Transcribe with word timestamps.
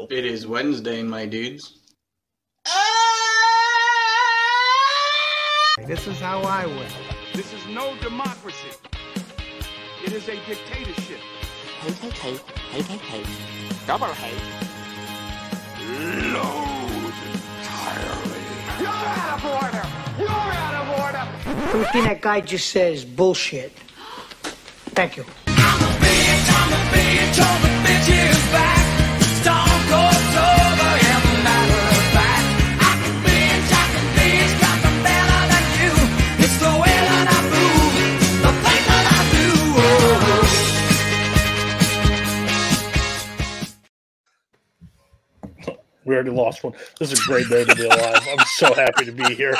So 0.00 0.06
It 0.08 0.24
is 0.24 0.46
Wednesday, 0.46 1.02
my 1.02 1.26
dudes. 1.26 1.78
This 5.86 6.06
is 6.06 6.18
how 6.18 6.40
I 6.40 6.64
win. 6.64 6.86
This 7.34 7.52
is 7.52 7.66
no 7.66 7.94
democracy. 8.00 8.70
It 10.02 10.12
is 10.12 10.26
a 10.28 10.36
dictatorship. 10.46 11.20
hate, 11.82 11.94
hate, 11.94 12.14
hate, 12.14 12.40
hate, 12.70 12.86
hate, 12.86 13.26
hate, 13.26 13.86
double 13.86 14.06
hate. 14.06 14.42
Load 16.32 17.14
entirely. 17.34 18.42
You're 18.80 18.88
out 18.88 19.32
of 19.36 19.44
order. 19.60 19.84
You're 20.18 20.52
out 20.64 20.76
of 20.80 20.86
order. 21.04 21.24
Everything 21.74 22.04
that 22.04 22.22
guy 22.22 22.40
just 22.40 22.70
says 22.70 23.04
bullshit. 23.04 23.72
Thank 24.94 25.18
you. 25.18 25.26
We 46.10 46.16
already 46.16 46.30
lost 46.30 46.64
one. 46.64 46.72
This 46.98 47.12
is 47.12 47.20
a 47.20 47.24
great 47.24 47.48
day 47.48 47.64
to 47.64 47.72
be 47.76 47.84
alive. 47.84 48.26
I'm 48.28 48.44
so 48.56 48.74
happy 48.74 49.04
to 49.04 49.12
be 49.12 49.32
here. 49.32 49.54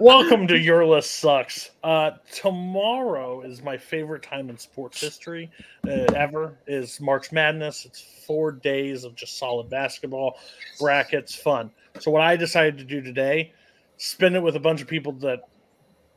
Welcome 0.00 0.48
to 0.48 0.58
Your 0.58 0.84
List 0.84 1.20
Sucks. 1.20 1.70
Uh, 1.84 2.10
tomorrow 2.32 3.42
is 3.42 3.62
my 3.62 3.78
favorite 3.78 4.24
time 4.24 4.50
in 4.50 4.58
sports 4.58 5.00
history 5.00 5.48
uh, 5.86 6.06
ever. 6.16 6.58
Is 6.66 7.00
March 7.00 7.30
Madness. 7.30 7.84
It's 7.84 8.00
four 8.26 8.50
days 8.50 9.04
of 9.04 9.14
just 9.14 9.38
solid 9.38 9.70
basketball, 9.70 10.40
brackets, 10.80 11.36
fun. 11.36 11.70
So 12.00 12.10
what 12.10 12.22
I 12.22 12.34
decided 12.34 12.78
to 12.78 12.84
do 12.84 13.00
today, 13.00 13.52
spend 13.96 14.34
it 14.34 14.42
with 14.42 14.56
a 14.56 14.60
bunch 14.60 14.82
of 14.82 14.88
people 14.88 15.12
that 15.20 15.42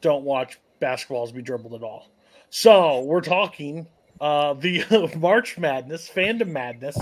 don't 0.02 0.23
watch 0.23 0.58
basketballs 0.81 1.31
be 1.31 1.44
dribbled 1.44 1.75
at 1.75 1.83
all. 1.83 2.09
So 2.49 3.03
we're 3.03 3.22
talking 3.22 3.86
uh, 4.20 4.55
the 4.55 4.83
March 5.20 5.59
Madness, 5.59 6.09
fandom 6.09 6.47
madness 6.47 6.97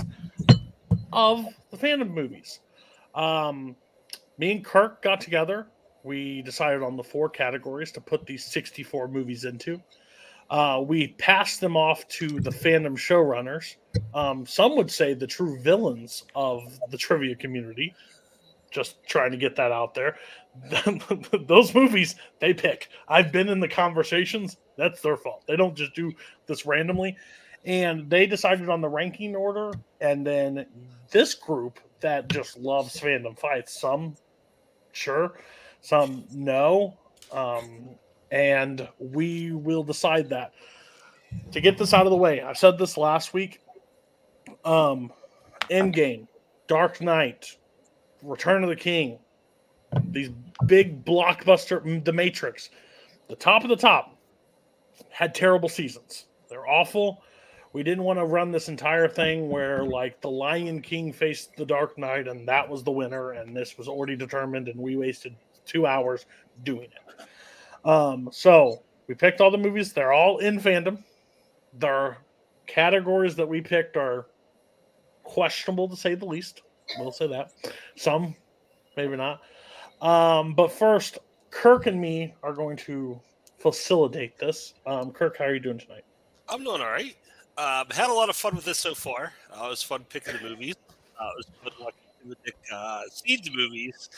of 1.14 1.46
the 1.70 1.78
fandom 1.78 2.10
movies. 2.10 2.60
Um, 3.14 3.76
me 4.38 4.52
and 4.52 4.64
Kirk 4.64 5.02
got 5.02 5.20
together. 5.20 5.68
We 6.02 6.42
decided 6.42 6.82
on 6.82 6.96
the 6.96 7.04
four 7.04 7.28
categories 7.30 7.90
to 7.92 8.00
put 8.00 8.26
these 8.26 8.44
64 8.44 9.08
movies 9.08 9.44
into. 9.44 9.80
Uh, 10.50 10.82
we 10.86 11.08
passed 11.08 11.60
them 11.60 11.76
off 11.76 12.06
to 12.08 12.40
the 12.40 12.50
fandom 12.50 12.96
showrunners. 12.96 13.76
Um, 14.12 14.44
some 14.44 14.76
would 14.76 14.90
say 14.90 15.14
the 15.14 15.26
true 15.26 15.58
villains 15.60 16.24
of 16.34 16.78
the 16.90 16.98
trivia 16.98 17.34
community. 17.34 17.94
Just 18.70 19.02
trying 19.06 19.30
to 19.30 19.36
get 19.36 19.56
that 19.56 19.72
out 19.72 19.94
there. 19.94 20.16
Those 21.48 21.74
movies 21.74 22.16
they 22.40 22.52
pick. 22.52 22.88
I've 23.08 23.32
been 23.32 23.48
in 23.48 23.60
the 23.60 23.68
conversations. 23.68 24.58
That's 24.76 25.00
their 25.00 25.16
fault. 25.16 25.44
They 25.46 25.56
don't 25.56 25.76
just 25.76 25.94
do 25.94 26.12
this 26.46 26.66
randomly. 26.66 27.16
And 27.64 28.10
they 28.10 28.26
decided 28.26 28.68
on 28.68 28.80
the 28.80 28.88
ranking 28.88 29.34
order. 29.34 29.72
And 30.00 30.26
then 30.26 30.66
this 31.10 31.34
group 31.34 31.80
that 32.04 32.28
just 32.28 32.58
loves 32.58 33.00
fandom 33.00 33.36
fights, 33.38 33.80
some 33.80 34.14
sure, 34.92 35.38
some 35.80 36.26
no. 36.30 36.98
Um, 37.32 37.96
and 38.30 38.86
we 38.98 39.52
will 39.52 39.82
decide 39.82 40.28
that. 40.28 40.52
To 41.52 41.62
get 41.62 41.78
this 41.78 41.94
out 41.94 42.04
of 42.04 42.10
the 42.10 42.16
way, 42.16 42.42
I 42.42 42.52
said 42.52 42.76
this 42.76 42.98
last 42.98 43.32
week. 43.32 43.60
Um, 44.66 45.12
Endgame, 45.70 46.28
Dark 46.68 47.00
Knight, 47.00 47.56
Return 48.22 48.62
of 48.62 48.68
the 48.68 48.76
King, 48.76 49.18
these 50.10 50.28
big 50.66 51.06
blockbuster, 51.06 52.04
The 52.04 52.12
Matrix, 52.12 52.68
the 53.30 53.36
top 53.36 53.62
of 53.62 53.70
the 53.70 53.76
top, 53.76 54.18
had 55.08 55.34
terrible 55.34 55.70
seasons. 55.70 56.26
They're 56.50 56.68
awful. 56.68 57.23
We 57.74 57.82
didn't 57.82 58.04
want 58.04 58.20
to 58.20 58.24
run 58.24 58.52
this 58.52 58.68
entire 58.68 59.08
thing 59.08 59.48
where 59.50 59.82
like 59.82 60.20
the 60.20 60.30
Lion 60.30 60.80
King 60.80 61.12
faced 61.12 61.56
the 61.56 61.66
Dark 61.66 61.98
Knight 61.98 62.28
and 62.28 62.46
that 62.48 62.68
was 62.68 62.84
the 62.84 62.92
winner, 62.92 63.32
and 63.32 63.54
this 63.54 63.76
was 63.76 63.88
already 63.88 64.14
determined, 64.14 64.68
and 64.68 64.78
we 64.78 64.96
wasted 64.96 65.34
two 65.66 65.84
hours 65.84 66.24
doing 66.62 66.88
it. 66.88 67.26
Um, 67.84 68.28
so 68.30 68.84
we 69.08 69.14
picked 69.16 69.40
all 69.40 69.50
the 69.50 69.58
movies. 69.58 69.92
They're 69.92 70.12
all 70.12 70.38
in 70.38 70.60
fandom. 70.60 71.02
Their 71.76 72.18
categories 72.68 73.34
that 73.34 73.48
we 73.48 73.60
picked 73.60 73.96
are 73.96 74.26
questionable 75.24 75.88
to 75.88 75.96
say 75.96 76.14
the 76.14 76.26
least. 76.26 76.62
We'll 76.96 77.10
say 77.10 77.26
that. 77.26 77.50
Some, 77.96 78.36
maybe 78.96 79.16
not. 79.16 79.40
Um, 80.00 80.54
but 80.54 80.70
first, 80.70 81.18
Kirk 81.50 81.86
and 81.86 82.00
me 82.00 82.34
are 82.44 82.52
going 82.52 82.76
to 82.76 83.20
facilitate 83.58 84.38
this. 84.38 84.74
Um, 84.86 85.10
Kirk, 85.10 85.38
how 85.38 85.46
are 85.46 85.54
you 85.54 85.60
doing 85.60 85.78
tonight? 85.78 86.04
I'm 86.48 86.62
doing 86.62 86.80
all 86.80 86.90
right. 86.90 87.16
Um, 87.56 87.86
had 87.90 88.10
a 88.10 88.12
lot 88.12 88.28
of 88.28 88.36
fun 88.36 88.56
with 88.56 88.64
this 88.64 88.78
so 88.78 88.94
far. 88.94 89.32
Uh, 89.52 89.66
it 89.66 89.70
was 89.70 89.82
fun 89.82 90.04
picking 90.08 90.34
the 90.34 90.48
movies. 90.48 90.74
Uh, 91.20 91.28
it 91.32 91.36
was 91.36 91.46
fun 91.62 91.72
watching 91.80 92.36
Nick 92.44 92.56
uh, 92.72 93.02
see 93.10 93.36
the 93.36 93.50
movies. 93.54 94.08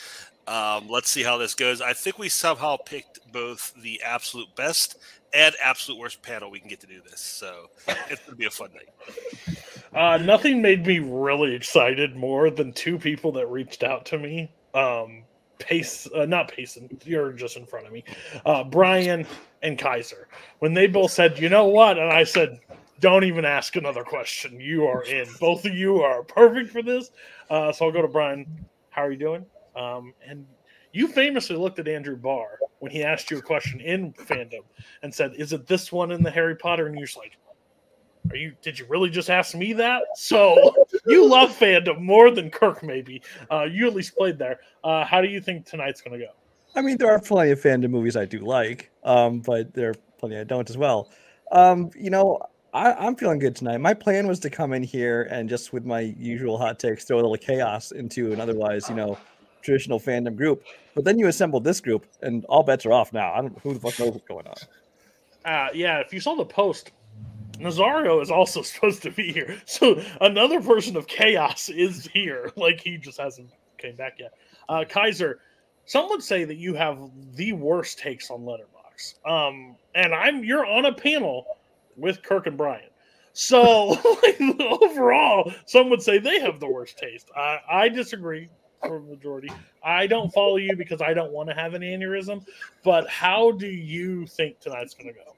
Um, 0.47 0.87
let's 0.87 1.09
see 1.09 1.23
how 1.23 1.37
this 1.37 1.53
goes. 1.53 1.81
I 1.81 1.93
think 1.93 2.17
we 2.17 2.29
somehow 2.29 2.77
picked 2.77 3.31
both 3.31 3.73
the 3.81 4.01
absolute 4.01 4.53
best 4.55 4.97
and 5.33 5.53
absolute 5.61 5.99
worst 5.99 6.21
panel 6.21 6.49
we 6.49 6.59
can 6.59 6.69
get 6.69 6.79
to 6.79 6.87
do 6.87 7.01
this. 7.09 7.19
So 7.19 7.69
it's 7.87 8.21
going 8.21 8.31
to 8.31 8.35
be 8.35 8.45
a 8.45 8.49
fun 8.49 8.69
night. 8.73 9.57
Uh, 9.93 10.17
nothing 10.17 10.61
made 10.61 10.85
me 10.85 10.99
really 10.99 11.53
excited 11.53 12.15
more 12.15 12.49
than 12.49 12.71
two 12.73 12.97
people 12.97 13.31
that 13.33 13.47
reached 13.47 13.83
out 13.83 14.05
to 14.05 14.17
me. 14.17 14.51
Um, 14.73 15.23
Pace, 15.59 16.07
uh, 16.15 16.25
not 16.25 16.51
Payson, 16.51 16.99
you're 17.03 17.33
just 17.33 17.57
in 17.57 17.65
front 17.65 17.87
of 17.87 17.91
me. 17.91 18.03
Uh, 18.45 18.63
Brian 18.63 19.25
and 19.63 19.77
Kaiser. 19.77 20.27
When 20.59 20.73
they 20.73 20.87
both 20.87 21.11
said, 21.11 21.39
you 21.39 21.49
know 21.49 21.65
what? 21.65 21.97
And 21.97 22.11
I 22.11 22.23
said, 22.23 22.59
don't 22.99 23.23
even 23.23 23.45
ask 23.45 23.75
another 23.75 24.03
question. 24.03 24.59
You 24.59 24.85
are 24.87 25.03
in. 25.03 25.27
Both 25.39 25.65
of 25.65 25.73
you 25.73 26.01
are 26.01 26.23
perfect 26.23 26.71
for 26.71 26.81
this. 26.81 27.11
Uh, 27.49 27.71
so 27.71 27.85
I'll 27.85 27.91
go 27.91 28.01
to 28.01 28.07
Brian. 28.07 28.47
How 28.89 29.03
are 29.03 29.11
you 29.11 29.17
doing? 29.17 29.45
Um, 29.75 30.13
and 30.25 30.45
you 30.91 31.07
famously 31.07 31.55
looked 31.55 31.79
at 31.79 31.87
Andrew 31.87 32.15
Barr 32.15 32.59
when 32.79 32.91
he 32.91 33.03
asked 33.03 33.29
you 33.29 33.37
a 33.37 33.41
question 33.41 33.79
in 33.81 34.13
fandom 34.13 34.61
and 35.03 35.13
said, 35.13 35.33
"Is 35.37 35.53
it 35.53 35.67
this 35.67 35.91
one 35.91 36.11
in 36.11 36.23
the 36.23 36.31
Harry 36.31 36.55
Potter?" 36.55 36.87
And 36.87 36.95
you're 36.97 37.05
just 37.05 37.17
like, 37.17 37.37
"Are 38.31 38.35
you? 38.35 38.53
Did 38.61 38.79
you 38.79 38.85
really 38.89 39.09
just 39.09 39.29
ask 39.29 39.53
me 39.53 39.73
that?" 39.73 40.03
So 40.15 40.73
you 41.05 41.27
love 41.27 41.51
fandom 41.57 41.99
more 41.99 42.31
than 42.31 42.49
Kirk, 42.49 42.81
maybe. 42.83 43.21
Uh, 43.51 43.67
you 43.69 43.87
at 43.87 43.93
least 43.93 44.15
played 44.15 44.39
there. 44.39 44.59
Uh, 44.83 45.05
how 45.05 45.21
do 45.21 45.27
you 45.27 45.39
think 45.39 45.65
tonight's 45.65 46.01
going 46.01 46.19
to 46.19 46.25
go? 46.25 46.31
I 46.75 46.81
mean, 46.81 46.97
there 46.97 47.11
are 47.11 47.19
plenty 47.19 47.51
of 47.51 47.61
fandom 47.61 47.89
movies 47.89 48.15
I 48.15 48.25
do 48.25 48.39
like, 48.39 48.91
um, 49.03 49.39
but 49.39 49.73
there 49.73 49.91
are 49.91 49.95
plenty 50.19 50.37
I 50.37 50.43
don't 50.43 50.69
as 50.69 50.77
well. 50.77 51.09
Um, 51.51 51.91
you 51.95 52.09
know, 52.09 52.39
I, 52.73 52.93
I'm 52.93 53.15
feeling 53.15 53.39
good 53.39 53.55
tonight. 53.55 53.77
My 53.77 53.93
plan 53.93 54.27
was 54.27 54.39
to 54.41 54.49
come 54.49 54.73
in 54.73 54.83
here 54.83 55.23
and 55.31 55.47
just 55.47 55.73
with 55.73 55.85
my 55.85 56.01
usual 56.17 56.57
hot 56.57 56.79
takes 56.79 57.05
throw 57.05 57.17
a 57.17 57.21
little 57.21 57.37
chaos 57.37 57.91
into 57.91 58.33
an 58.33 58.41
otherwise, 58.41 58.89
you 58.89 58.95
know, 58.95 59.17
traditional 59.61 59.99
fandom 59.99 60.35
group. 60.35 60.63
But 60.93 61.03
then 61.03 61.19
you 61.19 61.27
assembled 61.27 61.63
this 61.63 61.79
group, 61.79 62.05
and 62.21 62.43
all 62.45 62.63
bets 62.63 62.85
are 62.85 62.91
off 62.91 63.13
now. 63.13 63.33
I 63.33 63.41
don't 63.41 63.57
who 63.59 63.73
the 63.73 63.79
fuck 63.79 63.99
knows 63.99 64.11
what's 64.11 64.27
going 64.27 64.47
on. 64.47 64.55
Uh, 65.45 65.69
yeah, 65.73 65.99
if 65.99 66.11
you 66.11 66.19
saw 66.19 66.35
the 66.35 66.45
post, 66.45 66.91
Nazario 67.59 68.21
is 68.21 68.31
also 68.31 68.61
supposed 68.63 69.01
to 69.03 69.11
be 69.11 69.31
here. 69.31 69.61
So 69.65 70.01
another 70.21 70.61
person 70.61 70.97
of 70.97 71.07
chaos 71.07 71.69
is 71.69 72.05
here. 72.07 72.51
Like 72.57 72.81
he 72.81 72.97
just 72.97 73.19
hasn't 73.19 73.49
came 73.77 73.95
back 73.95 74.19
yet. 74.19 74.33
Uh, 74.67 74.83
Kaiser, 74.87 75.39
some 75.85 76.09
would 76.09 76.23
say 76.23 76.43
that 76.43 76.55
you 76.55 76.73
have 76.73 76.97
the 77.35 77.53
worst 77.53 77.99
takes 77.99 78.29
on 78.29 78.41
Letterboxd. 78.41 79.25
Um, 79.29 79.75
and 79.95 80.13
I'm 80.13 80.43
you're 80.43 80.65
on 80.65 80.85
a 80.85 80.93
panel 80.93 81.56
with 81.97 82.23
Kirk 82.23 82.47
and 82.47 82.57
Brian. 82.57 82.89
So 83.33 83.97
overall, 84.81 85.51
some 85.65 85.89
would 85.89 86.01
say 86.01 86.17
they 86.17 86.39
have 86.39 86.59
the 86.59 86.67
worst 86.67 86.97
taste. 86.97 87.29
I, 87.35 87.59
I 87.69 87.89
disagree 87.89 88.49
for 88.81 88.99
the 88.99 89.05
majority. 89.05 89.49
I 89.83 90.07
don't 90.07 90.33
follow 90.33 90.57
you 90.57 90.75
because 90.75 91.01
I 91.01 91.13
don't 91.13 91.31
want 91.31 91.49
to 91.49 91.55
have 91.55 91.73
an 91.73 91.81
aneurysm. 91.81 92.45
But 92.83 93.07
how 93.09 93.51
do 93.51 93.67
you 93.67 94.25
think 94.25 94.59
tonight's 94.59 94.93
going 94.93 95.13
to 95.13 95.13
go? 95.13 95.35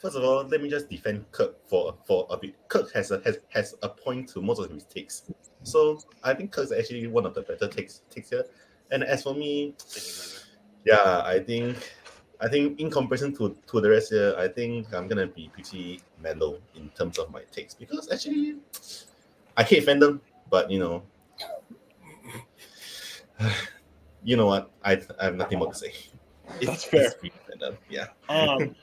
First 0.00 0.16
of 0.16 0.24
all, 0.24 0.44
let 0.44 0.60
me 0.60 0.68
just 0.68 0.88
defend 0.88 1.30
Kirk 1.30 1.56
for 1.68 1.94
for 2.04 2.26
a 2.30 2.36
bit. 2.36 2.56
Kirk 2.68 2.92
has 2.92 3.12
a 3.12 3.20
has, 3.24 3.38
has 3.50 3.74
a 3.82 3.88
point 3.88 4.28
to 4.30 4.42
most 4.42 4.58
of 4.58 4.68
his 4.68 4.84
takes, 4.84 5.30
so 5.62 6.00
I 6.24 6.34
think 6.34 6.50
Kirk's 6.50 6.72
actually 6.72 7.06
one 7.06 7.24
of 7.24 7.34
the 7.34 7.42
better 7.42 7.68
takes 7.68 8.00
takes 8.10 8.30
here. 8.30 8.44
And 8.90 9.04
as 9.04 9.22
for 9.22 9.32
me, 9.32 9.76
yeah, 10.84 11.22
I 11.24 11.38
think 11.38 11.76
I 12.42 12.48
think 12.48 12.80
in 12.80 12.90
comparison 12.90 13.32
to 13.36 13.56
to 13.70 13.80
the 13.80 13.88
rest 13.90 14.10
here, 14.10 14.34
I 14.36 14.48
think 14.48 14.92
I'm 14.92 15.06
gonna 15.06 15.26
be 15.28 15.48
pretty 15.54 16.00
mellow 16.20 16.58
in 16.74 16.90
terms 16.90 17.18
of 17.18 17.30
my 17.30 17.42
takes 17.52 17.74
because 17.74 18.10
actually 18.10 18.56
I 19.56 19.62
hate 19.62 19.86
fandom, 19.86 20.20
but 20.50 20.70
you 20.70 20.78
know, 20.80 21.02
you 24.24 24.36
know 24.36 24.46
what? 24.46 24.70
I 24.84 25.00
I 25.20 25.24
have 25.30 25.36
nothing 25.36 25.58
more 25.58 25.72
to 25.72 25.78
say. 25.78 25.94
That's 26.60 26.84
fair. 26.84 27.12
pretty 27.12 27.34
fandom, 27.48 27.76
yeah. 27.88 28.08
Um, 28.28 28.74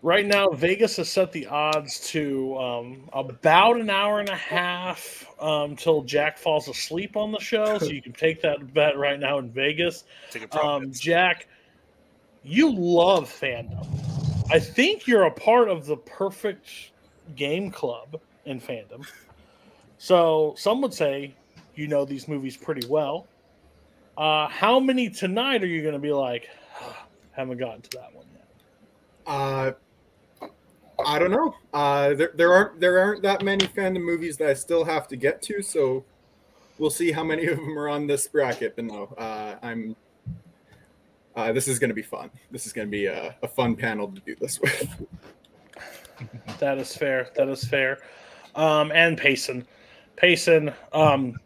Right 0.00 0.24
now, 0.26 0.48
Vegas 0.50 0.96
has 0.98 1.08
set 1.10 1.32
the 1.32 1.46
odds 1.48 1.98
to 2.10 2.56
um, 2.56 3.10
about 3.12 3.80
an 3.80 3.90
hour 3.90 4.20
and 4.20 4.28
a 4.28 4.36
half 4.36 5.26
um, 5.40 5.74
till 5.74 6.02
Jack 6.02 6.38
falls 6.38 6.68
asleep 6.68 7.16
on 7.16 7.32
the 7.32 7.40
show. 7.40 7.78
So 7.78 7.86
you 7.86 8.00
can 8.00 8.12
take 8.12 8.40
that 8.42 8.72
bet 8.72 8.96
right 8.96 9.18
now 9.18 9.38
in 9.38 9.50
Vegas. 9.50 10.04
Take 10.30 10.42
a 10.42 10.56
Um, 10.56 10.82
profit. 10.82 11.00
Jack, 11.00 11.48
you 12.42 12.74
love 12.74 13.28
fandom. 13.28 13.86
I 14.50 14.58
think 14.58 15.06
you're 15.06 15.24
a 15.24 15.30
part 15.30 15.68
of 15.68 15.86
the 15.86 15.96
perfect 15.96 16.92
game 17.36 17.70
club 17.70 18.20
in 18.46 18.60
fandom. 18.60 19.06
So 19.98 20.54
some 20.56 20.80
would 20.80 20.94
say 20.94 21.34
you 21.74 21.86
know 21.86 22.04
these 22.04 22.28
movies 22.28 22.56
pretty 22.56 22.86
well. 22.88 23.26
Uh, 24.16 24.48
how 24.48 24.80
many 24.80 25.08
tonight 25.08 25.62
are 25.62 25.66
you 25.66 25.80
going 25.82 25.94
to 25.94 26.00
be 26.00 26.12
like? 26.12 26.48
Haven't 27.32 27.58
gotten 27.58 27.82
to 27.82 27.90
that 27.98 28.12
one 28.14 28.26
yet. 28.32 28.46
Uh, 29.26 29.72
I 31.06 31.18
don't 31.18 31.30
know. 31.30 31.54
Uh, 31.72 32.14
there, 32.14 32.32
there 32.34 32.52
aren't 32.52 32.80
there 32.80 32.98
aren't 32.98 33.22
that 33.22 33.42
many 33.42 33.66
fandom 33.66 34.02
movies 34.02 34.36
that 34.38 34.48
I 34.48 34.54
still 34.54 34.84
have 34.84 35.06
to 35.08 35.16
get 35.16 35.40
to, 35.42 35.62
so 35.62 36.04
we'll 36.78 36.90
see 36.90 37.12
how 37.12 37.22
many 37.22 37.46
of 37.46 37.56
them 37.56 37.78
are 37.78 37.88
on 37.88 38.08
this 38.08 38.26
bracket. 38.26 38.74
But 38.74 38.86
no, 38.86 39.04
uh, 39.16 39.56
I'm. 39.62 39.94
Uh, 41.38 41.52
this 41.52 41.68
is 41.68 41.78
going 41.78 41.88
to 41.88 41.94
be 41.94 42.02
fun. 42.02 42.28
This 42.50 42.66
is 42.66 42.72
going 42.72 42.88
to 42.88 42.90
be 42.90 43.06
a, 43.06 43.32
a 43.44 43.46
fun 43.46 43.76
panel 43.76 44.10
to 44.10 44.20
do 44.20 44.34
this 44.40 44.60
with. 44.60 44.88
That 46.58 46.78
is 46.78 46.96
fair. 46.96 47.30
That 47.36 47.48
is 47.48 47.62
fair. 47.62 47.98
Um, 48.56 48.90
and 48.90 49.16
Payson, 49.16 49.64
Payson. 50.16 50.72
Um, 50.92 51.38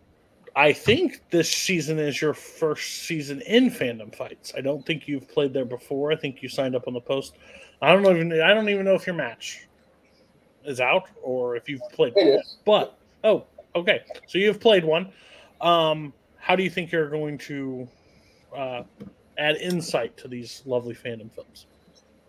I 0.56 0.73
think 0.73 1.21
this 1.29 1.50
season 1.50 1.99
is 1.99 2.23
your 2.23 2.33
first 2.33 3.03
season 3.03 3.43
in 3.43 3.71
fandom 3.71 4.15
fights. 4.17 4.55
I 4.56 4.62
don't 4.62 4.87
think 4.87 5.06
you've 5.06 5.29
played 5.29 5.53
there 5.53 5.67
before. 5.67 6.11
I 6.11 6.17
think 6.17 6.43
you 6.43 6.49
signed 6.49 6.75
up 6.75 6.89
on 6.89 6.94
the 6.94 7.03
post. 7.03 7.35
I 7.83 7.93
don't 7.93 8.06
even. 8.06 8.41
I 8.41 8.55
don't 8.55 8.71
even 8.71 8.87
know 8.87 8.94
if 8.94 9.06
your 9.06 9.15
match 9.15 9.69
is 10.65 10.81
out 10.81 11.05
or 11.23 11.55
if 11.55 11.69
you've 11.69 11.83
played. 11.93 12.15
It 12.17 12.41
is. 12.41 12.56
But 12.65 12.97
oh, 13.25 13.44
okay. 13.77 14.00
So 14.27 14.39
you've 14.39 14.59
played 14.59 14.87
one. 14.87 15.12
Um, 15.61 16.15
how 16.39 16.56
do 16.56 16.62
you 16.62 16.71
think 16.71 16.93
you're 16.93 17.11
going 17.11 17.37
to 17.39 17.87
uh, 18.56 18.85
add 19.38 19.56
insight 19.56 20.17
to 20.19 20.29
these 20.29 20.62
lovely 20.67 20.94
fandom 20.94 21.31
films? 21.32 21.67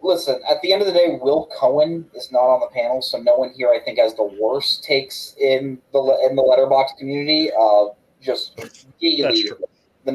Listen, 0.02 0.42
at 0.50 0.62
the 0.62 0.74
end 0.74 0.82
of 0.82 0.88
the 0.88 0.94
day, 0.94 1.18
Will 1.22 1.50
Cohen 1.58 2.10
is 2.14 2.30
not 2.32 2.42
on 2.42 2.60
the 2.60 2.68
panel, 2.74 3.02
so 3.02 3.20
no 3.20 3.36
one 3.36 3.52
here, 3.56 3.70
I 3.70 3.80
think, 3.84 4.00
has 4.00 4.14
the 4.16 4.30
worst 4.40 4.84
takes 4.84 5.34
in 5.40 5.80
the 5.94 6.28
in 6.30 6.36
the 6.36 6.42
letterbox 6.42 6.92
community. 7.00 7.52
Uh, 7.58 7.86
just 8.22 8.56
That's 8.58 8.86
daily, 9.02 9.18
yeah. 9.22 9.30
The 10.06 10.12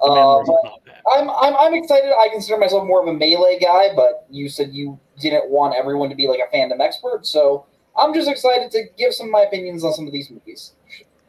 Uh, 0.00 0.14
memory's 0.14 0.46
but 0.46 0.64
not 0.64 0.84
bad. 0.84 1.02
I'm, 1.12 1.30
I'm 1.30 1.56
I'm 1.56 1.74
excited. 1.74 2.12
I 2.12 2.28
consider 2.30 2.58
myself 2.58 2.86
more 2.86 3.02
of 3.02 3.08
a 3.08 3.12
melee 3.12 3.58
guy, 3.58 3.94
but 3.96 4.26
you 4.30 4.48
said 4.48 4.72
you 4.72 4.98
didn't 5.20 5.50
want 5.50 5.74
everyone 5.74 6.08
to 6.10 6.14
be 6.14 6.28
like 6.28 6.40
a 6.40 6.56
fandom 6.56 6.80
expert, 6.80 7.26
so 7.26 7.66
I'm 7.96 8.14
just 8.14 8.28
excited 8.28 8.70
to 8.72 8.84
give 8.96 9.12
some 9.14 9.26
of 9.26 9.32
my 9.32 9.42
opinions 9.42 9.84
on 9.84 9.92
some 9.92 10.06
of 10.06 10.12
these 10.12 10.30
movies. 10.30 10.72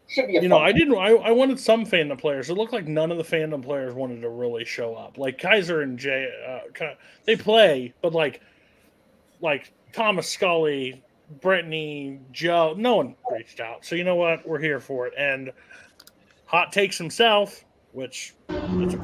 Should, 0.07 0.23
should 0.23 0.27
be 0.27 0.37
a 0.37 0.41
you 0.41 0.49
know, 0.49 0.57
fun 0.57 0.65
I 0.65 0.71
didn't. 0.71 0.95
I, 0.95 1.11
I 1.11 1.31
wanted 1.31 1.59
some 1.59 1.85
fandom 1.85 2.19
players. 2.19 2.49
It 2.49 2.53
looked 2.55 2.73
like 2.73 2.87
none 2.87 3.11
of 3.11 3.17
the 3.17 3.23
fandom 3.23 3.63
players 3.63 3.93
wanted 3.93 4.21
to 4.21 4.29
really 4.29 4.65
show 4.65 4.95
up. 4.95 5.17
Like 5.17 5.37
Kaiser 5.37 5.81
and 5.81 5.97
Jay, 5.97 6.31
uh, 6.47 6.85
they 7.25 7.35
play, 7.35 7.93
but 8.01 8.13
like, 8.13 8.41
like 9.41 9.73
Thomas 9.93 10.29
Scully, 10.29 11.03
Brittany, 11.41 12.19
Joe, 12.31 12.75
no 12.77 12.97
one 12.97 13.15
reached 13.31 13.59
out. 13.59 13.85
So 13.85 13.95
you 13.95 14.03
know 14.03 14.15
what? 14.15 14.47
We're 14.47 14.59
here 14.59 14.79
for 14.79 15.07
it. 15.07 15.13
And 15.17 15.51
hot 16.45 16.71
takes 16.71 16.97
himself, 16.97 17.65
which, 17.93 18.35
which 18.47 18.95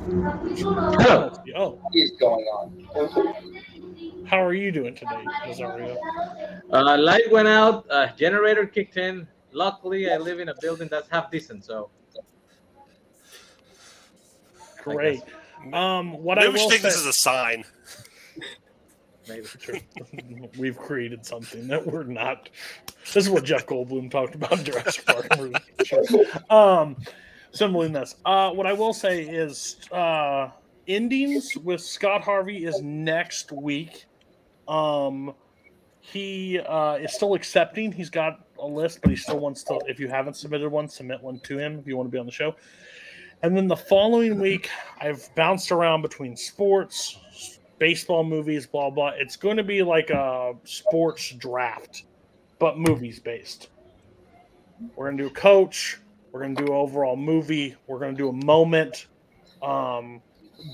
oh, 1.56 1.82
is 1.94 2.12
going 2.20 2.46
on. 2.46 4.26
how 4.26 4.44
are 4.44 4.54
you 4.54 4.72
doing 4.72 4.94
today, 4.96 5.26
Rosario? 5.46 5.98
Uh, 6.72 6.98
light 6.98 7.32
went 7.32 7.48
out. 7.48 7.86
Uh, 7.90 8.08
generator 8.16 8.66
kicked 8.66 8.98
in. 8.98 9.28
Luckily, 9.52 10.12
I 10.12 10.18
live 10.18 10.40
in 10.40 10.50
a 10.50 10.56
building 10.62 10.88
that's 10.90 11.10
half 11.10 11.30
decent, 11.32 11.66
so 11.66 11.90
Great. 14.84 15.22
Um, 15.74 16.14
what 16.24 16.40
I 16.40 16.42
Maybe 16.42 16.54
we 16.54 16.60
will 16.60 16.70
should 16.70 16.72
take 16.78 16.82
this 16.82 16.96
is 16.98 17.06
a 17.06 17.14
sign. 17.14 17.64
maybe. 19.28 19.46
True. 19.60 19.80
We've 20.58 20.78
created 20.78 21.26
something 21.26 21.68
that 21.68 21.86
we're 21.86 22.04
not. 22.04 22.50
This 23.14 23.26
is 23.26 23.30
what 23.30 23.44
Jeff 23.44 23.66
Goldblum 23.68 24.10
talked 24.10 24.34
about 24.36 24.54
in 24.58 24.66
Jurassic 24.66 25.06
Park. 25.06 25.28
We're- 25.38 25.54
sure. 25.86 26.04
Um, 26.50 26.98
similarly, 27.52 27.92
this. 27.92 28.16
Uh, 28.26 28.52
what 28.52 28.66
I 28.66 28.74
will 28.74 28.94
say 28.94 29.22
is, 29.22 29.78
uh, 29.92 30.50
endings 30.88 31.56
with 31.58 31.82
Scott 31.82 32.22
Harvey 32.22 32.66
is 32.66 32.82
next 32.82 33.52
week. 33.52 34.06
Um, 34.68 35.36
he 36.00 36.58
uh, 36.60 36.96
is 36.96 37.14
still 37.14 37.36
accepting. 37.36 37.92
He's 37.92 38.10
got 38.10 38.40
a 38.62 38.66
list, 38.66 39.00
but 39.02 39.10
he 39.10 39.18
still 39.18 39.40
wants 39.40 39.64
to. 39.64 39.80
If 39.88 40.00
you 40.00 40.08
haven't 40.08 40.36
submitted 40.36 40.70
one, 40.70 40.88
submit 40.88 41.22
one 41.22 41.40
to 41.42 41.58
him 41.58 41.80
if 41.80 41.88
you 41.88 41.98
want 41.98 42.08
to 42.08 42.12
be 42.12 42.18
on 42.18 42.26
the 42.26 42.32
show. 42.32 42.56
And 43.44 43.58
then 43.58 43.68
the 43.68 43.76
following 43.76 44.40
week, 44.40 44.70
I've 45.00 45.28
bounced 45.36 45.72
around 45.72 46.04
between 46.04 46.38
sports, 46.38 47.60
baseball 47.80 48.24
movies, 48.24 48.68
blah 48.68 48.90
blah. 48.90 49.14
It's 49.16 49.36
going 49.36 49.58
to 49.58 49.64
be 49.64 49.82
like 49.82 50.12
a 50.12 50.54
sports 50.64 51.32
draft, 51.32 52.04
but 52.60 52.78
movies 52.78 53.20
based. 53.20 53.70
We're 54.96 55.10
gonna 55.10 55.24
do 55.24 55.30
coach. 55.30 56.00
We're 56.32 56.42
gonna 56.42 56.56
do 56.56 56.74
overall 56.74 57.16
movie. 57.16 57.76
We're 57.88 58.00
gonna 58.00 58.14
do 58.14 58.30
a 58.30 58.46
moment. 58.46 59.08
Um, 59.62 60.22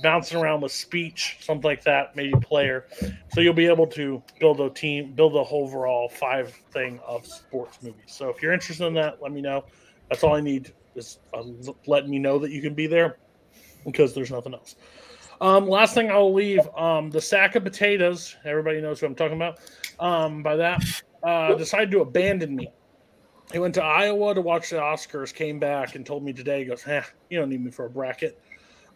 bouncing 0.01 0.37
around 0.39 0.61
with 0.61 0.71
speech, 0.71 1.37
something 1.41 1.63
like 1.63 1.83
that, 1.83 2.15
maybe 2.15 2.33
player. 2.39 2.85
So 3.33 3.41
you'll 3.41 3.53
be 3.53 3.67
able 3.67 3.87
to 3.87 4.21
build 4.39 4.61
a 4.61 4.69
team, 4.69 5.13
build 5.13 5.35
a 5.35 5.43
whole 5.43 5.63
overall 5.63 6.07
five 6.07 6.53
thing 6.71 6.99
of 7.05 7.25
sports 7.25 7.79
movies. 7.81 8.05
So 8.07 8.29
if 8.29 8.41
you're 8.41 8.53
interested 8.53 8.85
in 8.85 8.93
that, 8.95 9.21
let 9.21 9.31
me 9.31 9.41
know. 9.41 9.65
That's 10.09 10.23
all 10.23 10.35
I 10.35 10.41
need 10.41 10.73
is 10.95 11.19
uh, 11.33 11.43
letting 11.85 12.09
me 12.09 12.19
know 12.19 12.39
that 12.39 12.51
you 12.51 12.61
can 12.61 12.73
be 12.73 12.87
there 12.87 13.17
because 13.85 14.13
there's 14.13 14.31
nothing 14.31 14.53
else. 14.53 14.75
Um, 15.41 15.67
last 15.67 15.93
thing 15.93 16.09
I'll 16.09 16.33
leave 16.33 16.67
um, 16.75 17.09
the 17.11 17.21
sack 17.21 17.55
of 17.55 17.63
potatoes. 17.63 18.35
Everybody 18.45 18.81
knows 18.81 19.01
what 19.01 19.09
I'm 19.09 19.15
talking 19.15 19.35
about. 19.35 19.59
Um, 19.99 20.41
by 20.41 20.55
that, 20.55 20.83
uh, 21.23 21.53
decided 21.55 21.91
to 21.91 22.01
abandon 22.01 22.55
me. 22.55 22.71
He 23.51 23.59
went 23.59 23.75
to 23.75 23.83
Iowa 23.83 24.33
to 24.33 24.41
watch 24.41 24.71
the 24.71 24.77
Oscars, 24.77 25.33
came 25.33 25.59
back 25.59 25.95
and 25.95 26.05
told 26.05 26.23
me 26.23 26.33
today, 26.33 26.59
he 26.59 26.65
goes, 26.65 26.85
eh, 26.87 27.03
you 27.29 27.39
don't 27.39 27.49
need 27.49 27.63
me 27.63 27.71
for 27.71 27.85
a 27.85 27.89
bracket. 27.89 28.41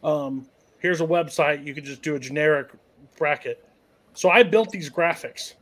Um, 0.04 0.48
here's 0.82 1.00
a 1.00 1.06
website. 1.06 1.66
You 1.66 1.74
can 1.74 1.86
just 1.86 2.02
do 2.02 2.16
a 2.16 2.20
generic 2.20 2.70
bracket. 3.18 3.66
So 4.14 4.30
I 4.30 4.44
built 4.44 4.72
these 4.72 4.90
graphics. 4.90 5.54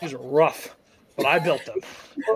These 0.00 0.12
are 0.12 0.18
rough, 0.18 0.76
but 1.16 1.26
I 1.26 1.38
built 1.38 1.64
them, 1.64 1.78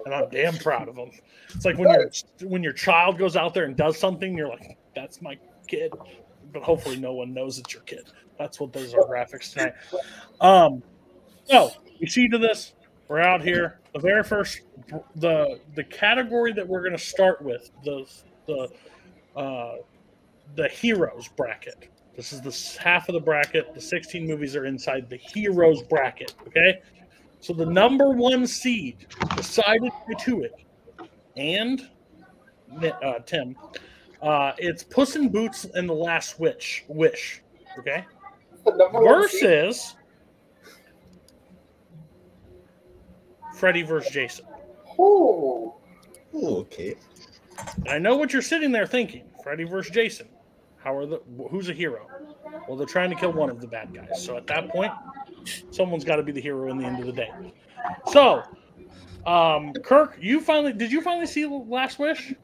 and 0.05 0.15
I'm 0.15 0.29
damn 0.31 0.57
proud 0.57 0.89
of 0.89 0.97
them. 0.97 1.11
It's 1.55 1.65
like 1.65 1.79
when 1.79 1.91
your 1.91 2.11
when 2.49 2.63
your 2.63 2.73
child 2.73 3.19
goes 3.19 3.37
out 3.37 3.55
there 3.55 3.65
and 3.65 3.77
does 3.77 3.99
something, 3.99 4.37
you're 4.37 4.49
like, 4.49 4.77
"That's 4.95 5.23
my 5.23 5.39
kid," 5.67 5.93
but 6.53 6.63
hopefully 6.63 6.97
no 6.97 7.15
one 7.15 7.33
knows 7.33 7.59
it's 7.59 7.73
your 7.73 7.83
kid. 7.83 8.05
That's 8.39 8.59
what 8.59 8.73
those 8.73 8.95
are 8.95 9.03
graphics 9.03 9.53
tonight. 9.53 9.75
Um, 10.41 10.83
so 11.45 11.71
you 11.99 12.09
see 12.09 12.29
to 12.29 12.39
this, 12.39 12.75
we're 13.09 13.21
out 13.21 13.43
here. 13.43 13.79
The 13.93 14.01
very 14.01 14.25
first, 14.25 14.63
the 15.17 15.61
the 15.77 15.85
category 15.85 16.53
that 16.53 16.67
we're 16.67 16.81
going 16.81 16.97
to 16.97 16.99
start 16.99 17.43
with 17.43 17.71
the 17.85 18.07
the 18.47 18.69
uh, 19.37 19.77
the 20.55 20.69
heroes 20.69 21.29
bracket. 21.29 21.89
This 22.17 22.33
is 22.33 22.41
the 22.43 22.83
half 22.83 23.09
of 23.09 23.15
the 23.15 23.21
bracket. 23.21 23.75
The 23.75 23.81
16 23.81 24.27
movies 24.27 24.55
are 24.55 24.67
inside 24.67 25.09
the 25.09 25.17
heroes 25.17 25.83
bracket. 25.83 26.35
Okay, 26.49 26.81
so 27.41 27.53
the 27.53 27.65
number 27.67 28.11
one 28.11 28.47
seed 28.47 29.07
decided 29.37 29.93
to 30.21 30.43
it, 30.43 30.55
and 31.37 31.89
uh, 32.83 33.19
Tim, 33.25 33.57
uh, 34.21 34.53
it's 34.59 34.83
Puss 34.85 35.17
in 35.17 35.31
Boots 35.31 35.65
and 35.75 35.89
the 35.89 35.95
Last 35.95 36.39
Witch. 36.39 36.85
Wish. 36.89 37.43
Okay, 37.79 38.05
The 38.67 38.77
number 38.77 39.01
one 39.03 39.29
seed- 39.29 39.41
versus 39.43 39.97
Freddy 43.55 43.83
versus 43.83 44.13
Jason. 44.13 44.45
Ooh. 44.99 45.73
Oh, 46.35 46.57
okay. 46.61 46.95
I 47.89 47.99
know 47.99 48.17
what 48.17 48.33
you're 48.33 48.43
sitting 48.43 48.73
there 48.73 48.87
thinking. 48.87 49.25
Freddy 49.43 49.65
versus 49.65 49.93
Jason. 49.93 50.29
How 50.83 50.97
are 50.97 51.07
the 51.07 51.21
who's 51.51 51.69
a 51.69 51.73
hero? 51.73 52.07
Well, 52.69 52.77
they're 52.77 52.87
trying 52.87 53.11
to 53.11 53.17
kill 53.17 53.33
one 53.33 53.51
of 53.51 53.61
the 53.61 53.67
bad 53.67 53.95
guys. 53.95 54.23
So 54.25 54.37
at 54.37 54.47
that 54.49 54.69
point, 54.69 54.93
someone's 55.71 56.05
got 56.05 56.17
to 56.17 56.23
be 56.23 56.33
the 56.33 56.41
hero 56.41 56.71
in 56.71 56.79
the 56.79 56.85
end 56.85 57.01
of 57.01 57.07
the 57.07 57.13
day. 57.13 57.31
So, 58.11 58.43
um, 59.27 59.73
Kirk, 59.75 60.19
you 60.21 60.41
finally 60.41 60.73
did 60.73 60.91
you 60.93 61.01
finally 61.01 61.27
see 61.27 61.47
Last 61.47 61.99
Wish? 61.99 62.35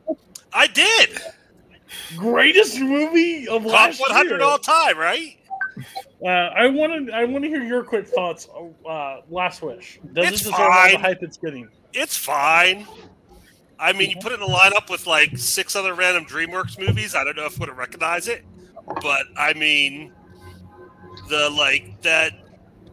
I 0.52 0.66
did. 0.66 1.20
Greatest 2.16 2.78
movie 2.80 3.48
of 3.48 3.62
Top 3.62 3.72
last 3.72 4.00
100 4.00 4.36
year. 4.36 4.42
all 4.42 4.58
time, 4.58 4.98
right? 4.98 5.36
Uh, 6.22 6.26
I 6.26 6.66
want 6.66 7.06
to 7.08 7.12
I 7.14 7.24
want 7.24 7.44
to 7.44 7.48
hear 7.48 7.62
your 7.62 7.82
quick 7.84 8.06
thoughts. 8.08 8.48
Uh, 8.88 9.20
Last 9.30 9.62
Wish. 9.62 10.00
Does 10.12 10.26
It's 10.32 10.40
it 10.42 10.44
deserve 10.50 10.60
all 10.60 10.90
the 10.90 10.98
hype 10.98 11.22
it's 11.22 11.36
getting? 11.36 11.68
It's 11.92 12.16
fine. 12.16 12.86
I 13.80 13.92
mean, 13.92 14.10
you 14.10 14.16
put 14.20 14.32
it 14.32 14.40
in 14.40 14.42
a 14.42 14.48
lineup 14.48 14.90
with 14.90 15.06
like 15.06 15.38
six 15.38 15.76
other 15.76 15.94
random 15.94 16.24
DreamWorks 16.24 16.78
movies. 16.78 17.14
I 17.14 17.24
don't 17.24 17.36
know 17.36 17.46
if 17.46 17.60
I 17.60 17.66
would 17.66 17.76
recognize 17.76 18.28
it, 18.28 18.44
but 19.02 19.26
I 19.36 19.54
mean, 19.54 20.12
the 21.28 21.50
like 21.50 22.00
that 22.02 22.32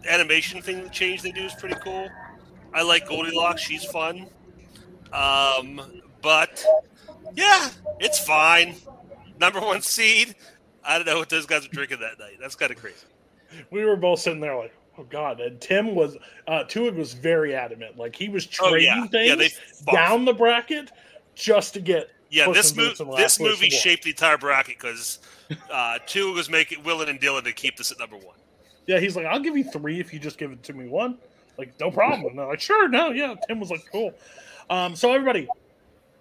animation 0.08 0.62
thing, 0.62 0.84
the 0.84 0.90
change 0.90 1.22
they 1.22 1.32
do 1.32 1.44
is 1.44 1.54
pretty 1.54 1.76
cool. 1.84 2.08
I 2.74 2.84
like 2.84 3.08
Goldilocks; 3.08 3.62
she's 3.62 3.86
fun. 3.86 4.28
Um, 5.12 6.02
but 6.22 6.64
yeah, 7.36 7.70
it's 8.00 8.20
fine. 8.20 8.76
Number 9.40 9.60
one 9.60 9.82
seed. 9.82 10.36
I 10.84 10.98
don't 10.98 11.08
know 11.08 11.18
what 11.18 11.30
those 11.30 11.46
guys 11.46 11.64
were 11.64 11.74
drinking 11.74 12.00
that 12.02 12.20
night. 12.20 12.38
That's 12.40 12.56
kind 12.56 12.72
of 12.72 12.78
crazy. 12.78 13.06
We 13.72 13.86
were 13.86 13.96
both 13.96 14.20
sitting 14.20 14.40
there 14.40 14.56
like, 14.56 14.74
oh 14.98 15.04
god. 15.04 15.40
And 15.42 15.60
Tim 15.62 15.96
was, 15.96 16.18
uh, 16.48 16.64
Tuig 16.64 16.96
was 16.96 17.14
very 17.14 17.56
adamant. 17.56 17.98
Like 17.98 18.16
he 18.16 18.30
was 18.30 18.48
Oh, 18.62 18.70
trading 18.70 18.88
yeah. 18.88 19.08
things 19.08 19.60
Yeah, 19.88 19.94
down 19.94 20.26
the 20.26 20.34
bracket 20.34 20.92
just 21.36 21.74
to 21.76 21.80
get. 21.82 22.10
Yeah, 22.30 22.52
this 22.52 22.76
movie 22.76 22.96
this 23.16 23.40
movie 23.40 23.70
shaped 23.70 24.04
the 24.04 24.10
entire 24.10 24.38
bracket 24.38 24.78
because 24.80 25.20
uh, 25.72 26.00
two 26.06 26.34
was 26.34 26.50
making 26.50 26.84
Willen 26.84 27.08
and 27.08 27.20
Dylan 27.22 27.44
to 27.44 27.54
keep 27.54 27.78
this 27.78 27.92
at 27.92 28.00
number 28.00 28.18
one. 28.18 28.36
Yeah, 28.88 29.00
he's 29.00 29.16
like, 29.16 29.26
I'll 29.26 29.40
give 29.40 29.56
you 29.56 29.64
three 29.64 30.00
if 30.00 30.12
you 30.14 30.20
just 30.20 30.38
give 30.38 30.52
it 30.52 30.62
to 30.64 30.74
me 30.74 30.88
one. 30.88 31.18
Like, 31.58 31.80
no 31.80 31.90
problem. 31.92 32.26
And 32.32 32.40
they're 32.40 32.48
like, 32.48 32.60
sure, 32.60 32.88
no, 32.90 33.12
yeah. 33.12 33.36
Tim 33.48 33.60
was 33.60 33.70
like, 33.72 33.86
cool. 33.92 34.14
Um, 34.70 34.96
so 34.96 35.14
everybody, 35.14 35.48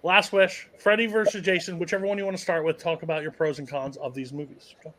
last 0.03 0.31
wish, 0.31 0.67
Freddy 0.79 1.07
versus 1.07 1.41
Jason, 1.43 1.77
whichever 1.79 2.05
one 2.05 2.17
you 2.17 2.23
want 2.23 2.37
to 2.37 2.41
start 2.41 2.63
with. 2.63 2.77
Talk 2.77 3.03
about 3.03 3.21
your 3.21 3.31
pros 3.31 3.59
and 3.59 3.67
cons 3.67 3.97
of 3.97 4.13
these 4.13 4.31
movies. 4.31 4.75
Go. 4.83 4.93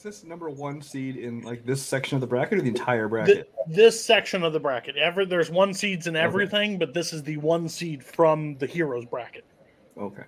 Is 0.00 0.04
this 0.04 0.24
number 0.24 0.48
one 0.48 0.80
seed 0.80 1.16
in 1.16 1.42
like 1.42 1.66
this 1.66 1.82
section 1.82 2.16
of 2.16 2.22
the 2.22 2.26
bracket 2.26 2.56
or 2.56 2.62
the 2.62 2.68
entire 2.68 3.02
Th- 3.06 3.10
bracket? 3.10 3.52
this 3.68 4.02
section 4.02 4.42
of 4.42 4.54
the 4.54 4.58
bracket, 4.58 4.96
ever 4.96 5.26
there's 5.26 5.50
one 5.50 5.74
seeds 5.74 6.06
in 6.06 6.16
everything, 6.16 6.78
but 6.78 6.94
this 6.94 7.12
is 7.12 7.22
the 7.22 7.36
one 7.36 7.68
seed 7.68 8.02
from 8.02 8.56
the 8.56 8.66
heroes 8.66 9.04
bracket. 9.04 9.44
Okay. 9.98 10.22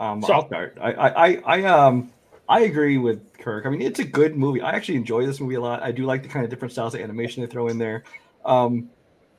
Um, 0.00 0.20
So- 0.20 0.32
I'll 0.32 0.46
start. 0.48 0.78
I, 0.80 0.90
I, 0.94 1.42
I, 1.46 1.62
um, 1.66 2.12
I 2.48 2.62
agree 2.62 2.98
with 2.98 3.38
Kirk. 3.38 3.66
I 3.66 3.70
mean, 3.70 3.82
it's 3.82 4.00
a 4.00 4.04
good 4.04 4.36
movie. 4.36 4.62
I 4.62 4.72
actually 4.72 4.96
enjoy 4.96 5.24
this 5.24 5.38
movie 5.38 5.54
a 5.54 5.60
lot. 5.60 5.80
I 5.80 5.92
do 5.92 6.04
like 6.04 6.24
the 6.24 6.28
kind 6.28 6.44
of 6.44 6.50
different 6.50 6.72
styles 6.72 6.96
of 6.96 7.00
animation 7.00 7.40
they 7.44 7.46
throw 7.48 7.68
in 7.68 7.78
there. 7.78 8.02
Um, 8.44 8.90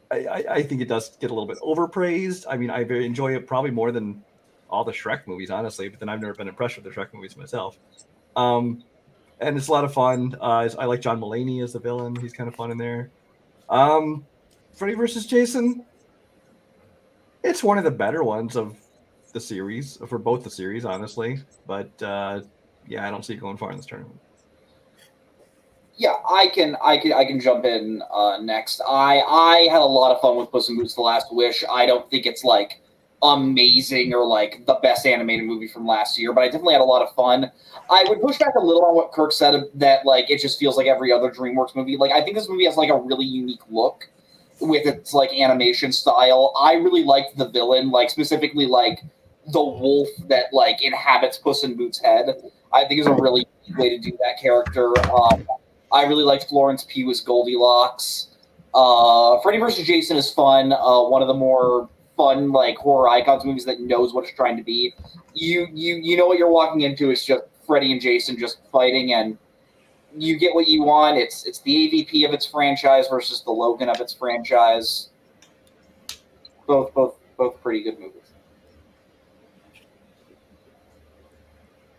I, 0.10 0.24
I, 0.26 0.44
I 0.54 0.64
think 0.64 0.80
it 0.80 0.88
does 0.88 1.18
get 1.18 1.32
a 1.32 1.34
little 1.34 1.48
bit 1.48 1.58
overpraised. 1.62 2.46
I 2.50 2.56
mean, 2.56 2.70
I 2.70 2.86
very 2.86 3.06
enjoy 3.06 3.36
it 3.36 3.46
probably 3.46 3.72
more 3.72 3.92
than 3.92 4.24
all 4.70 4.86
the 4.86 4.94
Shrek 4.94 5.28
movies, 5.28 5.52
honestly. 5.52 5.90
But 5.90 6.00
then 6.00 6.08
I've 6.08 6.22
never 6.22 6.34
been 6.34 6.48
impressed 6.48 6.78
with 6.78 6.86
the 6.86 6.92
Shrek 6.92 7.14
movies 7.14 7.36
myself. 7.36 7.78
Um, 8.38 8.86
and 9.42 9.58
it's 9.58 9.68
a 9.68 9.72
lot 9.72 9.86
of 9.86 9.94
fun. 9.94 10.36
Uh, 10.40 10.70
I 10.78 10.86
like 10.86 11.02
John 11.02 11.20
Mulaney 11.20 11.64
as 11.64 11.74
the 11.74 11.80
villain. 11.80 12.16
He's 12.16 12.34
kind 12.34 12.48
of 12.48 12.56
fun 12.56 12.72
in 12.72 12.78
there. 12.78 13.10
Um, 13.70 14.26
Freddy 14.74 14.96
versus 14.96 15.26
Jason. 15.26 15.86
It's 17.44 17.64
one 17.64 17.78
of 17.78 17.84
the 17.84 17.92
better 17.92 18.24
ones 18.24 18.56
of 18.56 18.76
the 19.34 19.40
series 19.40 19.98
for 20.08 20.18
both 20.18 20.44
the 20.44 20.50
series, 20.50 20.86
honestly. 20.86 21.40
But 21.68 21.90
uh, 22.02 22.42
yeah, 22.88 23.08
I 23.08 23.12
don't 23.12 23.24
see 23.24 23.34
it 23.34 23.40
going 23.40 23.58
far 23.58 23.72
in 23.72 23.78
this 23.78 23.86
tournament. 23.86 24.20
Yeah, 25.96 26.16
I 26.30 26.48
can, 26.48 26.78
I 26.82 26.98
can, 26.98 27.12
I 27.12 27.26
can 27.26 27.42
jump 27.42 27.66
in 27.66 28.02
uh, 28.10 28.38
next. 28.42 28.82
I, 28.88 29.20
I 29.20 29.68
had 29.70 29.82
a 29.82 29.86
lot 29.86 30.16
of 30.16 30.22
fun 30.22 30.38
with 30.38 30.50
Puss 30.50 30.70
in 30.70 30.78
Boots: 30.78 30.96
The 30.96 31.02
Last 31.02 31.28
Wish. 31.34 31.64
I 31.70 31.86
don't 31.86 32.10
think 32.10 32.26
it's 32.26 32.46
like 32.46 32.82
amazing 33.22 34.14
or 34.14 34.26
like 34.26 34.66
the 34.66 34.76
best 34.76 35.06
animated 35.06 35.46
movie 35.46 35.68
from 35.68 35.86
last 35.86 36.18
year, 36.18 36.34
but 36.34 36.42
I 36.42 36.46
definitely 36.46 36.74
had 36.74 36.82
a 36.82 36.86
lot 36.86 37.02
of 37.02 37.14
fun. 37.16 37.52
I 37.90 38.06
would 38.08 38.22
push 38.22 38.38
back 38.38 38.56
a 38.56 38.64
little 38.64 38.86
on 38.86 38.96
what 38.96 39.12
Kirk 39.12 39.32
said 39.32 39.64
that 39.76 40.06
like 40.06 40.30
it 40.30 40.40
just 40.40 40.60
feels 40.60 40.78
like 40.78 40.88
every 40.88 41.12
other 41.12 41.30
DreamWorks 41.30 41.76
movie. 41.76 41.98
Like 41.98 42.12
I 42.12 42.22
think 42.22 42.36
this 42.36 42.48
movie 42.48 42.66
has 42.66 42.78
like 42.78 42.90
a 42.90 42.98
really 42.98 43.26
unique 43.26 43.62
look 43.70 44.10
with 44.62 44.86
its 44.86 45.14
like 45.14 45.32
animation 45.34 45.92
style. 45.92 46.54
I 46.60 46.74
really 46.74 47.04
liked 47.04 47.38
the 47.38 47.50
villain, 47.50 47.92
like 47.92 48.10
specifically 48.10 48.66
like 48.66 49.02
the 49.52 49.64
wolf 49.64 50.08
that 50.28 50.54
like 50.54 50.82
inhabits 50.82 51.38
Puss 51.38 51.64
in 51.64 51.76
Boots' 51.76 52.00
head. 52.00 52.42
I 52.72 52.86
think 52.86 53.02
is 53.02 53.08
a 53.08 53.14
really 53.14 53.48
way 53.78 53.90
to 53.90 53.98
do 53.98 54.12
that 54.24 54.40
character. 54.40 54.94
Um, 55.12 55.48
I 55.92 56.04
really 56.04 56.24
liked 56.24 56.48
Florence 56.48 56.86
Pugh 56.88 57.10
as 57.10 57.22
Goldilocks. 57.22 58.28
Uh, 58.74 59.40
Freddy 59.42 59.58
vs. 59.58 59.88
Jason 59.88 60.18
is 60.18 60.32
fun. 60.32 60.72
Uh, 60.72 61.04
one 61.04 61.24
of 61.24 61.28
the 61.28 61.34
more 61.34 61.90
fun 62.20 62.52
like 62.52 62.78
horror 62.78 63.08
icons 63.08 63.46
movies 63.46 63.64
that 63.64 63.80
knows 63.80 64.14
what 64.14 64.26
it's 64.26 64.34
trying 64.34 64.58
to 64.58 64.64
be. 64.64 64.94
You 65.34 65.68
you 65.72 65.96
you 65.96 66.18
know 66.18 66.26
what 66.26 66.38
you're 66.38 66.52
walking 66.52 66.82
into. 66.82 67.12
It's 67.12 67.24
just 67.24 67.44
Freddy 67.66 67.94
and 67.94 68.02
Jason 68.02 68.38
just 68.38 68.58
fighting, 68.74 69.14
and 69.14 69.38
you 70.18 70.38
get 70.38 70.54
what 70.54 70.68
you 70.68 70.84
want. 70.84 71.18
It's 71.18 71.46
it's 71.46 71.62
the 71.62 71.74
AVP 71.74 72.28
of 72.28 72.34
its 72.34 72.46
franchise 72.46 73.08
versus 73.08 73.42
the 73.42 73.52
Logan 73.52 73.88
of 73.88 74.02
its 74.02 74.14
franchise. 74.14 75.10
Both 76.68 76.94
both 76.94 77.16
both 77.38 77.62
pretty 77.64 77.84
good 77.84 77.98
movies. 77.98 78.16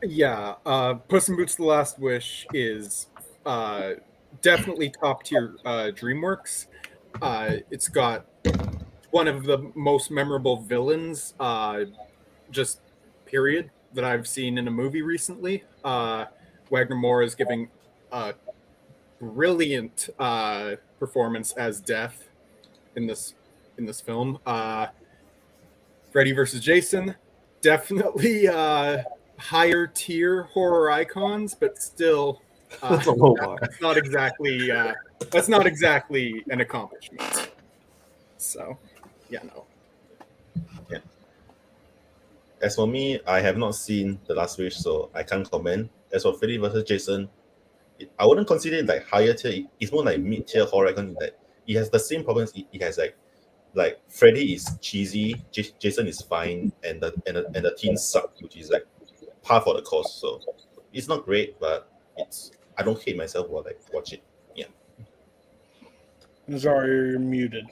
Yeah, 0.02 0.56
uh, 0.66 0.94
Puss 0.94 1.30
in 1.30 1.36
Boots: 1.36 1.54
The 1.54 1.64
Last 1.64 1.98
Wish 1.98 2.46
is 2.52 3.06
uh, 3.46 3.92
definitely 4.42 4.90
top 4.90 5.22
tier 5.22 5.56
uh, 5.64 5.92
DreamWorks. 5.94 6.66
Uh, 7.22 7.56
it's 7.70 7.88
got 7.88 8.26
one 9.10 9.28
of 9.28 9.44
the 9.44 9.70
most 9.74 10.10
memorable 10.10 10.58
villains, 10.62 11.34
uh, 11.40 11.84
just 12.50 12.80
period, 13.26 13.70
that 13.94 14.04
I've 14.04 14.26
seen 14.26 14.58
in 14.58 14.68
a 14.68 14.70
movie 14.70 15.02
recently. 15.02 15.64
Uh, 15.84 16.26
Wagner 16.70 16.96
Moura 16.96 17.24
is 17.24 17.34
giving 17.34 17.68
a 18.12 18.34
brilliant 19.20 20.08
uh, 20.18 20.76
performance 20.98 21.52
as 21.52 21.80
Death 21.80 22.28
in 22.96 23.06
this 23.06 23.34
in 23.78 23.86
this 23.86 24.00
film. 24.00 24.38
Uh, 24.46 24.86
Freddy 26.12 26.32
versus 26.32 26.60
Jason, 26.60 27.14
definitely 27.62 28.46
uh, 28.48 28.98
higher 29.38 29.86
tier 29.86 30.44
horror 30.44 30.90
icons, 30.90 31.54
but 31.54 31.80
still, 31.80 32.42
uh, 32.82 32.96
That's 32.96 33.06
a 33.06 33.12
low 33.12 33.34
bar. 33.36 33.58
that's 33.60 33.80
not 33.80 33.96
exactly 33.96 34.70
uh, 34.70 34.92
that's 35.30 35.48
not 35.48 35.66
exactly 35.66 36.44
an 36.50 36.60
accomplishment. 36.60 37.50
So, 38.38 38.78
yeah, 39.30 39.42
no. 39.44 39.66
As 42.62 42.76
for 42.76 42.86
me, 42.86 43.18
I 43.26 43.40
have 43.40 43.56
not 43.56 43.74
seen 43.74 44.20
The 44.26 44.34
Last 44.34 44.58
Wish, 44.58 44.76
so 44.76 45.10
I 45.14 45.22
can't 45.22 45.50
comment. 45.50 45.90
As 46.12 46.24
for 46.24 46.34
Freddy 46.34 46.58
versus 46.58 46.84
Jason, 46.84 47.28
it, 47.98 48.10
I 48.18 48.26
wouldn't 48.26 48.46
consider 48.46 48.76
it 48.76 48.86
like 48.86 49.06
higher 49.06 49.32
tier. 49.32 49.64
It's 49.78 49.90
more 49.90 50.04
like 50.04 50.20
mid 50.20 50.46
tier 50.46 50.66
horror 50.66 50.88
icon. 50.88 51.16
That 51.20 51.38
it 51.66 51.76
has 51.76 51.88
the 51.88 51.98
same 51.98 52.22
problems. 52.22 52.52
It, 52.54 52.66
it 52.72 52.82
has 52.82 52.98
like 52.98 53.16
like 53.72 53.98
Freddy 54.08 54.52
is 54.52 54.76
cheesy, 54.80 55.42
J- 55.52 55.72
Jason 55.78 56.06
is 56.06 56.20
fine, 56.20 56.72
and 56.84 57.00
the 57.00 57.14
and 57.26 57.36
the, 57.36 57.46
and 57.54 57.64
the 57.64 57.74
teens 57.78 58.04
suck, 58.04 58.38
which 58.40 58.56
is 58.56 58.70
like 58.70 58.84
par 59.42 59.62
for 59.62 59.74
the 59.74 59.82
course. 59.82 60.12
So 60.12 60.40
it's 60.92 61.08
not 61.08 61.24
great, 61.24 61.58
but 61.60 61.90
it's 62.18 62.52
I 62.76 62.82
don't 62.82 63.00
hate 63.02 63.16
myself 63.16 63.48
while 63.48 63.62
like 63.62 63.80
watch 63.90 64.12
it. 64.12 64.22
Yeah. 64.54 64.66
Nazari, 66.46 67.12
you're 67.12 67.18
muted. 67.18 67.68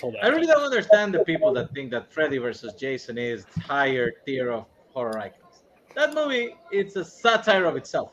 Hold 0.00 0.16
I 0.22 0.28
really 0.28 0.46
don't 0.46 0.62
understand 0.62 1.14
the 1.14 1.24
people 1.24 1.52
that 1.54 1.72
think 1.72 1.90
that 1.92 2.12
Freddy 2.12 2.38
versus 2.38 2.74
Jason 2.74 3.16
is 3.18 3.46
higher 3.62 4.10
tier 4.26 4.50
of 4.50 4.66
horror 4.92 5.18
icons. 5.18 5.62
That 5.94 6.14
movie, 6.14 6.56
it's 6.72 6.96
a 6.96 7.04
satire 7.04 7.64
of 7.64 7.76
itself. 7.76 8.12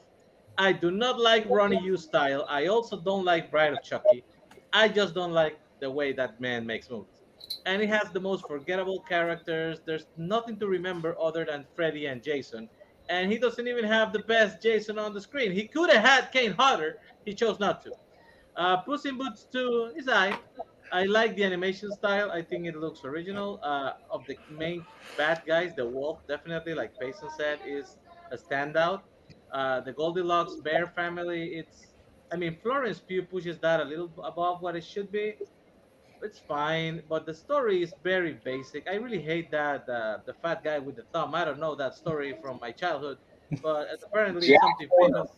I 0.57 0.71
do 0.73 0.91
not 0.91 1.19
like 1.19 1.49
Ronnie 1.49 1.81
Yu 1.81 1.97
style. 1.97 2.45
I 2.47 2.67
also 2.67 2.99
don't 2.99 3.25
like 3.25 3.49
Bride 3.49 3.73
of 3.73 3.81
Chucky. 3.83 4.23
I 4.73 4.87
just 4.87 5.15
don't 5.15 5.31
like 5.31 5.59
the 5.79 5.89
way 5.89 6.13
that 6.13 6.39
man 6.39 6.65
makes 6.65 6.89
movies. 6.89 7.21
And 7.65 7.81
it 7.81 7.89
has 7.89 8.11
the 8.11 8.19
most 8.19 8.47
forgettable 8.47 8.99
characters. 9.01 9.79
There's 9.85 10.05
nothing 10.17 10.57
to 10.59 10.67
remember 10.67 11.15
other 11.19 11.45
than 11.45 11.65
Freddy 11.75 12.05
and 12.05 12.21
Jason. 12.21 12.69
And 13.09 13.31
he 13.31 13.39
doesn't 13.39 13.67
even 13.67 13.83
have 13.85 14.13
the 14.13 14.19
best 14.19 14.61
Jason 14.61 14.99
on 14.99 15.13
the 15.13 15.21
screen. 15.21 15.51
He 15.51 15.67
could 15.67 15.89
have 15.89 16.05
had 16.05 16.31
Kane 16.31 16.51
Hodder. 16.51 16.99
He 17.25 17.33
chose 17.33 17.59
not 17.59 17.81
to. 17.83 17.91
Uh, 18.55 18.77
Puss 18.77 19.05
in 19.05 19.17
Boots 19.17 19.47
2 19.51 19.93
is 19.95 20.07
I. 20.07 20.37
I 20.91 21.05
like 21.05 21.35
the 21.35 21.43
animation 21.43 21.91
style. 21.91 22.31
I 22.31 22.41
think 22.41 22.65
it 22.67 22.75
looks 22.75 23.03
original. 23.03 23.59
Uh, 23.63 23.91
of 24.09 24.25
the 24.27 24.37
main 24.49 24.85
bad 25.17 25.43
guys, 25.47 25.73
the 25.75 25.85
wolf 25.87 26.19
definitely, 26.27 26.73
like 26.73 26.97
Payson 26.99 27.29
said, 27.29 27.59
is 27.65 27.97
a 28.31 28.37
standout. 28.37 29.01
Uh, 29.51 29.81
the 29.81 29.93
Goldilocks 29.93 30.55
bear 30.57 30.87
family, 30.87 31.53
it's. 31.55 31.95
I 32.31 32.37
mean, 32.37 32.57
Florence 32.61 32.99
Pugh 33.01 33.23
pushes 33.23 33.59
that 33.59 33.81
a 33.81 33.83
little 33.85 34.11
above 34.23 34.61
what 34.61 34.75
it 34.75 34.83
should 34.85 35.11
be. 35.11 35.35
It's 36.21 36.39
fine, 36.39 37.03
but 37.09 37.25
the 37.25 37.33
story 37.33 37.81
is 37.83 37.93
very 38.03 38.33
basic. 38.43 38.87
I 38.89 38.95
really 38.95 39.21
hate 39.21 39.51
that 39.51 39.87
uh, 39.89 40.19
the 40.25 40.33
fat 40.33 40.63
guy 40.63 40.79
with 40.79 40.95
the 40.95 41.03
thumb. 41.13 41.33
I 41.35 41.43
don't 41.45 41.59
know 41.59 41.75
that 41.75 41.95
story 41.95 42.33
from 42.41 42.59
my 42.61 42.71
childhood, 42.71 43.17
but 43.61 43.87
apparently 44.03 44.51
Jack 44.51 44.61
something 44.61 44.89
famous. 44.99 45.29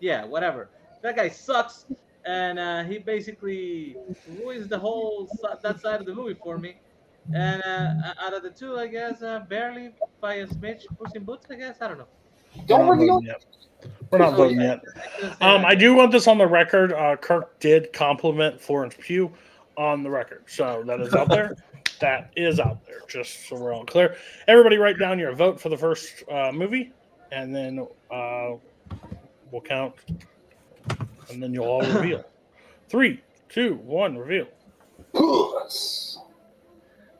Yeah, 0.00 0.24
whatever. 0.24 0.70
That 1.02 1.16
guy 1.16 1.28
sucks, 1.28 1.86
and 2.26 2.58
uh, 2.58 2.84
he 2.84 2.98
basically 2.98 3.96
ruins 4.40 4.68
the 4.68 4.78
whole 4.78 5.28
that 5.62 5.80
side 5.80 6.00
of 6.00 6.06
the 6.06 6.14
movie 6.14 6.38
for 6.42 6.58
me. 6.58 6.76
And 7.34 7.62
uh, 7.62 8.14
out 8.22 8.34
of 8.34 8.42
the 8.42 8.50
two, 8.50 8.78
I 8.78 8.86
guess 8.86 9.22
uh, 9.22 9.40
barely 9.48 9.90
by 10.20 10.34
a 10.34 10.46
smidge, 10.46 10.82
Puss 10.98 11.12
in 11.14 11.24
Boots. 11.24 11.46
I 11.50 11.54
guess 11.54 11.76
I 11.80 11.88
don't 11.88 11.98
know. 11.98 12.08
Don't 12.66 12.88
reveal. 12.88 13.20
voting. 13.20 13.34
We're 14.10 14.18
not 14.18 14.34
voting 14.34 14.60
yet. 14.60 14.80
Um, 15.40 15.64
I 15.64 15.74
do 15.74 15.94
want 15.94 16.12
this 16.12 16.26
on 16.26 16.38
the 16.38 16.46
record. 16.46 16.92
Uh, 16.92 17.16
Kirk 17.16 17.58
did 17.60 17.92
compliment 17.92 18.60
Florence 18.60 18.94
Pugh 18.98 19.32
on 19.76 20.02
the 20.02 20.10
record, 20.10 20.44
so 20.46 20.82
that 20.86 21.00
is 21.00 21.14
out 21.14 21.28
there. 21.28 21.56
that 22.00 22.30
is 22.36 22.60
out 22.60 22.84
there, 22.86 23.00
just 23.08 23.48
so 23.48 23.56
we're 23.56 23.74
all 23.74 23.84
clear. 23.84 24.16
Everybody, 24.46 24.76
write 24.76 24.98
down 24.98 25.18
your 25.18 25.34
vote 25.34 25.60
for 25.60 25.68
the 25.68 25.76
first 25.76 26.22
uh, 26.30 26.52
movie, 26.52 26.92
and 27.32 27.54
then 27.54 27.86
uh, 28.10 28.52
we'll 29.50 29.62
count, 29.62 29.94
and 31.34 31.42
and 31.42 31.42
then 31.42 31.52
you'll 31.52 31.64
all 31.64 31.82
reveal. 31.82 32.24
Three, 32.88 33.20
two, 33.48 33.74
one, 33.76 34.16
reveal. 34.16 34.46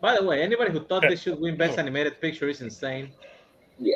By 0.00 0.16
the 0.16 0.24
way, 0.24 0.42
anybody 0.42 0.70
who 0.70 0.80
thought 0.84 1.02
they 1.02 1.16
should 1.16 1.40
win 1.40 1.56
Best 1.56 1.78
Animated 1.78 2.20
Picture 2.20 2.48
is 2.48 2.60
insane. 2.60 3.10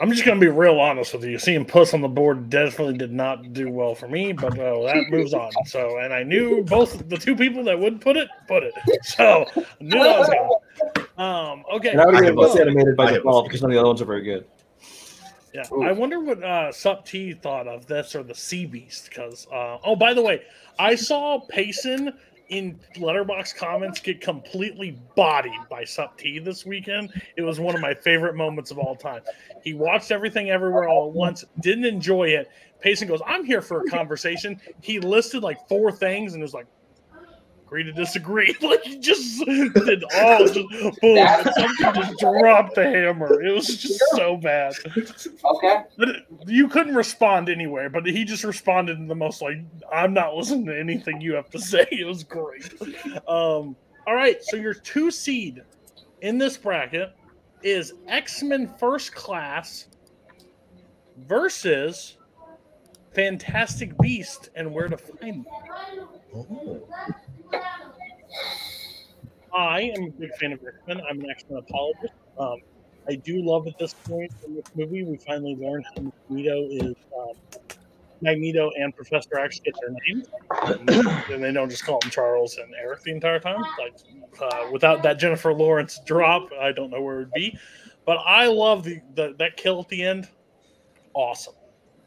I'm 0.02 0.10
just 0.10 0.24
gonna 0.24 0.40
be 0.40 0.48
real 0.48 0.80
honest 0.80 1.14
with 1.14 1.22
you. 1.24 1.38
Seeing 1.38 1.64
Puss 1.64 1.94
on 1.94 2.00
the 2.00 2.08
board 2.08 2.50
definitely 2.50 2.98
did 2.98 3.12
not 3.12 3.52
do 3.52 3.70
well 3.70 3.94
for 3.94 4.08
me, 4.08 4.32
but 4.32 4.58
uh, 4.58 4.82
that 4.82 5.04
moves 5.08 5.34
on. 5.34 5.52
So, 5.66 5.98
and 5.98 6.12
I 6.12 6.24
knew 6.24 6.64
both 6.64 7.08
the 7.08 7.16
two 7.16 7.36
people 7.36 7.62
that 7.64 7.78
would 7.78 8.00
put 8.00 8.16
it 8.16 8.28
put 8.48 8.64
it. 8.64 8.74
So, 9.04 9.46
I 9.56 9.60
knew 9.80 10.02
that 10.02 10.18
was 10.18 10.28
going. 10.28 10.50
Um, 11.18 11.64
okay. 11.72 11.90
And 11.90 12.00
I 12.00 12.06
would 12.06 12.14
I 12.14 12.20
give 12.20 12.26
have 12.26 12.36
Best 12.36 12.60
animated 12.60 12.96
by 12.96 13.06
have 13.06 13.16
default 13.16 13.46
because 13.46 13.60
none 13.60 13.72
of 13.72 13.74
the 13.74 13.80
other 13.80 13.88
ones 13.88 14.00
are 14.00 14.04
very 14.04 14.22
good. 14.22 14.46
Yeah, 15.54 15.64
I 15.82 15.92
wonder 15.92 16.20
what 16.20 16.42
uh, 16.42 16.70
Sup 16.72 17.06
T 17.06 17.32
thought 17.32 17.66
of 17.66 17.86
this 17.86 18.14
or 18.14 18.22
the 18.22 18.34
Sea 18.34 18.66
Beast. 18.66 19.08
Because 19.08 19.46
uh, 19.52 19.78
oh, 19.84 19.96
by 19.96 20.12
the 20.12 20.22
way, 20.22 20.42
I 20.78 20.94
saw 20.94 21.40
Payson 21.48 22.12
in 22.48 22.78
letterbox 22.98 23.52
comments 23.52 24.00
get 24.00 24.20
completely 24.20 24.98
bodied 25.14 25.60
by 25.70 25.84
Sup 25.84 26.16
T 26.18 26.38
this 26.38 26.64
weekend. 26.66 27.12
It 27.36 27.42
was 27.42 27.60
one 27.60 27.74
of 27.74 27.80
my 27.80 27.94
favorite 27.94 28.36
moments 28.36 28.70
of 28.70 28.78
all 28.78 28.96
time. 28.96 29.22
He 29.62 29.74
watched 29.74 30.10
everything 30.10 30.50
everywhere 30.50 30.88
all 30.88 31.08
at 31.08 31.14
once, 31.14 31.44
didn't 31.60 31.84
enjoy 31.84 32.28
it. 32.28 32.50
Payson 32.80 33.08
goes, 33.08 33.20
"I'm 33.26 33.44
here 33.44 33.62
for 33.62 33.82
a 33.82 33.84
conversation." 33.90 34.60
He 34.80 35.00
listed 35.00 35.42
like 35.42 35.66
four 35.68 35.90
things 35.92 36.34
and 36.34 36.42
was 36.42 36.54
like. 36.54 36.66
Agree 37.68 37.84
to 37.84 37.92
disagree. 37.92 38.56
Like 38.62 38.82
he 38.82 38.98
just 38.98 39.44
did 39.44 40.02
all 40.16 40.46
just 40.46 40.54
boom. 40.54 40.92
and 41.02 41.50
Something 41.54 42.02
just 42.02 42.18
dropped 42.18 42.74
the 42.74 42.84
hammer. 42.84 43.42
It 43.42 43.52
was 43.52 43.76
just 43.76 44.02
so 44.12 44.38
bad. 44.38 44.72
Okay. 45.44 45.82
You 46.46 46.68
couldn't 46.68 46.94
respond 46.94 47.50
anywhere, 47.50 47.90
but 47.90 48.06
he 48.06 48.24
just 48.24 48.42
responded 48.44 48.96
in 48.98 49.06
the 49.06 49.14
most 49.14 49.42
like, 49.42 49.58
"I'm 49.92 50.14
not 50.14 50.34
listening 50.34 50.64
to 50.66 50.78
anything 50.78 51.20
you 51.20 51.34
have 51.34 51.50
to 51.50 51.58
say." 51.58 51.86
It 51.92 52.06
was 52.06 52.24
great. 52.24 52.72
Um, 53.28 53.76
all 54.06 54.14
right, 54.14 54.42
so 54.42 54.56
your 54.56 54.74
two 54.74 55.10
seed 55.10 55.62
in 56.22 56.38
this 56.38 56.56
bracket 56.56 57.14
is 57.62 57.92
X 58.06 58.42
Men 58.42 58.72
First 58.78 59.14
Class 59.14 59.88
versus 61.26 62.16
Fantastic 63.14 63.96
Beast 63.98 64.48
and 64.54 64.72
Where 64.72 64.88
to 64.88 64.96
Find 64.96 65.44
Them. 66.32 66.84
I 69.54 69.92
am 69.96 70.04
a 70.04 70.10
big 70.10 70.34
fan 70.36 70.52
of 70.52 70.60
Men. 70.86 71.00
I'm 71.08 71.20
an 71.20 71.30
X 71.30 71.44
apologist. 71.50 72.12
Um, 72.38 72.58
I 73.08 73.14
do 73.14 73.42
love 73.42 73.66
at 73.66 73.78
this 73.78 73.94
point 73.94 74.30
in 74.46 74.54
this 74.54 74.66
movie 74.74 75.02
we 75.02 75.16
finally 75.16 75.56
learn 75.56 75.82
how 75.82 76.12
Magneto 76.28 76.68
is 76.70 76.94
um, 77.18 77.32
Magneto 78.20 78.70
and 78.78 78.94
Professor 78.94 79.38
X 79.38 79.60
get 79.60 79.74
their 79.80 79.90
names, 80.06 80.26
and 81.30 81.42
they 81.42 81.52
don't 81.52 81.70
just 81.70 81.84
call 81.84 82.00
them 82.00 82.10
Charles 82.10 82.58
and 82.58 82.74
Eric 82.80 83.02
the 83.02 83.12
entire 83.12 83.40
time. 83.40 83.62
Like 83.78 83.94
uh, 84.40 84.68
without 84.70 85.02
that 85.04 85.18
Jennifer 85.18 85.54
Lawrence 85.54 86.00
drop, 86.04 86.48
I 86.60 86.72
don't 86.72 86.90
know 86.90 87.00
where 87.00 87.16
it 87.16 87.18
would 87.20 87.32
be. 87.32 87.58
But 88.04 88.18
I 88.24 88.46
love 88.46 88.84
the, 88.84 89.00
the 89.14 89.34
that 89.38 89.56
kill 89.56 89.80
at 89.80 89.88
the 89.88 90.02
end. 90.02 90.28
Awesome, 91.14 91.54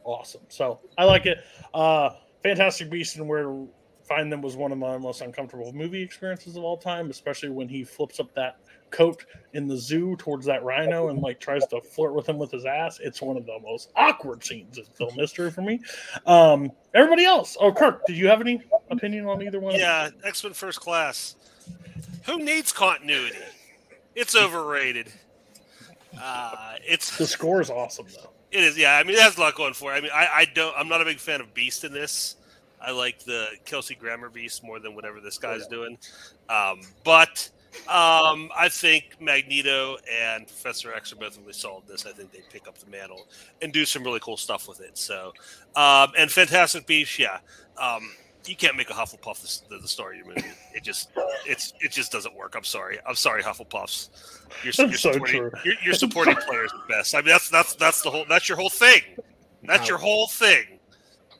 awesome. 0.03 0.41
So 0.49 0.79
I 0.97 1.05
like 1.05 1.25
it. 1.25 1.39
Uh, 1.73 2.11
Fantastic 2.43 2.89
Beast 2.89 3.17
and 3.17 3.27
Where 3.27 3.65
Find 4.11 4.29
Them 4.29 4.41
was 4.41 4.57
one 4.57 4.73
of 4.73 4.77
my 4.77 4.97
most 4.97 5.21
uncomfortable 5.21 5.71
movie 5.71 6.01
experiences 6.01 6.57
of 6.57 6.63
all 6.63 6.75
time, 6.75 7.09
especially 7.09 7.47
when 7.47 7.69
he 7.69 7.85
flips 7.85 8.19
up 8.19 8.33
that 8.35 8.57
coat 8.89 9.25
in 9.53 9.69
the 9.69 9.77
zoo 9.77 10.17
towards 10.17 10.45
that 10.47 10.61
rhino 10.65 11.07
and 11.07 11.21
like 11.21 11.39
tries 11.39 11.65
to 11.67 11.79
flirt 11.79 12.13
with 12.13 12.27
him 12.27 12.37
with 12.37 12.51
his 12.51 12.65
ass. 12.65 12.99
It's 13.01 13.21
one 13.21 13.37
of 13.37 13.45
the 13.45 13.57
most 13.63 13.89
awkward 13.95 14.43
scenes 14.43 14.77
in 14.77 14.83
film 14.83 15.13
history 15.13 15.49
for 15.49 15.61
me. 15.61 15.79
Um, 16.25 16.73
everybody 16.93 17.23
else. 17.23 17.55
Oh, 17.61 17.71
Kirk, 17.71 18.05
did 18.05 18.17
you 18.17 18.27
have 18.27 18.41
any 18.41 18.61
opinion 18.89 19.27
on 19.27 19.41
either 19.41 19.61
one? 19.61 19.75
Yeah, 19.75 20.09
X 20.25 20.43
Men 20.43 20.51
First 20.51 20.81
Class. 20.81 21.35
Who 22.25 22.37
needs 22.39 22.73
continuity? 22.73 23.37
It's 24.13 24.35
overrated. 24.35 25.09
Uh, 26.21 26.73
it's 26.85 27.17
The 27.17 27.27
score 27.27 27.61
is 27.61 27.69
awesome 27.69 28.07
though. 28.13 28.31
It 28.51 28.65
is, 28.65 28.77
yeah. 28.77 28.97
I 28.97 29.03
mean, 29.03 29.15
it 29.15 29.21
has 29.21 29.37
a 29.37 29.39
lot 29.39 29.55
going 29.55 29.73
for 29.73 29.93
it. 29.93 29.97
I 29.97 30.01
mean, 30.01 30.11
I, 30.13 30.27
I 30.33 30.45
don't. 30.53 30.75
I'm 30.77 30.89
not 30.89 31.01
a 31.01 31.05
big 31.05 31.19
fan 31.19 31.39
of 31.39 31.53
Beast 31.53 31.85
in 31.85 31.93
this. 31.93 32.35
I 32.85 32.91
like 32.91 33.19
the 33.19 33.47
Kelsey 33.65 33.95
Grammer 33.95 34.29
Beast 34.29 34.63
more 34.63 34.79
than 34.79 34.95
whatever 34.95 35.19
this 35.19 35.37
guy's 35.37 35.67
doing. 35.67 35.97
Um, 36.49 36.81
but 37.03 37.49
um, 37.87 38.49
I 38.57 38.69
think 38.69 39.15
Magneto 39.19 39.97
and 40.11 40.47
Professor 40.47 40.93
X 40.93 41.13
are 41.13 41.15
both 41.15 41.37
really 41.37 41.53
solid. 41.53 41.87
This, 41.87 42.05
I 42.05 42.11
think 42.11 42.31
they 42.31 42.41
pick 42.51 42.67
up 42.67 42.77
the 42.77 42.89
mantle 42.89 43.27
and 43.61 43.71
do 43.71 43.85
some 43.85 44.03
really 44.03 44.19
cool 44.19 44.37
stuff 44.37 44.67
with 44.67 44.81
it. 44.81 44.97
So, 44.97 45.33
um, 45.75 46.11
and 46.17 46.31
Fantastic 46.31 46.85
Beasts, 46.87 47.17
yeah. 47.17 47.39
Um, 47.77 48.11
you 48.47 48.55
can't 48.55 48.75
make 48.75 48.89
a 48.89 48.93
Hufflepuff 48.93 49.67
the, 49.69 49.77
the 49.77 49.87
star 49.87 50.11
of 50.11 50.17
your 50.17 50.25
movie. 50.25 50.43
It 50.73 50.83
just, 50.83 51.11
it's, 51.45 51.73
it 51.79 51.91
just 51.91 52.11
doesn't 52.11 52.35
work. 52.35 52.55
I'm 52.57 52.63
sorry. 52.63 52.97
I'm 53.07 53.15
sorry, 53.15 53.43
Hufflepuffs. 53.43 54.09
You're, 54.63 54.73
you're 54.89 54.97
so 54.97 55.11
supporting, 55.11 55.39
true. 55.41 55.51
You're, 55.63 55.75
you're 55.85 55.93
supporting 55.93 56.35
players 56.47 56.71
at 56.73 56.87
best. 56.87 57.15
I 57.15 57.19
mean, 57.19 57.27
that's 57.27 57.49
that's 57.49 57.75
that's 57.75 58.01
the 58.01 58.09
whole. 58.09 58.25
That's 58.27 58.49
your 58.49 58.57
whole 58.57 58.69
thing. 58.69 59.01
That's 59.63 59.87
your 59.87 59.99
whole 59.99 60.27
thing. 60.27 60.79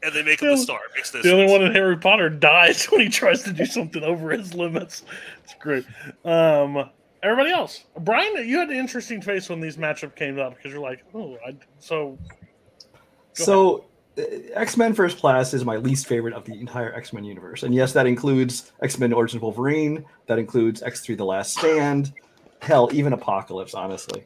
And 0.03 0.13
they 0.13 0.23
make 0.23 0.41
him 0.41 0.49
the 0.49 0.57
star. 0.57 0.79
Makes 0.95 1.13
no 1.13 1.21
The 1.21 1.31
only 1.33 1.51
one 1.51 1.61
in 1.63 1.73
Harry 1.73 1.97
Potter 1.97 2.29
dies 2.29 2.85
when 2.91 3.01
he 3.01 3.09
tries 3.09 3.43
to 3.43 3.53
do 3.53 3.65
something 3.65 4.03
over 4.03 4.31
his 4.31 4.53
limits. 4.53 5.03
It's 5.43 5.53
great. 5.59 5.85
Um, 6.25 6.89
everybody 7.23 7.51
else, 7.51 7.83
Brian, 7.99 8.47
you 8.47 8.57
had 8.59 8.69
an 8.69 8.77
interesting 8.77 9.21
face 9.21 9.49
when 9.49 9.59
these 9.59 9.77
matchup 9.77 10.15
came 10.15 10.39
up 10.39 10.55
because 10.55 10.71
you're 10.71 10.81
like, 10.81 11.03
oh, 11.13 11.37
I, 11.45 11.55
so 11.79 12.17
So, 13.33 13.85
X 14.53 14.75
Men 14.75 14.93
First 14.93 15.19
Class 15.19 15.53
is 15.53 15.63
my 15.63 15.77
least 15.77 16.07
favorite 16.07 16.33
of 16.33 16.45
the 16.45 16.59
entire 16.59 16.93
X 16.93 17.13
Men 17.13 17.23
universe, 17.23 17.63
and 17.63 17.73
yes, 17.73 17.93
that 17.93 18.05
includes 18.05 18.71
X 18.81 18.99
Men 18.99 19.13
Origins 19.13 19.37
of 19.37 19.43
Wolverine. 19.43 20.03
That 20.27 20.37
includes 20.37 20.83
X 20.83 21.01
Three: 21.01 21.15
The 21.15 21.25
Last 21.25 21.57
Stand. 21.57 22.13
Hell, 22.61 22.89
even 22.91 23.13
Apocalypse. 23.13 23.73
Honestly, 23.73 24.25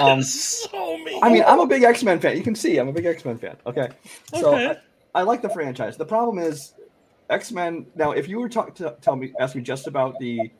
um, 0.00 0.22
so 0.22 0.96
mean. 0.98 1.22
I 1.22 1.30
mean, 1.30 1.44
I'm 1.46 1.60
a 1.60 1.66
big 1.66 1.82
X 1.82 2.02
Men 2.04 2.20
fan. 2.20 2.36
You 2.36 2.44
can 2.44 2.54
see 2.54 2.78
I'm 2.78 2.88
a 2.88 2.92
big 2.92 3.06
X 3.06 3.24
Men 3.24 3.38
fan. 3.38 3.56
Okay, 3.66 3.88
so 4.32 4.54
Okay. 4.54 4.70
I, 4.70 4.76
I 5.14 5.22
like 5.22 5.42
the 5.42 5.48
franchise. 5.48 5.96
The 5.96 6.04
problem 6.04 6.38
is 6.38 6.74
X 7.30 7.52
Men. 7.52 7.86
Now, 7.94 8.12
if 8.12 8.28
you 8.28 8.40
were 8.40 8.48
talk 8.48 8.74
to 8.76 8.96
tell 9.00 9.16
me, 9.16 9.32
ask 9.38 9.54
me 9.54 9.62
just 9.62 9.86
about 9.86 10.18
the 10.18 10.50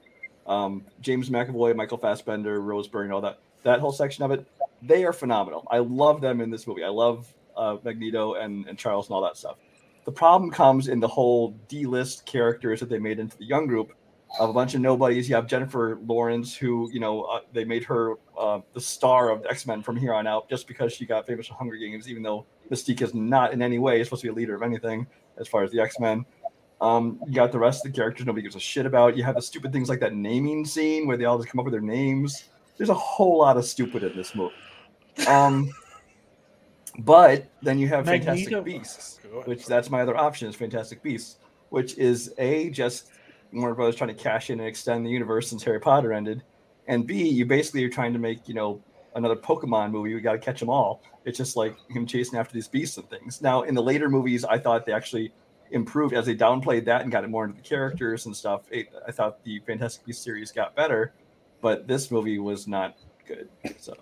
um, 0.46 0.84
James 1.00 1.28
McAvoy, 1.30 1.74
Michael 1.74 1.98
Fassbender, 1.98 2.60
Rose 2.60 2.88
Byrne, 2.88 3.12
all 3.12 3.20
that 3.22 3.40
that 3.64 3.80
whole 3.80 3.92
section 3.92 4.22
of 4.24 4.30
it, 4.30 4.46
they 4.82 5.04
are 5.04 5.12
phenomenal. 5.12 5.66
I 5.70 5.78
love 5.78 6.20
them 6.20 6.40
in 6.40 6.50
this 6.50 6.66
movie. 6.66 6.84
I 6.84 6.88
love 6.88 7.32
uh, 7.56 7.78
Magneto 7.82 8.34
and, 8.34 8.66
and 8.66 8.78
Charles 8.78 9.08
and 9.08 9.14
all 9.14 9.22
that 9.22 9.36
stuff. 9.36 9.56
The 10.04 10.12
problem 10.12 10.50
comes 10.50 10.88
in 10.88 11.00
the 11.00 11.08
whole 11.08 11.56
D-list 11.68 12.26
characters 12.26 12.80
that 12.80 12.90
they 12.90 12.98
made 12.98 13.18
into 13.18 13.38
the 13.38 13.46
young 13.46 13.66
group 13.66 13.92
of 14.38 14.50
a 14.50 14.52
bunch 14.52 14.74
of 14.74 14.82
nobodies. 14.82 15.28
You 15.28 15.34
have 15.36 15.46
Jennifer 15.46 15.98
Lawrence, 16.04 16.54
who 16.54 16.90
you 16.92 17.00
know 17.00 17.22
uh, 17.22 17.40
they 17.52 17.64
made 17.64 17.84
her 17.84 18.14
uh, 18.38 18.60
the 18.74 18.80
star 18.80 19.30
of 19.30 19.44
X 19.48 19.66
Men 19.66 19.82
from 19.82 19.96
here 19.96 20.12
on 20.12 20.26
out, 20.26 20.48
just 20.48 20.68
because 20.68 20.92
she 20.92 21.06
got 21.06 21.26
famous 21.26 21.46
for 21.46 21.54
Hunger 21.54 21.76
Games, 21.76 22.08
even 22.08 22.22
though 22.22 22.44
Mystique 22.70 23.02
is 23.02 23.14
not 23.14 23.52
in 23.52 23.62
any 23.62 23.78
way 23.78 24.02
supposed 24.04 24.22
to 24.22 24.28
be 24.28 24.32
a 24.32 24.34
leader 24.34 24.54
of 24.54 24.62
anything 24.62 25.06
as 25.38 25.48
far 25.48 25.62
as 25.62 25.70
the 25.70 25.80
X 25.80 25.98
Men. 25.98 26.24
Um, 26.80 27.20
you 27.26 27.34
got 27.34 27.52
the 27.52 27.58
rest 27.58 27.84
of 27.84 27.92
the 27.92 27.96
characters 27.96 28.26
nobody 28.26 28.42
gives 28.42 28.56
a 28.56 28.60
shit 28.60 28.86
about. 28.86 29.16
You 29.16 29.22
have 29.24 29.36
the 29.36 29.42
stupid 29.42 29.72
things 29.72 29.88
like 29.88 30.00
that 30.00 30.14
naming 30.14 30.64
scene 30.64 31.06
where 31.06 31.16
they 31.16 31.24
all 31.24 31.38
just 31.38 31.48
come 31.48 31.58
up 31.60 31.64
with 31.64 31.72
their 31.72 31.80
names. 31.80 32.44
There's 32.76 32.90
a 32.90 32.94
whole 32.94 33.38
lot 33.38 33.56
of 33.56 33.64
stupid 33.64 34.02
in 34.02 34.16
this 34.16 34.34
movie. 34.34 34.54
Um, 35.28 35.70
but 36.98 37.46
then 37.62 37.78
you 37.78 37.88
have 37.88 38.06
Magneto- 38.06 38.32
Fantastic 38.32 38.64
Beasts, 38.64 39.20
which 39.44 39.66
that's 39.66 39.90
my 39.90 40.02
other 40.02 40.16
option 40.16 40.48
is 40.48 40.56
Fantastic 40.56 41.02
Beasts, 41.02 41.36
which 41.70 41.96
is 41.96 42.34
a 42.38 42.70
just 42.70 43.08
Warner 43.52 43.74
Brothers 43.74 43.96
trying 43.96 44.14
to 44.14 44.22
cash 44.22 44.50
in 44.50 44.58
and 44.58 44.68
extend 44.68 45.06
the 45.06 45.10
universe 45.10 45.48
since 45.48 45.62
Harry 45.62 45.80
Potter 45.80 46.12
ended, 46.12 46.42
and 46.88 47.06
B 47.06 47.28
you 47.28 47.46
basically 47.46 47.84
are 47.84 47.90
trying 47.90 48.12
to 48.12 48.18
make 48.18 48.48
you 48.48 48.54
know 48.54 48.82
another 49.14 49.36
Pokemon 49.36 49.92
movie. 49.92 50.14
We 50.14 50.20
got 50.20 50.32
to 50.32 50.38
catch 50.38 50.60
them 50.60 50.68
all. 50.68 51.02
It's 51.24 51.38
just 51.38 51.56
like 51.56 51.76
him 51.88 52.06
chasing 52.06 52.38
after 52.38 52.52
these 52.52 52.68
beasts 52.68 52.98
and 52.98 53.08
things. 53.08 53.40
Now 53.40 53.62
in 53.62 53.74
the 53.74 53.82
later 53.82 54.08
movies, 54.08 54.44
I 54.44 54.58
thought 54.58 54.84
they 54.86 54.92
actually 54.92 55.32
improved 55.70 56.14
as 56.14 56.26
they 56.26 56.36
downplayed 56.36 56.84
that 56.84 57.02
and 57.02 57.10
got 57.10 57.24
it 57.24 57.30
more 57.30 57.44
into 57.44 57.56
the 57.56 57.62
characters 57.62 58.26
and 58.26 58.36
stuff. 58.36 58.62
It, 58.70 58.88
I 59.06 59.12
thought 59.12 59.42
the 59.44 59.58
Fantastic 59.60 60.04
Beasts 60.06 60.22
series 60.22 60.52
got 60.52 60.74
better, 60.76 61.12
but 61.60 61.86
this 61.86 62.10
movie 62.10 62.38
was 62.38 62.68
not 62.68 62.96
good. 63.26 63.48
So. 63.78 63.94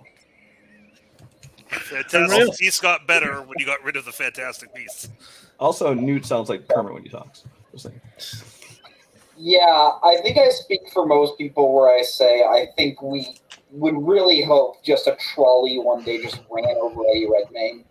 Fantastic 1.69 2.59
Beasts 2.59 2.81
got 2.81 3.07
better 3.07 3.41
when 3.43 3.59
you 3.59 3.67
got 3.67 3.83
rid 3.83 3.97
of 3.97 4.05
the 4.05 4.13
Fantastic 4.13 4.75
Beasts. 4.75 5.09
Also, 5.59 5.95
Newt 5.95 6.27
sounds 6.27 6.49
like 6.49 6.69
Kermit 6.69 6.93
when 6.93 7.03
he 7.03 7.09
talks. 7.09 7.45
Just 7.71 7.85
saying. 7.85 8.01
Yeah, 9.39 9.91
I 10.03 10.19
think 10.23 10.37
I 10.39 10.51
speak 10.51 10.81
for 10.93 11.07
most 11.07 11.39
people 11.39 11.75
where 11.75 11.97
I 11.97 12.03
say 12.03 12.43
I 12.43 12.67
think 12.77 13.01
we 13.01 13.35
would 13.73 13.95
really 13.97 14.43
hope 14.43 14.85
just 14.85 15.07
a 15.07 15.17
trolley 15.35 15.79
one 15.79 16.05
day 16.05 16.23
just 16.23 16.41
ran 16.51 16.77
over 16.81 17.01
Eddie 17.11 17.29
Redmayne 17.31 17.85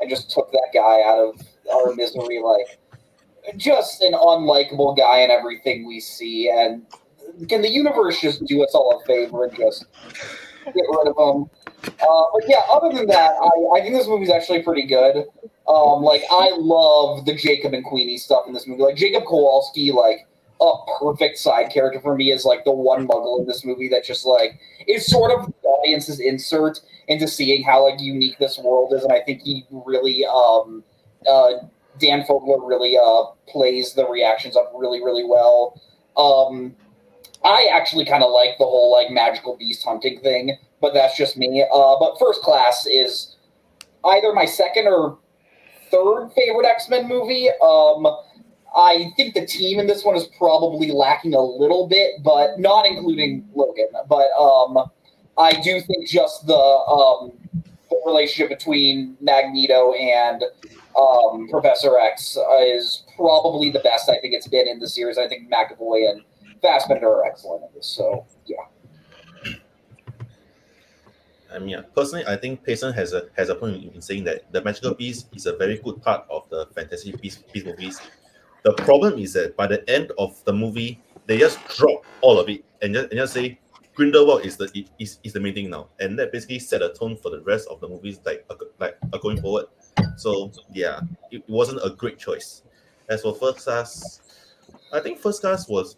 and 0.00 0.10
just 0.10 0.30
took 0.30 0.50
that 0.50 0.68
guy 0.72 1.02
out 1.04 1.18
of 1.18 1.40
our 1.72 1.94
misery. 1.94 2.40
Like, 2.42 2.78
just 3.56 4.02
an 4.02 4.12
unlikable 4.12 4.96
guy 4.96 5.20
in 5.20 5.30
everything 5.30 5.86
we 5.86 6.00
see. 6.00 6.50
And 6.50 6.86
can 7.48 7.62
the 7.62 7.70
universe 7.70 8.20
just 8.20 8.44
do 8.46 8.62
us 8.64 8.74
all 8.74 9.00
a 9.00 9.06
favor 9.06 9.44
and 9.44 9.56
just 9.56 9.84
get 10.64 10.74
rid 10.74 11.08
of 11.08 11.16
him? 11.16 11.50
Uh, 11.84 12.24
but 12.32 12.48
yeah, 12.48 12.62
other 12.70 12.94
than 12.96 13.06
that, 13.06 13.32
I, 13.40 13.78
I 13.78 13.80
think 13.80 13.94
this 13.94 14.08
movie's 14.08 14.30
actually 14.30 14.62
pretty 14.62 14.86
good. 14.86 15.26
Um, 15.68 16.02
like 16.02 16.22
I 16.30 16.52
love 16.56 17.26
the 17.26 17.34
Jacob 17.34 17.74
and 17.74 17.84
Queenie 17.84 18.18
stuff 18.18 18.44
in 18.46 18.52
this 18.52 18.66
movie. 18.66 18.82
Like 18.82 18.96
Jacob 18.96 19.24
Kowalski, 19.24 19.92
like 19.92 20.26
a 20.60 20.72
perfect 20.98 21.38
side 21.38 21.70
character 21.70 22.00
for 22.00 22.16
me 22.16 22.32
is 22.32 22.44
like 22.44 22.64
the 22.64 22.72
one 22.72 23.06
muggle 23.06 23.40
in 23.40 23.46
this 23.46 23.64
movie 23.64 23.88
that 23.88 24.04
just 24.04 24.24
like 24.24 24.58
is 24.86 25.06
sort 25.06 25.30
of 25.30 25.46
the 25.46 25.68
audience's 25.68 26.20
insert 26.20 26.80
into 27.08 27.28
seeing 27.28 27.62
how 27.62 27.84
like 27.84 28.00
unique 28.00 28.38
this 28.38 28.58
world 28.58 28.92
is, 28.92 29.02
and 29.02 29.12
I 29.12 29.20
think 29.20 29.42
he 29.42 29.66
really 29.70 30.24
um 30.24 30.82
uh 31.28 31.52
Dan 31.98 32.22
Fogler 32.22 32.66
really 32.66 32.96
uh 32.96 33.24
plays 33.48 33.94
the 33.94 34.06
reactions 34.08 34.56
up 34.56 34.72
really 34.74 35.02
really 35.02 35.24
well. 35.24 35.80
Um, 36.16 36.74
I 37.44 37.68
actually 37.72 38.04
kind 38.04 38.24
of 38.24 38.30
like 38.30 38.58
the 38.58 38.64
whole 38.64 38.92
like 38.92 39.10
magical 39.10 39.56
beast 39.56 39.84
hunting 39.84 40.20
thing, 40.20 40.56
but 40.80 40.94
that's 40.94 41.16
just 41.16 41.36
me. 41.36 41.64
Uh, 41.72 41.96
but 41.98 42.18
First 42.18 42.40
Class 42.42 42.86
is 42.86 43.36
either 44.04 44.32
my 44.32 44.44
second 44.44 44.86
or 44.86 45.18
third 45.90 46.30
favorite 46.34 46.66
X 46.66 46.88
Men 46.88 47.06
movie. 47.08 47.48
Um, 47.62 48.06
I 48.74 49.12
think 49.16 49.34
the 49.34 49.46
team 49.46 49.78
in 49.78 49.86
this 49.86 50.04
one 50.04 50.16
is 50.16 50.26
probably 50.38 50.90
lacking 50.90 51.34
a 51.34 51.40
little 51.40 51.86
bit, 51.86 52.22
but 52.22 52.58
not 52.58 52.86
including 52.86 53.48
Logan. 53.54 53.88
But 54.08 54.28
um, 54.38 54.90
I 55.38 55.52
do 55.60 55.80
think 55.80 56.08
just 56.08 56.46
the 56.46 56.54
um, 56.54 57.32
relationship 58.04 58.48
between 58.48 59.16
Magneto 59.20 59.92
and 59.94 60.42
um, 60.98 61.48
Professor 61.48 61.98
X 61.98 62.36
is 62.60 63.04
probably 63.16 63.70
the 63.70 63.80
best 63.80 64.08
I 64.08 64.18
think 64.20 64.34
it's 64.34 64.48
been 64.48 64.68
in 64.68 64.78
the 64.78 64.88
series. 64.88 65.18
I 65.18 65.28
think 65.28 65.50
McAvoy 65.50 66.10
and 66.10 66.22
Fassbender 66.62 67.08
are 67.08 67.26
excellent 67.26 67.64
in 67.64 67.68
this. 67.74 67.86
So 67.86 68.26
yeah. 68.46 69.56
I 71.52 71.58
mean, 71.58 71.82
personally, 71.94 72.26
I 72.26 72.36
think 72.36 72.64
Payson 72.64 72.92
has 72.92 73.12
a 73.12 73.28
has 73.36 73.48
a 73.48 73.54
point 73.54 73.94
in 73.94 74.02
saying 74.02 74.24
that 74.24 74.50
the 74.52 74.62
magical 74.62 74.94
beast 74.94 75.28
is 75.32 75.46
a 75.46 75.56
very 75.56 75.78
good 75.78 76.02
part 76.02 76.26
of 76.28 76.48
the 76.50 76.66
fantasy 76.74 77.12
beast, 77.12 77.50
beast 77.52 77.66
movies. 77.66 78.00
The 78.66 78.72
problem 78.72 79.16
is 79.16 79.32
that 79.34 79.56
by 79.56 79.68
the 79.68 79.88
end 79.88 80.10
of 80.18 80.44
the 80.44 80.52
movie, 80.52 81.00
they 81.26 81.38
just 81.38 81.64
drop 81.68 82.04
all 82.20 82.40
of 82.40 82.48
it 82.48 82.64
and 82.82 82.94
just, 82.94 83.10
and 83.12 83.18
just 83.18 83.32
say 83.32 83.60
Grindelwald 83.94 84.44
is 84.44 84.56
the 84.56 84.68
is, 84.98 85.20
is 85.22 85.32
the 85.32 85.38
main 85.38 85.54
thing 85.54 85.70
now, 85.70 85.86
and 86.00 86.18
that 86.18 86.32
basically 86.32 86.58
set 86.58 86.82
a 86.82 86.88
tone 86.88 87.16
for 87.16 87.30
the 87.30 87.42
rest 87.42 87.68
of 87.68 87.80
the 87.80 87.88
movies 87.88 88.18
like 88.26 88.44
like 88.80 88.98
going 89.22 89.40
forward. 89.40 89.66
So 90.16 90.50
yeah, 90.74 90.98
it 91.30 91.48
wasn't 91.48 91.78
a 91.84 91.90
great 91.90 92.18
choice. 92.18 92.64
As 93.08 93.22
for 93.22 93.36
first 93.36 93.58
class, 93.58 94.20
I 94.92 94.98
think 94.98 95.20
first 95.20 95.42
class 95.42 95.68
was 95.68 95.94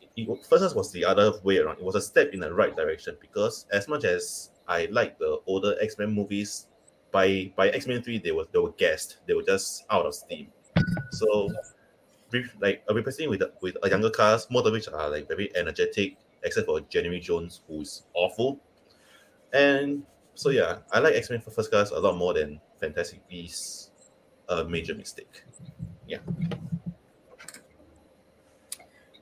first 0.46 0.61
class 0.61 0.74
was 0.74 0.92
the 0.92 1.07
other 1.07 1.33
way 1.44 1.57
around. 1.57 1.78
It 1.78 1.85
was 1.85 1.94
a 1.94 2.02
step 2.02 2.35
in 2.35 2.40
the 2.40 2.52
right 2.52 2.76
direction 2.76 3.16
because 3.18 3.64
as 3.72 3.88
much 3.88 4.04
as 4.04 4.50
I 4.68 4.88
like 4.90 5.18
the 5.18 5.40
older 5.46 5.74
X 5.81 5.96
Men 5.96 6.12
movies, 6.12 6.66
by 7.12 7.50
by 7.57 7.70
X 7.70 7.87
Men 7.87 8.02
three 8.02 8.18
they 8.18 8.33
were 8.33 8.44
they 8.52 8.59
were 8.59 8.72
gassed. 8.72 9.20
They 9.26 9.33
were 9.33 9.42
just 9.42 9.87
out 9.88 10.04
of 10.04 10.14
steam. 10.14 10.48
So 11.12 11.48
like 12.60 12.84
replacing 12.92 13.30
with 13.30 13.42
with 13.60 13.76
a 13.82 13.88
younger 13.88 14.10
cast, 14.10 14.50
most 14.50 14.66
of 14.66 14.72
which 14.72 14.88
are 14.88 15.10
like 15.10 15.28
very 15.28 15.54
energetic, 15.56 16.16
except 16.42 16.66
for 16.66 16.80
January 16.82 17.20
Jones, 17.20 17.62
who's 17.68 18.02
awful. 18.14 18.60
And 19.52 20.02
so 20.34 20.50
yeah, 20.50 20.78
I 20.92 21.00
like 21.00 21.14
X 21.14 21.30
Men 21.30 21.40
for 21.40 21.50
First 21.50 21.70
Class 21.70 21.90
a 21.90 21.98
lot 21.98 22.16
more 22.16 22.34
than 22.34 22.60
Fantastic 22.80 23.26
Beasts. 23.28 23.90
A 24.50 24.64
major 24.64 24.94
mistake. 24.94 25.42
Yeah. 26.06 26.18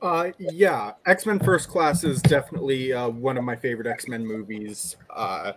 Uh, 0.00 0.30
yeah, 0.38 0.92
X 1.06 1.26
Men 1.26 1.40
First 1.40 1.68
Class 1.68 2.04
is 2.04 2.22
definitely 2.22 2.92
uh, 2.92 3.08
one 3.08 3.36
of 3.36 3.42
my 3.42 3.56
favorite 3.56 3.88
X 3.88 4.06
Men 4.06 4.24
movies. 4.24 4.96
Uh, 5.10 5.52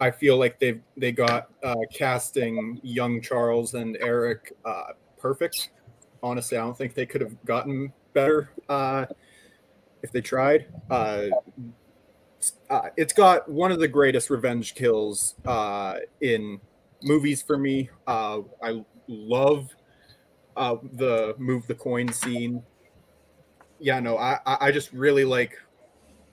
I 0.00 0.10
feel 0.10 0.36
like 0.36 0.58
they've 0.58 0.82
they 0.96 1.12
got 1.12 1.48
uh, 1.62 1.74
casting 1.92 2.80
young 2.82 3.22
Charles 3.22 3.74
and 3.74 3.96
Eric 4.00 4.52
uh, 4.64 4.92
perfect. 5.18 5.70
Honestly, 6.22 6.58
I 6.58 6.62
don't 6.62 6.76
think 6.76 6.94
they 6.94 7.06
could 7.06 7.20
have 7.20 7.44
gotten 7.44 7.92
better 8.12 8.50
uh, 8.68 9.06
if 10.02 10.10
they 10.10 10.20
tried. 10.20 10.66
Uh, 10.90 11.26
uh, 12.70 12.88
it's 12.96 13.12
got 13.12 13.48
one 13.48 13.70
of 13.72 13.78
the 13.78 13.88
greatest 13.88 14.30
revenge 14.30 14.74
kills 14.74 15.36
uh, 15.46 15.96
in 16.20 16.60
movies 17.02 17.42
for 17.42 17.56
me. 17.56 17.88
Uh, 18.06 18.40
I 18.62 18.84
love 19.06 19.68
uh, 20.56 20.76
the 20.94 21.34
move 21.38 21.66
the 21.66 21.74
coin 21.74 22.12
scene. 22.12 22.62
Yeah, 23.78 24.00
no, 24.00 24.18
I 24.18 24.40
I 24.44 24.72
just 24.72 24.92
really 24.92 25.24
like 25.24 25.56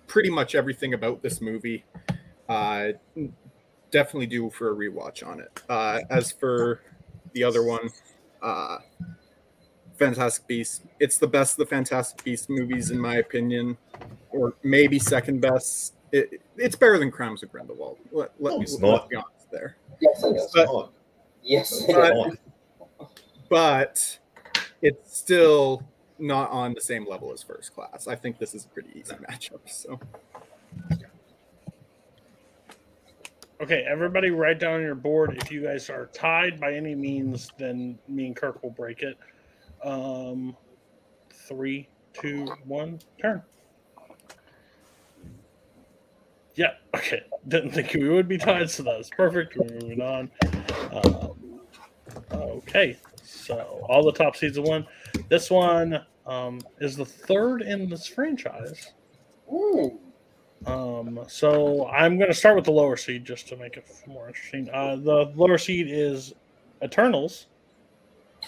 pretty 0.07 0.31
much 0.31 0.55
everything 0.55 0.95
about 0.95 1.21
this 1.21 1.41
movie. 1.41 1.85
Definitely 3.91 4.27
do 4.27 4.49
for 4.49 4.71
a 4.71 4.75
rewatch 4.75 5.25
on 5.25 5.39
it. 5.39 5.61
As 6.09 6.31
for 6.31 6.81
the 7.33 7.43
other 7.43 7.63
one, 7.63 7.89
Fantastic 9.97 10.45
Beasts, 10.47 10.81
it's 10.99 11.17
the 11.17 11.27
best 11.27 11.53
of 11.53 11.57
the 11.59 11.75
Fantastic 11.75 12.23
Beasts 12.23 12.49
movies 12.49 12.91
in 12.91 12.99
my 12.99 13.15
opinion, 13.15 13.77
or 14.31 14.53
maybe 14.63 14.99
second 14.99 15.41
best. 15.41 15.93
It, 16.11 16.41
it's 16.57 16.75
better 16.75 16.97
than 16.97 17.11
Crimes 17.11 17.43
of 17.43 17.51
Grindelwald. 17.51 17.97
Let, 18.11 18.31
let 18.39 18.51
No, 18.51 18.57
me 18.57 18.63
it's 18.63 18.73
let 18.73 18.81
not. 18.81 19.09
be 19.09 19.15
honest 19.15 19.51
there. 19.51 19.77
Yes, 20.01 20.23
it 20.23 20.35
is. 20.35 20.51
But, 20.53 20.89
Yes, 21.43 21.83
it 21.87 21.95
but, 21.95 22.27
is. 22.27 23.07
but 23.49 24.19
it's 24.81 25.17
still 25.17 25.83
not 26.19 26.49
on 26.51 26.73
the 26.73 26.81
same 26.81 27.07
level 27.07 27.31
as 27.33 27.43
First 27.43 27.73
Class. 27.73 28.07
I 28.07 28.15
think 28.15 28.37
this 28.39 28.53
is 28.55 28.65
a 28.65 28.67
pretty 28.69 28.89
easy 28.95 29.13
matchup. 29.15 29.59
So. 29.67 29.99
Okay, 33.61 33.85
everybody 33.89 34.31
write 34.31 34.59
down 34.59 34.81
your 34.81 34.95
board. 34.95 35.37
If 35.41 35.49
you 35.51 35.63
guys 35.63 35.89
are 35.89 36.07
tied 36.07 36.59
by 36.59 36.73
any 36.73 36.93
means, 36.93 37.51
then 37.57 37.97
me 38.07 38.27
and 38.27 38.35
Kirk 38.35 38.61
will 38.61 38.71
break 38.71 39.01
it. 39.01 39.17
Um, 39.85 40.57
three, 41.47 41.87
two, 42.13 42.45
one, 42.65 42.99
turn. 43.21 43.41
Yeah, 46.55 46.71
okay. 46.95 47.21
Didn't 47.47 47.71
think 47.71 47.93
we 47.93 48.09
would 48.09 48.27
be 48.27 48.37
tied, 48.37 48.69
so 48.69 48.83
that's 48.83 49.09
perfect. 49.09 49.55
We're 49.57 49.79
moving 49.79 50.01
on. 50.01 50.31
Um, 50.91 51.61
okay, 52.31 52.97
so 53.21 53.85
all 53.89 54.03
the 54.03 54.11
top 54.11 54.35
seeds 54.35 54.57
of 54.57 54.63
one. 54.63 54.87
This 55.29 55.51
one 55.51 56.03
um, 56.25 56.61
is 56.79 56.95
the 56.95 57.05
third 57.05 57.61
in 57.61 57.89
this 57.89 58.07
franchise. 58.07 58.93
Ooh. 59.51 59.99
Um, 60.65 61.19
so 61.27 61.87
I'm 61.89 62.17
going 62.17 62.31
to 62.31 62.35
start 62.35 62.55
with 62.55 62.65
the 62.65 62.71
lower 62.71 62.97
seed 62.97 63.25
just 63.25 63.47
to 63.49 63.57
make 63.57 63.77
it 63.77 63.85
more 64.07 64.27
interesting. 64.27 64.69
Uh, 64.73 64.95
the 64.95 65.31
lower 65.35 65.57
seed 65.57 65.87
is 65.89 66.33
Eternals 66.81 67.47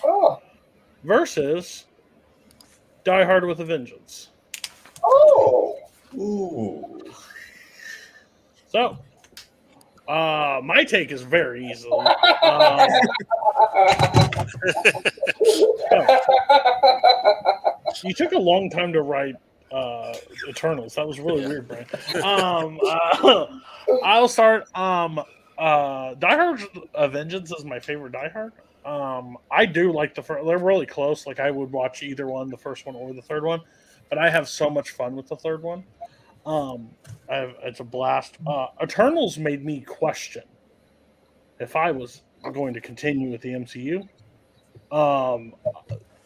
Oh. 0.03 0.41
Versus 1.03 1.85
Die 3.03 3.25
Hard 3.25 3.45
with 3.45 3.59
a 3.59 3.65
Vengeance. 3.65 4.29
Oh. 5.03 5.75
Ooh. 6.15 7.01
So, 8.67 8.97
uh, 10.07 10.61
my 10.63 10.83
take 10.83 11.11
is 11.11 11.21
very 11.21 11.67
easily. 11.67 12.05
Um, 12.43 12.89
you 18.03 18.13
took 18.13 18.33
a 18.33 18.39
long 18.39 18.69
time 18.69 18.93
to 18.93 19.01
write 19.01 19.35
uh, 19.71 20.13
Eternals. 20.47 20.95
That 20.95 21.07
was 21.07 21.19
really 21.19 21.45
weird, 21.45 21.67
Brian. 21.67 21.85
Um, 22.23 22.79
uh, 22.85 23.47
I'll 24.03 24.27
start. 24.27 24.73
Um, 24.75 25.19
uh, 25.57 26.13
Die 26.15 26.35
Hard 26.35 26.61
A 26.93 27.09
Vengeance 27.09 27.51
is 27.51 27.65
my 27.65 27.79
favorite 27.79 28.13
Die 28.13 28.29
Hard. 28.29 28.53
Um, 28.85 29.37
I 29.51 29.65
do 29.65 29.91
like 29.91 30.15
the 30.15 30.23
first. 30.23 30.45
They're 30.45 30.57
really 30.57 30.85
close. 30.85 31.27
Like 31.27 31.39
I 31.39 31.51
would 31.51 31.71
watch 31.71 32.03
either 32.03 32.27
one, 32.27 32.49
the 32.49 32.57
first 32.57 32.85
one 32.85 32.95
or 32.95 33.13
the 33.13 33.21
third 33.21 33.43
one. 33.43 33.61
But 34.09 34.17
I 34.17 34.29
have 34.29 34.47
so 34.47 34.69
much 34.69 34.91
fun 34.91 35.15
with 35.15 35.27
the 35.27 35.35
third 35.35 35.61
one. 35.61 35.83
Um, 36.45 36.89
have, 37.29 37.55
it's 37.61 37.81
a 37.81 37.83
blast. 37.83 38.37
Uh, 38.47 38.67
Eternals 38.81 39.37
made 39.37 39.65
me 39.65 39.81
question 39.81 40.43
if 41.59 41.75
I 41.75 41.91
was 41.91 42.21
going 42.53 42.73
to 42.73 42.79
continue 42.79 43.31
with 43.31 43.41
the 43.41 43.49
MCU. 43.49 44.07
Um, 44.91 45.53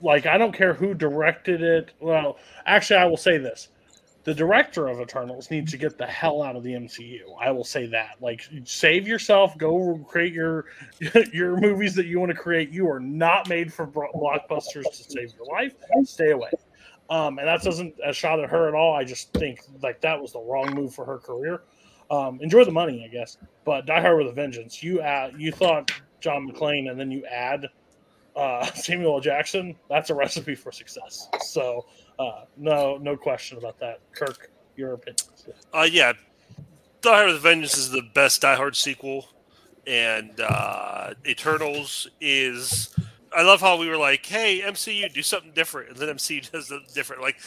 like 0.02 0.28
I 0.28 0.38
don't 0.38 0.52
care 0.52 0.74
who 0.74 0.94
directed 0.94 1.64
it. 1.64 1.94
Well, 2.00 2.38
actually, 2.68 2.98
I 2.98 3.06
will 3.06 3.18
say 3.18 3.40
this: 3.40 3.70
the 4.24 4.34
director 4.34 4.88
of 4.88 5.00
Eternals 5.00 5.50
needs 5.50 5.72
to 5.72 5.78
get 5.78 5.98
the 5.98 6.06
hell 6.06 6.44
out 6.44 6.56
of 6.56 6.64
the 6.64 6.74
MCU. 6.74 7.22
I 7.40 7.52
will 7.52 7.64
say 7.64 7.88
that. 7.88 8.18
Like, 8.22 8.48
save 8.64 9.08
yourself. 9.08 9.58
Go 9.58 9.98
create 10.08 10.34
your 10.34 10.66
your 11.34 11.60
movies 11.60 11.96
that 11.96 12.06
you 12.06 12.20
want 12.20 12.32
to 12.32 12.38
create. 12.38 12.70
You 12.72 12.90
are 12.90 13.00
not 13.00 13.50
made 13.50 13.74
for 13.74 13.88
blockbusters 13.88 14.84
to 14.84 15.04
save 15.04 15.34
your 15.36 15.46
life. 15.52 15.74
Stay 16.04 16.32
away. 16.32 16.52
Um, 17.10 17.40
and 17.40 17.48
that 17.48 17.62
doesn't 17.62 17.96
a 18.06 18.14
shot 18.14 18.40
at 18.40 18.50
her 18.50 18.68
at 18.68 18.74
all. 18.74 18.96
I 18.96 19.04
just 19.04 19.34
think 19.34 19.62
like 19.82 20.02
that 20.02 20.22
was 20.22 20.34
the 20.34 20.40
wrong 20.40 20.74
move 20.74 20.94
for 20.94 21.06
her 21.06 21.18
career. 21.18 21.64
Um, 22.12 22.40
enjoy 22.42 22.64
the 22.64 22.72
money, 22.72 23.06
I 23.06 23.08
guess. 23.08 23.38
But 23.66 23.86
Die 23.86 24.02
Hard 24.02 24.18
with 24.18 24.28
a 24.28 24.34
Vengeance. 24.34 24.84
You 24.84 25.02
add, 25.02 25.34
you 25.38 25.52
thought 25.52 25.92
John 26.20 26.50
McClane, 26.50 26.90
and 26.90 27.00
then 27.00 27.10
you 27.10 27.26
add 27.26 27.68
uh, 28.36 28.66
Samuel 28.74 29.16
L. 29.16 29.20
Jackson. 29.20 29.76
That's 29.90 30.10
a 30.10 30.16
recipe 30.16 30.56
for 30.56 30.72
success. 30.72 31.30
So 31.40 31.86
uh, 32.22 32.46
no, 32.58 32.98
no 32.98 33.18
question 33.18 33.58
about 33.58 33.80
that. 33.80 34.00
Kirk, 34.14 34.52
your 34.76 34.94
opinion. 34.94 35.18
Uh, 35.74 35.88
yeah, 35.90 36.14
Die 37.02 37.10
Hard 37.10 37.28
with 37.28 37.38
a 37.38 37.40
Vengeance 37.40 37.78
is 37.78 37.90
the 37.90 38.04
best 38.14 38.42
Die 38.42 38.56
Hard 38.56 38.76
sequel, 38.76 39.28
and 39.88 40.40
uh, 40.40 41.14
Eternals 41.26 42.08
is. 42.20 42.96
I 43.34 43.44
love 43.44 43.62
how 43.62 43.78
we 43.78 43.88
were 43.88 43.98
like, 43.98 44.26
"Hey, 44.26 44.62
MCU, 44.62 45.12
do 45.14 45.22
something 45.24 45.52
different," 45.54 45.90
and 45.90 45.98
then 45.98 46.10
MCU 46.10 46.42
does 46.52 46.68
something 46.68 46.88
different. 46.94 47.22
Like, 47.22 47.38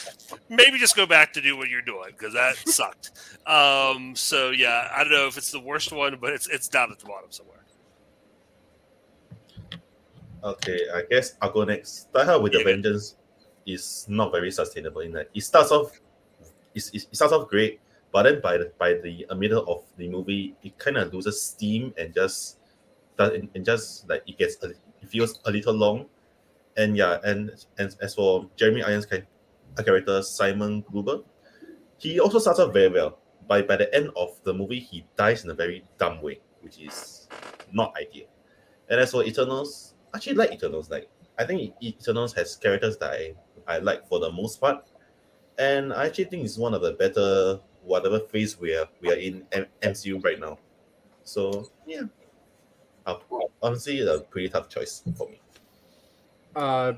maybe 0.49 0.77
just 0.77 0.95
go 0.95 1.05
back 1.05 1.31
to 1.33 1.41
do 1.41 1.55
what 1.55 1.69
you're 1.69 1.81
doing 1.81 2.09
because 2.17 2.33
that 2.33 2.55
sucked. 2.67 3.11
Um, 3.47 4.15
so 4.15 4.49
yeah, 4.49 4.89
I 4.93 5.03
don't 5.03 5.13
know 5.13 5.27
if 5.27 5.37
it's 5.37 5.51
the 5.51 5.59
worst 5.59 5.93
one, 5.93 6.17
but 6.19 6.33
it's 6.33 6.47
it's 6.47 6.67
down 6.67 6.91
at 6.91 6.99
the 6.99 7.05
bottom 7.05 7.31
somewhere. 7.31 7.55
Okay, 10.43 10.79
I 10.93 11.03
guess 11.09 11.35
I'll 11.41 11.51
go 11.51 11.63
next. 11.63 12.11
Die 12.13 12.25
Hard 12.25 12.41
with 12.43 12.53
a 12.53 12.57
Yeah, 12.57 12.63
good. 12.63 12.83
Vengeance 12.83 13.15
is 13.65 14.05
not 14.07 14.31
very 14.31 14.51
sustainable 14.51 15.01
in 15.01 15.11
that 15.13 15.29
it 15.33 15.41
starts 15.41 15.71
off, 15.71 15.99
it, 16.73 16.89
it 16.93 17.15
starts 17.15 17.33
off 17.33 17.49
great, 17.49 17.79
but 18.11 18.23
then 18.23 18.41
by 18.41 18.57
the 18.57 18.71
by 18.77 18.93
the 18.93 19.25
uh, 19.29 19.35
middle 19.35 19.63
of 19.67 19.83
the 19.97 20.07
movie, 20.09 20.55
it 20.63 20.77
kind 20.77 20.97
of 20.97 21.13
loses 21.13 21.41
steam 21.41 21.93
and 21.97 22.13
just 22.13 22.59
and, 23.19 23.49
and 23.55 23.65
just 23.65 24.07
like 24.09 24.23
it 24.27 24.37
gets 24.37 24.61
a, 24.63 24.69
it 24.69 25.09
feels 25.09 25.39
a 25.45 25.51
little 25.51 25.73
long, 25.73 26.05
and 26.77 26.95
yeah, 26.95 27.19
and 27.23 27.65
and 27.77 27.95
as 28.01 28.15
for 28.15 28.49
Jeremy 28.55 28.83
Irons' 28.83 29.07
a 29.77 29.83
character 29.83 30.21
Simon 30.21 30.81
Gruber, 30.81 31.19
he 31.97 32.19
also 32.19 32.39
starts 32.39 32.59
off 32.59 32.73
very 32.73 32.89
well. 32.89 33.19
By 33.47 33.61
by 33.61 33.75
the 33.75 33.93
end 33.93 34.09
of 34.15 34.39
the 34.43 34.53
movie, 34.53 34.79
he 34.79 35.05
dies 35.17 35.43
in 35.43 35.49
a 35.49 35.53
very 35.53 35.83
dumb 35.97 36.21
way, 36.21 36.39
which 36.61 36.79
is 36.79 37.27
not 37.71 37.93
ideal. 37.97 38.27
And 38.89 38.99
as 38.99 39.11
for 39.11 39.23
Eternals, 39.23 39.95
actually 40.15 40.35
like 40.35 40.51
Eternals. 40.51 40.89
Like 40.89 41.09
I 41.37 41.45
think 41.45 41.73
Eternals 41.83 42.33
has 42.33 42.55
characters 42.55 42.97
that 42.97 43.11
I, 43.11 43.33
I 43.67 43.79
like 43.79 44.07
for 44.07 44.19
the 44.19 44.31
most 44.31 44.61
part, 44.61 44.85
and 45.57 45.93
I 45.93 46.05
actually 46.05 46.25
think 46.25 46.45
it's 46.45 46.57
one 46.57 46.73
of 46.73 46.81
the 46.81 46.93
better 46.93 47.59
whatever 47.83 48.19
phase 48.19 48.59
we 48.59 48.75
are 48.75 48.87
we 49.01 49.11
are 49.11 49.15
in 49.15 49.45
MCU 49.81 50.23
right 50.23 50.39
now. 50.39 50.57
So 51.23 51.69
yeah, 51.85 52.03
uh, 53.05 53.17
honestly, 53.61 54.05
a 54.05 54.19
pretty 54.19 54.49
tough 54.49 54.69
choice 54.69 55.03
for 55.17 55.29
me. 55.29 55.39
Uh, 56.55 56.93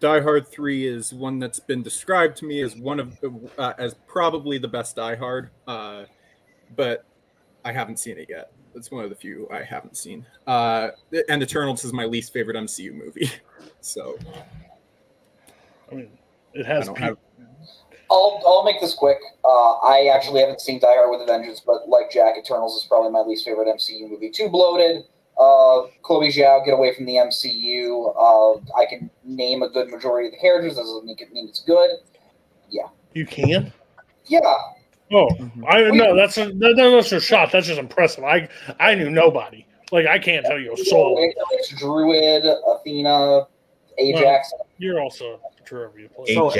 Die 0.00 0.20
Hard 0.20 0.48
Three 0.48 0.86
is 0.86 1.12
one 1.12 1.38
that's 1.38 1.60
been 1.60 1.82
described 1.82 2.36
to 2.38 2.46
me 2.46 2.60
as 2.62 2.76
one 2.76 3.00
of 3.00 3.18
uh, 3.58 3.72
as 3.78 3.94
probably 4.06 4.58
the 4.58 4.68
best 4.68 4.96
Die 4.96 5.16
Hard, 5.16 5.50
uh, 5.66 6.04
but 6.76 7.04
I 7.64 7.72
haven't 7.72 7.98
seen 7.98 8.18
it 8.18 8.26
yet. 8.28 8.52
It's 8.74 8.90
one 8.90 9.04
of 9.04 9.10
the 9.10 9.16
few 9.16 9.48
I 9.52 9.62
haven't 9.62 9.96
seen. 9.96 10.26
Uh, 10.46 10.88
and 11.28 11.42
Eternals 11.42 11.84
is 11.84 11.92
my 11.92 12.04
least 12.06 12.32
favorite 12.32 12.56
MCU 12.56 12.92
movie. 12.92 13.30
So 13.80 14.18
I 15.90 15.94
mean, 15.94 16.08
it 16.52 16.66
has. 16.66 16.86
don't 16.86 16.98
have. 16.98 17.16
I'll 18.10 18.42
I'll 18.46 18.64
make 18.64 18.80
this 18.80 18.94
quick. 18.94 19.18
Uh, 19.44 19.72
I 19.78 20.10
actually 20.14 20.40
haven't 20.40 20.60
seen 20.60 20.78
Die 20.78 20.86
Hard 20.86 21.10
with 21.10 21.22
a 21.22 21.26
Vengeance, 21.26 21.60
but 21.64 21.88
like 21.88 22.10
Jack, 22.10 22.36
Eternals 22.38 22.76
is 22.76 22.86
probably 22.88 23.10
my 23.10 23.20
least 23.20 23.44
favorite 23.44 23.66
MCU 23.68 24.08
movie. 24.08 24.30
Too 24.30 24.48
bloated. 24.48 25.04
Uh, 25.38 25.88
Chloe 26.02 26.28
Zhao, 26.28 26.64
get 26.64 26.74
away 26.74 26.94
from 26.94 27.06
the 27.06 27.14
MCU. 27.14 28.12
Uh, 28.16 28.60
I 28.78 28.86
can 28.86 29.10
name 29.24 29.62
a 29.62 29.68
good 29.68 29.90
majority 29.90 30.28
of 30.28 30.32
the 30.34 30.38
characters. 30.38 30.76
Doesn't 30.76 31.04
make 31.04 31.20
it 31.20 31.32
mean 31.32 31.48
it's 31.48 31.60
good. 31.64 31.90
Yeah. 32.70 32.86
You 33.14 33.26
can. 33.26 33.72
Yeah, 34.26 34.40
Oh, 35.12 35.28
Mhm. 35.38 35.64
I 35.68 35.90
no, 35.90 36.16
that's 36.16 36.38
a, 36.38 36.46
that, 36.46 36.74
that's 36.76 37.12
a 37.12 37.20
shot. 37.20 37.52
That's 37.52 37.66
just 37.66 37.78
impressive. 37.78 38.24
I 38.24 38.48
I 38.80 38.94
knew 38.94 39.10
nobody. 39.10 39.66
Like 39.92 40.06
I 40.06 40.18
can't 40.18 40.44
tell 40.46 40.58
you 40.58 40.72
a 40.72 40.76
soul. 40.76 41.16
It's 41.52 41.72
Druig, 41.74 42.42
Athena, 42.66 43.46
Ajak. 44.00 44.42
You're 44.78 45.00
also 45.00 45.40
trivia 45.64 46.08
player. 46.08 46.34
So- 46.34 46.50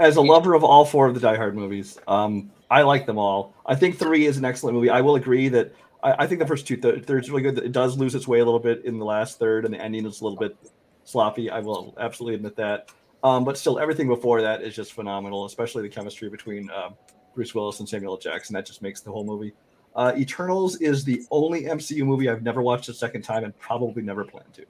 As 0.00 0.16
a 0.16 0.20
lover 0.20 0.54
of 0.54 0.64
all 0.64 0.84
four 0.84 1.06
of 1.06 1.14
the 1.14 1.20
Die 1.20 1.36
Hard 1.36 1.54
movies, 1.54 1.98
um, 2.08 2.50
I 2.70 2.82
like 2.82 3.06
them 3.06 3.16
all. 3.16 3.54
I 3.64 3.76
think 3.76 3.96
three 3.96 4.26
is 4.26 4.36
an 4.38 4.44
excellent 4.44 4.74
movie. 4.74 4.90
I 4.90 5.00
will 5.00 5.14
agree 5.14 5.48
that 5.50 5.72
I, 6.02 6.24
I 6.24 6.26
think 6.26 6.40
the 6.40 6.46
first 6.46 6.66
two 6.66 6.76
th- 6.76 7.04
thirds 7.04 7.30
really 7.30 7.42
good. 7.42 7.58
It 7.58 7.70
does 7.70 7.96
lose 7.96 8.14
its 8.16 8.26
way 8.26 8.40
a 8.40 8.44
little 8.44 8.58
bit 8.60 8.84
in 8.84 8.98
the 8.98 9.04
last 9.04 9.38
third, 9.38 9.64
and 9.64 9.72
the 9.72 9.80
ending 9.80 10.04
is 10.04 10.20
a 10.20 10.24
little 10.24 10.38
bit 10.38 10.56
sloppy. 11.04 11.48
I 11.48 11.60
will 11.60 11.94
absolutely 12.00 12.34
admit 12.34 12.56
that. 12.56 12.90
Um, 13.22 13.44
but 13.44 13.56
still, 13.56 13.78
everything 13.78 14.08
before 14.08 14.42
that 14.42 14.62
is 14.62 14.74
just 14.74 14.92
phenomenal, 14.94 15.44
especially 15.44 15.82
the 15.82 15.88
chemistry 15.88 16.28
between 16.28 16.68
um, 16.72 16.94
Bruce 17.34 17.54
Willis 17.54 17.78
and 17.78 17.88
Samuel 17.88 18.14
L. 18.14 18.18
Jackson. 18.18 18.54
That 18.54 18.66
just 18.66 18.82
makes 18.82 19.00
the 19.00 19.12
whole 19.12 19.24
movie. 19.24 19.52
Uh, 19.94 20.12
Eternals 20.16 20.76
is 20.80 21.04
the 21.04 21.22
only 21.30 21.62
MCU 21.64 22.04
movie 22.04 22.28
I've 22.28 22.42
never 22.42 22.62
watched 22.62 22.88
a 22.88 22.94
second 22.94 23.22
time 23.22 23.44
and 23.44 23.56
probably 23.60 24.02
never 24.02 24.24
plan 24.24 24.44
to. 24.54 24.66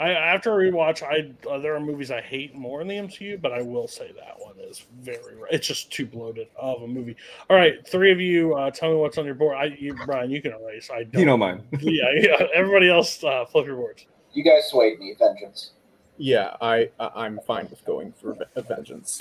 I 0.00 0.10
after 0.12 0.58
a 0.58 0.70
rewatch, 0.70 1.02
I 1.02 1.34
uh, 1.48 1.58
there 1.58 1.74
are 1.76 1.80
movies 1.80 2.10
I 2.10 2.22
hate 2.22 2.54
more 2.54 2.80
in 2.80 2.88
the 2.88 2.94
MCU, 2.94 3.38
but 3.40 3.52
I 3.52 3.60
will 3.60 3.86
say 3.86 4.12
that 4.16 4.34
one 4.38 4.54
is 4.58 4.86
very. 5.02 5.36
It's 5.50 5.66
just 5.66 5.92
too 5.92 6.06
bloated 6.06 6.48
of 6.56 6.82
a 6.82 6.88
movie. 6.88 7.16
All 7.50 7.56
right, 7.56 7.86
three 7.86 8.10
of 8.10 8.18
you, 8.18 8.54
uh, 8.54 8.70
tell 8.70 8.90
me 8.90 8.96
what's 8.96 9.18
on 9.18 9.26
your 9.26 9.34
board. 9.34 9.58
I, 9.58 9.76
you, 9.78 9.94
Brian, 10.06 10.30
you 10.30 10.40
can 10.40 10.52
erase. 10.52 10.88
I 10.90 11.04
don't. 11.04 11.20
You 11.20 11.26
know 11.26 11.36
mine. 11.36 11.62
yeah, 11.80 12.04
yeah. 12.14 12.46
Everybody 12.54 12.88
else, 12.88 13.22
uh, 13.22 13.44
flip 13.44 13.66
your 13.66 13.76
boards. 13.76 14.06
You 14.32 14.42
guys 14.42 14.70
swayed 14.70 14.98
me. 14.98 15.14
Vengeance. 15.18 15.72
Yeah, 16.16 16.56
I 16.62 16.88
I- 16.98 17.24
I'm 17.26 17.38
fine 17.46 17.68
with 17.68 17.84
going 17.84 18.12
for 18.12 18.32
Ve- 18.32 18.62
Vengeance. 18.62 19.18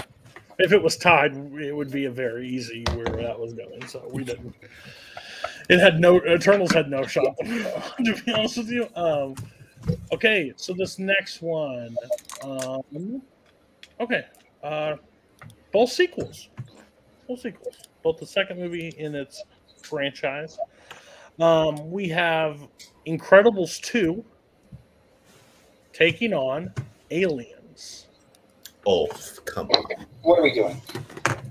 If 0.59 0.71
it 0.71 0.81
was 0.81 0.95
tied, 0.97 1.35
it 1.59 1.75
would 1.75 1.91
be 1.91 2.05
a 2.05 2.11
very 2.11 2.47
easy 2.47 2.85
where 2.93 3.05
that 3.05 3.37
was 3.37 3.53
going. 3.53 3.85
So 3.87 4.09
we 4.13 4.23
didn't. 4.23 4.55
It 5.69 5.79
had 5.79 5.99
no 5.99 6.21
Eternals 6.25 6.71
had 6.71 6.89
no 6.89 7.05
shot. 7.05 7.35
To 7.43 8.21
be 8.25 8.31
honest 8.33 8.57
with 8.57 8.69
you. 8.69 8.87
Um, 8.95 9.35
okay, 10.11 10.53
so 10.55 10.73
this 10.73 10.99
next 10.99 11.41
one. 11.41 11.95
Um, 12.41 13.21
okay, 13.99 14.25
uh, 14.63 14.95
both 15.71 15.91
sequels. 15.91 16.49
Both 17.27 17.41
sequels. 17.41 17.75
Both 18.03 18.19
the 18.19 18.25
second 18.25 18.59
movie 18.59 18.93
in 18.97 19.15
its 19.15 19.43
franchise. 19.81 20.57
Um, 21.39 21.89
we 21.91 22.07
have 22.09 22.67
Incredibles 23.07 23.81
two 23.81 24.23
taking 25.93 26.33
on 26.33 26.73
Aliens. 27.11 28.07
Oh 28.85 29.07
come 29.45 29.67
on! 29.69 30.05
What 30.21 30.39
are 30.39 30.43
we 30.43 30.53
doing? 30.53 30.81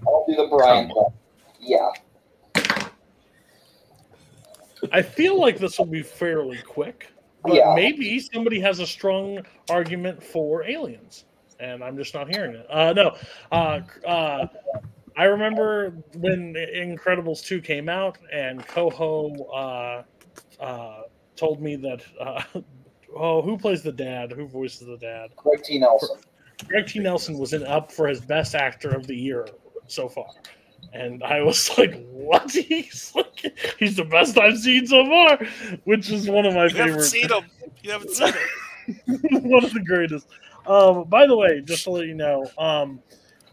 I'll 0.06 0.24
do 0.26 0.36
the 0.36 0.46
Brian. 0.50 0.88
Come 0.88 1.12
yeah, 1.60 1.90
I 4.92 5.02
feel 5.02 5.38
like 5.38 5.58
this 5.58 5.78
will 5.78 5.86
be 5.86 6.02
fairly 6.02 6.58
quick, 6.58 7.12
but 7.48 7.56
Yeah. 7.56 7.74
maybe 7.74 8.20
somebody 8.20 8.60
has 8.60 8.80
a 8.80 8.86
strong 8.86 9.44
argument 9.70 10.22
for 10.22 10.64
aliens, 10.64 11.24
and 11.60 11.82
I'm 11.82 11.96
just 11.96 12.14
not 12.14 12.28
hearing 12.28 12.54
it. 12.54 12.66
Uh, 12.70 12.92
no, 12.92 13.16
uh, 13.52 13.80
uh, 14.06 14.46
I 15.16 15.24
remember 15.24 15.90
when 16.16 16.54
Incredibles 16.54 17.44
two 17.44 17.60
came 17.60 17.88
out, 17.88 18.18
and 18.32 18.64
Coho 18.66 19.34
uh, 19.52 20.02
uh, 20.62 21.02
told 21.36 21.60
me 21.60 21.76
that. 21.76 22.02
Uh, 22.20 22.42
oh, 23.16 23.42
who 23.42 23.58
plays 23.58 23.82
the 23.82 23.92
dad? 23.92 24.32
Who 24.32 24.46
voices 24.46 24.86
the 24.86 24.98
dad? 24.98 25.34
Craig 25.36 25.62
T. 25.64 25.78
Nelson. 25.78 26.16
Craig 26.68 26.86
T. 26.86 26.98
Nelson 26.98 27.38
was 27.38 27.52
in 27.52 27.64
up 27.66 27.90
for 27.90 28.06
his 28.06 28.20
best 28.20 28.54
actor 28.54 28.90
of 28.90 29.06
the 29.06 29.14
year 29.16 29.46
so 29.86 30.08
far. 30.08 30.26
And 30.92 31.22
I 31.22 31.42
was 31.42 31.70
like, 31.78 32.02
what? 32.10 32.50
He's 32.52 33.12
like, 33.14 33.74
he's 33.78 33.96
the 33.96 34.04
best 34.04 34.36
I've 34.38 34.58
seen 34.58 34.86
so 34.86 35.04
far, 35.06 35.38
which 35.84 36.10
is 36.10 36.28
one 36.28 36.44
of 36.44 36.54
my 36.54 36.64
You 36.64 36.70
haven't 36.70 36.86
favorites. 36.86 37.10
seen 37.10 37.28
them. 37.28 37.44
You 37.82 37.92
haven't 37.92 38.10
seen 38.10 38.28
him. 38.32 39.42
one 39.50 39.64
of 39.64 39.72
the 39.72 39.80
greatest. 39.84 40.26
Um, 40.66 41.04
by 41.04 41.26
the 41.26 41.36
way, 41.36 41.60
just 41.62 41.84
to 41.84 41.90
let 41.90 42.06
you 42.06 42.14
know, 42.14 42.44
um, 42.58 43.00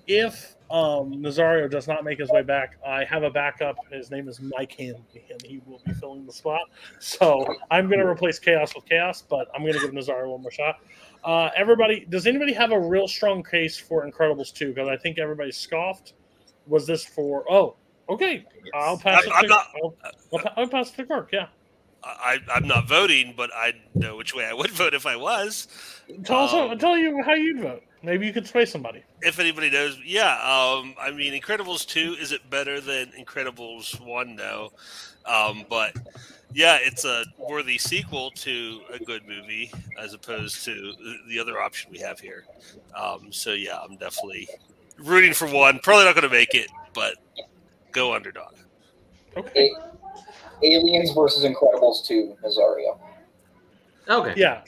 if 0.08 0.56
um, 0.72 1.14
Nazario 1.22 1.70
does 1.70 1.88
not 1.88 2.04
make 2.04 2.20
his 2.20 2.30
way 2.32 2.42
back, 2.42 2.78
I 2.86 3.04
have 3.06 3.24
a 3.24 3.30
backup. 3.30 3.76
His 3.92 4.12
name 4.12 4.28
is 4.28 4.42
Mike 4.42 4.74
Hanley, 4.74 5.26
and 5.30 5.42
he 5.42 5.62
will 5.66 5.82
be 5.86 5.94
filling 5.94 6.26
the 6.26 6.34
spot. 6.34 6.62
So 7.00 7.46
I'm 7.72 7.88
going 7.88 8.00
to 8.00 8.08
replace 8.08 8.40
Chaos 8.40 8.74
with 8.76 8.86
Chaos, 8.86 9.22
but 9.22 9.48
I'm 9.54 9.62
going 9.62 9.74
to 9.74 9.80
give 9.80 9.92
Nazario 9.92 10.32
one 10.32 10.42
more 10.42 10.52
shot. 10.52 10.78
Uh, 11.24 11.50
everybody, 11.56 12.06
does 12.10 12.28
anybody 12.28 12.54
have 12.54 12.72
a 12.72 12.80
real 12.80 13.08
strong 13.08 13.44
case 13.44 13.78
for 13.78 14.10
Incredibles 14.10 14.54
2? 14.54 14.70
Because 14.74 14.88
I 14.90 14.98
think 14.98 15.18
everybody 15.20 15.52
scoffed. 15.52 16.14
Was 16.68 16.88
this 16.88 17.06
for? 17.06 17.44
Oh, 17.50 17.76
okay. 18.10 18.46
I'll 18.74 18.98
pass. 18.98 19.24
I'm 19.34 19.44
to, 19.44 19.48
not- 19.50 19.68
I'll, 19.84 19.96
I'll, 20.34 20.54
I'll 20.58 20.68
pass 20.68 20.92
it 20.92 20.96
to 20.98 21.06
Kirk. 21.06 21.30
Yeah. 21.32 21.48
I, 22.06 22.38
I'm 22.54 22.68
not 22.68 22.88
voting, 22.88 23.34
but 23.36 23.50
I 23.54 23.74
know 23.96 24.16
which 24.16 24.36
way 24.36 24.46
I 24.46 24.54
would 24.54 24.70
vote 24.84 24.94
if 24.94 25.06
I 25.06 25.16
was. 25.16 25.68
Tell 26.24 26.42
us. 26.42 26.54
Um, 26.54 26.78
tell 26.78 26.98
you 26.98 27.22
how 27.24 27.34
you'd 27.34 27.60
vote. 27.62 27.84
Maybe 28.04 28.28
you 28.28 28.34
could 28.34 28.46
sway 28.46 28.66
somebody. 28.66 29.04
If 29.22 29.40
anybody 29.40 29.72
knows, 29.72 29.98
yeah. 30.06 30.34
Um, 30.36 30.94
I 31.02 31.10
mean, 31.12 31.40
Incredibles 31.40 31.88
two 31.88 32.16
is 32.20 32.32
it 32.32 32.48
better 32.52 32.80
than 32.80 33.08
Incredibles 33.20 34.00
one? 34.00 34.36
No, 34.36 34.72
um, 35.26 35.66
but 35.68 35.96
yeah, 36.54 36.78
it's 36.80 37.04
a 37.06 37.26
worthy 37.40 37.80
sequel 37.80 38.30
to 38.32 38.82
a 38.94 39.00
good 39.00 39.28
movie 39.28 39.72
as 40.00 40.14
opposed 40.14 40.64
to 40.66 40.94
the 41.28 41.40
other 41.40 41.60
option 41.60 41.92
we 41.92 41.98
have 41.98 42.20
here. 42.20 42.46
Um, 42.96 43.32
so 43.32 43.54
yeah, 43.54 43.80
I'm 43.80 43.96
definitely 43.98 44.48
rooting 44.98 45.34
for 45.34 45.48
one. 45.48 45.80
Probably 45.80 46.06
not 46.06 46.16
going 46.16 46.30
to 46.30 46.36
make 46.36 46.54
it, 46.54 46.70
but 46.94 47.16
go 47.92 48.14
underdog. 48.14 48.54
Okay. 49.38 49.72
A- 49.72 50.66
Aliens 50.66 51.12
versus 51.12 51.44
Incredibles 51.44 52.06
2, 52.06 52.38
Nazario. 52.44 52.98
Okay. 54.10 54.34
Yeah. 54.38 54.62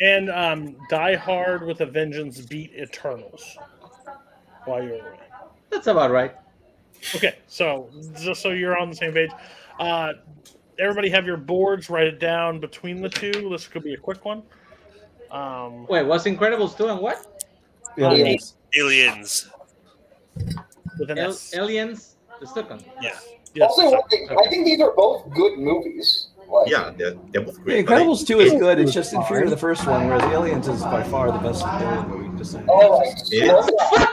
And 0.00 0.30
um, 0.30 0.76
Die 0.88 1.14
Hard 1.16 1.66
with 1.66 1.80
a 1.80 1.86
Vengeance 1.86 2.40
beat 2.40 2.72
Eternals 2.74 3.56
while 4.64 4.82
you're 4.82 4.94
away. 4.94 5.18
That's 5.70 5.86
about 5.86 6.10
right. 6.10 6.34
Okay, 7.16 7.36
so 7.48 7.90
just 8.20 8.42
so 8.42 8.50
you're 8.50 8.78
on 8.78 8.88
the 8.88 8.94
same 8.94 9.12
page, 9.12 9.30
uh, 9.80 10.12
everybody 10.78 11.10
have 11.10 11.26
your 11.26 11.36
boards. 11.36 11.90
Write 11.90 12.06
it 12.06 12.20
down 12.20 12.60
between 12.60 13.00
the 13.02 13.08
two. 13.08 13.48
This 13.50 13.66
could 13.66 13.82
be 13.82 13.94
a 13.94 13.96
quick 13.96 14.24
one. 14.24 14.42
Um, 15.30 15.86
Wait, 15.86 16.04
what's 16.04 16.24
Incredibles 16.24 16.76
2 16.76 16.88
and 16.88 17.00
what? 17.00 17.44
Aliens. 17.98 18.54
Aliens. 18.76 19.50
With 20.98 21.10
an 21.10 21.18
Al- 21.18 21.30
S. 21.30 21.54
Aliens, 21.54 22.16
the 22.40 22.46
second. 22.46 22.84
Yeah. 23.00 23.12
Yes, 23.54 23.70
also, 23.70 23.90
one 23.90 24.08
thing, 24.08 24.28
I 24.30 24.48
think 24.48 24.64
these 24.64 24.80
are 24.80 24.92
both 24.92 25.30
good 25.34 25.58
movies. 25.58 26.28
Like, 26.48 26.68
Yeah, 26.70 26.90
they're, 26.96 27.14
they're 27.32 27.42
both 27.42 27.62
great. 27.62 27.86
but 27.86 27.92
Incredibles 28.00 28.22
I- 28.22 28.26
2 28.26 28.40
is 28.40 28.52
good. 28.54 28.78
It's 28.78 28.92
just 28.92 29.12
inferior 29.12 29.44
to 29.44 29.50
the 29.50 29.56
first 29.56 29.86
one, 29.86 30.06
whereas 30.06 30.22
Aliens 30.24 30.68
is 30.68 30.82
by 30.82 31.02
far 31.02 31.30
the 31.32 31.38
best 31.38 31.64
alien 31.66 32.08
movie. 32.08 32.38
Just 32.38 32.52
saying. 32.52 32.66
Oh, 32.68 32.72
All 32.92 33.00
right. 33.00 33.08
It 33.30 33.48
so- 33.50 33.58
is. 33.98 34.08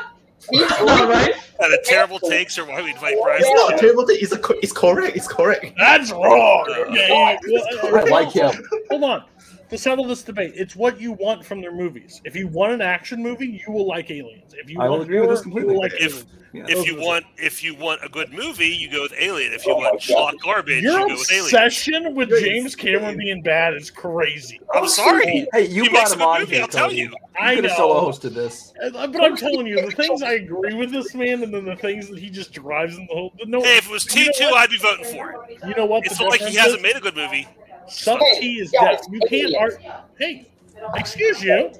These 0.51 0.71
All 0.79 1.07
right. 1.07 1.33
And 1.61 1.73
the 1.73 1.83
terrible 1.85 2.17
takes 2.19 2.57
are 2.57 2.65
why 2.65 2.81
we 2.81 2.91
invite 2.91 3.15
Bryce. 3.21 3.41
It's 3.45 3.61
not 3.61 3.75
a 3.75 3.77
terrible 3.77 4.05
thing. 4.07 4.17
It's, 4.21 4.31
a, 4.31 4.37
co- 4.39 4.55
it's 4.63 4.71
correct. 4.71 5.15
It's 5.17 5.27
correct. 5.27 5.65
That's 5.77 6.11
wrong. 6.11 6.65
Okay, 6.69 7.37
well, 7.83 7.97
I 7.97 8.03
like 8.09 8.31
him. 8.31 8.51
Hold 8.89 9.03
on. 9.03 9.23
To 9.69 9.77
settle 9.77 10.05
this 10.05 10.23
debate, 10.23 10.53
it's 10.55 10.75
what 10.75 10.99
you 10.99 11.11
want 11.11 11.45
from 11.45 11.61
their 11.61 11.71
movies. 11.71 12.21
If 12.25 12.35
you 12.35 12.47
want 12.47 12.73
an 12.73 12.81
action 12.81 13.21
movie, 13.21 13.61
you 13.65 13.71
will 13.71 13.87
like 13.87 14.09
Aliens. 14.09 14.55
If 14.57 14.67
you 14.69 14.79
I 14.81 14.85
will 14.85 14.91
want 14.97 15.03
agree 15.03 15.19
with 15.21 15.29
this 15.29 15.41
completely. 15.41 15.75
Like 15.75 15.93
If- 15.99 16.25
Yeah. 16.51 16.63
If 16.67 16.87
you 16.87 16.93
are 16.93 16.97
the- 16.99 17.05
want, 17.05 17.25
if 17.37 17.63
you 17.63 17.75
want 17.75 18.03
a 18.03 18.09
good 18.09 18.33
movie, 18.33 18.69
you 18.69 18.89
go 18.89 19.03
with 19.03 19.13
Alien. 19.19 19.53
If 19.53 19.67
you 19.67 19.73
Oh 19.73 19.77
my 19.81 19.89
want 19.91 20.07
God. 20.07 20.33
schlock 20.33 20.39
garbage, 20.43 20.81
Your 20.81 21.01
you 21.01 21.07
go 21.09 21.13
with 21.13 21.31
Alien. 21.31 21.45
obsession 21.45 22.15
with 22.15 22.29
Yes. 22.31 22.41
James 22.41 22.75
Cameron 22.75 23.17
being 23.19 23.43
bad 23.43 23.75
is 23.75 23.91
crazy. 23.91 24.59
I'm 24.73 24.87
sorry. 24.87 25.45
Hey, 25.53 25.67
you 25.67 25.83
He 25.83 25.89
brought 25.89 26.09
a 26.09 26.13
him 26.13 26.17
good 26.17 26.25
on 26.25 26.39
movie, 26.39 26.53
here, 26.55 26.61
I'll 26.63 26.67
tell 26.67 26.85
Cody. 26.87 26.95
you. 27.01 27.13
I 27.39 27.53
could 27.53 27.65
have 27.65 27.73
know. 27.77 27.77
solo 27.77 28.09
hosted 28.11 28.33
this. 28.33 28.73
Uh, 28.83 28.89
But 29.05 29.21
I'm 29.23 29.37
telling 29.37 29.67
you, 29.67 29.79
the 29.79 29.91
things 29.91 30.23
I 30.23 30.31
agree 30.33 30.73
with 30.73 30.91
this 30.91 31.13
man, 31.13 31.43
and 31.43 31.53
then 31.53 31.65
the 31.65 31.75
things 31.75 32.09
that 32.09 32.17
he 32.17 32.31
just 32.31 32.51
drives 32.51 32.97
in 32.97 33.05
the 33.05 33.13
whole. 33.13 33.31
No, 33.45 33.61
Hey, 33.61 33.77
if 33.77 33.85
it 33.85 33.91
was 33.91 34.05
T 34.05 34.25
know 34.25 34.31
two, 34.35 34.45
what? 34.45 34.55
I'd 34.57 34.69
be 34.71 34.77
voting 34.79 35.05
for 35.05 35.45
it. 35.51 35.59
You 35.67 35.75
know 35.75 35.85
what? 35.85 36.03
It's 36.07 36.19
not 36.19 36.29
like 36.31 36.41
he 36.41 36.55
hasn't 36.55 36.77
is? 36.77 36.81
made 36.83 36.95
a 36.95 36.99
good 36.99 37.15
movie. 37.15 37.47
Sub 37.89 38.19
Hey, 38.19 38.39
T 38.39 38.59
is 38.59 38.71
guys, 38.71 39.01
dead. 39.01 39.13
You 39.13 39.19
can't. 39.21 39.53
Aliens. 39.53 39.73
Hey, 40.17 40.47
excuse 40.95 41.43
you. 41.43 41.71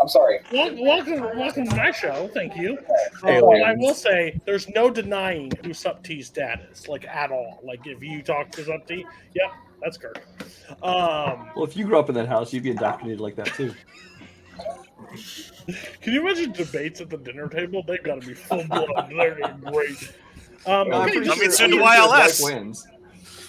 I'm 0.00 0.08
sorry. 0.08 0.40
Wel- 0.52 0.76
Welcome, 0.82 1.20
welcome 1.38 1.66
to 1.68 1.76
my 1.76 1.90
show. 1.90 2.28
Thank 2.34 2.56
you. 2.56 2.78
Uh, 3.22 3.28
Aliens. 3.28 3.64
I 3.66 3.74
will 3.74 3.94
say, 3.94 4.40
there's 4.44 4.68
no 4.70 4.90
denying 4.90 5.50
who 5.64 5.72
Sup 5.72 6.02
T's 6.02 6.28
dad 6.30 6.66
is, 6.72 6.88
like 6.88 7.06
at 7.06 7.30
all. 7.30 7.60
Like 7.64 7.86
if 7.86 8.02
you 8.02 8.22
talk 8.22 8.50
to 8.52 8.64
Sup 8.64 8.86
T, 8.86 9.06
yep, 9.34 9.50
that's 9.82 9.96
Kirk. 9.96 10.22
Um, 10.82 11.48
Well, 11.54 11.64
if 11.64 11.76
you 11.76 11.84
grew 11.86 11.98
up 11.98 12.08
in 12.08 12.14
that 12.16 12.28
house, 12.28 12.52
you'd 12.52 12.64
be 12.64 12.70
indoctrinated 12.70 13.20
like 13.20 13.36
that 13.36 13.46
too. 13.54 13.72
can 16.02 16.12
you 16.12 16.20
imagine 16.20 16.52
debates 16.52 17.00
at 17.00 17.08
the 17.10 17.16
dinner 17.16 17.48
table? 17.48 17.82
They've 17.86 18.02
got 18.02 18.20
to 18.20 18.26
be 18.26 18.34
full 18.34 18.64
blood. 18.64 19.08
They're 19.10 19.56
great. 19.70 20.12
Um, 20.66 20.88
Well, 20.88 21.02
I'm 21.02 21.08
okay, 21.10 21.16
pretty 21.18 21.30
I 21.30 21.34
mean, 21.34 21.42
sure- 21.42 21.50
soon 21.52 21.64
I'm 21.66 21.70
do 21.72 21.76
pretty 21.84 21.94
sure 21.94 22.08
YLS. 22.08 22.40
Black 22.40 22.54
wins. 22.54 22.86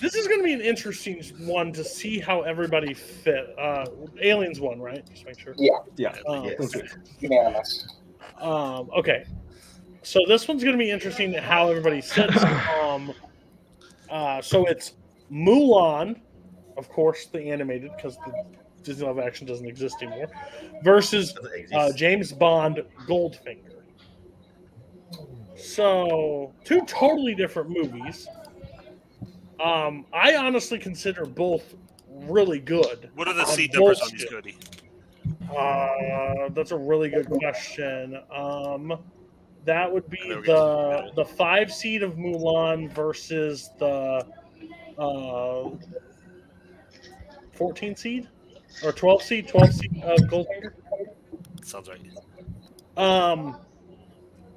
This 0.05 0.13
is 0.13 0.27
going 0.27 0.39
to 0.39 0.43
be 0.43 0.53
an 0.53 0.61
interesting 0.61 1.23
one 1.47 1.71
to 1.73 1.83
see 1.83 2.19
how 2.19 2.41
everybody 2.41 2.93
fit. 2.93 3.55
Uh, 3.57 3.87
Aliens 4.21 4.59
won, 4.59 4.79
right? 4.79 5.03
Just 5.09 5.25
make 5.25 5.39
sure. 5.39 5.55
Yeah, 5.57 5.79
Yeah. 5.97 6.15
Um, 6.27 6.45
Yes. 6.45 6.75
unanimous. 7.19 7.87
Um, 8.39 8.89
okay, 8.95 9.25
so 10.03 10.19
this 10.27 10.47
one's 10.47 10.63
going 10.63 10.77
to 10.77 10.83
be 10.83 10.91
interesting 10.91 11.33
how 11.33 11.69
everybody 11.69 12.01
sits. 12.01 12.35
Um, 12.83 13.13
uh, 14.09 14.41
so 14.41 14.65
it's 14.65 14.93
Mulan, 15.31 16.21
of 16.77 16.87
course, 16.87 17.25
the 17.25 17.49
animated 17.49 17.91
because 17.95 18.15
the 18.17 18.45
Disney 18.83 19.07
live 19.07 19.17
action 19.17 19.47
doesn't 19.47 19.65
exist 19.65 19.97
anymore, 20.01 20.27
versus 20.83 21.35
uh, 21.73 21.91
James 21.93 22.31
Bond 22.31 22.83
Goldfinger. 23.07 23.81
So 25.57 26.53
two 26.63 26.85
totally 26.85 27.33
different 27.33 27.69
movies. 27.71 28.27
Um, 29.59 30.05
I 30.13 30.35
honestly 30.35 30.79
consider 30.79 31.25
both 31.25 31.75
really 32.09 32.59
good. 32.59 33.09
What 33.15 33.27
are 33.27 33.33
the 33.33 33.45
seed 33.45 33.73
numbers 33.73 34.01
on 34.01 34.09
these. 34.11 34.25
Cody? 34.25 34.57
Uh, 35.55 36.49
that's 36.49 36.71
a 36.71 36.77
really 36.77 37.09
good 37.09 37.27
question. 37.27 38.19
Um, 38.33 38.97
that 39.65 39.91
would 39.91 40.09
be 40.09 40.19
I 40.23 40.27
know 40.27 40.39
we 40.39 40.45
the 40.45 41.11
the 41.15 41.25
five 41.25 41.73
seed 41.73 42.03
of 42.03 42.15
Mulan 42.15 42.91
versus 42.91 43.71
the 43.79 44.25
uh, 44.99 45.69
fourteen 47.53 47.95
seed 47.95 48.27
or 48.83 48.91
twelve 48.91 49.23
seed, 49.23 49.47
twelve 49.47 49.73
seed 49.73 50.03
of 50.03 50.19
Goldfinger. 50.21 50.73
Sounds 51.63 51.89
right. 51.89 51.99
Um, 52.97 53.57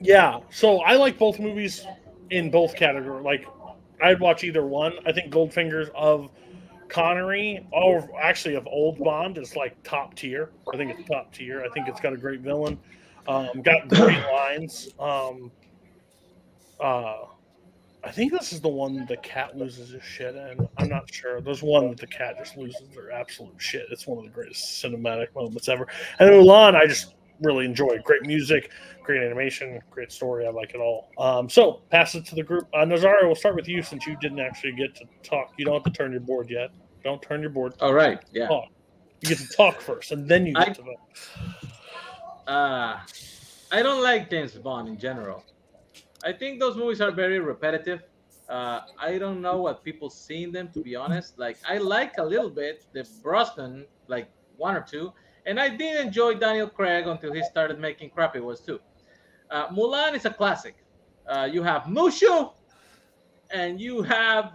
yeah. 0.00 0.40
So 0.50 0.80
I 0.80 0.94
like 0.94 1.18
both 1.18 1.38
movies 1.38 1.86
in 2.30 2.50
both 2.50 2.76
categories. 2.76 3.24
Like, 3.24 3.46
I'd 4.02 4.20
watch 4.20 4.44
either 4.44 4.64
one. 4.64 4.94
I 5.06 5.12
think 5.12 5.32
Goldfingers 5.32 5.90
of 5.94 6.30
Connery, 6.88 7.66
or 7.72 8.08
actually 8.20 8.54
of 8.54 8.66
Old 8.66 8.98
Bond, 8.98 9.38
is 9.38 9.56
like 9.56 9.80
top 9.82 10.14
tier. 10.14 10.50
I 10.72 10.76
think 10.76 10.98
it's 10.98 11.08
top 11.08 11.32
tier. 11.32 11.64
I 11.64 11.68
think 11.74 11.88
it's 11.88 12.00
got 12.00 12.12
a 12.12 12.16
great 12.16 12.40
villain. 12.40 12.78
Um, 13.26 13.62
got 13.62 13.88
great 13.88 14.24
lines. 14.32 14.88
Um, 14.98 15.50
uh, 16.80 17.24
I 18.04 18.10
think 18.10 18.32
this 18.32 18.52
is 18.52 18.60
the 18.60 18.68
one 18.68 19.04
the 19.06 19.16
cat 19.18 19.56
loses 19.56 19.90
his 19.90 20.02
shit 20.02 20.34
in. 20.34 20.68
I'm 20.78 20.88
not 20.88 21.12
sure. 21.12 21.40
There's 21.40 21.62
one 21.62 21.88
that 21.88 21.98
the 21.98 22.06
cat 22.06 22.36
just 22.38 22.56
loses 22.56 22.88
their 22.94 23.10
absolute 23.10 23.60
shit. 23.60 23.86
It's 23.90 24.06
one 24.06 24.18
of 24.18 24.24
the 24.24 24.30
greatest 24.30 24.82
cinematic 24.82 25.34
moments 25.34 25.68
ever. 25.68 25.86
And 26.18 26.30
Mulan, 26.30 26.74
I 26.74 26.86
just 26.86 27.14
really 27.40 27.64
enjoy. 27.64 27.98
Great 28.04 28.22
music, 28.22 28.70
great 29.08 29.22
animation, 29.22 29.80
great 29.90 30.12
story. 30.12 30.46
I 30.46 30.50
like 30.50 30.74
it 30.74 30.80
all. 30.80 31.08
Um, 31.16 31.48
so 31.48 31.80
pass 31.90 32.14
it 32.14 32.26
to 32.26 32.34
the 32.34 32.42
group. 32.42 32.68
Uh, 32.74 32.84
Nazario, 32.84 33.22
we'll 33.22 33.34
start 33.34 33.56
with 33.56 33.66
you 33.66 33.82
since 33.82 34.06
you 34.06 34.18
didn't 34.20 34.38
actually 34.38 34.72
get 34.72 34.94
to 34.96 35.06
talk. 35.22 35.54
You 35.56 35.64
don't 35.64 35.82
have 35.82 35.90
to 35.90 35.98
turn 35.98 36.12
your 36.12 36.20
board 36.20 36.50
yet. 36.50 36.72
Don't 37.02 37.22
turn 37.22 37.40
your 37.40 37.48
board. 37.48 37.72
All 37.80 37.94
right. 37.94 38.20
Yeah. 38.32 38.48
Talk. 38.48 38.68
You 39.22 39.30
get 39.30 39.38
to 39.38 39.48
talk 39.56 39.80
first, 39.80 40.12
and 40.12 40.28
then 40.28 40.44
you 40.44 40.52
get 40.52 40.68
I- 40.68 40.72
to 40.74 40.82
vote. 40.82 41.00
Uh, 42.46 43.00
I 43.72 43.82
don't 43.82 44.02
like 44.02 44.28
James 44.28 44.52
Bond 44.52 44.88
in 44.88 44.98
general. 44.98 45.42
I 46.22 46.32
think 46.34 46.60
those 46.60 46.76
movies 46.76 47.00
are 47.00 47.10
very 47.10 47.38
repetitive. 47.38 48.02
Uh, 48.50 48.80
I 48.98 49.16
don't 49.16 49.40
know 49.40 49.56
what 49.62 49.84
people 49.84 50.10
see 50.10 50.42
in 50.42 50.52
them, 50.52 50.68
to 50.74 50.80
be 50.80 50.96
honest. 50.96 51.38
Like, 51.38 51.56
I 51.66 51.78
like 51.78 52.18
a 52.18 52.24
little 52.24 52.50
bit 52.50 52.84
the 52.92 53.08
Brosnan, 53.22 53.86
like 54.06 54.28
one 54.58 54.74
or 54.76 54.82
two, 54.82 55.12
and 55.46 55.58
I 55.58 55.68
did 55.70 55.98
enjoy 55.98 56.34
Daniel 56.34 56.68
Craig 56.68 57.06
until 57.06 57.32
he 57.32 57.42
started 57.42 57.78
making 57.78 58.10
crappy 58.10 58.40
ones 58.40 58.60
too. 58.60 58.80
Uh, 59.50 59.68
Mulan 59.68 60.14
is 60.14 60.24
a 60.24 60.30
classic. 60.30 60.76
Uh, 61.26 61.48
you 61.50 61.62
have 61.62 61.82
Mushu, 61.82 62.52
and 63.50 63.80
you 63.80 64.02
have 64.02 64.52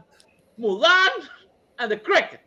Mulan, 0.59 1.27
and 1.79 1.91
the 1.91 1.97
Cricket. 1.97 2.41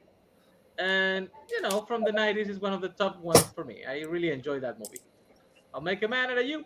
And 0.79 1.29
you 1.51 1.63
know, 1.63 1.83
from 1.83 2.03
the 2.05 2.13
'90s 2.13 2.49
is 2.49 2.61
one 2.61 2.73
of 2.73 2.81
the 2.81 2.91
top 2.91 3.19
ones 3.21 3.43
for 3.55 3.65
me. 3.65 3.85
I 3.89 4.01
really 4.03 4.31
enjoy 4.31 4.61
that 4.61 4.79
movie. 4.79 5.01
I'll 5.73 5.81
make 5.81 6.03
a 6.03 6.09
man 6.09 6.31
out 6.31 6.39
of 6.39 6.47
you. 6.47 6.65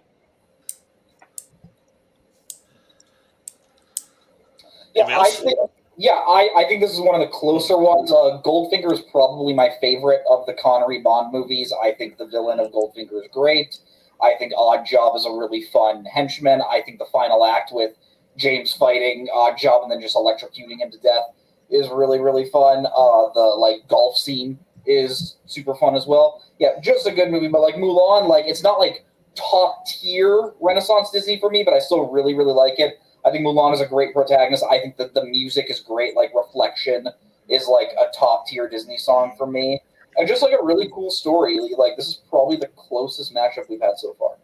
Yeah, 4.94 5.18
I 5.18 5.30
think, 5.30 5.58
yeah, 5.96 6.12
I, 6.12 6.48
I 6.56 6.64
think 6.68 6.80
this 6.80 6.92
is 6.92 7.00
one 7.00 7.14
of 7.14 7.20
the 7.20 7.32
closer 7.32 7.78
ones. 7.78 8.10
Uh, 8.10 8.40
Goldfinger 8.44 8.92
is 8.92 9.00
probably 9.12 9.54
my 9.54 9.70
favorite 9.80 10.22
of 10.28 10.46
the 10.46 10.54
Connery 10.54 11.00
Bond 11.00 11.32
movies. 11.32 11.72
I 11.82 11.92
think 11.92 12.18
the 12.18 12.26
villain 12.26 12.58
of 12.58 12.72
Goldfinger 12.72 13.22
is 13.22 13.28
great. 13.32 13.78
I 14.22 14.34
think 14.38 14.52
Odd 14.56 14.84
Job 14.84 15.16
is 15.16 15.26
a 15.26 15.32
really 15.32 15.62
fun 15.62 16.04
henchman. 16.04 16.62
I 16.62 16.82
think 16.82 16.98
the 16.98 17.06
final 17.06 17.44
act 17.44 17.70
with 17.72 17.92
James 18.36 18.72
fighting 18.72 19.28
Odd 19.32 19.56
Job 19.58 19.82
and 19.82 19.90
then 19.90 20.00
just 20.00 20.16
electrocuting 20.16 20.78
him 20.78 20.90
to 20.90 20.98
death 20.98 21.24
is 21.70 21.88
really 21.88 22.20
really 22.20 22.48
fun. 22.50 22.86
Uh, 22.86 23.28
the 23.34 23.54
like 23.58 23.86
golf 23.88 24.16
scene 24.16 24.58
is 24.86 25.36
super 25.46 25.74
fun 25.74 25.94
as 25.94 26.06
well. 26.06 26.42
Yeah, 26.58 26.80
just 26.82 27.06
a 27.06 27.12
good 27.12 27.30
movie. 27.30 27.48
But 27.48 27.60
like 27.60 27.76
Mulan, 27.76 28.28
like 28.28 28.44
it's 28.46 28.62
not 28.62 28.78
like 28.78 29.04
top 29.34 29.86
tier 29.86 30.52
Renaissance 30.60 31.10
Disney 31.10 31.38
for 31.38 31.50
me, 31.50 31.62
but 31.62 31.74
I 31.74 31.78
still 31.78 32.08
really 32.10 32.34
really 32.34 32.52
like 32.52 32.78
it. 32.78 33.00
I 33.24 33.30
think 33.30 33.44
Mulan 33.44 33.74
is 33.74 33.80
a 33.80 33.86
great 33.86 34.14
protagonist. 34.14 34.64
I 34.70 34.80
think 34.80 34.96
that 34.96 35.14
the 35.14 35.24
music 35.24 35.70
is 35.70 35.80
great. 35.80 36.16
Like 36.16 36.32
Reflection 36.34 37.08
is 37.48 37.66
like 37.66 37.88
a 37.98 38.10
top 38.16 38.46
tier 38.46 38.68
Disney 38.68 38.96
song 38.96 39.34
for 39.36 39.46
me, 39.46 39.80
and 40.16 40.28
just 40.28 40.42
like 40.42 40.52
a 40.52 40.64
really 40.64 40.88
cool 40.92 41.10
story. 41.10 41.58
Like 41.76 41.96
this 41.96 42.08
is 42.08 42.22
probably 42.28 42.56
the 42.56 42.68
closest 42.76 43.34
matchup 43.34 43.68
we've 43.68 43.80
had 43.80 43.98
so 43.98 44.14
far. 44.18 44.36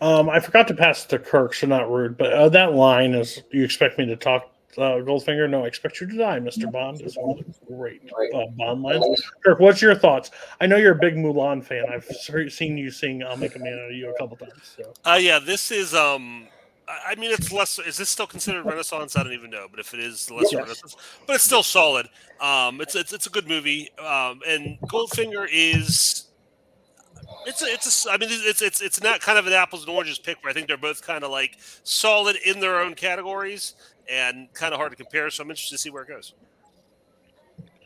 Um, 0.00 0.28
I 0.28 0.40
forgot 0.40 0.66
to 0.68 0.74
pass 0.74 1.04
it 1.04 1.08
to 1.10 1.18
Kirk, 1.18 1.54
so 1.54 1.66
not 1.66 1.90
rude, 1.90 2.16
but 2.16 2.32
uh, 2.32 2.48
that 2.48 2.74
line 2.74 3.14
is 3.14 3.42
you 3.52 3.62
expect 3.62 3.98
me 3.98 4.06
to 4.06 4.16
talk 4.16 4.50
uh, 4.76 4.98
Goldfinger? 4.98 5.48
No, 5.48 5.64
I 5.64 5.66
expect 5.68 6.00
you 6.00 6.06
to 6.08 6.16
die, 6.16 6.38
Mister 6.40 6.66
Bond. 6.66 7.02
Is 7.02 7.16
one 7.16 7.38
of 7.38 7.44
the 7.46 7.74
great 7.74 8.02
uh, 8.34 8.46
Bond 8.56 8.82
lines. 8.82 9.22
Kirk, 9.44 9.60
what's 9.60 9.80
your 9.80 9.94
thoughts? 9.94 10.30
I 10.60 10.66
know 10.66 10.76
you're 10.76 10.92
a 10.92 10.98
big 10.98 11.14
Mulan 11.14 11.62
fan. 11.62 11.84
I've 11.88 12.04
seen 12.50 12.76
you 12.76 12.90
sing 12.90 13.22
"I'll 13.22 13.36
Make 13.36 13.54
a 13.54 13.58
Man 13.58 13.74
Out 13.74 13.90
of 13.90 13.96
You" 13.96 14.10
a 14.10 14.18
couple 14.18 14.36
times. 14.36 14.74
So. 14.76 14.92
Uh, 15.04 15.18
yeah, 15.20 15.38
this 15.38 15.70
is. 15.70 15.94
um 15.94 16.48
I 17.06 17.14
mean, 17.14 17.30
it's 17.30 17.52
less. 17.52 17.78
Is 17.78 17.96
this 17.96 18.08
still 18.10 18.26
considered 18.26 18.64
Renaissance? 18.64 19.16
I 19.16 19.22
don't 19.22 19.32
even 19.32 19.50
know. 19.50 19.66
But 19.70 19.80
if 19.80 19.94
it 19.94 20.00
is, 20.00 20.30
less 20.30 20.52
Yes. 20.52 20.62
Renaissance. 20.62 20.96
But 21.26 21.36
it's 21.36 21.44
still 21.44 21.62
solid. 21.62 22.08
Um, 22.40 22.80
it's 22.80 22.94
it's 22.94 23.12
it's 23.12 23.26
a 23.26 23.30
good 23.30 23.48
movie. 23.48 23.90
Um, 23.98 24.40
and 24.46 24.78
Goldfinger 24.82 25.48
is. 25.50 26.26
It's 27.46 27.62
a, 27.62 27.66
it's 27.66 28.06
a, 28.06 28.10
I 28.10 28.18
mean, 28.18 28.28
it's 28.30 28.62
it's 28.62 28.80
it's 28.80 29.02
not 29.02 29.20
kind 29.20 29.38
of 29.38 29.46
an 29.46 29.52
apples 29.52 29.82
and 29.82 29.90
oranges 29.90 30.18
pick, 30.18 30.38
but 30.42 30.50
I 30.50 30.52
think 30.52 30.68
they're 30.68 30.76
both 30.76 31.02
kind 31.02 31.24
of 31.24 31.30
like 31.30 31.58
solid 31.82 32.36
in 32.44 32.60
their 32.60 32.80
own 32.80 32.94
categories 32.94 33.74
and 34.08 34.52
kind 34.54 34.72
of 34.72 34.78
hard 34.78 34.90
to 34.92 34.96
compare. 34.96 35.30
So 35.30 35.42
I'm 35.42 35.50
interested 35.50 35.74
to 35.76 35.78
see 35.80 35.90
where 35.90 36.02
it 36.02 36.08
goes. 36.08 36.34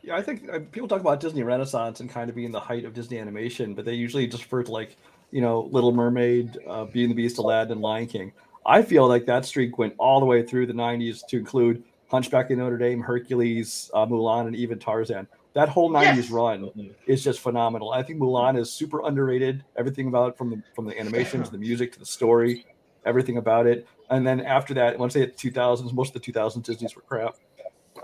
Yeah, 0.03 0.17
I 0.17 0.23
think 0.23 0.49
uh, 0.51 0.61
people 0.73 0.89
talk 0.89 1.01
about 1.01 1.21
Disney 1.21 1.43
Renaissance 1.43 2.01
and 2.01 2.09
kind 2.09 2.29
of 2.31 2.37
being 2.37 2.53
the 2.53 2.61
height 2.61 2.85
of 2.85 2.95
Disney 2.95 3.19
animation, 3.19 3.75
but 3.75 3.85
they 3.85 3.95
usually 3.95 4.27
just 4.27 4.45
refer 4.45 4.63
to 4.63 4.71
like, 4.71 4.97
you 5.31 5.41
know, 5.41 5.69
Little 5.73 5.93
Mermaid, 5.93 6.59
uh, 6.69 6.85
Beauty 6.85 7.05
and 7.05 7.11
the 7.11 7.17
Beast, 7.17 7.39
Aladdin, 7.39 7.73
and 7.73 7.81
Lion 7.81 8.07
King. 8.07 8.33
I 8.67 8.83
feel 8.83 9.07
like 9.07 9.25
that 9.27 9.45
streak 9.45 9.79
went 9.79 9.95
all 9.97 10.19
the 10.19 10.27
way 10.27 10.43
through 10.43 10.67
the 10.67 10.73
90s 10.73 11.25
to 11.29 11.39
include 11.39 11.85
Hunchback 12.09 12.51
of 12.51 12.59
Notre 12.59 12.77
Dame, 12.77 13.01
Hercules, 13.01 13.91
uh, 13.95 14.05
Mulan, 14.07 14.49
and 14.49 14.57
even 14.57 14.79
Tarzan. 14.79 15.27
That 15.55 15.69
whole 15.69 15.91
90s 15.91 16.17
Yes. 16.25 16.31
run 16.31 16.71
is 17.07 17.23
just 17.25 17.41
phenomenal. 17.41 17.93
I 17.93 18.03
think 18.03 18.21
Mulan 18.21 18.59
is 18.59 18.71
super 18.73 19.07
underrated. 19.07 19.65
Everything 19.77 20.09
about 20.09 20.31
it, 20.31 20.37
from 20.39 20.51
the 20.51 20.63
from 20.75 20.85
the 20.87 20.99
animation 20.99 21.43
to 21.43 21.51
the 21.51 21.59
music 21.59 21.93
to 21.93 21.99
the 21.99 22.05
story, 22.07 22.67
everything 23.05 23.39
about 23.39 23.67
it. 23.67 23.87
And 24.11 24.27
then 24.27 24.41
after 24.41 24.75
that, 24.75 24.99
once 24.99 25.15
they 25.15 25.21
hit 25.21 25.37
2000s, 25.39 25.93
most 25.93 26.15
of 26.15 26.21
the 26.23 26.33
2000s 26.33 26.65
Disney's 26.67 26.95
were 26.95 27.03
crap. 27.03 27.37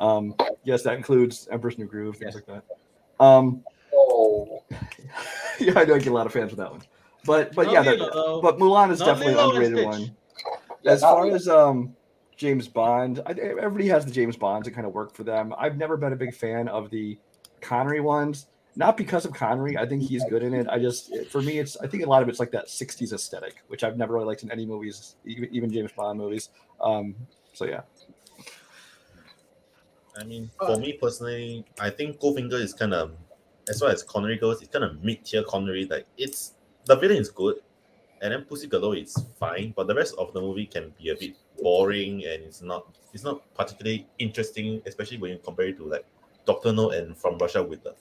Um, 0.01 0.35
yes, 0.65 0.83
that 0.85 0.95
includes 0.95 1.47
Emperor's 1.51 1.77
New 1.77 1.87
Groove, 1.87 2.17
things 2.17 2.35
like 2.35 2.47
that. 2.47 2.65
Um, 3.23 3.63
Oh, 3.95 4.65
yeah, 5.61 5.79
I 5.79 5.85
know 5.85 5.95
I 5.95 5.99
get 5.99 6.09
a 6.09 6.13
lot 6.13 6.27
of 6.27 6.33
fans 6.33 6.51
with 6.51 6.59
that 6.59 6.71
one. 6.71 6.83
But 7.25 7.55
but 7.55 7.67
No 7.67 7.73
yeah, 7.75 7.83
that, 7.83 8.41
but 8.43 8.59
Mulan 8.59 8.91
is 8.91 9.01
No 9.01 9.07
definitely 9.07 9.35
an 9.35 9.39
underrated 9.41 9.85
one. 9.85 10.17
Yeah, 10.83 10.93
As 10.93 11.01
far 11.01 11.25
Lilo. 11.25 11.35
as 11.37 11.49
um 11.49 11.97
James 12.37 12.67
Bond, 12.67 13.21
I, 13.27 13.33
everybody 13.33 13.89
has 13.89 14.05
the 14.05 14.11
James 14.11 14.37
Bonds 14.37 14.67
that 14.67 14.75
kind 14.75 14.87
of 14.87 14.93
work 14.93 15.15
for 15.15 15.23
them. 15.23 15.55
I've 15.57 15.77
never 15.77 15.97
been 15.97 16.13
a 16.13 16.17
big 16.17 16.35
fan 16.35 16.69
of 16.69 16.91
the 16.91 17.19
Connery 17.61 18.01
ones, 18.01 18.47
not 18.75 18.97
because 18.97 19.25
of 19.25 19.33
Connery. 19.33 19.77
I 19.77 19.87
think 19.87 20.03
he's 20.03 20.25
good 20.25 20.43
in 20.43 20.55
it. 20.55 20.67
I 20.69 20.79
just 20.79 21.15
for 21.31 21.41
me, 21.41 21.59
it's 21.59 21.77
I 21.77 21.87
think 21.87 22.05
a 22.05 22.09
lot 22.09 22.23
of 22.23 22.29
it's 22.29 22.41
like 22.41 22.51
that 22.53 22.67
'60s 22.67 23.13
aesthetic, 23.13 23.63
which 23.69 23.85
I've 23.85 23.97
never 23.97 24.15
really 24.15 24.27
liked 24.27 24.43
in 24.43 24.51
any 24.51 24.67
movies, 24.67 25.17
even, 25.25 25.49
even 25.55 25.73
James 25.73 25.93
Bond 25.93 26.19
movies. 26.19 26.49
Um, 26.81 27.15
so 27.53 27.65
yeah, 27.67 27.83
I 30.17 30.25
mean, 30.25 30.51
for 30.59 30.77
me 30.79 30.95
personally, 30.95 31.65
I 31.81 31.91
think 31.91 32.19
Goldfinger 32.21 32.61
is 32.61 32.75
kind 32.75 32.93
of, 32.93 33.13
as 33.69 33.81
far 33.81 33.91
as 33.91 34.03
Connery 34.03 34.39
goes, 34.39 34.61
it's 34.61 34.73
kind 34.73 34.85
of 34.85 35.03
mid 35.03 35.25
tier 35.25 35.43
Connery. 35.45 35.87
Like 35.87 36.07
it's 36.19 36.55
the 36.87 36.97
villain 36.97 37.19
is 37.19 37.31
good, 37.31 37.57
and 38.23 38.33
then 38.33 38.43
Pussy 38.45 38.69
Galore 38.69 38.97
is 38.97 39.15
fine, 39.39 39.75
but 39.77 39.89
the 39.89 39.95
rest 39.95 40.15
of 40.17 40.33
the 40.33 40.41
movie 40.41 40.67
can 40.67 40.95
be 40.97 41.11
a 41.11 41.17
bit 41.17 41.37
boring 41.61 42.25
and 42.25 42.45
it's 42.45 42.63
not 42.63 42.87
it's 43.13 43.25
not 43.25 43.43
particularly 43.55 44.07
interesting, 44.19 44.81
especially 44.87 45.19
when 45.19 45.33
you 45.33 45.39
compare 45.39 45.67
it 45.67 45.77
to 45.77 45.85
like 45.85 46.07
Doctor 46.47 46.73
No 46.73 46.91
and 46.91 47.17
From 47.17 47.37
Russia 47.37 47.63
with 47.63 47.85
Love. 47.85 47.97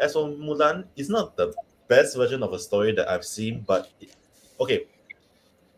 As 0.00 0.14
for 0.14 0.26
Mulan, 0.26 0.86
it's 0.96 1.10
not 1.10 1.36
the 1.36 1.54
best 1.86 2.16
version 2.16 2.42
of 2.42 2.54
a 2.54 2.58
story 2.58 2.92
that 2.92 3.08
I've 3.08 3.24
seen, 3.24 3.62
but 3.66 3.90
it, 4.00 4.16
okay, 4.58 4.86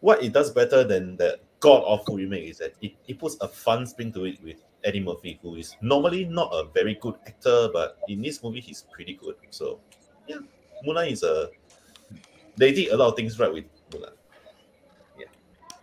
what 0.01 0.23
it 0.23 0.33
does 0.33 0.51
better 0.53 0.85
than 0.85 1.17
the 1.17 1.41
god 1.59 1.83
awful 1.85 2.17
remake 2.17 2.49
is 2.49 2.59
that 2.59 2.75
it, 2.81 2.93
it 3.09 3.19
puts 3.19 3.37
a 3.41 3.49
fun 3.49 3.87
spin 3.87 4.13
to 4.13 4.25
it 4.25 4.43
with 4.43 4.63
Eddie 4.85 5.01
Murphy, 5.01 5.41
who 5.43 5.57
is 5.57 5.77
normally 5.83 6.25
not 6.25 6.51
a 6.53 6.69
very 6.73 6.95
good 7.01 7.17
actor, 7.27 7.69
but 7.73 7.99
in 8.09 8.23
this 8.23 8.43
movie 8.43 8.61
he's 8.61 8.83
pretty 8.93 9.15
good. 9.15 9.35
So 9.51 9.81
yeah, 10.29 10.39
Mulan 10.87 11.11
is 11.11 11.23
a 11.23 11.51
they 12.57 12.73
did 12.73 12.89
a 12.93 12.97
lot 12.97 13.09
of 13.09 13.17
things 13.17 13.39
right 13.39 13.53
with 13.53 13.65
Mulan. 13.91 14.11
Yeah. 15.19 15.27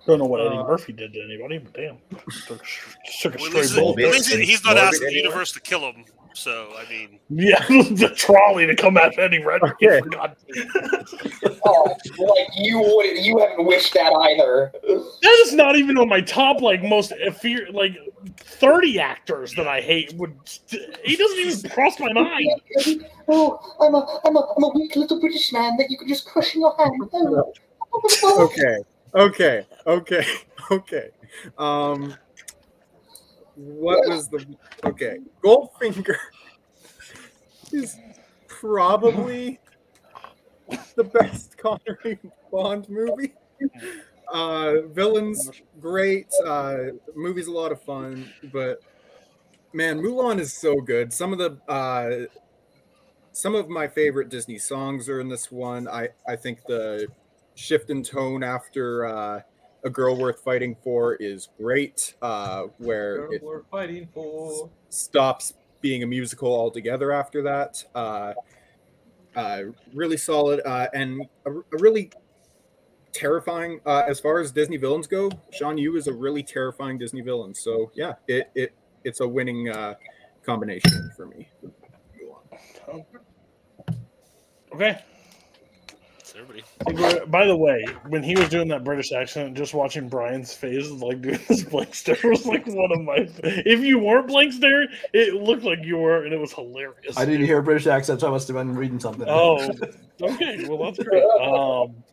Don't 0.07 0.19
know 0.19 0.25
what 0.25 0.41
Eddie 0.41 0.57
Uh, 0.57 0.63
Murphy 0.67 0.93
did 0.93 1.13
to 1.13 1.21
anybody, 1.23 1.57
but 1.59 1.73
damn, 1.73 1.97
took, 2.47 2.63
took 3.21 3.35
a 3.35 3.37
Well, 3.37 3.45
straight 3.47 3.53
least, 3.55 3.75
bullet. 3.75 4.43
he's 4.43 4.63
not 4.63 4.75
Morbid 4.75 4.83
asking 4.83 4.99
the 5.01 5.07
anyway. 5.07 5.21
universe 5.23 5.51
to 5.53 5.59
kill 5.59 5.81
him. 5.91 6.05
So 6.33 6.73
I 6.77 6.89
mean, 6.89 7.19
Yeah, 7.29 7.65
the 7.67 8.11
trolley 8.15 8.65
to 8.65 8.75
come 8.75 8.97
at 8.97 9.17
Eddie 9.17 9.43
Redmayne. 9.43 9.71
Okay. 9.81 10.01
for 10.01 10.35
oh, 11.65 11.95
like 12.19 12.47
you 12.55 12.79
would 12.79 13.17
you 13.17 13.37
haven't 13.39 13.65
wished 13.65 13.93
that 13.93 14.11
either. 14.13 14.71
That 14.83 15.43
is 15.45 15.53
not 15.53 15.75
even 15.75 15.97
on 15.97 16.07
my 16.07 16.21
top 16.21 16.61
like 16.61 16.83
most 16.83 17.13
fear 17.39 17.67
like 17.71 17.97
thirty 18.37 18.99
actors 18.99 19.53
that 19.55 19.67
I 19.67 19.81
hate. 19.81 20.13
Would 20.15 20.35
he 21.03 21.15
doesn't 21.15 21.39
even 21.39 21.69
cross 21.69 21.99
my 21.99 22.13
mind? 22.13 22.61
Oh, 23.27 23.59
I'm 23.79 23.95
a 23.95 24.19
I'm 24.25 24.35
a 24.35 24.53
I'm 24.57 24.63
a 24.63 24.69
weak 24.69 24.95
little 24.95 25.19
British 25.19 25.51
man 25.51 25.77
that 25.77 25.89
you 25.89 25.97
can 25.97 26.07
just 26.07 26.25
crush 26.25 26.55
in 26.55 26.61
your 26.61 26.75
hand. 26.77 27.09
Oh. 27.13 27.53
okay, 28.45 28.77
okay, 29.15 29.65
okay, 29.85 30.25
okay. 30.71 31.09
Um, 31.57 32.15
what 33.61 34.07
was 34.07 34.27
the 34.29 34.45
okay? 34.85 35.17
Goldfinger 35.43 36.17
is 37.71 37.97
probably 38.47 39.59
the 40.95 41.03
best 41.03 41.57
Connery 41.57 42.19
Bond 42.51 42.89
movie. 42.89 43.33
Uh, 44.31 44.81
villains 44.87 45.49
great. 45.79 46.27
Uh, 46.45 46.77
movie's 47.15 47.47
a 47.47 47.51
lot 47.51 47.71
of 47.71 47.81
fun, 47.81 48.29
but 48.51 48.81
man, 49.73 49.99
Mulan 50.01 50.39
is 50.39 50.53
so 50.53 50.75
good. 50.81 51.13
Some 51.13 51.33
of 51.33 51.39
the 51.39 51.71
uh, 51.71 52.27
some 53.33 53.55
of 53.55 53.69
my 53.69 53.87
favorite 53.87 54.29
Disney 54.29 54.57
songs 54.57 55.07
are 55.09 55.19
in 55.19 55.29
this 55.29 55.51
one. 55.51 55.87
I 55.87 56.09
I 56.27 56.35
think 56.35 56.65
the 56.67 57.07
shift 57.55 57.89
in 57.89 58.03
tone 58.03 58.43
after 58.43 59.05
uh, 59.05 59.41
a 59.83 59.89
girl 59.89 60.15
worth 60.15 60.39
fighting 60.41 60.75
for 60.83 61.15
is 61.15 61.49
great. 61.57 62.15
Uh, 62.21 62.63
where 62.77 63.17
Girl 63.17 63.33
it 63.33 63.43
we're 63.43 63.63
fighting 63.63 64.07
for. 64.13 64.69
stops 64.89 65.53
being 65.81 66.03
a 66.03 66.07
musical 66.07 66.53
altogether 66.53 67.11
after 67.11 67.41
that. 67.43 67.83
Uh, 67.95 68.33
uh, 69.35 69.61
really 69.93 70.17
solid 70.17 70.61
uh, 70.65 70.87
and 70.93 71.21
a, 71.45 71.51
a 71.51 71.77
really 71.79 72.11
terrifying 73.13 73.79
uh, 73.85 74.03
as 74.07 74.19
far 74.19 74.39
as 74.39 74.51
Disney 74.51 74.77
villains 74.77 75.07
go. 75.07 75.31
Shan 75.51 75.77
Yu 75.77 75.95
is 75.95 76.07
a 76.07 76.13
really 76.13 76.43
terrifying 76.43 76.97
Disney 76.97 77.21
villain. 77.21 77.53
So 77.53 77.91
yeah, 77.93 78.13
it 78.27 78.51
it 78.55 78.73
it's 79.03 79.19
a 79.19 79.27
winning 79.27 79.69
uh, 79.69 79.95
combination 80.45 81.11
for 81.15 81.25
me. 81.25 81.49
Okay. 84.73 84.99
It's 86.49 86.69
everybody. 86.87 87.25
By 87.27 87.45
the 87.45 87.55
way, 87.55 87.85
when 88.07 88.23
he 88.23 88.35
was 88.35 88.49
doing 88.49 88.67
that 88.69 88.83
British 88.83 89.11
accent, 89.11 89.55
just 89.55 89.73
watching 89.73 90.09
Brian's 90.09 90.53
face, 90.53 90.89
like 90.89 91.21
doing 91.21 91.39
this 91.47 91.63
blank 91.63 91.95
stare, 91.95 92.17
was 92.23 92.45
like 92.45 92.65
one 92.67 92.91
of 92.91 93.01
my. 93.01 93.29
If 93.43 93.81
you 93.81 93.99
weren't 93.99 94.27
blank 94.27 94.53
stare, 94.53 94.87
it 95.13 95.33
looked 95.35 95.63
like 95.63 95.79
you 95.83 95.97
were, 95.97 96.23
and 96.23 96.33
it 96.33 96.39
was 96.39 96.53
hilarious. 96.53 97.17
I 97.17 97.25
didn't 97.25 97.45
hear 97.45 97.59
a 97.59 97.63
British 97.63 97.87
accent, 97.87 98.21
so 98.21 98.27
I 98.27 98.31
must 98.31 98.47
have 98.47 98.57
been 98.57 98.75
reading 98.75 98.99
something. 98.99 99.25
Oh, 99.27 99.69
okay. 100.21 100.67
Well, 100.67 100.91
that's 100.91 100.99
great. 100.99 101.23
Um, 101.23 102.03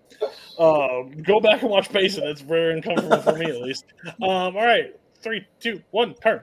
um, 0.58 1.22
go 1.22 1.40
back 1.40 1.62
and 1.62 1.70
watch 1.70 1.90
Payson. 1.90 2.24
It's 2.24 2.40
very 2.40 2.74
uncomfortable 2.74 3.20
for 3.22 3.36
me, 3.36 3.46
at 3.46 3.60
least. 3.60 3.84
Um, 4.06 4.18
all 4.20 4.52
right, 4.52 4.98
three, 5.22 5.46
two, 5.60 5.82
one, 5.90 6.14
turn. 6.14 6.42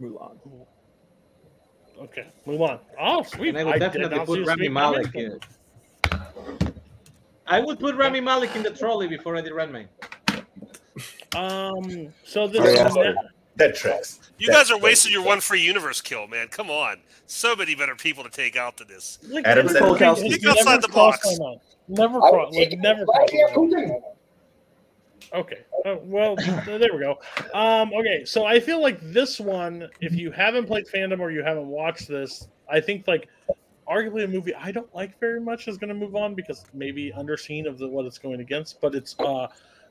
Mulan. 0.00 0.38
Okay, 2.00 2.26
move 2.46 2.62
on. 2.62 2.78
Oh, 3.00 3.22
sweet. 3.22 3.48
And 3.56 3.58
I 3.58 3.64
would 3.64 3.72
did 3.74 3.80
definitely 3.80 4.18
put 4.24 4.46
Rami 4.46 4.68
Malik 4.68 5.12
Malek 5.12 5.12
comment. 5.12 5.44
in. 6.62 6.72
I 7.46 7.60
would 7.60 7.80
put 7.80 7.96
Rami 7.96 8.20
Malek 8.20 8.54
in 8.56 8.62
the 8.62 8.70
trolley 8.70 9.08
before 9.08 9.34
Eddie 9.36 9.52
Redmayne. 9.52 9.88
Um, 11.34 12.12
so 12.24 12.46
this 12.46 12.60
Oh, 12.60 12.68
yeah. 12.68 13.10
is 13.10 13.16
That 13.56 13.74
tracks. 13.74 14.20
You 14.38 14.46
That 14.48 14.52
guys 14.54 14.70
are 14.70 14.78
wasting 14.78 15.12
your 15.12 15.24
one 15.24 15.40
free 15.40 15.60
universe 15.62 16.00
kill, 16.00 16.26
man. 16.28 16.48
Come 16.48 16.70
on, 16.70 16.98
so 17.26 17.56
many 17.56 17.74
better 17.74 17.94
people 17.96 18.22
to 18.24 18.30
take 18.30 18.56
out 18.56 18.76
than 18.76 18.86
this. 18.88 19.18
like, 19.28 19.46
Adam 19.46 19.66
never- 19.66 19.78
Sandler. 19.78 19.98
Polkowski. 19.98 20.24
it's 20.26 20.34
Think 20.44 20.46
outside 20.46 20.64
never 20.76 20.80
the 20.82 20.88
box. 20.88 21.38
my 21.38 21.44
mind. 21.46 21.60
Never 21.88 22.18
I 22.24 22.30
crossed. 22.30 22.56
would 22.58 22.70
Like 22.70 22.78
never 22.78 23.04
Vladimir 23.04 23.48
crossed. 23.48 23.58
my 23.72 23.76
mind. 23.78 23.90
Putin. 23.90 24.02
Okay. 25.34 25.58
Uh, 25.84 25.96
well, 26.02 26.36
there 26.66 26.92
we 26.92 27.00
go. 27.00 27.18
Um, 27.54 27.92
okay, 27.92 28.24
so 28.24 28.44
I 28.46 28.60
feel 28.60 28.80
like 28.80 28.98
this 29.00 29.38
one, 29.38 29.88
if 30.00 30.12
you 30.14 30.30
haven't 30.30 30.66
played 30.66 30.86
Fandom 30.86 31.20
or 31.20 31.30
you 31.30 31.42
haven't 31.42 31.66
watched 31.66 32.08
this, 32.08 32.48
I 32.70 32.80
think 32.80 33.06
like 33.06 33.28
arguably 33.88 34.24
a 34.24 34.28
movie 34.28 34.54
I 34.54 34.70
don't 34.70 34.92
like 34.94 35.18
very 35.20 35.40
much 35.40 35.68
is 35.68 35.78
going 35.78 35.88
to 35.88 35.94
move 35.94 36.14
on 36.16 36.34
because 36.34 36.64
maybe 36.74 37.12
underseen 37.16 37.66
of 37.66 37.78
the, 37.78 37.88
what 37.88 38.04
it's 38.06 38.18
going 38.18 38.40
against. 38.40 38.80
But 38.80 38.94
it's 38.94 39.16
uh, 39.18 39.48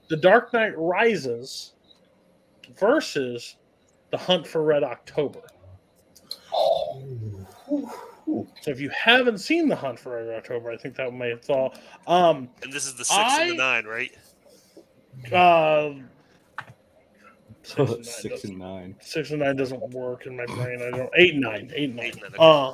The 0.08 0.18
Dark 0.18 0.54
Knight 0.54 0.74
Rises 0.78 1.74
versus 2.80 3.56
The 4.12 4.18
Hunt 4.18 4.46
for 4.48 4.64
Red 4.64 4.84
October. 4.84 5.42
So 8.62 8.72
if 8.72 8.80
you 8.80 8.90
haven't 8.90 9.38
seen 9.40 9.70
The 9.70 9.76
Hunt 9.76 10.00
for 10.00 10.16
Red 10.16 10.30
October, 10.36 10.72
I 10.72 10.78
think 10.78 10.96
that 10.96 11.14
may 11.14 11.30
have 11.30 11.42
thought. 11.42 11.80
Um, 12.08 12.50
And 12.64 12.74
this 12.74 12.86
is 12.86 12.96
the 12.96 13.06
six 13.06 13.20
and 13.20 13.52
the 13.52 13.64
I- 13.64 13.82
nine, 13.82 13.86
right? 13.86 14.12
Uh, 15.34 15.90
six 17.64 17.80
and 17.80 17.88
nine 17.88 18.04
Six 18.04 18.44
and 18.46 18.60
nine. 18.60 18.96
six 19.02 19.32
and 19.32 19.40
nine 19.42 19.56
doesn't 19.56 19.90
work 19.92 20.26
in 20.26 20.38
my 20.38 20.46
brain. 20.56 20.82
I 20.82 20.96
don't 20.98 21.10
eight 21.18 21.34
and 21.34 21.42
nine, 21.42 21.72
eight 21.76 21.90
and 21.90 21.96
nine. 21.98 22.06
Eight 22.08 22.14
and 22.24 22.34
nine, 22.38 22.40
Uh, 22.40 22.74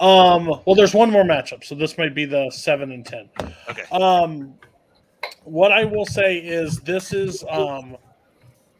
um. 0.00 0.46
Well, 0.66 0.74
there's 0.74 0.94
one 0.94 1.10
more 1.10 1.24
matchup, 1.24 1.64
so 1.64 1.74
this 1.74 1.96
might 1.98 2.14
be 2.14 2.24
the 2.26 2.50
seven 2.50 2.92
and 2.92 3.04
ten. 3.04 3.28
Okay. 3.68 3.82
Um, 3.92 4.54
what 5.44 5.72
I 5.72 5.84
will 5.84 6.04
say 6.06 6.38
is 6.38 6.80
this 6.80 7.12
is 7.12 7.44
um, 7.48 7.96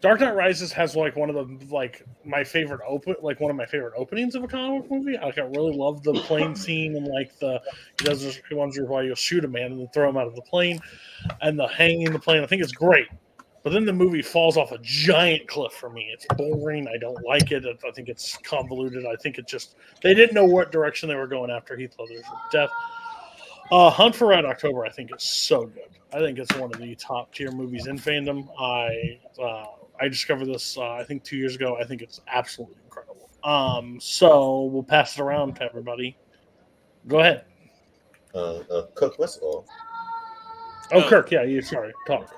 Dark 0.03 0.21
Knight 0.21 0.35
Rises 0.35 0.73
has 0.73 0.95
like 0.95 1.17
one 1.17 1.31
of 1.31 1.37
the 1.37 1.75
like 1.75 2.05
my 2.25 2.45
favorite 2.45 2.81
open 2.87 3.17
like 3.23 3.41
one 3.41 3.51
of 3.51 3.57
my 3.57 3.67
favorite 3.67 3.95
openings 3.97 4.35
of 4.35 4.45
a 4.45 4.49
comic 4.49 4.83
book 4.83 4.91
movie. 4.91 5.17
Like 5.17 5.39
I 5.39 5.43
really 5.43 5.75
love 5.75 6.03
the 6.03 6.13
plane 6.13 6.55
scene 6.57 6.97
and 6.97 7.07
like 7.07 7.37
the 7.39 7.61
he 7.99 8.05
does 8.05 8.23
this 8.23 8.39
he 8.49 8.55
wonders 8.55 8.89
why 8.89 9.03
you'll 9.03 9.15
shoot 9.15 9.45
a 9.45 9.49
man 9.49 9.73
and 9.73 9.81
then 9.81 9.89
throw 9.95 10.09
him 10.09 10.17
out 10.17 10.27
of 10.27 10.35
the 10.35 10.43
plane 10.43 10.81
and 11.41 11.59
the 11.59 11.67
hanging 11.67 12.13
the 12.13 12.19
plane. 12.19 12.43
I 12.43 12.47
think 12.47 12.63
it's 12.63 12.73
great. 12.73 13.09
But 13.63 13.73
then 13.73 13.85
the 13.85 13.93
movie 13.93 14.23
falls 14.23 14.57
off 14.57 14.71
a 14.71 14.79
giant 14.81 15.49
cliff 15.49 15.73
for 15.73 15.91
me. 15.91 16.09
It's 16.13 16.25
boring. 16.37 16.87
I 16.87 16.99
don't 16.99 17.21
like 17.25 17.51
it. 17.51 17.65
I 17.67 17.91
think 17.91 18.09
it's 18.09 18.37
convoluted. 18.37 19.05
I 19.07 19.17
think 19.17 19.39
it 19.39 19.49
just 19.49 19.75
they 20.03 20.15
didn't 20.15 20.35
know 20.35 20.45
what 20.45 20.71
direction 20.71 21.09
they 21.09 21.17
were 21.17 21.27
going 21.27 21.51
after 21.51 21.77
Heath 21.77 21.97
Ledger's 21.99 22.23
death. 22.53 22.71
Uh, 23.73 23.91
Hunt 23.91 24.15
for 24.15 24.29
Red 24.29 24.45
October, 24.45 24.87
I 24.87 24.91
think 24.91 25.11
is 25.13 25.25
so 25.25 25.67
good. 25.67 25.89
I 26.13 26.21
think 26.21 26.39
it's 26.39 26.55
one 26.55 26.73
of 26.73 26.81
the 26.81 26.95
top 26.95 27.35
tier 27.35 27.51
movies 27.51 27.89
in 27.89 27.99
fandom. 27.99 28.47
I 28.57 29.19
uh, 29.43 29.65
I 30.01 30.09
discovered 30.09 30.47
this 30.47 30.77
uh, 30.77 30.93
I 30.93 31.05
think 31.05 31.25
two 31.25 31.37
years 31.37 31.55
ago. 31.57 31.77
I 31.81 31.85
think 31.85 32.03
it's 32.03 32.21
absolutely 32.29 32.77
incredible. 32.85 33.31
Um, 33.45 33.99
so 34.01 34.65
we'll 34.65 34.83
pass 34.83 35.19
it 35.19 35.23
around 35.23 35.55
to 35.57 35.63
everybody. 35.63 36.17
Go 37.07 37.21
ahead. 37.21 37.45
Uh, 38.35 38.57
uh, 38.59 38.87
Kirk 38.95 39.19
West 39.19 39.39
or 39.43 39.65
Oh, 40.93 41.03
Oh. 41.03 41.09
Kirk, 41.09 41.31
yeah, 41.33 41.43
you 41.43 41.63
sorry. 41.63 41.93
Talk. 42.07 42.33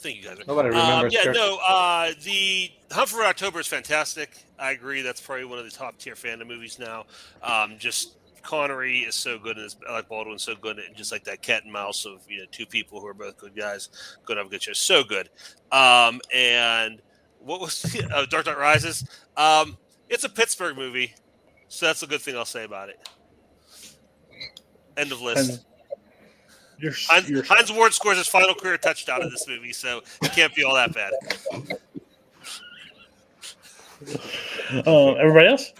Thank 0.00 0.16
you 0.16 0.22
guys. 0.24 0.38
Nobody 0.46 0.68
Um, 0.70 0.74
remembers 0.76 1.14
yeah, 1.14 1.24
Kirk. 1.24 1.34
no. 1.36 1.58
Uh, 1.66 2.12
the 2.22 2.70
Hunt 2.90 3.08
for 3.08 3.24
October 3.24 3.60
is 3.60 3.66
fantastic. 3.66 4.30
I 4.58 4.72
agree. 4.72 5.00
That's 5.02 5.20
probably 5.20 5.44
one 5.44 5.58
of 5.58 5.64
the 5.64 5.70
top 5.70 5.96
tier 5.98 6.14
fandom 6.14 6.46
movies 6.48 6.78
now. 6.78 7.06
Um, 7.42 7.76
just 7.78 8.14
Connery 8.42 9.00
is 9.00 9.14
so 9.14 9.38
good, 9.38 9.56
and 9.56 9.74
Alec 9.88 10.08
Baldwin's 10.08 10.42
so 10.42 10.54
good, 10.54 10.78
and 10.78 10.94
just 10.96 11.12
like 11.12 11.24
that 11.24 11.42
cat 11.42 11.64
and 11.64 11.72
mouse 11.72 12.04
of 12.04 12.20
you 12.28 12.38
know 12.38 12.44
two 12.50 12.66
people 12.66 13.00
who 13.00 13.06
are 13.06 13.14
both 13.14 13.38
good 13.38 13.56
guys, 13.56 13.88
good 14.24 14.36
have 14.36 14.46
a 14.46 14.50
good 14.50 14.62
show, 14.62 14.72
so 14.72 15.02
good. 15.04 15.28
Um, 15.70 16.20
and 16.34 17.00
what 17.40 17.60
was 17.60 17.96
uh, 18.12 18.26
Dark 18.30 18.46
Knight 18.46 18.58
Rises? 18.58 19.08
Um, 19.36 19.76
it's 20.08 20.24
a 20.24 20.28
Pittsburgh 20.28 20.76
movie, 20.76 21.14
so 21.68 21.86
that's 21.86 22.02
a 22.02 22.06
good 22.06 22.20
thing 22.20 22.36
I'll 22.36 22.44
say 22.44 22.64
about 22.64 22.88
it. 22.88 23.08
End 24.96 25.12
of 25.12 25.20
list. 25.20 25.64
You're, 26.78 26.92
Hines, 27.08 27.30
you're 27.30 27.44
Hines 27.44 27.70
Ward 27.70 27.94
scores 27.94 28.18
his 28.18 28.26
final 28.26 28.54
career 28.54 28.76
touchdown 28.76 29.22
in 29.22 29.30
this 29.30 29.46
movie, 29.46 29.72
so 29.72 30.02
it 30.20 30.32
can't 30.32 30.52
be 30.54 30.64
all 30.64 30.74
that 30.74 30.92
bad. 30.92 31.12
uh, 34.84 35.12
everybody 35.14 35.46
else? 35.46 35.72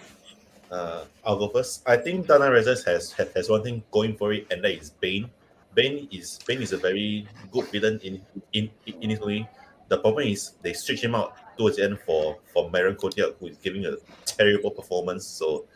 Uh, 0.73 1.05
I'll 1.25 1.39
go 1.39 1.49
first. 1.49 1.83
I 1.87 1.97
think 1.97 2.29
Rises 2.29 2.85
has, 2.85 3.13
has 3.13 3.29
has 3.35 3.49
one 3.49 3.63
thing 3.63 3.83
going 3.91 4.17
for 4.17 4.33
it, 4.33 4.47
and 4.51 4.65
that 4.65 4.73
is 4.73 4.91
Bane. 4.91 5.31
Bane 5.75 6.09
is 6.11 6.39
Bane 6.47 6.63
is 6.63 6.73
a 6.73 6.79
very 6.79 7.29
good 7.53 7.69
villain 7.69 8.01
in 8.03 8.23
in 8.53 8.71
in 8.87 9.11
his 9.11 9.21
movie. 9.21 9.47
The 9.89 9.99
problem 9.99 10.27
is 10.29 10.53
they 10.63 10.73
switch 10.73 11.05
him 11.05 11.15
out 11.15 11.37
towards 11.59 11.77
the 11.77 11.85
end 11.85 11.99
for 12.01 12.39
for 12.53 12.71
Marion 12.71 12.97
Cotillard, 12.97 13.37
who 13.39 13.49
is 13.49 13.59
giving 13.59 13.85
a 13.85 13.97
terrible 14.25 14.71
performance. 14.71 15.27
So 15.27 15.67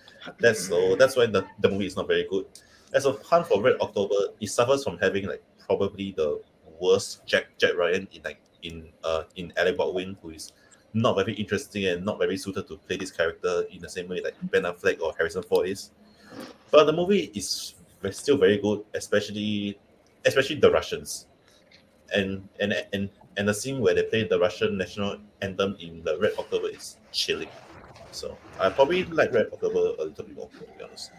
that's 0.41 0.67
so 0.67 0.97
that's 0.97 1.15
why 1.17 1.27
the, 1.27 1.45
the 1.61 1.69
movie 1.69 1.87
is 1.87 1.97
not 1.97 2.09
very 2.09 2.27
good. 2.29 2.47
As 2.95 3.05
of 3.05 3.21
Hunt 3.23 3.47
for 3.47 3.63
Red 3.63 3.77
October, 3.81 4.33
it 4.41 4.49
suffers 4.49 4.83
from 4.83 4.97
having 4.99 5.27
like 5.27 5.43
probably 5.67 6.13
the 6.17 6.41
worst 6.81 7.27
Jack 7.27 7.47
Jack 7.59 7.77
Ryan 7.77 8.09
in 8.13 8.23
like 8.25 8.41
in 8.63 8.89
uh 9.05 9.25
in 9.37 9.53
Alec 9.59 9.77
Baldwin, 9.77 10.17
who 10.23 10.31
is 10.31 10.53
not 10.97 11.17
very 11.17 11.35
interesting 11.35 11.87
and 11.87 12.05
not 12.05 12.19
very 12.19 12.37
suited 12.37 12.67
to 12.69 12.77
play 12.77 12.97
this 12.97 13.11
character 13.11 13.65
in 13.71 13.81
the 13.81 13.89
same 13.89 14.09
way 14.09 14.21
like 14.23 14.35
Ben 14.51 14.63
Affleck 14.63 15.01
or 15.01 15.13
Harrison 15.17 15.43
Ford 15.43 15.69
is. 15.69 15.91
But 16.71 16.85
the 16.85 16.93
movie 16.93 17.31
is 17.35 17.75
still 18.11 18.39
very 18.39 18.59
good, 18.59 18.85
especially 18.95 19.79
especially 20.25 20.57
the 20.57 20.71
Russians, 20.71 21.27
and 22.15 22.49
and 22.61 22.75
and 22.93 23.11
and 23.37 23.49
the 23.49 23.55
scene 23.55 23.81
where 23.81 23.95
they 23.95 24.03
play 24.03 24.25
the 24.25 24.39
Russian 24.39 24.77
national 24.79 25.19
anthem 25.43 25.77
in 25.79 26.03
the 26.03 26.19
Red 26.19 26.33
October 26.39 26.69
is 26.69 26.97
chilling. 27.13 27.49
So 28.11 28.37
I 28.59 28.71
probably 28.71 29.05
like 29.05 29.33
Red 29.33 29.49
October 29.53 29.79
a 29.99 30.05
little 30.05 30.25
bit 30.25 30.35
more, 30.35 30.49
to 30.49 30.61
be 30.79 30.83
honest. 30.83 31.11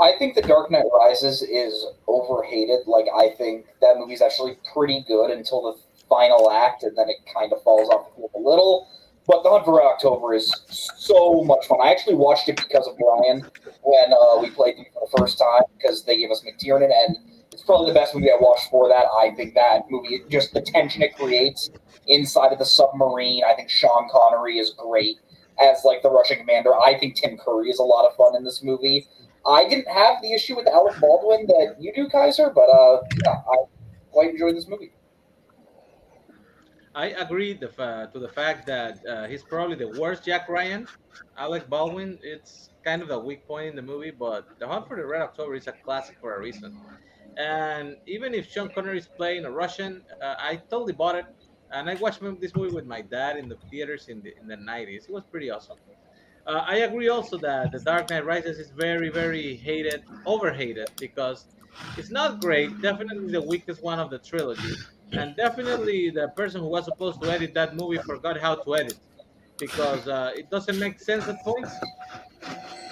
I 0.00 0.16
think 0.18 0.34
The 0.34 0.42
Dark 0.42 0.70
Knight 0.70 0.84
Rises 0.92 1.42
is 1.42 1.86
overhated. 2.08 2.86
Like, 2.86 3.06
I 3.14 3.30
think 3.36 3.66
that 3.80 3.98
movie's 3.98 4.20
actually 4.20 4.58
pretty 4.72 5.04
good 5.06 5.30
until 5.30 5.62
the 5.62 5.78
final 6.12 6.50
act, 6.50 6.82
and 6.82 6.96
then 6.96 7.08
it 7.08 7.16
kind 7.32 7.52
of 7.52 7.62
falls 7.62 7.88
off 7.88 8.08
the 8.08 8.12
cliff 8.20 8.34
a 8.34 8.38
little. 8.38 8.88
But 9.26 9.44
The 9.44 9.50
Hunt 9.50 9.64
for 9.64 9.82
October 9.82 10.34
is 10.34 10.52
so 10.68 11.44
much 11.44 11.66
fun. 11.66 11.78
I 11.82 11.90
actually 11.90 12.16
watched 12.16 12.48
it 12.48 12.56
because 12.56 12.88
of 12.88 12.98
Brian 12.98 13.46
when 13.82 14.12
uh, 14.12 14.40
we 14.42 14.50
played 14.50 14.78
it 14.78 14.88
for 14.92 15.06
the 15.06 15.16
first 15.16 15.38
time 15.38 15.62
because 15.78 16.04
they 16.04 16.18
gave 16.18 16.30
us 16.30 16.42
McTiernan, 16.42 16.90
and 16.90 17.16
it's 17.52 17.62
probably 17.62 17.92
the 17.92 17.98
best 17.98 18.14
movie 18.14 18.30
I 18.30 18.36
watched 18.40 18.68
for 18.70 18.88
that. 18.88 19.06
I 19.22 19.34
think 19.36 19.54
that 19.54 19.82
movie, 19.90 20.22
just 20.28 20.52
the 20.52 20.60
tension 20.60 21.02
it 21.02 21.14
creates 21.16 21.70
inside 22.08 22.52
of 22.52 22.58
the 22.58 22.64
submarine. 22.64 23.42
I 23.44 23.54
think 23.54 23.70
Sean 23.70 24.08
Connery 24.10 24.58
is 24.58 24.74
great 24.76 25.18
as 25.62 25.84
like 25.84 26.02
the 26.02 26.10
Russian 26.10 26.38
commander. 26.38 26.74
I 26.74 26.98
think 26.98 27.14
Tim 27.14 27.38
Curry 27.38 27.70
is 27.70 27.78
a 27.78 27.84
lot 27.84 28.08
of 28.08 28.16
fun 28.16 28.34
in 28.36 28.44
this 28.44 28.62
movie. 28.62 29.06
I 29.46 29.68
didn't 29.68 29.88
have 29.88 30.20
the 30.22 30.32
issue 30.32 30.56
with 30.56 30.66
Alec 30.66 31.00
Baldwin 31.00 31.46
that 31.46 31.76
you 31.78 31.92
do, 31.94 32.08
Kaiser, 32.08 32.50
but 32.50 32.68
uh, 32.68 33.02
yeah, 33.24 33.42
I 33.48 33.56
quite 34.10 34.30
enjoyed 34.30 34.56
this 34.56 34.68
movie. 34.68 34.92
I 36.94 37.06
agree 37.08 37.54
the 37.54 37.68
fa- 37.68 38.10
to 38.12 38.18
the 38.18 38.28
fact 38.28 38.66
that 38.66 39.04
uh, 39.06 39.26
he's 39.26 39.42
probably 39.42 39.76
the 39.76 39.88
worst 39.88 40.24
Jack 40.24 40.48
Ryan. 40.48 40.88
Alec 41.36 41.68
Baldwin, 41.68 42.18
it's 42.22 42.70
kind 42.84 43.00
of 43.00 43.08
the 43.08 43.18
weak 43.18 43.46
point 43.46 43.68
in 43.68 43.76
the 43.76 43.80
movie, 43.82 44.10
but 44.10 44.50
The 44.58 44.68
Hunt 44.68 44.86
for 44.86 44.96
the 44.96 45.06
Red 45.06 45.22
October 45.22 45.54
is 45.54 45.66
a 45.66 45.72
classic 45.72 46.18
for 46.20 46.34
a 46.36 46.40
reason. 46.40 46.76
And 47.36 47.96
even 48.06 48.34
if 48.34 48.46
Sean 48.46 48.70
Connery 48.70 48.98
is 48.98 49.08
playing 49.08 49.44
a 49.46 49.50
Russian, 49.50 50.04
uh, 50.20 50.36
I 50.38 50.56
totally 50.56 50.92
bought 50.92 51.16
it. 51.16 51.26
And 51.70 51.88
I 51.88 51.94
watched 51.94 52.20
this 52.40 52.54
movie 52.54 52.70
with 52.70 52.84
my 52.86 53.00
dad 53.02 53.38
in 53.38 53.48
the 53.48 53.56
theaters 53.70 54.08
in 54.08 54.22
the 54.22 54.36
in 54.38 54.46
the 54.46 54.56
90s. 54.58 55.08
It 55.08 55.12
was 55.12 55.24
pretty 55.24 55.50
awesome. 55.50 55.78
Uh, 56.46 56.64
I 56.66 56.76
agree 56.78 57.08
also 57.08 57.38
that 57.38 57.72
The 57.72 57.80
Dark 57.80 58.08
Knight 58.10 58.24
Rises 58.24 58.58
is 58.58 58.70
very, 58.70 59.10
very 59.10 59.56
hated, 59.56 60.04
overhated, 60.24 60.90
because 60.98 61.48
it's 61.96 62.10
not 62.10 62.40
great. 62.40 62.80
Definitely 62.80 63.30
the 63.32 63.42
weakest 63.42 63.82
one 63.82 64.00
of 64.00 64.10
the 64.10 64.18
trilogy 64.18 64.82
and 65.12 65.36
definitely 65.36 66.10
the 66.10 66.28
person 66.28 66.60
who 66.60 66.68
was 66.68 66.84
supposed 66.84 67.20
to 67.22 67.30
edit 67.30 67.54
that 67.54 67.76
movie 67.76 67.98
forgot 67.98 68.40
how 68.40 68.54
to 68.54 68.74
edit 68.74 68.98
because 69.58 70.08
uh, 70.08 70.32
it 70.34 70.50
doesn't 70.50 70.78
make 70.78 71.00
sense 71.00 71.28
at 71.28 71.42
points. 71.42 71.72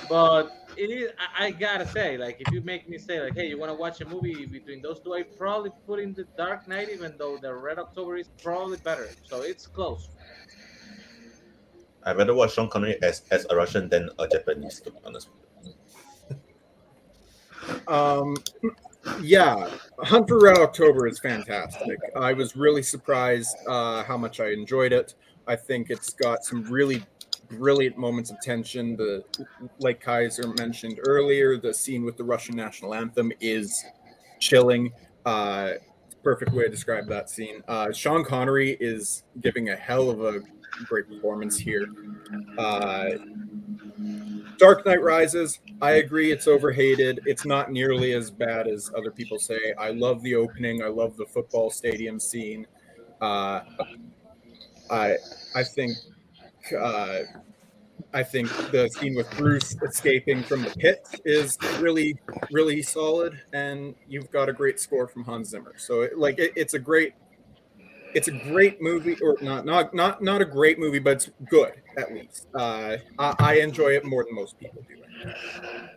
But 0.09 0.51
it 0.77 0.91
is. 0.91 1.13
I, 1.19 1.47
I 1.47 1.51
gotta 1.51 1.87
say, 1.87 2.17
like, 2.17 2.41
if 2.41 2.53
you 2.53 2.61
make 2.63 2.89
me 2.89 2.99
say, 2.99 3.21
like, 3.21 3.35
hey, 3.35 3.49
you 3.49 3.59
want 3.59 3.71
to 3.71 3.77
watch 3.77 4.01
a 4.01 4.09
movie 4.09 4.47
between 4.47 4.83
those 4.83 5.01
two, 5.01 5.15
I 5.15 5.23
probably 5.23 5.71
put 5.87 6.01
in 6.01 6.15
the 6.15 6.25
Dark 6.37 6.67
Knight, 6.69 6.89
even 6.91 7.15
though 7.19 7.39
the 7.39 7.55
Red 7.55 7.79
October 7.79 8.17
is 8.17 8.29
probably 8.43 8.79
better. 8.79 9.09
So 9.25 9.43
it's 9.43 9.67
close. 9.67 10.09
I'd 12.05 12.17
rather 12.17 12.35
watch 12.35 12.55
Sean 12.55 12.69
Connery 12.69 13.01
as, 13.03 13.23
as 13.31 13.47
a 13.51 13.57
Russian 13.57 13.89
than 13.89 14.09
a 14.19 14.27
Japanese, 14.27 14.81
to 14.81 14.91
be 14.91 14.99
honest. 15.05 15.29
Um, 17.87 18.37
yeah, 19.21 19.71
Hunt 19.99 20.29
for 20.29 20.39
Red 20.41 20.59
October 20.59 21.07
is 21.07 21.19
fantastic. 21.19 21.99
I 22.17 22.33
was 22.33 22.57
really 22.57 22.83
surprised 22.83 23.57
uh, 23.67 24.05
how 24.05 24.17
much 24.17 24.41
I 24.41 24.51
enjoyed 24.51 24.93
it. 24.93 25.15
I 25.47 25.57
think 25.57 25.91
it's 25.91 26.11
got 26.11 26.45
some 26.45 26.65
really 26.65 27.03
brilliant 27.49 27.97
moments 27.97 28.31
of 28.31 28.41
tension. 28.41 28.97
The 28.97 29.25
like 29.79 30.01
Kaiser 30.01 30.49
mentioned 30.59 31.01
earlier, 31.07 31.57
the 31.57 31.75
scene 31.75 32.05
with 32.05 32.17
the 32.17 32.25
Russian 32.25 32.57
national 32.57 32.95
anthem 32.95 33.33
is 33.41 33.85
chilling. 34.39 34.93
Uh, 35.25 35.73
perfect 36.23 36.53
way 36.53 36.65
to 36.65 36.69
describe 36.69 37.09
that 37.09 37.31
scene. 37.31 37.63
Uh, 37.67 37.93
Sean 37.93 38.25
Connery 38.25 38.77
is 38.81 39.25
giving 39.41 39.71
a 39.71 39.77
hell 39.77 40.11
of 40.11 40.23
a 40.23 40.41
great 40.85 41.09
performance 41.09 41.59
here. 41.59 41.89
Uh, 42.59 43.11
Dark 44.61 44.85
Knight 44.85 45.03
Rises, 45.03 45.59
I 45.81 45.93
agree 45.93 46.31
it's 46.31 46.47
overhated. 46.47 47.21
It's 47.25 47.47
not 47.47 47.73
nearly 47.73 48.13
as 48.13 48.31
bad 48.31 48.69
as 48.69 48.91
other 48.95 49.11
people 49.11 49.39
say. 49.39 49.73
I 49.79 49.89
love 49.89 50.23
the 50.23 50.35
opening. 50.35 50.83
I 50.83 50.89
love 50.89 51.17
the 51.17 51.25
football 51.25 51.71
stadium 51.71 52.21
scene. 52.21 52.67
Uh, 53.23 53.63
I 54.91 55.17
I 55.55 55.65
think 55.65 55.97
uh, 56.79 57.21
I 58.13 58.23
think 58.23 58.49
the 58.71 58.89
scene 58.99 59.15
with 59.15 59.31
Bruce 59.39 59.75
escaping 59.83 60.43
from 60.43 60.63
the 60.63 60.71
pit 60.71 61.09
is 61.25 61.57
really 61.79 62.21
really 62.53 62.83
solid, 62.83 63.41
and 63.55 63.95
you've 64.09 64.31
got 64.31 64.51
a 64.51 64.53
great 64.53 64.79
score 64.79 65.09
from 65.09 65.25
Hans 65.25 65.49
Zimmer. 65.49 65.73
So 65.79 66.03
it, 66.03 66.19
like 66.19 66.39
it, 66.39 66.53
it's 66.55 66.75
a 66.75 66.79
great 66.79 67.15
it's 68.15 68.29
a 68.29 68.33
great 68.33 68.81
movie, 68.81 69.17
or 69.23 69.37
not 69.41 69.65
not 69.65 69.95
not 69.95 70.23
not 70.23 70.43
a 70.43 70.45
great 70.45 70.79
movie, 70.79 70.99
but 70.99 71.13
it's 71.13 71.31
good 71.49 71.73
at 71.97 72.13
least. 72.13 72.47
Uh, 72.55 72.97
I, 73.19 73.35
I 73.39 73.55
enjoy 73.55 73.91
it 73.91 74.05
more 74.05 74.25
than 74.25 74.35
most 74.35 74.59
people 74.59 74.83
do. 74.89 74.97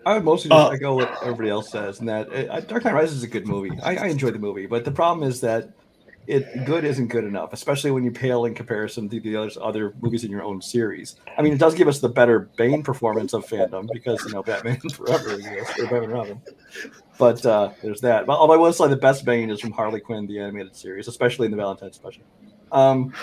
I 0.06 0.16
would 0.16 0.24
mostly 0.24 0.50
just 0.50 0.70
Uh, 0.70 0.70
echo 0.70 0.96
what 0.96 1.12
everybody 1.22 1.50
else 1.50 1.72
says, 1.72 2.00
and 2.00 2.10
that 2.10 2.32
uh, 2.34 2.60
Dark 2.62 2.84
Knight 2.84 2.94
Rises 2.94 3.18
is 3.18 3.24
a 3.24 3.28
good 3.28 3.48
movie. 3.48 3.72
I, 3.82 3.96
I 3.96 4.08
enjoy 4.08 4.32
the 4.32 4.40
movie, 4.40 4.66
but 4.66 4.84
the 4.86 4.92
problem 4.92 5.28
is 5.28 5.40
that 5.42 5.70
it 6.28 6.66
good 6.66 6.84
isn't 6.86 7.08
good 7.08 7.24
enough, 7.26 7.52
especially 7.54 7.92
when 7.92 8.04
you 8.04 8.12
pale 8.12 8.46
in 8.46 8.54
comparison 8.54 9.10
to 9.10 9.20
the 9.20 9.36
other 9.36 9.52
other 9.62 9.94
movies 10.02 10.24
in 10.24 10.32
your 10.32 10.44
own 10.44 10.62
series. 10.62 11.16
I 11.38 11.42
mean, 11.42 11.54
it 11.54 11.60
does 11.60 11.74
give 11.76 11.88
us 11.88 12.00
the 12.00 12.10
better 12.10 12.50
Bane 12.58 12.84
performance 12.84 13.34
of 13.34 13.46
fandom 13.46 13.90
because 13.92 14.24
you 14.26 14.34
know 14.34 14.44
Batman 14.44 14.80
Forever, 14.94 15.40
you 15.40 15.52
know, 15.52 15.64
or 15.80 15.84
Batman 15.88 16.10
Robin. 16.10 16.42
But 17.18 17.46
uh, 17.46 17.72
there's 17.82 18.02
that. 18.02 18.26
But 18.26 18.38
although 18.40 18.54
I 18.54 18.58
will 18.58 18.74
say 18.74 18.88
the 18.88 18.96
best 18.96 19.24
Bane 19.24 19.50
is 19.50 19.60
from 19.60 19.72
Harley 19.72 20.00
Quinn, 20.00 20.26
the 20.26 20.40
animated 20.40 20.76
series, 20.76 21.08
especially 21.08 21.46
in 21.46 21.52
the 21.52 21.58
Valentine 21.58 21.94
special. 21.94 22.24
Um, 22.72 23.14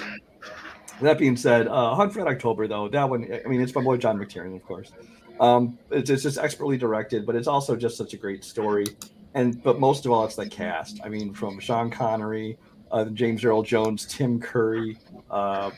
that 1.00 1.18
being 1.18 1.36
said, 1.36 1.66
uh, 1.66 1.94
Hunt 1.94 2.12
for 2.12 2.20
Red 2.20 2.28
October, 2.28 2.68
though, 2.68 2.88
that 2.88 3.08
one, 3.08 3.26
I 3.44 3.48
mean, 3.48 3.60
it's 3.60 3.74
my 3.74 3.82
boy 3.82 3.96
John 3.96 4.18
McTiernan, 4.18 4.54
of 4.54 4.64
course. 4.64 4.92
Um, 5.40 5.78
it's, 5.90 6.10
it's 6.10 6.22
just 6.22 6.38
expertly 6.38 6.76
directed, 6.76 7.24
but 7.26 7.34
it's 7.34 7.48
also 7.48 7.74
just 7.74 7.96
such 7.96 8.12
a 8.12 8.16
great 8.16 8.44
story. 8.44 8.86
And 9.34 9.62
but 9.62 9.80
most 9.80 10.04
of 10.06 10.12
all, 10.12 10.24
it's 10.24 10.36
the 10.36 10.48
cast. 10.48 11.00
I 11.02 11.08
mean, 11.08 11.32
from 11.32 11.58
Sean 11.60 11.90
Connery, 11.90 12.58
uh, 12.92 13.06
James 13.06 13.44
Earl 13.44 13.62
Jones, 13.62 14.04
Tim 14.06 14.40
Curry, 14.40 14.98
uh, 15.30 15.70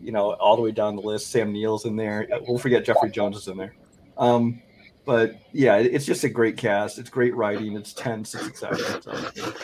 you 0.00 0.12
know, 0.12 0.34
all 0.34 0.54
the 0.54 0.62
way 0.62 0.70
down 0.70 0.96
the 0.96 1.02
list. 1.02 1.30
Sam 1.30 1.52
Neill's 1.52 1.86
in 1.86 1.96
there. 1.96 2.28
We'll 2.46 2.58
forget 2.58 2.84
Jeffrey 2.84 3.10
Jones 3.10 3.36
is 3.36 3.48
in 3.48 3.56
there. 3.56 3.74
Um, 4.16 4.62
but 5.10 5.34
yeah, 5.50 5.74
it's 5.74 6.06
just 6.06 6.22
a 6.22 6.28
great 6.28 6.56
cast. 6.56 6.96
It's 6.96 7.10
great 7.10 7.34
writing. 7.34 7.74
It's 7.74 7.92
tense. 7.92 8.32
It's 8.36 8.46
exciting. 8.46 8.78
So. 9.02 9.54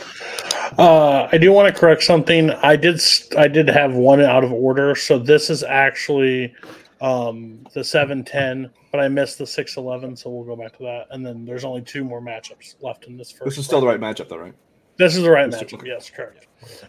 Uh, 0.76 1.28
I 1.30 1.38
do 1.38 1.52
want 1.52 1.72
to 1.72 1.80
correct 1.80 2.02
something. 2.02 2.50
I 2.50 2.74
did 2.74 2.96
s- 2.96 3.28
I 3.38 3.46
did 3.46 3.68
have 3.68 3.94
one 3.94 4.20
out 4.20 4.42
of 4.42 4.50
order, 4.50 4.96
so 4.96 5.20
this 5.20 5.48
is 5.48 5.62
actually 5.62 6.52
um, 7.00 7.64
the 7.74 7.84
seven 7.84 8.24
ten, 8.24 8.70
but 8.90 8.98
I 8.98 9.06
missed 9.06 9.38
the 9.38 9.46
six 9.46 9.76
eleven, 9.76 10.16
so 10.16 10.30
we'll 10.30 10.42
go 10.42 10.60
back 10.60 10.76
to 10.78 10.82
that. 10.82 11.06
And 11.12 11.24
then 11.24 11.44
there's 11.44 11.64
only 11.64 11.82
two 11.82 12.02
more 12.02 12.20
matchups 12.20 12.74
left 12.80 13.04
in 13.06 13.16
this 13.16 13.30
first. 13.30 13.44
This 13.44 13.58
is 13.58 13.66
still 13.66 13.80
the 13.80 13.86
right 13.86 14.00
matchup, 14.00 14.28
though, 14.28 14.38
right? 14.38 14.54
This 14.96 15.14
is 15.16 15.22
the 15.22 15.30
right 15.30 15.48
Mr. 15.48 15.62
matchup. 15.62 15.86
Yes, 15.86 16.10
correct. 16.10 16.48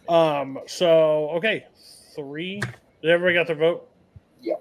Um, 0.10 0.58
so 0.66 1.30
okay, 1.36 1.68
three. 2.16 2.60
Did 3.04 3.12
everybody 3.12 3.36
got 3.36 3.46
their 3.46 3.56
vote? 3.56 3.88
Yeah. 4.42 4.56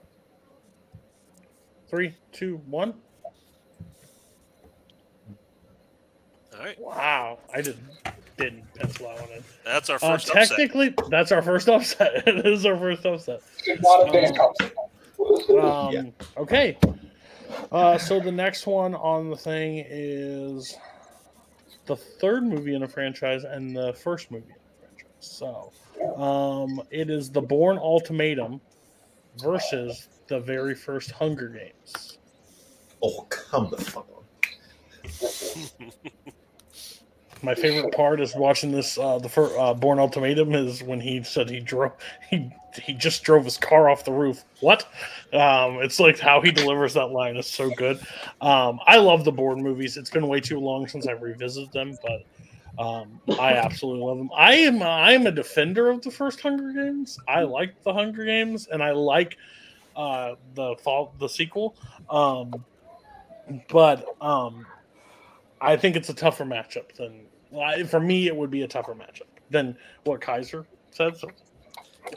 Three, 1.88 2.14
two, 2.32 2.60
one. 2.66 2.92
All 6.58 6.64
right. 6.64 6.80
Wow, 6.80 7.38
I 7.52 7.60
didn't 7.60 7.82
didn't 8.38 8.64
pencil 8.74 9.06
that 9.08 9.20
one 9.20 9.30
in. 9.38 9.44
That's 9.64 9.88
our 9.90 9.96
Uh, 9.96 10.12
first 10.12 10.28
upset. 10.30 10.48
technically, 10.48 10.94
that's 11.08 11.32
our 11.32 11.42
first 11.42 11.68
upset. 11.70 12.22
this 12.26 12.44
is 12.44 12.66
our 12.66 12.76
first 12.78 13.04
upset. 13.06 13.40
Not 13.80 14.04
have 14.04 14.12
been 14.12 14.36
a 14.36 14.42
upset. 14.42 14.74
Um, 15.58 16.12
Okay. 16.36 16.76
Uh, 17.72 17.96
so 17.96 18.20
the 18.20 18.32
next 18.32 18.66
one 18.66 18.94
on 18.94 19.30
the 19.30 19.36
thing 19.36 19.84
is 19.88 20.76
the 21.86 21.96
third 21.96 22.42
movie 22.42 22.74
in 22.74 22.82
a 22.82 22.88
franchise 22.88 23.44
and 23.44 23.74
the 23.74 23.92
first 23.94 24.30
movie 24.30 24.44
in 24.50 24.56
a 24.56 24.86
franchise. 24.86 25.12
So 25.20 25.72
um, 26.20 26.82
it 26.90 27.08
is 27.08 27.30
the 27.30 27.40
Bourne 27.40 27.78
Ultimatum 27.78 28.60
versus 29.38 30.08
the 30.26 30.40
very 30.40 30.74
first 30.74 31.10
Hunger 31.12 31.48
Games. 31.48 32.18
Oh, 33.02 33.22
come 33.30 33.70
the 33.70 33.76
fuck 33.78 34.06
on. 34.10 35.92
My 37.42 37.54
favorite 37.54 37.94
part 37.94 38.20
is 38.20 38.34
watching 38.34 38.72
this. 38.72 38.98
Uh, 38.98 39.18
the 39.18 39.28
first, 39.28 39.54
uh, 39.56 39.74
Bourne 39.74 39.98
Ultimatum 39.98 40.54
is 40.54 40.82
when 40.82 41.00
he 41.00 41.22
said 41.22 41.50
he 41.50 41.60
drove. 41.60 41.92
He 42.30 42.50
he 42.82 42.92
just 42.92 43.22
drove 43.22 43.44
his 43.44 43.56
car 43.56 43.88
off 43.88 44.04
the 44.04 44.12
roof. 44.12 44.44
What? 44.60 44.84
Um, 45.32 45.80
it's 45.82 45.98
like 45.98 46.18
how 46.18 46.40
he 46.40 46.50
delivers 46.50 46.94
that 46.94 47.06
line 47.06 47.36
is 47.36 47.46
so 47.46 47.70
good. 47.70 47.98
Um, 48.40 48.80
I 48.86 48.98
love 48.98 49.24
the 49.24 49.32
Bourne 49.32 49.62
movies. 49.62 49.96
It's 49.96 50.10
been 50.10 50.28
way 50.28 50.40
too 50.40 50.60
long 50.60 50.86
since 50.86 51.06
I've 51.06 51.22
revisited 51.22 51.72
them, 51.72 51.96
but 52.02 52.24
um, 52.82 53.20
I 53.38 53.54
absolutely 53.54 54.04
love 54.04 54.18
them. 54.18 54.30
I 54.36 54.54
am 54.54 54.82
I 54.82 55.12
am 55.12 55.26
a 55.26 55.32
defender 55.32 55.88
of 55.88 56.02
the 56.02 56.10
first 56.10 56.40
Hunger 56.40 56.72
Games. 56.72 57.18
I 57.28 57.42
like 57.42 57.82
the 57.82 57.92
Hunger 57.92 58.24
Games, 58.24 58.68
and 58.70 58.82
I 58.82 58.92
like 58.92 59.36
uh, 59.94 60.34
the 60.54 60.76
fall 60.82 61.14
the 61.18 61.28
sequel. 61.28 61.76
Um, 62.10 62.64
but 63.68 64.04
um, 64.20 64.66
I 65.60 65.76
think 65.76 65.96
it's 65.96 66.08
a 66.08 66.14
tougher 66.14 66.44
matchup 66.44 66.92
than 66.96 67.26
I- 67.58 67.82
for 67.84 68.00
me. 68.00 68.26
It 68.26 68.36
would 68.36 68.50
be 68.50 68.62
a 68.62 68.68
tougher 68.68 68.94
matchup 68.94 69.28
than 69.50 69.76
what 70.04 70.20
Kaiser 70.20 70.66
said. 70.90 71.16
So 71.16 71.30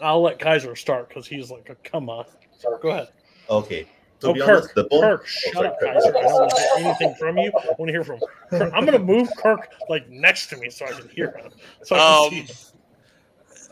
I'll 0.02 0.22
let 0.22 0.40
Kaiser 0.40 0.76
start 0.76 1.10
because 1.10 1.28
he's 1.28 1.50
like, 1.52 1.70
a 1.70 1.76
"Come 1.76 2.10
on, 2.10 2.26
So 2.58 2.78
go 2.82 2.90
ahead." 2.90 3.10
Okay. 3.50 3.88
To 4.20 4.28
oh, 4.28 4.34
be 4.34 4.42
Kirk, 4.42 4.50
honest, 4.50 4.76
the 4.76 4.84
bone. 4.84 5.02
Kirk, 5.02 5.22
oh, 5.22 5.26
shut 5.26 5.54
sorry, 5.54 5.68
up, 5.70 5.80
Kaiser. 5.80 6.18
I 6.18 6.22
don't 6.24 6.34
want 6.34 6.50
to 6.52 6.58
hear 6.60 6.70
anything 6.88 7.16
from 7.16 7.38
you. 7.38 7.52
I 7.56 7.66
want 7.78 7.88
to 7.88 7.92
hear 7.94 8.04
from. 8.04 8.20
Kirk. 8.50 8.74
I'm 8.74 8.84
gonna 8.86 9.00
move 9.00 9.30
Kirk 9.38 9.70
like 9.88 10.10
next 10.10 10.48
to 10.48 10.58
me 10.58 10.70
so 10.70 10.86
I 10.86 10.92
can 10.92 11.08
hear 11.10 11.32
him. 11.32 11.52
So 11.84 11.96
I 11.96 12.00
can 12.00 12.24
Um, 12.26 12.30
see 12.32 12.40
him. 12.42 12.56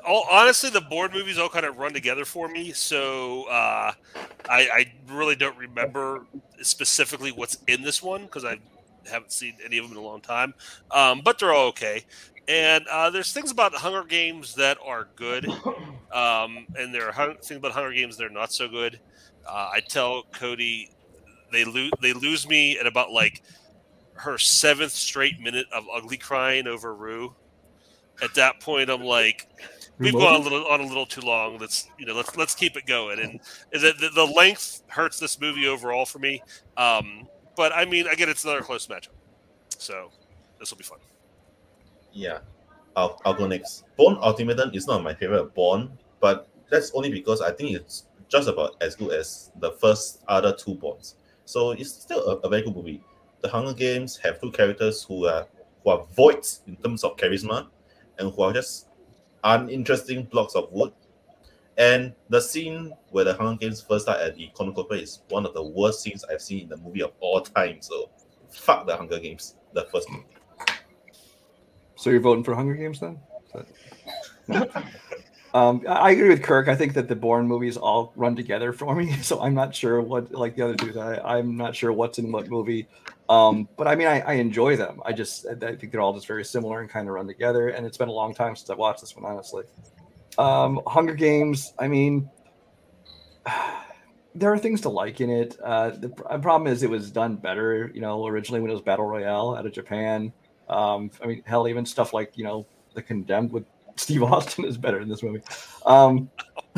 all, 0.05 0.25
honestly, 0.31 0.69
the 0.69 0.79
Bourne 0.81 1.11
movies 1.11 1.37
all 1.37 1.49
kind 1.49 1.65
of 1.65 1.77
run 1.77 1.91
together 1.91 2.23
for 2.23 2.47
me. 2.47 2.71
So 2.71 3.43
uh, 3.49 3.91
I, 4.49 4.69
I 4.69 4.93
really 5.09 5.35
don't 5.35 5.57
remember 5.57 6.25
specifically 6.61 7.33
what's 7.33 7.57
in 7.67 7.81
this 7.81 8.01
one 8.01 8.23
because 8.23 8.45
I 8.45 8.57
haven't 9.07 9.31
seen 9.31 9.55
any 9.63 9.77
of 9.77 9.83
them 9.87 9.97
in 9.97 10.03
a 10.03 10.05
long 10.05 10.21
time. 10.21 10.53
Um, 10.91 11.21
but 11.23 11.39
they're 11.39 11.53
all 11.53 11.67
okay. 11.67 12.05
And 12.47 12.85
uh, 12.87 13.09
there's 13.09 13.33
things 13.33 13.51
about 13.51 13.73
Hunger 13.73 14.03
Games 14.03 14.55
that 14.55 14.77
are 14.85 15.09
good, 15.17 15.45
um, 16.13 16.65
and 16.77 16.93
there 16.93 17.11
are 17.11 17.33
things 17.33 17.57
about 17.57 17.73
Hunger 17.73 17.91
Games 17.91 18.15
that 18.17 18.25
are 18.25 18.29
not 18.29 18.53
so 18.53 18.69
good. 18.69 18.99
Uh, 19.45 19.69
I 19.73 19.81
tell 19.81 20.23
Cody 20.33 20.91
they 21.51 21.65
lose 21.65 21.91
they 22.01 22.13
lose 22.13 22.47
me 22.47 22.77
at 22.79 22.87
about 22.87 23.11
like 23.11 23.43
her 24.13 24.37
seventh 24.37 24.91
straight 24.91 25.39
minute 25.39 25.67
of 25.73 25.85
ugly 25.93 26.17
crying 26.17 26.67
over 26.67 26.93
Rue. 26.95 27.35
At 28.21 28.33
that 28.33 28.59
point, 28.59 28.89
I'm 28.89 29.03
like, 29.03 29.47
we've 29.99 30.13
gone 30.13 30.41
a 30.41 30.43
little 30.43 30.65
on 30.67 30.81
a 30.81 30.85
little 30.87 31.05
too 31.05 31.21
long. 31.21 31.59
Let's 31.59 31.87
you 31.99 32.05
know 32.05 32.15
let's 32.15 32.35
let's 32.35 32.55
keep 32.55 32.75
it 32.75 32.85
going. 32.87 33.19
And 33.19 33.39
the, 33.71 33.93
the, 33.99 34.09
the 34.15 34.25
length 34.25 34.83
hurts 34.87 35.19
this 35.19 35.39
movie 35.39 35.67
overall 35.67 36.05
for 36.05 36.19
me. 36.19 36.41
Um, 36.77 37.27
but 37.57 37.73
I 37.75 37.83
mean, 37.85 38.07
again, 38.07 38.29
it's 38.29 38.45
another 38.45 38.61
close 38.61 38.87
matchup, 38.87 39.17
so 39.69 40.11
this 40.59 40.69
will 40.71 40.77
be 40.77 40.83
fun. 40.83 40.99
Yeah, 42.13 42.39
I'll, 42.95 43.19
I'll 43.25 43.33
go 43.33 43.47
next. 43.47 43.83
Bourne 43.97 44.17
Ultimatum 44.21 44.71
is 44.73 44.87
not 44.87 45.03
my 45.03 45.13
favorite 45.13 45.53
Bourne, 45.53 45.91
but 46.21 46.47
that's 46.69 46.91
only 46.93 47.11
because 47.11 47.41
I 47.41 47.51
think 47.51 47.75
it's 47.75 48.05
just 48.29 48.47
about 48.47 48.75
as 48.81 48.95
good 48.95 49.11
as 49.11 49.51
the 49.59 49.71
first 49.71 50.23
other 50.27 50.53
two 50.53 50.75
Bournes. 50.75 51.15
So 51.45 51.71
it's 51.71 51.91
still 51.91 52.25
a, 52.27 52.35
a 52.37 52.49
very 52.49 52.61
good 52.61 52.75
movie. 52.75 53.01
The 53.41 53.49
Hunger 53.49 53.73
Games 53.73 54.17
have 54.17 54.39
two 54.39 54.51
characters 54.51 55.03
who 55.03 55.25
are 55.25 55.47
who 55.83 55.89
are 55.89 56.05
voids 56.15 56.61
in 56.67 56.75
terms 56.77 57.03
of 57.03 57.17
charisma, 57.17 57.67
and 58.19 58.31
who 58.33 58.41
are 58.43 58.53
just 58.53 58.87
uninteresting 59.43 60.23
blocks 60.23 60.55
of 60.55 60.71
wood. 60.71 60.91
And 61.77 62.13
the 62.29 62.41
scene 62.41 62.93
where 63.11 63.23
the 63.23 63.33
Hunger 63.33 63.59
Games 63.59 63.81
first 63.81 64.05
start 64.05 64.19
at 64.19 64.35
the 64.35 64.49
cornucopia 64.53 64.99
is 64.99 65.21
one 65.29 65.45
of 65.45 65.53
the 65.53 65.63
worst 65.63 66.01
scenes 66.01 66.23
I've 66.25 66.41
seen 66.41 66.63
in 66.63 66.69
the 66.69 66.77
movie 66.77 67.03
of 67.03 67.11
all 67.19 67.41
time. 67.41 67.77
So 67.81 68.09
fuck 68.49 68.87
the 68.87 68.95
Hunger 68.97 69.19
Games, 69.19 69.55
the 69.73 69.83
first 69.91 70.09
movie. 70.09 70.25
So 71.95 72.09
you're 72.09 72.19
voting 72.19 72.43
for 72.43 72.55
Hunger 72.55 72.75
Games 72.75 72.99
then? 72.99 73.19
Um, 75.53 75.81
I 75.87 75.93
I 75.93 76.11
agree 76.11 76.29
with 76.29 76.43
Kirk. 76.43 76.67
I 76.67 76.75
think 76.75 76.93
that 76.93 77.07
the 77.07 77.15
Bourne 77.15 77.47
movies 77.47 77.77
all 77.77 78.13
run 78.15 78.35
together 78.35 78.73
for 78.73 78.93
me, 78.93 79.11
so 79.21 79.41
I'm 79.41 79.55
not 79.55 79.73
sure 79.73 80.01
what, 80.01 80.31
like 80.31 80.55
the 80.55 80.63
other 80.63 80.75
two, 80.75 80.99
I, 80.99 81.37
I'm 81.37 81.57
not 81.57 81.75
sure 81.75 81.91
what's 81.91 82.19
in 82.19 82.31
what 82.31 82.49
movie. 82.49 82.87
Um, 83.29 83.67
but 83.75 83.87
I 83.87 83.95
mean, 83.95 84.07
I, 84.07 84.19
I 84.21 84.33
enjoy 84.33 84.75
them. 84.75 85.01
I 85.03 85.13
just, 85.13 85.47
I 85.47 85.67
I 85.67 85.75
think 85.75 85.91
they're 85.91 86.01
all 86.01 86.13
just 86.13 86.27
very 86.27 86.45
similar 86.45 86.81
and 86.81 86.89
kind 86.89 87.07
of 87.07 87.15
run 87.15 87.27
together. 87.27 87.69
And 87.69 87.85
it's 87.85 87.97
been 87.97 88.07
a 88.09 88.13
long 88.13 88.35
time 88.35 88.55
since 88.55 88.69
I've 88.69 88.77
watched 88.77 89.01
this 89.01 89.15
one, 89.15 89.25
honestly. 89.25 89.63
Um, 90.37 90.81
Hunger 90.87 91.15
Games. 91.15 91.73
I 91.79 91.87
mean, 91.87 92.29
there 94.35 94.51
are 94.53 94.57
things 94.57 94.81
to 94.81 94.89
like 94.89 95.21
in 95.21 95.29
it. 95.29 95.57
Uh, 95.63 95.91
the 95.91 96.09
pr- 96.09 96.37
problem 96.37 96.71
is 96.71 96.83
it 96.83 96.89
was 96.89 97.11
done 97.11 97.35
better, 97.35 97.91
you 97.93 98.01
know, 98.01 98.25
originally 98.27 98.61
when 98.61 98.69
it 98.69 98.73
was 98.73 98.83
Battle 98.83 99.05
Royale 99.05 99.55
out 99.55 99.65
of 99.65 99.73
Japan. 99.73 100.31
Um, 100.69 101.11
I 101.23 101.27
mean, 101.27 101.43
hell, 101.45 101.67
even 101.67 101.85
stuff 101.85 102.13
like 102.13 102.37
you 102.37 102.43
know, 102.43 102.65
The 102.93 103.01
Condemned 103.01 103.51
with 103.51 103.65
Steve 103.95 104.23
Austin 104.23 104.65
is 104.65 104.77
better 104.77 104.99
in 104.99 105.09
this 105.09 105.23
movie. 105.23 105.41
Um, 105.85 106.29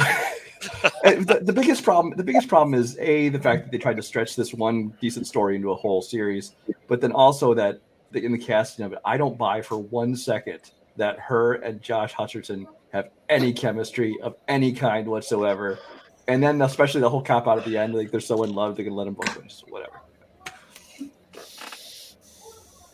the, 1.04 1.40
the 1.42 1.54
biggest 1.54 1.84
problem, 1.84 2.14
the 2.16 2.24
biggest 2.24 2.48
problem 2.48 2.74
is 2.74 2.98
a 3.00 3.30
the 3.30 3.40
fact 3.40 3.64
that 3.64 3.72
they 3.72 3.78
tried 3.78 3.98
to 3.98 4.04
stretch 4.04 4.36
this 4.36 4.54
one 4.54 4.94
decent 5.02 5.28
story 5.28 5.56
into 5.56 5.72
a 5.72 5.76
whole 5.76 6.02
series, 6.02 6.54
but 6.88 7.02
then 7.02 7.12
also 7.12 7.54
that 7.54 7.82
the, 8.12 8.24
in 8.24 8.32
the 8.32 8.38
casting 8.38 8.86
of 8.86 8.94
it, 8.94 9.00
I 9.06 9.18
don't 9.18 9.38
buy 9.38 9.62
for 9.62 9.78
one 9.78 10.16
second 10.16 10.60
that 10.98 11.20
her 11.20 11.54
and 11.56 11.82
Josh 11.82 12.14
Hutcherson 12.14 12.66
have 12.94 13.10
any 13.30 13.54
chemistry 13.54 14.18
of 14.22 14.36
any 14.48 14.72
kind 14.72 15.08
whatsoever. 15.08 15.80
And 16.28 16.44
then 16.44 16.62
especially 16.62 17.02
the 17.02 17.10
whole 17.10 17.24
cop 17.24 17.48
out 17.48 17.58
at 17.58 17.66
the 17.66 17.78
end, 17.78 17.96
like 17.96 18.12
they're 18.12 18.20
so 18.20 18.44
in 18.44 18.54
love, 18.54 18.76
they 18.76 18.84
can 18.84 18.94
let 18.94 19.08
him 19.08 19.16
both 19.16 19.36
ways, 19.38 19.64
whatever. 19.70 20.02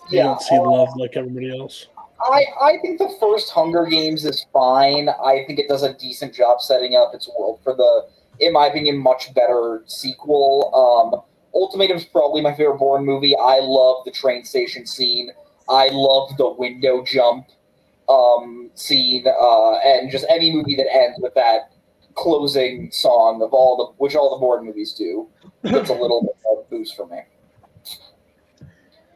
You 0.10 0.20
don't 0.20 0.42
see 0.42 0.58
love 0.60 0.90
like 0.98 1.18
everybody 1.18 1.58
else. 1.58 1.88
I, 2.22 2.46
I 2.62 2.78
think 2.82 3.00
the 3.00 3.14
first 3.20 3.52
Hunger 3.52 3.86
Games 3.86 4.24
is 4.24 4.46
fine. 4.54 5.10
I 5.10 5.44
think 5.46 5.60
it 5.60 5.68
does 5.68 5.84
a 5.84 5.94
decent 5.96 6.34
job 6.34 6.62
setting 6.62 6.96
up 6.96 7.14
its 7.14 7.30
world 7.38 7.60
for 7.64 7.76
the, 7.76 8.08
in 8.40 8.54
my 8.54 8.68
opinion, 8.68 8.98
much 8.98 9.34
better 9.34 9.84
sequel. 9.88 10.72
Um, 10.74 11.22
Ultimatum's 11.54 12.06
probably 12.06 12.42
my 12.42 12.54
favorite 12.54 12.78
Bourne 12.78 13.06
movie. 13.06 13.36
I 13.36 13.60
love 13.60 14.06
the 14.06 14.12
train 14.12 14.46
station 14.46 14.86
scene. 14.86 15.32
I 15.68 15.90
love 15.92 16.38
the 16.38 16.52
window 16.52 17.04
jump 17.04 17.48
um, 18.10 18.72
scene, 18.76 19.26
uh, 19.28 19.74
and 19.80 20.12
just 20.12 20.26
any 20.30 20.52
movie 20.54 20.76
that 20.76 20.92
ends 20.94 21.20
with 21.22 21.34
that 21.36 21.72
closing 22.16 22.92
song 22.92 23.42
of 23.42 23.54
all 23.54 23.78
the 23.78 23.94
which 23.98 24.16
all 24.16 24.32
the 24.36 24.40
Bourne 24.40 24.66
movies 24.66 24.94
do. 24.94 25.30
It's 25.64 25.90
a 25.90 25.94
little 25.94 26.22
bit 26.22 26.36
of 26.52 26.66
a 26.66 26.70
boost 26.70 26.96
for 26.96 27.08
me. 27.08 27.22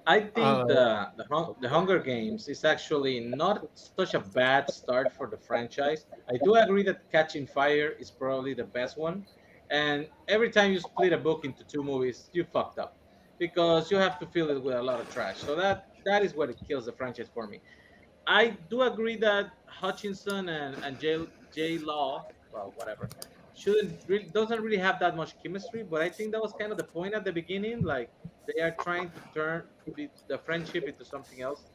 I 0.05 0.21
think 0.21 0.65
Uh, 0.65 0.65
the 0.65 1.11
the, 1.17 1.25
Hun- 1.31 1.55
the 1.59 1.69
Hunger 1.69 1.99
Games 1.99 2.47
is 2.47 2.63
actually 2.65 3.19
not 3.19 3.69
such 3.75 4.13
a 4.15 4.19
bad 4.19 4.69
start 4.69 5.15
for 5.15 5.27
the 5.29 5.37
franchise. 5.37 6.05
I 6.27 6.37
do 6.37 6.55
agree 6.55 6.83
that 6.83 7.09
Catching 7.11 7.45
Fire 7.47 7.89
is 7.99 8.09
probably 8.09 8.53
the 8.53 8.63
best 8.63 8.97
one, 8.97 9.27
and 9.69 10.09
every 10.27 10.49
time 10.49 10.71
you 10.71 10.79
split 10.79 11.13
a 11.13 11.17
book 11.17 11.45
into 11.45 11.63
two 11.63 11.83
movies, 11.83 12.29
you 12.33 12.43
fucked 12.43 12.79
up 12.79 12.97
because 13.37 13.91
you 13.91 13.97
have 13.97 14.17
to 14.19 14.25
fill 14.27 14.49
it 14.49 14.61
with 14.63 14.75
a 14.75 14.81
lot 14.81 14.99
of 14.99 15.09
trash. 15.09 15.37
So 15.37 15.55
that 15.55 15.85
that 16.05 16.23
is 16.23 16.33
what 16.33 16.49
it 16.49 16.57
kills 16.67 16.85
the 16.85 16.93
franchise 16.93 17.29
for 17.33 17.45
me. 17.47 17.61
I 18.27 18.57
do 18.69 18.81
agree 18.83 19.17
that 19.17 19.51
Hutchinson 19.65 20.49
and 20.49 20.77
and 20.83 20.97
Law, 21.83 22.27
well, 22.51 22.71
whatever, 22.75 23.09
shouldn't 23.53 24.03
really 24.07 24.29
doesn't 24.33 24.61
really 24.61 24.77
have 24.77 24.99
that 24.99 25.15
much 25.15 25.33
chemistry. 25.41 25.83
But 25.83 26.01
I 26.01 26.09
think 26.09 26.31
that 26.31 26.41
was 26.41 26.53
kind 26.53 26.71
of 26.71 26.77
the 26.77 26.83
point 26.83 27.13
at 27.13 27.23
the 27.25 27.31
beginning. 27.33 27.83
Like 27.83 28.11
they 28.47 28.61
are 28.61 28.75
trying 28.81 29.11
to 29.11 29.21
turn 29.33 29.63
the, 29.95 30.09
the 30.27 30.37
friendship 30.37 30.87
into 30.87 31.03
something 31.05 31.41
else. 31.41 31.65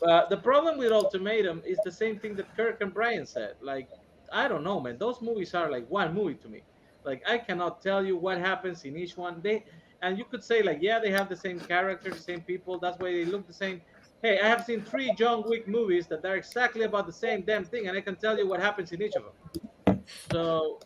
But 0.00 0.30
the 0.30 0.36
problem 0.38 0.78
with 0.78 0.92
Ultimatum 0.92 1.62
is 1.64 1.80
the 1.82 1.92
same 1.92 2.18
thing 2.18 2.34
that 2.36 2.54
Kirk 2.56 2.80
and 2.80 2.92
Brian 2.92 3.26
said. 3.26 3.54
Like 3.60 3.88
I 4.32 4.48
don't 4.48 4.64
know, 4.64 4.80
man. 4.80 4.98
Those 4.98 5.20
movies 5.22 5.54
are 5.54 5.70
like 5.70 5.86
one 5.88 6.14
movie 6.14 6.36
to 6.36 6.48
me. 6.48 6.62
Like 7.04 7.22
I 7.28 7.38
cannot 7.38 7.80
tell 7.82 8.04
you 8.04 8.16
what 8.16 8.38
happens 8.38 8.84
in 8.84 8.96
each 8.96 9.16
one. 9.16 9.40
They 9.42 9.64
and 10.02 10.18
you 10.18 10.24
could 10.24 10.42
say 10.42 10.62
like, 10.62 10.78
yeah, 10.80 10.98
they 10.98 11.10
have 11.10 11.28
the 11.28 11.36
same 11.36 11.60
characters, 11.60 12.16
the 12.16 12.22
same 12.22 12.42
people. 12.42 12.78
That's 12.78 12.98
why 12.98 13.12
they 13.12 13.24
look 13.24 13.46
the 13.46 13.52
same. 13.54 13.82
Hey, 14.22 14.38
I 14.40 14.48
have 14.48 14.64
seen 14.64 14.82
three 14.84 15.12
John 15.14 15.42
Wick 15.48 15.66
movies 15.66 16.06
that 16.06 16.24
are 16.24 16.36
exactly 16.36 16.84
about 16.84 17.06
the 17.06 17.12
same 17.12 17.44
damn 17.44 17.64
thing, 17.64 17.88
and 17.88 17.96
I 17.96 18.00
can 18.00 18.14
tell 18.16 18.38
you 18.38 18.46
what 18.46 18.60
happens 18.60 18.92
in 18.92 19.02
each 19.02 19.16
of 19.16 19.24
them. 19.24 20.00
So, 20.30 20.80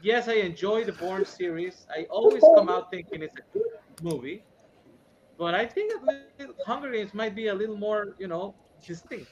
yes, 0.00 0.28
I 0.28 0.34
enjoy 0.34 0.84
the 0.84 0.92
Bourne 0.92 1.24
series. 1.24 1.86
I 1.96 2.04
always 2.10 2.42
come 2.56 2.68
out 2.68 2.90
thinking 2.90 3.22
it's 3.22 3.36
a 3.36 3.42
good 3.52 3.62
movie, 4.02 4.44
but 5.38 5.54
I 5.54 5.66
think 5.66 5.92
a 5.94 6.48
Hunger 6.66 6.90
Games 6.90 7.14
might 7.14 7.34
be 7.34 7.48
a 7.48 7.54
little 7.54 7.76
more, 7.76 8.16
you 8.18 8.26
know, 8.26 8.56
distinct. 8.84 9.30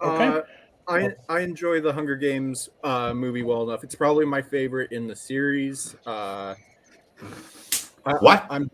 Uh, 0.00 0.42
I 0.86 1.10
I 1.28 1.40
enjoy 1.40 1.80
the 1.80 1.92
Hunger 1.92 2.16
Games 2.16 2.68
uh, 2.84 3.12
movie 3.12 3.42
well 3.42 3.68
enough. 3.68 3.82
It's 3.84 3.94
probably 3.96 4.24
my 4.24 4.40
favorite 4.40 4.92
in 4.92 5.06
the 5.06 5.16
series. 5.16 5.96
Uh, 6.06 6.54
I, 8.06 8.12
What? 8.20 8.46
I'm 8.50 8.70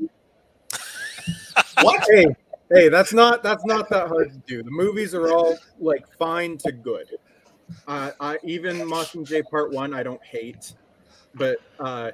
What? 1.83 2.07
hey 2.11 2.27
hey 2.73 2.89
that's 2.89 3.13
not 3.13 3.43
that's 3.43 3.65
not 3.65 3.89
that 3.91 4.09
hard 4.09 4.33
to 4.33 4.39
do. 4.47 4.63
The 4.63 4.71
movies 4.71 5.15
are 5.15 5.33
all 5.33 5.57
like 5.79 6.07
fine 6.19 6.59
to 6.59 6.73
good. 6.73 7.09
Uh, 7.89 8.11
I 8.21 8.39
even 8.45 8.79
Mockingjay 8.79 9.49
Part 9.51 9.73
One 9.73 9.95
I 9.95 10.03
don't 10.03 10.23
hate, 10.23 10.75
but 11.35 11.59
uh, 11.81 12.11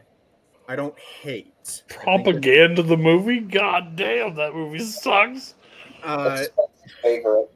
I 0.68 0.76
don't 0.76 0.98
hate. 0.98 1.82
Propaganda 1.88 2.82
the 2.82 2.96
movie? 2.96 3.40
God 3.40 3.96
damn, 3.96 4.36
that 4.36 4.54
movie 4.54 4.78
sucks. 4.78 5.54
Uh, 6.02 6.44
favorite. 7.02 7.50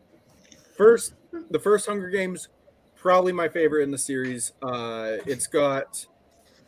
first 0.77 1.15
the 1.51 1.59
first 1.59 1.87
hunger 1.87 2.11
games 2.11 2.49
probably 2.97 3.33
my 3.33 3.49
favorite 3.49 3.83
in 3.83 3.91
the 3.91 3.99
series 3.99 4.53
uh 4.63 5.17
it's 5.27 5.47
got 5.47 6.07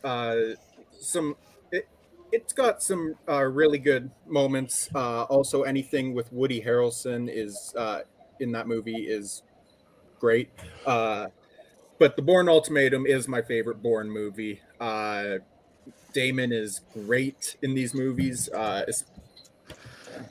uh 0.04 0.36
some 0.98 1.30
it, 1.30 1.36
it's 2.36 2.52
got 2.52 2.82
some 2.82 3.14
uh 3.28 3.44
really 3.44 3.78
good 3.78 4.10
moments. 4.26 4.88
Uh 4.94 5.22
also 5.24 5.62
anything 5.62 6.14
with 6.14 6.32
woody 6.32 6.60
harrelson 6.60 7.28
is 7.32 7.72
uh 7.76 8.00
in 8.40 8.52
that 8.52 8.68
movie 8.68 9.06
is 9.08 9.42
great. 10.20 10.50
Uh 10.86 11.28
but 11.98 12.16
the 12.16 12.22
Bourne 12.22 12.48
ultimatum 12.48 13.06
is 13.06 13.28
my 13.28 13.42
favorite 13.42 13.82
Bourne 13.82 14.10
movie. 14.10 14.60
Uh 14.80 15.38
damon 16.14 16.52
is 16.52 16.80
great 16.94 17.56
in 17.62 17.74
these 17.74 17.94
movies 17.94 18.48
uh 18.50 18.84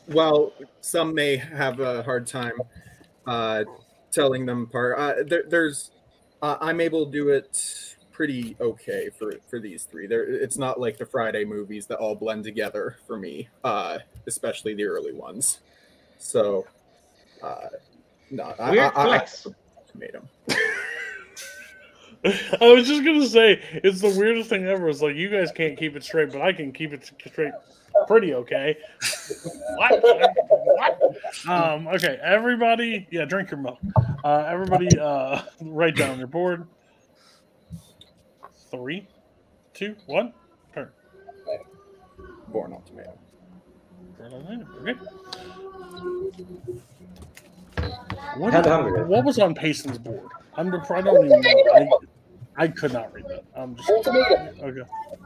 well 0.07 0.53
some 0.81 1.13
may 1.13 1.35
have 1.37 1.79
a 1.79 2.03
hard 2.03 2.27
time 2.27 2.53
telling 4.11 4.45
them 4.45 4.63
apart. 4.63 5.27
There, 5.29 5.43
there's, 5.47 5.91
I'm 6.41 6.79
able 6.81 7.05
to 7.05 7.11
do 7.11 7.29
it 7.29 7.94
pretty 8.15 8.55
okay 8.61 9.09
for 9.09 9.33
for 9.49 9.59
these 9.59 9.83
three. 9.83 10.07
There, 10.07 10.23
it's 10.23 10.57
not 10.57 10.79
like 10.79 10.97
the 10.97 11.05
Friday 11.05 11.43
movies 11.43 11.85
that 11.87 11.97
all 11.97 12.15
blend 12.15 12.45
together 12.45 12.95
for 13.05 13.17
me, 13.17 13.49
uh, 13.63 13.99
especially 14.25 14.73
the 14.73 14.85
early 14.85 15.11
ones. 15.11 15.59
So, 16.17 16.65
uh, 17.43 17.67
no, 18.31 18.55
I, 18.57 18.71
Weird 18.71 18.93
I, 18.95 19.01
I, 19.01 19.05
flex. 19.05 19.47
ultimatum. 19.77 20.29
I 22.61 22.73
was 22.73 22.87
just 22.87 23.03
gonna 23.03 23.27
say 23.27 23.61
it's 23.83 23.99
the 23.99 24.15
weirdest 24.17 24.49
thing 24.49 24.65
ever. 24.65 24.87
It's 24.87 25.01
like 25.01 25.15
you 25.15 25.29
guys 25.29 25.51
can't 25.51 25.77
keep 25.77 25.97
it 25.97 26.03
straight, 26.03 26.31
but 26.31 26.41
I 26.41 26.53
can 26.53 26.71
keep 26.71 26.93
it 26.93 27.11
straight 27.27 27.51
pretty 28.07 28.33
okay. 28.33 28.77
what? 29.75 30.01
what? 30.01 31.47
Um, 31.47 31.87
okay, 31.87 32.17
everybody, 32.23 33.07
yeah, 33.11 33.25
drink 33.25 33.51
your 33.51 33.59
milk. 33.59 33.79
Uh, 34.23 34.45
everybody, 34.47 34.87
uh, 34.97 35.41
write 35.61 35.95
down 35.95 36.17
your 36.17 36.27
board. 36.27 36.65
Three, 38.75 39.07
two, 39.73 39.95
one, 40.05 40.33
turn. 40.73 40.89
Bourne 42.49 42.73
ultimatum. 42.73 43.13
Okay. 44.19 44.93
What, 48.37 48.51
Had 48.53 48.65
the 48.65 48.69
Hunger 48.69 49.05
what 49.05 49.23
was 49.23 49.39
on 49.39 49.55
Payson's 49.55 49.97
board? 49.97 50.27
I'm 50.55 50.71
dep- 50.71 50.89
I 50.91 51.01
don't 51.01 51.25
even 51.25 51.39
know. 51.41 51.99
I, 52.57 52.63
I 52.63 52.67
could 52.67 52.91
not 52.91 53.13
read 53.13 53.25
that. 53.29 53.43
I'm 53.55 53.75
just 53.75 53.89
okay. 53.89 54.81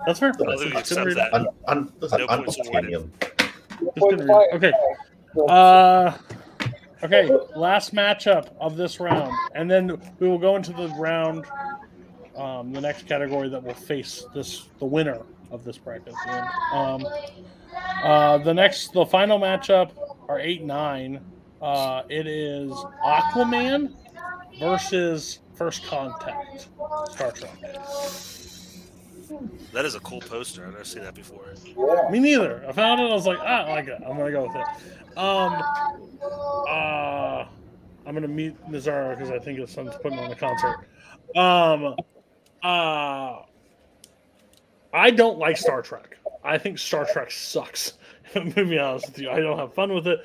That's 0.05 0.19
fair. 0.19 0.29
I 0.29 0.33
think 0.33 0.47
we 0.49 0.55
Couldn't 0.57 0.69
read 0.73 0.75
accept 0.77 1.07
it. 1.07 1.15
that. 1.15 1.33
Un, 1.33 1.47
un, 1.67 1.91
those 1.99 2.13
are 2.13 2.19
No 2.19 2.27
points 2.27 2.59
awarded. 2.67 2.91
unobtainium. 2.93 3.09
Just 3.19 3.95
couldn't 3.97 4.27
read 4.27 4.47
it. 4.51 4.55
Okay. 4.55 4.73
Uh, 5.47 6.13
okay. 7.03 7.29
Last 7.55 7.93
matchup 7.95 8.49
of 8.59 8.77
this 8.77 8.99
round, 8.99 9.31
and 9.55 9.69
then 9.69 9.99
we 10.19 10.27
will 10.27 10.37
go 10.39 10.55
into 10.55 10.71
the 10.73 10.87
round, 10.89 11.45
um, 12.39 12.71
the 12.71 12.81
next 12.81 13.07
category 13.07 13.49
that 13.49 13.63
will 13.63 13.73
face 13.73 14.25
this 14.33 14.69
the 14.79 14.85
winner 14.85 15.21
of 15.51 15.63
this 15.63 15.77
bracket. 15.77 16.13
the. 16.25 16.77
Um, 16.77 17.05
uh, 18.03 18.37
the 18.39 18.53
next, 18.53 18.93
the 18.93 19.05
final 19.05 19.39
matchup 19.39 19.91
are 20.27 20.39
eight 20.39 20.63
nine. 20.63 21.21
Uh, 21.61 22.03
it 22.09 22.25
is 22.27 22.71
Aquaman 23.05 23.93
versus 24.59 25.39
First 25.55 25.85
Contact, 25.85 26.69
Star 27.11 27.31
Trek. 27.31 27.51
That 29.73 29.85
is 29.85 29.95
a 29.95 29.99
cool 29.99 30.21
poster. 30.21 30.65
I've 30.65 30.71
never 30.71 30.83
seen 30.83 31.03
that 31.03 31.13
before. 31.13 31.53
Me 32.09 32.19
neither. 32.19 32.65
I 32.67 32.71
found 32.71 33.01
it. 33.01 33.11
I 33.11 33.13
was 33.13 33.27
like, 33.27 33.39
ah, 33.39 33.65
I 33.65 33.69
like 33.71 33.87
it. 33.87 34.01
I'm 34.05 34.17
gonna 34.17 34.31
go 34.31 34.47
with 34.47 34.55
it. 34.55 35.17
Um, 35.17 35.61
uh, 36.67 37.45
I'm 38.05 38.13
gonna 38.13 38.27
meet 38.27 38.59
Nazario 38.69 39.15
because 39.15 39.29
I 39.29 39.39
think 39.39 39.59
his 39.59 39.69
son's 39.69 39.93
putting 40.01 40.17
on 40.17 40.31
a 40.31 40.35
concert. 40.35 40.87
Um, 41.35 41.95
uh, 42.63 43.41
I 44.93 45.11
don't 45.11 45.37
like 45.37 45.57
Star 45.57 45.81
Trek. 45.81 46.17
I 46.43 46.57
think 46.57 46.77
Star 46.77 47.05
Trek 47.11 47.31
sucks. 47.31 47.93
to 48.33 48.41
be 48.41 48.77
honest 48.77 49.07
with 49.07 49.19
you, 49.19 49.29
I 49.29 49.39
don't 49.39 49.57
have 49.57 49.73
fun 49.73 49.93
with 49.93 50.07
it. 50.07 50.19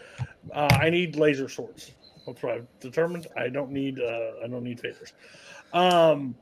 Uh, 0.52 0.68
I 0.80 0.90
need 0.90 1.16
laser 1.16 1.48
swords. 1.48 1.92
That's 2.26 2.42
what 2.42 2.54
I've 2.54 2.66
determined. 2.80 3.26
I 3.36 3.48
don't 3.48 3.70
need. 3.70 4.00
Uh, 4.00 4.32
I 4.42 4.48
don't 4.48 4.64
need 4.64 4.80
phasers. 4.80 5.12
Um, 5.72 6.34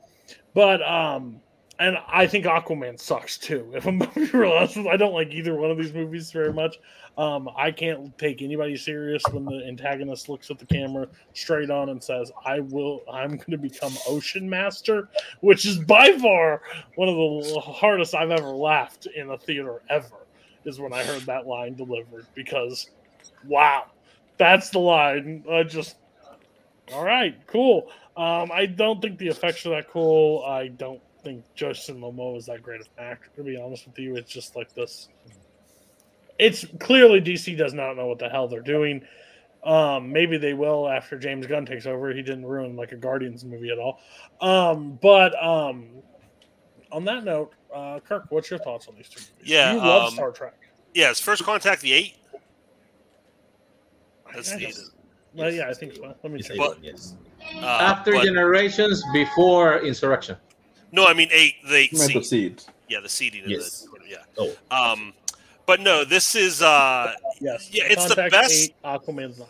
but 0.54 0.82
um, 0.82 1.40
and 1.78 1.96
I 2.06 2.26
think 2.26 2.44
Aquaman 2.44 3.00
sucks 3.00 3.38
too. 3.38 3.70
If 3.74 3.86
I'm 3.86 3.98
being 4.14 4.30
real 4.32 4.52
honest. 4.52 4.76
I 4.78 4.96
don't 4.96 5.14
like 5.14 5.32
either 5.32 5.54
one 5.54 5.70
of 5.70 5.78
these 5.78 5.92
movies 5.92 6.30
very 6.30 6.52
much. 6.52 6.78
Um, 7.18 7.48
I 7.56 7.70
can't 7.70 8.16
take 8.18 8.40
anybody 8.40 8.76
serious 8.76 9.22
when 9.30 9.44
the 9.44 9.64
antagonist 9.66 10.28
looks 10.28 10.50
at 10.50 10.58
the 10.58 10.66
camera 10.66 11.08
straight 11.34 11.70
on 11.70 11.90
and 11.90 12.02
says, 12.02 12.30
"I 12.44 12.60
will. 12.60 13.02
I'm 13.10 13.30
going 13.30 13.50
to 13.50 13.58
become 13.58 13.92
Ocean 14.06 14.48
Master," 14.48 15.08
which 15.40 15.66
is 15.66 15.78
by 15.78 16.16
far 16.18 16.62
one 16.94 17.08
of 17.08 17.16
the 17.16 17.60
hardest 17.60 18.14
I've 18.14 18.30
ever 18.30 18.48
laughed 18.48 19.06
in 19.06 19.30
a 19.30 19.38
theater 19.38 19.82
ever. 19.90 20.26
Is 20.64 20.78
when 20.78 20.92
I 20.92 21.02
heard 21.02 21.22
that 21.22 21.46
line 21.46 21.74
delivered 21.74 22.26
because, 22.34 22.90
wow, 23.46 23.86
that's 24.38 24.70
the 24.70 24.78
line. 24.78 25.44
I 25.50 25.64
just 25.64 25.96
all 26.92 27.04
right, 27.04 27.34
cool. 27.46 27.88
Um, 28.16 28.50
I 28.52 28.66
don't 28.66 29.00
think 29.00 29.18
the 29.18 29.28
effects 29.28 29.64
are 29.66 29.70
that 29.70 29.88
cool. 29.88 30.44
I 30.44 30.68
don't 30.68 31.00
think 31.22 31.44
Justin 31.54 32.00
Momoa 32.00 32.36
is 32.36 32.46
that 32.46 32.62
great 32.62 32.80
of 32.80 32.88
an 32.98 33.04
actor. 33.04 33.30
To 33.36 33.42
be 33.42 33.56
honest 33.56 33.86
with 33.86 33.98
you, 33.98 34.16
it's 34.16 34.30
just 34.30 34.56
like 34.56 34.74
this. 34.74 35.08
It's 36.38 36.64
clearly 36.80 37.20
DC 37.20 37.56
does 37.56 37.74
not 37.74 37.96
know 37.96 38.06
what 38.06 38.18
the 38.18 38.28
hell 38.28 38.48
they're 38.48 38.60
doing. 38.60 39.04
Um, 39.64 40.10
maybe 40.10 40.38
they 40.38 40.54
will 40.54 40.88
after 40.88 41.16
James 41.16 41.46
Gunn 41.46 41.64
takes 41.64 41.86
over. 41.86 42.12
He 42.12 42.22
didn't 42.22 42.46
ruin 42.46 42.74
like 42.74 42.92
a 42.92 42.96
Guardians 42.96 43.44
movie 43.44 43.70
at 43.70 43.78
all. 43.78 44.00
Um, 44.40 44.98
but 45.00 45.40
um, 45.42 45.86
on 46.90 47.04
that 47.04 47.22
note, 47.24 47.52
uh, 47.72 48.00
Kirk, 48.00 48.26
what's 48.30 48.50
your 48.50 48.58
thoughts 48.58 48.88
on 48.88 48.96
these 48.96 49.08
two 49.08 49.20
movies? 49.20 49.34
Yeah, 49.44 49.74
you 49.74 49.78
love 49.78 50.08
um, 50.08 50.14
Star 50.14 50.32
Trek. 50.32 50.54
Yeah, 50.94 51.10
is 51.10 51.20
First 51.20 51.44
Contact 51.44 51.80
the 51.80 51.92
eight? 51.92 52.16
That's 54.34 54.50
the 54.50 54.74
Well, 55.34 55.52
yeah, 55.52 55.68
I 55.68 55.74
think 55.74 55.94
so. 55.94 56.14
Let 56.22 56.32
me 56.32 56.42
check. 56.42 56.56
But- 56.56 56.82
yes. 56.82 57.14
uh, 57.56 57.66
After 57.66 58.12
but- 58.12 58.24
generations, 58.24 59.02
before 59.12 59.78
insurrection. 59.80 60.36
No, 60.92 61.06
I 61.06 61.14
mean 61.14 61.28
eight. 61.32 61.54
The 61.66 61.74
eight 61.76 61.92
You 61.92 61.98
the 61.98 62.04
seed. 62.04 62.24
seeds. 62.24 62.66
Yeah, 62.88 63.00
the 63.00 63.08
seeding. 63.08 63.42
Yes. 63.46 63.84
Of 63.92 64.02
the, 64.02 64.08
yeah. 64.10 64.16
Oh, 64.38 64.54
Um, 64.70 65.14
But 65.66 65.80
no, 65.80 66.04
this 66.04 66.34
is 66.34 66.60
uh 66.62 67.14
Yes. 67.40 67.70
Yeah, 67.72 67.84
it's 67.86 68.06
the 68.06 68.28
best- 68.30 68.52
Eight, 68.52 68.74
Aquaman's 68.84 69.38
nine. 69.38 69.48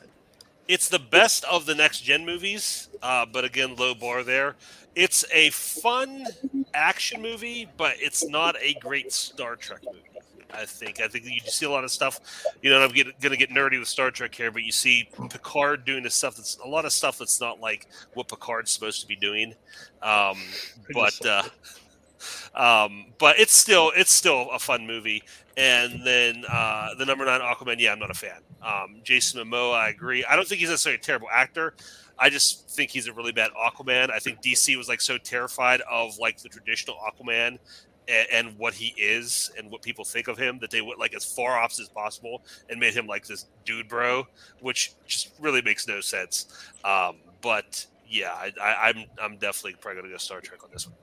it's 0.68 0.88
the 0.88 0.99
best 0.99 1.45
of 1.45 1.66
the 1.66 1.74
next 1.74 2.01
gen 2.03 2.24
movies, 2.24 2.88
uh, 3.03 3.26
but 3.26 3.45
again, 3.45 3.74
low 3.76 3.95
bar 3.95 4.22
there. 4.22 4.55
It's 4.95 5.24
a 5.32 5.51
fun 5.51 6.26
action 6.74 7.20
movie, 7.22 7.66
but 7.76 7.95
it's 7.99 8.24
not 8.28 8.57
a 8.61 8.74
great 8.74 9.11
Star 9.12 9.57
Trek 9.57 9.80
movie. 9.84 9.99
I 10.55 10.64
think. 10.64 11.00
I 11.00 11.09
think 11.09 11.24
you 11.24 11.40
see 11.44 11.66
a 11.66 11.70
lot 11.70 11.84
of 11.84 11.90
stuff. 11.90 12.20
You 12.62 12.70
know, 12.70 12.82
I'm 12.82 12.90
going 12.90 13.12
to 13.20 13.36
get 13.36 13.50
nerdy 13.50 13.78
with 13.78 13.88
Star 13.88 14.11
Trek 14.11 14.34
here, 14.34 14.50
but 14.50 14.62
you 14.62 14.72
see 14.72 15.09
Picard 15.30 15.84
doing 15.84 16.03
this 16.03 16.14
stuff 16.14 16.36
that's 16.36 16.59
a 16.64 16.68
lot 16.68 16.84
of 16.84 16.92
stuff 16.92 17.18
that's 17.18 17.40
not 17.40 17.61
like 17.61 17.86
what 18.14 18.28
Picard's 18.28 18.70
supposed 18.70 19.00
to 19.00 19.07
be 19.07 19.16
doing. 19.16 19.55
Um, 20.03 20.38
but 20.92 21.26
uh, 21.26 21.42
um, 22.55 23.07
but 23.18 23.38
it's 23.38 23.55
still 23.55 23.92
it's 23.96 24.12
still 24.12 24.48
a 24.50 24.59
fun 24.59 24.86
movie. 24.86 25.22
And 25.57 26.05
then 26.07 26.44
uh, 26.48 26.94
the 26.98 27.05
number 27.05 27.24
nine 27.24 27.40
Aquaman, 27.40 27.78
yeah, 27.78 27.92
I'm 27.92 27.98
not 27.98 28.11
a 28.11 28.14
fan. 28.14 28.40
Um, 28.62 29.00
Jason 29.03 29.44
Momoa, 29.44 29.74
I 29.74 29.88
agree. 29.90 30.24
I 30.24 30.34
don't 30.34 30.48
think 30.48 30.61
he's 30.61 30.70
necessarily 30.70 30.98
a 30.98 31.03
terrible 31.03 31.28
actor. 31.32 31.74
I 32.18 32.30
just 32.30 32.70
think 32.70 32.90
he's 32.90 33.07
a 33.07 33.12
really 33.12 33.32
bad 33.32 33.50
Aquaman. 33.53 34.11
I 34.11 34.18
think 34.18 34.40
DC 34.42 34.76
was 34.76 34.88
like 34.88 35.00
so 35.00 35.18
terrified 35.18 35.82
of 35.90 36.18
like 36.18 36.38
the 36.38 36.48
traditional 36.48 36.96
Aquaman 36.96 37.59
and, 38.09 38.26
and 38.32 38.59
what 38.59 38.74
he 38.74 38.94
is 38.96 39.50
and 39.57 39.70
what 39.70 39.82
people 39.82 40.05
think 40.05 40.28
of 40.28 40.38
him 40.38 40.59
that 40.61 40.70
they 40.70 40.80
went 40.80 40.98
like 40.98 41.14
as 41.14 41.24
far 41.24 41.59
off 41.59 41.78
as 41.80 41.88
possible 41.88 42.42
and 42.68 42.78
made 42.78 42.94
him 42.94 43.07
like 43.07 43.26
this 43.26 43.46
dude 43.64 43.88
bro, 43.88 44.26
which 44.61 44.94
just 45.07 45.32
really 45.40 45.62
makes 45.62 45.86
no 45.86 46.00
sense. 46.00 46.46
Um, 46.84 47.16
but 47.40 47.86
yeah, 48.09 48.32
I, 48.32 48.53
I, 48.61 48.88
I'm 48.88 49.05
I'm 49.20 49.36
definitely 49.36 49.74
probably 49.80 50.03
gonna 50.03 50.12
go 50.12 50.18
Star 50.18 50.40
Trek 50.40 50.62
on 50.64 50.70
this 50.72 50.86
one. 50.86 50.96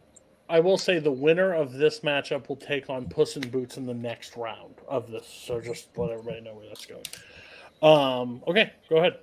I 0.49 0.59
will 0.59 0.79
say 0.79 0.97
the 0.97 1.11
winner 1.11 1.53
of 1.53 1.73
this 1.73 1.99
matchup 1.99 2.49
will 2.49 2.55
take 2.55 2.89
on 2.89 3.07
Puss 3.07 3.37
in 3.37 3.47
Boots 3.49 3.77
in 3.77 3.85
the 3.85 3.93
next 3.93 4.35
round 4.35 4.75
of 4.87 5.11
this. 5.11 5.27
So 5.27 5.61
just 5.61 5.89
let 5.95 6.09
everybody 6.09 6.41
know 6.41 6.55
where 6.55 6.67
that's 6.67 6.87
going. 6.87 7.03
Um, 7.83 8.43
okay, 8.47 8.73
go 8.89 8.97
ahead. 8.97 9.19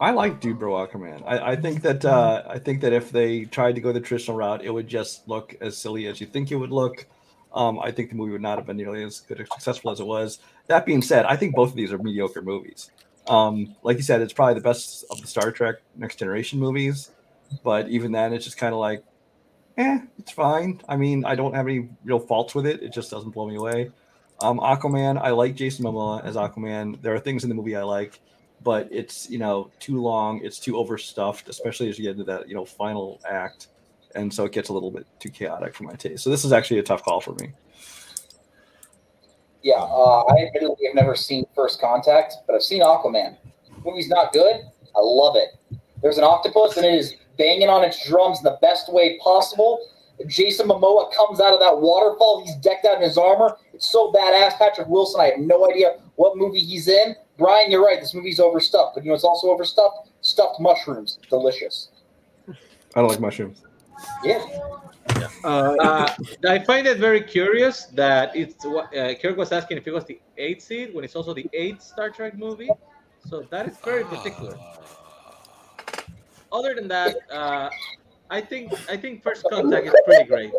I 0.00 0.12
like 0.12 0.40
Dude 0.40 0.58
Bro 0.58 0.72
Aquaman. 0.86 1.22
I, 1.26 1.52
I 1.52 1.56
think 1.56 1.82
that 1.82 2.04
uh, 2.06 2.42
I 2.48 2.58
think 2.58 2.80
that 2.80 2.94
if 2.94 3.12
they 3.12 3.44
tried 3.44 3.74
to 3.74 3.82
go 3.82 3.92
the 3.92 4.00
traditional 4.00 4.34
route, 4.38 4.64
it 4.64 4.70
would 4.70 4.88
just 4.88 5.28
look 5.28 5.54
as 5.60 5.76
silly 5.76 6.06
as 6.06 6.20
you 6.22 6.26
think 6.26 6.50
it 6.50 6.56
would 6.56 6.72
look. 6.72 7.06
Um, 7.52 7.78
I 7.78 7.90
think 7.90 8.08
the 8.08 8.16
movie 8.16 8.32
would 8.32 8.40
not 8.40 8.56
have 8.56 8.66
been 8.66 8.78
nearly 8.78 9.04
as 9.04 9.20
good 9.20 9.40
or 9.40 9.46
successful 9.46 9.90
as 9.90 10.00
it 10.00 10.06
was. 10.06 10.38
That 10.68 10.86
being 10.86 11.02
said, 11.02 11.26
I 11.26 11.36
think 11.36 11.54
both 11.54 11.70
of 11.70 11.76
these 11.76 11.92
are 11.92 11.98
mediocre 11.98 12.40
movies. 12.40 12.90
Um, 13.26 13.76
like 13.82 13.98
you 13.98 14.02
said, 14.02 14.22
it's 14.22 14.32
probably 14.32 14.54
the 14.54 14.62
best 14.62 15.04
of 15.10 15.20
the 15.20 15.26
Star 15.26 15.52
Trek 15.52 15.76
Next 15.96 16.16
Generation 16.16 16.58
movies, 16.58 17.10
but 17.62 17.88
even 17.88 18.10
then, 18.10 18.32
it's 18.32 18.46
just 18.46 18.56
kind 18.56 18.72
of 18.72 18.80
like, 18.80 19.04
eh, 19.76 19.98
it's 20.18 20.32
fine. 20.32 20.80
I 20.88 20.96
mean, 20.96 21.26
I 21.26 21.34
don't 21.34 21.54
have 21.54 21.66
any 21.66 21.90
real 22.04 22.20
faults 22.20 22.54
with 22.54 22.66
it. 22.66 22.82
It 22.82 22.94
just 22.94 23.10
doesn't 23.10 23.30
blow 23.30 23.46
me 23.46 23.56
away. 23.56 23.90
Um, 24.40 24.58
Aquaman, 24.60 25.20
I 25.20 25.30
like 25.30 25.56
Jason 25.56 25.84
Momoa 25.84 26.24
as 26.24 26.36
Aquaman. 26.36 27.02
There 27.02 27.14
are 27.14 27.20
things 27.20 27.42
in 27.42 27.50
the 27.50 27.54
movie 27.54 27.76
I 27.76 27.82
like 27.82 28.18
but 28.62 28.88
it's 28.90 29.28
you 29.30 29.38
know 29.38 29.70
too 29.78 30.00
long 30.00 30.40
it's 30.44 30.58
too 30.58 30.76
overstuffed 30.76 31.48
especially 31.48 31.88
as 31.88 31.98
you 31.98 32.04
get 32.04 32.12
into 32.12 32.24
that 32.24 32.48
you 32.48 32.54
know 32.54 32.64
final 32.64 33.20
act 33.28 33.68
and 34.14 34.32
so 34.32 34.44
it 34.44 34.52
gets 34.52 34.68
a 34.68 34.72
little 34.72 34.90
bit 34.90 35.06
too 35.18 35.30
chaotic 35.30 35.74
for 35.74 35.84
my 35.84 35.94
taste 35.94 36.22
so 36.22 36.30
this 36.30 36.44
is 36.44 36.52
actually 36.52 36.78
a 36.78 36.82
tough 36.82 37.02
call 37.02 37.20
for 37.20 37.34
me 37.34 37.52
Yeah, 39.62 39.74
uh, 39.74 40.24
I 40.24 40.46
admittedly 40.46 40.86
have 40.86 40.94
never 40.94 41.14
seen 41.14 41.44
First 41.54 41.82
Contact, 41.82 42.34
but 42.46 42.54
I've 42.54 42.62
seen 42.62 42.80
Aquaman. 42.80 43.36
The 43.66 43.84
movie's 43.84 44.08
not 44.08 44.32
good. 44.32 44.56
I 44.56 45.00
love 45.00 45.36
it. 45.36 45.78
There's 46.02 46.16
an 46.16 46.24
octopus 46.24 46.76
and 46.76 46.86
it 46.86 46.94
is 46.94 47.14
banging 47.36 47.68
on 47.68 47.84
its 47.84 48.06
drums 48.08 48.38
in 48.38 48.44
the 48.44 48.58
best 48.62 48.92
way 48.92 49.18
possible. 49.22 49.80
Jason 50.26 50.68
Momoa 50.68 51.12
comes 51.14 51.40
out 51.40 51.52
of 51.52 51.60
that 51.60 51.78
waterfall. 51.80 52.42
He's 52.44 52.54
decked 52.56 52.84
out 52.84 52.96
in 52.96 53.02
his 53.02 53.16
armor. 53.16 53.56
It's 53.72 53.86
so 53.86 54.12
badass. 54.12 54.58
Patrick 54.58 54.88
Wilson, 54.88 55.20
I 55.20 55.26
have 55.30 55.38
no 55.38 55.70
idea 55.70 55.96
what 56.16 56.36
movie 56.36 56.60
he's 56.60 56.88
in. 56.88 57.16
Brian, 57.40 57.70
you're 57.70 57.82
right. 57.82 57.98
This 57.98 58.14
movie's 58.14 58.38
overstuffed, 58.38 58.94
but 58.94 59.02
you 59.02 59.08
know 59.08 59.14
it's 59.14 59.24
also 59.24 59.48
overstuffed? 59.48 60.10
Stuffed 60.20 60.60
mushrooms. 60.60 61.18
Delicious. 61.30 61.88
i 62.94 63.00
don't 63.00 63.08
like 63.08 63.20
mushrooms 63.20 63.62
Yeah. 64.22 64.44
Uh, 65.42 65.74
Uh, 65.80 66.14
I 66.46 66.58
find 66.70 66.86
it 66.86 66.98
very 66.98 67.22
curious 67.22 67.86
that 68.02 68.36
it's 68.36 68.64
what 68.64 68.94
uh, 68.94 69.14
Kirk 69.14 69.36
was 69.38 69.52
asking 69.52 69.78
if 69.78 69.86
it 69.86 69.94
was 69.98 70.04
the 70.04 70.20
eighth 70.36 70.62
seed 70.62 70.94
when 70.94 71.02
it's 71.02 71.16
also 71.16 71.32
the 71.32 71.48
eighth 71.54 71.82
Star 71.82 72.10
Trek 72.10 72.36
movie. 72.36 72.70
So 73.28 73.42
that 73.50 73.66
is 73.66 73.76
very 73.82 74.04
particular. 74.04 74.54
Other 76.52 76.74
than 76.74 76.88
that, 76.88 77.16
uh, 77.32 77.70
I 78.28 78.40
think 78.40 78.64
I 78.94 78.96
think 78.98 79.22
First 79.22 79.46
Contact 79.50 79.86
is 79.86 79.94
pretty 80.04 80.28
great. 80.28 80.52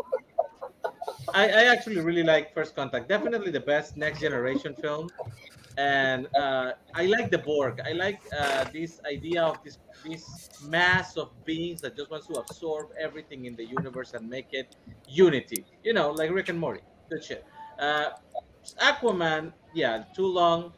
I, 1.33 1.43
I 1.61 1.63
actually 1.73 1.99
really 2.01 2.23
like 2.23 2.53
First 2.53 2.75
Contact. 2.75 3.07
Definitely 3.07 3.51
the 3.51 3.65
best 3.73 3.97
next 3.97 4.19
generation 4.19 4.73
film. 4.81 5.09
And 5.77 6.27
uh, 6.35 6.73
I 6.93 7.05
like 7.05 7.31
the 7.31 7.37
Borg. 7.37 7.81
I 7.85 7.93
like 7.93 8.21
uh, 8.37 8.65
this 8.71 8.99
idea 9.05 9.43
of 9.43 9.63
this 9.63 9.77
this 10.03 10.49
mass 10.63 11.17
of 11.17 11.29
beings 11.45 11.81
that 11.81 11.95
just 11.95 12.09
wants 12.09 12.27
to 12.27 12.33
absorb 12.33 12.89
everything 12.99 13.45
in 13.45 13.55
the 13.55 13.65
universe 13.65 14.13
and 14.13 14.29
make 14.29 14.47
it 14.51 14.75
unity. 15.07 15.65
You 15.83 15.93
know, 15.93 16.11
like 16.11 16.31
Rick 16.31 16.49
and 16.49 16.59
Morty. 16.59 16.81
Good 17.09 17.23
shit. 17.23 17.45
Uh, 17.79 18.11
Aquaman, 18.79 19.53
yeah, 19.73 20.03
too 20.15 20.27
long, 20.27 20.73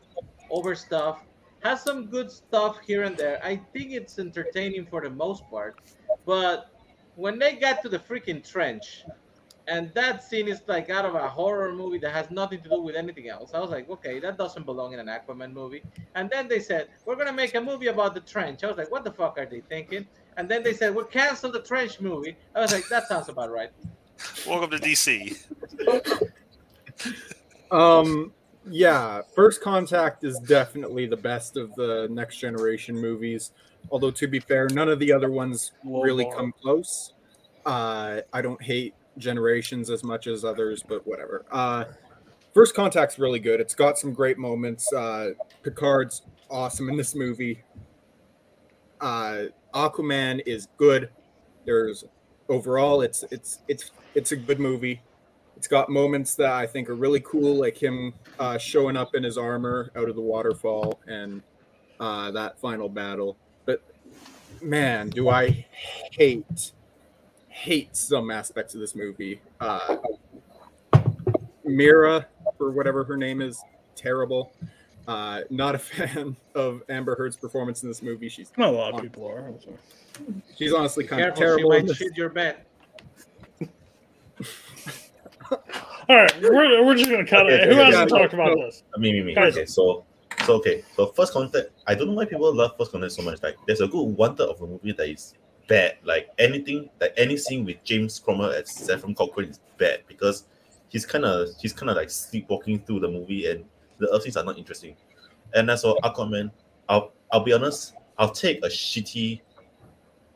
overstuffed. 0.49 1.25
Has 1.63 1.81
some 1.81 2.07
good 2.07 2.29
stuff 2.29 2.79
here 2.85 3.03
and 3.03 3.15
there. 3.15 3.39
I 3.43 3.55
think 3.71 3.93
it's 3.93 4.19
entertaining 4.19 4.85
for 4.85 5.01
the 5.01 5.09
most 5.09 5.49
part, 5.49 5.79
but 6.25 6.73
when 7.15 7.39
they 7.39 7.55
got 7.55 7.81
to 7.83 7.89
the 7.89 7.99
freaking 7.99 8.47
trench, 8.47 9.05
and 9.67 9.93
that 9.93 10.23
scene 10.23 10.47
is 10.47 10.61
like 10.67 10.89
out 10.89 11.05
of 11.05 11.15
a 11.15 11.27
horror 11.27 11.73
movie 11.73 11.97
that 11.99 12.11
has 12.11 12.29
nothing 12.29 12.61
to 12.61 12.69
do 12.69 12.81
with 12.81 12.95
anything 12.95 13.29
else. 13.29 13.53
I 13.53 13.59
was 13.59 13.69
like, 13.69 13.89
okay, 13.89 14.19
that 14.19 14.37
doesn't 14.37 14.65
belong 14.65 14.93
in 14.93 14.99
an 14.99 15.07
Aquaman 15.07 15.53
movie. 15.53 15.83
And 16.15 16.29
then 16.29 16.47
they 16.47 16.59
said, 16.59 16.89
we're 17.05 17.15
gonna 17.15 17.33
make 17.33 17.55
a 17.55 17.61
movie 17.61 17.87
about 17.87 18.13
the 18.13 18.19
trench. 18.21 18.63
I 18.63 18.67
was 18.67 18.77
like, 18.77 18.91
what 18.91 19.03
the 19.03 19.11
fuck 19.11 19.37
are 19.37 19.45
they 19.45 19.61
thinking? 19.61 20.05
And 20.37 20.49
then 20.49 20.63
they 20.63 20.73
said, 20.73 20.93
we'll 20.93 21.05
cancel 21.05 21.51
the 21.51 21.61
trench 21.61 22.01
movie. 22.01 22.35
I 22.55 22.59
was 22.59 22.73
like, 22.73 22.87
that 22.89 23.07
sounds 23.07 23.29
about 23.29 23.51
right. 23.51 23.69
Welcome 24.45 24.71
to 24.71 24.77
DC. 24.77 25.47
Um, 27.73 28.31
yeah, 28.69 29.21
First 29.35 29.61
Contact 29.61 30.23
is 30.23 30.37
definitely 30.39 31.07
the 31.07 31.17
best 31.17 31.57
of 31.57 31.73
the 31.75 32.07
next 32.11 32.37
generation 32.37 32.95
movies. 32.95 33.51
Although 33.91 34.11
to 34.11 34.27
be 34.27 34.39
fair, 34.39 34.67
none 34.69 34.87
of 34.89 34.99
the 34.99 35.11
other 35.11 35.31
ones 35.31 35.71
really 35.83 36.29
come 36.35 36.53
close. 36.61 37.13
Uh, 37.65 38.21
I 38.31 38.41
don't 38.41 38.61
hate 38.61 38.93
Generations 39.17 39.89
as 39.89 40.03
much 40.03 40.27
as 40.27 40.43
others, 40.43 40.83
but 40.87 41.05
whatever. 41.05 41.45
Uh, 41.51 41.85
First 42.53 42.75
Contact's 42.75 43.17
really 43.17 43.39
good. 43.39 43.59
It's 43.59 43.73
got 43.73 43.97
some 43.97 44.13
great 44.13 44.37
moments. 44.37 44.91
Uh, 44.93 45.31
Picard's 45.63 46.21
awesome 46.49 46.89
in 46.89 46.95
this 46.95 47.15
movie. 47.15 47.63
Uh, 49.01 49.45
Aquaman 49.73 50.41
is 50.45 50.67
good. 50.77 51.09
There's 51.65 52.05
overall, 52.49 53.01
it's 53.01 53.23
it's 53.31 53.59
it's 53.67 53.91
it's 54.13 54.31
a 54.31 54.35
good 54.35 54.59
movie. 54.59 55.01
It's 55.57 55.67
got 55.67 55.89
moments 55.89 56.35
that 56.35 56.51
I 56.51 56.67
think 56.67 56.89
are 56.89 56.95
really 56.95 57.21
cool, 57.21 57.55
like 57.55 57.77
him 57.77 58.13
uh, 58.37 58.57
showing 58.57 58.97
up 58.97 59.15
in 59.15 59.23
his 59.23 59.37
armor 59.37 59.91
out 59.95 60.09
of 60.09 60.15
the 60.15 60.21
waterfall 60.21 60.99
and 61.07 61.41
uh, 61.99 62.31
that 62.31 62.59
final 62.59 62.89
battle. 62.89 63.37
But 63.65 63.81
man, 64.61 65.09
do 65.09 65.29
I 65.29 65.65
hate 66.11 66.71
hate 67.53 67.95
some 67.95 68.31
aspects 68.31 68.73
of 68.73 68.81
this 68.81 68.95
movie. 68.95 69.39
Uh, 69.59 69.97
Mira, 71.63 72.25
or 72.59 72.71
whatever 72.71 73.03
her 73.03 73.15
name 73.15 73.41
is, 73.41 73.61
terrible. 73.95 74.51
Uh, 75.07 75.41
not 75.49 75.75
a 75.75 75.79
fan 75.79 76.35
of 76.55 76.81
Amber 76.89 77.15
Heard's 77.15 77.37
performance 77.37 77.83
in 77.83 77.89
this 77.89 78.01
movie. 78.01 78.27
She's 78.27 78.51
Not 78.57 78.69
a 78.69 78.71
lot 78.71 78.95
of 78.95 79.01
people 79.01 79.27
are. 79.27 79.47
I'm 79.47 80.41
she's 80.57 80.73
honestly 80.73 81.05
kind 81.05 81.21
of 81.21 81.35
Careful, 81.35 81.41
she 81.41 81.45
terrible. 81.45 81.71
in 81.73 81.79
might 81.81 81.87
this. 81.87 81.97
shit 81.97 82.17
your 82.17 82.29
bet. 82.29 82.65
All 86.09 86.17
right, 86.17 86.41
we're, 86.41 86.83
we're 86.83 86.95
just 86.95 87.09
gonna 87.09 87.25
cut 87.25 87.45
it. 87.47 87.61
Okay, 87.61 87.65
Who 87.65 87.79
okay, 87.79 87.85
hasn't 87.85 88.11
yeah, 88.11 88.17
talked 88.17 88.33
no, 88.33 88.39
about 88.41 88.57
no. 88.57 88.65
this? 88.65 88.83
I 88.95 88.99
mean, 88.99 89.15
me, 89.25 89.33
me. 89.33 89.37
Okay, 89.41 89.65
so, 89.65 90.03
so 90.45 90.55
okay, 90.55 90.83
so 90.95 91.07
first 91.07 91.33
contact. 91.33 91.69
I 91.87 91.95
don't 91.95 92.07
know 92.07 92.13
why 92.13 92.25
people 92.25 92.53
love 92.53 92.75
first 92.77 92.91
contact 92.91 93.13
so 93.13 93.21
much. 93.21 93.41
Like, 93.43 93.55
there's 93.67 93.81
a 93.81 93.87
good 93.87 94.01
one 94.03 94.35
third 94.35 94.49
of 94.49 94.61
a 94.61 94.67
movie 94.67 94.91
that 94.93 95.07
is 95.09 95.35
bad. 95.67 95.97
Like 96.03 96.29
anything, 96.37 96.89
like 96.99 97.13
anything 97.17 97.65
with 97.65 97.83
James 97.83 98.19
Cromwell 98.19 98.51
as 98.51 98.69
Zefram 98.69 99.15
Cochrane 99.15 99.49
is 99.49 99.59
bad 99.77 100.01
because 100.07 100.45
he's 100.89 101.05
kind 101.05 101.25
of 101.25 101.49
he's 101.59 101.73
kind 101.73 101.89
of 101.89 101.97
like 101.97 102.09
sleepwalking 102.09 102.79
through 102.85 103.01
the 103.01 103.07
movie, 103.07 103.49
and 103.49 103.65
the 103.97 104.09
other 104.09 104.19
things 104.19 104.37
are 104.37 104.43
not 104.43 104.57
interesting. 104.57 104.95
And 105.53 105.69
as 105.69 105.81
for 105.81 105.95
Aquaman, 106.03 106.51
I'll 106.89 107.01
comment, 107.01 107.11
I'll 107.31 107.43
be 107.43 107.53
honest, 107.53 107.93
I'll 108.17 108.31
take 108.31 108.63
a 108.63 108.67
shitty 108.67 109.41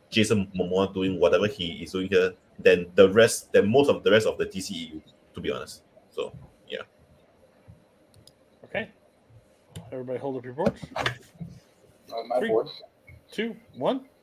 Jason 0.09 0.47
Momoa 0.57 0.93
doing 0.93 1.19
whatever 1.19 1.47
he 1.47 1.83
is 1.83 1.91
doing 1.91 2.09
here 2.09 2.33
than 2.59 2.87
the 2.95 3.09
rest, 3.09 3.51
than 3.53 3.69
most 3.69 3.89
of 3.89 4.03
the 4.03 4.11
rest 4.11 4.25
of 4.27 4.37
the 4.37 4.45
DCEU. 4.45 5.01
To 5.35 5.41
be 5.41 5.51
honest, 5.51 5.83
so 6.09 6.33
yeah. 6.67 6.81
Okay. 8.63 8.89
Everybody 9.91 10.17
hold 10.19 10.37
up 10.37 10.43
your 10.43 10.53
boards. 10.53 10.81
On 12.13 12.27
my 12.27 12.39
Three. 12.39 12.47
board. 12.49 12.67
Two, 13.31 13.55
one, 13.75 13.99
turn. 13.99 14.16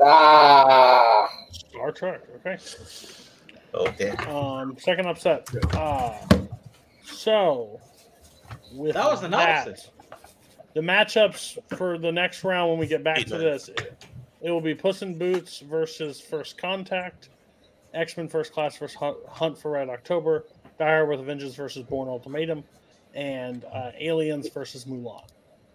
Ah, 0.00 1.28
Star 1.52 1.92
Trek. 1.92 2.20
Okay. 2.36 2.58
Oh 3.72 3.88
damn! 3.98 4.28
Um, 4.28 4.76
second 4.78 5.06
upset. 5.06 5.48
Uh, 5.74 6.14
so 7.04 7.80
with 8.72 8.94
That 8.94 9.06
was 9.06 9.22
an 9.22 9.30
that, 9.32 9.66
opposite. 9.68 9.90
the 10.74 10.80
matchups 10.80 11.58
for 11.76 11.98
the 11.98 12.10
next 12.12 12.44
round 12.44 12.70
when 12.70 12.78
we 12.78 12.86
get 12.86 13.02
back 13.02 13.18
to 13.26 13.36
this, 13.38 13.68
it 13.68 14.50
will 14.50 14.60
be 14.60 14.74
Puss 14.74 15.02
in 15.02 15.16
Boots 15.18 15.60
versus 15.60 16.20
First 16.20 16.56
Contact, 16.58 17.30
X 17.94 18.16
Men 18.16 18.28
First 18.28 18.52
Class 18.52 18.76
versus 18.76 18.96
Hunt, 18.96 19.16
Hunt 19.28 19.58
for 19.58 19.72
Red 19.72 19.88
October, 19.88 20.44
Die 20.78 20.84
Hard 20.86 21.08
with 21.08 21.20
a 21.20 21.24
Vengeance 21.24 21.54
versus 21.54 21.82
Bourne 21.84 22.08
Ultimatum, 22.08 22.62
and 23.14 23.64
uh, 23.72 23.90
Aliens 23.98 24.48
versus 24.48 24.84
Mulan. 24.84 25.24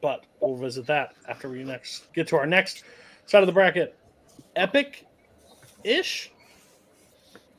But 0.01 0.25
we'll 0.39 0.55
visit 0.55 0.85
that 0.87 1.15
after 1.27 1.49
we 1.49 1.63
next 1.65 2.13
get 2.13 2.27
to 2.29 2.37
our 2.37 2.45
next 2.45 2.83
side 3.25 3.43
of 3.43 3.47
the 3.47 3.53
bracket. 3.53 3.97
Epic 4.55 5.05
ish. 5.83 6.31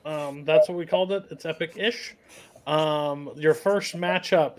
Um, 0.05 0.45
that's 0.45 0.69
what 0.69 0.79
we 0.79 0.87
called 0.87 1.13
it. 1.13 1.25
It's 1.31 1.45
epic 1.45 1.75
ish. 1.77 2.17
Um, 2.67 3.31
your 3.37 3.55
first 3.55 3.97
matchup 3.97 4.59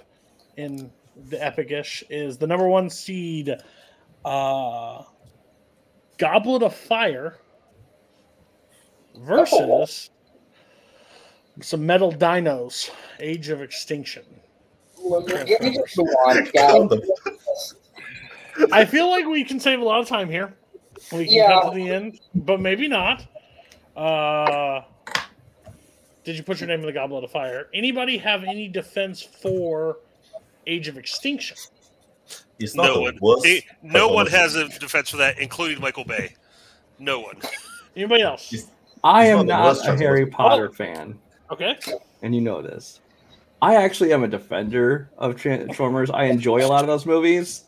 in 0.57 0.91
the 1.29 1.43
epic 1.43 1.71
ish 1.71 2.03
is 2.09 2.37
the 2.37 2.47
number 2.47 2.67
one 2.67 2.89
seed, 2.89 3.55
uh, 4.25 5.03
Goblet 6.17 6.63
of 6.63 6.75
Fire 6.75 7.37
versus 9.17 10.09
some 11.61 11.85
metal 11.85 12.11
dinos, 12.11 12.91
Age 13.19 13.49
of 13.49 13.61
Extinction. 13.61 14.23
Give 14.97 15.61
me 15.61 15.73
just 15.73 15.97
Mulan, 15.97 16.51
guys. 16.53 17.75
I 18.71 18.85
feel 18.85 19.09
like 19.09 19.25
we 19.25 19.43
can 19.43 19.59
save 19.59 19.79
a 19.79 19.83
lot 19.83 19.99
of 19.99 20.07
time 20.07 20.29
here. 20.29 20.53
We 21.11 21.25
can 21.25 21.33
Yeah. 21.33 21.47
cut 21.61 21.69
to 21.71 21.75
the 21.75 21.89
end, 21.89 22.19
but 22.35 22.59
maybe 22.59 22.87
not. 22.87 23.25
Uh, 23.95 24.81
did 26.23 26.37
you 26.37 26.43
put 26.43 26.59
your 26.59 26.67
name 26.67 26.79
in 26.81 26.85
the 26.85 26.91
Goblet 26.93 27.23
of 27.23 27.31
Fire? 27.31 27.67
Anybody 27.73 28.17
have 28.17 28.43
any 28.43 28.67
defense 28.67 29.21
for 29.21 29.97
Age 30.67 30.87
of 30.87 30.97
Extinction? 30.97 31.57
It's 32.59 32.75
not 32.75 32.85
No 32.85 33.01
one, 33.01 33.17
worst. 33.21 33.45
eh, 33.47 33.61
no 33.81 34.07
one 34.07 34.27
has 34.27 34.55
a 34.55 34.67
defense 34.69 35.09
for 35.09 35.17
that, 35.17 35.39
including 35.39 35.81
Michael 35.81 36.05
Bay. 36.05 36.35
No 36.99 37.19
one. 37.19 37.37
Anybody 37.95 38.21
else? 38.21 38.53
I 39.03 39.25
It's 39.27 39.39
am 39.39 39.47
not 39.47 39.77
not 39.77 39.87
a 39.87 39.97
Harry 39.97 40.21
movie. 40.21 40.31
Potter 40.31 40.69
fan, 40.71 41.19
Okay. 41.51 41.75
and 42.21 42.35
you 42.35 42.41
know 42.41 42.61
this. 42.61 42.99
I 43.63 43.75
actually 43.75 44.13
am 44.13 44.23
a 44.23 44.27
defender 44.27 45.09
of 45.17 45.35
Transformers. 45.35 46.09
I 46.11 46.25
enjoy 46.25 46.63
a 46.65 46.67
lot 46.67 46.81
of 46.81 46.87
those 46.87 47.05
movies. 47.05 47.63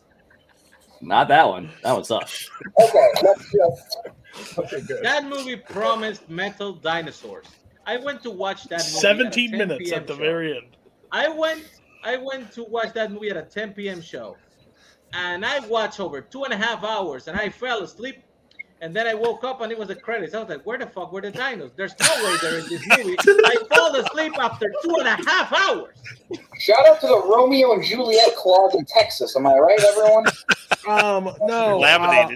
Not 1.04 1.28
that 1.28 1.48
one. 1.48 1.70
That 1.84 1.94
one 1.94 2.04
sucks. 2.04 2.50
Okay, 2.82 3.08
let's 3.22 3.52
just. 3.52 4.58
Okay, 4.58 4.82
good. 4.82 5.04
That 5.04 5.26
movie 5.26 5.58
promised 5.58 6.30
metal 6.30 6.74
dinosaurs. 6.74 7.46
I 7.86 7.98
went 7.98 8.24
to 8.24 8.32
watch 8.32 8.64
that 8.66 8.80
movie. 8.80 9.00
17 9.00 9.50
10 9.52 9.58
minutes 9.60 9.90
PM 9.90 10.00
at 10.02 10.08
the 10.08 10.14
show. 10.14 10.20
very 10.20 10.58
end. 10.58 10.78
I 11.12 11.28
went 11.28 11.64
I 12.04 12.18
went 12.18 12.52
to 12.54 12.64
watch 12.64 12.94
that 12.94 13.12
movie 13.12 13.30
at 13.30 13.38
a 13.38 13.44
10 13.44 13.74
p.m. 13.74 14.02
show. 14.02 14.36
And 15.14 15.46
I 15.46 15.60
watched 15.68 16.00
over 16.00 16.22
two 16.22 16.44
and 16.44 16.54
a 16.54 16.58
half 16.58 16.84
hours 16.84 17.28
and 17.28 17.38
I 17.38 17.50
fell 17.50 17.84
asleep. 17.84 18.24
And 18.82 18.94
then 18.94 19.08
I 19.08 19.14
woke 19.14 19.46
up 19.46 19.62
and 19.62 19.72
it 19.72 19.78
was 19.78 19.88
the 19.88 19.96
credits. 19.96 20.34
I 20.34 20.40
was 20.40 20.50
like, 20.50 20.66
where 20.66 20.78
the 20.78 20.88
fuck 20.88 21.14
were 21.14 21.22
the 21.22 21.32
dinos? 21.32 21.72
There's 21.76 21.94
no 22.02 22.26
way 22.26 22.36
they're 22.42 22.60
in 22.60 22.68
this 22.68 22.86
movie. 22.98 23.16
I 23.46 23.56
fall 23.74 23.96
asleep 23.96 24.34
after 24.38 24.74
two 24.84 24.96
and 24.98 25.08
a 25.08 25.30
half 25.30 25.54
hours. 25.54 25.96
Shout 26.60 26.86
out 26.88 27.00
to 27.00 27.08
the 27.08 27.22
Romeo 27.26 27.74
and 27.74 27.84
Juliet 27.84 28.36
clause 28.36 28.76
in 28.76 28.84
Texas. 28.86 29.38
Am 29.38 29.48
I 29.48 29.56
right, 29.58 29.80
everyone? 29.80 30.26
Um, 30.88 31.26
no. 31.42 31.80
uh, 32.04 32.28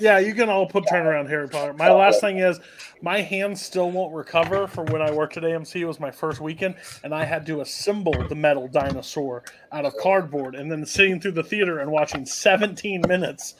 yeah, 0.00 0.18
you 0.18 0.34
can 0.34 0.48
all 0.48 0.66
put 0.66 0.84
turnaround 0.84 1.28
Harry 1.28 1.48
Potter. 1.48 1.72
My 1.74 1.90
last 1.90 2.20
thing 2.20 2.38
is 2.38 2.60
my 3.02 3.20
hands 3.20 3.62
still 3.62 3.90
won't 3.90 4.14
recover 4.14 4.66
from 4.66 4.86
when 4.86 5.02
I 5.02 5.10
worked 5.10 5.36
at 5.36 5.42
AMC. 5.42 5.76
It 5.76 5.84
was 5.84 6.00
my 6.00 6.10
first 6.10 6.40
weekend, 6.40 6.76
and 7.02 7.14
I 7.14 7.24
had 7.24 7.46
to 7.46 7.60
assemble 7.60 8.14
the 8.28 8.34
metal 8.34 8.68
dinosaur 8.68 9.44
out 9.72 9.84
of 9.84 9.94
cardboard, 9.98 10.54
and 10.54 10.70
then 10.70 10.84
sitting 10.86 11.20
through 11.20 11.32
the 11.32 11.42
theater 11.42 11.80
and 11.80 11.90
watching 11.90 12.26
17 12.26 13.02
minutes 13.06 13.54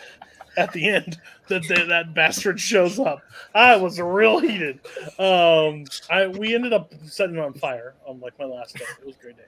at 0.57 0.73
the 0.73 0.89
end 0.89 1.21
that 1.49 1.67
that, 1.69 1.89
that 1.89 2.15
bastard 2.15 2.61
shows 2.61 2.99
up. 2.99 3.23
I 3.55 3.77
was 3.77 4.01
real 4.01 4.39
heated. 4.39 4.81
Um, 5.19 5.85
I 6.11 6.27
we 6.29 6.55
ended 6.55 6.73
up 6.73 6.93
setting 7.07 7.37
it 7.37 7.41
on 7.41 7.55
fire 7.55 7.95
on 8.07 8.21
like 8.21 8.39
my 8.39 8.45
last 8.45 8.77
day. 8.77 8.85
It 9.01 9.07
was 9.07 9.17
a 9.17 9.21
great 9.21 9.37
day. 9.37 9.45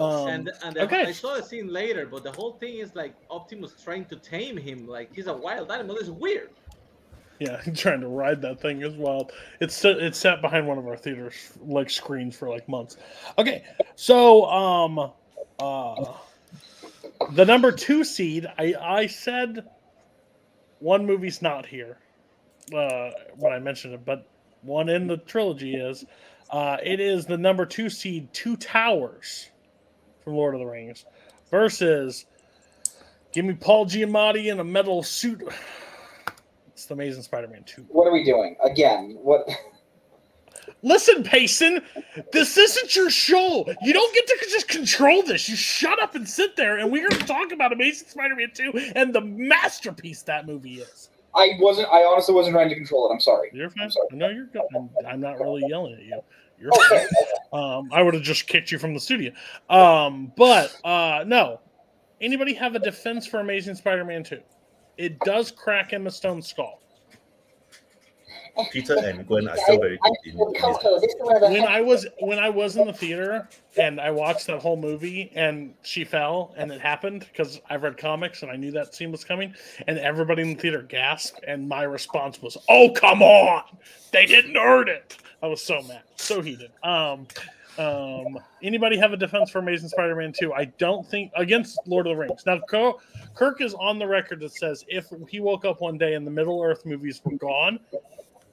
Um, 0.00 0.28
and 0.28 0.50
and 0.64 0.78
okay. 0.78 1.02
I 1.02 1.12
saw 1.12 1.36
the 1.36 1.42
scene 1.42 1.68
later, 1.72 2.06
but 2.06 2.22
the 2.22 2.32
whole 2.32 2.52
thing 2.52 2.78
is 2.78 2.94
like 2.94 3.14
Optimus 3.30 3.74
trying 3.82 4.04
to 4.06 4.16
tame 4.16 4.56
him. 4.56 4.86
Like 4.86 5.14
he's 5.14 5.26
a 5.26 5.36
wild 5.36 5.70
animal. 5.70 5.96
It's 5.96 6.08
weird. 6.08 6.50
Yeah, 7.38 7.60
trying 7.74 8.00
to 8.00 8.08
ride 8.08 8.40
that 8.42 8.60
thing 8.60 8.82
is 8.82 8.94
wild. 8.94 9.32
It's 9.60 9.84
it's 9.84 10.18
sat 10.18 10.40
behind 10.40 10.66
one 10.66 10.78
of 10.78 10.86
our 10.86 10.96
theaters 10.96 11.52
like 11.60 11.90
screens 11.90 12.36
for 12.36 12.48
like 12.48 12.68
months. 12.68 12.96
Okay, 13.38 13.64
so 13.94 14.46
um, 14.46 15.12
uh, 15.58 16.12
the 17.32 17.44
number 17.44 17.72
two 17.72 18.04
seed, 18.04 18.46
I 18.58 18.74
I 18.80 19.06
said 19.06 19.66
one 20.78 21.04
movie's 21.04 21.42
not 21.42 21.66
here 21.66 21.98
uh, 22.74 23.10
when 23.36 23.52
I 23.52 23.58
mentioned 23.58 23.94
it, 23.94 24.04
but 24.04 24.26
one 24.62 24.88
in 24.88 25.06
the 25.06 25.18
trilogy 25.18 25.76
is. 25.76 26.04
Uh, 26.48 26.76
it 26.80 27.00
is 27.00 27.26
the 27.26 27.36
number 27.36 27.66
two 27.66 27.90
seed, 27.90 28.32
Two 28.32 28.56
Towers 28.56 29.50
from 30.26 30.34
Lord 30.34 30.54
of 30.54 30.60
the 30.60 30.66
Rings, 30.66 31.04
versus 31.52 32.26
give 33.32 33.44
me 33.44 33.54
Paul 33.54 33.86
Giamatti 33.86 34.50
in 34.50 34.58
a 34.58 34.64
metal 34.64 35.04
suit. 35.04 35.40
It's 36.66 36.86
the 36.86 36.94
Amazing 36.94 37.22
Spider-Man 37.22 37.62
2. 37.64 37.86
What 37.90 38.08
are 38.08 38.12
we 38.12 38.24
doing 38.24 38.56
again? 38.60 39.18
What? 39.22 39.48
Listen, 40.82 41.22
Payson, 41.22 41.80
this 42.32 42.56
isn't 42.56 42.96
your 42.96 43.08
show. 43.08 43.64
You 43.82 43.92
don't 43.92 44.14
get 44.14 44.26
to 44.26 44.46
just 44.50 44.66
control 44.66 45.22
this. 45.22 45.48
You 45.48 45.54
shut 45.54 46.02
up 46.02 46.16
and 46.16 46.28
sit 46.28 46.56
there, 46.56 46.78
and 46.78 46.90
we're 46.90 47.08
going 47.08 47.20
to 47.20 47.26
talk 47.26 47.52
about 47.52 47.72
Amazing 47.72 48.08
Spider-Man 48.08 48.50
2 48.52 48.92
and 48.96 49.14
the 49.14 49.20
masterpiece 49.20 50.22
that 50.22 50.44
movie 50.44 50.80
is. 50.80 51.08
I 51.36 51.50
wasn't. 51.60 51.88
I 51.92 52.02
honestly 52.02 52.34
wasn't 52.34 52.54
trying 52.54 52.70
to 52.70 52.74
control 52.74 53.08
it. 53.08 53.12
I'm 53.12 53.20
sorry. 53.20 53.50
You're 53.52 53.70
fine. 53.70 53.84
I'm 53.84 53.90
sorry. 53.92 54.08
No, 54.10 54.28
you're 54.28 54.46
good. 54.46 54.62
I'm, 54.74 54.90
I'm 55.06 55.20
not 55.20 55.38
really 55.38 55.62
yelling 55.68 55.94
at 55.94 56.02
you. 56.02 56.20
You're 56.58 56.72
Okay. 56.72 57.06
fine. 57.52 57.78
Um, 57.78 57.88
I 57.92 58.02
would 58.02 58.14
have 58.14 58.22
just 58.22 58.46
kicked 58.46 58.70
you 58.72 58.78
from 58.78 58.94
the 58.94 59.00
studio. 59.00 59.32
Um, 59.70 60.32
but 60.36 60.72
uh, 60.84 61.24
no. 61.26 61.60
Anybody 62.20 62.54
have 62.54 62.74
a 62.74 62.78
defense 62.78 63.26
for 63.26 63.40
Amazing 63.40 63.74
Spider-Man 63.74 64.24
2? 64.24 64.40
It 64.96 65.18
does 65.20 65.50
crack 65.50 65.92
Emma 65.92 66.10
Stone's 66.10 66.48
skull. 66.48 66.80
Peter 68.72 68.96
and 68.98 69.26
Gwen 69.26 69.48
are 69.48 69.56
still 69.58 69.78
very 69.78 69.98
good 70.02 70.16
in 70.24 70.40
I, 70.40 70.44
this. 70.50 70.78
to 70.78 70.98
this 71.00 71.14
is 71.14 71.20
where 71.20 71.40
the 71.40 71.48
when 71.50 71.64
I 71.66 71.80
was 71.82 72.06
when 72.20 72.38
I 72.38 72.48
was 72.48 72.76
in 72.76 72.86
the 72.86 72.92
theater 72.92 73.48
and 73.76 74.00
I 74.00 74.10
watched 74.10 74.46
that 74.46 74.60
whole 74.60 74.78
movie 74.78 75.30
and 75.34 75.74
she 75.82 76.04
fell 76.04 76.54
and 76.56 76.72
it 76.72 76.80
happened 76.80 77.26
because 77.30 77.60
I've 77.68 77.82
read 77.82 77.98
comics 77.98 78.42
and 78.42 78.50
I 78.50 78.56
knew 78.56 78.70
that 78.72 78.94
scene 78.94 79.12
was 79.12 79.24
coming 79.24 79.54
and 79.86 79.98
everybody 79.98 80.42
in 80.42 80.54
the 80.54 80.60
theater 80.60 80.80
gasped 80.82 81.44
and 81.46 81.68
my 81.68 81.82
response 81.82 82.40
was, 82.40 82.56
"Oh 82.70 82.90
come 82.90 83.22
on, 83.22 83.62
they 84.12 84.24
didn't 84.24 84.56
earn 84.56 84.88
it." 84.88 85.18
I 85.42 85.46
was 85.46 85.62
so 85.62 85.82
mad, 85.82 86.02
so 86.16 86.40
heated. 86.40 86.70
Um, 86.82 87.26
um, 87.78 88.38
anybody 88.62 88.96
have 88.96 89.12
a 89.12 89.16
defense 89.16 89.50
for 89.50 89.58
Amazing 89.58 89.90
Spider-Man 89.90 90.32
2? 90.32 90.52
I 90.54 90.66
don't 90.78 91.06
think 91.06 91.30
against 91.36 91.78
Lord 91.86 92.06
of 92.06 92.16
the 92.16 92.16
Rings. 92.16 92.46
Now, 92.46 92.58
Kirk, 92.68 92.96
Kirk 93.34 93.60
is 93.60 93.74
on 93.74 93.98
the 93.98 94.06
record 94.06 94.40
that 94.40 94.52
says 94.52 94.84
if 94.88 95.06
he 95.28 95.40
woke 95.40 95.64
up 95.64 95.80
one 95.80 95.98
day 95.98 96.14
and 96.14 96.26
the 96.26 96.30
Middle 96.30 96.62
Earth 96.62 96.86
movies 96.86 97.20
were 97.22 97.36
gone, 97.36 97.78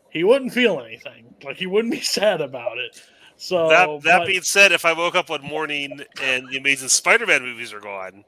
he 0.09 0.23
wouldn't 0.23 0.53
feel 0.53 0.81
anything. 0.81 1.33
Like 1.43 1.57
he 1.57 1.67
wouldn't 1.67 1.93
be 1.93 2.01
sad 2.01 2.41
about 2.41 2.77
it. 2.77 3.01
So 3.37 3.67
that 3.69 4.01
that 4.03 4.19
but- 4.19 4.27
being 4.27 4.41
said, 4.41 4.71
if 4.71 4.85
I 4.85 4.93
woke 4.93 5.15
up 5.15 5.29
one 5.29 5.41
morning 5.41 6.01
and 6.21 6.47
the 6.49 6.57
Amazing 6.57 6.89
Spider-Man 6.89 7.43
movies 7.43 7.73
are 7.73 7.79
gone, 7.79 8.25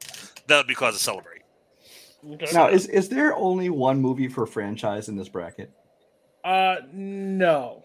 that 0.48 0.58
would 0.58 0.68
be 0.68 0.76
cause 0.76 0.98
to 0.98 1.04
celebrate. 1.04 1.42
Okay. 2.28 2.48
Now, 2.54 2.70
is 2.70 2.88
is 2.88 3.08
there 3.08 3.36
only 3.36 3.70
one 3.70 4.02
movie 4.02 4.28
per 4.28 4.46
franchise 4.46 5.10
in 5.10 5.16
this 5.16 5.30
bracket? 5.30 5.72
uh 6.44 6.78
no, 6.94 7.84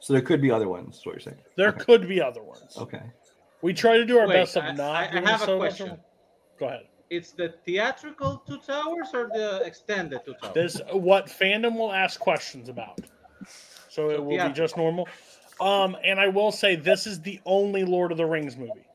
So 0.00 0.12
there 0.14 0.22
could 0.22 0.40
be 0.40 0.50
other 0.50 0.68
ones. 0.68 0.96
Is 0.98 1.06
what 1.06 1.12
you're 1.12 1.20
saying? 1.20 1.38
there 1.56 1.68
Okay. 1.68 1.84
could 1.84 2.08
be 2.08 2.20
other 2.20 2.42
ones. 2.42 2.76
Okay. 2.76 3.02
We 3.62 3.74
try 3.74 3.98
to 3.98 4.06
do 4.06 4.18
our 4.18 4.26
Wait, 4.26 4.34
best 4.34 4.56
of 4.56 4.64
I- 4.64 4.72
not. 4.72 4.94
I- 4.94 5.06
I 5.08 5.10
doing 5.12 5.26
have 5.26 5.42
a 5.42 5.44
so 5.44 5.58
much 5.58 5.68
question. 5.76 5.90
of- 5.90 6.00
Go 6.58 6.66
ahead. 6.66 6.86
It's 7.10 7.32
the 7.32 7.54
theatrical 7.66 8.42
Two 8.46 8.58
Towers 8.58 9.08
or 9.14 9.28
the 9.32 9.62
extended 9.64 10.20
Two 10.24 10.34
Towers? 10.34 10.54
This 10.54 10.80
what 10.92 11.26
fandom 11.26 11.76
will 11.76 11.92
ask 11.92 12.18
questions 12.20 12.68
about. 12.68 12.98
So 13.88 14.10
it 14.10 14.22
will 14.24 14.34
yeah. 14.34 14.48
be 14.48 14.54
just 14.54 14.76
normal. 14.76 15.08
Um, 15.60 15.96
and 16.04 16.18
I 16.18 16.28
will 16.28 16.52
say 16.52 16.76
this 16.76 17.06
is 17.06 17.20
the 17.20 17.40
only 17.44 17.84
Lord 17.84 18.12
of 18.12 18.16
the 18.18 18.24
Rings 18.26 18.56
movie. 18.56 18.86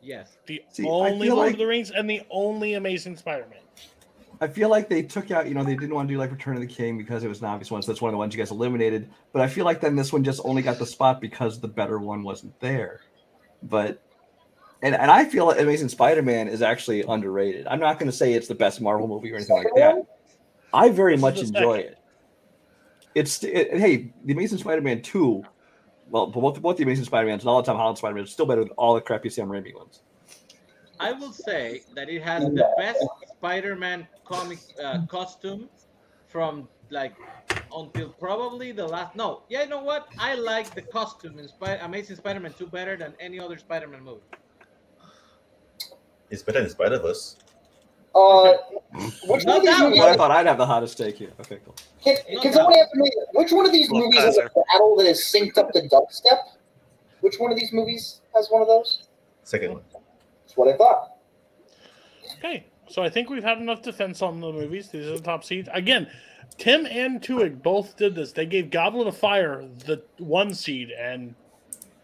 Yes. 0.00 0.38
The 0.46 0.62
See, 0.70 0.86
only 0.88 1.28
Lord 1.28 1.46
like- 1.46 1.52
of 1.54 1.58
the 1.58 1.66
Rings 1.66 1.90
and 1.90 2.08
the 2.08 2.22
only 2.30 2.74
Amazing 2.74 3.16
Spider-Man. 3.16 3.58
I 4.40 4.46
feel 4.46 4.68
like 4.68 4.88
they 4.88 5.02
took 5.02 5.30
out, 5.30 5.48
you 5.48 5.54
know, 5.54 5.64
they 5.64 5.74
didn't 5.74 5.94
want 5.94 6.08
to 6.08 6.14
do 6.14 6.18
like 6.18 6.30
Return 6.30 6.54
of 6.54 6.60
the 6.60 6.66
King 6.66 6.96
because 6.96 7.24
it 7.24 7.28
was 7.28 7.40
an 7.40 7.46
obvious 7.46 7.70
one. 7.70 7.82
So 7.82 7.90
that's 7.90 8.00
one 8.00 8.10
of 8.10 8.12
the 8.12 8.18
ones 8.18 8.34
you 8.34 8.38
guys 8.38 8.50
eliminated. 8.50 9.10
But 9.32 9.42
I 9.42 9.48
feel 9.48 9.64
like 9.64 9.80
then 9.80 9.96
this 9.96 10.12
one 10.12 10.22
just 10.22 10.40
only 10.44 10.62
got 10.62 10.78
the 10.78 10.86
spot 10.86 11.20
because 11.20 11.60
the 11.60 11.68
better 11.68 11.98
one 11.98 12.22
wasn't 12.22 12.58
there. 12.60 13.00
But 13.62 14.00
and 14.82 14.94
and 14.94 15.10
I 15.10 15.24
feel 15.24 15.46
like 15.46 15.60
Amazing 15.60 15.88
Spider-Man 15.88 16.48
is 16.48 16.62
actually 16.62 17.02
underrated. 17.02 17.66
I'm 17.66 17.80
not 17.80 17.98
going 17.98 18.10
to 18.10 18.16
say 18.16 18.34
it's 18.34 18.48
the 18.48 18.54
best 18.54 18.80
Marvel 18.80 19.08
movie 19.08 19.32
or 19.32 19.36
anything 19.36 19.56
like 19.56 19.74
that. 19.74 20.06
I 20.72 20.90
very 20.90 21.16
much 21.16 21.38
enjoy 21.38 21.78
second. 21.78 21.92
it. 21.92 21.98
It's 23.14 23.42
it, 23.42 23.76
hey, 23.76 24.12
the 24.24 24.32
Amazing 24.34 24.58
Spider-Man 24.58 25.02
two 25.02 25.44
well, 26.10 26.28
both 26.28 26.60
both 26.62 26.76
the 26.76 26.84
Amazing 26.84 27.04
Spider-Mans 27.04 27.42
and 27.42 27.50
all 27.50 27.60
the 27.60 27.66
Tom 27.66 27.76
Holland 27.76 27.98
Spider-Man 27.98 28.24
is 28.24 28.30
still 28.30 28.46
better 28.46 28.62
than 28.62 28.72
all 28.72 28.94
the 28.94 29.00
crappy 29.00 29.30
Sam 29.30 29.48
Raimi 29.48 29.74
ones. 29.74 30.00
I 31.00 31.12
will 31.12 31.32
say 31.32 31.82
that 31.94 32.08
it 32.08 32.22
has 32.22 32.44
the 32.44 32.68
best 32.76 33.04
Spider-Man 33.36 34.06
comic 34.24 34.58
uh, 34.82 35.06
costume 35.06 35.68
from 36.26 36.68
like 36.90 37.14
until 37.74 38.10
probably 38.10 38.72
the 38.72 38.86
last. 38.86 39.14
No, 39.14 39.42
yeah, 39.48 39.62
you 39.62 39.68
know 39.68 39.82
what? 39.82 40.08
I 40.18 40.34
like 40.34 40.74
the 40.74 40.82
costume 40.82 41.38
in 41.38 41.48
Spy- 41.48 41.78
Amazing 41.82 42.16
Spider-Man 42.16 42.52
2 42.58 42.66
better 42.66 42.96
than 42.96 43.14
any 43.20 43.38
other 43.38 43.58
Spider-Man 43.58 44.02
movie. 44.02 44.20
It's 46.30 46.42
better 46.42 46.60
than 46.60 46.70
Spider 46.70 46.98
Verse. 46.98 47.36
Uh, 48.14 48.54
which 49.26 49.44
one 49.44 49.56
of 49.58 49.62
these 49.62 49.70
that 49.78 49.80
movies? 49.84 50.00
I 50.00 50.16
thought 50.16 50.30
I'd 50.30 50.46
have 50.46 50.58
the 50.58 50.66
hottest 50.66 50.98
take 50.98 51.16
here. 51.16 51.30
Okay, 51.40 51.58
cool. 51.64 51.74
Can, 52.02 52.16
can 52.42 52.52
someone 52.52 52.76
answer 52.76 52.96
me? 52.96 53.10
Which 53.32 53.52
one 53.52 53.66
of 53.66 53.72
these 53.72 53.90
Well, 53.90 54.02
movies 54.02 54.20
has 54.20 54.38
a 54.38 54.50
battle 54.72 54.96
that 54.96 55.06
is 55.06 55.20
synced 55.20 55.56
up 55.58 55.70
to 55.72 55.80
dubstep? 55.82 56.38
Which 57.20 57.36
one 57.38 57.52
of 57.52 57.58
these 57.58 57.72
movies 57.72 58.20
has 58.34 58.48
one 58.48 58.62
of 58.62 58.68
those? 58.68 59.08
Second 59.44 59.72
one. 59.74 59.82
That's 60.48 60.56
what 60.56 60.68
I 60.72 60.76
thought. 60.78 61.16
Okay, 62.38 62.64
so 62.88 63.02
I 63.02 63.10
think 63.10 63.28
we've 63.28 63.44
had 63.44 63.58
enough 63.58 63.82
defense 63.82 64.22
on 64.22 64.40
the 64.40 64.50
movies. 64.50 64.88
These 64.88 65.06
are 65.06 65.16
the 65.16 65.22
top 65.22 65.44
seeds. 65.44 65.68
Again, 65.74 66.08
Tim 66.56 66.86
and 66.86 67.20
Tuig 67.20 67.62
both 67.62 67.98
did 67.98 68.14
this. 68.14 68.32
They 68.32 68.46
gave 68.46 68.70
Goblet 68.70 69.06
of 69.08 69.16
Fire 69.16 69.62
the 69.84 70.02
one 70.16 70.54
seed, 70.54 70.90
and 70.90 71.34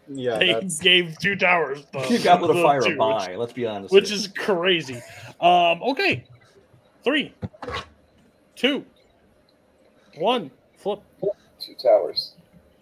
Yeah, 0.07 0.37
they 0.37 0.53
that's 0.53 0.77
gave 0.83 1.17
Two 1.17 1.35
Towers 1.35 1.85
the, 1.91 2.05
You 2.07 2.19
got 2.19 2.39
with 2.39 2.51
a 2.51 2.61
fire 2.61 2.81
two, 2.81 2.87
a 2.87 2.89
which- 2.91 2.97
buy. 2.99 3.35
Let's 3.35 3.53
be 3.53 3.65
honest. 3.65 3.91
which 3.91 4.09
here. 4.09 4.17
is 4.17 4.27
crazy. 4.27 5.01
Um, 5.41 5.81
okay, 5.81 6.23
three, 7.03 7.33
two, 8.55 8.85
one, 10.17 10.51
flip. 10.77 10.99
Two 11.59 11.73
towers. 11.81 12.34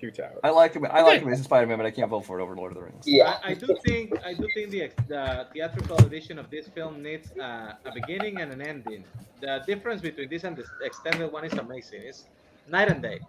Two 0.04 0.12
towers. 0.12 0.39
I 0.43 0.49
like 0.49 0.74
him. 0.74 0.86
I 0.86 1.01
like 1.01 1.18
Okay. 1.18 1.26
Amazing 1.26 1.45
Spider-Man, 1.45 1.78
but 1.78 1.86
I 1.86 1.91
can't 1.91 2.10
vote 2.10 2.26
for 2.26 2.39
it 2.39 2.43
over 2.43 2.56
Lord 2.56 2.72
of 2.72 2.78
the 2.78 2.84
Rings. 2.84 3.06
Yeah. 3.08 3.38
I, 3.43 3.51
I 3.51 3.54
do 3.54 3.78
think 3.86 4.14
I 4.26 4.34
do 4.34 4.47
think 4.54 4.72
the, 4.72 4.91
the 5.08 5.47
theatrical 5.54 5.97
edition 5.99 6.38
of 6.39 6.49
this 6.49 6.68
film 6.68 7.01
needs 7.01 7.32
uh, 7.38 7.74
a 7.86 7.91
beginning 7.93 8.41
and 8.41 8.51
an 8.51 8.62
ending. 8.62 9.04
The 9.41 9.64
difference 9.66 10.01
between 10.01 10.30
this 10.30 10.43
and 10.43 10.58
the 10.58 10.66
extended 10.84 11.32
one 11.32 11.45
is 11.45 11.54
amazing. 11.54 12.01
It's 12.04 12.26
night 12.68 12.89
and 12.89 13.01
day. 13.01 13.20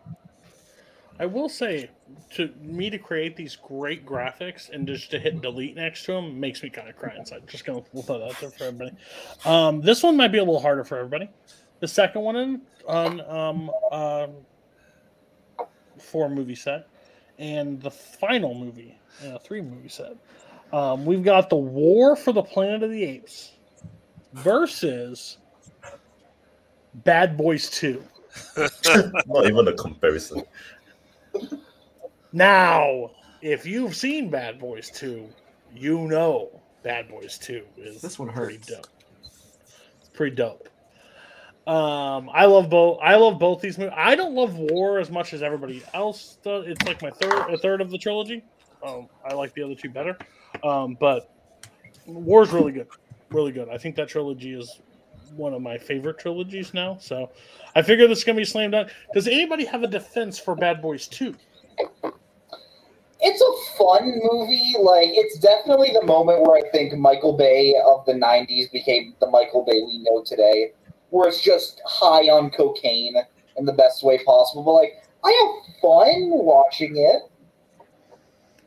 I 1.21 1.27
will 1.27 1.49
say, 1.49 1.91
to 2.33 2.53
me 2.61 2.91
to 2.91 2.99
create 2.99 3.37
these 3.37 3.55
great 3.55 4.05
graphics 4.05 4.69
and 4.69 4.85
just 4.85 5.13
to 5.13 5.19
hit 5.21 5.41
delete 5.41 5.77
next 5.77 6.05
to 6.07 6.13
them 6.15 6.41
makes 6.41 6.61
me 6.61 6.71
kind 6.71 6.89
of 6.89 6.97
cry 6.97 7.15
inside. 7.17 7.47
Just 7.47 7.65
gonna 7.65 7.83
we'll 7.93 8.03
throw 8.03 8.19
that 8.19 8.31
out 8.31 8.41
there 8.41 8.51
for 8.51 8.65
everybody. 8.65 8.97
Um, 9.45 9.81
this 9.81 10.03
one 10.03 10.17
might 10.17 10.33
be 10.33 10.39
a 10.39 10.45
little 10.45 10.61
harder 10.61 10.83
for 10.83 10.99
everybody. 10.99 11.31
The 11.79 11.87
second 11.87 12.23
one 12.23 12.37
in 12.37 12.61
on 12.89 13.21
um, 13.21 13.71
um, 13.93 14.31
four 16.05 16.29
movie 16.29 16.55
set, 16.55 16.89
and 17.39 17.81
the 17.83 17.91
final 17.91 18.55
movie 18.55 18.97
in 19.23 19.33
a 19.33 19.39
three 19.39 19.61
movie 19.61 19.89
set. 19.89 20.17
Um, 20.73 21.05
we've 21.05 21.23
got 21.25 21.51
the 21.51 21.57
War 21.57 22.17
for 22.17 22.33
the 22.33 22.43
Planet 22.43 22.83
of 22.83 22.91
the 22.91 23.05
Apes 23.05 23.53
versus 24.33 25.39
Bad 26.95 27.37
Boys 27.37 27.71
Two. 27.71 28.03
Not 29.27 29.47
even 29.47 29.69
a 29.69 29.73
comparison. 29.75 30.43
Now, 32.33 33.11
if 33.43 33.65
you've 33.65 33.95
seen 33.95 34.29
Bad 34.31 34.59
Boys 34.59 34.91
2, 34.91 35.29
you 35.75 35.99
know 36.09 36.61
Bad 36.83 37.09
Boys 37.09 37.39
2 37.39 37.63
is 37.77 38.03
This 38.03 38.19
one 38.19 38.29
pretty 38.29 38.55
hurts. 38.55 38.67
dope. 38.69 38.87
It's 40.01 40.09
pretty 40.13 40.35
dope. 40.35 40.69
Um, 41.67 42.29
I 42.33 42.45
love 42.45 42.69
both. 42.69 42.99
I 43.03 43.17
love 43.17 43.39
both 43.39 43.61
these 43.61 43.79
movies. 43.79 43.95
I 43.97 44.15
don't 44.15 44.35
love 44.35 44.57
War 44.57 44.99
as 44.99 45.11
much 45.11 45.33
as 45.33 45.43
everybody 45.43 45.83
else 45.95 46.39
does. 46.43 46.67
It's 46.67 46.85
like 46.85 47.01
my 47.01 47.11
third, 47.11 47.53
a 47.53 47.57
third 47.57 47.81
of 47.81 47.91
the 47.91 47.97
trilogy. 47.97 48.45
Um, 48.87 49.09
I 49.25 49.33
like 49.33 49.55
the 49.55 49.63
other 49.63 49.75
two 49.75 49.89
better. 49.89 50.19
Um, 50.63 50.97
but 51.01 51.31
War's 52.07 52.51
really 52.51 52.73
good, 52.73 52.89
really 53.31 53.53
good. 53.53 53.69
I 53.71 53.79
think 53.79 53.97
that 53.97 54.09
trilogy 54.09 54.53
is 54.53 54.81
one 55.37 55.55
of 55.55 55.63
my 55.63 55.79
favorite 55.79 56.19
trilogies 56.19 56.75
now. 56.75 56.99
So 57.01 57.31
I 57.75 57.83
figure 57.83 58.07
this 58.07 58.19
is 58.19 58.25
gonna 58.25 58.37
be 58.37 58.45
slam 58.45 58.71
dunk. 58.71 58.91
Does 59.15 59.27
anybody 59.27 59.65
have 59.65 59.83
a 59.83 59.87
defense 59.87 60.39
for 60.39 60.55
Bad 60.55 60.83
Boys 60.83 61.09
2? 61.09 61.35
It's 63.21 63.41
a 63.41 63.79
fun 63.79 64.21
movie. 64.23 64.75
Like, 64.79 65.09
it's 65.13 65.39
definitely 65.39 65.93
the 65.99 66.05
moment 66.05 66.43
where 66.43 66.63
I 66.63 66.71
think 66.71 66.93
Michael 66.95 67.37
Bay 67.37 67.75
of 67.87 68.05
the 68.05 68.13
90s 68.13 68.71
became 68.71 69.15
the 69.19 69.31
Michael 69.31 69.65
Bay 69.65 69.81
we 69.87 69.99
know 69.99 70.23
today, 70.23 70.73
where 71.11 71.29
it's 71.29 71.43
just 71.43 71.81
high 71.87 72.29
on 72.29 72.51
cocaine 72.51 73.17
in 73.57 73.65
the 73.65 73.73
best 73.73 74.03
way 74.03 74.23
possible. 74.25 74.63
But, 74.63 74.73
like, 74.73 75.05
I 75.25 75.31
have 75.31 75.81
fun 75.81 76.31
watching 76.31 76.97
it. 76.97 77.23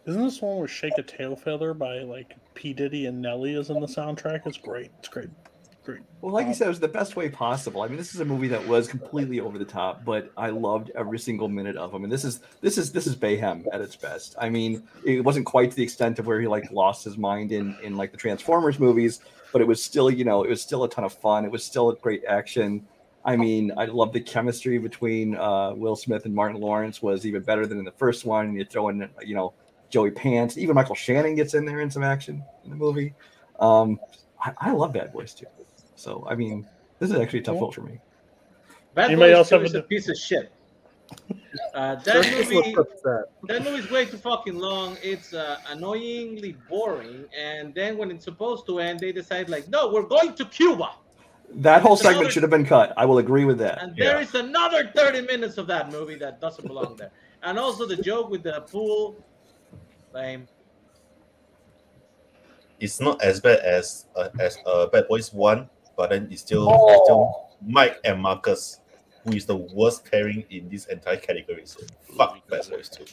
Isn't 0.06 0.24
this 0.24 0.42
one 0.42 0.58
where 0.58 0.68
"Shake 0.68 0.98
a 0.98 1.04
Tail 1.04 1.36
Feather" 1.36 1.74
by 1.74 2.00
like 2.00 2.36
P 2.54 2.72
Diddy 2.72 3.08
and 3.08 3.22
Nelly 3.22 3.56
is 3.56 3.70
in 3.70 3.82
the 3.82 3.88
soundtrack? 3.88 4.48
It's 4.48 4.58
great. 4.58 4.90
It's 5.00 5.10
great. 5.10 5.30
Great. 5.84 6.02
Well, 6.20 6.34
like 6.34 6.48
you 6.48 6.54
said, 6.54 6.66
it 6.66 6.70
was 6.70 6.82
the 6.82 6.88
best 6.88 7.16
way 7.16 7.30
possible. 7.30 7.82
I 7.82 7.88
mean, 7.88 7.96
this 7.96 8.14
is 8.14 8.20
a 8.20 8.26
movie 8.26 8.50
that 8.50 8.66
was 8.68 8.90
completely 8.90 9.40
over 9.40 9.58
the 9.58 9.66
top, 9.66 10.04
but 10.04 10.32
I 10.36 10.50
loved 10.50 10.92
every 10.96 11.18
single 11.18 11.48
minute 11.48 11.78
of 11.78 11.94
him. 11.94 12.04
And 12.04 12.12
this 12.12 12.26
is 12.26 12.42
this 12.62 12.78
is 12.78 12.92
this 12.92 13.08
is 13.08 13.16
Bayhem 13.16 13.66
at 13.72 13.80
its 13.80 13.96
best. 13.96 14.36
I 14.38 14.50
mean, 14.50 14.84
it 15.06 15.24
wasn't 15.24 15.46
quite 15.46 15.72
to 15.72 15.78
the 15.78 15.84
extent 15.84 16.20
of 16.20 16.28
where 16.28 16.42
he 16.42 16.48
like 16.48 16.70
lost 16.72 17.06
his 17.06 17.18
mind 17.18 17.52
in 17.52 17.78
in 17.84 17.96
like 17.96 18.12
the 18.12 18.18
Transformers 18.18 18.80
movies, 18.80 19.22
but 19.58 19.64
it 19.64 19.68
was 19.68 19.84
still, 19.84 20.12
you 20.12 20.24
know, 20.24 20.44
it 20.44 20.50
was 20.52 20.62
still 20.62 20.84
a 20.84 20.90
ton 20.90 21.04
of 21.04 21.12
fun. 21.12 21.44
It 21.44 21.50
was 21.50 21.64
still 21.64 21.90
a 21.90 21.96
great 21.96 22.24
action. 22.26 22.86
I 23.26 23.36
mean, 23.36 23.72
I 23.76 23.86
love 23.86 24.14
the 24.14 24.22
chemistry 24.22 24.78
between 24.78 25.36
uh, 25.36 25.74
Will 25.74 25.96
Smith 25.96 26.26
and 26.26 26.36
Martin 26.36 26.62
Lawrence 26.62 27.02
was 27.02 27.26
even 27.26 27.42
better 27.42 27.66
than 27.66 27.80
in 27.80 27.84
the 27.84 27.92
first 27.94 28.24
one. 28.24 28.46
And 28.46 28.56
you 28.56 28.66
throw 28.66 28.90
in, 28.90 29.10
you 29.26 29.34
know, 29.34 29.56
Joey 29.90 30.12
Pants, 30.12 30.60
even 30.60 30.76
Michael 30.76 30.94
Shannon 30.94 31.34
gets 31.34 31.56
in 31.56 31.66
there 31.66 31.82
in 31.82 31.90
some 31.90 32.04
action 32.04 32.44
in 32.66 32.70
the 32.70 32.76
movie. 32.76 33.16
Um, 33.60 34.00
I, 34.40 34.54
I 34.60 34.72
love 34.74 34.94
Bad 34.94 35.12
Boys 35.12 35.34
too. 35.34 35.48
So 35.96 36.28
I 36.30 36.36
mean, 36.36 36.68
this 37.00 37.10
is 37.10 37.18
actually 37.18 37.40
a 37.40 37.42
tough 37.42 37.58
vote 37.58 37.74
for 37.74 37.82
me. 37.82 38.00
Bad 38.94 39.06
Anybody 39.06 39.32
Boys 39.32 39.38
else 39.38 39.50
have 39.50 39.62
a 39.62 39.66
is 39.66 39.74
a 39.74 39.82
piece 39.82 40.08
of 40.08 40.18
shit. 40.18 40.52
Uh, 41.74 41.96
that 41.96 42.24
Circus 42.24 42.50
movie, 42.50 42.76
looks 42.76 42.92
upset. 42.92 43.26
that 43.48 43.64
movie's 43.64 43.90
way 43.90 44.06
too 44.06 44.18
fucking 44.18 44.58
long. 44.58 44.98
It's 45.02 45.34
uh, 45.34 45.58
annoyingly 45.70 46.56
boring. 46.70 47.26
And 47.38 47.74
then 47.74 47.98
when 47.98 48.12
it's 48.12 48.26
supposed 48.26 48.66
to 48.68 48.80
end, 48.80 49.00
they 49.00 49.12
decide 49.12 49.50
like, 49.50 49.68
no, 49.70 49.90
we're 49.92 50.04
going 50.04 50.34
to 50.36 50.46
Cuba. 50.46 50.92
That 51.56 51.82
whole 51.82 51.94
It's 51.94 52.02
another- 52.02 52.16
segment 52.16 52.34
should 52.34 52.44
have 52.44 52.50
been 52.50 52.66
cut. 52.66 52.94
I 52.98 53.06
will 53.06 53.20
agree 53.20 53.46
with 53.46 53.58
that. 53.60 53.82
And 53.82 53.96
there 53.96 54.20
is 54.20 54.36
another 54.36 54.92
30 54.96 55.22
minutes 55.22 55.58
of 55.58 55.68
that 55.68 55.92
movie 55.92 56.16
that 56.16 56.42
doesn't 56.42 56.68
belong 56.68 56.96
there. 56.98 57.12
And 57.44 57.58
also 57.58 57.86
the 57.86 57.96
joke 57.98 58.30
with 58.30 58.44
the 58.44 58.62
pool, 58.62 59.16
lame. 60.14 60.48
It's 62.80 63.00
not 63.00 63.22
as 63.24 63.40
bad 63.40 63.60
as 63.60 64.06
uh, 64.16 64.30
as 64.40 64.58
uh, 64.66 64.86
Bad 64.88 65.08
Boys 65.08 65.34
One, 65.34 65.70
but 65.96 66.10
then 66.12 66.28
it's 66.30 66.42
still 66.42 66.68
it's 66.90 67.04
still 67.06 67.50
Mike 67.66 67.98
and 68.04 68.22
Marcus, 68.22 68.82
who 69.28 69.36
is 69.36 69.46
the 69.46 69.56
worst 69.56 70.10
pairing 70.10 70.44
in 70.50 70.70
this 70.70 70.86
entire 70.86 71.18
category. 71.18 71.64
So 71.66 71.82
fuck 72.18 72.48
Bad 72.48 72.70
Boys 72.70 72.90
Two. 72.90 73.06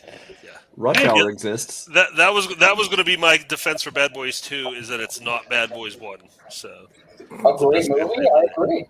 Yeah. 0.45 0.51
Rush 0.77 1.01
Yeah. 1.01 1.13
Hour 1.13 1.31
exists. 1.31 1.87
That 1.87 2.09
that 2.17 2.33
was 2.33 2.49
that 2.57 2.77
was 2.77 2.89
going 2.89 2.99
to 2.99 3.05
be 3.05 3.17
my 3.17 3.39
defense 3.49 3.83
for 3.83 3.91
Bad 3.91 4.13
Boys 4.13 4.41
Two 4.41 4.69
is 4.69 4.89
that 4.89 5.01
it's 5.01 5.21
not 5.21 5.49
Bad 5.49 5.71
Boys 5.71 5.97
One. 5.97 6.19
So 6.49 6.87
A 7.21 7.57
great 7.57 7.89
movie. 7.89 8.29
I 8.29 8.45
agree. 8.53 8.87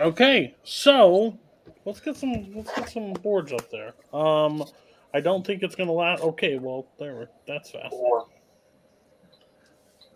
Okay, 0.00 0.54
so 0.62 1.36
let's 1.84 2.00
get 2.00 2.16
some 2.16 2.54
let's 2.54 2.72
get 2.74 2.88
some 2.88 3.12
boards 3.14 3.52
up 3.52 3.68
there. 3.70 3.94
Um, 4.12 4.64
I 5.14 5.20
don't 5.20 5.46
think 5.46 5.62
it's 5.62 5.74
gonna 5.74 5.92
last. 5.92 6.22
Okay, 6.22 6.58
well 6.58 6.86
there 6.98 7.16
we 7.16 7.26
that's 7.46 7.70
fast. 7.70 7.94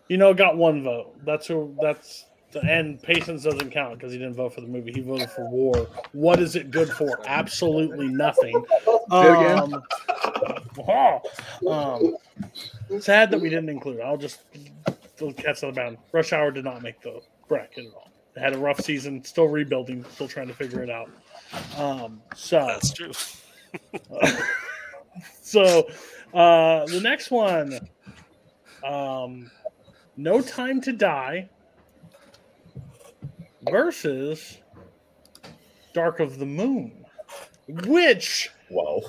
You 0.09 0.17
know, 0.17 0.33
got 0.33 0.57
one 0.57 0.83
vote. 0.83 1.15
That's 1.25 1.47
who. 1.47 1.75
That's 1.81 2.25
and 2.61 3.01
Payson 3.01 3.35
doesn't 3.41 3.71
count 3.71 3.97
because 3.97 4.11
he 4.11 4.17
didn't 4.17 4.35
vote 4.35 4.53
for 4.53 4.61
the 4.61 4.67
movie. 4.67 4.91
He 4.91 5.01
voted 5.01 5.29
for 5.31 5.49
war. 5.49 5.87
What 6.11 6.39
is 6.39 6.55
it 6.55 6.71
good 6.71 6.89
for? 6.89 7.19
Absolutely 7.25 8.07
nothing. 8.07 8.55
again? 9.11 9.59
Um, 9.59 9.83
oh, 10.87 11.21
um, 12.89 13.01
sad 13.01 13.31
that 13.31 13.39
we 13.39 13.49
didn't 13.49 13.69
include. 13.69 14.01
I'll 14.01 14.17
just 14.17 14.41
they'll 15.17 15.33
catch 15.33 15.61
the 15.61 15.71
bound. 15.71 15.97
Rush 16.11 16.33
Hour 16.33 16.51
did 16.51 16.65
not 16.65 16.81
make 16.81 17.01
the 17.01 17.21
bracket 17.47 17.85
at 17.87 17.93
all. 17.93 18.11
They 18.33 18.41
had 18.41 18.53
a 18.53 18.57
rough 18.57 18.81
season, 18.81 19.23
still 19.23 19.47
rebuilding, 19.47 20.03
still 20.05 20.27
trying 20.27 20.47
to 20.47 20.53
figure 20.53 20.81
it 20.81 20.89
out. 20.89 21.09
Um, 21.77 22.21
so 22.35 22.65
that's 22.65 22.91
true. 22.91 23.11
so 25.41 25.87
uh, 26.33 26.85
the 26.85 26.99
next 27.01 27.29
one, 27.29 27.79
um, 28.83 29.51
No 30.17 30.41
Time 30.41 30.81
to 30.81 30.93
Die 30.93 31.49
versus 33.69 34.57
Dark 35.93 36.19
of 36.19 36.39
the 36.39 36.45
Moon, 36.45 37.05
which 37.67 38.49
wow, 38.69 39.01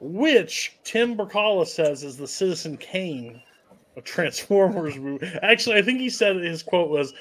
which 0.00 0.76
Tim 0.84 1.16
Berkala 1.16 1.66
says 1.66 2.02
is 2.04 2.16
the 2.16 2.28
Citizen 2.28 2.76
Kane 2.76 3.40
of 3.96 4.04
Transformers 4.04 4.96
movie. 4.96 5.26
Actually, 5.42 5.76
I 5.76 5.82
think 5.82 6.00
he 6.00 6.10
said 6.10 6.36
his 6.36 6.62
quote 6.62 6.88
was. 6.90 7.12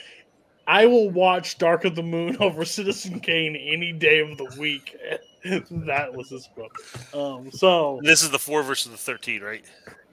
I 0.67 0.87
will 0.87 1.11
watch 1.11 1.59
Dark 1.59 1.85
of 1.85 1.93
the 1.93 2.01
Moon 2.01 2.37
over 2.39 2.65
Citizen 2.65 3.19
Kane 3.19 3.55
any 3.55 3.91
day 3.93 4.19
of 4.21 4.35
the 4.39 4.45
week. 4.59 4.97
that 5.43 6.11
was 6.11 6.29
his 6.29 6.47
book. 6.55 6.73
Um, 7.13 7.51
so 7.51 7.99
This 8.01 8.23
is 8.23 8.31
the 8.31 8.39
four 8.39 8.63
versus 8.63 8.91
the 8.91 8.97
thirteen, 8.97 9.41
right? 9.43 9.63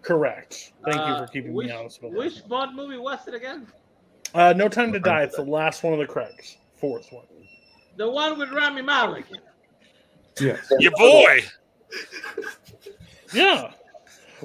correct. 0.02 0.72
Thank 0.84 0.96
you 0.96 1.02
Uh, 1.02 1.26
for 1.26 1.32
keeping 1.32 1.54
which, 1.54 1.68
me 1.68 1.72
honest 1.72 2.00
about 2.00 2.10
that. 2.12 2.18
Which 2.18 2.46
Bond 2.48 2.76
movie 2.76 2.98
was 2.98 3.20
it 3.26 3.32
again? 3.34 3.66
Uh, 4.34 4.52
no 4.56 4.68
time 4.68 4.92
to 4.92 5.00
die. 5.00 5.22
It's 5.22 5.36
the 5.36 5.42
last 5.42 5.82
one 5.82 5.92
of 5.92 5.98
the 5.98 6.06
Craigs. 6.06 6.56
Fourth 6.76 7.12
one. 7.12 7.24
The 7.96 8.10
one 8.10 8.38
with 8.38 8.50
Rami 8.50 8.82
Malek. 8.82 9.26
Yeah. 10.40 10.56
Your 10.78 10.92
boy. 10.92 11.40
Yeah. 13.34 13.72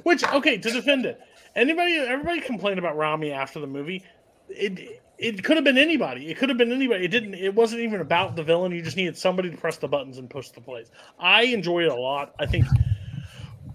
Which 0.02 0.24
okay 0.32 0.58
to 0.58 0.70
defend 0.70 1.06
it. 1.06 1.20
Anybody, 1.56 1.96
everybody 1.96 2.40
complained 2.40 2.78
about 2.78 2.96
Rami 2.96 3.32
after 3.32 3.58
the 3.58 3.66
movie. 3.66 4.04
It 4.48 5.02
it 5.18 5.42
could 5.42 5.56
have 5.56 5.64
been 5.64 5.78
anybody. 5.78 6.30
It 6.30 6.38
could 6.38 6.48
have 6.48 6.58
been 6.58 6.72
anybody. 6.72 7.04
It 7.04 7.08
didn't. 7.08 7.34
It 7.34 7.54
wasn't 7.54 7.82
even 7.82 8.00
about 8.00 8.36
the 8.36 8.42
villain. 8.42 8.72
You 8.72 8.82
just 8.82 8.96
needed 8.96 9.16
somebody 9.16 9.50
to 9.50 9.56
press 9.56 9.76
the 9.78 9.88
buttons 9.88 10.18
and 10.18 10.30
push 10.30 10.50
the 10.50 10.60
plays. 10.60 10.90
I 11.18 11.44
enjoy 11.44 11.84
it 11.84 11.88
a 11.88 11.94
lot. 11.94 12.34
I 12.38 12.46
think. 12.46 12.66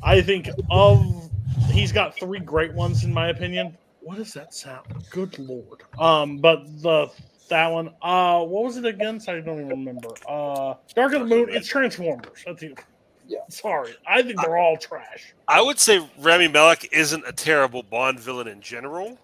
I 0.01 0.21
think 0.21 0.49
of 0.69 1.29
he's 1.71 1.91
got 1.91 2.15
three 2.15 2.39
great 2.39 2.73
ones 2.73 3.03
in 3.03 3.13
my 3.13 3.29
opinion. 3.29 3.77
What 4.03 4.17
does 4.17 4.33
that 4.33 4.53
sound? 4.53 4.85
Good 5.09 5.39
lord. 5.39 5.83
Um, 5.97 6.37
but 6.37 6.65
the 6.81 7.09
that 7.49 7.67
one. 7.67 7.89
Uh, 8.01 8.43
what 8.43 8.63
was 8.63 8.77
it 8.77 8.85
again? 8.85 9.21
I 9.27 9.39
don't 9.39 9.59
even 9.59 9.69
remember. 9.69 10.09
Uh, 10.27 10.75
Dark 10.95 11.13
of 11.13 11.21
the 11.21 11.27
Moon. 11.27 11.47
It's 11.49 11.67
Transformers. 11.67 12.43
That's 12.45 12.63
it. 12.63 12.79
Yeah. 13.27 13.39
Sorry, 13.49 13.93
I 14.05 14.21
think 14.21 14.41
they're 14.41 14.57
all 14.57 14.75
trash. 14.75 15.33
I 15.47 15.61
would 15.61 15.79
say 15.79 16.05
Rami 16.19 16.49
Malek 16.49 16.89
isn't 16.91 17.23
a 17.25 17.31
terrible 17.31 17.81
Bond 17.81 18.19
villain 18.19 18.47
in 18.49 18.59
general. 18.59 19.17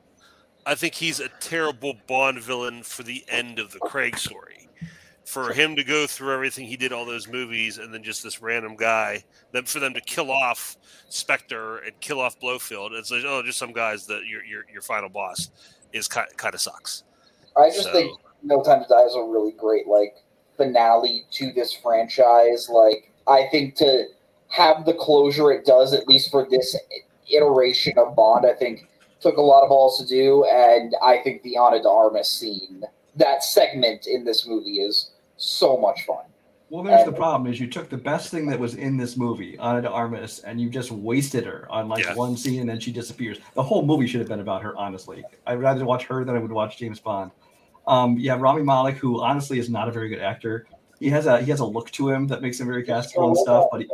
I 0.65 0.75
think 0.75 0.93
he's 0.93 1.19
a 1.19 1.27
terrible 1.39 1.95
Bond 2.07 2.39
villain 2.39 2.83
for 2.83 3.03
the 3.03 3.25
end 3.27 3.59
of 3.59 3.71
the 3.71 3.79
Craig 3.79 4.17
story. 4.17 4.58
For 5.29 5.53
him 5.53 5.75
to 5.75 5.83
go 5.83 6.07
through 6.07 6.33
everything 6.33 6.65
he 6.65 6.75
did, 6.75 6.91
all 6.91 7.05
those 7.05 7.27
movies, 7.27 7.77
and 7.77 7.93
then 7.93 8.01
just 8.01 8.23
this 8.23 8.41
random 8.41 8.75
guy, 8.75 9.23
then 9.51 9.63
for 9.65 9.79
them 9.79 9.93
to 9.93 10.01
kill 10.01 10.31
off 10.31 10.75
Spectre 11.09 11.77
and 11.79 11.99
kill 11.99 12.19
off 12.19 12.39
Blofeld, 12.39 12.93
it's 12.93 13.11
like, 13.11 13.23
oh, 13.27 13.43
just 13.43 13.59
some 13.59 13.71
guys 13.71 14.07
that 14.07 14.25
your 14.25 14.43
your, 14.43 14.65
your 14.73 14.81
final 14.81 15.07
boss 15.07 15.51
is 15.93 16.07
kind 16.07 16.27
kind 16.37 16.55
of 16.55 16.61
sucks. 16.61 17.03
I 17.55 17.69
just 17.69 17.83
So- 17.83 17.91
think 17.91 18.19
No 18.41 18.63
Time 18.63 18.81
to 18.81 18.87
Die 18.89 19.03
is 19.03 19.13
a 19.13 19.21
really 19.21 19.51
great 19.51 19.85
like 19.87 20.15
finale 20.57 21.25
to 21.33 21.51
this 21.53 21.73
franchise. 21.75 22.67
Like 22.67 23.11
I 23.27 23.47
think 23.51 23.75
to 23.75 24.05
have 24.47 24.83
the 24.85 24.95
closure 24.95 25.51
it 25.51 25.63
does, 25.63 25.93
at 25.93 26.07
least 26.07 26.31
for 26.31 26.47
this 26.49 26.75
iteration 27.31 27.99
of 27.99 28.15
Bond, 28.15 28.47
I 28.47 28.53
think 28.55 28.87
took 29.21 29.37
a 29.37 29.41
lot 29.41 29.61
of 29.61 29.69
balls 29.69 29.99
to 29.99 30.07
do, 30.07 30.45
and 30.45 30.95
I 31.03 31.19
think 31.19 31.43
the 31.43 31.55
Ana 31.57 31.83
de 31.83 31.87
Armas 31.89 32.29
scene, 32.29 32.83
that 33.17 33.43
segment 33.43 34.07
in 34.07 34.23
this 34.23 34.47
movie 34.47 34.79
is 34.79 35.11
so 35.39 35.77
much 35.77 36.03
fun. 36.05 36.25
Well, 36.69 36.83
there's 36.83 37.03
the 37.03 37.11
problem: 37.11 37.51
is 37.51 37.59
you 37.59 37.67
took 37.67 37.89
the 37.89 37.97
best 37.97 38.29
thing 38.29 38.45
that 38.47 38.59
was 38.59 38.75
in 38.75 38.95
this 38.95 39.17
movie, 39.17 39.57
Ana 39.57 39.81
de 39.81 39.89
Armas, 39.89 40.39
and 40.39 40.61
you 40.61 40.69
just 40.69 40.91
wasted 40.91 41.43
her 41.45 41.67
on 41.71 41.89
like 41.89 42.03
Yeah. 42.05 42.13
one 42.13 42.37
scene, 42.37 42.59
and 42.61 42.69
then 42.69 42.79
she 42.79 42.91
disappears. 42.91 43.39
The 43.55 43.63
whole 43.63 43.83
movie 43.83 44.05
should 44.05 44.19
have 44.19 44.29
been 44.29 44.39
about 44.39 44.61
her. 44.61 44.77
Honestly, 44.77 45.25
I'd 45.47 45.59
rather 45.59 45.83
watch 45.83 46.03
her 46.05 46.23
than 46.23 46.35
I 46.35 46.39
would 46.39 46.51
watch 46.51 46.77
James 46.77 46.99
Bond. 46.99 47.31
Um, 47.87 48.19
you 48.19 48.29
have 48.29 48.41
Rami 48.41 48.61
Malek, 48.61 48.97
who 48.97 49.19
honestly 49.19 49.57
is 49.57 49.67
not 49.67 49.87
a 49.87 49.91
very 49.91 50.09
good 50.09 50.19
actor. 50.19 50.67
He 50.99 51.09
has 51.09 51.25
a 51.25 51.41
he 51.41 51.49
has 51.49 51.59
a 51.59 51.65
look 51.65 51.89
to 51.91 52.09
him 52.09 52.27
that 52.27 52.43
makes 52.43 52.59
him 52.59 52.67
very 52.67 52.83
castable 52.83 53.29
and 53.29 53.37
stuff, 53.37 53.65
but 53.71 53.81
he, 53.81 53.89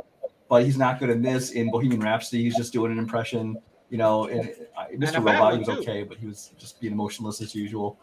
but 0.50 0.66
he's 0.66 0.78
not 0.78 1.00
good 1.00 1.10
in 1.10 1.22
this. 1.22 1.52
In 1.52 1.72
Bohemian 1.72 2.02
Rhapsody, 2.02 2.44
he's 2.44 2.58
just 2.58 2.74
doing 2.74 2.92
an 2.92 3.00
impression. 3.00 3.56
You 3.90 4.00
know, 4.00 4.26
and 4.26 4.50
uh, 4.78 4.88
Mr. 4.94 5.18
a 5.18 5.22
Robot, 5.22 5.54
he 5.54 5.60
was 5.60 5.70
okay, 5.70 6.04
but 6.04 6.18
he 6.18 6.26
was 6.26 6.52
just 6.58 6.82
being 6.82 6.92
emotionless 6.92 7.42
as 7.42 7.56
usual. 7.56 7.98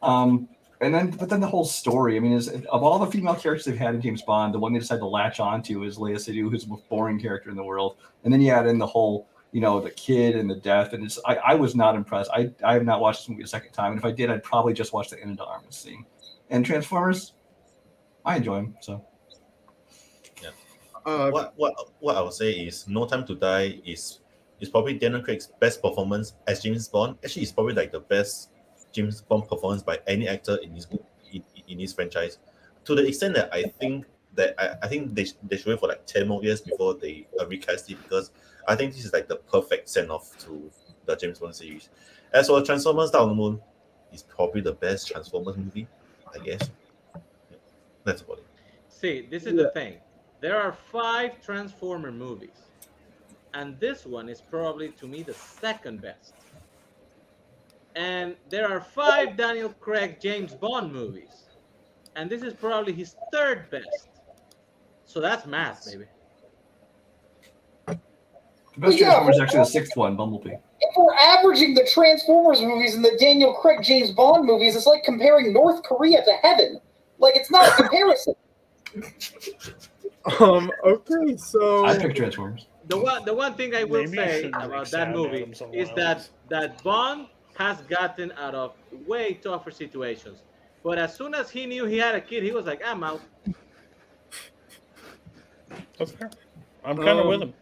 Um, 0.00 0.48
and 0.84 0.94
then, 0.94 1.10
but 1.10 1.28
then 1.28 1.40
the 1.40 1.46
whole 1.46 1.64
story. 1.64 2.16
I 2.16 2.20
mean, 2.20 2.32
is 2.32 2.48
of 2.48 2.82
all 2.82 2.98
the 2.98 3.06
female 3.06 3.34
characters 3.34 3.64
they've 3.64 3.76
had 3.76 3.94
in 3.94 4.00
James 4.00 4.22
Bond, 4.22 4.54
the 4.54 4.58
one 4.58 4.72
they 4.72 4.78
decided 4.78 5.00
to 5.00 5.06
latch 5.06 5.40
onto 5.40 5.84
is 5.84 5.96
Léa 5.98 6.16
Seydoux, 6.16 6.50
who's 6.50 6.64
the 6.64 6.70
most 6.70 6.88
boring 6.88 7.20
character 7.20 7.50
in 7.50 7.56
the 7.56 7.64
world. 7.64 7.96
And 8.22 8.32
then 8.32 8.40
you 8.40 8.52
add 8.52 8.66
in 8.66 8.78
the 8.78 8.86
whole, 8.86 9.28
you 9.52 9.60
know, 9.60 9.80
the 9.80 9.90
kid 9.90 10.36
and 10.36 10.48
the 10.48 10.56
death, 10.56 10.92
and 10.92 11.04
it's. 11.04 11.18
I, 11.26 11.36
I 11.36 11.54
was 11.54 11.74
not 11.74 11.94
impressed. 11.94 12.30
I, 12.32 12.50
I 12.64 12.74
have 12.74 12.84
not 12.84 13.00
watched 13.00 13.20
this 13.20 13.28
movie 13.28 13.42
a 13.42 13.46
second 13.46 13.72
time, 13.72 13.92
and 13.92 13.98
if 13.98 14.04
I 14.04 14.10
did, 14.10 14.30
I'd 14.30 14.42
probably 14.42 14.72
just 14.72 14.92
watch 14.92 15.10
the 15.10 15.20
Ana 15.22 15.36
de 15.36 15.44
Armas 15.44 15.76
scene. 15.76 16.04
And 16.50 16.64
Transformers, 16.64 17.34
I 18.24 18.36
enjoy 18.36 18.56
them. 18.56 18.76
So 18.80 19.04
Yeah. 20.42 20.50
Uh, 21.06 21.30
what 21.30 21.54
what 21.56 21.74
what 22.00 22.16
I 22.16 22.20
would 22.20 22.34
say 22.34 22.52
is 22.52 22.86
No 22.88 23.06
Time 23.06 23.26
to 23.26 23.34
Die 23.34 23.80
is 23.84 24.20
is 24.60 24.68
probably 24.68 24.94
Daniel 24.94 25.22
Craig's 25.22 25.48
best 25.60 25.82
performance 25.82 26.34
as 26.46 26.62
James 26.62 26.88
Bond. 26.88 27.16
Actually, 27.24 27.42
it's 27.42 27.52
probably 27.52 27.74
like 27.74 27.92
the 27.92 28.00
best 28.00 28.50
James 28.94 29.20
Bond 29.20 29.46
performance 29.48 29.82
by 29.82 29.98
any 30.06 30.28
actor 30.28 30.56
in 30.62 30.74
this 30.74 30.90
mo- 30.90 31.04
in, 31.32 31.42
in 31.68 31.78
this 31.78 31.92
franchise. 31.92 32.38
To 32.84 32.94
the 32.94 33.06
extent 33.06 33.34
that 33.34 33.52
I 33.52 33.64
think 33.64 34.06
that 34.34 34.54
I, 34.58 34.86
I 34.86 34.88
think 34.88 35.14
they, 35.14 35.26
they 35.42 35.56
should 35.56 35.66
wait 35.66 35.80
for 35.80 35.88
like 35.88 36.06
ten 36.06 36.28
more 36.28 36.42
years 36.42 36.60
before 36.60 36.94
they 36.94 37.26
uh, 37.38 37.46
recast 37.46 37.90
it 37.90 38.02
because 38.02 38.30
I 38.66 38.76
think 38.76 38.94
this 38.94 39.04
is 39.04 39.12
like 39.12 39.28
the 39.28 39.36
perfect 39.36 39.88
send 39.88 40.10
off 40.10 40.38
to 40.38 40.70
the 41.06 41.16
James 41.16 41.40
Bond 41.40 41.54
series. 41.54 41.90
As 42.32 42.46
for 42.48 42.62
Transformers 42.62 43.10
Dark 43.10 43.24
of 43.24 43.28
the 43.30 43.34
Moon, 43.34 43.60
it's 44.12 44.22
probably 44.22 44.60
the 44.60 44.72
best 44.72 45.08
Transformers 45.08 45.56
movie, 45.56 45.86
I 46.34 46.38
guess. 46.38 46.70
Yeah, 47.50 47.56
That's 48.04 48.22
about 48.22 48.38
it. 48.38 48.46
See, 48.88 49.26
this 49.30 49.44
is 49.44 49.54
the 49.54 49.70
thing. 49.70 49.96
There 50.40 50.60
are 50.60 50.72
five 50.72 51.40
Transformer 51.42 52.12
movies, 52.12 52.58
and 53.54 53.78
this 53.80 54.06
one 54.06 54.28
is 54.28 54.40
probably 54.40 54.90
to 54.90 55.06
me 55.06 55.22
the 55.22 55.34
second 55.34 56.00
best. 56.00 56.34
And 57.96 58.34
there 58.48 58.68
are 58.68 58.80
five 58.80 59.36
Daniel 59.36 59.68
Craig 59.80 60.18
James 60.20 60.52
Bond 60.54 60.92
movies, 60.92 61.44
and 62.16 62.28
this 62.28 62.42
is 62.42 62.52
probably 62.52 62.92
his 62.92 63.14
third 63.32 63.70
best. 63.70 64.08
So 65.06 65.20
that's 65.20 65.46
math, 65.46 65.86
baby. 65.86 66.06
the 67.86 67.98
best 68.78 68.98
Yeah, 68.98 69.10
Transformers 69.10 69.36
is 69.36 69.42
actually 69.42 69.58
the 69.60 69.64
sixth 69.66 69.96
one, 69.96 70.16
Bumblebee. 70.16 70.50
If 70.50 70.96
we're 70.96 71.14
averaging 71.14 71.74
the 71.74 71.88
Transformers 71.92 72.60
movies 72.60 72.96
and 72.96 73.04
the 73.04 73.16
Daniel 73.20 73.54
Craig 73.54 73.82
James 73.82 74.10
Bond 74.10 74.44
movies, 74.44 74.74
it's 74.74 74.86
like 74.86 75.04
comparing 75.04 75.52
North 75.52 75.84
Korea 75.84 76.24
to 76.24 76.32
heaven. 76.42 76.80
Like 77.18 77.36
it's 77.36 77.50
not 77.50 77.68
a 77.68 77.72
comparison. 77.76 78.34
um. 80.40 80.70
Okay. 80.84 81.36
So 81.36 81.84
I 81.84 81.96
pick 81.96 82.16
Transformers. 82.16 82.66
The 82.86 82.98
one, 82.98 83.24
the 83.24 83.32
one 83.32 83.54
thing 83.54 83.74
I 83.74 83.84
will 83.84 84.02
Maybe 84.02 84.16
say 84.16 84.48
about 84.48 84.90
that 84.90 85.12
movie 85.12 85.50
is 85.72 85.90
that 85.96 86.28
that 86.50 86.82
Bond 86.82 87.28
has 87.54 87.80
gotten 87.82 88.32
out 88.32 88.54
of 88.54 88.74
way 89.06 89.34
tougher 89.34 89.70
situations. 89.70 90.42
But 90.82 90.98
as 90.98 91.14
soon 91.14 91.34
as 91.34 91.50
he 91.50 91.66
knew 91.66 91.86
he 91.86 91.98
had 91.98 92.14
a 92.14 92.20
kid, 92.20 92.42
he 92.42 92.52
was 92.52 92.66
like, 92.66 92.82
"I'm 92.84 93.02
out." 93.02 93.20
That's 95.98 96.12
fair. 96.12 96.30
I'm 96.84 96.96
kind 96.96 97.18
of 97.18 97.26
with 97.26 97.42
Um, 97.42 97.54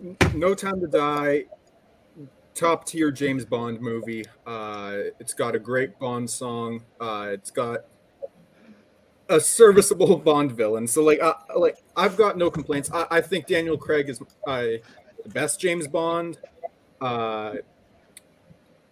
him. 0.00 0.16
No 0.38 0.54
Time 0.54 0.80
to 0.80 0.86
Die, 0.86 1.44
top 2.54 2.84
tier 2.86 3.10
James 3.10 3.44
Bond 3.44 3.80
movie. 3.80 4.24
Uh, 4.46 4.94
it's 5.18 5.34
got 5.34 5.54
a 5.54 5.58
great 5.58 5.98
Bond 5.98 6.28
song. 6.28 6.82
Uh, 7.00 7.30
it's 7.32 7.50
got 7.50 7.80
a 9.28 9.40
serviceable 9.40 10.16
Bond 10.18 10.52
villain. 10.52 10.86
So 10.86 11.02
like, 11.02 11.20
uh, 11.22 11.34
like 11.56 11.78
I've 11.96 12.16
got 12.16 12.36
no 12.36 12.50
complaints. 12.50 12.90
I, 12.92 13.06
I 13.10 13.20
think 13.20 13.46
Daniel 13.46 13.76
Craig 13.78 14.08
is 14.08 14.20
uh, 14.46 14.60
the 14.60 14.80
best 15.28 15.60
James 15.60 15.88
Bond. 15.88 16.38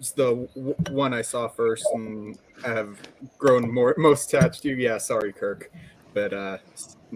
It's 0.00 0.12
the 0.12 0.48
w- 0.56 0.74
one 0.90 1.12
I 1.14 1.20
saw 1.22 1.46
first 1.46 1.86
and 1.94 2.36
have 2.64 2.98
grown 3.38 3.72
more 3.72 3.94
most 3.98 4.32
attached 4.32 4.62
to. 4.62 4.70
Yeah, 4.74 4.96
sorry, 4.98 5.30
Kirk, 5.32 5.70
but 6.14 6.32
uh, 6.32 6.56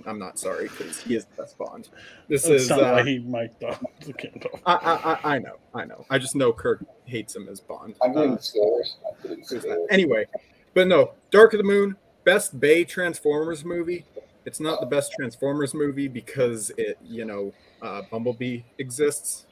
I'm 0.06 0.18
not 0.18 0.38
sorry 0.38 0.64
because 0.68 1.00
he 1.00 1.16
is 1.16 1.24
the 1.24 1.42
best 1.42 1.56
Bond. 1.56 1.88
This 2.28 2.42
That's 2.42 2.64
is 2.64 2.68
not 2.68 2.80
uh, 2.82 3.02
he 3.04 3.20
mic'd 3.20 3.58
the 3.60 4.12
candle. 4.12 4.60
I, 4.66 4.74
I, 4.74 5.12
I- 5.14 5.34
I 5.36 5.38
know, 5.38 5.56
I 5.74 5.84
know. 5.86 6.04
I 6.10 6.18
just 6.18 6.34
know 6.36 6.52
Kirk 6.52 6.84
hates 7.06 7.34
him 7.34 7.48
as 7.48 7.58
Bond. 7.58 7.94
I'm 8.02 8.12
getting 8.12 8.34
Uh, 8.34 8.38
scared. 8.38 8.86
I'm 9.08 9.22
getting 9.22 9.38
who's 9.38 9.46
scared. 9.48 9.64
that? 9.64 9.86
anyway, 9.90 10.26
but 10.74 10.86
no, 10.86 11.12
Dark 11.30 11.54
of 11.54 11.58
the 11.58 11.64
Moon, 11.64 11.96
best 12.24 12.60
Bay 12.60 12.84
Transformers 12.84 13.64
movie. 13.64 14.04
It's 14.44 14.60
not 14.60 14.80
the 14.80 14.86
best 14.86 15.10
Transformers 15.18 15.72
movie 15.72 16.06
because 16.08 16.70
it, 16.76 16.98
you 17.02 17.24
know, 17.24 17.54
uh, 17.80 18.02
Bumblebee 18.10 18.60
exists. 18.76 19.46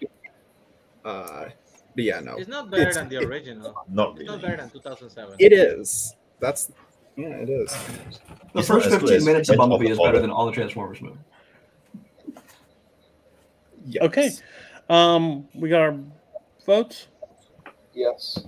Uh, 1.03 1.47
but 1.95 2.05
yeah, 2.05 2.21
no, 2.21 2.37
It's 2.37 2.49
not 2.49 2.71
better 2.71 2.83
It's- 2.83 2.97
than 2.97 3.09
the 3.09 3.17
it- 3.17 3.25
original. 3.25 3.75
Not 3.89 4.19
It's 4.19 4.29
not 4.29 4.41
better 4.41 4.57
than 4.57 4.71
2007. 4.71 5.37
it 5.39 5.53
is. 5.53 6.15
That's 6.41 6.71
yeah, 7.17 7.29
it 7.29 7.51
is. 7.51 7.71
The 8.53 8.61
It's 8.61 8.69
first 8.69 8.87
not 8.87 8.95
as 8.95 9.01
good 9.01 9.01
15 9.01 9.17
as 9.17 9.25
minutes 9.25 9.49
of 9.49 9.53
Edge 9.53 9.57
of 9.57 9.59
Bumblebee 9.59 9.91
is 9.91 9.99
better 9.99 10.21
than 10.21 10.31
all 10.31 10.47
the 10.47 10.53
Transformers 10.53 11.01
movies. 11.03 11.19
Yes. 13.85 14.03
Okay. 14.05 14.31
Um, 14.89 15.49
we 15.55 15.69
got 15.69 15.81
our 15.81 15.99
votes. 16.67 17.09
Yes. 17.95 18.39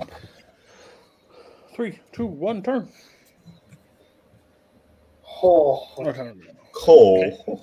Three, 1.75 1.99
two, 2.13 2.27
one, 2.27 2.63
turn. 2.63 2.89
Oh, 5.43 5.87
Okay. 5.99 6.33
Cole. 6.73 7.61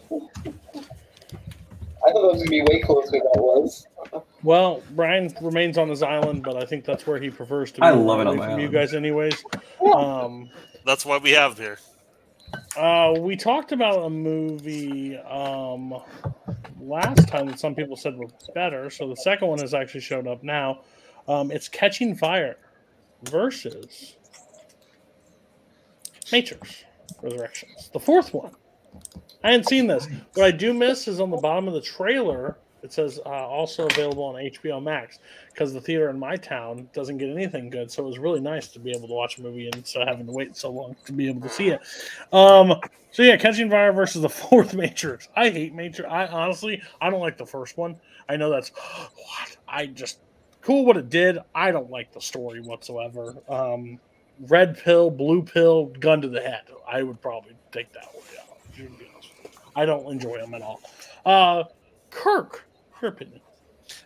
I 2.05 2.11
thought 2.11 2.21
that 2.21 2.33
was 2.33 2.37
gonna 2.43 2.49
be 2.49 2.61
way 2.61 2.79
closer 2.81 3.11
than 3.11 3.21
it 3.21 3.41
was. 3.41 3.87
Well, 4.43 4.81
Brian 4.91 5.33
remains 5.41 5.77
on 5.77 5.89
his 5.89 6.01
island, 6.01 6.43
but 6.43 6.57
I 6.57 6.65
think 6.65 6.83
that's 6.83 7.05
where 7.05 7.19
he 7.19 7.29
prefers 7.29 7.71
to 7.73 7.81
be. 7.81 7.85
I 7.87 7.91
love 7.91 8.19
it 8.19 8.27
on 8.27 8.37
away 8.37 8.47
my 8.47 8.51
from 8.53 8.59
you 8.59 8.69
guys, 8.69 8.93
anyways. 8.93 9.43
Um, 9.93 10.49
That's 10.85 11.05
what 11.05 11.21
we 11.21 11.31
have 11.31 11.57
here. 11.57 11.77
Uh, 12.75 13.13
we 13.19 13.35
talked 13.35 13.71
about 13.71 14.05
a 14.05 14.09
movie 14.09 15.17
um, 15.17 16.01
last 16.79 17.27
time 17.27 17.47
that 17.47 17.59
some 17.59 17.75
people 17.75 17.95
said 17.95 18.17
was 18.17 18.31
better. 18.55 18.89
So 18.89 19.07
the 19.07 19.15
second 19.15 19.47
one 19.47 19.59
has 19.59 19.73
actually 19.73 20.01
showed 20.01 20.27
up 20.27 20.43
now. 20.43 20.81
Um, 21.27 21.51
it's 21.51 21.69
Catching 21.69 22.15
Fire 22.15 22.57
versus 23.23 24.15
Matrix 26.31 26.83
Resurrections. 27.21 27.89
The 27.93 27.99
fourth 27.99 28.33
one. 28.33 28.51
I 29.43 29.51
hadn't 29.51 29.67
seen 29.67 29.87
this. 29.87 30.07
What 30.33 30.45
I 30.45 30.51
do 30.51 30.73
miss 30.73 31.07
is 31.07 31.19
on 31.19 31.29
the 31.29 31.37
bottom 31.37 31.67
of 31.67 31.73
the 31.73 31.81
trailer. 31.81 32.57
It 32.83 32.91
says 32.91 33.19
uh, 33.25 33.29
also 33.29 33.85
available 33.85 34.23
on 34.23 34.35
HBO 34.35 34.81
Max 34.81 35.19
because 35.53 35.73
the 35.73 35.81
theater 35.81 36.09
in 36.09 36.17
my 36.17 36.35
town 36.35 36.89
doesn't 36.93 37.17
get 37.17 37.29
anything 37.29 37.69
good. 37.69 37.91
So 37.91 38.03
it 38.03 38.07
was 38.07 38.19
really 38.19 38.39
nice 38.39 38.67
to 38.69 38.79
be 38.79 38.91
able 38.91 39.07
to 39.07 39.13
watch 39.13 39.37
a 39.37 39.41
movie 39.41 39.69
instead 39.71 40.01
of 40.01 40.07
having 40.07 40.25
to 40.25 40.31
wait 40.31 40.55
so 40.55 40.71
long 40.71 40.95
to 41.05 41.13
be 41.13 41.27
able 41.27 41.41
to 41.41 41.49
see 41.49 41.69
it. 41.69 41.81
Um, 42.33 42.75
so 43.11 43.23
yeah, 43.23 43.37
Catching 43.37 43.69
Fire 43.69 43.93
versus 43.93 44.21
the 44.21 44.29
fourth 44.29 44.73
Matrix. 44.73 45.29
I 45.35 45.49
hate 45.49 45.73
Matrix. 45.73 46.09
I 46.09 46.25
honestly, 46.27 46.81
I 46.99 47.09
don't 47.09 47.21
like 47.21 47.37
the 47.37 47.45
first 47.45 47.77
one. 47.77 47.97
I 48.27 48.37
know 48.37 48.49
that's 48.49 48.69
what 48.79 49.57
I 49.67 49.85
just 49.87 50.19
cool 50.61 50.85
what 50.85 50.97
it 50.97 51.09
did. 51.09 51.39
I 51.53 51.71
don't 51.71 51.89
like 51.89 52.11
the 52.11 52.21
story 52.21 52.61
whatsoever. 52.61 53.35
Um, 53.47 53.99
red 54.47 54.77
pill, 54.77 55.11
blue 55.11 55.43
pill, 55.43 55.87
gun 55.99 56.21
to 56.21 56.27
the 56.27 56.41
head. 56.41 56.63
I 56.89 57.03
would 57.03 57.21
probably 57.21 57.55
take 57.71 57.91
that 57.93 58.07
one. 58.13 58.23
You. 58.75 58.89
I 59.75 59.85
don't 59.85 60.11
enjoy 60.11 60.39
them 60.39 60.53
at 60.53 60.61
all. 60.61 60.81
Uh, 61.25 61.63
Kirk, 62.09 62.65
your 63.01 63.11
opinion? 63.11 63.41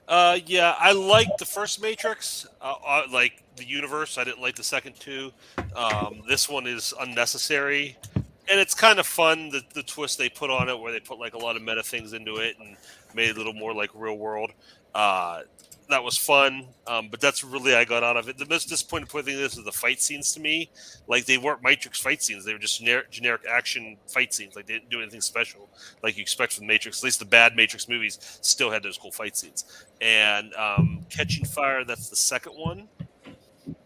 Uh, 0.08 0.40
yeah, 0.46 0.76
I 0.80 0.92
liked 0.92 1.38
the 1.38 1.46
first 1.46 1.82
Matrix, 1.82 2.48
uh, 2.62 2.76
uh, 2.86 3.04
like 3.12 3.44
the 3.56 3.66
universe. 3.66 4.18
I 4.18 4.24
didn't 4.24 4.42
like 4.42 4.56
the 4.56 4.64
second 4.64 5.00
two. 5.00 5.32
Um, 5.76 6.24
this 6.28 6.50
one 6.50 6.68
is 6.68 6.94
unnecessary, 7.00 7.98
and 8.16 8.60
it's 8.60 8.74
kind 8.74 9.00
of 9.00 9.06
fun 9.06 9.50
the, 9.50 9.62
the 9.74 9.84
twist 9.84 10.18
they 10.18 10.30
put 10.30 10.50
on 10.50 10.70
it, 10.70 10.80
where 10.80 10.92
they 10.92 11.00
put 11.00 11.20
like 11.20 11.34
a 11.34 11.38
lot 11.38 11.56
of 11.56 11.62
meta 11.62 11.84
things 11.84 12.14
into 12.14 12.38
it 12.38 12.58
and 12.60 12.78
made 13.14 13.30
it 13.30 13.36
a 13.36 13.38
little 13.38 13.54
more 13.54 13.74
like 13.74 13.90
real 13.94 14.18
world. 14.18 14.52
Uh, 14.94 15.42
that 15.90 16.04
was 16.04 16.18
fun, 16.18 16.68
um, 16.88 17.10
but 17.10 17.20
that's 17.20 17.44
really 17.44 17.76
I 17.76 17.86
got 17.86 18.04
out 18.04 18.18
of 18.18 18.28
it. 18.28 18.38
The 18.38 18.46
most 18.46 18.70
disappointing 18.70 19.08
thing 19.08 19.38
is 19.38 19.56
the 19.56 19.72
fight 19.72 20.02
scenes 20.02 20.34
to 20.34 20.40
me. 20.40 20.70
Like 21.08 21.26
they 21.26 21.38
weren't 21.38 21.64
Matrix 21.64 22.00
fight 22.00 22.24
scenes; 22.24 22.46
they 22.46 22.54
were 22.54 22.60
just 22.60 22.80
generic, 22.80 23.12
generic 23.12 23.42
action 23.50 23.98
fight 24.08 24.34
scenes. 24.34 24.56
Like 24.56 24.66
they 24.66 24.74
didn't 24.74 24.90
do 24.90 25.02
anything 25.02 25.22
special, 25.22 25.70
like 26.04 26.18
you 26.18 26.22
expect 26.22 26.54
from 26.54 26.68
Matrix. 26.68 27.00
At 27.00 27.06
least 27.06 27.20
the 27.20 27.26
bad 27.26 27.56
Matrix 27.56 27.88
movies 27.88 28.40
still 28.42 28.72
had 28.72 28.84
those 28.84 28.98
cool 28.98 29.12
fight 29.12 29.38
scenes. 29.38 29.86
And 30.02 30.54
um, 30.56 31.06
Catching 31.10 31.46
Fire, 31.46 31.84
that's 31.84 32.10
the 32.10 32.16
second 32.16 32.54
one. 32.54 32.88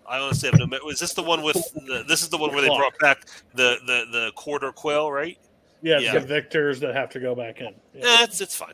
I 0.08 0.20
honestly 0.20 0.50
have 0.50 0.60
no. 0.60 0.90
Is 0.90 1.00
this 1.00 1.14
the 1.14 1.24
one 1.24 1.44
with? 1.44 1.56
The, 1.74 2.04
this 2.08 2.24
is 2.24 2.30
the 2.30 2.38
one 2.38 2.52
where 2.52 2.62
they 2.62 2.68
brought 2.68 2.98
back 3.00 3.26
the 3.54 3.78
the 3.86 4.06
the 4.12 4.32
quarter 4.36 4.72
quell, 4.72 5.12
right? 5.12 5.38
Yeah, 5.82 6.00
it's 6.00 6.14
the 6.14 6.20
victors 6.20 6.80
that 6.82 6.96
have 6.96 7.10
to 7.12 7.20
go 7.20 7.36
back 7.36 7.62
in. 7.62 7.74
Yeah. 7.94 8.04
Eh, 8.04 8.24
it's 8.24 8.42
it's 8.42 8.56
fine. 8.56 8.74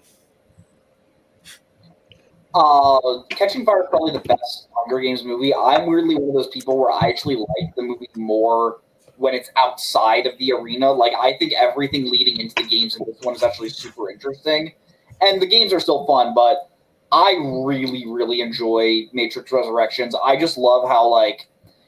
Uh, 2.56 3.22
Catching 3.32 3.66
Fire 3.66 3.84
is 3.84 3.90
probably 3.90 4.14
the 4.14 4.20
best 4.20 4.70
Hunger 4.74 5.02
Games 5.02 5.26
movie. 5.26 5.54
I'm 5.54 5.86
weirdly 5.88 6.16
one 6.16 6.30
of 6.30 6.36
those 6.36 6.48
people 6.48 6.78
where 6.78 6.90
I 6.90 7.10
actually 7.10 7.36
like 7.36 7.76
the 7.76 7.82
movie 7.82 8.10
more 8.16 8.80
when 9.18 9.34
it's 9.34 9.50
outside 9.58 10.26
of 10.26 10.38
the 10.38 10.54
arena. 10.54 10.90
Like 10.90 11.12
I 11.20 11.38
think 11.38 11.52
everything 11.52 12.10
leading 12.10 12.40
into 12.40 12.56
the 12.56 12.64
games 12.64 12.96
in 12.96 13.06
this 13.06 13.18
one 13.24 13.36
is 13.36 13.44
actually 13.44 13.70
super 13.70 14.10
interesting, 14.10 14.74
and 15.20 15.42
the 15.42 15.46
games 15.46 15.74
are 15.74 15.82
still 15.82 16.08
fun. 16.08 16.34
But 16.34 16.70
I 17.12 17.36
really, 17.66 18.06
really 18.08 18.40
enjoy 18.40 19.04
Matrix 19.12 19.52
Resurrections. 19.52 20.16
I 20.24 20.38
just 20.40 20.58
love 20.58 20.88
how 20.88 21.08
like. 21.08 21.48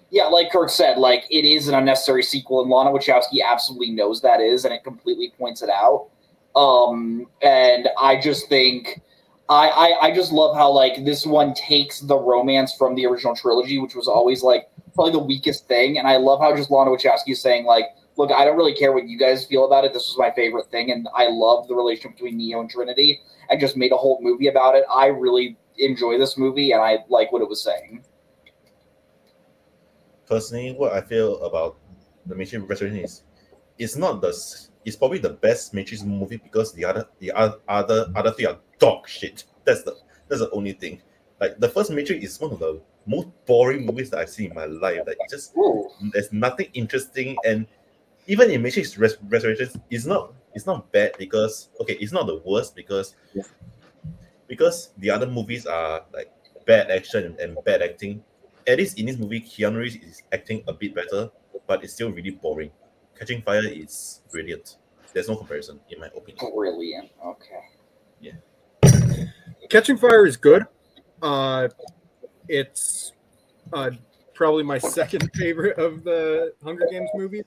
Yeah, 0.09 0.23
like 0.23 0.53
Kirk 0.53 0.69
said, 0.69 0.97
like 0.97 1.25
it 1.29 1.43
is 1.43 1.67
an 1.67 1.75
unnecessary 1.75 2.23
sequel, 2.23 2.61
and 2.61 2.69
Lana 2.69 2.91
Wachowski 2.91 3.39
absolutely 3.45 3.91
knows 3.91 4.21
that 4.21 4.39
is, 4.39 4.63
and 4.63 4.73
it 4.73 4.81
completely 4.85 5.33
points 5.37 5.61
it 5.61 5.69
out. 5.69 6.07
Um, 6.55 7.27
and 7.41 7.89
I 7.99 8.17
just 8.17 8.47
think 8.47 9.01
I, 9.49 9.69
I 9.69 10.05
I 10.07 10.13
just 10.13 10.31
love 10.33 10.55
how 10.55 10.69
like 10.71 11.05
this 11.05 11.25
one 11.25 11.53
takes 11.53 12.01
the 12.01 12.17
romance 12.17 12.75
from 12.75 12.95
the 12.95 13.05
original 13.05 13.35
trilogy, 13.35 13.79
which 13.79 13.95
was 13.95 14.07
always 14.07 14.43
like 14.43 14.69
probably 14.93 15.13
the 15.13 15.19
weakest 15.19 15.67
thing, 15.67 15.97
and 15.97 16.07
I 16.07 16.17
love 16.17 16.41
how 16.41 16.55
just 16.55 16.69
Lana 16.69 16.91
Wachowski 16.91 17.31
is 17.31 17.41
saying 17.41 17.65
like, 17.65 17.85
look, 18.17 18.31
I 18.31 18.43
don't 18.43 18.57
really 18.57 18.75
care 18.75 18.91
what 18.91 19.07
you 19.07 19.17
guys 19.17 19.45
feel 19.45 19.65
about 19.65 19.85
it. 19.85 19.93
This 19.93 20.07
was 20.07 20.17
my 20.17 20.31
favorite 20.31 20.69
thing, 20.69 20.91
and 20.91 21.07
I 21.15 21.29
love 21.29 21.67
the 21.67 21.75
relationship 21.75 22.17
between 22.17 22.37
Neo 22.37 22.59
and 22.59 22.69
Trinity, 22.69 23.21
and 23.49 23.59
just 23.59 23.77
made 23.77 23.93
a 23.93 23.97
whole 23.97 24.19
movie 24.21 24.47
about 24.47 24.75
it. 24.75 24.83
I 24.93 25.07
really 25.07 25.55
enjoy 25.77 26.17
this 26.17 26.37
movie, 26.37 26.73
and 26.73 26.81
I 26.81 26.99
like 27.07 27.31
what 27.31 27.41
it 27.41 27.47
was 27.47 27.61
saying. 27.63 28.03
Personally, 30.27 30.73
what 30.73 30.91
I 30.91 30.99
feel 30.99 31.41
about 31.43 31.77
the 32.25 32.35
Matrix 32.35 32.67
Resurrection 32.67 32.99
is, 32.99 33.23
it's 33.77 33.95
not 33.95 34.19
the 34.19 34.29
it's 34.83 34.95
probably 34.97 35.19
the 35.19 35.29
best 35.29 35.73
Matrix 35.73 36.03
movie 36.03 36.37
because 36.37 36.73
the 36.73 36.83
other 36.83 37.07
the 37.19 37.31
other 37.31 37.59
other 37.69 38.07
other 38.13 38.31
three 38.31 38.45
are 38.45 38.57
dog 38.79 39.07
shit. 39.07 39.45
That's 39.65 39.83
the 39.83 39.97
that's 40.27 40.41
the 40.41 40.51
only 40.51 40.73
thing. 40.73 41.01
Like 41.39 41.59
the 41.59 41.69
first 41.69 41.91
Matrix 41.91 42.23
is 42.23 42.39
one 42.39 42.51
of 42.51 42.59
the 42.59 42.81
most 43.05 43.27
boring 43.45 43.85
movies 43.85 44.09
that 44.09 44.19
I've 44.19 44.29
seen 44.29 44.49
in 44.49 44.55
my 44.55 44.65
life. 44.65 45.01
Like 45.05 45.17
just 45.29 45.55
there's 46.13 46.31
nothing 46.31 46.69
interesting, 46.73 47.37
and 47.45 47.67
even 48.27 48.49
in 48.51 48.61
Matrix 48.61 48.97
Res- 48.97 49.17
Resurrections, 49.29 49.77
it's 49.89 50.05
not 50.05 50.33
it's 50.53 50.65
not 50.65 50.91
bad 50.91 51.13
because 51.17 51.69
okay, 51.81 51.93
it's 51.93 52.11
not 52.11 52.27
the 52.27 52.41
worst 52.45 52.75
because 52.75 53.15
because 54.47 54.89
the 54.97 55.09
other 55.09 55.27
movies 55.27 55.65
are 55.65 56.03
like 56.13 56.31
bad 56.65 56.89
action 56.91 57.35
and 57.39 57.57
bad 57.65 57.81
acting. 57.81 58.23
At 58.65 58.79
least 58.79 58.99
in 58.99 59.05
this 59.05 59.17
movie, 59.17 59.39
Keanu 59.39 59.77
Reeves 59.77 59.95
is 59.95 60.23
acting 60.33 60.63
a 60.67 60.73
bit 60.73 60.93
better, 60.93 61.29
but 61.67 61.83
it's 61.83 61.93
still 61.93 62.11
really 62.11 62.31
boring. 62.31 62.71
Catching 63.17 63.41
Fire 63.41 63.65
is 63.65 64.21
brilliant. 64.29 64.77
There's 65.13 65.29
no 65.29 65.37
comparison, 65.37 65.79
in 65.89 65.99
my 65.99 66.07
opinion. 66.07 66.53
Brilliant. 66.53 67.11
Okay. 67.25 67.61
Yeah. 68.19 68.33
Catching 69.69 69.97
Fire 69.97 70.25
is 70.25 70.37
good. 70.37 70.65
Uh, 71.21 71.67
it's 72.47 73.11
uh, 73.73 73.91
probably 74.33 74.63
my 74.63 74.77
second 74.77 75.29
favorite 75.33 75.77
of 75.77 76.03
the 76.03 76.53
Hunger 76.63 76.87
Games 76.89 77.09
movies. 77.13 77.43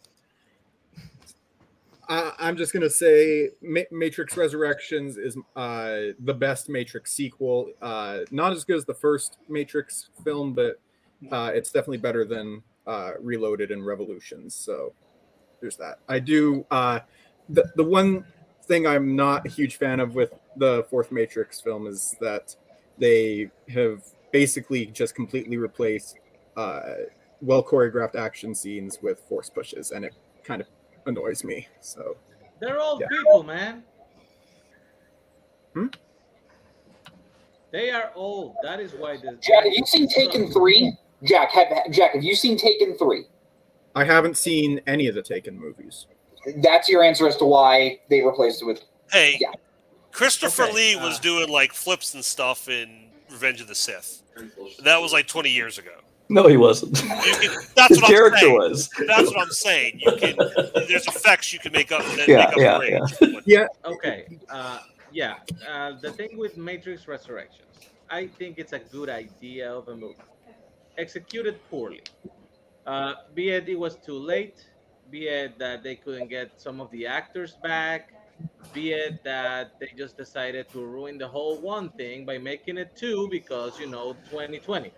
I, 2.08 2.32
I'm 2.38 2.56
just 2.56 2.72
gonna 2.72 2.90
say 2.90 3.50
Ma- 3.62 3.82
Matrix 3.90 4.36
Resurrections 4.36 5.16
is 5.16 5.38
uh, 5.56 6.12
the 6.18 6.34
best 6.34 6.68
Matrix 6.68 7.12
sequel. 7.12 7.70
Uh, 7.80 8.20
not 8.30 8.52
as 8.52 8.64
good 8.64 8.76
as 8.76 8.84
the 8.84 8.94
first 8.94 9.38
Matrix 9.48 10.10
film, 10.24 10.52
but 10.52 10.80
uh, 11.30 11.52
it's 11.54 11.70
definitely 11.70 11.98
better 11.98 12.24
than 12.24 12.62
uh, 12.86 13.12
Reloaded 13.20 13.70
and 13.70 13.86
Revolutions. 13.86 14.54
So 14.54 14.92
there's 15.60 15.76
that. 15.76 16.00
I 16.08 16.18
do. 16.18 16.66
Uh, 16.70 17.00
the 17.48 17.70
the 17.76 17.84
one 17.84 18.24
thing 18.64 18.86
I'm 18.86 19.16
not 19.16 19.46
a 19.46 19.48
huge 19.48 19.76
fan 19.76 20.00
of 20.00 20.14
with 20.14 20.32
the 20.56 20.86
fourth 20.90 21.12
Matrix 21.12 21.60
film 21.60 21.86
is 21.86 22.14
that 22.20 22.54
they 22.98 23.50
have 23.68 24.02
basically 24.32 24.86
just 24.86 25.14
completely 25.14 25.56
replaced 25.56 26.18
uh, 26.56 26.80
well 27.40 27.62
choreographed 27.62 28.16
action 28.16 28.54
scenes 28.54 28.98
with 29.02 29.20
force 29.28 29.48
pushes, 29.48 29.92
and 29.92 30.04
it 30.04 30.14
kind 30.44 30.60
of 30.60 30.66
annoys 31.06 31.44
me. 31.44 31.66
So 31.80 32.16
They're 32.60 32.78
all 32.78 33.00
Yeah. 33.00 33.08
people, 33.08 33.42
man. 33.42 33.84
Hmm? 35.74 35.86
They 37.70 37.90
are 37.90 38.10
old. 38.14 38.56
That 38.62 38.80
is 38.80 38.92
why 38.94 39.16
the 39.16 39.38
Jack, 39.40 39.64
have 39.64 39.72
you 39.72 39.84
seen 39.86 40.08
Taken 40.08 40.52
Three? 40.52 40.92
Jack, 41.24 41.52
have 41.52 41.68
Jack, 41.90 42.14
have 42.14 42.24
you 42.24 42.34
seen 42.34 42.56
Taken 42.58 42.98
Three? 42.98 43.26
I 43.94 44.04
haven't 44.04 44.36
seen 44.36 44.80
any 44.86 45.06
of 45.06 45.14
the 45.14 45.22
Taken 45.22 45.58
movies. 45.58 46.06
That's 46.56 46.88
your 46.88 47.02
answer 47.02 47.26
as 47.28 47.36
to 47.36 47.44
why 47.44 48.00
they 48.08 48.20
replaced 48.22 48.62
it 48.62 48.64
with. 48.66 48.82
Hey, 49.12 49.38
Yeah. 49.40 49.52
Christopher 50.20 50.64
Okay, 50.64 50.74
Lee 50.74 50.94
uh, 50.96 51.02
was 51.06 51.18
doing 51.18 51.48
like 51.48 51.72
flips 51.72 52.12
and 52.12 52.22
stuff 52.22 52.68
in 52.68 53.06
Revenge 53.30 53.62
of 53.62 53.68
the 53.68 53.74
Sith. 53.74 54.20
That 54.84 55.00
was 55.00 55.14
like 55.14 55.26
20 55.26 55.48
years 55.48 55.78
ago. 55.78 55.94
No, 56.28 56.46
he 56.46 56.58
wasn't. 56.58 57.02
You 57.02 57.08
can, 57.08 57.56
that's 57.74 57.88
His 57.88 58.02
what 58.02 58.10
character 58.10 58.36
I'm 58.36 58.40
saying. 58.42 58.54
was. 58.58 58.90
That's 59.06 59.28
what 59.28 59.40
I'm 59.40 59.50
saying. 59.50 59.98
You 59.98 60.12
can. 60.16 60.36
There's 60.88 61.06
effects 61.06 61.54
you 61.54 61.58
can 61.58 61.72
make 61.72 61.90
up. 61.90 62.04
That 62.04 62.28
Yeah, 62.28 62.36
make 62.36 62.48
up 62.48 62.58
yeah, 62.58 62.78
the 63.20 63.26
range. 63.30 63.42
Yeah, 63.46 63.66
Okay. 63.86 64.38
Uh, 64.50 64.80
yeah. 65.10 65.36
Uh, 65.66 65.92
the 66.02 66.12
thing 66.12 66.36
with 66.36 66.58
Matrix 66.58 67.08
Resurrections, 67.08 67.66
I 68.10 68.26
think 68.26 68.58
it's 68.58 68.74
a 68.74 68.78
good 68.78 69.08
idea 69.08 69.72
of 69.72 69.88
a 69.88 69.96
movie, 69.96 70.16
executed 70.98 71.58
poorly. 71.70 72.02
Uh, 72.86 73.14
be 73.34 73.48
it 73.48 73.70
it 73.70 73.78
was 73.78 73.96
too 73.96 74.18
late, 74.18 74.66
be 75.10 75.28
it 75.28 75.58
that 75.58 75.82
they 75.82 75.96
couldn't 75.96 76.28
get 76.28 76.60
some 76.60 76.78
of 76.78 76.90
the 76.90 77.06
actors 77.06 77.56
back, 77.62 78.12
be 78.72 78.92
it 78.92 79.24
that 79.24 79.72
they 79.80 79.88
just 79.96 80.16
decided 80.16 80.68
to 80.70 80.84
ruin 80.84 81.18
the 81.18 81.26
whole 81.28 81.60
one 81.60 81.90
thing 81.90 82.24
by 82.24 82.38
making 82.38 82.78
it 82.78 82.94
two 82.96 83.28
because 83.30 83.78
you 83.78 83.86
know 83.86 84.14
2020. 84.30 84.92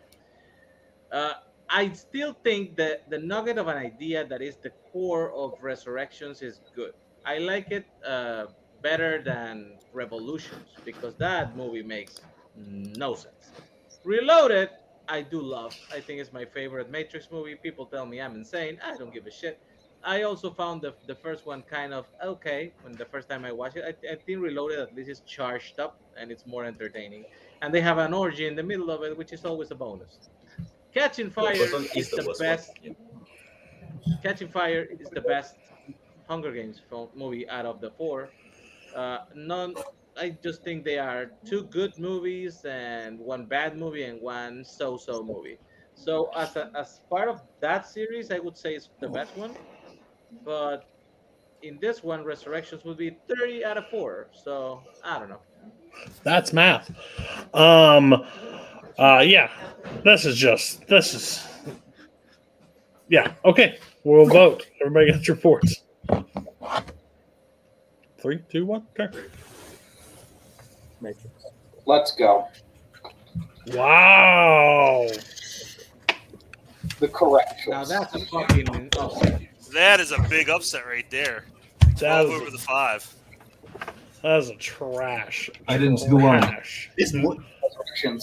Uh, 1.10 1.34
I 1.68 1.92
still 1.92 2.34
think 2.44 2.76
that 2.76 3.08
the 3.08 3.18
nugget 3.18 3.58
of 3.58 3.68
an 3.68 3.76
idea 3.76 4.26
that 4.26 4.42
is 4.42 4.56
the 4.56 4.70
core 4.92 5.32
of 5.32 5.54
Resurrections 5.62 6.42
is 6.42 6.60
good. 6.74 6.92
I 7.24 7.38
like 7.38 7.70
it 7.70 7.86
uh, 8.06 8.46
better 8.82 9.22
than 9.22 9.78
Revolutions 9.92 10.78
because 10.84 11.16
that 11.16 11.56
movie 11.56 11.82
makes 11.82 12.20
no 12.56 13.14
sense. 13.14 13.52
Reloaded, 14.04 14.70
I 15.08 15.22
do 15.22 15.40
love. 15.40 15.74
I 15.92 16.00
think 16.00 16.20
it's 16.20 16.32
my 16.32 16.44
favorite 16.44 16.90
Matrix 16.90 17.30
movie. 17.30 17.54
People 17.54 17.86
tell 17.86 18.04
me 18.06 18.20
I'm 18.20 18.34
insane. 18.34 18.78
I 18.84 18.96
don't 18.96 19.12
give 19.12 19.26
a 19.26 19.30
shit. 19.30 19.60
I 20.04 20.22
also 20.22 20.50
found 20.50 20.82
the, 20.82 20.94
the 21.06 21.14
first 21.14 21.46
one 21.46 21.62
kind 21.62 21.92
of 21.94 22.06
okay 22.22 22.74
when 22.82 22.96
the 22.96 23.06
first 23.06 23.28
time 23.28 23.44
I 23.44 23.52
watched 23.52 23.76
it. 23.76 23.84
I, 23.84 24.12
I 24.12 24.16
think 24.16 24.40
Reloaded 24.40 24.78
at 24.80 24.94
least 24.94 25.10
is 25.10 25.20
charged 25.20 25.78
up 25.78 26.00
and 26.16 26.30
it's 26.30 26.46
more 26.46 26.64
entertaining. 26.64 27.26
And 27.60 27.72
they 27.74 27.80
have 27.80 27.98
an 27.98 28.12
orgy 28.12 28.46
in 28.46 28.54
the 28.56 28.62
middle 28.62 28.90
of 28.90 29.02
it, 29.02 29.16
which 29.16 29.32
is 29.32 29.44
always 29.44 29.70
a 29.70 29.74
bonus. 29.76 30.18
Catching 30.92 31.30
Fire 31.30 31.74
is 31.94 32.10
the 32.10 32.18
the 32.18 32.22
one, 32.22 32.36
best. 32.38 32.78
Catching 34.22 34.48
Fire 34.48 34.86
is 34.98 35.10
the 35.10 35.20
best 35.20 35.56
Hunger 36.28 36.52
Games 36.52 36.80
film 36.80 37.10
movie 37.14 37.48
out 37.48 37.66
of 37.66 37.80
the 37.80 37.90
four. 37.90 38.34
Uh, 38.94 39.18
none. 39.34 39.74
I 40.16 40.30
just 40.42 40.62
think 40.62 40.84
they 40.84 40.98
are 40.98 41.32
two 41.44 41.64
good 41.64 41.98
movies 41.98 42.64
and 42.64 43.18
one 43.18 43.46
bad 43.46 43.76
movie 43.76 44.04
and 44.04 44.20
one 44.20 44.64
so-so 44.64 45.22
movie. 45.22 45.58
So 45.94 46.30
as 46.36 46.56
a, 46.56 46.70
as 46.74 47.00
part 47.10 47.28
of 47.28 47.40
that 47.60 47.86
series, 47.86 48.30
I 48.30 48.38
would 48.38 48.56
say 48.56 48.74
it's 48.74 48.90
the 49.00 49.08
best 49.08 49.36
one. 49.36 49.56
But 50.44 50.84
in 51.62 51.78
this 51.80 52.02
one, 52.02 52.24
Resurrections 52.24 52.84
would 52.84 52.96
be 52.96 53.16
30 53.28 53.64
out 53.64 53.78
of 53.78 53.88
four. 53.88 54.28
So 54.32 54.82
I 55.04 55.18
don't 55.18 55.28
know. 55.28 55.40
That's 56.24 56.52
math. 56.52 56.90
Um, 57.54 58.12
uh, 58.98 59.22
yeah, 59.24 59.50
this 60.04 60.24
is 60.24 60.36
just 60.36 60.86
this 60.86 61.14
is. 61.14 61.46
Yeah. 63.08 63.32
Okay. 63.44 63.78
We'll 64.04 64.26
vote. 64.26 64.66
Everybody 64.80 65.12
gets 65.12 65.28
your 65.28 65.36
reports. 65.36 65.82
Three, 68.18 68.40
two, 68.48 68.66
one. 68.66 68.86
Okay. 68.98 69.16
Matrix. 71.00 71.28
Let's 71.86 72.12
go. 72.12 72.48
Wow. 73.68 75.08
The 76.98 77.08
correct 77.08 77.60
Now 77.68 77.84
that's 77.84 78.14
a 78.14 78.26
fucking 78.26 78.68
upset. 78.98 79.42
That 79.72 80.00
is 80.00 80.12
a 80.12 80.20
big 80.28 80.48
upset 80.48 80.86
right 80.86 81.08
there. 81.10 81.44
That 81.80 81.98
Twelve 81.98 82.30
is, 82.30 82.40
over 82.40 82.50
the 82.50 82.58
five. 82.58 83.14
that 84.22 84.38
is 84.38 84.50
a 84.50 84.56
trash. 84.56 85.50
I 85.68 85.78
didn't 85.78 86.00
who 86.02 86.16
won. 86.16 86.42
Trash. 86.42 86.90
It's 86.96 87.12
mo- 87.12 87.42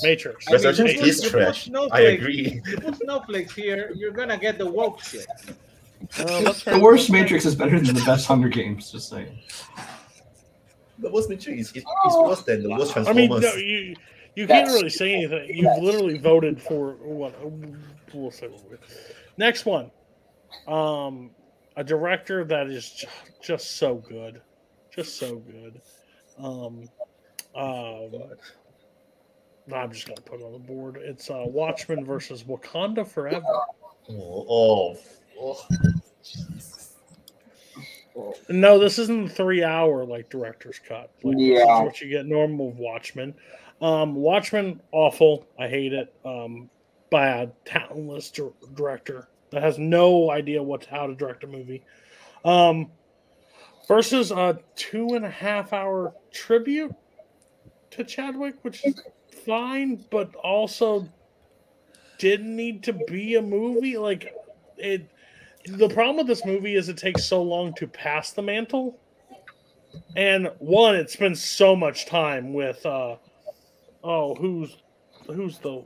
Matrix. 0.02 0.48
I 0.48 0.52
mean, 0.52 0.64
Resurrections 0.64 0.94
you 0.94 1.00
put- 1.00 1.08
is 1.10 1.22
trash. 1.22 1.70
I 1.92 2.02
agree. 2.02 2.62
You 2.66 2.78
put 2.78 2.96
snowflakes 2.98 3.54
here, 3.56 3.92
you're 3.96 4.12
gonna 4.12 4.38
get 4.38 4.58
the 4.58 4.70
woke 4.70 5.02
shit. 5.04 5.26
Oh, 6.20 6.42
that's 6.44 6.64
The 6.64 6.80
worst 6.80 7.12
Matrix 7.12 7.46
is 7.46 7.56
better 7.56 7.78
than 7.78 7.94
the 7.94 8.02
best 8.06 8.26
Hunger 8.26 8.48
Games. 8.48 8.90
Just 8.90 9.10
saying. 9.10 9.38
The 10.98 11.10
worst 11.10 11.30
Matrix 11.30 11.60
is, 11.60 11.68
is, 11.72 11.78
is 11.84 11.86
worse 12.16 12.42
than 12.44 12.64
the 12.64 12.70
worst 12.70 12.96
I 12.96 13.12
mean, 13.12 13.30
no, 13.30 13.38
you 13.56 13.96
you 14.36 14.48
can't 14.48 14.66
That's- 14.66 14.74
really 14.76 14.90
say 14.90 15.14
anything. 15.14 15.54
You've 15.54 15.84
literally 15.84 16.18
voted 16.18 16.62
for 16.62 16.94
what? 17.02 17.34
We'll 18.14 18.32
say 18.32 18.48
what 18.48 18.64
we- 18.72 18.78
Next 19.38 19.66
one, 19.66 19.92
um, 20.68 21.32
a 21.76 21.84
director 21.84 22.44
that 22.46 22.68
is 22.68 23.06
just 23.42 23.78
so 23.78 23.96
good, 23.96 24.42
just 24.94 25.18
so 25.18 25.38
good. 25.38 25.82
Um, 26.38 26.90
um, 27.56 28.12
I'm 29.74 29.92
just 29.92 30.08
gonna 30.08 30.22
put 30.22 30.40
it 30.40 30.44
on 30.44 30.54
the 30.54 30.60
board. 30.60 30.98
It's 30.98 31.30
uh, 31.30 31.44
Watchmen 31.46 32.06
versus 32.06 32.44
Wakanda 32.44 33.08
Forever. 33.08 33.46
oh, 34.10 34.98
oh, 35.40 35.68
oh. 38.16 38.34
No, 38.50 38.80
this 38.80 39.00
isn't 39.00 39.28
the 39.28 39.34
three 39.34 39.64
hour 39.64 40.04
like 40.06 40.30
director's 40.30 40.80
cut. 40.80 41.12
Like, 41.24 41.36
Yeah. 41.38 41.84
what 41.84 42.02
you 42.02 42.10
get 42.10 42.26
normal 42.26 42.72
Watchmen. 42.74 43.34
Um, 43.82 44.16
Watchmen, 44.16 44.82
awful. 44.92 45.46
I 45.58 45.68
hate 45.70 45.94
it. 45.94 46.14
Um, 46.26 46.70
bad, 47.12 47.54
talentless 47.66 48.32
director 48.76 49.30
that 49.52 49.64
has 49.64 49.78
no 49.78 50.30
idea 50.32 50.62
what 50.62 50.86
how 50.86 51.08
to 51.08 51.16
direct 51.16 51.44
a 51.44 51.48
movie. 51.48 51.84
Um, 52.46 52.92
versus 53.88 54.32
a 54.32 54.60
two 54.76 55.16
and 55.16 55.26
a 55.26 55.30
half 55.30 55.74
hour 55.74 56.14
tribute 56.32 56.94
to 57.92 58.04
Chadwick, 58.04 58.56
which 58.62 58.86
is 58.86 59.02
fine, 59.46 60.06
but 60.12 60.34
also 60.36 61.10
didn't 62.20 62.56
need 62.56 62.84
to 62.84 62.94
be 62.94 63.36
a 63.36 63.42
movie. 63.42 63.98
Like 63.98 64.34
it 64.78 65.10
the 65.66 65.90
problem 65.90 66.18
with 66.18 66.28
this 66.28 66.46
movie 66.46 66.76
is 66.76 66.88
it 66.88 66.98
takes 66.98 67.26
so 67.26 67.42
long 67.42 67.74
to 67.76 67.88
pass 67.88 68.32
the 68.32 68.42
mantle. 68.42 69.00
And 70.16 70.52
one, 70.60 70.96
it 70.96 71.10
spends 71.10 71.44
so 71.44 71.76
much 71.76 72.06
time 72.06 72.54
with 72.54 72.86
uh 72.86 73.18
oh 74.04 74.36
who's 74.36 74.78
who's 75.28 75.58
the 75.58 75.84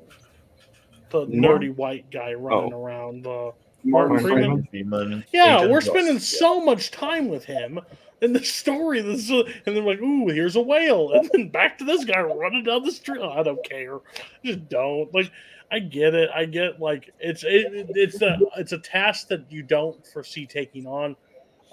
the 1.13 1.27
Mark? 1.27 1.61
nerdy 1.61 1.75
white 1.75 2.09
guy 2.11 2.33
running 2.33 2.73
Oh. 2.73 2.83
around 2.83 3.25
uh 3.25 3.51
Martin 3.85 4.13
Martin 4.13 4.19
Freeman. 4.19 4.67
Freeman, 4.69 5.25
Yeah, 5.33 5.57
Agent 5.57 5.71
we're 5.71 5.81
spending 5.81 6.13
yeah. 6.13 6.19
so 6.19 6.63
much 6.63 6.91
time 6.91 7.27
with 7.27 7.45
him 7.45 7.79
in 8.21 8.31
the 8.33 8.43
story. 8.43 9.01
This 9.01 9.29
and 9.29 9.45
then 9.65 9.83
like, 9.85 9.99
ooh, 10.01 10.27
here's 10.29 10.55
a 10.55 10.61
whale, 10.61 11.11
and 11.13 11.29
then 11.33 11.49
back 11.49 11.77
to 11.79 11.83
this 11.85 12.05
guy 12.05 12.21
running 12.21 12.63
down 12.63 12.83
the 12.83 12.91
street. 12.91 13.19
Oh, 13.21 13.29
I 13.31 13.43
don't 13.43 13.63
care, 13.67 13.99
just 14.45 14.69
don't. 14.69 15.13
Like, 15.13 15.31
I 15.69 15.79
get 15.79 16.13
it. 16.15 16.29
I 16.33 16.45
get 16.45 16.79
like 16.79 17.13
it's 17.19 17.43
it, 17.43 17.87
it's 17.95 18.21
a 18.21 18.39
it's 18.57 18.71
a 18.71 18.77
task 18.79 19.27
that 19.29 19.51
you 19.51 19.63
don't 19.63 20.05
foresee 20.07 20.45
taking 20.45 20.85
on, 20.87 21.17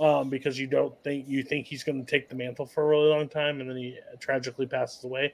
um, 0.01 0.31
because 0.31 0.59
you 0.59 0.67
don't 0.67 0.95
think 1.05 1.29
you 1.29 1.45
think 1.45 1.67
he's 1.69 1.85
going 1.85 2.05
to 2.05 2.11
take 2.11 2.29
the 2.29 2.35
mantle 2.35 2.67
for 2.67 2.83
a 2.83 2.87
really 2.89 3.09
long 3.11 3.29
time, 3.29 3.61
and 3.61 3.71
then 3.71 3.77
he 3.77 3.97
tragically 4.19 4.67
passes 4.67 5.05
away. 5.05 5.33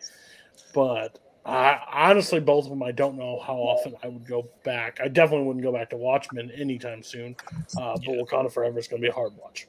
But 0.75 1.19
I 1.47 1.81
honestly, 2.11 2.41
both 2.41 2.65
of 2.65 2.71
them, 2.71 2.83
I 2.83 2.91
don't 2.91 3.17
know 3.17 3.39
how 3.39 3.55
often 3.55 3.95
I 4.03 4.09
would 4.09 4.27
go 4.27 4.49
back. 4.65 4.99
I 5.03 5.07
definitely 5.07 5.47
wouldn't 5.47 5.65
go 5.65 5.73
back 5.73 5.91
to 5.91 5.97
Watchmen 5.97 6.51
anytime 6.51 7.05
soon. 7.05 7.37
Uh, 7.79 7.97
but 8.05 8.17
Wakanda 8.17 8.53
Forever 8.53 8.79
is 8.79 8.89
going 8.89 9.01
to 9.01 9.07
be 9.07 9.11
a 9.11 9.15
hard 9.15 9.33
watch. 9.37 9.69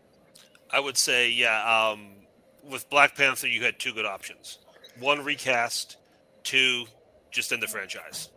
I 0.71 0.79
would 0.79 0.97
say, 0.97 1.29
yeah. 1.29 1.91
Um, 1.91 2.09
with 2.67 2.89
Black 2.89 3.15
Panther, 3.15 3.47
you 3.47 3.63
had 3.63 3.77
two 3.79 3.93
good 3.93 4.05
options: 4.05 4.57
one 4.99 5.23
recast, 5.23 5.97
two 6.43 6.85
just 7.31 7.51
in 7.51 7.59
the 7.59 7.67
franchise. 7.67 8.29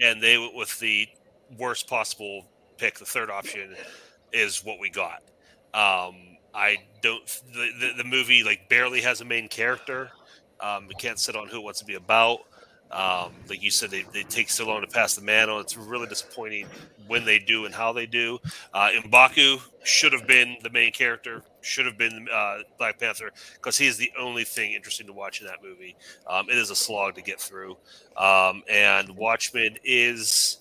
And 0.00 0.22
they, 0.22 0.36
with 0.54 0.78
the 0.80 1.08
worst 1.58 1.88
possible 1.88 2.44
pick, 2.76 2.98
the 2.98 3.04
third 3.04 3.30
option 3.30 3.74
is 4.32 4.64
what 4.64 4.80
we 4.80 4.90
got. 4.90 5.22
Um, 5.74 6.16
I 6.54 6.78
don't. 7.02 7.24
The, 7.52 7.70
the 7.80 7.92
the 7.98 8.04
movie 8.04 8.42
like 8.42 8.68
barely 8.68 9.00
has 9.02 9.20
a 9.20 9.24
main 9.24 9.48
character. 9.48 10.10
Um, 10.60 10.88
it 10.90 10.98
can't 10.98 11.18
sit 11.18 11.36
on 11.36 11.48
who 11.48 11.58
it 11.58 11.64
wants 11.64 11.80
to 11.80 11.86
be 11.86 11.94
about. 11.94 12.40
Um, 12.90 13.32
like 13.48 13.62
you 13.62 13.70
said, 13.70 13.90
they, 13.90 14.04
they 14.14 14.22
take 14.22 14.48
so 14.48 14.66
long 14.66 14.80
to 14.80 14.86
pass 14.86 15.14
the 15.14 15.20
mantle. 15.20 15.60
It's 15.60 15.76
really 15.76 16.06
disappointing 16.06 16.66
when 17.06 17.24
they 17.24 17.38
do 17.38 17.66
and 17.66 17.74
how 17.74 17.92
they 17.92 18.06
do. 18.06 18.38
Uh, 18.72 18.90
Mbaku 19.04 19.60
should 19.84 20.12
have 20.12 20.26
been 20.26 20.56
the 20.62 20.70
main 20.70 20.92
character, 20.92 21.42
should 21.60 21.84
have 21.84 21.98
been 21.98 22.26
uh, 22.32 22.58
Black 22.78 22.98
Panther, 22.98 23.30
because 23.54 23.76
he 23.76 23.86
is 23.86 23.98
the 23.98 24.10
only 24.18 24.44
thing 24.44 24.72
interesting 24.72 25.06
to 25.06 25.12
watch 25.12 25.40
in 25.40 25.46
that 25.46 25.62
movie. 25.62 25.96
Um, 26.26 26.48
it 26.48 26.56
is 26.56 26.70
a 26.70 26.76
slog 26.76 27.14
to 27.16 27.22
get 27.22 27.40
through. 27.40 27.76
Um, 28.16 28.62
and 28.70 29.10
Watchmen 29.10 29.76
is. 29.84 30.58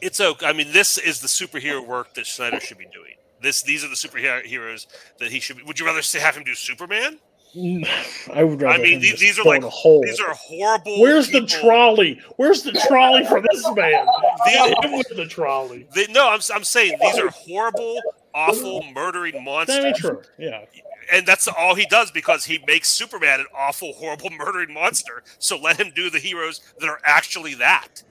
It's 0.00 0.20
okay. 0.20 0.46
I 0.46 0.52
mean, 0.52 0.72
this 0.72 0.98
is 0.98 1.20
the 1.20 1.28
superhero 1.28 1.84
work 1.86 2.14
that 2.14 2.26
Snyder 2.26 2.58
should 2.58 2.78
be 2.78 2.88
doing. 2.92 3.14
This, 3.40 3.62
these 3.62 3.84
are 3.84 3.88
the 3.88 3.94
superheroes 3.94 4.86
that 5.18 5.30
he 5.30 5.40
should. 5.40 5.56
Be, 5.56 5.62
would 5.64 5.78
you 5.78 5.86
rather 5.86 6.00
have 6.20 6.36
him 6.36 6.44
do 6.44 6.54
Superman? 6.54 7.18
I 8.32 8.44
would 8.44 8.60
rather. 8.62 8.78
I 8.78 8.82
mean, 8.82 9.00
these, 9.00 9.20
these 9.20 9.38
are 9.38 9.44
like 9.44 9.62
hole. 9.62 10.02
these 10.02 10.20
are 10.20 10.32
horrible. 10.34 11.00
Where's 11.00 11.28
the 11.30 11.44
trolley? 11.46 12.20
Where's 12.36 12.62
the 12.62 12.72
trolley 12.72 13.24
for 13.26 13.40
this 13.42 13.64
man? 13.74 14.06
The- 14.46 14.90
with 14.96 15.16
the 15.16 15.26
trolley. 15.26 15.86
They, 15.94 16.06
no, 16.08 16.28
I'm, 16.28 16.40
I'm 16.54 16.64
saying 16.64 16.98
these 17.00 17.18
are 17.18 17.28
horrible, 17.28 18.00
awful, 18.34 18.82
murdering 18.94 19.44
monsters. 19.44 19.98
True. 19.98 20.22
Yeah. 20.38 20.64
And 21.12 21.26
that's 21.26 21.46
all 21.48 21.74
he 21.74 21.84
does 21.86 22.10
because 22.10 22.44
he 22.44 22.62
makes 22.66 22.88
Superman 22.88 23.40
an 23.40 23.46
awful, 23.54 23.92
horrible, 23.94 24.30
murdering 24.38 24.72
monster. 24.72 25.22
So 25.38 25.58
let 25.58 25.78
him 25.78 25.92
do 25.94 26.10
the 26.10 26.18
heroes 26.18 26.60
that 26.80 26.88
are 26.88 27.00
actually 27.04 27.54
that. 27.56 28.02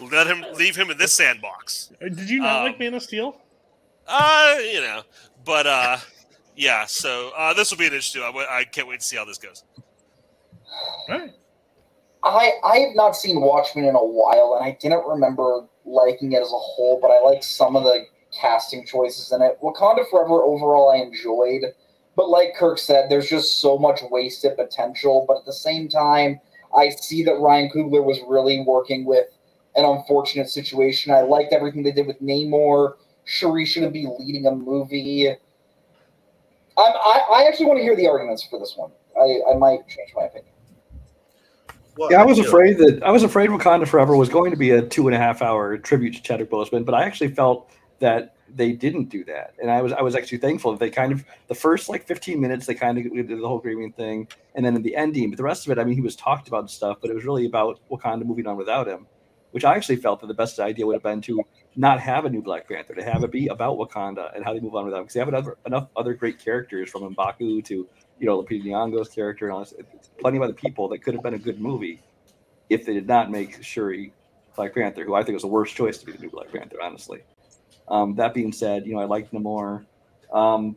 Let 0.00 0.26
him 0.26 0.44
leave 0.54 0.76
him 0.76 0.90
in 0.90 0.98
this 0.98 1.12
sandbox. 1.12 1.90
Did 2.00 2.28
you 2.28 2.40
not 2.40 2.58
Um, 2.58 2.64
like 2.66 2.78
Man 2.78 2.94
of 2.94 3.02
Steel? 3.02 3.40
Uh, 4.06 4.56
you 4.60 4.80
know, 4.80 5.02
but 5.44 5.66
uh, 5.66 5.96
yeah. 6.56 6.86
So 6.86 7.32
uh, 7.36 7.54
this 7.54 7.70
will 7.70 7.78
be 7.78 7.86
an 7.86 7.92
interesting. 7.92 8.22
I, 8.22 8.46
I 8.50 8.64
can't 8.64 8.88
wait 8.88 9.00
to 9.00 9.06
see 9.06 9.16
how 9.16 9.24
this 9.24 9.38
goes. 9.38 9.64
All 11.08 11.18
right. 11.18 11.30
I 12.22 12.52
I 12.64 12.78
have 12.78 12.94
not 12.94 13.16
seen 13.16 13.40
Watchmen 13.40 13.84
in 13.84 13.94
a 13.94 14.04
while, 14.04 14.56
and 14.58 14.64
I 14.64 14.76
didn't 14.80 15.06
remember 15.06 15.66
liking 15.84 16.32
it 16.32 16.40
as 16.40 16.48
a 16.48 16.58
whole, 16.58 16.98
but 17.00 17.08
I 17.10 17.20
like 17.20 17.42
some 17.42 17.76
of 17.76 17.84
the 17.84 18.04
casting 18.32 18.86
choices 18.86 19.30
in 19.32 19.42
it. 19.42 19.58
Wakanda 19.62 20.08
Forever 20.10 20.42
overall 20.42 20.90
I 20.90 20.96
enjoyed, 20.96 21.62
but 22.16 22.30
like 22.30 22.56
Kirk 22.56 22.78
said, 22.78 23.10
there's 23.10 23.28
just 23.28 23.60
so 23.60 23.78
much 23.78 24.00
wasted 24.10 24.56
potential. 24.56 25.24
But 25.28 25.38
at 25.38 25.44
the 25.44 25.52
same 25.52 25.88
time, 25.88 26.40
I 26.76 26.88
see 26.88 27.22
that 27.24 27.38
Ryan 27.38 27.70
Coogler 27.70 28.04
was 28.04 28.20
really 28.26 28.64
working 28.66 29.04
with 29.04 29.26
an 29.76 29.84
unfortunate 29.84 30.48
situation. 30.48 31.12
I 31.12 31.22
liked 31.22 31.52
everything 31.52 31.82
they 31.82 31.92
did 31.92 32.06
with 32.06 32.22
Namor. 32.22 32.94
Shuri 33.24 33.66
shouldn't 33.66 33.92
be 33.92 34.06
leading 34.18 34.46
a 34.46 34.54
movie. 34.54 35.34
I'm, 36.76 36.92
I, 36.94 37.26
I 37.32 37.48
actually 37.48 37.66
want 37.66 37.78
to 37.78 37.82
hear 37.82 37.96
the 37.96 38.08
arguments 38.08 38.46
for 38.48 38.58
this 38.58 38.74
one. 38.76 38.90
I, 39.16 39.52
I 39.52 39.56
might 39.56 39.86
change 39.88 40.10
my 40.14 40.24
opinion. 40.24 40.52
Well, 41.96 42.10
Yeah, 42.10 42.20
I 42.20 42.24
was 42.24 42.38
afraid 42.38 42.78
that 42.78 43.02
I 43.04 43.10
was 43.10 43.22
afraid 43.22 43.50
Wakanda 43.50 43.86
Forever 43.86 44.16
was 44.16 44.28
going 44.28 44.50
to 44.50 44.56
be 44.56 44.70
a 44.70 44.82
two 44.82 45.06
and 45.06 45.14
a 45.14 45.18
half 45.18 45.42
hour 45.42 45.78
tribute 45.78 46.14
to 46.14 46.22
Chadwick 46.22 46.50
Boseman, 46.50 46.84
but 46.84 46.94
I 46.94 47.04
actually 47.04 47.28
felt 47.28 47.70
that 48.00 48.34
they 48.52 48.72
didn't 48.72 49.04
do 49.04 49.24
that, 49.24 49.54
and 49.60 49.70
I 49.70 49.80
was 49.80 49.92
I 49.92 50.02
was 50.02 50.16
actually 50.16 50.38
thankful 50.38 50.72
that 50.72 50.80
they 50.80 50.90
kind 50.90 51.12
of 51.12 51.24
the 51.46 51.54
first 51.54 51.88
like 51.88 52.04
15 52.04 52.40
minutes 52.40 52.66
they 52.66 52.74
kind 52.74 52.98
of 52.98 53.04
did 53.04 53.28
the 53.28 53.46
whole 53.46 53.60
grieving 53.60 53.92
thing, 53.92 54.26
and 54.56 54.66
then 54.66 54.74
in 54.74 54.82
the 54.82 54.96
ending, 54.96 55.30
but 55.30 55.36
the 55.36 55.44
rest 55.44 55.66
of 55.66 55.72
it, 55.72 55.80
I 55.80 55.84
mean, 55.84 55.94
he 55.94 56.00
was 56.00 56.16
talked 56.16 56.48
about 56.48 56.60
and 56.60 56.70
stuff, 56.70 56.98
but 57.00 57.10
it 57.10 57.14
was 57.14 57.24
really 57.24 57.46
about 57.46 57.80
Wakanda 57.88 58.24
moving 58.24 58.48
on 58.48 58.56
without 58.56 58.88
him, 58.88 59.06
which 59.52 59.64
I 59.64 59.76
actually 59.76 59.96
felt 59.96 60.20
that 60.20 60.26
the 60.26 60.34
best 60.34 60.58
idea 60.58 60.86
would 60.86 60.94
have 60.94 61.02
been 61.02 61.20
to 61.22 61.44
not 61.76 62.00
have 62.00 62.24
a 62.24 62.30
new 62.30 62.42
Black 62.42 62.68
Panther, 62.68 62.94
to 62.94 63.02
have 63.02 63.24
it 63.24 63.32
be 63.32 63.48
about 63.48 63.78
Wakanda 63.78 64.34
and 64.34 64.44
how 64.44 64.52
they 64.52 64.60
move 64.60 64.74
on 64.74 64.84
without 64.84 64.98
him, 64.98 65.04
because 65.04 65.14
they 65.14 65.20
have 65.20 65.28
enough, 65.28 65.46
enough 65.66 65.88
other 65.96 66.14
great 66.14 66.38
characters 66.38 66.90
from 66.90 67.14
Mbaku 67.14 67.64
to 67.64 67.88
you 68.18 68.26
know 68.26 68.42
Lupita 68.42 68.64
Nyong'o's 68.64 69.08
character 69.08 69.46
and 69.46 69.54
all 69.54 69.60
this, 69.60 69.74
plenty 70.18 70.36
of 70.36 70.42
other 70.42 70.52
people 70.52 70.88
that 70.88 70.98
could 71.02 71.14
have 71.14 71.22
been 71.22 71.34
a 71.34 71.38
good 71.38 71.60
movie 71.60 72.00
if 72.70 72.86
they 72.86 72.94
did 72.94 73.06
not 73.06 73.30
make 73.30 73.62
Shuri 73.62 74.12
Black 74.56 74.74
Panther, 74.74 75.04
who 75.04 75.14
I 75.14 75.22
think 75.22 75.34
was 75.34 75.42
the 75.42 75.48
worst 75.48 75.74
choice 75.74 75.98
to 75.98 76.06
be 76.06 76.12
the 76.12 76.18
new 76.18 76.30
Black 76.30 76.52
Panther, 76.52 76.78
honestly. 76.82 77.20
Um, 77.88 78.14
that 78.14 78.34
being 78.34 78.52
said, 78.52 78.86
you 78.86 78.94
know, 78.94 79.00
I 79.00 79.04
liked 79.04 79.32
Namor. 79.32 79.84
Um, 80.32 80.76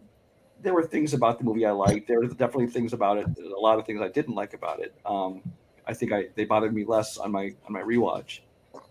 there 0.62 0.74
were 0.74 0.84
things 0.84 1.14
about 1.14 1.38
the 1.38 1.46
movie 1.46 1.66
I 1.66 1.72
liked. 1.72 2.08
There 2.08 2.20
were 2.20 2.28
definitely 2.28 2.68
things 2.68 2.94
about 2.94 3.18
it. 3.18 3.28
A 3.40 3.60
lot 3.60 3.80
of 3.80 3.86
things 3.86 4.02
I 4.02 4.10
didn't 4.10 4.36
like 4.36 4.54
about 4.54 4.80
it. 4.80 4.94
Um, 5.06 5.42
I 5.86 5.94
think 5.94 6.12
I 6.12 6.26
they 6.36 6.46
bothered 6.46 6.74
me 6.74 6.84
less 6.84 7.18
on 7.18 7.32
my 7.32 7.54
on 7.66 7.74
my 7.74 7.82
rewatch, 7.82 8.40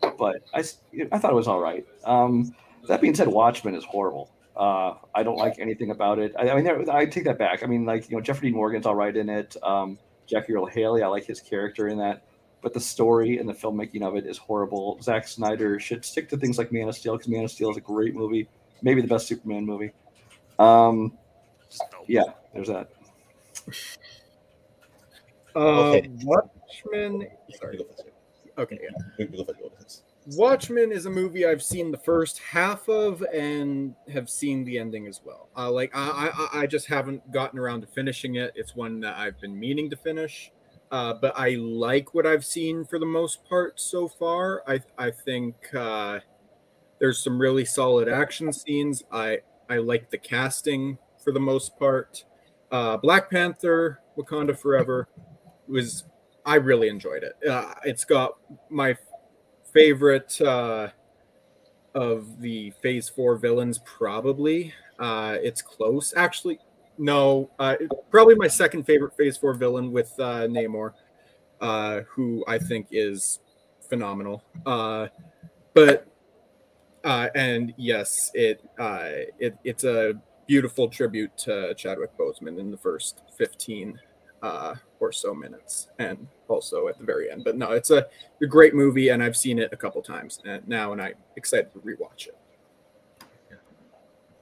but 0.01 0.43
I, 0.55 0.62
I 1.12 1.18
thought 1.18 1.32
it 1.32 1.36
was 1.36 1.48
all 1.48 1.60
right. 1.60 1.86
Um, 2.05 2.55
that 2.89 3.01
being 3.01 3.14
said, 3.14 3.28
Watchmen 3.28 3.74
is 3.74 3.85
horrible. 3.85 4.31
Uh, 4.56 4.94
I 5.14 5.23
don't 5.23 5.36
like 5.36 5.59
anything 5.59 5.90
about 5.90 6.18
it. 6.18 6.35
I, 6.39 6.51
I 6.51 6.55
mean, 6.55 6.64
there, 6.64 6.90
I 6.90 7.06
take 7.06 7.24
that 7.24 7.39
back. 7.39 7.62
I 7.62 7.66
mean, 7.66 7.85
like 7.85 8.09
you 8.09 8.16
know, 8.16 8.23
Jeffrey 8.23 8.48
Dean 8.48 8.56
Morgan's 8.56 8.86
all 8.86 8.94
right 8.94 9.14
in 9.14 9.28
it. 9.28 9.56
Um, 9.62 9.98
Jackie 10.27 10.55
Earle 10.55 10.66
Haley, 10.66 11.02
I 11.02 11.09
like 11.09 11.24
his 11.24 11.40
character 11.40 11.89
in 11.89 11.98
that 11.98 12.23
but 12.66 12.74
the 12.74 12.81
story 12.81 13.39
and 13.39 13.48
the 13.48 13.52
filmmaking 13.52 14.02
of 14.02 14.16
it 14.16 14.27
is 14.27 14.39
horrible. 14.39 14.98
Zack 15.01 15.28
Snyder 15.28 15.78
should 15.78 16.05
stick 16.05 16.28
to 16.31 16.36
things 16.36 16.59
like 16.59 16.73
Man 16.73 16.89
of 16.89 16.97
Steel 16.97 17.12
because 17.12 17.28
Man 17.28 17.44
of 17.44 17.51
Steel 17.52 17.70
is 17.70 17.77
a 17.77 17.81
great 17.81 18.12
movie, 18.12 18.48
maybe 18.82 19.01
the 19.01 19.06
best 19.06 19.28
Superman 19.28 19.64
movie. 19.64 19.93
Um, 20.59 21.16
yeah, 22.09 22.24
there's 22.52 22.66
that. 22.66 22.90
Uh, 25.55 25.90
Okay. 25.90 26.10
Watchmen. 26.24 27.28
Sorry. 27.59 27.78
Okay, 28.58 28.78
yeah. 28.82 29.26
Watchmen 30.34 30.90
is 30.90 31.06
a 31.06 31.10
movie 31.10 31.46
I've 31.46 31.62
seen 31.62 31.90
the 31.90 31.98
first 31.98 32.38
half 32.38 32.88
of 32.88 33.22
and 33.32 33.94
have 34.12 34.28
seen 34.28 34.64
the 34.64 34.78
ending 34.78 35.06
as 35.06 35.20
well. 35.24 35.50
Uh, 35.56 35.70
like 35.70 35.92
I, 35.94 36.48
I, 36.52 36.60
I 36.62 36.66
just 36.66 36.86
haven't 36.86 37.30
gotten 37.32 37.58
around 37.58 37.82
to 37.82 37.86
finishing 37.86 38.36
it. 38.36 38.52
It's 38.56 38.74
one 38.74 38.98
that 39.00 39.16
I've 39.16 39.38
been 39.40 39.58
meaning 39.58 39.90
to 39.90 39.96
finish, 39.96 40.50
uh, 40.90 41.14
but 41.14 41.32
I 41.36 41.50
like 41.50 42.14
what 42.14 42.26
I've 42.26 42.44
seen 42.44 42.84
for 42.84 42.98
the 42.98 43.06
most 43.06 43.44
part 43.48 43.78
so 43.78 44.08
far. 44.08 44.62
I, 44.66 44.80
I 44.98 45.10
think 45.10 45.54
uh, 45.74 46.20
there's 46.98 47.22
some 47.22 47.38
really 47.38 47.64
solid 47.64 48.08
action 48.08 48.52
scenes. 48.52 49.04
I, 49.12 49.40
I 49.68 49.76
like 49.76 50.10
the 50.10 50.18
casting 50.18 50.98
for 51.22 51.32
the 51.32 51.40
most 51.40 51.78
part. 51.78 52.24
Uh, 52.72 52.96
Black 52.96 53.30
Panther, 53.30 54.00
Wakanda 54.18 54.58
Forever 54.58 55.08
was 55.68 56.04
I 56.47 56.55
really 56.55 56.89
enjoyed 56.89 57.24
it. 57.24 57.35
Uh, 57.47 57.74
it's 57.85 58.05
got 58.05 58.36
my 58.70 58.97
favorite 59.73 60.40
uh, 60.40 60.89
of 61.94 62.40
the 62.40 62.70
Phase 62.82 63.09
Four 63.09 63.36
villains, 63.36 63.78
probably. 63.85 64.73
Uh, 64.98 65.39
it's 65.43 65.60
close, 65.60 66.14
actually. 66.16 66.60
No, 66.98 67.51
uh, 67.59 67.74
probably 68.10 68.36
my 68.36 68.47
second 68.47 68.85
favorite 68.85 69.16
Phase 69.16 69.36
Four 69.36 69.55
villain 69.55 69.90
with 69.90 70.12
uh, 70.20 70.47
Namor, 70.47 70.93
uh, 71.60 72.02
who 72.09 72.44
I 72.47 72.59
think 72.59 72.86
is 72.93 73.40
phenomenal. 73.89 74.44
But 74.64 76.06
and 77.05 77.74
yes, 77.77 78.31
it 78.35 78.62
it 78.78 79.59
it's 79.64 79.85
a 79.85 80.14
beautiful 80.47 80.89
tribute 80.89 81.36
to 81.39 81.74
Chadwick 81.74 82.16
Boseman 82.16 82.60
in 82.60 82.70
the 82.70 82.78
first 82.78 83.23
fifteen 83.36 83.98
uh, 84.47 84.74
or 85.01 85.12
so 85.12 85.35
minutes, 85.35 85.89
and 85.98 86.27
also 86.48 86.89
at 86.89 86.98
the 86.98 87.05
very 87.05 87.31
end. 87.31 87.43
But 87.44 87.56
no, 87.56 87.73
it's 87.73 87.90
a, 87.90 88.06
a 88.40 88.47
great 88.47 88.74
movie, 88.74 89.09
and 89.09 89.23
I've 89.23 89.36
seen 89.36 89.59
it 89.59 89.73
a 89.73 89.77
couple 89.77 90.01
times 90.02 90.40
and 90.44 90.66
now, 90.68 90.93
and 90.93 91.02
I'm 91.02 91.14
excited 91.36 91.73
to 91.73 91.81
rewatch 91.81 92.28
it. 92.28 92.39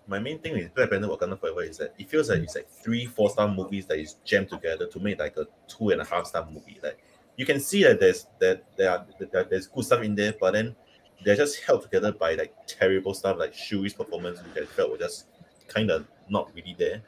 My 0.06 0.18
main 0.18 0.38
thing 0.38 0.52
with 0.52 0.74
Black 0.74 0.90
Panther 0.90 1.08
Wakanda 1.08 1.40
Forever 1.40 1.62
is 1.62 1.78
that 1.78 1.94
it 1.98 2.10
feels 2.10 2.28
like 2.28 2.42
it's 2.42 2.54
like 2.54 2.68
three, 2.68 3.06
four 3.06 3.30
star 3.30 3.48
movies 3.48 3.86
that 3.86 3.98
is 3.98 4.16
jammed 4.22 4.50
together 4.50 4.86
to 4.86 5.00
make 5.00 5.18
like 5.18 5.34
a 5.38 5.46
two 5.66 5.90
and 5.90 6.02
a 6.02 6.04
half 6.04 6.26
star 6.26 6.46
movie. 6.50 6.78
Like 6.82 7.02
you 7.36 7.46
can 7.46 7.58
see 7.58 7.84
that 7.84 8.00
there's 8.00 8.26
that 8.38 8.64
there 8.76 8.90
are 8.90 9.06
that 9.32 9.48
there's 9.48 9.66
good 9.66 9.84
stuff 9.86 10.02
in 10.02 10.14
there, 10.14 10.34
but 10.38 10.52
then 10.52 10.76
they're 11.24 11.36
just 11.36 11.62
held 11.62 11.80
together 11.84 12.12
by 12.12 12.34
like 12.34 12.54
terrible 12.66 13.14
stuff 13.14 13.38
like 13.38 13.54
Shuri's 13.54 13.94
performance, 13.94 14.40
which 14.42 14.62
I 14.62 14.66
felt 14.66 14.90
was 14.90 15.00
just 15.00 15.26
kind 15.68 15.90
of 15.90 16.06
not 16.28 16.50
really 16.54 16.76
there. 16.78 17.00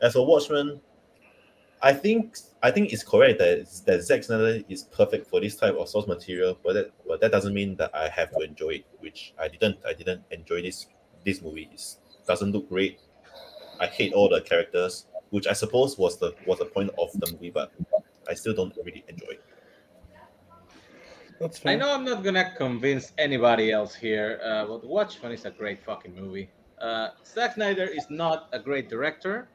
As 0.00 0.12
for 0.12 0.24
Watchmen, 0.24 0.80
I 1.82 1.92
think 1.92 2.38
I 2.62 2.70
think 2.70 2.92
it's 2.92 3.04
correct 3.04 3.38
that 3.38 3.66
that 3.86 4.02
Zack 4.02 4.24
Snyder 4.24 4.62
is 4.68 4.84
perfect 4.84 5.28
for 5.28 5.40
this 5.40 5.56
type 5.56 5.74
of 5.74 5.88
source 5.88 6.06
material, 6.06 6.58
but 6.64 6.72
that 6.72 6.90
but 7.06 7.20
that 7.20 7.30
doesn't 7.32 7.54
mean 7.54 7.76
that 7.76 7.94
I 7.94 8.08
have 8.08 8.30
to 8.32 8.40
enjoy 8.40 8.80
it, 8.80 8.86
which 9.00 9.34
I 9.38 9.48
didn't. 9.48 9.78
I 9.86 9.92
didn't 9.92 10.22
enjoy 10.30 10.62
this 10.62 10.86
this 11.24 11.42
movie. 11.42 11.68
It 11.72 11.82
doesn't 12.26 12.52
look 12.52 12.68
great. 12.68 13.00
I 13.78 13.86
hate 13.86 14.14
all 14.14 14.28
the 14.28 14.40
characters, 14.40 15.06
which 15.30 15.46
I 15.46 15.52
suppose 15.52 15.98
was 15.98 16.18
the 16.18 16.34
was 16.46 16.58
the 16.58 16.64
point 16.64 16.90
of 16.98 17.12
the 17.12 17.30
movie, 17.32 17.50
but 17.50 17.72
I 18.28 18.34
still 18.34 18.54
don't 18.54 18.74
really 18.84 19.04
enjoy 19.08 19.32
it. 19.32 19.44
That's 21.38 21.60
I 21.66 21.74
know 21.74 21.92
I'm 21.92 22.04
not 22.04 22.24
gonna 22.24 22.54
convince 22.56 23.12
anybody 23.18 23.70
else 23.70 23.94
here, 23.94 24.40
uh, 24.42 24.64
but 24.64 24.86
Watchmen 24.86 25.32
is 25.32 25.44
a 25.44 25.50
great 25.50 25.84
fucking 25.84 26.14
movie. 26.14 26.48
Uh, 26.80 27.10
Zack 27.24 27.54
Snyder 27.54 27.84
is 27.84 28.06
not 28.08 28.48
a 28.52 28.58
great 28.58 28.88
director. 28.88 29.48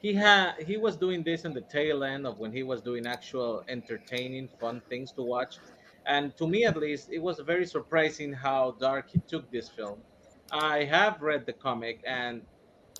He 0.00 0.14
had 0.14 0.56
he 0.62 0.76
was 0.76 0.96
doing 0.96 1.22
this 1.22 1.44
in 1.44 1.54
the 1.54 1.60
tail 1.62 2.02
end 2.02 2.26
of 2.26 2.38
when 2.38 2.52
he 2.52 2.62
was 2.64 2.82
doing 2.82 3.06
actual 3.06 3.62
entertaining, 3.68 4.48
fun 4.58 4.82
things 4.88 5.12
to 5.12 5.22
watch, 5.22 5.60
and 6.06 6.36
to 6.38 6.48
me 6.48 6.64
at 6.64 6.76
least, 6.76 7.08
it 7.10 7.20
was 7.20 7.38
very 7.40 7.66
surprising 7.66 8.32
how 8.32 8.72
dark 8.80 9.10
he 9.10 9.20
took 9.20 9.50
this 9.50 9.68
film. 9.70 10.04
I 10.50 10.84
have 10.84 11.22
read 11.22 11.46
the 11.46 11.52
comic, 11.52 12.02
and 12.06 12.46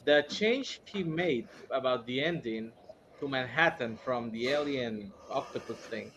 the 0.05 0.25
change 0.29 0.81
he 0.85 1.03
made 1.03 1.49
about 1.71 2.07
the 2.07 2.23
ending 2.23 2.75
to 3.19 3.29
Manhattan 3.29 3.97
from 3.99 4.31
the 4.31 4.49
alien 4.49 5.15
octopus 5.29 5.87
thing 5.89 6.13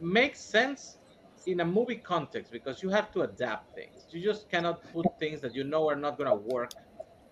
makes 0.00 0.40
sense 0.40 0.98
in 1.46 1.60
a 1.60 1.64
movie 1.64 1.98
context 1.98 2.52
because 2.52 2.82
you 2.82 2.90
have 2.90 3.10
to 3.12 3.22
adapt 3.22 3.74
things. 3.74 4.06
You 4.10 4.22
just 4.22 4.48
cannot 4.48 4.90
put 4.92 5.18
things 5.18 5.40
that 5.42 5.54
you 5.54 5.64
know 5.64 5.88
are 5.88 5.96
not 5.96 6.18
going 6.18 6.30
to 6.30 6.36
work 6.36 6.74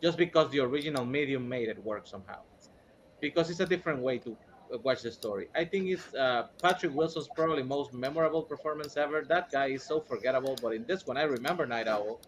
just 0.02 0.18
because 0.18 0.50
the 0.50 0.60
original 0.60 1.04
medium 1.06 1.48
made 1.48 1.68
it 1.68 1.82
work 1.82 2.06
somehow. 2.06 2.42
Because 3.28 3.50
it's 3.50 3.60
a 3.60 3.66
different 3.74 4.00
way 4.02 4.18
to 4.18 4.30
uh, 4.72 4.78
watch 4.86 5.02
the 5.02 5.12
story. 5.12 5.46
I 5.54 5.64
think 5.64 5.88
it's 5.94 6.14
uh, 6.14 6.48
Patrick 6.62 6.92
Wilson's 6.94 7.28
probably 7.28 7.62
most 7.62 7.92
memorable 7.92 8.42
performance 8.44 8.96
ever. 8.96 9.24
That 9.34 9.50
guy 9.50 9.68
is 9.76 9.84
so 9.86 10.00
forgettable, 10.00 10.56
but 10.62 10.72
in 10.74 10.84
this 10.86 11.06
one, 11.06 11.16
I 11.16 11.22
remember 11.24 11.66
Night 11.66 11.88
Owl. 11.88 12.20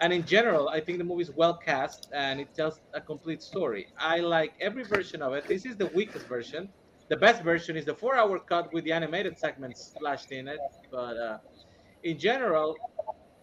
And 0.00 0.12
in 0.12 0.24
general, 0.26 0.68
I 0.68 0.80
think 0.80 0.98
the 0.98 1.04
movie 1.04 1.22
is 1.22 1.32
well 1.32 1.56
cast 1.56 2.08
and 2.12 2.40
it 2.40 2.54
tells 2.54 2.80
a 2.94 3.00
complete 3.00 3.42
story. 3.42 3.88
I 3.98 4.18
like 4.20 4.54
every 4.60 4.84
version 4.84 5.22
of 5.22 5.32
it. 5.34 5.48
This 5.48 5.64
is 5.66 5.76
the 5.76 5.86
weakest 5.88 6.26
version. 6.28 6.72
The 7.08 7.16
best 7.16 7.42
version 7.42 7.76
is 7.76 7.84
the 7.86 7.94
four-hour 7.94 8.40
cut 8.40 8.72
with 8.72 8.84
the 8.84 8.92
animated 8.92 9.38
segments 9.38 9.80
splashed 9.80 10.32
in 10.32 10.48
it. 10.48 10.62
But 10.90 11.16
uh, 11.16 11.38
in 12.02 12.18
general, 12.18 12.80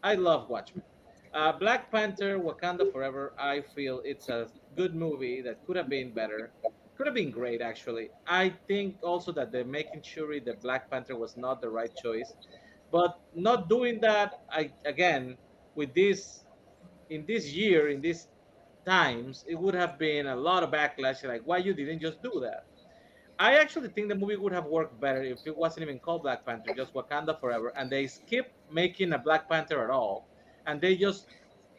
I 0.03 0.15
love 0.15 0.49
Watchmen. 0.49 0.83
Uh, 1.33 1.51
Black 1.53 1.91
Panther, 1.91 2.39
Wakanda 2.39 2.91
Forever. 2.91 3.33
I 3.37 3.61
feel 3.61 4.01
it's 4.05 4.29
a 4.29 4.49
good 4.75 4.95
movie 4.95 5.41
that 5.41 5.63
could 5.65 5.77
have 5.77 5.89
been 5.89 6.13
better. 6.13 6.53
Could 6.95 7.07
have 7.07 7.15
been 7.15 7.31
great, 7.31 7.61
actually. 7.61 8.09
I 8.27 8.49
think 8.67 8.97
also 9.01 9.31
that 9.33 9.51
the 9.51 9.63
making 9.65 10.03
Shuri 10.03 10.39
the 10.39 10.53
Black 10.53 10.89
Panther 10.91 11.15
was 11.15 11.35
not 11.37 11.61
the 11.61 11.69
right 11.69 11.93
choice. 11.95 12.33
But 12.91 13.19
not 13.33 13.69
doing 13.69 13.99
that, 14.01 14.41
I 14.51 14.71
again, 14.85 15.37
with 15.75 15.93
this, 15.95 16.45
in 17.09 17.25
this 17.25 17.51
year, 17.51 17.89
in 17.89 18.01
these 18.01 18.27
times, 18.85 19.43
it 19.47 19.55
would 19.55 19.73
have 19.73 19.97
been 19.97 20.27
a 20.27 20.35
lot 20.35 20.63
of 20.63 20.69
backlash. 20.71 21.23
Like, 21.23 21.41
why 21.45 21.57
you 21.57 21.73
didn't 21.73 21.99
just 21.99 22.21
do 22.21 22.39
that? 22.41 22.65
I 23.39 23.57
actually 23.57 23.89
think 23.89 24.09
the 24.09 24.15
movie 24.15 24.35
would 24.35 24.53
have 24.53 24.65
worked 24.65 24.99
better 24.99 25.23
if 25.23 25.39
it 25.45 25.57
wasn't 25.57 25.83
even 25.83 25.99
called 25.99 26.21
Black 26.21 26.45
Panther, 26.45 26.73
just 26.75 26.93
Wakanda 26.93 27.39
Forever, 27.39 27.73
and 27.75 27.89
they 27.89 28.05
skip 28.05 28.53
making 28.71 29.13
a 29.13 29.17
Black 29.17 29.49
Panther 29.49 29.83
at 29.83 29.89
all, 29.89 30.27
and 30.67 30.79
they 30.79 30.95
just 30.95 31.25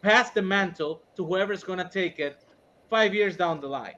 pass 0.03 0.31
the 0.31 0.43
mantle 0.43 1.03
to 1.17 1.25
whoever's 1.25 1.63
gonna 1.63 1.89
take 1.89 2.19
it 2.19 2.45
five 2.91 3.15
years 3.15 3.37
down 3.37 3.61
the 3.61 3.69
line. 3.69 3.95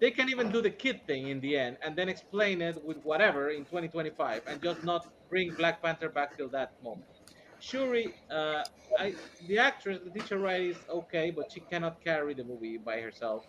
They 0.00 0.10
can 0.10 0.28
even 0.28 0.50
do 0.50 0.60
the 0.60 0.70
kid 0.70 1.06
thing 1.06 1.28
in 1.28 1.40
the 1.40 1.56
end, 1.56 1.78
and 1.82 1.96
then 1.96 2.08
explain 2.08 2.60
it 2.60 2.84
with 2.84 2.98
whatever 3.04 3.50
in 3.50 3.64
2025, 3.64 4.42
and 4.46 4.62
just 4.62 4.82
not 4.84 5.06
bring 5.30 5.54
Black 5.54 5.82
Panther 5.82 6.08
back 6.08 6.36
till 6.36 6.48
that 6.48 6.72
moment. 6.82 7.06
Shuri, 7.60 8.14
uh, 8.30 8.62
I, 8.98 9.14
the 9.46 9.58
actress, 9.58 10.00
Letitia 10.04 10.36
is 10.70 10.76
okay, 10.90 11.30
but 11.30 11.50
she 11.50 11.60
cannot 11.60 12.02
carry 12.02 12.34
the 12.34 12.44
movie 12.44 12.76
by 12.76 13.00
herself. 13.00 13.46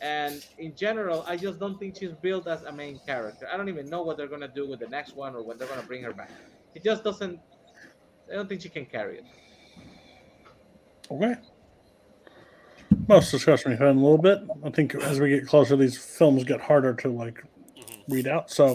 And 0.00 0.44
in 0.58 0.74
general, 0.74 1.24
I 1.26 1.36
just 1.36 1.58
don't 1.58 1.78
think 1.78 1.96
she's 1.96 2.12
built 2.12 2.46
as 2.48 2.62
a 2.62 2.72
main 2.72 2.98
character. 3.06 3.48
I 3.50 3.56
don't 3.56 3.68
even 3.68 3.88
know 3.88 4.02
what 4.02 4.16
they're 4.16 4.28
gonna 4.28 4.48
do 4.48 4.68
with 4.68 4.80
the 4.80 4.88
next 4.88 5.16
one 5.16 5.34
or 5.34 5.42
when 5.42 5.56
they're 5.56 5.68
gonna 5.68 5.86
bring 5.86 6.02
her 6.02 6.12
back. 6.12 6.30
It 6.74 6.82
just 6.84 7.04
doesn't. 7.04 7.40
I 8.30 8.34
don't 8.34 8.48
think 8.48 8.60
she 8.60 8.68
can 8.68 8.86
carry 8.86 9.18
it. 9.18 9.24
Okay. 11.10 11.36
Most 13.08 13.30
discussion 13.30 13.70
we've 13.70 13.78
had 13.78 13.88
in 13.90 13.96
a 13.98 14.00
little 14.00 14.18
bit. 14.18 14.40
I 14.64 14.70
think 14.70 14.94
as 14.94 15.20
we 15.20 15.28
get 15.30 15.46
closer, 15.46 15.76
these 15.76 15.96
films 15.98 16.44
get 16.44 16.60
harder 16.60 16.94
to 16.94 17.08
like 17.08 17.42
read 18.08 18.26
out. 18.26 18.50
So, 18.50 18.70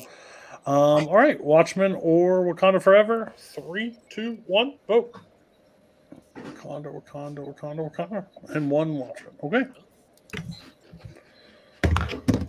um, 0.66 1.08
all 1.08 1.16
right, 1.16 1.42
Watchmen 1.42 1.96
or 2.00 2.44
Wakanda 2.44 2.82
Forever. 2.82 3.34
Three, 3.38 3.98
two, 4.10 4.38
one, 4.48 4.76
vote. 4.88 5.16
Wakanda, 6.36 6.94
Wakanda, 6.94 7.40
Wakanda, 7.56 7.92
Wakanda, 7.92 8.26
and 8.56 8.70
one 8.72 8.96
Watchmen. 8.96 9.34
Okay. 9.44 9.64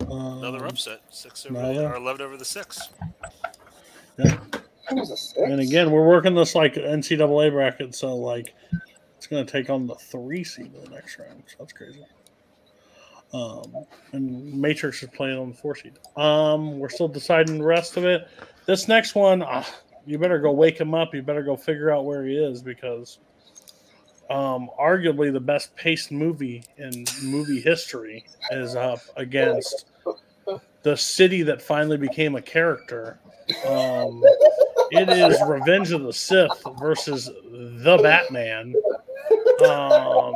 Another 0.09 0.59
Um, 0.59 0.67
upset. 0.69 1.01
Six 1.09 1.45
over 1.45 1.57
another- 1.59 1.87
or 1.89 1.95
eleven 1.95 2.21
over 2.21 2.37
the 2.37 2.45
six. 2.45 2.89
Yeah. 4.17 4.37
It 4.91 4.95
was 4.95 5.09
a 5.11 5.17
six. 5.17 5.37
And 5.41 5.59
again, 5.59 5.91
we're 5.91 6.05
working 6.07 6.35
this 6.35 6.55
like 6.55 6.75
NCAA 6.75 7.49
bracket, 7.51 7.95
so 7.95 8.15
like 8.15 8.53
it's 9.23 9.29
going 9.29 9.45
to 9.45 9.49
take 9.49 9.69
on 9.69 9.87
the 9.87 9.95
three 9.95 10.43
seed 10.43 10.73
in 10.75 10.83
the 10.83 10.89
next 10.89 11.17
round. 11.17 11.43
So 11.47 11.55
that's 11.59 11.71
crazy. 11.71 12.03
Um, 13.33 13.85
and 14.11 14.53
Matrix 14.53 15.01
is 15.01 15.09
playing 15.11 15.39
on 15.39 15.51
the 15.51 15.55
four 15.55 15.77
seed. 15.77 15.93
Um, 16.17 16.77
we're 16.77 16.89
still 16.89 17.07
deciding 17.07 17.59
the 17.59 17.63
rest 17.63 17.95
of 17.95 18.03
it. 18.03 18.27
This 18.65 18.89
next 18.89 19.15
one, 19.15 19.41
ah, 19.41 19.65
you 20.05 20.19
better 20.19 20.39
go 20.39 20.51
wake 20.51 20.77
him 20.77 20.93
up. 20.93 21.15
You 21.15 21.21
better 21.21 21.41
go 21.41 21.55
figure 21.55 21.89
out 21.89 22.03
where 22.03 22.25
he 22.25 22.35
is 22.35 22.61
because, 22.61 23.19
um, 24.29 24.69
arguably 24.77 25.31
the 25.31 25.39
best 25.39 25.73
paced 25.77 26.11
movie 26.11 26.61
in 26.75 27.05
movie 27.23 27.61
history 27.61 28.25
is 28.51 28.75
up 28.75 28.99
against 29.15 29.85
the 30.81 30.97
city 30.97 31.43
that 31.43 31.61
finally 31.61 31.95
became 31.97 32.35
a 32.35 32.41
character. 32.41 33.21
Um, 33.67 34.23
it 34.91 35.09
is 35.09 35.41
Revenge 35.47 35.91
of 35.91 36.03
the 36.03 36.13
Sith 36.13 36.63
versus 36.79 37.25
the 37.25 37.99
Batman. 38.01 38.73
Um, 39.65 40.35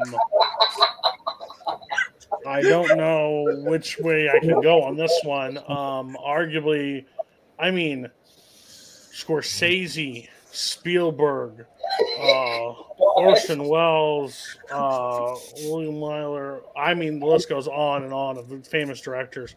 I 2.46 2.62
don't 2.62 2.98
know 2.98 3.46
which 3.66 4.00
way 4.00 4.30
I 4.30 4.40
can 4.40 4.62
go 4.62 4.82
on 4.84 4.96
this 4.96 5.18
one. 5.24 5.58
Um, 5.58 6.18
arguably, 6.26 7.06
I 7.60 7.72
mean, 7.72 8.10
Scorsese, 9.18 10.28
Spielberg, 10.52 11.66
uh, 12.20 12.74
Orson 12.98 13.68
Welles, 13.68 14.58
uh, 14.72 15.36
William 15.64 15.96
Wyler. 15.96 16.62
I 16.76 16.94
mean, 16.94 17.20
the 17.20 17.26
list 17.26 17.50
goes 17.50 17.68
on 17.68 18.04
and 18.04 18.14
on 18.14 18.38
of 18.38 18.68
famous 18.68 19.02
directors. 19.02 19.56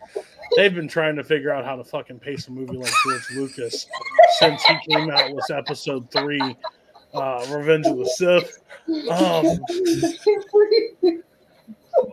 They've 0.56 0.74
been 0.74 0.88
trying 0.88 1.16
to 1.16 1.24
figure 1.24 1.52
out 1.52 1.64
how 1.64 1.76
to 1.76 1.84
fucking 1.84 2.20
pace 2.20 2.48
a 2.48 2.50
movie 2.50 2.76
like 2.76 2.92
George 3.04 3.30
Lucas 3.34 3.86
since 4.38 4.62
he 4.64 4.76
came 4.88 5.10
out 5.10 5.34
with 5.34 5.50
Episode 5.50 6.10
Three, 6.10 6.56
uh, 7.14 7.46
Revenge 7.50 7.86
of 7.86 7.98
the 7.98 8.06
Sith. 8.06 8.62
Um, 9.10 9.58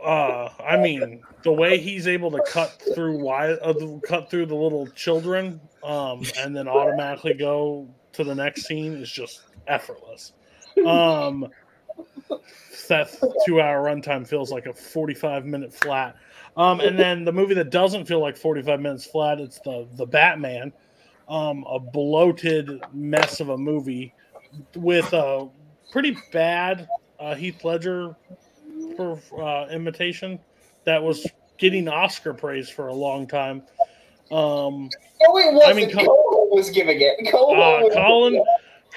uh, 0.04 0.50
I 0.64 0.78
mean, 0.78 1.22
the 1.44 1.52
way 1.52 1.78
he's 1.78 2.08
able 2.08 2.32
to 2.32 2.44
cut 2.48 2.82
through 2.94 3.18
why 3.20 3.52
uh, 3.52 3.74
cut 4.06 4.30
through 4.30 4.48
the 4.48 4.56
little 4.56 4.88
children, 4.88 5.60
um, 5.84 6.24
and 6.40 6.56
then 6.56 6.68
automatically 6.68 7.34
go 7.34 7.88
to 8.14 8.24
the 8.24 8.36
next 8.36 8.66
scene 8.66 8.94
is 8.94 9.10
just 9.10 9.42
effortless. 9.68 10.34
Um, 10.86 11.48
that 12.88 13.10
two-hour 13.46 13.84
runtime 13.84 14.28
feels 14.28 14.52
like 14.52 14.66
a 14.66 14.74
forty-five 14.74 15.46
minute 15.46 15.74
flat. 15.74 16.16
Um, 16.56 16.80
and 16.80 16.98
then 16.98 17.26
the 17.26 17.32
movie 17.32 17.54
that 17.56 17.70
doesn't 17.70 18.06
feel 18.06 18.20
like 18.20 18.38
forty-five 18.38 18.80
minutes 18.80 19.06
flat, 19.06 19.40
it's 19.40 19.60
the 19.60 19.88
the 19.94 20.06
Batman, 20.06 20.72
um, 21.28 21.66
a 21.68 21.80
bloated 21.80 22.82
mess 22.94 23.40
of 23.40 23.50
a 23.50 23.58
movie 23.58 24.14
with 24.76 25.12
a 25.14 25.48
pretty 25.92 26.18
bad 26.32 26.88
uh, 27.20 27.36
Heath 27.36 27.64
Ledger 27.64 28.16
for 28.96 29.20
uh, 29.42 29.68
imitation 29.70 30.40
that 30.86 31.02
was 31.02 31.26
getting 31.58 31.88
Oscar 31.88 32.34
praise 32.34 32.70
for 32.70 32.88
a 32.88 32.94
long 32.94 33.28
time. 33.28 33.64
Um, 34.32 34.90
No, 35.22 35.38
it 35.38 35.54
wasn't. 35.54 35.64
I 35.64 35.74
mean, 35.74 35.92
Col- 35.92 36.06
Coho 36.06 36.56
was 36.56 36.70
giving 36.70 37.00
it. 37.02 37.32
Coho 37.32 37.56
uh, 37.56 37.94
Colin 37.94 38.44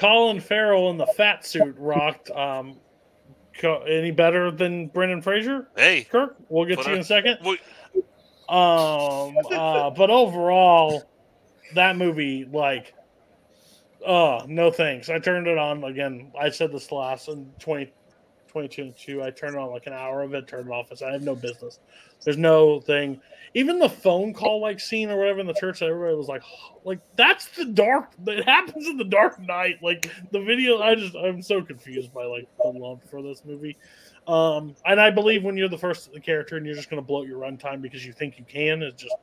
Colin 0.00 0.40
Farrell 0.40 0.88
in 0.90 0.96
the 0.96 1.06
fat 1.06 1.44
suit 1.44 1.76
rocked. 1.78 2.30
Um, 2.30 2.78
co- 3.58 3.82
any 3.82 4.10
better 4.10 4.50
than 4.50 4.86
Brendan 4.86 5.20
Fraser? 5.20 5.68
Hey, 5.76 6.04
Kirk, 6.04 6.36
we'll 6.48 6.64
get 6.64 6.80
to 6.80 6.88
you 6.88 6.94
in 6.94 7.00
a 7.02 7.04
second. 7.04 7.38
we- 7.44 7.58
Um, 8.48 9.36
uh, 9.52 9.90
but 9.90 10.08
overall, 10.08 11.02
that 11.74 11.96
movie, 11.96 12.46
like, 12.50 12.94
oh 14.06 14.42
no 14.48 14.70
thanks. 14.70 15.10
I 15.10 15.18
turned 15.18 15.46
it 15.46 15.58
on 15.58 15.84
again. 15.84 16.32
I 16.40 16.48
said 16.48 16.72
this 16.72 16.90
last 16.90 17.28
in 17.28 17.52
20, 17.58 17.92
2022. 18.50 19.22
I 19.22 19.30
turned 19.30 19.56
on 19.56 19.70
like 19.70 19.86
an 19.86 19.92
hour 19.92 20.22
of 20.22 20.34
it, 20.34 20.48
turned 20.48 20.66
it 20.66 20.72
off. 20.72 20.90
I 20.90 21.06
I 21.06 21.12
have 21.12 21.22
no 21.22 21.34
business. 21.36 21.78
There's 22.24 22.36
no 22.36 22.80
thing. 22.80 23.20
Even 23.54 23.78
the 23.78 23.88
phone 23.88 24.34
call 24.34 24.60
like 24.60 24.80
scene 24.80 25.10
or 25.10 25.18
whatever 25.18 25.40
in 25.40 25.46
the 25.46 25.54
church, 25.54 25.82
everybody 25.82 26.14
was 26.16 26.28
like, 26.28 26.42
like 26.84 27.00
that's 27.16 27.46
the 27.56 27.64
dark. 27.64 28.12
It 28.26 28.44
happens 28.44 28.86
in 28.86 28.96
the 28.96 29.04
Dark 29.04 29.40
Knight. 29.40 29.82
Like 29.82 30.10
the 30.32 30.40
video, 30.40 30.82
I 30.82 30.94
just 30.94 31.14
I'm 31.16 31.42
so 31.42 31.62
confused 31.62 32.12
by 32.12 32.24
like 32.24 32.48
the 32.62 32.68
love 32.68 33.00
for 33.08 33.22
this 33.22 33.44
movie. 33.44 33.76
Um, 34.26 34.74
and 34.84 35.00
I 35.00 35.10
believe 35.10 35.44
when 35.44 35.56
you're 35.56 35.68
the 35.68 35.78
first 35.78 36.12
the 36.12 36.20
character 36.20 36.56
and 36.56 36.66
you're 36.66 36.74
just 36.74 36.90
going 36.90 37.02
to 37.02 37.06
bloat 37.06 37.26
your 37.26 37.40
runtime 37.40 37.80
because 37.80 38.04
you 38.04 38.12
think 38.12 38.38
you 38.38 38.44
can, 38.44 38.82
it's 38.82 39.02
just 39.02 39.16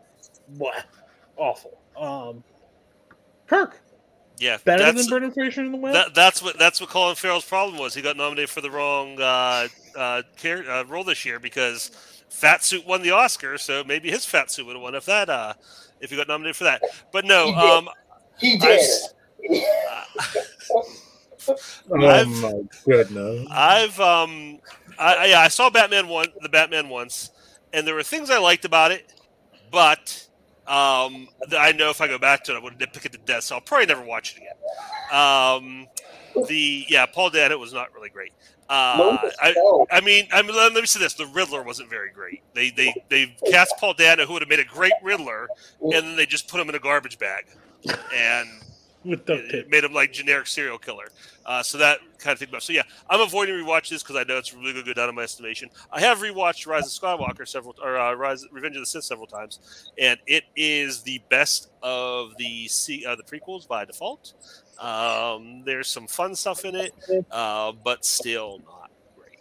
what 0.58 0.86
awful. 1.36 1.80
Um, 1.98 2.44
Kirk, 3.45 3.80
Yeah, 4.39 4.57
better 4.64 4.84
that's- 4.84 5.01
than 5.05 5.09
Brendan 5.09 5.31
Fraser 5.31 5.61
in 5.61 5.72
the 5.72 5.77
West. 5.77 5.93
That, 5.93 6.14
that's 6.14 6.41
what 6.43 6.57
that's 6.59 6.80
what 6.80 6.89
Colin 6.89 7.15
Farrell's 7.15 7.45
problem 7.45 7.80
was. 7.80 7.93
He 7.95 8.01
got 8.01 8.18
nominated 8.18 8.49
for 8.49 8.61
the 8.61 8.69
wrong 8.72 9.19
uh, 9.19 9.68
uh, 9.95 10.22
char- 10.35 10.69
uh, 10.69 10.84
role 10.85 11.03
this 11.03 11.26
year 11.26 11.39
because 11.39 11.89
Fat 12.30 12.64
Suit 12.64 12.85
won 12.85 13.01
the 13.01 13.11
Oscar, 13.11 13.57
so 13.57 13.84
maybe 13.84 14.11
his 14.11 14.26
Fat 14.26 14.51
Suit 14.51 14.65
would 14.68 14.76
have 14.76 14.81
won 14.84 14.93
if 14.95 15.05
that 15.05 15.30
uh, 15.30 15.53
if 16.01 16.11
he 16.11 16.15
got 16.18 16.27
nominated 16.27 16.55
for 16.55 16.65
that. 16.65 16.81
But 17.11 17.26
no, 17.26 17.47
He 17.47 17.53
did. 17.53 17.59
um, 17.64 17.89
He 18.38 18.53
I've 18.55 18.59
did. 18.61 19.64
Oh 21.89 22.05
I've- 22.05 22.30
my 22.41 22.53
goodness. 22.85 23.47
I've 23.49 23.99
um, 23.99 24.59
I, 24.99 25.15
I 25.15 25.26
yeah, 25.27 25.39
I 25.39 25.47
saw 25.47 25.69
Batman 25.69 26.07
one, 26.09 26.27
the 26.41 26.49
Batman 26.49 26.89
once, 26.89 27.31
and 27.73 27.88
there 27.88 27.95
were 27.95 28.03
things 28.03 28.30
I 28.30 28.38
liked 28.38 28.65
about 28.65 28.91
it, 28.91 29.14
but 29.72 30.27
um, 30.68 31.27
th- 31.49 31.60
I 31.60 31.72
know 31.72 31.89
if 31.89 32.02
I 32.02 32.07
go 32.07 32.18
back 32.18 32.44
to 32.45 32.53
it, 32.53 32.57
I 32.57 32.60
would 32.60 32.77
nitpick 32.77 33.06
it 33.06 33.11
to 33.14 33.18
death. 33.19 33.44
So 33.44 33.56
I'll 33.56 33.61
probably 33.61 33.85
never 33.85 34.03
watch 34.03 34.35
it 34.35 34.38
again. 34.38 34.56
Um, 35.11 35.88
the 36.48 36.85
yeah, 36.89 37.06
Paul 37.06 37.30
Dano 37.30 37.57
was 37.57 37.73
not 37.73 37.94
really 37.94 38.10
great. 38.10 38.34
Uh, 38.69 39.18
I, 39.41 39.85
I 39.91 40.02
mean, 40.02 40.27
I 40.34 40.41
mean, 40.41 40.53
let 40.53 40.73
me 40.73 40.85
say 40.85 40.99
this: 40.99 41.14
the 41.14 41.26
Riddler 41.27 41.64
wasn't 41.64 41.89
very 41.89 42.11
great. 42.11 42.41
They 42.53 42.69
they 42.69 42.94
they 43.07 43.35
cast 43.49 43.76
Paul 43.77 43.94
Dano, 43.94 44.26
who 44.26 44.34
would 44.34 44.41
have 44.41 44.49
made 44.49 44.60
a 44.60 44.65
great 44.65 44.91
Riddler, 45.02 45.48
and 45.81 45.94
then 45.94 46.15
they 46.18 46.26
just 46.26 46.49
put 46.49 46.60
him 46.60 46.68
in 46.68 46.76
a 46.76 46.80
garbage 46.80 47.18
bag, 47.18 47.45
and 48.14 48.49
with 49.07 49.25
duct 49.25 49.49
tape. 49.49 49.69
made 49.69 49.84
him 49.84 49.93
like 49.93 50.11
generic 50.13 50.47
serial 50.47 50.77
killer. 50.77 51.09
Uh, 51.45 51.63
so 51.63 51.77
that 51.77 51.99
kind 52.19 52.34
of 52.34 52.39
thing 52.39 52.49
about. 52.49 52.63
So 52.63 52.73
yeah, 52.73 52.84
I'm 53.09 53.21
avoiding 53.21 53.55
rewatch 53.55 53.89
this 53.89 54.03
because 54.03 54.15
I 54.17 54.23
know 54.23 54.38
it's 54.38 54.53
really 54.53 54.73
going 54.73 54.85
to 54.85 54.93
go 54.93 54.93
down 54.93 55.09
in 55.09 55.15
my 55.15 55.23
estimation. 55.23 55.69
I 55.91 56.01
have 56.01 56.19
rewatched 56.19 56.67
Rise 56.67 56.85
of 56.85 56.91
Skywalker 56.91 57.47
several 57.47 57.75
or 57.81 57.97
uh, 57.97 58.13
Rise 58.13 58.45
Revenge 58.51 58.75
of 58.75 58.81
the 58.81 58.85
Sith 58.85 59.05
several 59.05 59.27
times, 59.27 59.91
and 59.97 60.19
it 60.27 60.43
is 60.55 61.01
the 61.03 61.21
best 61.29 61.69
of 61.81 62.35
the 62.38 62.67
C, 62.67 63.05
uh, 63.05 63.15
the 63.15 63.23
prequels 63.23 63.67
by 63.67 63.85
default. 63.85 64.34
Um, 64.79 65.63
there's 65.65 65.88
some 65.88 66.07
fun 66.07 66.35
stuff 66.35 66.65
in 66.65 66.75
it, 66.75 66.93
uh, 67.31 67.71
but 67.71 68.05
still 68.05 68.59
not. 68.65 68.91
Great. 69.17 69.39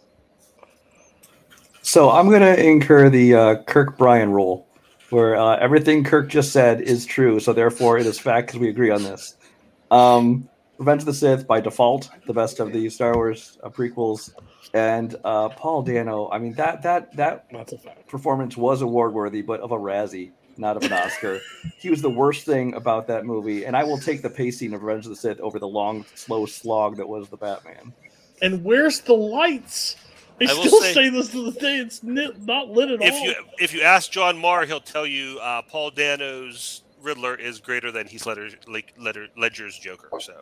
So 1.81 2.09
I'm 2.09 2.29
gonna 2.29 2.53
incur 2.53 3.09
the 3.09 3.35
uh, 3.35 3.55
Kirk 3.63 3.97
Bryan 3.97 4.31
rule, 4.31 4.67
where 5.09 5.35
uh, 5.35 5.57
everything 5.57 6.03
Kirk 6.03 6.29
just 6.29 6.51
said 6.51 6.81
is 6.81 7.05
true, 7.05 7.39
so 7.39 7.53
therefore 7.53 7.97
it 7.97 8.05
is 8.05 8.17
fact 8.17 8.47
because 8.47 8.59
we 8.59 8.69
agree 8.69 8.89
on 8.89 9.03
this. 9.03 9.36
Um, 9.91 10.49
Revenge 10.77 11.01
of 11.01 11.05
the 11.07 11.13
Sith 11.13 11.47
by 11.47 11.59
default, 11.59 12.09
the 12.27 12.33
best 12.33 12.59
of 12.59 12.71
the 12.71 12.89
Star 12.89 13.15
Wars 13.15 13.57
uh, 13.63 13.69
prequels, 13.69 14.31
and 14.73 15.15
uh, 15.23 15.49
Paul 15.49 15.81
Dano. 15.81 16.29
I 16.31 16.37
mean 16.37 16.53
that 16.53 16.83
that 16.83 17.15
that 17.15 17.47
That's 17.51 17.73
a 17.73 17.77
fact. 17.79 18.07
performance 18.07 18.55
was 18.55 18.81
award 18.81 19.13
worthy, 19.13 19.41
but 19.41 19.59
of 19.61 19.71
a 19.71 19.77
Razzie, 19.77 20.31
not 20.57 20.77
of 20.77 20.83
an 20.83 20.93
Oscar. 20.93 21.39
he 21.79 21.89
was 21.89 22.01
the 22.03 22.09
worst 22.11 22.45
thing 22.45 22.75
about 22.75 23.07
that 23.07 23.25
movie, 23.25 23.65
and 23.65 23.75
I 23.75 23.83
will 23.83 23.97
take 23.97 24.21
the 24.21 24.29
pacing 24.29 24.73
of 24.73 24.83
Revenge 24.83 25.05
of 25.05 25.09
the 25.11 25.15
Sith 25.15 25.39
over 25.39 25.57
the 25.57 25.67
long, 25.67 26.05
slow 26.13 26.45
slog 26.45 26.97
that 26.97 27.07
was 27.07 27.27
the 27.29 27.37
Batman. 27.37 27.91
And 28.43 28.63
where's 28.63 28.99
the 28.99 29.13
lights? 29.15 29.95
I, 30.39 30.43
I 30.43 30.47
still 30.47 30.79
say- 30.81 30.93
say, 30.93 31.09
this 31.09 31.31
to 31.31 31.49
the 31.51 31.59
day. 31.59 31.77
It's 31.77 32.03
not 32.03 32.69
lit 32.69 32.91
at 32.91 33.01
If 33.01 33.13
all. 33.15 33.25
you 33.25 33.33
if 33.57 33.73
you 33.73 33.81
ask 33.81 34.11
John 34.11 34.37
Marr, 34.37 34.65
he'll 34.67 34.79
tell 34.79 35.07
you 35.07 35.39
uh, 35.39 35.63
Paul 35.63 35.89
Dano's 35.89 36.83
Riddler 37.07 37.35
is 37.35 37.59
greater 37.59 37.91
than 37.91 38.05
Heath 38.05 38.25
Ledger, 38.25 38.49
like, 38.67 38.93
Ledger, 38.99 39.27
Ledger's 39.37 39.79
Joker. 39.79 40.09
So 40.19 40.33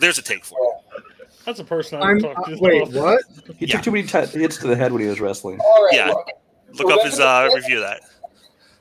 there's 0.00 0.18
a 0.18 0.22
take 0.22 0.44
for 0.44 0.56
it. 0.58 1.04
That's 1.44 1.60
a 1.60 1.64
person 1.64 2.00
I 2.00 2.06
I'm, 2.06 2.14
would 2.16 2.22
talk 2.34 2.46
to. 2.46 2.54
uh, 2.54 2.58
wait, 2.60 2.88
what? 2.88 3.22
He 3.58 3.66
took 3.66 3.82
too 3.82 3.90
many 3.90 4.06
t- 4.06 4.18
hits 4.18 4.56
to 4.58 4.66
the 4.66 4.74
head 4.76 4.92
when 4.92 5.02
he 5.02 5.08
was 5.08 5.20
wrestling. 5.20 5.60
All 5.60 5.84
right, 5.84 5.94
Yeah. 5.94 6.08
look. 6.08 6.28
Look 6.72 6.90
up 6.90 7.04
his 7.04 7.20
uh, 7.20 7.42
Revenge 7.44 7.62
review 7.62 7.76
of 7.78 7.82
that. 7.84 8.00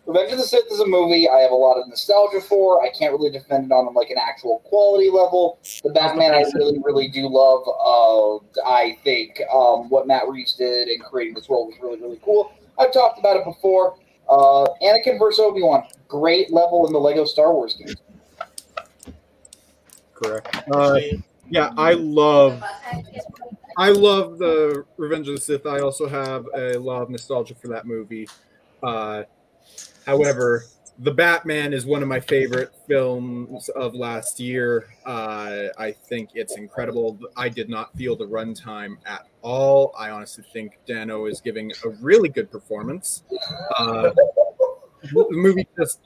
Revenge 0.08 0.32
of 0.32 0.38
the 0.40 0.44
Sith 0.46 0.66
is 0.72 0.80
a 0.80 0.86
movie 0.88 1.30
I 1.30 1.40
have 1.40 1.52
a 1.52 1.56
lot 1.56 1.80
of 1.80 1.88
nostalgia 1.88 2.42
for. 2.42 2.84
I 2.84 2.90
can't 2.90 3.12
really 3.14 3.30
defend 3.30 3.66
it 3.66 3.72
on 3.72 3.94
like 3.94 4.10
an 4.10 4.18
actual 4.20 4.60
quality 4.66 5.10
level. 5.10 5.60
The 5.84 5.92
Batman 5.92 6.34
I 6.34 6.44
really, 6.56 6.80
really 6.84 7.08
do 7.08 7.28
love. 7.30 7.64
Uh, 7.68 8.38
I 8.68 8.98
think 9.04 9.40
um, 9.54 9.90
what 9.90 10.08
Matt 10.08 10.28
Reeves 10.28 10.56
did 10.56 10.88
in 10.88 11.00
creating 11.02 11.36
this 11.36 11.48
world 11.48 11.68
was 11.68 11.76
really, 11.82 12.02
really 12.02 12.20
cool. 12.24 12.52
I've 12.80 12.92
talked 12.92 13.20
about 13.20 13.38
it 13.38 13.46
before. 13.46 13.96
Uh, 14.30 14.68
Anakin 14.82 15.20
versus 15.20 15.40
Obi 15.40 15.62
Wan, 15.62 15.84
great 16.08 16.52
level 16.52 16.88
in 16.88 16.94
the 16.94 17.00
Lego 17.00 17.26
Star 17.26 17.54
Wars 17.54 17.76
games. 17.76 17.96
Correct. 20.14 20.56
Uh, 20.72 21.00
yeah, 21.50 21.72
I 21.78 21.94
love. 21.94 22.64
I 23.78 23.90
love 23.90 24.38
the 24.38 24.86
Revenge 24.98 25.28
of 25.28 25.36
the 25.36 25.42
Sith. 25.42 25.66
I 25.66 25.80
also 25.80 26.08
have 26.08 26.46
a 26.56 26.78
lot 26.78 27.02
of 27.02 27.10
nostalgia 27.10 27.56
for 27.56 27.68
that 27.70 27.86
movie. 27.86 28.28
Uh, 28.82 29.24
however, 30.06 30.66
the 31.00 31.12
Batman 31.12 31.74
is 31.74 31.86
one 31.86 32.02
of 32.02 32.08
my 32.08 32.20
favorite 32.20 32.72
films 32.88 33.70
of 33.70 33.96
last 33.96 34.40
year. 34.40 34.88
Uh, 35.06 35.66
I 35.78 35.92
think 35.92 36.30
it's 36.36 36.56
incredible. 36.56 37.20
I 37.36 37.50
did 37.50 37.70
not 37.70 37.96
feel 37.96 38.16
the 38.16 38.28
runtime 38.28 38.98
at 39.06 39.26
all. 39.42 39.94
I 39.98 40.12
honestly 40.12 40.44
think 40.54 40.78
Dano 40.86 41.26
is 41.26 41.42
giving 41.42 41.72
a 41.84 41.90
really 41.90 42.30
good 42.30 42.52
performance. 42.52 43.24
Uh, 43.78 44.12
the 45.02 45.28
movie 45.32 45.68
just 45.78 46.00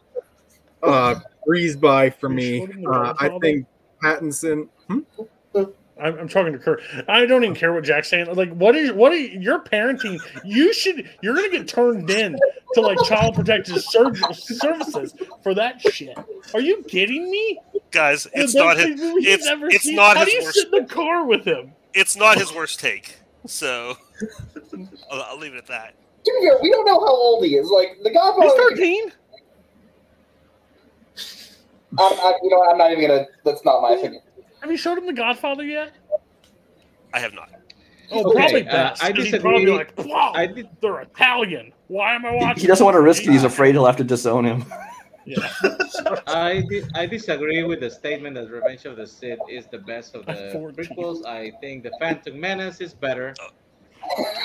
uh, 0.83 1.15
breezed 1.45 1.81
by 1.81 2.09
for 2.09 2.29
me. 2.29 2.67
Uh, 2.89 3.13
I 3.19 3.37
think 3.41 3.67
Pattinson. 4.01 4.69
Hmm? 4.87 4.99
I'm, 6.01 6.17
I'm 6.19 6.27
talking 6.27 6.53
to 6.53 6.59
Kurt. 6.59 6.81
I 7.07 7.25
don't 7.25 7.43
even 7.43 7.55
care 7.55 7.73
what 7.73 7.83
Jack's 7.83 8.07
saying. 8.09 8.33
Like, 8.33 8.51
what 8.53 8.75
is 8.75 8.91
what 8.91 9.11
are 9.11 9.15
you, 9.17 9.39
your 9.39 9.59
parenting? 9.63 10.19
You 10.43 10.73
should. 10.73 11.09
You're 11.21 11.35
gonna 11.35 11.49
get 11.49 11.67
turned 11.67 12.09
in 12.09 12.37
to 12.73 12.81
like 12.81 12.97
child 13.05 13.35
protective 13.35 13.81
ser- 13.81 14.15
services 14.33 15.15
for 15.41 15.53
that 15.53 15.81
shit. 15.81 16.17
Are 16.53 16.61
you 16.61 16.83
kidding 16.83 17.29
me? 17.29 17.59
Guys, 17.91 18.23
The 18.23 18.41
it's 18.41 18.53
not 18.55 18.77
his. 18.77 18.99
It's, 18.99 19.47
ever 19.47 19.67
it's 19.67 19.83
seen. 19.83 19.95
not 19.95 20.17
How 20.17 20.25
his 20.25 20.33
do 20.33 20.37
you 20.39 20.43
worst. 20.43 20.55
sit 20.57 20.73
in 20.73 20.85
the 20.85 20.93
car 20.93 21.25
with 21.25 21.45
him? 21.45 21.73
It's 21.93 22.15
not 22.15 22.37
his 22.37 22.53
worst 22.53 22.79
take. 22.79 23.17
So 23.45 23.97
I'll, 25.11 25.21
I'll 25.23 25.37
leave 25.39 25.53
it 25.53 25.57
at 25.57 25.67
that. 25.67 25.95
Dude, 26.25 26.33
be 26.41 26.51
we 26.61 26.69
don't 26.71 26.85
know 26.85 26.99
how 26.99 27.07
old 27.07 27.45
he 27.45 27.55
is. 27.55 27.69
Like 27.69 27.97
the 28.03 28.11
Godfather. 28.11 28.49
He's 28.49 28.77
13. 28.77 29.11
I'm, 31.99 32.11
I'm, 32.19 32.33
you 32.43 32.49
know, 32.49 32.59
what, 32.59 32.71
I'm 32.71 32.77
not 32.77 32.91
even 32.91 33.07
gonna. 33.07 33.25
That's 33.45 33.63
not 33.65 33.81
my 33.81 33.91
opinion. 33.91 34.21
Have 34.61 34.71
you 34.71 34.77
showed 34.77 34.97
him 34.97 35.05
The 35.05 35.13
Godfather 35.13 35.63
yet? 35.63 35.93
I 37.13 37.19
have 37.19 37.33
not. 37.33 37.49
Oh, 38.11 38.23
Okay, 38.31 38.39
probably 38.39 38.67
uh, 38.67 38.71
best. 38.71 39.03
I 39.03 39.11
'cause 39.11 39.17
he'd 39.17 39.31
disagree. 39.31 39.65
probably 39.65 39.65
like, 39.71 39.93
wow, 40.05 40.31
I 40.35 40.47
did- 40.47 40.69
they're 40.81 41.01
Italian. 41.01 41.73
Why 41.87 42.15
am 42.15 42.25
I 42.25 42.33
watching? 42.35 42.61
He 42.61 42.67
doesn't 42.67 42.83
want 42.85 42.95
to 42.95 43.01
risk 43.01 43.23
it. 43.23 43.31
He's 43.31 43.43
afraid 43.43 43.73
he'll 43.73 43.85
have 43.85 43.97
to 43.97 44.03
disown 44.03 44.45
him. 44.45 44.65
Yeah. 45.29 45.45
I 46.25 46.63
di- 46.69 46.85
I 46.95 47.05
disagree 47.05 47.61
with 47.63 47.81
the 47.81 47.89
statement 47.89 48.35
that 48.35 48.49
Revenge 48.49 48.85
of 48.85 48.95
the 48.95 49.05
Sith 49.05 49.39
is 49.49 49.65
the 49.65 49.79
best 49.79 50.15
of 50.15 50.25
the 50.25 50.51
14. 50.53 50.85
prequels. 50.85 51.25
I 51.25 51.51
think 51.59 51.83
the 51.83 51.91
Phantom 51.99 52.39
Menace 52.39 52.79
is 52.79 52.93
better. 52.93 53.35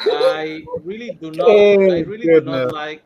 I 0.06 0.64
really 0.82 1.12
do 1.12 1.30
not. 1.30 1.46
Oh, 1.48 1.82
I 1.82 2.00
really 2.00 2.26
do 2.26 2.40
not 2.40 2.72
like. 2.72 3.02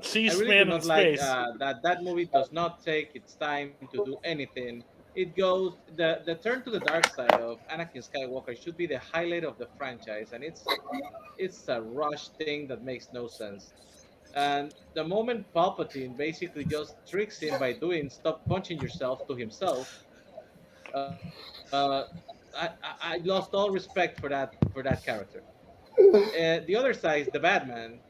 I 0.00 0.02
C-SPAN 0.02 0.40
really 0.40 0.54
do 0.56 0.62
in 0.62 0.68
not 0.70 0.84
like 0.86 1.18
space. 1.18 1.22
uh, 1.22 1.52
that. 1.60 1.84
That 1.84 2.02
movie 2.02 2.24
does 2.26 2.50
not 2.50 2.82
take 2.84 3.12
its 3.14 3.34
time 3.34 3.70
to 3.92 4.04
do 4.04 4.16
anything. 4.24 4.82
It 5.16 5.34
goes 5.34 5.78
the 5.96 6.22
the 6.26 6.36
turn 6.36 6.62
to 6.64 6.70
the 6.70 6.80
dark 6.80 7.06
side 7.08 7.40
of 7.40 7.58
Anakin 7.72 8.04
Skywalker 8.08 8.54
should 8.56 8.76
be 8.76 8.86
the 8.86 8.98
highlight 8.98 9.44
of 9.44 9.58
the 9.58 9.66
franchise, 9.78 10.32
and 10.32 10.44
it's 10.44 10.62
it's 11.38 11.68
a 11.68 11.80
rush 11.80 12.28
thing 12.38 12.68
that 12.68 12.82
makes 12.84 13.08
no 13.12 13.26
sense. 13.26 13.72
And 14.34 14.72
the 14.94 15.04
moment 15.04 15.46
Palpatine 15.54 16.16
basically 16.16 16.64
just 16.66 16.96
tricks 17.08 17.40
him 17.40 17.58
by 17.58 17.72
doing 17.72 18.10
"stop 18.10 18.44
punching 18.46 18.78
yourself" 18.78 19.26
to 19.28 19.34
himself, 19.34 19.88
uh, 20.94 21.16
uh, 21.72 22.04
I, 22.54 22.70
I 23.00 23.16
lost 23.24 23.54
all 23.54 23.70
respect 23.70 24.20
for 24.20 24.28
that 24.28 24.54
for 24.72 24.82
that 24.82 25.02
character. 25.04 25.42
Uh, 25.98 26.60
the 26.68 26.76
other 26.76 26.92
side, 26.92 27.22
is 27.22 27.28
the 27.32 27.40
Batman, 27.40 28.00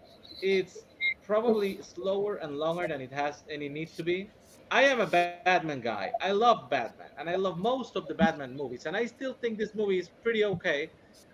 it's 0.43 0.87
probably 1.23 1.81
slower 1.83 2.37
and 2.37 2.57
longer 2.57 2.89
than 2.89 3.01
it 3.01 3.13
has 3.13 3.45
any 3.49 3.69
need 3.69 3.91
to 3.97 4.03
be. 4.03 4.33
I 4.71 4.83
am 4.83 5.01
a 5.01 5.07
Batman 5.07 5.81
guy. 5.81 6.13
I 6.21 6.33
love 6.33 6.69
Batman, 6.69 7.09
and 7.19 7.31
I 7.31 7.37
love 7.37 7.59
most 7.59 7.95
of 7.97 8.09
the 8.09 8.15
Batman 8.15 8.57
movies, 8.57 8.87
and 8.87 8.97
I 8.97 9.07
still 9.07 9.35
think 9.35 9.59
this 9.59 9.75
movie 9.75 9.99
is 9.99 10.09
pretty 10.23 10.45
okay. 10.45 10.91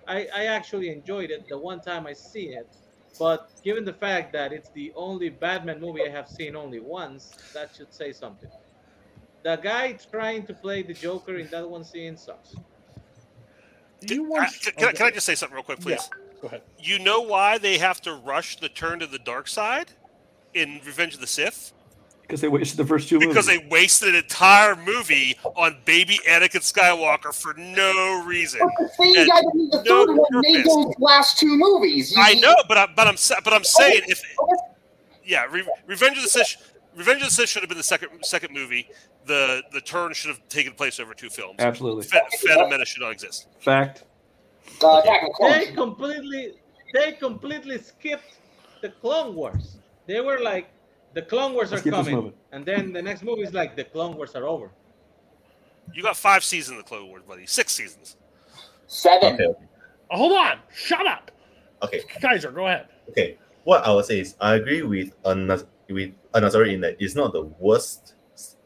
I, 0.06 0.28
I 0.34 0.44
actually 0.46 0.90
enjoyed 0.90 1.30
it 1.30 1.48
the 1.48 1.56
one 1.56 1.80
time 1.80 2.06
I 2.06 2.12
see 2.12 2.48
it, 2.48 2.68
but 3.18 3.50
given 3.64 3.84
the 3.84 3.92
fact 3.92 4.32
that 4.34 4.52
it's 4.52 4.68
the 4.70 4.92
only 4.94 5.30
Batman 5.30 5.80
movie 5.80 6.02
I 6.06 6.10
have 6.10 6.28
seen 6.28 6.56
only 6.56 6.80
once, 6.80 7.30
that 7.54 7.70
should 7.74 7.92
say 7.92 8.12
something. 8.12 8.50
The 9.44 9.56
guy 9.56 9.98
trying 10.10 10.46
to 10.46 10.54
play 10.54 10.82
the 10.82 10.94
Joker 10.94 11.36
in 11.36 11.48
that 11.48 11.68
one 11.68 11.84
scene 11.84 12.16
sucks. 12.16 12.54
You 14.02 14.26
I- 14.26 14.28
want? 14.28 14.60
can, 14.60 14.72
oh, 14.76 14.80
can 14.80 14.88
I, 14.88 14.92
can 14.92 15.06
I 15.06 15.10
just 15.10 15.26
say 15.26 15.34
something 15.34 15.54
real 15.54 15.64
quick, 15.64 15.80
please? 15.80 16.08
Yeah. 16.12 16.18
Go 16.42 16.48
ahead. 16.48 16.62
You 16.78 16.98
know 16.98 17.20
why 17.20 17.58
they 17.58 17.78
have 17.78 18.00
to 18.02 18.14
rush 18.14 18.56
the 18.58 18.68
turn 18.68 18.98
to 18.98 19.06
the 19.06 19.18
dark 19.18 19.46
side 19.48 19.92
in 20.54 20.80
Revenge 20.84 21.14
of 21.14 21.20
the 21.20 21.26
Sith? 21.26 21.72
Because 22.32 22.40
they 22.40 22.48
wasted 22.48 22.78
the 22.78 22.86
first 22.86 23.10
two 23.10 23.18
Because 23.18 23.46
movies. 23.46 23.60
they 23.60 23.68
wasted 23.68 24.08
an 24.08 24.14
entire 24.14 24.74
movie 24.74 25.36
on 25.54 25.76
baby 25.84 26.18
Anakin 26.26 26.62
Skywalker 26.62 27.34
for 27.34 27.52
no 27.52 28.24
reason. 28.24 28.58
But 28.62 28.70
the 28.78 28.88
same 29.04 29.16
And 29.18 29.28
guy 29.28 29.40
the 29.42 29.82
no 29.84 30.06
third 30.06 30.16
one 30.16 30.40
made 30.40 30.64
those 30.64 30.94
last 30.98 31.38
two 31.38 31.54
movies. 31.58 32.16
You- 32.16 32.22
I 32.22 32.32
know, 32.36 32.54
but 32.68 32.78
I, 32.78 32.86
but 32.96 33.06
I'm 33.06 33.16
but 33.44 33.52
I'm 33.52 33.64
saying 33.64 34.04
if 34.06 34.22
yeah, 35.26 35.44
Re- 35.50 35.68
Revenge 35.86 36.16
of 36.16 36.22
the 36.22 36.30
Sith, 36.30 36.56
Revenge 36.96 37.20
of 37.20 37.28
the 37.28 37.34
Sith 37.34 37.50
should 37.50 37.60
have 37.60 37.68
been 37.68 37.76
the 37.76 37.84
second 37.84 38.08
second 38.22 38.54
movie. 38.54 38.88
The 39.26 39.62
the 39.70 39.82
turn 39.82 40.14
should 40.14 40.30
have 40.30 40.40
taken 40.48 40.72
place 40.72 40.98
over 41.00 41.12
two 41.12 41.28
films. 41.28 41.56
Absolutely. 41.58 42.04
Fa- 42.04 42.22
Phantom 42.46 42.70
Menace 42.70 42.88
should 42.88 43.02
not 43.02 43.12
exist. 43.12 43.48
Fact. 43.60 44.04
Uh, 44.82 45.00
Attack 45.04 45.22
of 45.24 45.28
the 45.28 45.34
Clones. 45.34 45.54
They 45.66 45.72
completely 45.74 46.54
they 46.94 47.12
completely 47.12 47.76
skipped 47.78 48.38
the 48.80 48.88
Clone 48.88 49.34
Wars. 49.34 49.76
They 50.06 50.22
were 50.22 50.40
like, 50.40 50.70
the 51.14 51.22
Clone 51.22 51.54
Wars 51.54 51.68
are 51.72 51.76
Let's 51.76 51.82
keep 51.84 51.92
this 51.94 52.08
coming, 52.08 52.32
and 52.52 52.64
then 52.64 52.92
the 52.92 53.02
next 53.02 53.22
movie 53.22 53.42
is 53.42 53.52
like, 53.52 53.76
the 53.76 53.84
Clone 53.84 54.16
Wars 54.16 54.34
are 54.34 54.46
over. 54.46 54.70
You 55.92 56.02
got 56.02 56.16
five 56.16 56.42
seasons 56.44 56.78
of 56.78 56.84
the 56.84 56.88
Clone 56.88 57.08
Wars, 57.08 57.22
buddy. 57.26 57.46
Six 57.46 57.72
seasons. 57.72 58.16
Seven. 58.86 59.34
Okay, 59.34 59.46
Oh, 60.10 60.16
hold 60.18 60.32
on. 60.32 60.58
Shut 60.74 61.06
up, 61.06 61.30
okay, 61.82 62.00
Kaiser. 62.20 62.50
Go 62.50 62.66
ahead. 62.66 62.88
okay. 63.08 63.38
What 63.64 63.86
I 63.86 63.92
would 63.94 64.04
say 64.04 64.20
is 64.20 64.34
I 64.40 64.56
agree 64.56 64.82
with 64.82 65.12
Anaz- 65.22 65.66
with 65.88 66.10
Anazari 66.34 66.74
in 66.74 66.80
that 66.82 66.96
it's 66.98 67.14
not 67.14 67.32
the 67.32 67.42
worst. 67.60 68.14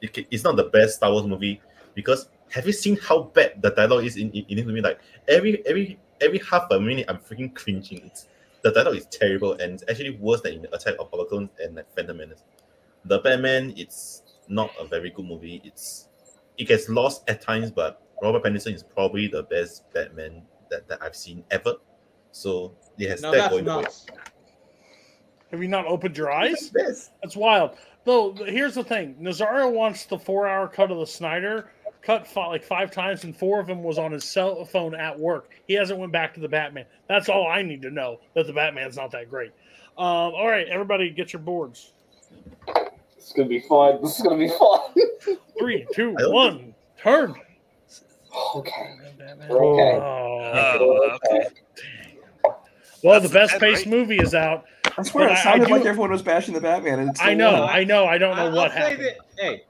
It's 0.00 0.42
not 0.44 0.56
the 0.56 0.64
best 0.64 0.96
Star 0.96 1.12
Wars 1.12 1.26
movie 1.26 1.60
because 1.94 2.28
have 2.50 2.66
you 2.66 2.72
seen 2.72 2.96
how 2.96 3.24
bad 3.24 3.60
the 3.60 3.70
dialogue 3.70 4.04
is 4.04 4.16
in, 4.16 4.30
in, 4.30 4.44
in 4.48 4.56
this 4.56 4.66
movie? 4.66 4.80
Like 4.80 4.98
every 5.28 5.64
every 5.66 5.98
every 6.20 6.38
half 6.38 6.66
a 6.70 6.80
minute, 6.80 7.04
I'm 7.08 7.18
freaking 7.18 7.54
cringing. 7.54 8.06
It's 8.06 8.26
the 8.66 8.72
dialogue 8.72 8.96
is 8.96 9.06
terrible 9.06 9.52
and 9.52 9.74
it's 9.74 9.84
actually 9.88 10.18
worse 10.18 10.40
than 10.40 10.66
Attack 10.72 10.96
of 10.98 11.10
Clones 11.28 11.50
and 11.62 11.76
like 11.76 11.86
Phantom 11.94 12.16
Menace. 12.16 12.42
The 13.04 13.20
Batman, 13.20 13.72
it's 13.76 14.24
not 14.48 14.70
a 14.80 14.84
very 14.84 15.10
good 15.10 15.24
movie. 15.24 15.62
It's 15.64 16.08
it 16.58 16.66
gets 16.66 16.88
lost 16.88 17.22
at 17.28 17.40
times, 17.40 17.70
but 17.70 18.02
Robert 18.20 18.42
Pattinson 18.42 18.74
is 18.74 18.82
probably 18.82 19.28
the 19.28 19.44
best 19.44 19.84
Batman 19.92 20.42
that, 20.70 20.88
that 20.88 21.00
I've 21.00 21.14
seen 21.14 21.44
ever. 21.52 21.74
So 22.32 22.74
it 22.98 23.08
has 23.08 23.22
No, 23.22 23.30
that 23.30 23.50
going 23.50 23.68
it. 23.68 24.10
Have 25.52 25.62
you 25.62 25.68
not 25.68 25.86
opened 25.86 26.16
your 26.16 26.32
eyes? 26.32 26.72
That's 26.74 27.36
wild. 27.36 27.76
Though 28.04 28.32
here's 28.32 28.74
the 28.74 28.82
thing: 28.82 29.14
Nazario 29.20 29.70
wants 29.70 30.06
the 30.06 30.18
four-hour 30.18 30.66
cut 30.68 30.90
of 30.90 30.98
the 30.98 31.06
Snyder 31.06 31.70
cut 32.06 32.26
fi- 32.26 32.46
like 32.46 32.62
five 32.64 32.90
times, 32.90 33.24
and 33.24 33.36
four 33.36 33.58
of 33.60 33.66
them 33.66 33.82
was 33.82 33.98
on 33.98 34.12
his 34.12 34.24
cell 34.24 34.64
phone 34.64 34.94
at 34.94 35.18
work. 35.18 35.50
He 35.66 35.74
hasn't 35.74 35.98
went 35.98 36.12
back 36.12 36.32
to 36.34 36.40
the 36.40 36.48
Batman. 36.48 36.84
That's 37.08 37.28
all 37.28 37.48
I 37.48 37.62
need 37.62 37.82
to 37.82 37.90
know. 37.90 38.20
That 38.34 38.46
the 38.46 38.52
Batman's 38.52 38.96
not 38.96 39.10
that 39.10 39.28
great. 39.28 39.50
Um, 39.98 40.06
all 40.34 40.46
right, 40.46 40.66
everybody, 40.68 41.10
get 41.10 41.32
your 41.32 41.40
boards. 41.42 41.92
It's 43.16 43.32
gonna 43.32 43.48
be 43.48 43.60
fun. 43.60 44.00
This 44.02 44.16
is 44.18 44.22
gonna 44.22 44.38
be 44.38 44.48
fun. 44.48 44.80
Three, 45.58 45.86
two, 45.92 46.14
I 46.16 46.22
don't- 46.22 46.32
one, 46.32 46.74
turn. 47.02 47.34
okay. 48.54 48.94
Batman. 49.18 49.48
We're 49.48 49.64
okay. 49.74 49.96
Oh. 50.00 50.78
Oh, 50.80 51.18
okay. 51.32 51.46
Well, 53.02 53.20
That's 53.20 53.32
the 53.32 53.38
best 53.38 53.58
paced 53.60 53.86
right? 53.86 53.94
movie 53.94 54.16
is 54.18 54.34
out. 54.34 54.64
I 54.98 55.02
swear, 55.02 55.28
But 55.28 55.32
it 55.32 55.36
I- 55.36 55.40
I 55.40 55.42
sounded 55.44 55.66
do- 55.68 55.72
like 55.74 55.84
everyone 55.86 56.10
was 56.10 56.22
bashing 56.22 56.54
the 56.54 56.60
Batman. 56.60 57.00
And 57.00 57.10
it's 57.10 57.20
I 57.20 57.34
know, 57.34 57.52
won. 57.52 57.68
I 57.70 57.84
know, 57.84 58.06
I 58.06 58.18
don't 58.18 58.36
know 58.36 58.46
I'll 58.46 58.54
what 58.54 58.72
say 58.72 58.78
happened. 58.78 59.02
that- 59.02 59.16
hey, 59.42 59.64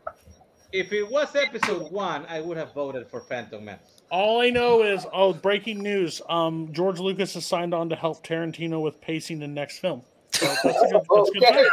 if 0.77 0.93
it 0.93 1.09
was 1.11 1.35
episode 1.35 1.90
one, 1.90 2.27
I 2.28 2.40
would 2.40 2.57
have 2.59 2.74
voted 2.74 3.09
for 3.09 3.23
Phantom 3.23 3.65
Menace. 3.65 4.03
All 4.11 4.40
I 4.43 4.51
know 4.51 4.82
is, 4.82 5.07
oh, 5.12 5.32
breaking 5.32 5.82
news. 5.82 6.20
Um, 6.28 6.69
George 6.73 7.01
Lucas 7.01 7.35
has 7.35 7.47
signed 7.47 7.73
on 7.73 7.89
to 7.89 7.97
help 7.97 8.24
Tarantino 8.24 8.82
with 8.82 9.01
pacing 9.01 9.39
the 9.39 9.48
next 9.48 9.78
film. 9.78 10.03
So 10.32 10.47
that's 10.47 10.65
a 10.65 10.89
good, 10.93 11.01
that's 11.11 11.28
a 11.28 11.32
good 11.32 11.43
Okay. 11.43 11.53
sign. 11.55 11.69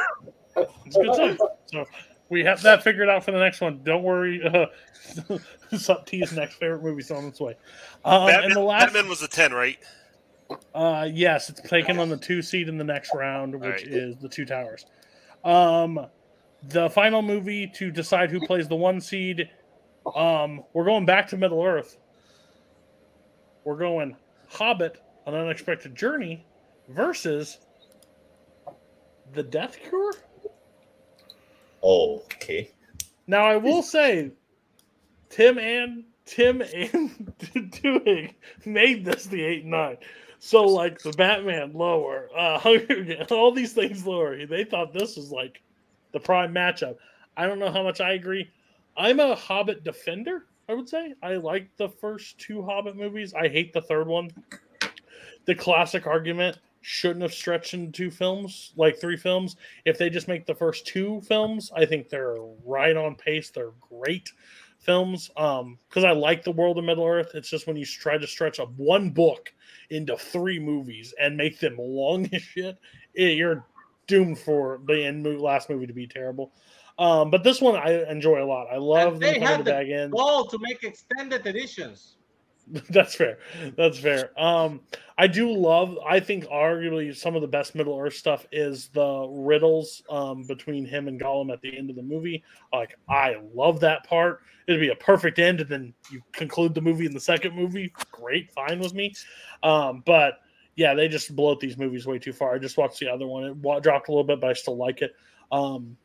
That's 0.56 0.96
a 0.96 1.00
good 1.00 1.16
sign. 1.16 1.38
So 1.66 1.86
we 2.30 2.44
have 2.46 2.62
that 2.62 2.82
figured 2.82 3.10
out 3.10 3.26
for 3.26 3.32
the 3.32 3.40
next 3.40 3.60
one. 3.60 3.82
Don't 3.84 4.04
worry. 4.04 4.42
Uh, 4.42 4.66
Sup 5.78 6.06
T's 6.06 6.32
next 6.32 6.56
favorite 6.56 6.78
movie 6.78 6.92
movie's 6.92 7.12
on 7.12 7.26
its 7.26 7.42
way. 7.42 7.56
Um, 8.06 8.28
Batman, 8.28 8.44
and 8.46 8.56
the 8.56 8.60
last, 8.62 8.86
Batman 8.94 9.10
was 9.10 9.20
the 9.20 9.28
ten, 9.28 9.54
right? 9.54 9.78
uh, 10.74 11.10
yes, 11.12 11.50
it's 11.50 11.62
taken 11.62 12.00
on 12.00 12.10
the 12.10 12.18
two 12.18 12.42
seed 12.42 12.70
in 12.70 12.78
the 12.78 12.84
next 12.84 13.12
round, 13.14 13.54
which 13.54 13.64
Alright. 13.64 13.88
is 13.88 14.16
the 14.18 14.30
Two 14.30 14.46
Towers. 14.46 14.86
Um, 15.44 16.08
the 16.69 16.90
final 16.90 17.22
movie 17.22 17.68
to 17.76 17.91
decide 17.91 18.31
who 18.31 18.40
plays 18.45 18.68
the 18.68 18.76
one 18.76 19.02
seed. 19.02 19.49
Um, 20.15 20.64
we're 20.73 20.85
going 20.85 21.06
back 21.06 21.27
to 21.30 21.38
Middle 21.38 21.64
Earth. 21.64 21.98
We're 23.64 23.77
going 23.77 24.15
Hobbit: 24.49 25.02
An 25.26 25.34
Unexpected 25.34 25.95
Journey 25.95 26.45
versus 26.90 27.60
the 29.34 29.44
Death 29.44 29.77
Cure. 29.88 30.14
Oh, 31.81 32.23
okay. 32.26 32.72
Now 33.27 33.45
I 33.45 33.57
will 33.57 33.81
say, 33.81 34.31
Tim 35.30 35.57
and 35.57 36.03
Tim 36.26 36.61
and 36.61 37.34
Doing 37.81 38.34
made 38.65 39.03
this 39.06 39.26
the 39.26 39.41
eight 39.41 39.64
and 39.64 39.72
nine. 39.72 39.98
So 40.40 40.64
like 40.64 40.99
the 40.99 41.11
Batman 41.11 41.73
lower, 41.73 42.30
uh, 42.38 42.60
all 43.31 43.52
these 43.52 43.73
things 43.73 44.06
lower. 44.06 44.45
They 44.45 44.64
thought 44.64 44.94
this 44.94 45.15
was 45.15 45.31
like 45.31 45.61
the 46.14 46.19
prime 46.19 46.53
matchup. 46.53 46.95
I 47.35 47.48
don't 47.48 47.60
know 47.60 47.72
how 47.72 47.84
much 47.84 47.99
I 47.99 48.14
agree. 48.14 48.49
I'm 48.95 49.19
a 49.19 49.35
Hobbit 49.35 49.84
defender. 49.84 50.45
I 50.69 50.73
would 50.73 50.88
say 50.88 51.14
I 51.22 51.35
like 51.35 51.76
the 51.76 51.90
first 51.90 52.40
two 52.40 52.64
Hobbit 52.64 52.95
movies. 52.95 53.34
I 53.34 53.49
hate 53.49 53.73
the 53.73 53.81
third 53.81 54.07
one. 54.07 54.30
The 55.45 55.56
classic 55.56 56.07
argument 56.07 56.60
shouldn't 56.81 57.22
have 57.22 57.34
stretched 57.34 57.73
into 57.73 57.91
two 57.91 58.11
films, 58.11 58.73
like 58.77 58.99
three 58.99 59.18
films. 59.18 59.56
If 59.85 59.98
they 59.98 60.10
just 60.10 60.27
make 60.27 60.45
the 60.45 60.56
first 60.56 60.85
two 60.85 61.22
films, 61.22 61.72
I 61.76 61.85
think 61.85 62.10
they're 62.10 62.38
right 62.65 62.95
on 62.95 63.15
pace. 63.15 63.49
They're 63.49 63.72
great 63.80 64.31
films. 64.80 65.31
Um, 65.38 65.80
because 65.90 66.03
I 66.03 66.11
like 66.11 66.44
the 66.44 66.52
world 66.52 66.77
of 66.77 66.84
Middle 66.84 67.06
Earth. 67.06 67.31
It's 67.34 67.49
just 67.49 67.68
when 67.68 67.77
you 67.77 67.85
try 67.85 68.18
to 68.18 68.27
stretch 68.27 68.60
up 68.60 68.72
one 68.76 69.10
book 69.10 69.53
into 69.90 70.18
three 70.18 70.60
movies 70.60 71.14
and 71.19 71.38
make 71.38 71.60
them 71.60 71.77
long 71.80 72.30
as 72.34 72.41
shit, 72.41 72.77
it, 73.14 73.38
you're 73.38 73.65
doomed 74.08 74.40
for 74.40 74.80
the 74.88 75.06
end 75.06 75.26
last 75.40 75.70
movie 75.70 75.88
to 75.88 75.94
be 75.94 76.08
terrible. 76.08 76.52
Um, 77.00 77.32
but 77.32 77.44
this 77.44 77.60
one 77.60 77.76
I 77.76 78.10
enjoy 78.10 78.44
a 78.44 78.46
lot. 78.46 78.68
I 78.72 78.78
love 78.78 79.14
And 79.14 79.22
they 79.22 79.40
had 79.40 79.62
the 79.62 79.64
bag 79.72 79.90
in. 79.90 80.12
goal 80.12 80.46
to 80.46 80.60
make 80.60 80.84
extended 80.84 81.46
editions. 81.46 82.18
That's 82.90 83.16
fair. 83.16 83.40
That's 83.76 84.00
fair. 84.00 84.30
Um, 84.40 84.82
I 85.18 85.28
do 85.28 85.52
love. 85.52 85.98
I 86.08 86.20
think 86.22 86.46
arguably 86.46 87.14
some 87.16 87.36
of 87.36 87.42
the 87.42 87.48
best 87.48 87.76
Middle 87.76 88.00
Earth 88.00 88.14
stuff 88.14 88.46
is 88.54 88.88
the 88.90 89.28
riddles 89.30 90.02
um, 90.10 90.44
between 90.44 90.86
him 90.86 91.10
and 91.10 91.20
Gollum 91.20 91.52
at 91.52 91.62
the 91.62 91.78
end 91.78 91.90
of 91.90 91.98
the 91.98 92.02
movie. 92.04 92.42
Like 92.72 92.98
I 93.10 93.36
love 93.54 93.80
that 93.82 94.06
part. 94.06 94.42
It'd 94.68 94.80
be 94.80 94.90
a 94.90 94.96
perfect 94.96 95.40
end, 95.40 95.60
and 95.60 95.70
then 95.70 95.94
you 96.10 96.22
conclude 96.32 96.74
the 96.74 96.80
movie 96.80 97.06
in 97.06 97.14
the 97.14 97.20
second 97.20 97.54
movie. 97.54 97.92
Great, 98.14 98.50
fine 98.52 98.80
with 98.80 98.94
me. 98.94 99.14
Um, 99.62 100.02
but 100.06 100.36
yeah, 100.76 100.94
they 100.94 101.08
just 101.08 101.36
bloat 101.36 101.60
these 101.60 101.78
movies 101.78 102.06
way 102.06 102.20
too 102.20 102.34
far. 102.34 102.56
I 102.56 102.58
just 102.58 102.78
watched 102.78 103.00
the 103.00 103.10
other 103.10 103.28
one. 103.28 103.44
It 103.44 103.84
dropped 103.84 104.08
a 104.08 104.12
little 104.12 104.24
bit, 104.24 104.40
but 104.40 104.50
I 104.50 104.54
still 104.54 104.78
like 104.78 105.02
it. 105.02 105.16
Um, 105.52 105.98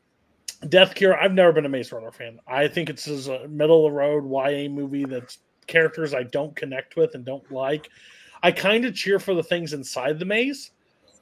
Death 0.68 0.94
Cure. 0.94 1.16
I've 1.16 1.32
never 1.32 1.52
been 1.52 1.66
a 1.66 1.68
Maze 1.68 1.92
Runner 1.92 2.10
fan. 2.10 2.40
I 2.46 2.68
think 2.68 2.90
it's 2.90 3.04
just 3.04 3.28
a 3.28 3.46
middle 3.48 3.86
of 3.86 3.92
the 3.92 3.98
road 3.98 4.24
YA 4.28 4.68
movie 4.68 5.04
that's 5.04 5.38
characters 5.66 6.14
I 6.14 6.24
don't 6.24 6.56
connect 6.56 6.96
with 6.96 7.14
and 7.14 7.24
don't 7.24 7.50
like. 7.52 7.88
I 8.42 8.52
kind 8.52 8.84
of 8.84 8.94
cheer 8.94 9.18
for 9.18 9.34
the 9.34 9.42
things 9.42 9.72
inside 9.72 10.18
the 10.18 10.24
maze, 10.24 10.70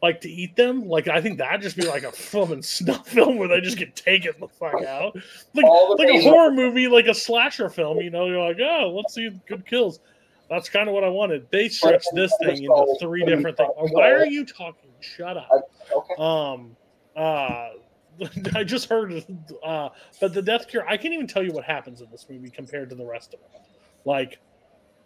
like 0.02 0.20
to 0.22 0.30
eat 0.30 0.56
them. 0.56 0.86
Like 0.86 1.08
I 1.08 1.20
think 1.20 1.38
that'd 1.38 1.62
just 1.62 1.76
be 1.76 1.86
like 1.86 2.02
a 2.02 2.12
film 2.12 2.52
and 2.52 2.64
snuff 2.64 3.08
film 3.10 3.36
where 3.36 3.48
they 3.48 3.60
just 3.60 3.78
get 3.78 3.96
taken 3.96 4.32
the 4.40 4.48
fuck 4.48 4.82
out, 4.82 5.16
like 5.54 5.64
like 5.98 6.08
a 6.08 6.22
horror 6.22 6.52
movie, 6.52 6.88
like 6.88 7.06
a 7.06 7.14
slasher 7.14 7.68
film. 7.68 7.98
You 7.98 8.10
know, 8.10 8.26
you're 8.26 8.46
like, 8.46 8.58
oh, 8.60 8.94
let's 8.96 9.14
see 9.14 9.30
good 9.46 9.66
kills. 9.66 10.00
That's 10.48 10.68
kind 10.68 10.88
of 10.88 10.94
what 10.94 11.04
I 11.04 11.08
wanted. 11.08 11.50
They 11.50 11.68
stretched 11.68 12.08
this 12.14 12.32
thing 12.40 12.64
into 12.64 12.96
three 13.00 13.24
different 13.24 13.56
things. 13.56 13.70
Why 13.76 14.10
are 14.10 14.26
you 14.26 14.44
talking? 14.44 14.90
Shut 15.00 15.36
up. 15.36 16.20
Um, 16.20 16.76
uh, 17.16 17.70
I 18.54 18.64
just 18.64 18.88
heard, 18.88 19.24
uh, 19.64 19.88
but 20.20 20.32
the 20.32 20.42
Death 20.42 20.68
Cure. 20.68 20.86
I 20.88 20.96
can't 20.96 21.12
even 21.12 21.26
tell 21.26 21.42
you 21.42 21.52
what 21.52 21.64
happens 21.64 22.00
in 22.00 22.10
this 22.10 22.26
movie 22.30 22.50
compared 22.50 22.90
to 22.90 22.96
the 22.96 23.04
rest 23.04 23.34
of 23.34 23.40
them. 23.40 23.60
Like, 24.04 24.38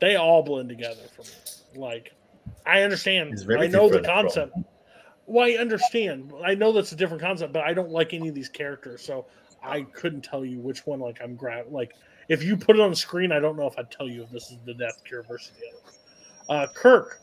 they 0.01 0.17
all 0.17 0.43
blend 0.43 0.69
together 0.69 1.03
for 1.15 1.23
me. 1.23 1.81
Like, 1.81 2.13
I 2.67 2.83
understand. 2.83 3.35
I 3.59 3.67
know 3.67 3.89
the 3.89 4.01
different 4.01 4.07
from- 4.07 4.15
concept. 4.15 4.57
Well, 5.27 5.47
I 5.47 5.53
understand. 5.53 6.33
I 6.45 6.55
know 6.55 6.73
that's 6.73 6.91
a 6.93 6.97
different 6.97 7.23
concept, 7.23 7.53
but 7.53 7.63
I 7.63 7.73
don't 7.73 7.91
like 7.91 8.15
any 8.15 8.29
of 8.29 8.35
these 8.35 8.49
characters, 8.49 9.03
so 9.03 9.27
I 9.63 9.83
couldn't 9.83 10.23
tell 10.23 10.45
you 10.45 10.59
which 10.59 10.87
one. 10.87 10.99
Like, 10.99 11.21
I'm 11.23 11.37
grab. 11.37 11.67
Like, 11.71 11.95
if 12.31 12.43
you 12.45 12.57
put 12.57 12.77
it 12.77 12.81
on 12.81 12.91
the 12.91 12.97
screen, 12.97 13.33
I 13.33 13.41
don't 13.41 13.57
know 13.57 13.67
if 13.67 13.79
I'd 13.79 13.91
tell 13.91 14.09
you 14.09 14.23
if 14.23 14.31
this 14.31 14.51
is 14.51 14.59
the 14.65 14.73
Death 14.73 15.03
Cure 15.05 15.25
versus 15.25 15.53
the 15.59 15.67
other. 15.69 16.65
Uh, 16.65 16.67
Kirk, 16.73 17.19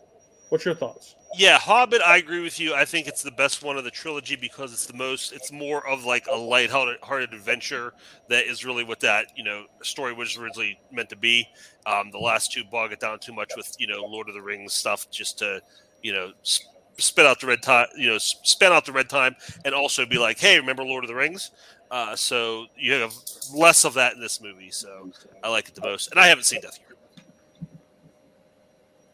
what's 0.50 0.66
your 0.66 0.76
thoughts? 0.76 1.16
Yeah, 1.36 1.58
Hobbit. 1.58 2.02
I 2.02 2.18
agree 2.18 2.42
with 2.42 2.60
you. 2.60 2.74
I 2.74 2.86
think 2.86 3.08
it's 3.08 3.24
the 3.24 3.32
best 3.32 3.64
one 3.64 3.78
of 3.78 3.84
the 3.84 3.92
trilogy 3.92 4.36
because 4.36 4.74
it's 4.74 4.86
the 4.86 4.94
most. 4.94 5.32
It's 5.34 5.52
more 5.52 5.86
of 5.88 6.04
like 6.06 6.26
a 6.32 6.36
light-hearted 6.36 7.34
adventure 7.34 7.94
that 8.30 8.46
is 8.46 8.66
really 8.66 8.84
what 8.84 9.00
that 9.02 9.28
you 9.36 9.44
know 9.44 9.66
story 9.82 10.14
was 10.14 10.38
originally 10.38 10.80
meant 10.92 11.10
to 11.10 11.18
be. 11.18 11.48
Um, 11.86 12.12
the 12.12 12.18
last 12.20 12.52
two 12.52 12.64
bog 12.66 12.92
it 12.92 13.00
down 13.00 13.20
too 13.20 13.34
much 13.34 13.52
with 13.58 13.76
you 13.80 13.88
know 13.88 14.06
Lord 14.06 14.28
of 14.30 14.36
the 14.36 14.42
Rings 14.42 14.74
stuff 14.74 15.10
just 15.12 15.38
to 15.40 15.62
you 16.02 16.14
know 16.14 16.32
s- 16.42 16.66
spit 16.98 17.26
out 17.26 17.42
the 17.42 17.48
red 17.48 17.62
time. 17.62 17.88
You 17.98 18.10
know, 18.10 18.16
s- 18.16 18.36
spend 18.44 18.74
out 18.74 18.86
the 18.86 18.94
red 18.94 19.10
time, 19.10 19.36
and 19.66 19.76
also 19.76 20.06
be 20.06 20.18
like, 20.18 20.40
hey, 20.40 20.58
remember 20.60 20.84
Lord 20.84 21.04
of 21.04 21.10
the 21.10 21.16
Rings? 21.16 21.52
Uh, 21.90 22.16
so 22.16 22.66
you 22.76 22.94
have 22.94 23.14
less 23.54 23.86
of 23.86 23.94
that 23.94 24.14
in 24.14 24.20
this 24.20 24.42
movie. 24.42 24.72
So 24.72 25.12
I 25.44 25.50
like 25.50 25.70
it 25.70 25.76
the 25.76 25.82
most, 25.82 26.12
and 26.12 26.20
I 26.20 26.28
haven't 26.28 26.44
seen 26.44 26.62
Death 26.62 26.80
Cure. 26.86 26.98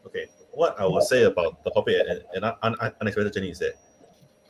Okay, 0.08 0.28
what 0.52 0.80
I 0.80 0.86
will 0.86 1.02
say 1.02 1.24
about 1.24 1.64
the 1.64 1.72
Hobbit 1.72 2.08
and, 2.08 2.24
and 2.34 2.46
Un- 2.64 2.94
Unexpected 3.02 3.34
Journey 3.34 3.52
is 3.52 3.60
that 3.60 3.74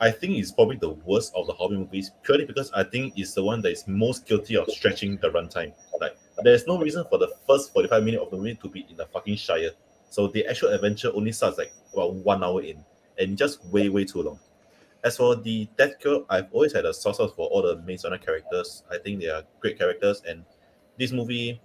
I 0.00 0.10
think 0.10 0.36
it's 0.36 0.50
probably 0.50 0.76
the 0.76 0.90
worst 0.90 1.32
of 1.34 1.46
the 1.46 1.52
Hobbit 1.52 1.78
movies 1.78 2.10
purely 2.22 2.44
because 2.44 2.70
I 2.72 2.82
think 2.82 3.14
it's 3.16 3.34
the 3.34 3.44
one 3.44 3.60
that 3.62 3.70
is 3.70 3.86
most 3.86 4.26
guilty 4.26 4.56
of 4.56 4.68
stretching 4.68 5.18
the 5.18 5.30
runtime. 5.30 5.72
Like, 6.00 6.16
there's 6.42 6.66
no 6.66 6.78
reason 6.78 7.04
for 7.08 7.18
the 7.18 7.32
first 7.46 7.72
45 7.72 8.02
minutes 8.02 8.24
of 8.24 8.30
the 8.30 8.36
movie 8.36 8.56
to 8.56 8.68
be 8.68 8.86
in 8.90 8.96
the 8.96 9.06
fucking 9.06 9.36
Shire. 9.36 9.70
So 10.10 10.28
the 10.28 10.46
actual 10.46 10.70
adventure 10.70 11.10
only 11.14 11.32
starts 11.32 11.58
like 11.58 11.72
about 11.92 12.14
one 12.14 12.42
hour 12.42 12.60
in 12.60 12.84
and 13.18 13.38
just 13.38 13.64
way, 13.66 13.88
way 13.88 14.04
too 14.04 14.22
long. 14.22 14.40
As 15.04 15.18
for 15.18 15.36
the 15.36 15.68
Death 15.76 15.98
Cure, 16.00 16.24
I've 16.30 16.50
always 16.50 16.72
had 16.72 16.86
a 16.86 16.94
soft 16.94 17.16
spot 17.16 17.36
for 17.36 17.46
all 17.48 17.60
the 17.60 17.76
Maze 17.82 18.04
Runner 18.04 18.16
characters. 18.16 18.84
I 18.90 18.96
think 18.96 19.20
they 19.20 19.28
are 19.28 19.42
great 19.60 19.78
characters, 19.78 20.22
and 20.26 20.44
this 20.98 21.12
movie, 21.12 21.60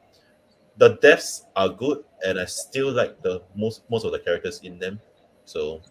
the 0.77 0.97
deaths 1.01 1.45
are 1.55 1.69
good, 1.69 2.03
and 2.25 2.37
I 2.37 2.45
still 2.45 2.91
like 2.91 3.21
the 3.21 3.41
most 3.55 3.83
most 3.89 4.03
of 4.03 4.11
the 4.11 4.19
characters 4.19 4.59
in 4.63 4.77
them. 4.77 4.99
So 5.45 5.81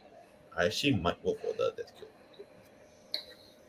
I 0.56 0.66
actually 0.66 0.96
might 0.96 1.22
vote 1.24 1.38
for 1.40 1.54
the 1.54 1.72
Death 1.74 1.90
Cure. 1.96 2.08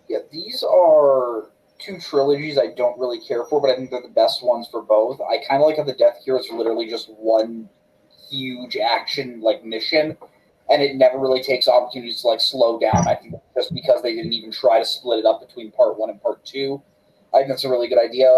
Yeah, 0.09 0.19
these 0.29 0.61
are 0.63 1.49
two 1.77 1.99
trilogies 1.99 2.57
I 2.57 2.73
don't 2.75 2.99
really 2.99 3.21
care 3.21 3.45
for, 3.45 3.61
but 3.61 3.69
I 3.69 3.75
think 3.77 3.91
they're 3.91 4.01
the 4.01 4.09
best 4.09 4.43
ones 4.43 4.67
for 4.69 4.81
both. 4.81 5.21
I 5.21 5.37
kind 5.47 5.61
of 5.61 5.67
like 5.67 5.77
how 5.77 5.83
the 5.83 5.93
Death 5.93 6.17
Cure 6.25 6.39
is 6.39 6.49
literally 6.51 6.89
just 6.89 7.09
one 7.11 7.69
huge 8.29 8.75
action 8.75 9.39
like 9.39 9.63
mission, 9.63 10.17
and 10.69 10.81
it 10.81 10.95
never 10.95 11.17
really 11.17 11.41
takes 11.41 11.67
opportunities 11.67 12.21
to 12.21 12.27
like 12.27 12.41
slow 12.41 12.79
down. 12.79 13.07
I 13.07 13.15
think 13.15 13.35
just 13.55 13.73
because 13.73 14.01
they 14.01 14.13
didn't 14.15 14.33
even 14.33 14.51
try 14.51 14.79
to 14.79 14.85
split 14.85 15.19
it 15.19 15.25
up 15.25 15.39
between 15.45 15.71
part 15.71 15.97
one 15.97 16.09
and 16.09 16.21
part 16.21 16.43
two, 16.45 16.81
I 17.33 17.37
think 17.39 17.49
that's 17.49 17.63
a 17.63 17.69
really 17.69 17.87
good 17.87 17.99
idea. 17.99 18.29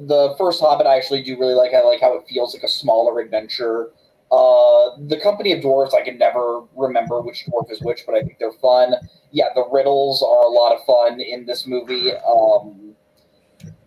The 0.00 0.34
first 0.38 0.60
Hobbit 0.60 0.86
I 0.86 0.96
actually 0.96 1.22
do 1.22 1.38
really 1.38 1.54
like. 1.54 1.72
I 1.74 1.82
like 1.82 2.00
how 2.00 2.16
it 2.16 2.24
feels 2.28 2.54
like 2.54 2.62
a 2.64 2.68
smaller 2.68 3.20
adventure. 3.20 3.90
Uh, 4.32 4.96
the 5.06 5.20
Company 5.22 5.52
of 5.52 5.60
Dwarves, 5.62 5.94
I 5.94 6.02
can 6.02 6.18
never 6.18 6.62
remember 6.74 7.20
which 7.20 7.44
dwarf 7.46 7.70
is 7.70 7.80
which, 7.80 8.02
but 8.04 8.16
I 8.16 8.22
think 8.22 8.38
they're 8.40 8.50
fun. 8.60 8.94
Yeah, 9.30 9.44
the 9.54 9.64
riddles 9.70 10.20
are 10.22 10.42
a 10.46 10.48
lot 10.48 10.74
of 10.74 10.84
fun 10.84 11.20
in 11.20 11.46
this 11.46 11.64
movie. 11.68 12.10
Um, 12.28 12.96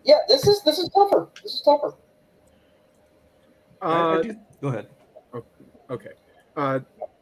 yeah, 0.02 0.16
this 0.28 0.46
is 0.46 0.62
this 0.62 0.78
is 0.78 0.88
tougher. 0.88 1.28
This 1.42 1.54
is 1.54 1.60
tougher. 1.62 1.92
I- 3.82 3.88
I 3.92 4.16
Uh, 4.16 4.22
do- 4.22 4.36
go 4.62 4.68
ahead. 4.68 4.86
Okay. 5.90 6.10
Uh, 6.56 6.80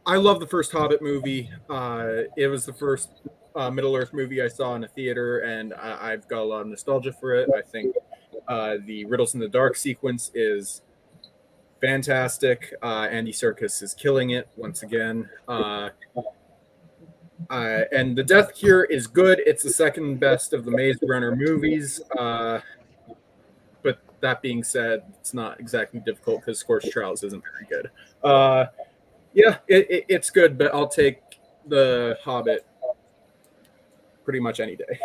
I 0.08 0.16
love 0.16 0.40
the 0.40 0.46
first 0.46 0.72
Hobbit 0.72 1.02
movie. 1.02 1.50
Uh, 1.68 2.22
it 2.38 2.46
was 2.46 2.64
the 2.64 2.72
first 2.72 3.10
uh, 3.54 3.70
Middle 3.70 3.94
Earth 3.94 4.14
movie 4.14 4.40
I 4.40 4.48
saw 4.48 4.74
in 4.74 4.82
a 4.84 4.88
theater, 4.88 5.40
and 5.40 5.74
I- 5.74 6.12
I've 6.12 6.26
got 6.28 6.40
a 6.40 6.44
lot 6.44 6.62
of 6.62 6.66
nostalgia 6.68 7.12
for 7.12 7.34
it. 7.34 7.50
I 7.54 7.60
think 7.60 7.94
uh, 8.48 8.76
the 8.86 9.04
Riddles 9.04 9.34
in 9.34 9.40
the 9.40 9.48
Dark 9.48 9.76
sequence 9.76 10.30
is 10.34 10.80
fantastic. 11.82 12.72
Uh, 12.82 13.06
Andy 13.10 13.32
Serkis 13.32 13.82
is 13.82 13.92
killing 13.92 14.30
it 14.30 14.48
once 14.56 14.82
again. 14.82 15.28
Uh, 15.46 15.90
uh, 17.50 17.80
and 17.92 18.16
the 18.16 18.24
Death 18.24 18.54
Cure 18.54 18.84
is 18.84 19.06
good. 19.06 19.42
It's 19.44 19.62
the 19.62 19.70
second 19.70 20.20
best 20.20 20.54
of 20.54 20.64
the 20.64 20.70
Maze 20.70 20.96
Runner 21.06 21.36
movies. 21.36 22.00
But 23.82 23.98
that 24.20 24.40
being 24.40 24.64
said, 24.64 25.02
it's 25.20 25.34
not 25.34 25.60
exactly 25.60 26.00
difficult 26.00 26.40
because 26.40 26.58
Scorched 26.58 26.90
Trials 26.90 27.22
isn't 27.24 27.44
very 27.44 27.66
good. 27.68 27.90
Yeah, 29.38 29.58
it, 29.68 29.88
it, 29.88 30.04
it's 30.08 30.30
good, 30.30 30.58
but 30.58 30.74
I'll 30.74 30.88
take 30.88 31.20
the 31.68 32.18
Hobbit 32.24 32.66
pretty 34.24 34.40
much 34.40 34.58
any 34.58 34.74
day. 34.74 34.98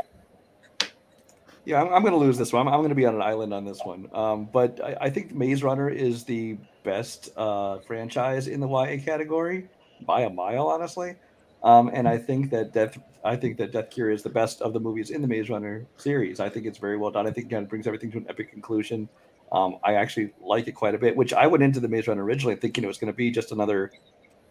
Yeah, 1.66 1.80
I'm, 1.80 1.94
I'm 1.94 2.02
going 2.02 2.14
to 2.14 2.20
lose 2.20 2.36
this 2.36 2.52
one. 2.52 2.68
I'm, 2.68 2.74
I'm 2.74 2.80
going 2.80 2.90
to 2.90 2.96
be 2.96 3.06
on 3.06 3.14
an 3.14 3.22
island 3.22 3.54
on 3.54 3.64
this 3.64 3.82
one. 3.84 4.10
Um, 4.12 4.50
but 4.52 4.84
I, 4.84 4.98
I 5.02 5.10
think 5.12 5.36
Maze 5.36 5.62
Runner 5.62 5.88
is 5.88 6.24
the 6.24 6.58
best 6.84 7.30
uh, 7.38 7.78
franchise 7.82 8.48
in 8.48 8.60
the 8.60 8.68
YA 8.68 8.98
category 9.06 9.70
by 10.02 10.22
a 10.22 10.30
mile, 10.32 10.68
honestly. 10.68 11.16
Um, 11.64 11.92
and 11.94 12.08
I 12.08 12.18
think 12.18 12.50
that 12.50 12.74
Death 12.74 12.98
I 13.24 13.36
think 13.36 13.58
that 13.60 13.72
Death 13.72 13.92
Cure 13.92 14.10
is 14.10 14.24
the 14.24 14.30
best 14.30 14.64
of 14.64 14.74
the 14.74 14.80
movies 14.80 15.12
in 15.12 15.22
the 15.22 15.28
Maze 15.28 15.52
Runner 15.52 15.86
series. 15.98 16.40
I 16.40 16.50
think 16.50 16.66
it's 16.66 16.80
very 16.80 16.98
well 16.98 17.12
done. 17.12 17.28
I 17.28 17.32
think 17.32 17.46
again, 17.46 17.64
it 17.64 17.70
brings 17.70 17.86
everything 17.86 18.12
to 18.14 18.18
an 18.18 18.26
epic 18.28 18.50
conclusion. 18.50 19.08
Um, 19.52 19.78
I 19.84 19.94
actually 19.94 20.34
like 20.42 20.68
it 20.68 20.72
quite 20.72 20.96
a 20.96 20.98
bit, 20.98 21.16
which 21.16 21.34
I 21.34 21.46
went 21.46 21.64
into 21.64 21.80
the 21.80 21.88
Maze 21.88 22.08
Runner 22.08 22.24
originally 22.24 22.56
thinking 22.56 22.84
it 22.84 22.88
was 22.88 22.98
going 22.98 23.14
to 23.14 23.16
be 23.16 23.30
just 23.30 23.52
another 23.52 23.92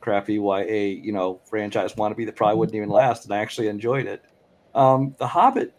crappy 0.03 0.35
YA, 0.35 1.01
you 1.03 1.13
know, 1.13 1.41
franchise 1.49 1.95
wannabe 1.95 2.27
that 2.27 2.37
probably 2.37 2.59
wouldn't 2.59 2.77
even 2.77 2.91
last, 2.91 3.25
and 3.25 3.33
I 3.33 3.39
actually 3.39 3.69
enjoyed 3.69 4.07
it. 4.07 4.23
Um, 4.75 5.15
the 5.19 5.27
Hobbit, 5.27 5.73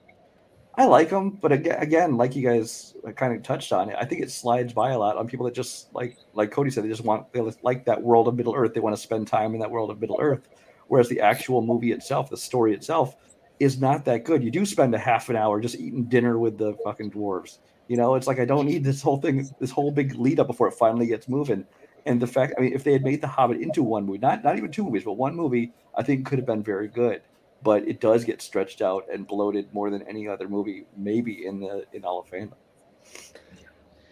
I 0.75 0.85
like 0.85 1.09
them, 1.09 1.31
but 1.31 1.51
again, 1.51 1.77
again, 1.79 2.17
like 2.17 2.35
you 2.35 2.47
guys 2.47 2.95
kind 3.15 3.35
of 3.35 3.43
touched 3.43 3.71
on 3.71 3.89
it, 3.89 3.95
I 3.99 4.05
think 4.05 4.23
it 4.23 4.31
slides 4.31 4.73
by 4.73 4.91
a 4.91 4.97
lot 4.97 5.17
on 5.17 5.27
people 5.27 5.45
that 5.45 5.53
just 5.53 5.93
like, 5.93 6.17
like 6.33 6.49
Cody 6.49 6.71
said, 6.71 6.83
they 6.83 6.89
just 6.89 7.03
want 7.03 7.31
they 7.31 7.41
like 7.61 7.85
that 7.85 8.01
world 8.01 8.27
of 8.27 8.35
Middle 8.35 8.55
Earth. 8.55 8.73
They 8.73 8.79
want 8.79 8.95
to 8.95 9.01
spend 9.01 9.27
time 9.27 9.53
in 9.53 9.59
that 9.59 9.69
world 9.69 9.91
of 9.91 10.01
Middle 10.01 10.17
Earth, 10.19 10.49
whereas 10.87 11.09
the 11.09 11.19
actual 11.19 11.61
movie 11.61 11.91
itself, 11.91 12.29
the 12.29 12.37
story 12.37 12.73
itself, 12.73 13.15
is 13.59 13.79
not 13.79 14.05
that 14.05 14.23
good. 14.23 14.43
You 14.43 14.49
do 14.49 14.65
spend 14.65 14.95
a 14.95 14.99
half 14.99 15.29
an 15.29 15.35
hour 15.35 15.61
just 15.61 15.75
eating 15.75 16.05
dinner 16.05 16.39
with 16.39 16.57
the 16.57 16.75
fucking 16.83 17.11
dwarves. 17.11 17.59
You 17.87 17.97
know, 17.97 18.15
it's 18.15 18.27
like 18.27 18.39
I 18.39 18.45
don't 18.45 18.65
need 18.65 18.83
this 18.83 19.01
whole 19.01 19.17
thing, 19.17 19.47
this 19.59 19.71
whole 19.71 19.91
big 19.91 20.15
lead 20.15 20.39
up 20.39 20.47
before 20.47 20.67
it 20.67 20.73
finally 20.73 21.05
gets 21.05 21.27
moving. 21.27 21.65
And 22.05 22.21
the 22.21 22.27
fact, 22.27 22.53
I 22.57 22.61
mean, 22.61 22.73
if 22.73 22.83
they 22.83 22.91
had 22.91 23.03
made 23.03 23.21
The 23.21 23.27
Hobbit 23.27 23.61
into 23.61 23.81
one 23.83 24.05
movie, 24.05 24.19
not 24.19 24.43
not 24.43 24.57
even 24.57 24.71
two 24.71 24.83
movies, 24.83 25.03
but 25.05 25.13
one 25.13 25.35
movie, 25.35 25.71
I 25.95 26.03
think 26.03 26.25
could 26.25 26.37
have 26.37 26.45
been 26.45 26.63
very 26.63 26.87
good. 26.87 27.21
But 27.63 27.87
it 27.87 28.01
does 28.01 28.25
get 28.25 28.41
stretched 28.41 28.81
out 28.81 29.05
and 29.11 29.25
bloated 29.25 29.73
more 29.73 29.89
than 29.89 30.01
any 30.03 30.27
other 30.27 30.49
movie, 30.49 30.85
maybe 30.97 31.45
in 31.45 31.61
the 31.61 31.85
in 31.93 32.03
all 32.03 32.19
of 32.19 32.27
fandom. 32.29 32.53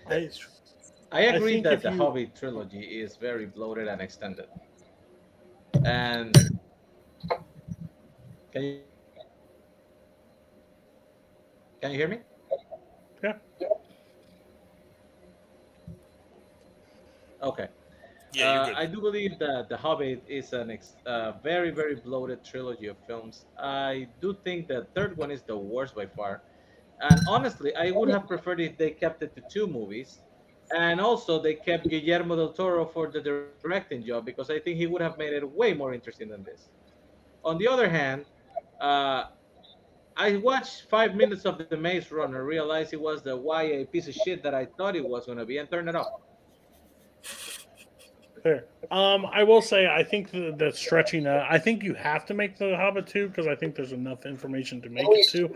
I 0.08 0.30
I 1.12 1.20
agree 1.36 1.54
think 1.54 1.64
that 1.66 1.82
the 1.84 1.92
you- 1.92 1.98
Hobbit 1.98 2.34
trilogy 2.34 3.02
is 3.02 3.18
very 3.18 3.46
bloated 3.46 3.88
and 3.90 4.02
extended. 4.02 4.48
And 5.84 6.34
can 8.54 8.64
you 8.64 8.80
can 11.82 11.92
you 11.92 11.98
hear 11.98 12.08
me? 12.08 12.20
Yeah. 13.22 13.34
Okay. 17.44 17.68
Yeah, 18.34 18.62
Uh. 18.62 18.74
I 18.78 18.86
do 18.86 19.02
believe 19.02 19.38
that 19.40 19.68
The 19.70 19.78
Hobbit 19.78 20.24
is 20.28 20.54
a 20.54 20.66
ex- 20.70 20.96
uh, 21.06 21.34
very, 21.44 21.72
very 21.72 21.96
bloated 21.96 22.44
trilogy 22.44 22.88
of 22.88 22.98
films. 23.06 23.46
I 23.58 24.08
do 24.22 24.34
think 24.46 24.68
the 24.68 24.86
third 24.96 25.18
one 25.18 25.32
is 25.32 25.42
the 25.42 25.58
worst 25.58 25.96
by 25.96 26.06
far. 26.06 26.42
And 27.02 27.20
honestly, 27.28 27.76
I 27.76 27.92
would 27.92 28.10
have 28.10 28.28
preferred 28.28 28.62
if 28.62 28.78
they 28.78 28.92
kept 28.92 29.22
it 29.24 29.36
to 29.36 29.42
two 29.50 29.68
movies. 29.68 30.22
And 30.74 31.02
also, 31.02 31.42
they 31.42 31.56
kept 31.56 31.90
Guillermo 31.90 32.36
del 32.38 32.54
Toro 32.54 32.86
for 32.86 33.08
the 33.12 33.20
directing 33.62 34.06
job 34.06 34.24
because 34.26 34.50
I 34.50 34.60
think 34.60 34.78
he 34.78 34.88
would 34.88 35.02
have 35.02 35.18
made 35.18 35.34
it 35.34 35.44
way 35.50 35.74
more 35.74 35.94
interesting 35.94 36.30
than 36.30 36.44
this. 36.44 36.70
On 37.44 37.58
the 37.58 37.68
other 37.68 37.90
hand, 37.90 38.24
uh, 38.80 39.26
I 40.16 40.38
watched 40.38 40.84
five 40.90 41.16
minutes 41.16 41.44
of 41.46 41.58
The 41.70 41.76
Maze 41.76 42.12
Runner, 42.12 42.46
realized 42.46 42.94
it 42.94 43.02
was 43.02 43.22
the 43.24 43.36
YA 43.36 43.86
piece 43.92 44.08
of 44.08 44.14
shit 44.14 44.44
that 44.44 44.54
I 44.54 44.66
thought 44.78 44.96
it 44.96 45.06
was 45.06 45.26
going 45.26 45.40
to 45.40 45.46
be, 45.46 45.58
and 45.58 45.70
turned 45.70 45.90
it 45.90 45.96
off. 45.96 46.22
Fair. 48.44 48.66
Um, 48.90 49.26
I 49.28 49.44
will 49.44 49.62
say 49.62 49.88
I 49.88 50.04
think 50.04 50.32
that, 50.32 50.74
stretching. 50.76 51.28
Uh, 51.28 51.46
I 51.50 51.58
think 51.60 51.84
you 51.84 51.94
have 51.94 52.26
to 52.26 52.34
make 52.34 52.58
the 52.58 52.76
Hobbit 52.76 53.08
two 53.08 53.28
because 53.28 53.48
I 53.48 53.56
think 53.56 53.76
there's 53.76 53.92
enough 53.92 54.26
information 54.26 54.82
to 54.82 54.90
make 54.90 55.06
it 55.08 55.30
two. 55.30 55.56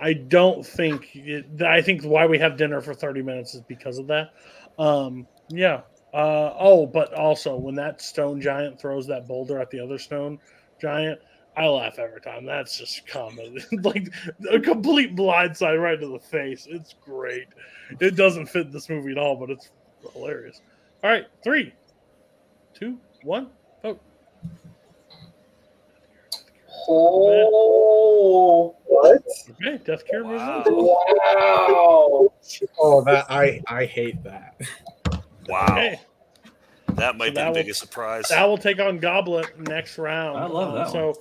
I 0.00 0.12
don't 0.12 0.64
think. 0.64 1.10
It, 1.14 1.62
I 1.62 1.82
think 1.82 2.04
why 2.04 2.26
we 2.26 2.38
have 2.38 2.56
dinner 2.56 2.80
for 2.80 2.94
30 2.94 3.22
minutes 3.22 3.54
is 3.54 3.62
because 3.62 3.98
of 3.98 4.06
that. 4.08 4.32
Um, 4.78 5.26
yeah. 5.48 5.82
Uh, 6.14 6.54
oh, 6.58 6.86
but 6.86 7.12
also 7.12 7.56
when 7.56 7.74
that 7.74 8.00
stone 8.00 8.40
giant 8.40 8.80
throws 8.80 9.06
that 9.08 9.26
boulder 9.26 9.60
at 9.60 9.70
the 9.70 9.80
other 9.80 9.98
stone 9.98 10.38
giant, 10.80 11.20
I 11.56 11.66
laugh 11.66 11.98
every 11.98 12.20
time. 12.20 12.46
That's 12.46 12.78
just 12.78 13.06
common, 13.06 13.58
like 13.82 14.08
a 14.50 14.60
complete 14.60 15.16
blindside 15.16 15.82
right 15.82 16.00
to 16.00 16.06
the 16.06 16.20
face. 16.20 16.66
It's 16.70 16.94
great. 17.04 17.48
It 18.00 18.14
doesn't 18.14 18.46
fit 18.46 18.70
this 18.70 18.88
movie 18.88 19.10
at 19.10 19.18
all, 19.18 19.36
but 19.36 19.50
it's 19.50 19.70
hilarious. 20.12 20.60
All 21.02 21.10
right, 21.10 21.26
three, 21.42 21.72
two, 22.78 22.98
one, 23.22 23.48
vote. 23.82 24.00
Oh, 27.30 28.74
what? 28.86 29.22
Okay, 29.50 29.78
Death 29.84 30.04
Cure 30.06 30.24
versus 30.24 30.66
Wow. 30.66 32.28
Oh, 32.80 33.02
that 33.04 33.26
I 33.30 33.60
I 33.66 33.84
hate 33.84 34.22
that. 34.24 34.60
Wow. 35.48 35.64
Okay. 35.70 36.00
That 36.94 37.16
might 37.16 37.26
So 37.26 37.30
be 37.30 37.34
that 37.36 37.42
the 37.44 37.48
will- 37.50 37.54
biggest 37.54 37.80
surprise. 37.80 38.28
That 38.28 38.44
will 38.48 38.58
take 38.58 38.80
on 38.80 38.98
Goblet 38.98 39.58
next 39.60 39.98
round. 39.98 40.38
I 40.38 40.46
love 40.46 40.74
that 40.74 40.88
So, 40.90 41.14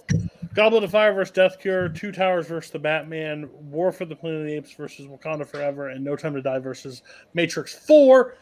Goblet 0.54 0.84
of 0.84 0.92
Fire 0.92 1.14
versus 1.14 1.32
Death 1.32 1.60
Cure, 1.60 1.90
Two 1.90 2.12
Towers 2.12 2.48
versus 2.48 2.72
the 2.72 2.80
Batman, 2.80 3.50
War 3.70 3.92
for 3.92 4.06
the 4.06 4.16
Planet 4.16 4.42
of 4.42 4.48
the 4.48 4.54
Apes 4.56 4.74
versus 4.74 5.06
Wakanda 5.06 5.46
Forever, 5.46 5.90
and 5.90 6.04
No 6.04 6.16
Time 6.16 6.34
to 6.34 6.42
Die 6.42 6.60
versus 6.60 7.04
Matrix 7.34 7.74
4. 7.86 8.36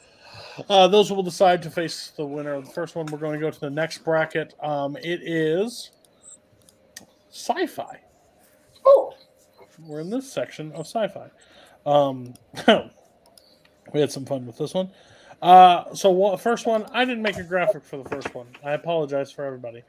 Uh, 0.70 0.88
those 0.88 1.12
will 1.12 1.24
decide 1.24 1.62
to 1.64 1.70
face 1.70 2.12
the 2.16 2.26
winner 2.26 2.54
of 2.54 2.66
the 2.66 2.72
first 2.72 2.96
one. 2.96 3.06
We're 3.08 3.18
going 3.18 3.34
to 3.34 3.40
go 3.40 3.52
to 3.52 3.60
the 3.60 3.70
next 3.70 4.00
bracket. 4.00 4.54
Um, 4.62 4.96
it 4.98 5.22
is 5.24 5.92
sci 7.30 7.68
fi. 7.68 8.00
Oh. 8.86 9.14
We're 9.80 10.00
in 10.00 10.10
this 10.10 10.32
section 10.32 10.72
of 10.72 10.86
sci 10.86 11.08
fi. 11.10 11.30
Um, 11.86 12.34
we 13.94 14.00
had 14.00 14.12
some 14.12 14.26
fun 14.26 14.46
with 14.46 14.58
this 14.58 14.74
one. 14.74 14.90
Uh, 15.42 15.94
so 15.94 16.10
what, 16.10 16.40
first 16.40 16.66
one, 16.66 16.86
I 16.92 17.04
didn't 17.04 17.22
make 17.22 17.38
a 17.38 17.44
graphic 17.44 17.84
for 17.84 17.98
the 17.98 18.10
first 18.10 18.34
one. 18.34 18.48
I 18.64 18.72
apologize 18.72 19.32
for 19.32 19.44
everybody, 19.44 19.84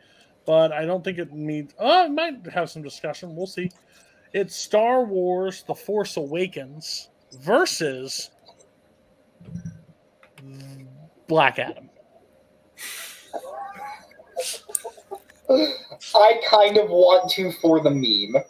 but 0.45 0.73
I 0.73 0.85
don't 0.85 1.05
think 1.05 1.19
it 1.19 1.33
needs. 1.33 1.73
Oh, 1.79 2.05
it 2.07 2.11
might 2.11 2.47
have 2.53 2.69
some 2.69 2.83
discussion. 2.83 3.37
We'll 3.37 3.47
see. 3.47 3.71
It's 4.33 4.57
Star 4.57 5.05
Wars: 5.05 5.63
The 5.63 5.75
Force 5.75 6.17
Awakens 6.17 7.09
versus 7.41 8.31
Black 11.29 11.59
Adam. 11.59 11.91
I 15.49 16.41
kind 16.49 16.77
of 16.77 16.91
want 16.91 17.31
to 17.33 17.53
for 17.53 17.81
the 17.81 17.91
meme. 17.91 18.43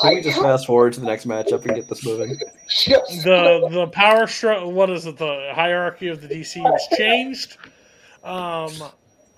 Can 0.00 0.14
we 0.14 0.20
just 0.20 0.40
fast 0.40 0.66
forward 0.66 0.92
to 0.94 1.00
the 1.00 1.06
next 1.06 1.26
matchup 1.26 1.64
and 1.64 1.74
get 1.74 1.88
this 1.88 2.04
moving? 2.04 2.36
The 3.24 3.68
the 3.70 3.86
power 3.92 4.26
stru- 4.26 4.70
what 4.70 4.90
is 4.90 5.06
it 5.06 5.16
the 5.16 5.50
hierarchy 5.54 6.08
of 6.08 6.20
the 6.20 6.28
dc 6.28 6.54
has 6.70 6.86
changed 6.98 7.56
um 8.22 8.70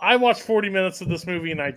i 0.01 0.17
watched 0.17 0.43
40 0.43 0.69
minutes 0.69 1.01
of 1.01 1.09
this 1.09 1.27
movie 1.29 1.53
and 1.53 1.63
i 1.63 1.73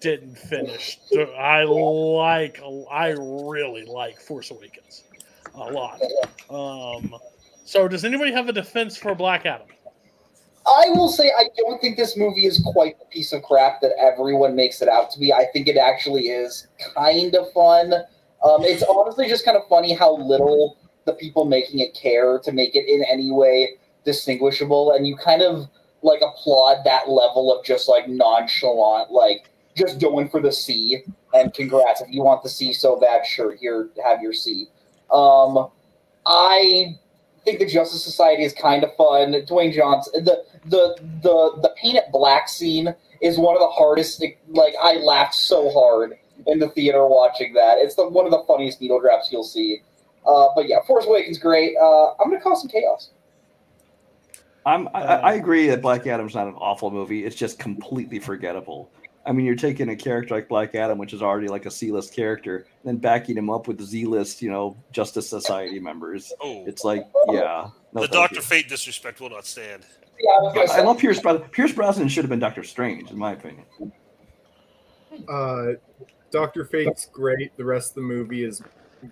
didn't 0.00 0.36
finish 0.36 0.98
i 1.38 1.62
like 1.62 2.60
i 2.90 3.10
really 3.10 3.84
like 3.84 4.20
force 4.20 4.50
awakens 4.50 5.04
a 5.54 5.58
lot 5.70 6.00
um 6.50 7.14
so 7.68 7.86
does 7.86 8.04
anybody 8.04 8.32
have 8.32 8.48
a 8.48 8.52
defense 8.52 8.96
for 8.96 9.14
black 9.14 9.44
adam 9.44 9.66
I 10.66 10.90
will 10.90 11.08
say 11.08 11.32
I 11.36 11.48
don't 11.56 11.80
think 11.80 11.96
this 11.96 12.16
movie 12.16 12.46
is 12.46 12.62
quite 12.72 12.98
the 12.98 13.06
piece 13.06 13.32
of 13.32 13.42
crap 13.42 13.80
that 13.80 13.92
everyone 13.98 14.54
makes 14.54 14.82
it 14.82 14.88
out 14.88 15.10
to 15.12 15.18
be. 15.18 15.32
I 15.32 15.46
think 15.50 15.66
it 15.66 15.78
actually 15.78 16.24
is 16.24 16.66
kind 16.94 17.34
of 17.34 17.50
fun. 17.52 17.94
Um, 18.44 18.62
it's 18.64 18.82
honestly 18.82 19.28
just 19.28 19.46
kind 19.46 19.56
of 19.56 19.66
funny 19.68 19.94
how 19.94 20.16
little 20.16 20.76
the 21.06 21.14
people 21.14 21.46
making 21.46 21.80
it 21.80 21.94
care 21.94 22.38
to 22.40 22.52
make 22.52 22.74
it 22.74 22.86
in 22.86 23.02
any 23.10 23.30
way 23.32 23.76
distinguishable, 24.04 24.92
and 24.92 25.06
you 25.06 25.16
kind 25.16 25.42
of 25.42 25.68
like 26.02 26.20
applaud 26.20 26.84
that 26.84 27.08
level 27.08 27.56
of 27.56 27.64
just 27.64 27.88
like 27.88 28.08
nonchalant, 28.08 29.10
like 29.10 29.50
just 29.74 30.00
going 30.00 30.28
for 30.28 30.40
the 30.40 30.52
C. 30.52 31.02
And 31.32 31.52
congrats 31.54 32.02
if 32.02 32.08
you 32.10 32.22
want 32.22 32.42
the 32.42 32.48
C 32.50 32.72
so 32.72 33.00
bad, 33.00 33.26
sure, 33.26 33.54
here 33.56 33.88
have 34.04 34.20
your 34.20 34.32
C. 34.34 34.66
Um, 35.10 35.70
I 36.26 36.98
think 37.44 37.58
the 37.58 37.66
Justice 37.66 38.04
Society 38.04 38.44
is 38.44 38.52
kind 38.52 38.84
of 38.84 38.94
fun. 38.96 39.32
Dwayne 39.32 39.72
Johnson, 39.72 40.24
the 40.24 40.44
the 40.64 40.96
the 41.22 41.58
the 41.62 41.74
paint 41.76 41.96
it 41.96 42.04
black 42.12 42.48
scene 42.48 42.94
is 43.20 43.38
one 43.38 43.54
of 43.54 43.60
the 43.60 43.68
hardest. 43.68 44.24
Like 44.48 44.74
I 44.80 44.96
laughed 44.96 45.34
so 45.34 45.70
hard 45.70 46.18
in 46.46 46.58
the 46.58 46.68
theater 46.70 47.06
watching 47.06 47.54
that. 47.54 47.78
It's 47.78 47.94
the 47.94 48.08
one 48.08 48.24
of 48.24 48.30
the 48.30 48.42
funniest 48.46 48.80
needle 48.80 49.00
drops 49.00 49.30
you'll 49.32 49.44
see. 49.44 49.82
Uh, 50.26 50.48
but 50.54 50.68
yeah, 50.68 50.82
Force 50.86 51.06
Awakens 51.06 51.38
great. 51.38 51.74
Uh, 51.80 52.12
I'm 52.12 52.30
gonna 52.30 52.40
cause 52.40 52.60
some 52.60 52.70
chaos. 52.70 53.10
I'm, 54.66 54.88
I, 54.88 55.00
I 55.00 55.32
agree 55.34 55.68
that 55.68 55.80
Black 55.80 56.06
Adam's 56.06 56.34
not 56.34 56.46
an 56.46 56.54
awful 56.54 56.90
movie. 56.90 57.24
It's 57.24 57.36
just 57.36 57.58
completely 57.58 58.18
forgettable. 58.18 58.90
I 59.28 59.32
mean, 59.32 59.44
you're 59.44 59.56
taking 59.56 59.90
a 59.90 59.96
character 59.96 60.34
like 60.34 60.48
Black 60.48 60.74
Adam, 60.74 60.96
which 60.96 61.12
is 61.12 61.20
already 61.20 61.48
like 61.48 61.66
a 61.66 61.70
C-list 61.70 62.14
character, 62.14 62.56
and 62.56 62.84
then 62.84 62.96
backing 62.96 63.36
him 63.36 63.50
up 63.50 63.68
with 63.68 63.78
Z-list, 63.78 64.40
you 64.40 64.50
know, 64.50 64.74
Justice 64.90 65.28
Society 65.28 65.78
members. 65.78 66.32
Oh. 66.40 66.64
It's 66.66 66.82
like, 66.82 67.06
yeah. 67.28 67.68
no 67.92 68.00
the 68.00 68.08
Doctor. 68.08 68.40
Fate 68.40 68.70
disrespect 68.70 69.20
will 69.20 69.28
not 69.28 69.44
stand. 69.44 69.84
Yeah, 70.18 70.66
I 70.70 70.80
love 70.80 70.98
Pierce 70.98 71.20
Brosnan. 71.20 71.48
Pierce 71.50 71.72
Brosnan 71.72 72.08
should 72.08 72.24
have 72.24 72.30
been 72.30 72.38
Doctor 72.38 72.64
Strange, 72.64 73.10
in 73.10 73.18
my 73.18 73.32
opinion. 73.32 73.66
Uh, 75.28 75.66
Doctor 76.30 76.64
Fate's 76.64 77.06
great. 77.06 77.54
The 77.58 77.64
rest 77.64 77.90
of 77.90 77.94
the 77.96 78.00
movie 78.00 78.44
is 78.44 78.62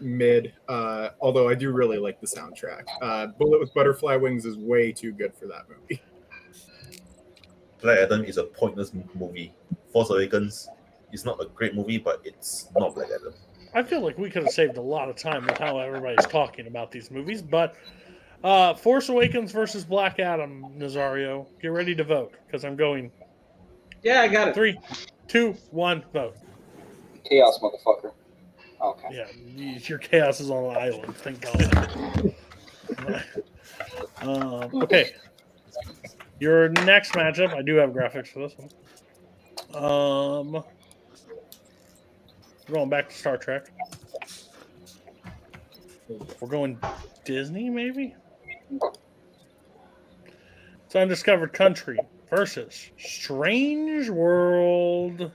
mid. 0.00 0.54
Uh, 0.66 1.10
although 1.20 1.48
I 1.48 1.54
do 1.54 1.72
really 1.72 1.98
like 1.98 2.20
the 2.22 2.26
soundtrack. 2.26 2.84
Uh, 3.02 3.26
Bullet 3.26 3.60
with 3.60 3.74
Butterfly 3.74 4.16
Wings 4.16 4.46
is 4.46 4.56
way 4.56 4.92
too 4.92 5.12
good 5.12 5.34
for 5.34 5.46
that 5.46 5.66
movie. 5.68 6.00
Black 7.80 7.98
Adam 7.98 8.24
is 8.24 8.36
a 8.38 8.44
pointless 8.44 8.92
movie. 9.14 9.52
Force 9.92 10.10
Awakens 10.10 10.68
is 11.12 11.24
not 11.24 11.40
a 11.40 11.46
great 11.46 11.74
movie, 11.74 11.98
but 11.98 12.20
it's 12.24 12.68
not 12.76 12.94
Black 12.94 13.08
Adam. 13.14 13.34
I 13.74 13.82
feel 13.82 14.00
like 14.00 14.16
we 14.16 14.30
could 14.30 14.42
have 14.44 14.52
saved 14.52 14.78
a 14.78 14.82
lot 14.82 15.08
of 15.08 15.16
time 15.16 15.44
with 15.46 15.58
how 15.58 15.78
everybody's 15.78 16.26
talking 16.26 16.66
about 16.66 16.90
these 16.90 17.10
movies, 17.10 17.42
but 17.42 17.74
uh, 18.42 18.74
Force 18.74 19.08
Awakens 19.08 19.52
versus 19.52 19.84
Black 19.84 20.18
Adam, 20.18 20.64
Nazario, 20.78 21.46
get 21.60 21.68
ready 21.68 21.94
to 21.94 22.04
vote 22.04 22.32
because 22.46 22.64
I'm 22.64 22.76
going 22.76 23.10
Yeah, 24.02 24.20
I 24.22 24.28
got 24.28 24.48
it. 24.48 24.54
three, 24.54 24.78
two, 25.28 25.52
one, 25.70 26.04
vote. 26.12 26.36
Chaos, 27.24 27.58
motherfucker. 27.60 28.12
Okay. 28.80 29.08
Yeah, 29.10 29.26
your 29.88 29.98
chaos 29.98 30.40
is 30.40 30.50
on 30.50 30.62
the 30.74 30.78
island. 30.78 31.16
Thank 31.16 31.40
God. 31.40 32.34
um, 34.22 34.70
okay, 34.82 35.10
your 36.38 36.68
next 36.68 37.12
matchup. 37.12 37.54
I 37.54 37.62
do 37.62 37.76
have 37.76 37.90
graphics 37.90 38.28
for 38.28 38.40
this 38.40 38.56
one. 38.56 38.70
Um, 39.74 40.64
going 42.70 42.88
back 42.88 43.08
to 43.08 43.14
Star 43.14 43.36
Trek. 43.36 43.70
We're 46.40 46.48
going 46.48 46.78
Disney, 47.24 47.68
maybe. 47.68 48.14
It's 50.84 50.94
Undiscovered 50.94 51.52
Country 51.52 51.98
versus 52.30 52.90
Strange 52.96 54.08
World. 54.08 55.32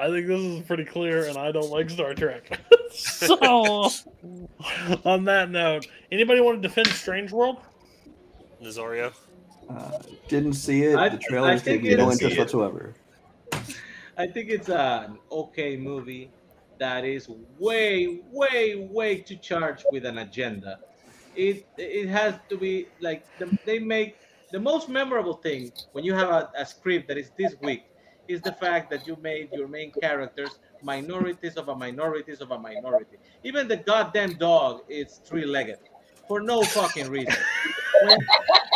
I 0.00 0.08
think 0.08 0.28
this 0.28 0.40
is 0.40 0.62
pretty 0.62 0.86
clear, 0.86 1.26
and 1.26 1.36
I 1.36 1.52
don't 1.52 1.68
like 1.68 1.90
Star 1.90 2.14
Trek. 2.14 2.58
so, 2.90 3.90
on 5.04 5.24
that 5.26 5.50
note, 5.50 5.86
anybody 6.10 6.40
want 6.40 6.62
to 6.62 6.66
defend 6.66 6.88
Strange 6.88 7.32
World? 7.32 7.58
Nazario. 8.62 9.12
Uh, 9.68 9.98
didn't 10.26 10.54
see 10.54 10.84
it. 10.84 10.96
I- 10.96 11.10
the 11.10 11.16
I 11.16 11.28
trailers 11.28 11.62
gave 11.62 11.82
me 11.82 11.94
no 11.94 12.10
interest 12.10 12.38
whatsoever. 12.38 12.94
I 14.16 14.26
think 14.26 14.48
it's 14.48 14.70
an 14.70 15.18
okay 15.30 15.76
movie 15.76 16.30
that 16.78 17.04
is 17.04 17.28
way, 17.58 18.20
way, 18.32 18.88
way 18.90 19.18
too 19.18 19.36
charged 19.36 19.84
with 19.92 20.06
an 20.06 20.18
agenda. 20.18 20.80
It 21.36 21.66
it 21.76 22.08
has 22.08 22.34
to 22.48 22.56
be 22.56 22.88
like 23.00 23.26
the, 23.38 23.56
they 23.66 23.78
make 23.78 24.16
the 24.50 24.58
most 24.58 24.88
memorable 24.88 25.34
thing 25.34 25.72
when 25.92 26.04
you 26.04 26.14
have 26.14 26.30
a, 26.30 26.50
a 26.56 26.66
script 26.66 27.06
that 27.08 27.18
is 27.18 27.30
this 27.36 27.54
weak 27.62 27.84
is 28.30 28.40
the 28.40 28.52
fact 28.52 28.90
that 28.90 29.06
you 29.06 29.16
made 29.20 29.50
your 29.52 29.68
main 29.68 29.90
characters 30.00 30.58
minorities 30.82 31.56
of 31.56 31.68
a 31.68 31.74
minorities 31.74 32.40
of 32.40 32.52
a 32.52 32.58
minority. 32.58 33.16
Even 33.44 33.68
the 33.68 33.76
goddamn 33.76 34.34
dog 34.34 34.82
is 34.88 35.20
three-legged 35.24 35.78
for 36.28 36.40
no 36.40 36.62
fucking 36.62 37.10
reason. 37.10 37.34
When, 38.04 38.18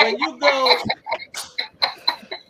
when 0.00 0.18
you 0.18 0.38
go 0.38 0.76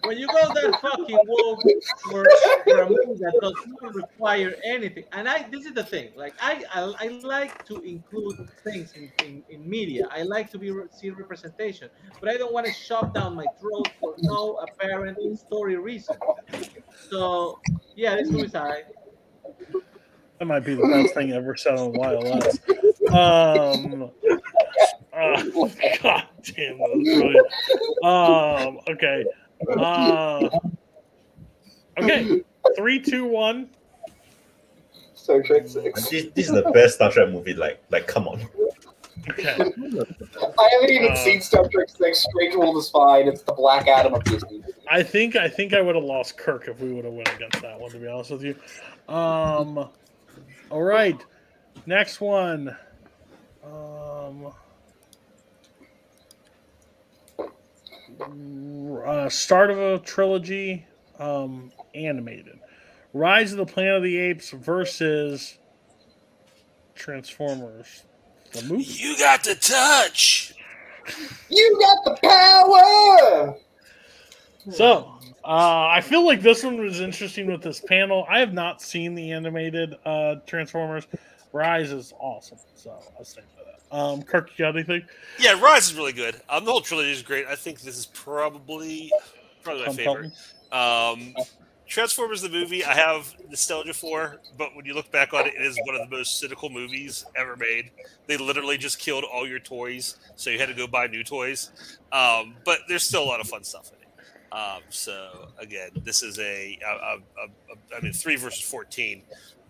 when 0.06 0.18
you 0.18 0.26
go 0.26 0.52
that 0.54 0.80
fucking 0.80 1.18
woke 1.26 1.62
for, 2.10 2.24
for 2.64 2.80
a 2.82 2.88
movie 2.88 3.20
that 3.20 3.34
does 3.40 3.54
not 3.66 3.94
require 3.94 4.54
anything, 4.64 5.04
and 5.12 5.28
I 5.28 5.48
this 5.50 5.66
is 5.66 5.74
the 5.74 5.84
thing, 5.84 6.10
like 6.16 6.34
I 6.40 6.64
I, 6.72 6.94
I 6.98 7.08
like 7.22 7.64
to 7.66 7.80
include 7.82 8.36
things 8.64 8.92
in, 8.94 9.10
in, 9.24 9.42
in 9.48 9.68
media. 9.68 10.08
I 10.10 10.22
like 10.22 10.50
to 10.50 10.58
be 10.58 10.72
see 10.90 11.10
representation, 11.10 11.90
but 12.20 12.28
I 12.28 12.36
don't 12.36 12.52
want 12.52 12.66
to 12.66 12.72
shove 12.72 13.14
down 13.14 13.34
my 13.34 13.46
throat 13.60 13.88
for 14.00 14.14
no 14.18 14.56
apparent 14.56 15.18
story 15.38 15.76
reason. 15.76 16.16
So 17.08 17.58
yeah, 17.94 18.16
this 18.16 18.30
movie's 18.30 18.54
alright. 18.54 18.84
That 20.38 20.46
might 20.46 20.64
be 20.64 20.74
the 20.74 20.86
best 20.88 21.14
thing 21.14 21.32
ever 21.32 21.54
said 21.56 21.74
on 21.74 21.92
YLS. 21.92 22.58
Um, 23.12 24.10
uh, 25.12 25.42
God 26.02 26.24
damn, 26.42 26.78
that 26.78 26.90
was 26.92 27.08
brilliant. 27.14 27.46
Um, 28.04 28.80
okay. 28.88 29.24
Uh, 29.70 30.48
okay. 31.98 32.42
Three, 32.76 33.00
two, 33.00 33.24
one. 33.24 33.68
Star 35.14 35.42
Trek 35.42 35.66
Six. 35.68 36.08
This, 36.08 36.26
this 36.34 36.48
is 36.48 36.52
the 36.52 36.70
best 36.72 36.96
Star 36.96 37.10
Trek 37.10 37.30
movie. 37.30 37.54
Like, 37.54 37.82
like, 37.90 38.06
come 38.06 38.28
on. 38.28 38.46
Okay. 39.30 39.48
I 39.52 40.68
haven't 40.72 40.90
even 40.90 41.12
Uh, 41.12 41.16
seen 41.16 41.40
Star 41.40 41.66
Trek 41.68 41.88
Six. 41.88 42.24
Strange 42.24 42.56
World 42.56 42.76
is 42.76 42.90
fine. 42.90 43.26
It's 43.26 43.42
the 43.42 43.54
Black 43.54 43.88
Adam 43.88 44.12
of 44.14 44.24
Disney. 44.24 44.62
I 44.90 45.02
think 45.02 45.34
I 45.36 45.48
think 45.48 45.72
I 45.72 45.80
would 45.80 45.94
have 45.94 46.04
lost 46.04 46.36
Kirk 46.36 46.68
if 46.68 46.78
we 46.80 46.92
would 46.92 47.06
have 47.06 47.14
went 47.14 47.34
against 47.34 47.62
that 47.62 47.80
one. 47.80 47.90
To 47.90 47.98
be 47.98 48.06
honest 48.06 48.32
with 48.32 48.42
you. 48.42 48.54
Um. 49.08 49.88
All 50.70 50.82
right. 50.82 51.24
Next 51.86 52.20
one. 52.20 52.76
Um. 53.64 54.52
Uh, 58.20 59.28
start 59.28 59.70
of 59.70 59.78
a 59.78 59.98
trilogy, 59.98 60.86
um, 61.18 61.72
animated. 61.94 62.58
Rise 63.12 63.52
of 63.52 63.58
the 63.58 63.66
Planet 63.66 63.96
of 63.96 64.02
the 64.02 64.16
Apes 64.16 64.50
versus 64.50 65.58
Transformers. 66.94 68.04
The 68.52 68.62
movie. 68.62 68.84
You 68.84 69.16
got 69.18 69.44
the 69.44 69.54
touch. 69.54 70.54
You 71.48 71.78
got 71.80 72.04
the 72.04 72.18
power. 72.22 73.56
So, 74.70 75.12
uh, 75.44 75.88
I 75.88 76.00
feel 76.00 76.24
like 76.24 76.40
this 76.40 76.64
one 76.64 76.80
was 76.80 77.00
interesting 77.00 77.46
with 77.46 77.62
this 77.62 77.80
panel. 77.80 78.26
I 78.28 78.38
have 78.40 78.54
not 78.54 78.80
seen 78.80 79.14
the 79.14 79.32
animated 79.32 79.94
uh, 80.06 80.36
Transformers. 80.46 81.06
Rise 81.52 81.92
is 81.92 82.14
awesome, 82.18 82.58
so 82.74 82.98
I'll 83.18 83.24
stay 83.24 83.42
that. 83.42 83.53
Um, 83.94 84.24
Kirk, 84.24 84.50
you 84.56 84.64
got 84.64 84.74
anything? 84.74 85.06
Yeah, 85.38 85.60
Rise 85.60 85.86
is 85.86 85.94
really 85.94 86.12
good. 86.12 86.40
Um, 86.48 86.64
the 86.64 86.72
whole 86.72 86.80
trilogy 86.80 87.12
is 87.12 87.22
great. 87.22 87.46
I 87.46 87.54
think 87.54 87.80
this 87.80 87.96
is 87.96 88.06
probably 88.06 89.12
probably 89.62 89.86
my 89.86 89.92
favorite. 89.92 90.32
Um, 90.72 91.34
Transformers 91.86 92.40
the 92.40 92.48
movie 92.48 92.82
I 92.82 92.94
have 92.94 93.32
nostalgia 93.48 93.94
for, 93.94 94.40
but 94.58 94.74
when 94.74 94.84
you 94.84 94.94
look 94.94 95.12
back 95.12 95.32
on 95.32 95.46
it, 95.46 95.54
it 95.54 95.62
is 95.62 95.78
one 95.84 95.94
of 95.94 96.10
the 96.10 96.16
most 96.16 96.40
cynical 96.40 96.70
movies 96.70 97.24
ever 97.36 97.56
made. 97.56 97.90
They 98.26 98.36
literally 98.36 98.78
just 98.78 98.98
killed 98.98 99.22
all 99.22 99.46
your 99.46 99.60
toys, 99.60 100.16
so 100.34 100.50
you 100.50 100.58
had 100.58 100.68
to 100.68 100.74
go 100.74 100.88
buy 100.88 101.06
new 101.06 101.22
toys. 101.22 101.70
Um, 102.10 102.56
but 102.64 102.80
there's 102.88 103.04
still 103.04 103.22
a 103.22 103.26
lot 103.26 103.40
of 103.40 103.46
fun 103.46 103.62
stuff 103.62 103.92
in 103.92 103.98
it. 104.00 104.58
Um, 104.58 104.82
so 104.88 105.48
again, 105.58 105.90
this 106.02 106.24
is 106.24 106.38
a, 106.40 106.78
a, 106.84 106.90
a, 106.90 107.16
a, 107.16 107.74
a 107.74 107.96
I 107.96 108.00
mean 108.00 108.12
three 108.12 108.36
versus 108.36 108.62
fourteen, 108.62 109.22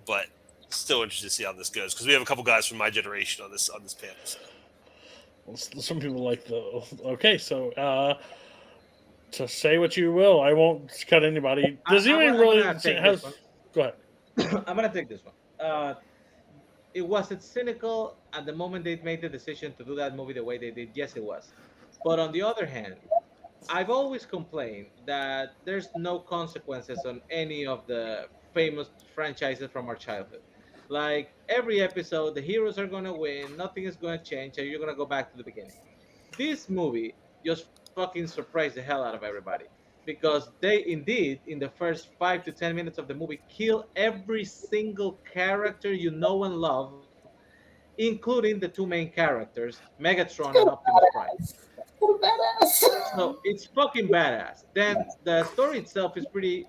but 0.07 0.29
still 0.75 1.03
interested 1.03 1.29
to 1.29 1.33
see 1.35 1.45
how 1.45 1.53
this 1.53 1.71
goes 1.71 1.95
because 1.95 2.07
we 2.07 2.13
have 2.13 2.23
a 2.23 2.25
couple 2.25 2.45
guys 2.45 2.67
from 2.67 2.79
my 2.79 2.91
generation 2.91 3.45
on 3.45 3.51
this 3.51 3.69
on 3.69 3.83
this 3.83 3.95
panel. 3.95 4.17
So. 4.25 4.39
Well, 5.47 5.57
Some 5.57 6.01
people 6.01 6.23
like 6.23 6.45
the. 6.47 6.83
Okay, 7.05 7.39
so 7.39 7.71
uh, 7.73 8.15
to 9.33 9.49
say 9.49 9.79
what 9.79 9.97
you 9.97 10.13
will, 10.13 10.41
I 10.41 10.53
won't 10.53 10.91
cut 11.09 11.25
anybody. 11.25 11.79
Does 11.91 12.07
I- 12.07 12.13
I'm 12.13 12.21
anyone 12.21 12.37
gonna- 12.39 12.69
I'm 12.71 12.77
really 12.85 12.95
gonna 12.95 13.01
has? 13.01 13.25
Go 13.75 13.81
ahead. 13.83 13.95
I'm 14.67 14.77
gonna 14.77 14.93
take 14.93 15.09
this 15.09 15.21
one. 15.25 15.35
Uh, 15.61 15.95
it 16.95 17.03
was 17.07 17.31
it 17.33 17.43
cynical 17.43 18.17
at 18.33 18.47
the 18.47 18.53
moment 18.53 18.85
they 18.85 18.97
made 18.97 19.21
the 19.21 19.29
decision 19.29 19.75
to 19.75 19.85
do 19.85 19.95
that 19.97 20.15
movie 20.17 20.33
the 20.33 20.45
way 20.45 20.59
they 20.59 20.71
did. 20.71 20.91
Yes, 20.95 21.17
it 21.17 21.23
was. 21.23 21.53
But 22.05 22.19
on 22.19 22.33
the 22.33 22.43
other 22.43 22.67
hand, 22.67 22.97
I've 23.69 23.91
always 23.91 24.25
complained 24.27 24.87
that 25.07 25.55
there's 25.65 25.89
no 25.97 26.19
consequences 26.19 27.01
on 27.05 27.21
any 27.31 27.67
of 27.67 27.87
the 27.87 28.29
famous 28.53 28.89
franchises 29.15 29.69
from 29.73 29.89
our 29.89 29.97
childhood. 29.97 30.43
Like 30.89 31.33
every 31.49 31.81
episode, 31.81 32.35
the 32.35 32.41
heroes 32.41 32.79
are 32.79 32.87
gonna 32.87 33.17
win, 33.17 33.57
nothing 33.57 33.85
is 33.85 33.97
gonna 33.97 34.23
change, 34.23 34.59
and 34.59 34.69
you're 34.69 34.81
gonna 34.81 34.95
go 34.95 35.07
back 35.07 35.31
to 35.33 35.37
the 35.37 35.45
beginning. 35.45 35.73
This 36.37 36.69
movie 36.69 37.15
just 37.45 37.67
fucking 37.95 38.27
surprised 38.27 38.75
the 38.75 38.83
hell 38.83 39.05
out 39.05 39.15
of 39.15 39.23
everybody 39.23 39.67
because 40.05 40.51
they 40.61 40.85
indeed 40.87 41.41
in 41.47 41.59
the 41.59 41.69
first 41.69 42.09
five 42.19 42.45
to 42.45 42.53
ten 42.53 42.75
minutes 42.75 42.99
of 42.99 43.09
the 43.09 43.15
movie 43.15 43.41
kill 43.49 43.87
every 43.97 44.45
single 44.45 45.19
character 45.33 45.93
you 45.93 46.11
know 46.11 46.45
and 46.45 46.57
love 46.57 46.93
including 47.99 48.59
the 48.59 48.69
two 48.69 48.87
main 48.87 49.11
characters 49.11 49.81
megatron 50.01 50.55
and 50.61 50.69
optimus 50.69 51.05
prime. 51.13 51.29
So 53.17 53.39
it's 53.45 53.67
fucking 53.67 54.09
badass. 54.09 54.65
Then 54.75 55.07
the 55.23 55.45
story 55.45 55.79
itself 55.79 56.17
is 56.17 56.27
pretty 56.27 56.67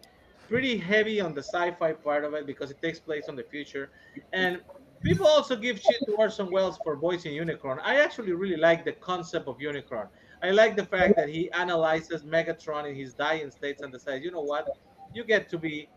pretty 0.48 0.78
heavy 0.78 1.20
on 1.20 1.34
the 1.34 1.42
sci-fi 1.42 1.94
part 1.94 2.24
of 2.24 2.34
it 2.34 2.46
because 2.46 2.72
it 2.72 2.82
takes 2.82 3.00
place 3.00 3.26
on 3.28 3.36
the 3.36 3.44
future 3.44 3.90
and 4.34 4.62
people 5.02 5.28
also 5.28 5.56
give 5.56 5.80
shit 5.80 6.02
to 6.06 6.14
Orson 6.14 6.52
Welles 6.52 6.78
for 6.84 6.96
voicing 6.96 7.34
Unicron. 7.34 7.80
I 7.84 8.02
actually 8.02 8.34
really 8.34 8.58
like 8.58 8.86
the 8.86 8.94
concept 8.94 9.48
of 9.48 9.58
Unicron. 9.58 10.08
I 10.44 10.52
like 10.52 10.76
the 10.76 10.86
fact 10.86 11.16
that 11.16 11.30
he 11.30 11.50
analyzes 11.52 12.24
Megatron 12.24 12.90
in 12.90 12.96
his 12.96 13.14
dying 13.14 13.52
states 13.52 13.82
and 13.82 13.92
decides, 13.92 14.24
you 14.24 14.32
know 14.32 14.42
what, 14.42 14.78
you 15.14 15.24
get 15.24 15.50
to 15.50 15.58
be 15.58 15.88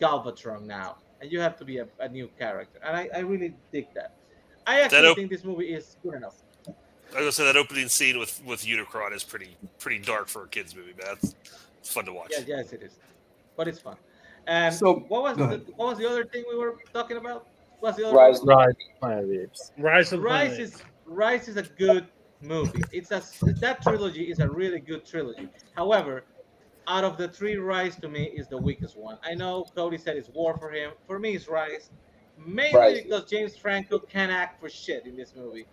Galvatron 0.00 0.62
now, 0.62 0.96
and 1.20 1.32
you 1.32 1.40
have 1.40 1.56
to 1.56 1.64
be 1.64 1.78
a, 1.78 1.88
a 2.00 2.08
new 2.08 2.28
character. 2.38 2.78
And 2.84 2.96
I, 2.96 3.08
I 3.14 3.20
really 3.20 3.54
dig 3.72 3.86
that. 3.94 4.14
I 4.66 4.80
actually 4.80 5.08
op- 5.08 5.16
think 5.16 5.30
this 5.30 5.44
movie 5.44 5.72
is 5.72 5.96
good 6.02 6.14
enough. 6.14 6.36
I 6.66 7.20
was 7.20 7.20
gonna 7.20 7.32
say 7.32 7.44
that 7.44 7.56
opening 7.56 7.88
scene 7.88 8.18
with 8.18 8.42
with 8.44 8.64
Unicron 8.64 9.14
is 9.14 9.22
pretty 9.22 9.56
pretty 9.78 10.00
dark 10.00 10.28
for 10.28 10.44
a 10.44 10.48
kids 10.48 10.74
movie, 10.74 10.92
but 10.96 11.06
That's 11.06 11.36
it's 11.78 11.90
fun 11.90 12.04
to 12.06 12.12
watch. 12.12 12.32
Yeah, 12.32 12.44
yes, 12.46 12.72
it 12.72 12.82
is, 12.82 12.96
but 13.56 13.68
it's 13.68 13.78
fun. 13.78 13.96
And 14.46 14.74
So, 14.74 14.94
what 15.08 15.22
was 15.22 15.36
the, 15.36 15.64
what 15.76 15.88
was 15.88 15.98
the 15.98 16.08
other 16.08 16.24
thing 16.24 16.44
we 16.48 16.56
were 16.56 16.76
talking 16.92 17.16
about? 17.16 17.48
What's 17.80 17.98
the 17.98 18.06
other 18.06 18.16
Rise. 18.16 18.40
Rise, 18.44 18.74
Rise 19.76 20.12
of 20.12 20.20
the 20.20 20.26
Rise 20.26 20.48
Planet. 20.48 20.60
is 20.60 20.82
Rise 21.04 21.48
is 21.48 21.56
a 21.56 21.62
good 21.62 22.06
movie. 22.40 22.82
It's 22.92 23.10
a 23.10 23.22
that 23.60 23.82
trilogy 23.82 24.24
is 24.30 24.38
a 24.38 24.48
really 24.48 24.80
good 24.80 25.04
trilogy. 25.04 25.48
However, 25.74 26.24
out 26.88 27.04
of 27.04 27.16
the 27.16 27.28
three, 27.28 27.56
Rise 27.56 27.96
to 27.96 28.08
me 28.08 28.24
is 28.24 28.48
the 28.48 28.58
weakest 28.58 28.96
one. 28.96 29.18
I 29.24 29.34
know 29.34 29.66
Cody 29.74 29.98
said 29.98 30.16
it's 30.16 30.28
War 30.28 30.56
for 30.56 30.70
him. 30.70 30.92
For 31.06 31.18
me, 31.18 31.34
it's 31.34 31.48
Rise, 31.48 31.90
mainly 32.38 32.78
Rise. 32.78 33.02
because 33.02 33.24
James 33.24 33.56
Franco 33.56 33.98
can't 33.98 34.30
act 34.30 34.60
for 34.60 34.68
shit 34.68 35.06
in 35.06 35.16
this 35.16 35.34
movie. 35.36 35.66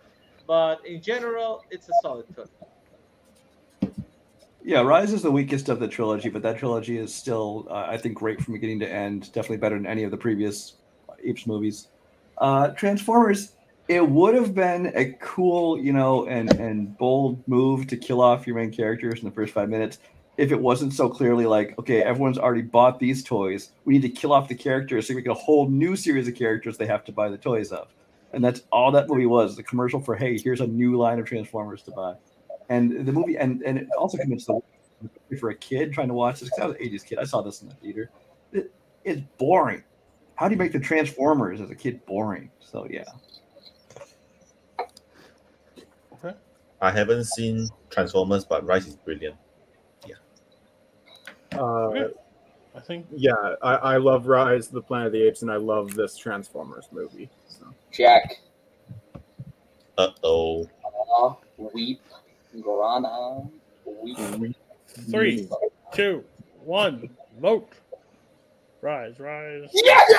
But 0.46 0.84
in 0.86 1.00
general, 1.00 1.64
it's 1.70 1.88
a 1.88 1.92
solid 2.02 2.26
cook. 2.34 2.50
Yeah, 4.66 4.80
Rise 4.80 5.12
is 5.12 5.20
the 5.20 5.30
weakest 5.30 5.68
of 5.68 5.78
the 5.78 5.86
trilogy, 5.86 6.30
but 6.30 6.40
that 6.42 6.56
trilogy 6.56 6.96
is 6.96 7.14
still, 7.14 7.66
uh, 7.70 7.84
I 7.86 7.98
think, 7.98 8.16
great 8.16 8.40
from 8.40 8.54
beginning 8.54 8.80
to 8.80 8.90
end. 8.90 9.30
Definitely 9.32 9.58
better 9.58 9.76
than 9.76 9.86
any 9.86 10.04
of 10.04 10.10
the 10.10 10.16
previous 10.16 10.76
Apes 11.22 11.46
movies. 11.46 11.88
Uh, 12.38 12.68
Transformers, 12.68 13.52
it 13.88 14.08
would 14.08 14.34
have 14.34 14.54
been 14.54 14.90
a 14.94 15.12
cool, 15.20 15.78
you 15.78 15.92
know, 15.92 16.26
and 16.26 16.50
and 16.58 16.96
bold 16.96 17.46
move 17.46 17.86
to 17.88 17.96
kill 17.98 18.22
off 18.22 18.46
your 18.46 18.56
main 18.56 18.72
characters 18.72 19.18
in 19.20 19.26
the 19.26 19.34
first 19.34 19.52
five 19.52 19.68
minutes 19.68 19.98
if 20.36 20.50
it 20.50 20.60
wasn't 20.60 20.92
so 20.92 21.08
clearly 21.08 21.46
like, 21.46 21.78
okay, 21.78 22.02
everyone's 22.02 22.38
already 22.38 22.62
bought 22.62 22.98
these 22.98 23.22
toys. 23.22 23.70
We 23.84 23.94
need 23.94 24.02
to 24.02 24.08
kill 24.08 24.32
off 24.32 24.48
the 24.48 24.54
characters 24.54 25.06
so 25.06 25.14
we 25.14 25.22
get 25.22 25.30
a 25.30 25.34
whole 25.34 25.68
new 25.68 25.94
series 25.94 26.26
of 26.26 26.34
characters 26.34 26.76
they 26.76 26.86
have 26.86 27.04
to 27.04 27.12
buy 27.12 27.28
the 27.28 27.38
toys 27.38 27.70
of. 27.70 27.88
And 28.32 28.42
that's 28.42 28.62
all 28.72 28.90
that 28.92 29.08
movie 29.08 29.26
was, 29.26 29.54
the 29.54 29.62
commercial 29.62 30.00
for, 30.00 30.16
hey, 30.16 30.36
here's 30.38 30.60
a 30.60 30.66
new 30.66 30.96
line 30.96 31.20
of 31.20 31.26
Transformers 31.26 31.82
to 31.82 31.92
buy. 31.92 32.14
And 32.68 33.06
the 33.06 33.12
movie, 33.12 33.36
and, 33.36 33.62
and 33.62 33.78
it 33.78 33.88
also 33.98 34.18
commits 34.18 34.46
the 34.46 34.60
for 35.38 35.50
a 35.50 35.54
kid 35.54 35.92
trying 35.92 36.08
to 36.08 36.14
watch 36.14 36.40
this, 36.40 36.48
because 36.50 36.60
I 36.60 36.66
was 36.66 36.76
an 36.76 36.82
80s 36.82 37.04
kid, 37.04 37.18
I 37.18 37.24
saw 37.24 37.42
this 37.42 37.62
in 37.62 37.68
the 37.68 37.74
theater. 37.74 38.10
It, 38.52 38.72
it's 39.04 39.20
boring. 39.38 39.82
How 40.36 40.48
do 40.48 40.54
you 40.54 40.58
make 40.58 40.72
the 40.72 40.80
Transformers 40.80 41.60
as 41.60 41.70
a 41.70 41.74
kid 41.74 42.04
boring? 42.06 42.50
So, 42.60 42.86
yeah. 42.90 43.04
Okay. 46.12 46.34
I 46.80 46.90
haven't 46.90 47.24
seen 47.24 47.68
Transformers, 47.90 48.44
but 48.44 48.64
Rise 48.66 48.86
is 48.86 48.96
brilliant. 48.96 49.36
Yeah. 50.06 51.58
Uh, 51.58 52.08
I 52.74 52.80
think. 52.80 53.06
Yeah, 53.12 53.34
I, 53.62 53.74
I 53.74 53.96
love 53.98 54.26
Rise, 54.26 54.68
the 54.68 54.82
Planet 54.82 55.08
of 55.08 55.12
the 55.12 55.22
Apes, 55.22 55.42
and 55.42 55.50
I 55.50 55.56
love 55.56 55.94
this 55.94 56.16
Transformers 56.16 56.88
movie. 56.90 57.30
So. 57.46 57.66
Jack. 57.92 58.40
Uh 59.96 60.08
oh. 60.24 60.68
Uh, 61.16 61.34
weep. 61.72 62.00
Grana. 62.62 63.48
Weep. 64.02 64.56
Three, 65.10 65.48
two, 65.92 66.24
one, 66.64 67.10
vote. 67.40 67.68
Rise, 68.80 69.18
rise. 69.18 69.68
Yes! 69.72 70.12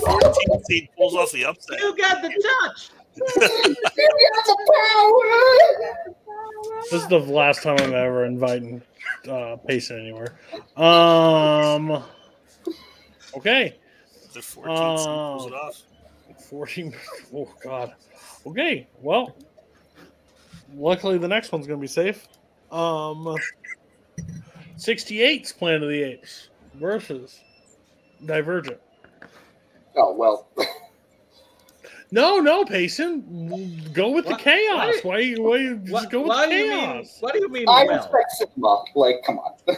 Fourteen 0.00 0.64
seed 0.64 0.88
pulls 0.96 1.14
off 1.14 1.32
the 1.32 1.44
upset. 1.44 1.80
You 1.80 1.96
got 1.96 2.22
the 2.22 2.28
touch. 2.64 2.90
This 6.90 7.02
is 7.02 7.08
the 7.08 7.18
last 7.18 7.62
time 7.62 7.76
I'm 7.80 7.94
ever 7.94 8.24
inviting 8.24 8.82
uh, 9.30 9.56
Payson 9.66 10.00
anywhere. 10.00 10.34
Um. 10.76 12.02
Okay. 13.36 13.76
The 14.32 14.42
14 14.42 14.98
seed 14.98 15.06
pulls 15.06 15.46
it 15.46 15.52
Um, 15.52 15.58
off. 15.58 15.82
14. 16.54 16.94
Oh, 17.34 17.48
God. 17.64 17.94
Okay. 18.46 18.86
Well, 19.02 19.34
luckily 20.76 21.18
the 21.18 21.26
next 21.26 21.50
one's 21.50 21.66
going 21.66 21.80
to 21.80 21.82
be 21.82 21.88
safe. 21.88 22.28
Um, 22.70 23.36
68's 24.78 25.50
Planet 25.52 25.82
of 25.82 25.88
the 25.88 26.00
Apes 26.02 26.50
versus 26.74 27.40
Divergent. 28.24 28.78
Oh, 29.96 30.14
well. 30.14 30.46
No, 32.12 32.38
no, 32.38 32.64
Payson. 32.64 33.90
Go 33.92 34.10
with 34.10 34.26
the 34.26 34.36
chaos. 34.36 34.94
Why- 35.02 35.14
Why, 35.14 35.18
you, 35.18 35.42
why 35.42 35.56
you 35.56 35.76
just 35.78 35.92
What, 35.92 36.10
go 36.10 36.20
with 36.20 36.28
what 36.28 36.48
the 36.48 36.54
do 36.54 36.56
you 36.60 36.70
mean? 36.70 36.80
chaos? 36.80 37.16
What 37.18 37.32
do 37.34 37.40
you 37.40 37.48
mean? 37.48 37.68
I 37.68 37.84
well? 37.84 37.96
respect 37.96 38.30
cinema. 38.32 38.84
Like, 38.94 39.16
come 39.26 39.38
on. 39.40 39.54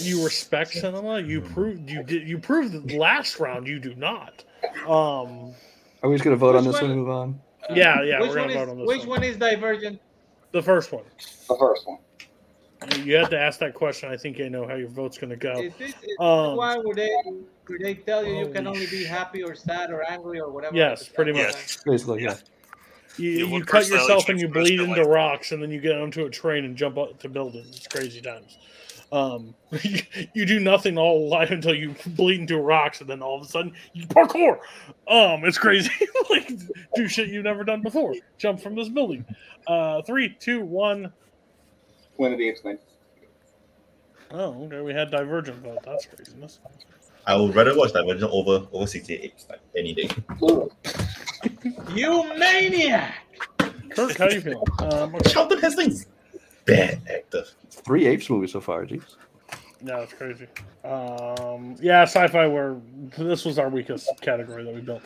You 0.00 0.24
respect 0.24 0.72
cinema. 0.72 1.20
You 1.20 1.40
proved 1.40 1.88
you 1.88 2.02
did. 2.02 2.28
You 2.28 2.38
proved 2.38 2.88
the 2.88 2.98
last 2.98 3.38
round. 3.40 3.66
You 3.66 3.78
do 3.78 3.94
not. 3.94 4.44
Um. 4.86 5.52
Are 6.02 6.10
we 6.10 6.14
just 6.16 6.24
going 6.24 6.36
to 6.36 6.38
vote 6.38 6.54
on 6.54 6.64
this 6.64 6.74
one 6.74 6.82
one- 6.82 6.90
and 6.92 7.00
move 7.00 7.08
on? 7.10 7.40
Yeah, 7.74 8.02
yeah. 8.02 8.20
which 8.20 8.30
we're 8.30 8.36
one 8.36 8.48
gonna 8.48 8.48
is 8.50 8.54
vote 8.54 8.68
on 8.70 8.78
this 8.78 8.86
which 8.86 8.98
one. 9.00 9.08
one 9.08 9.22
is 9.24 9.36
Divergent? 9.36 10.00
The 10.52 10.62
first 10.62 10.92
one. 10.92 11.04
The 11.48 11.56
first 11.58 11.86
one. 11.86 11.98
You 13.04 13.16
had 13.16 13.30
to 13.30 13.38
ask 13.38 13.58
that 13.60 13.74
question. 13.74 14.10
I 14.10 14.16
think 14.16 14.38
I 14.40 14.48
know 14.48 14.68
how 14.68 14.74
your 14.74 14.88
vote's 14.88 15.18
going 15.18 15.30
to 15.30 15.36
go. 15.36 15.60
Is 15.60 15.72
this 15.78 15.90
is 15.90 16.16
Um, 16.20 16.50
the 16.50 16.54
one 16.56 16.84
where 16.84 16.94
they 16.94 17.10
where 17.66 17.78
they 17.80 17.94
tell 17.94 18.24
you 18.24 18.38
you 18.38 18.48
can 18.52 18.66
only 18.66 18.86
be 18.86 19.02
happy 19.04 19.42
or 19.42 19.54
sad 19.56 19.90
or 19.90 20.04
angry 20.08 20.38
or 20.40 20.50
whatever? 20.50 20.76
Yes, 20.76 21.08
pretty 21.08 21.32
much. 21.32 21.40
Yes. 21.42 21.82
Basically, 21.84 22.22
yeah. 22.22 22.36
You, 23.16 23.30
Yeah, 23.30 23.46
you 23.56 23.64
cut 23.64 23.88
yourself 23.88 24.28
and 24.28 24.38
you 24.38 24.46
for 24.48 24.54
the 24.54 24.60
rest 24.60 24.68
bleed 24.68 24.80
into 24.80 25.00
life. 25.02 25.06
rocks, 25.08 25.52
and 25.52 25.60
then 25.62 25.70
you 25.70 25.80
get 25.80 25.96
onto 25.98 26.26
a 26.26 26.30
train 26.30 26.64
and 26.66 26.76
jump 26.76 26.98
up 26.98 27.18
to 27.20 27.28
buildings. 27.30 27.74
It's 27.78 27.88
crazy 27.88 28.20
times. 28.20 28.58
Um, 29.12 29.54
you, 29.82 30.00
you 30.34 30.46
do 30.46 30.60
nothing 30.60 30.98
all 30.98 31.28
life 31.28 31.50
until 31.50 31.74
you 31.74 31.94
bleed 32.06 32.40
into 32.40 32.58
rocks, 32.58 33.00
and 33.00 33.08
then 33.08 33.22
all 33.22 33.36
of 33.36 33.46
a 33.46 33.48
sudden 33.48 33.72
you 33.92 34.06
parkour. 34.06 34.58
Um, 35.08 35.44
it's 35.44 35.58
crazy. 35.58 35.90
like 36.30 36.50
do 36.94 37.08
shit 37.08 37.28
you've 37.28 37.44
never 37.44 37.64
done 37.64 37.82
before. 37.82 38.14
Jump 38.38 38.60
from 38.60 38.74
this 38.74 38.88
building. 38.88 39.24
Uh, 39.66 40.02
three, 40.02 40.36
two, 40.40 40.64
one. 40.64 41.12
Planet 42.16 42.34
of 42.34 42.38
the 42.38 42.48
Apes 42.48 42.60
thing. 42.60 42.78
Oh, 44.32 44.64
okay. 44.64 44.80
We 44.80 44.92
had 44.92 45.10
divergent 45.10 45.62
vote. 45.62 45.78
That's 45.84 46.06
craziness. 46.06 46.60
I 47.26 47.34
would 47.34 47.54
rather 47.56 47.76
watch 47.76 47.92
Divergent 47.92 48.30
over 48.32 48.66
over 48.72 48.86
68 48.86 49.34
like 49.50 49.60
any 49.76 49.94
day. 49.94 50.08
You 51.94 52.22
maniac! 52.38 53.14
Kirk, 53.90 54.16
how 54.18 54.28
you 54.28 54.40
feeling? 54.40 54.62
Um, 54.78 55.16
Charlton 55.26 55.58
Heston's 55.58 56.06
bad 56.66 57.00
actor. 57.08 57.44
Three 57.70 58.06
Apes 58.06 58.28
movies 58.28 58.52
so 58.52 58.60
far, 58.60 58.84
jeez. 58.84 59.16
Yeah, 59.82 60.00
it's 60.00 60.12
crazy. 60.12 60.46
Um, 60.84 61.76
yeah, 61.80 62.02
sci-fi. 62.02 62.46
Where 62.46 62.76
this 63.16 63.44
was 63.44 63.58
our 63.58 63.68
weakest 63.68 64.10
category 64.20 64.64
that 64.64 64.74
we 64.74 64.80
built. 64.80 65.02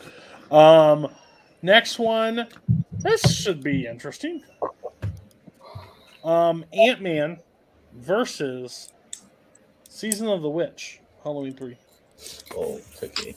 Um, 0.51 1.07
next 1.61 1.99
one. 1.99 2.47
This 2.99 3.21
should 3.35 3.63
be 3.63 3.85
interesting. 3.85 4.43
Um, 6.23 6.65
Ant 6.73 7.01
Man 7.01 7.39
versus 7.93 8.93
Season 9.89 10.27
of 10.27 10.41
the 10.41 10.49
Witch, 10.49 10.99
Halloween 11.23 11.53
three. 11.53 11.77
Oh, 12.55 12.79
okay. 13.03 13.35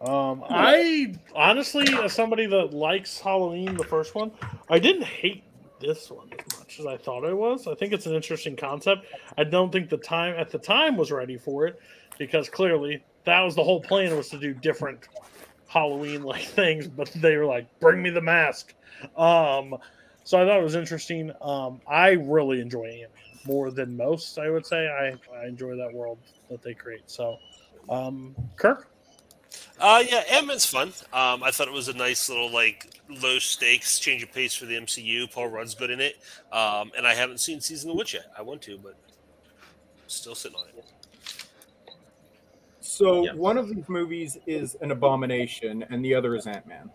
Um, 0.00 0.44
I 0.48 1.14
honestly, 1.34 1.86
as 2.02 2.12
somebody 2.12 2.46
that 2.46 2.72
likes 2.72 3.20
Halloween, 3.20 3.74
the 3.76 3.84
first 3.84 4.14
one, 4.14 4.32
I 4.68 4.78
didn't 4.78 5.04
hate 5.04 5.44
this 5.80 6.10
one 6.10 6.28
as 6.32 6.58
much 6.58 6.78
as 6.78 6.86
I 6.86 6.96
thought 6.96 7.24
I 7.24 7.32
was. 7.32 7.66
I 7.66 7.74
think 7.74 7.92
it's 7.92 8.06
an 8.06 8.14
interesting 8.14 8.56
concept. 8.56 9.06
I 9.38 9.44
don't 9.44 9.72
think 9.72 9.88
the 9.88 9.96
time 9.96 10.34
at 10.36 10.50
the 10.50 10.58
time 10.58 10.96
was 10.96 11.10
ready 11.10 11.36
for 11.36 11.66
it 11.66 11.80
because 12.18 12.48
clearly 12.48 13.02
that 13.24 13.40
was 13.40 13.54
the 13.54 13.64
whole 13.64 13.80
plan 13.80 14.16
was 14.16 14.28
to 14.30 14.38
do 14.38 14.52
different 14.54 15.08
Halloween 15.66 16.22
like 16.22 16.42
things, 16.44 16.86
but 16.86 17.10
they 17.16 17.36
were 17.36 17.46
like, 17.46 17.66
"Bring 17.80 18.02
me 18.02 18.10
the 18.10 18.20
mask." 18.20 18.74
Um, 19.16 19.76
so 20.24 20.40
I 20.40 20.44
thought 20.46 20.60
it 20.60 20.64
was 20.64 20.74
interesting. 20.74 21.32
Um, 21.40 21.80
I 21.88 22.10
really 22.10 22.60
enjoy 22.60 22.84
Ant 22.84 23.10
more 23.46 23.70
than 23.70 23.96
most. 23.96 24.38
I 24.38 24.50
would 24.50 24.66
say 24.66 24.88
I, 24.88 25.14
I 25.34 25.46
enjoy 25.46 25.76
that 25.76 25.92
world 25.92 26.18
that 26.50 26.62
they 26.62 26.74
create. 26.74 27.04
So, 27.06 27.38
um, 27.88 28.34
Kirk. 28.56 28.90
Uh, 29.78 30.02
yeah, 30.06 30.22
Ant-Man's 30.30 30.66
fun. 30.66 30.88
Um, 31.12 31.42
I 31.42 31.50
thought 31.50 31.66
it 31.66 31.72
was 31.74 31.88
a 31.88 31.94
nice 31.94 32.28
little 32.28 32.50
like 32.50 32.86
low 33.08 33.38
stakes 33.38 33.98
change 33.98 34.22
of 34.22 34.32
pace 34.32 34.54
for 34.54 34.66
the 34.66 34.74
MCU. 34.76 35.30
Paul 35.32 35.48
Rudd's 35.48 35.74
good 35.74 35.90
in 35.90 36.00
it, 36.00 36.16
um, 36.52 36.92
and 36.96 37.06
I 37.06 37.14
haven't 37.14 37.38
seen 37.38 37.60
Season 37.60 37.90
of 37.90 37.94
the 37.94 37.98
Witch 37.98 38.14
yet. 38.14 38.26
I 38.36 38.42
want 38.42 38.60
to, 38.62 38.78
but 38.78 38.94
still 40.06 40.34
sitting 40.34 40.58
on 40.58 40.66
it. 40.68 40.84
So 42.80 43.24
Yeah. 43.24 43.32
one 43.34 43.56
of 43.56 43.68
these 43.74 43.88
movies 43.88 44.36
is 44.46 44.76
an 44.82 44.90
abomination, 44.90 45.84
and 45.90 46.04
the 46.04 46.14
other 46.14 46.34
is 46.36 46.46
Ant 46.46 46.66
Man. 46.66 46.90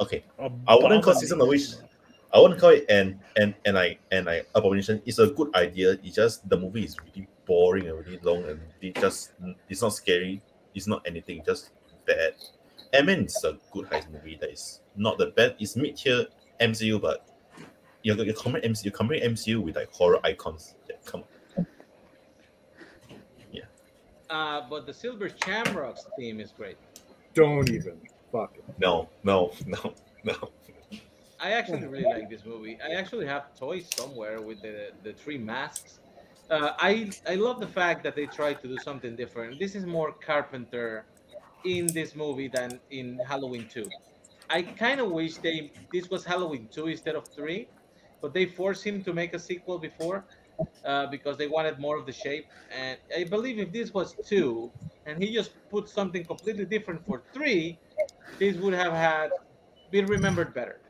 Okay. 0.00 0.24
I 0.66 0.74
wouldn't 0.74 1.04
call 1.04 1.14
season 1.14 1.40
of 1.40 1.48
Witch 1.48 1.74
I 2.32 2.40
wouldn't 2.40 2.60
call 2.60 2.70
it 2.70 2.84
an 2.90 3.20
and 3.36 3.54
and 3.64 3.78
I 3.78 3.96
and 4.10 4.28
I 4.28 4.42
abomination. 4.56 5.00
It's 5.06 5.20
a 5.20 5.28
good 5.28 5.54
idea. 5.54 5.92
It's 6.02 6.16
just 6.16 6.48
the 6.48 6.56
movie 6.58 6.84
is 6.84 6.96
really 6.98 7.28
boring 7.46 7.86
and 7.86 7.96
really 7.96 8.18
long 8.24 8.42
and 8.44 8.60
it 8.82 8.96
just 8.96 9.30
it's 9.68 9.82
not 9.82 9.92
scary. 9.94 10.42
It's 10.74 10.86
not 10.86 11.02
anything. 11.06 11.42
Just 11.44 11.70
bad. 12.06 12.34
Ant-Man 12.92 13.24
is 13.24 13.42
a 13.44 13.58
good 13.72 13.86
heist 13.86 14.10
movie 14.10 14.36
that 14.40 14.50
is 14.50 14.80
not 14.96 15.18
the 15.18 15.26
bad. 15.26 15.56
It's 15.58 15.76
mid 15.76 15.96
tier 15.96 16.26
MCU, 16.60 17.00
but 17.00 17.26
you're 18.02 18.16
you're 18.16 18.34
comparing 18.34 18.72
MCU, 18.72 18.84
you're 18.84 18.92
comparing 18.92 19.22
MCU 19.22 19.62
with 19.62 19.76
like 19.76 19.92
horror 19.92 20.20
icons. 20.24 20.74
Yeah, 20.88 20.96
come 21.04 21.24
on. 21.58 21.66
Yeah. 23.52 23.62
Uh, 24.30 24.62
but 24.68 24.86
the 24.86 24.94
Silver 24.94 25.28
Shamrocks 25.28 26.06
theme 26.18 26.40
is 26.40 26.52
great. 26.52 26.76
Don't 27.34 27.68
even 27.70 27.98
fuck 28.30 28.54
it. 28.56 28.64
No, 28.78 29.08
no, 29.24 29.52
no, 29.66 29.94
no. 30.24 30.50
I 31.40 31.50
actually 31.50 31.86
really 31.86 32.04
like 32.04 32.30
this 32.30 32.44
movie. 32.44 32.78
I 32.82 32.94
actually 32.94 33.26
have 33.26 33.58
toys 33.58 33.88
somewhere 33.96 34.40
with 34.40 34.62
the 34.62 34.92
the 35.02 35.12
three 35.12 35.38
masks, 35.38 35.98
uh, 36.50 36.72
I 36.78 37.10
I 37.26 37.34
love 37.36 37.60
the 37.60 37.66
fact 37.66 38.02
that 38.04 38.14
they 38.16 38.26
tried 38.26 38.60
to 38.62 38.68
do 38.68 38.78
something 38.78 39.16
different. 39.16 39.58
This 39.58 39.74
is 39.74 39.86
more 39.86 40.12
Carpenter 40.12 41.06
in 41.64 41.86
this 41.92 42.14
movie 42.14 42.48
than 42.48 42.80
in 42.90 43.20
Halloween 43.26 43.66
Two. 43.68 43.92
I 44.50 44.62
kind 44.62 45.00
of 45.00 45.10
wish 45.10 45.38
they 45.38 45.72
this 45.92 46.10
was 46.10 46.24
Halloween 46.24 46.68
Two 46.68 46.86
instead 46.88 47.16
of 47.16 47.28
three, 47.28 47.68
but 48.20 48.34
they 48.34 48.46
forced 48.46 48.84
him 48.84 49.02
to 49.04 49.12
make 49.12 49.34
a 49.34 49.38
sequel 49.38 49.78
before 49.78 50.26
uh, 50.84 51.06
because 51.06 51.36
they 51.38 51.46
wanted 51.48 51.78
more 51.78 51.96
of 51.98 52.06
the 52.06 52.12
shape. 52.12 52.46
And 52.70 52.98
I 53.16 53.24
believe 53.24 53.58
if 53.58 53.72
this 53.72 53.92
was 53.94 54.14
two 54.24 54.72
and 55.06 55.22
he 55.22 55.32
just 55.34 55.52
put 55.70 55.88
something 55.88 56.24
completely 56.24 56.66
different 56.66 57.04
for 57.06 57.22
three, 57.32 57.80
this 58.38 58.56
would 58.56 58.74
have 58.74 58.92
had 58.92 59.32
been 59.90 60.06
remembered 60.06 60.54
better. 60.54 60.83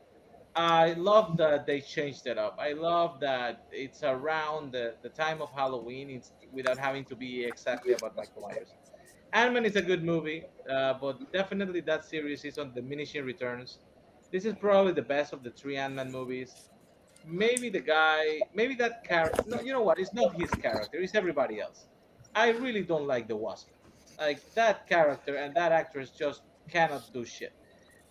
I 0.56 0.93
love 0.93 1.36
that 1.39 1.66
they 1.66 1.81
changed 1.81 2.26
it 2.26 2.39
up. 2.39 2.56
I 2.60 2.72
love 2.74 3.18
that 3.20 3.66
it's 3.72 4.05
around 4.05 4.72
the, 4.72 4.94
the 5.02 5.09
time 5.09 5.43
of 5.43 5.51
Halloween 5.51 6.10
it's, 6.10 6.32
without 6.52 6.78
having 6.78 7.05
to 7.06 7.16
be 7.16 7.44
exactly 7.44 7.93
about 7.94 8.14
Michael 8.16 8.43
Myers. 8.43 8.68
Ant-Man 9.32 9.64
is 9.64 9.74
a 9.74 9.82
good 9.82 10.05
movie, 10.05 10.44
uh, 10.70 10.94
but 10.94 11.32
definitely 11.32 11.81
that 11.81 12.05
series 12.05 12.44
is 12.44 12.56
on 12.59 12.72
diminishing 12.72 13.24
returns. 13.24 13.78
This 14.31 14.44
is 14.44 14.55
probably 14.55 14.93
the 14.93 15.02
best 15.02 15.32
of 15.32 15.43
the 15.43 15.51
three 15.51 15.76
Ant-Man 15.76 16.12
movies. 16.12 16.70
Maybe 17.26 17.68
the 17.68 17.81
guy, 17.81 18.40
maybe 18.55 18.76
that 18.76 19.02
character. 19.02 19.43
No, 19.47 19.60
you 19.60 19.72
know 19.72 19.82
what? 19.82 19.98
It's 19.98 20.14
not 20.14 20.40
his 20.40 20.51
character. 20.51 20.98
It's 20.98 21.16
everybody 21.16 21.60
else. 21.60 21.86
I 22.36 22.51
really 22.51 22.82
don't 22.82 23.09
like 23.09 23.26
the 23.26 23.36
Wasp. 23.36 23.70
Like 24.18 24.40
that 24.55 24.89
character 24.89 25.35
and 25.35 25.52
that 25.56 25.72
actress 25.72 26.10
just 26.10 26.43
cannot 26.68 27.12
do 27.12 27.24
shit. 27.24 27.52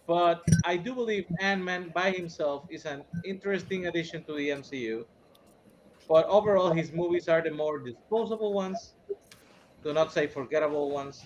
But 0.06 0.44
I 0.66 0.76
do 0.78 0.94
believe 0.94 1.26
Ant-Man 1.40 1.92
by 1.96 2.12
himself 2.12 2.66
is 2.70 2.86
an 2.86 3.04
interesting 3.24 3.88
addition 3.88 4.24
to 4.26 4.34
the 4.34 4.50
MCU. 4.50 5.06
But 6.10 6.26
overall, 6.28 6.74
his 6.74 6.92
movies 6.92 7.30
are 7.30 7.42
the 7.42 7.52
more 7.52 7.80
disposable 7.80 8.54
ones. 8.54 8.96
Do 9.84 9.94
not 9.94 10.12
say 10.12 10.28
forgettable 10.28 10.92
ones. 10.92 11.26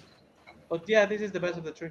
But 0.70 0.88
yeah, 0.88 1.06
this 1.06 1.22
is 1.22 1.32
the 1.32 1.40
best 1.40 1.58
of 1.58 1.64
the 1.64 1.72
three. 1.72 1.90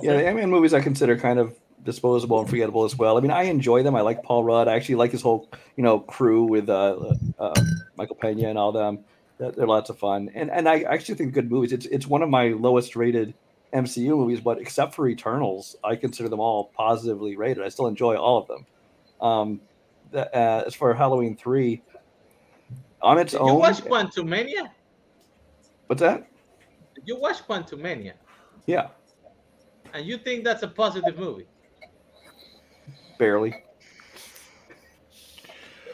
Yeah, 0.00 0.14
the 0.14 0.26
Ant-Man 0.26 0.50
movies 0.50 0.74
I 0.74 0.80
consider 0.80 1.16
kind 1.18 1.38
of 1.38 1.58
disposable 1.84 2.40
and 2.40 2.48
forgettable 2.48 2.84
as 2.84 2.96
well. 2.96 3.18
I 3.18 3.20
mean, 3.20 3.30
I 3.30 3.44
enjoy 3.44 3.82
them. 3.82 3.96
I 3.96 4.02
like 4.02 4.22
Paul 4.22 4.44
Rudd. 4.44 4.68
I 4.68 4.74
actually 4.74 4.94
like 4.96 5.10
his 5.10 5.22
whole, 5.22 5.48
you 5.76 5.82
know, 5.82 6.00
crew 6.00 6.44
with 6.44 6.68
uh, 6.68 7.14
uh, 7.38 7.54
Michael 7.96 8.16
Pena 8.16 8.48
and 8.48 8.58
all 8.58 8.72
them. 8.72 9.00
They're 9.38 9.66
lots 9.66 9.90
of 9.90 9.98
fun, 9.98 10.30
and 10.34 10.52
and 10.52 10.68
I 10.68 10.82
actually 10.82 11.16
think 11.16 11.34
good 11.34 11.50
movies. 11.50 11.72
It's 11.72 11.86
it's 11.86 12.06
one 12.06 12.22
of 12.22 12.28
my 12.28 12.48
lowest 12.50 12.94
rated 12.94 13.34
MCU 13.72 14.08
movies, 14.16 14.40
but 14.40 14.58
except 14.58 14.94
for 14.94 15.08
Eternals, 15.08 15.76
I 15.82 15.96
consider 15.96 16.28
them 16.28 16.40
all 16.40 16.70
positively 16.76 17.36
rated. 17.36 17.64
I 17.64 17.68
still 17.68 17.86
enjoy 17.86 18.16
all 18.16 18.38
of 18.38 18.46
them. 18.48 18.66
Um, 19.20 19.60
the, 20.10 20.26
uh, 20.36 20.64
as 20.66 20.74
for 20.74 20.92
Halloween 20.92 21.36
three, 21.36 21.82
on 23.00 23.18
its 23.18 23.32
Did 23.32 23.40
own, 23.40 23.48
you 23.48 23.54
watch 23.54 23.80
Quantumania? 23.82 24.68
what's 25.86 26.00
that? 26.00 26.28
Did 26.94 27.04
you 27.06 27.18
watch 27.18 27.38
Quantumania? 27.48 28.12
Yeah, 28.66 28.88
And 29.94 30.06
you 30.06 30.18
think 30.18 30.44
that's 30.44 30.62
a 30.62 30.68
positive 30.68 31.18
movie? 31.18 31.46
barely. 33.18 33.54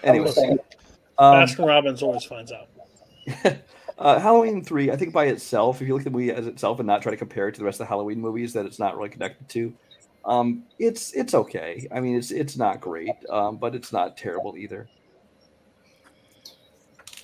Anyway, 0.02 0.26
Listen, 0.26 0.58
um, 1.18 1.34
Baskin 1.34 1.66
Robbins 1.66 2.02
always 2.02 2.24
finds 2.24 2.52
out. 2.52 2.68
Uh, 3.98 4.20
Halloween 4.20 4.62
three, 4.62 4.92
I 4.92 4.96
think 4.96 5.12
by 5.12 5.26
itself, 5.26 5.82
if 5.82 5.88
you 5.88 5.94
look 5.94 6.02
at 6.02 6.04
the 6.04 6.10
movie 6.10 6.30
as 6.30 6.46
itself 6.46 6.78
and 6.78 6.86
not 6.86 7.02
try 7.02 7.10
to 7.10 7.16
compare 7.16 7.48
it 7.48 7.52
to 7.54 7.58
the 7.58 7.64
rest 7.64 7.80
of 7.80 7.86
the 7.86 7.88
Halloween 7.88 8.20
movies 8.20 8.52
that 8.52 8.64
it's 8.64 8.78
not 8.78 8.96
really 8.96 9.08
connected 9.08 9.48
to, 9.48 9.74
um, 10.24 10.62
it's 10.78 11.12
it's 11.14 11.34
okay. 11.34 11.88
I 11.90 11.98
mean, 11.98 12.16
it's 12.16 12.30
it's 12.30 12.56
not 12.56 12.80
great, 12.80 13.10
um, 13.28 13.56
but 13.56 13.74
it's 13.74 13.92
not 13.92 14.16
terrible 14.16 14.56
either. 14.56 14.88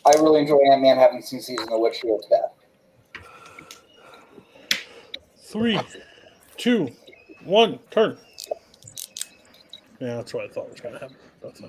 I 0.05 0.11
really 0.21 0.41
enjoy 0.41 0.59
Ant 0.73 0.83
Man. 0.83 0.97
Having 0.97 1.23
seen 1.23 1.41
season 1.41 1.73
of 1.73 1.79
which 1.79 2.01
it's 2.03 2.27
bad. 2.27 3.23
Three, 5.37 5.81
two, 6.57 6.91
one, 7.45 7.79
turn. 7.93 8.19
Yeah, 10.01 10.17
that's 10.17 10.35
what 10.35 10.45
I 10.45 10.49
thought 10.49 10.71
was 10.71 10.81
going 10.81 10.95
to 10.95 11.01
happen. 11.01 11.17
That's. 11.41 11.63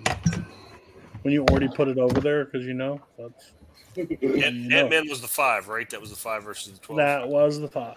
When 1.22 1.34
you 1.34 1.44
already 1.46 1.68
put 1.68 1.88
it 1.88 1.98
over 2.00 2.20
there, 2.20 2.46
because 2.46 2.66
you 2.66 2.74
know 2.74 3.00
that's 3.18 3.52
Ant 3.98 4.90
Man 4.90 5.10
was 5.10 5.22
the 5.22 5.28
five, 5.28 5.68
right? 5.68 5.90
That 5.90 6.02
was 6.02 6.10
the 6.10 6.16
five 6.16 6.44
versus 6.44 6.74
the 6.74 6.80
twelve. 6.80 6.98
that 6.98 7.28
was 7.28 7.60
the 7.60 7.68
five. 7.68 7.96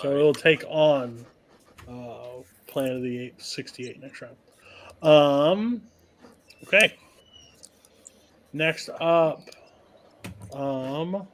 So 0.00 0.16
it'll 0.16 0.34
take 0.34 0.64
on 0.68 1.24
uh, 1.88 2.42
Planet 2.66 2.96
of 2.96 3.02
the 3.02 3.18
Apes 3.20 3.54
68 3.54 4.00
next 4.02 4.22
round. 4.22 4.36
Um, 5.02 5.82
okay. 6.64 6.96
Next 8.52 8.88
up, 9.00 9.42
um, 10.52 11.26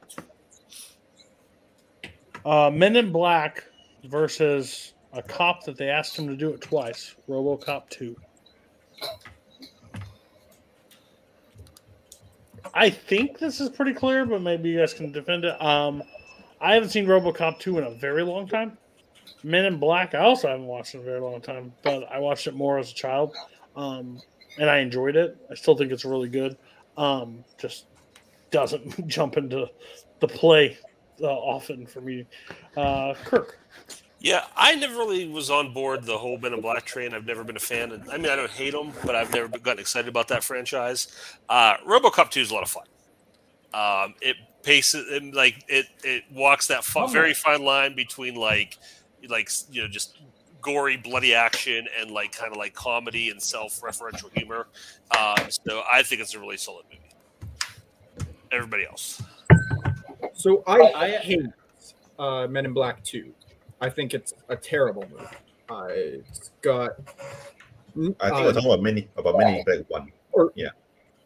uh, 2.45 2.69
Men 2.71 2.95
in 2.95 3.11
Black 3.11 3.63
versus 4.05 4.93
a 5.13 5.21
cop 5.21 5.63
that 5.65 5.77
they 5.77 5.89
asked 5.89 6.17
him 6.17 6.27
to 6.27 6.35
do 6.35 6.49
it 6.49 6.61
twice. 6.61 7.15
RoboCop 7.29 7.89
2. 7.89 8.15
I 12.73 12.89
think 12.89 13.39
this 13.39 13.59
is 13.59 13.69
pretty 13.69 13.93
clear, 13.93 14.25
but 14.25 14.41
maybe 14.41 14.69
you 14.69 14.79
guys 14.79 14.93
can 14.93 15.11
defend 15.11 15.45
it. 15.45 15.61
Um, 15.61 16.03
I 16.59 16.73
haven't 16.73 16.89
seen 16.89 17.05
RoboCop 17.05 17.59
2 17.59 17.79
in 17.79 17.83
a 17.85 17.91
very 17.91 18.23
long 18.23 18.47
time. 18.47 18.77
Men 19.43 19.65
in 19.65 19.77
Black, 19.77 20.13
I 20.13 20.19
also 20.19 20.47
haven't 20.47 20.67
watched 20.67 20.93
in 20.93 21.01
a 21.01 21.03
very 21.03 21.19
long 21.19 21.41
time, 21.41 21.73
but 21.81 22.03
I 22.11 22.19
watched 22.19 22.47
it 22.47 22.53
more 22.53 22.77
as 22.77 22.91
a 22.91 22.93
child, 22.93 23.35
um, 23.75 24.21
and 24.59 24.69
I 24.69 24.79
enjoyed 24.79 25.15
it. 25.15 25.37
I 25.49 25.55
still 25.55 25.75
think 25.75 25.91
it's 25.91 26.05
really 26.05 26.29
good. 26.29 26.57
Um, 26.97 27.43
just 27.57 27.85
doesn't 28.51 29.07
jump 29.07 29.37
into 29.37 29.67
the 30.19 30.27
play 30.27 30.77
uh, 31.21 31.27
often 31.27 31.87
for 31.87 32.01
me. 32.01 32.25
Uh, 32.77 33.15
Kirk, 33.23 33.57
Yeah, 34.23 34.45
I 34.55 34.75
never 34.75 34.97
really 34.97 35.27
was 35.27 35.49
on 35.49 35.73
board 35.73 36.03
the 36.03 36.15
whole 36.17 36.37
Men 36.37 36.53
in 36.53 36.61
Black 36.61 36.85
train. 36.85 37.11
I've 37.15 37.25
never 37.25 37.43
been 37.43 37.55
a 37.55 37.59
fan. 37.59 37.91
I 38.11 38.17
mean, 38.17 38.29
I 38.31 38.35
don't 38.35 38.51
hate 38.51 38.71
them, 38.71 38.91
but 39.03 39.15
I've 39.15 39.33
never 39.33 39.47
gotten 39.47 39.79
excited 39.79 40.07
about 40.07 40.27
that 40.27 40.43
franchise. 40.43 41.07
Uh, 41.49 41.77
RoboCop 41.87 42.29
2 42.29 42.39
is 42.41 42.51
a 42.51 42.53
lot 42.53 42.61
of 42.61 42.69
fun. 42.69 42.85
Um, 43.73 44.13
it 44.21 44.35
paces 44.63 45.11
and 45.11 45.33
like 45.33 45.63
it 45.67 45.87
it 46.03 46.23
walks 46.31 46.67
that 46.67 46.83
fu- 46.83 47.07
very 47.07 47.33
fine 47.33 47.63
line 47.63 47.95
between 47.95 48.35
like 48.35 48.77
like 49.27 49.49
you 49.71 49.81
know 49.81 49.87
just 49.87 50.19
gory 50.61 50.97
bloody 50.97 51.33
action 51.33 51.87
and 51.99 52.11
like 52.11 52.31
kind 52.31 52.51
of 52.51 52.57
like 52.57 52.75
comedy 52.75 53.31
and 53.31 53.41
self-referential 53.41 54.29
humor. 54.37 54.67
Um, 55.17 55.49
so 55.49 55.81
I 55.91 56.03
think 56.03 56.21
it's 56.21 56.35
a 56.35 56.39
really 56.39 56.57
solid 56.57 56.85
movie. 56.91 57.01
Everybody 58.51 58.85
else. 58.85 59.23
So 60.33 60.63
I, 60.67 60.77
I- 60.95 61.09
hate 61.17 61.45
uh, 62.19 62.45
Men 62.47 62.65
in 62.65 62.73
Black 62.73 63.03
2. 63.03 63.33
I 63.81 63.89
think 63.89 64.13
it's 64.13 64.33
a 64.49 64.55
terrible 64.55 65.03
movie. 65.09 65.25
Uh, 65.69 65.87
it's 65.89 66.51
got. 66.61 66.91
I 66.99 67.93
think 67.93 68.15
uh, 68.21 68.41
we're 68.43 68.53
talking 68.53 68.69
about 68.71 68.81
many 68.81 69.09
about 69.17 69.37
many 69.37 69.63
black 69.65 69.89
one. 69.89 70.11
Or 70.31 70.51
Yeah. 70.55 70.69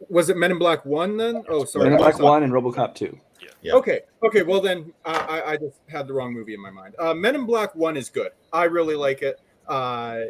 was 0.08 0.30
it 0.30 0.36
Men 0.36 0.50
in 0.50 0.58
Black 0.58 0.84
One 0.84 1.16
then? 1.16 1.42
Oh, 1.48 1.64
sorry. 1.64 1.84
Men 1.84 1.92
in 1.92 1.98
Black 1.98 2.18
one 2.18 2.42
and 2.42 2.52
RoboCop 2.52 2.94
two. 2.94 3.18
Yeah. 3.62 3.74
Okay, 3.74 4.00
okay. 4.22 4.42
Well 4.42 4.60
then, 4.60 4.92
I, 5.04 5.12
I, 5.16 5.50
I 5.52 5.56
just 5.56 5.78
had 5.88 6.06
the 6.06 6.12
wrong 6.14 6.32
movie 6.32 6.54
in 6.54 6.60
my 6.60 6.70
mind. 6.70 6.94
Uh, 6.98 7.14
Men 7.14 7.34
in 7.34 7.46
Black 7.46 7.74
One 7.74 7.96
is 7.96 8.08
good. 8.10 8.30
I 8.52 8.64
really 8.64 8.94
like 8.96 9.22
it. 9.22 9.40
Uh, 9.68 10.20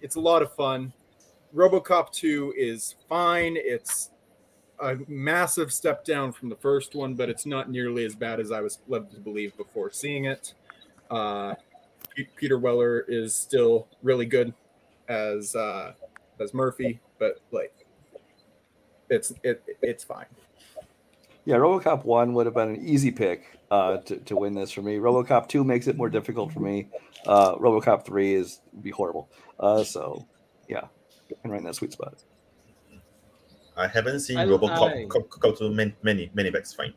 it's 0.00 0.16
a 0.16 0.20
lot 0.20 0.42
of 0.42 0.52
fun. 0.54 0.92
RoboCop 1.54 2.10
Two 2.12 2.52
is 2.56 2.96
fine. 3.08 3.56
It's 3.56 4.10
a 4.80 4.96
massive 5.06 5.72
step 5.72 6.04
down 6.04 6.32
from 6.32 6.48
the 6.48 6.56
first 6.56 6.94
one, 6.94 7.14
but 7.14 7.28
it's 7.28 7.46
not 7.46 7.70
nearly 7.70 8.04
as 8.04 8.14
bad 8.14 8.40
as 8.40 8.50
I 8.50 8.60
was 8.60 8.80
led 8.88 9.10
to 9.12 9.20
believe 9.20 9.56
before 9.56 9.90
seeing 9.92 10.24
it. 10.24 10.54
Uh, 11.10 11.54
P- 11.54 11.60
Peter 12.36 12.58
Weller 12.58 13.00
is 13.08 13.34
still 13.34 13.88
really 14.02 14.26
good 14.26 14.54
as 15.08 15.54
uh, 15.54 15.92
as 16.40 16.54
Murphy, 16.54 17.00
but 17.18 17.40
like, 17.50 17.86
it's 19.10 19.32
it 19.42 19.62
it's 19.82 20.04
fine. 20.04 20.26
Yeah, 21.44 21.56
RoboCop 21.56 22.04
one 22.04 22.32
would 22.34 22.46
have 22.46 22.54
been 22.54 22.70
an 22.70 22.86
easy 22.86 23.10
pick 23.10 23.58
uh, 23.70 23.98
to 23.98 24.16
to 24.18 24.36
win 24.36 24.54
this 24.54 24.70
for 24.70 24.82
me. 24.82 24.96
RoboCop 24.96 25.48
two 25.48 25.64
makes 25.64 25.86
it 25.86 25.96
more 25.96 26.08
difficult 26.08 26.52
for 26.52 26.60
me. 26.60 26.88
Uh, 27.26 27.56
RoboCop 27.56 28.04
three 28.04 28.34
is 28.34 28.60
be 28.82 28.90
horrible. 28.90 29.28
Uh, 29.60 29.84
so 29.84 30.26
yeah, 30.68 30.86
and 31.42 31.52
right 31.52 31.58
in 31.58 31.64
that 31.64 31.74
sweet 31.74 31.92
spot. 31.92 32.14
I 33.76 33.88
haven't 33.88 34.20
seen 34.20 34.38
I- 34.38 34.46
RoboCop 34.46 35.04
I- 35.04 35.06
Cop, 35.06 35.28
Cop 35.28 35.56
to 35.58 35.68
many 35.70 35.94
many 36.02 36.30
many 36.34 36.50
backs 36.50 36.72
fine. 36.72 36.94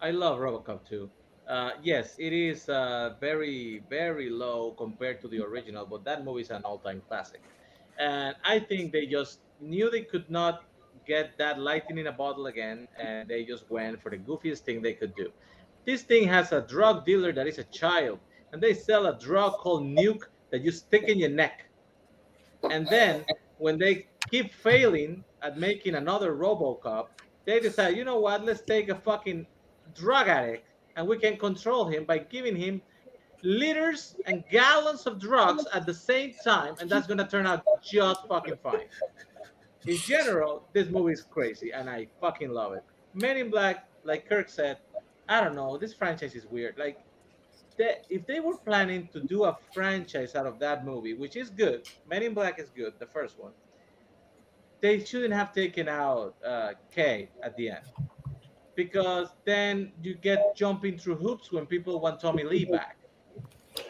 I 0.00 0.12
love 0.12 0.38
RoboCop 0.38 0.88
2. 0.88 1.10
Uh, 1.48 1.70
yes, 1.82 2.16
it 2.18 2.32
is 2.32 2.68
uh, 2.68 3.14
very, 3.20 3.82
very 3.88 4.28
low 4.28 4.72
compared 4.72 5.20
to 5.22 5.28
the 5.28 5.42
original, 5.42 5.86
but 5.86 6.04
that 6.04 6.22
movie 6.24 6.42
is 6.42 6.50
an 6.50 6.62
all-time 6.64 7.02
classic. 7.08 7.42
And 7.98 8.36
I 8.44 8.58
think 8.60 8.92
they 8.92 9.06
just 9.06 9.40
knew 9.60 9.90
they 9.90 10.02
could 10.02 10.30
not 10.30 10.64
get 11.06 11.38
that 11.38 11.58
lightning 11.58 11.98
in 11.98 12.06
a 12.06 12.12
bottle 12.12 12.46
again, 12.46 12.86
and 12.98 13.26
they 13.28 13.44
just 13.44 13.70
went 13.70 14.02
for 14.02 14.10
the 14.10 14.18
goofiest 14.18 14.60
thing 14.60 14.82
they 14.82 14.92
could 14.92 15.14
do. 15.16 15.32
This 15.86 16.02
thing 16.02 16.28
has 16.28 16.52
a 16.52 16.60
drug 16.60 17.06
dealer 17.06 17.32
that 17.32 17.46
is 17.46 17.58
a 17.58 17.64
child, 17.64 18.20
and 18.52 18.62
they 18.62 18.74
sell 18.74 19.06
a 19.06 19.18
drug 19.18 19.54
called 19.54 19.84
Nuke 19.84 20.24
that 20.50 20.62
you 20.62 20.70
stick 20.70 21.04
in 21.04 21.18
your 21.18 21.30
neck. 21.30 21.70
And 22.70 22.86
then 22.88 23.24
when 23.56 23.78
they 23.78 24.08
keep 24.30 24.52
failing 24.52 25.24
at 25.40 25.58
making 25.58 25.94
another 25.94 26.34
RoboCop, 26.34 27.06
they 27.46 27.58
decide, 27.60 27.96
you 27.96 28.04
know 28.04 28.20
what? 28.20 28.44
Let's 28.44 28.60
take 28.60 28.90
a 28.90 28.94
fucking 28.96 29.46
drug 29.94 30.28
addict 30.28 30.67
and 30.98 31.06
we 31.06 31.16
can 31.16 31.36
control 31.36 31.86
him 31.86 32.04
by 32.04 32.18
giving 32.18 32.56
him 32.56 32.82
liters 33.42 34.16
and 34.26 34.42
gallons 34.50 35.06
of 35.06 35.20
drugs 35.20 35.64
at 35.72 35.86
the 35.86 35.94
same 35.94 36.34
time, 36.42 36.74
and 36.80 36.90
that's 36.90 37.06
gonna 37.06 37.26
turn 37.26 37.46
out 37.46 37.64
just 37.80 38.26
fucking 38.26 38.58
fine. 38.64 38.88
In 39.86 39.96
general, 39.96 40.64
this 40.72 40.88
movie 40.88 41.12
is 41.12 41.22
crazy, 41.22 41.70
and 41.72 41.88
I 41.88 42.08
fucking 42.20 42.50
love 42.50 42.72
it. 42.72 42.82
Men 43.14 43.36
in 43.36 43.48
Black, 43.48 43.88
like 44.02 44.28
Kirk 44.28 44.48
said, 44.48 44.78
I 45.28 45.40
don't 45.40 45.54
know. 45.54 45.78
This 45.78 45.94
franchise 45.94 46.34
is 46.34 46.46
weird. 46.46 46.76
Like, 46.76 46.98
they, 47.76 47.98
if 48.10 48.26
they 48.26 48.40
were 48.40 48.56
planning 48.56 49.08
to 49.12 49.20
do 49.20 49.44
a 49.44 49.56
franchise 49.72 50.34
out 50.34 50.46
of 50.46 50.58
that 50.58 50.84
movie, 50.84 51.14
which 51.14 51.36
is 51.36 51.48
good, 51.48 51.88
Men 52.10 52.24
in 52.24 52.34
Black 52.34 52.58
is 52.58 52.70
good, 52.70 52.94
the 52.98 53.06
first 53.06 53.38
one. 53.38 53.52
They 54.80 55.04
shouldn't 55.04 55.34
have 55.34 55.54
taken 55.54 55.88
out 55.88 56.34
uh, 56.44 56.72
K 56.92 57.28
at 57.40 57.56
the 57.56 57.70
end, 57.70 57.86
because 58.78 59.30
then 59.44 59.90
you 60.04 60.14
get 60.14 60.54
jumping 60.54 60.96
through 60.96 61.16
hoops 61.16 61.50
when 61.50 61.66
people 61.66 61.98
want 61.98 62.20
Tommy 62.20 62.44
Lee 62.44 62.64
back. 62.64 62.96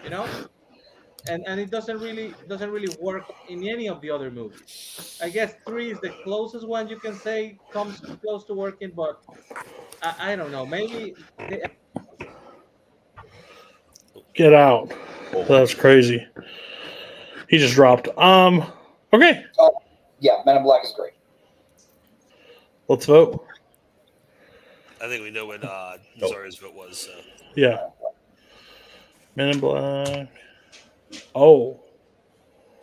You 0.03 0.09
know, 0.09 0.27
and 1.29 1.47
and 1.47 1.61
it 1.61 1.71
doesn't 1.71 2.01
really 2.01 2.35
doesn't 2.49 2.71
really 2.71 2.89
work 2.99 3.27
in 3.51 3.69
any 3.69 3.87
of 3.87 4.01
the 4.01 4.11
other 4.11 4.31
movies. 4.31 5.21
I 5.23 5.29
guess 5.29 5.53
three 5.67 5.91
is 5.91 6.01
the 6.01 6.09
closest 6.25 6.67
one 6.67 6.89
you 6.89 6.99
can 6.99 7.15
say 7.15 7.59
comes 7.71 8.01
close 8.23 8.45
to 8.45 8.55
working, 8.55 8.93
but 8.97 9.21
I, 10.03 10.33
I 10.33 10.37
don't 10.37 10.51
know. 10.51 10.65
Maybe 10.65 11.15
they, 11.37 11.63
Get 14.33 14.55
out. 14.55 14.91
That's 15.49 15.75
crazy. 15.75 16.27
He 17.51 17.59
just 17.59 17.75
dropped. 17.75 18.09
Um. 18.17 18.65
Okay. 19.13 19.45
Oh, 19.59 19.73
yeah, 20.21 20.41
Men 20.47 20.57
in 20.57 20.63
Black 20.63 20.83
is 20.83 20.95
great. 20.97 21.13
Let's 22.89 23.05
vote. 23.05 23.45
I 25.01 25.09
think 25.09 25.23
we 25.23 25.31
know 25.31 25.47
what 25.47 25.65
uh, 25.65 25.97
Zarya's 26.21 26.57
vote 26.57 26.75
was. 26.75 26.99
So. 26.99 27.11
Yeah. 27.55 27.89
Men 29.37 29.51
in 29.51 29.61
Black. 29.61 30.29
Oh. 31.35 31.81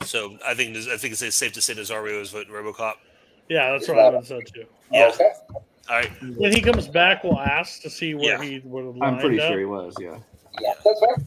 So 0.03 0.37
I 0.45 0.53
think 0.53 0.75
I 0.77 0.97
think 0.97 1.13
it's 1.13 1.35
safe 1.35 1.53
to 1.53 1.61
say 1.61 1.73
Nazario 1.73 2.21
is 2.21 2.29
voting 2.29 2.53
RoboCop. 2.53 2.95
Yeah, 3.49 3.71
that's 3.71 3.87
what 3.87 3.99
I 3.99 4.05
would 4.05 4.15
have 4.15 4.27
said 4.27 4.41
too. 4.53 4.65
Yeah. 4.91 5.11
All 5.89 5.97
right. 5.97 6.09
When 6.37 6.51
he 6.51 6.61
comes 6.61 6.87
back, 6.87 7.23
we'll 7.23 7.39
ask 7.39 7.81
to 7.81 7.89
see 7.89 8.13
where 8.15 8.37
Yeah. 8.37 8.43
he 8.43 8.61
would 8.63 8.85
have. 8.85 9.01
I'm 9.01 9.19
pretty 9.19 9.37
lined 9.37 9.49
sure 9.49 9.59
he 9.59 9.65
was. 9.65 9.95
Yeah. 9.99 10.17
Yeah, 10.61 10.73
that's 10.83 10.99
fair. 10.99 11.25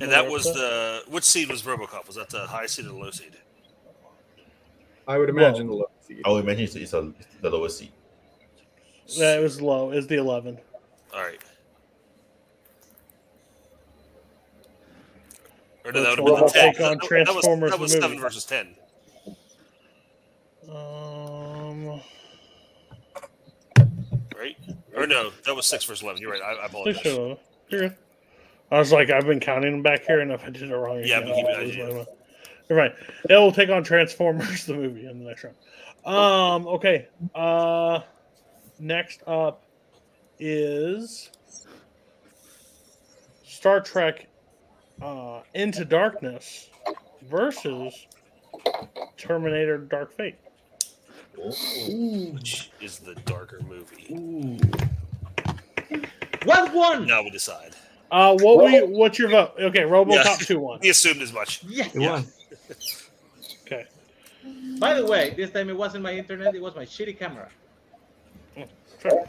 And 0.00 0.12
that 0.12 0.28
was 0.28 0.44
the 0.44 1.02
which 1.08 1.24
seed 1.24 1.48
was 1.48 1.62
RoboCop? 1.62 2.06
Was 2.06 2.16
that 2.16 2.30
the 2.30 2.46
high 2.46 2.66
seed 2.66 2.86
or 2.86 2.90
the 2.90 2.94
low 2.94 3.10
seed? 3.10 3.36
I 5.08 5.18
would 5.18 5.28
imagine 5.28 5.66
the 5.66 5.72
low 5.72 5.90
seed. 6.06 6.22
I 6.24 6.30
would 6.30 6.44
imagine 6.44 6.64
it's, 6.64 6.76
it's 6.76 6.92
a, 6.92 7.12
the 7.40 7.50
lowest 7.50 7.78
seed. 7.78 7.90
It 9.08 9.42
was 9.42 9.60
low. 9.60 9.90
It's 9.90 10.06
the 10.06 10.16
eleven. 10.16 10.58
All 11.14 11.22
right. 11.22 11.40
Or 15.84 15.92
no, 15.92 16.02
that 16.02 16.22
would 16.22 16.38
have 16.38 16.38
been 16.38 16.46
the 16.46 16.52
ten. 16.52 16.74
take 16.74 16.80
on 16.82 16.98
That, 16.98 17.26
that 17.26 17.34
was, 17.34 17.70
that 17.70 17.80
was 17.80 17.92
seven 17.92 18.20
versus 18.20 18.44
ten. 18.44 18.74
Um. 20.70 22.00
Right? 24.36 24.56
Or 24.94 25.06
no, 25.06 25.30
that 25.46 25.56
was 25.56 25.66
six 25.66 25.84
versus 25.84 26.02
eleven. 26.02 26.20
You're 26.20 26.32
right. 26.32 26.42
I, 26.42 26.52
I 26.62 26.66
apologize. 26.66 27.02
Six 27.02 27.16
11. 27.70 27.96
I 28.70 28.78
was 28.78 28.92
like, 28.92 29.08
I've 29.08 29.24
been 29.24 29.40
counting 29.40 29.72
them 29.72 29.82
back 29.82 30.04
here, 30.04 30.20
and 30.20 30.30
if 30.30 30.44
I 30.44 30.50
did 30.50 30.70
it 30.70 30.74
wrong, 30.74 31.00
Yeah, 31.02 31.20
but 31.20 31.34
keep 31.34 31.46
it 31.46 31.78
my 31.78 31.94
mind. 31.94 32.06
You're 32.68 32.78
right. 32.78 32.94
It 33.30 33.34
will 33.34 33.52
take 33.52 33.70
on 33.70 33.82
Transformers 33.82 34.66
the 34.66 34.74
movie 34.74 35.06
in 35.06 35.20
the 35.20 35.24
next 35.24 35.44
round. 35.44 35.56
Um. 36.04 36.66
Okay. 36.66 37.08
Uh. 37.34 38.00
Next 38.78 39.22
up 39.26 39.64
is 40.38 41.30
Star 43.44 43.80
Trek 43.80 44.28
uh, 45.02 45.40
Into 45.54 45.84
Darkness 45.84 46.70
versus 47.28 48.06
Terminator 49.16 49.78
Dark 49.78 50.12
Fate. 50.12 50.36
Which 51.36 52.70
is 52.80 52.98
the 52.98 53.14
darker 53.24 53.60
movie? 53.68 54.48
What 56.44 56.72
one? 56.72 57.06
Now 57.06 57.22
we 57.22 57.30
decide. 57.30 57.74
Uh, 58.10 58.36
what 58.38 58.64
we? 58.64 58.80
What's 58.80 59.18
your 59.18 59.28
vote? 59.28 59.52
Okay, 59.58 59.80
RoboCop 59.80 60.46
two 60.46 60.60
one. 60.60 60.80
We 60.80 60.88
assumed 60.88 61.20
as 61.20 61.32
much. 61.32 61.62
Yes. 61.64 61.94
Yeah. 61.94 62.22
Okay. 63.66 63.86
By 64.78 64.94
the 64.94 65.04
way, 65.04 65.34
this 65.36 65.50
time 65.50 65.68
it 65.68 65.76
wasn't 65.76 66.02
my 66.02 66.12
internet; 66.12 66.54
it 66.54 66.62
was 66.62 66.74
my 66.74 66.84
shitty 66.84 67.18
camera. 67.18 67.48
Sure. 69.00 69.26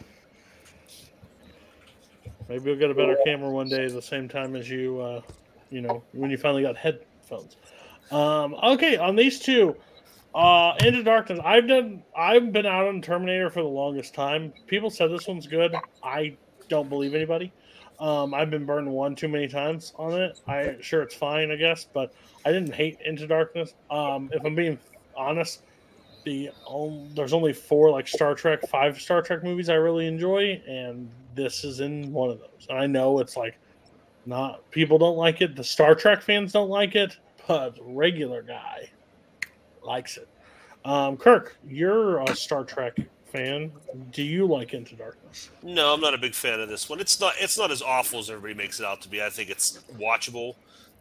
Maybe 2.47 2.63
we'll 2.65 2.79
get 2.79 2.89
a 2.89 2.95
better 2.95 3.15
camera 3.25 3.49
one 3.49 3.69
day, 3.69 3.87
the 3.87 4.01
same 4.01 4.27
time 4.27 4.55
as 4.55 4.69
you, 4.69 4.99
uh, 4.99 5.21
you 5.69 5.81
know, 5.81 6.03
when 6.13 6.31
you 6.31 6.37
finally 6.37 6.63
got 6.63 6.75
headphones. 6.75 7.57
Um, 8.09 8.55
okay, 8.55 8.97
on 8.97 9.15
these 9.15 9.39
two, 9.39 9.75
uh, 10.33 10.73
Into 10.79 11.03
Darkness. 11.03 11.39
I've 11.43 11.67
done. 11.67 12.03
I've 12.17 12.51
been 12.51 12.65
out 12.65 12.87
on 12.87 13.01
Terminator 13.01 13.49
for 13.49 13.61
the 13.61 13.67
longest 13.67 14.13
time. 14.15 14.51
People 14.67 14.89
said 14.89 15.11
this 15.11 15.27
one's 15.27 15.47
good. 15.47 15.75
I 16.03 16.35
don't 16.69 16.89
believe 16.89 17.13
anybody. 17.13 17.51
Um, 17.99 18.33
I've 18.33 18.49
been 18.49 18.65
burned 18.65 18.89
one 18.89 19.15
too 19.15 19.27
many 19.27 19.47
times 19.47 19.93
on 19.97 20.19
it. 20.19 20.39
I 20.47 20.77
sure 20.81 21.01
it's 21.01 21.15
fine, 21.15 21.51
I 21.51 21.55
guess, 21.55 21.85
but 21.91 22.13
I 22.45 22.51
didn't 22.51 22.73
hate 22.73 22.97
Into 23.05 23.27
Darkness. 23.27 23.73
Um, 23.91 24.29
if 24.33 24.43
I'm 24.45 24.55
being 24.55 24.79
honest, 25.15 25.63
the 26.23 26.49
um, 26.69 27.09
there's 27.15 27.33
only 27.33 27.53
four 27.53 27.89
like 27.91 28.07
Star 28.07 28.35
Trek, 28.35 28.67
five 28.67 28.99
Star 28.99 29.21
Trek 29.21 29.43
movies 29.43 29.69
I 29.69 29.75
really 29.75 30.07
enjoy, 30.07 30.61
and 30.67 31.09
this 31.35 31.63
is 31.63 31.79
in 31.79 32.11
one 32.11 32.29
of 32.29 32.39
those. 32.39 32.67
I 32.69 32.87
know 32.87 33.19
it's 33.19 33.37
like 33.37 33.57
not 34.25 34.69
people 34.71 34.97
don't 34.97 35.17
like 35.17 35.41
it. 35.41 35.55
The 35.55 35.63
Star 35.63 35.95
Trek 35.95 36.21
fans 36.21 36.51
don't 36.51 36.69
like 36.69 36.95
it, 36.95 37.17
but 37.47 37.77
regular 37.81 38.41
guy 38.41 38.89
likes 39.83 40.17
it. 40.17 40.27
Um, 40.85 41.17
Kirk, 41.17 41.57
you're 41.67 42.19
a 42.19 42.35
Star 42.35 42.63
Trek 42.63 42.97
fan. 43.31 43.71
Do 44.11 44.23
you 44.23 44.45
like 44.45 44.73
Into 44.73 44.95
Darkness? 44.95 45.49
No, 45.63 45.93
I'm 45.93 46.01
not 46.01 46.13
a 46.13 46.17
big 46.17 46.33
fan 46.33 46.59
of 46.59 46.69
this 46.69 46.89
one. 46.89 46.99
It's 46.99 47.19
not. 47.19 47.33
It's 47.39 47.57
not 47.57 47.71
as 47.71 47.81
awful 47.81 48.19
as 48.19 48.29
everybody 48.29 48.53
makes 48.53 48.79
it 48.79 48.85
out 48.85 49.01
to 49.01 49.09
be. 49.09 49.21
I 49.21 49.29
think 49.29 49.49
it's 49.49 49.79
watchable, 49.97 50.55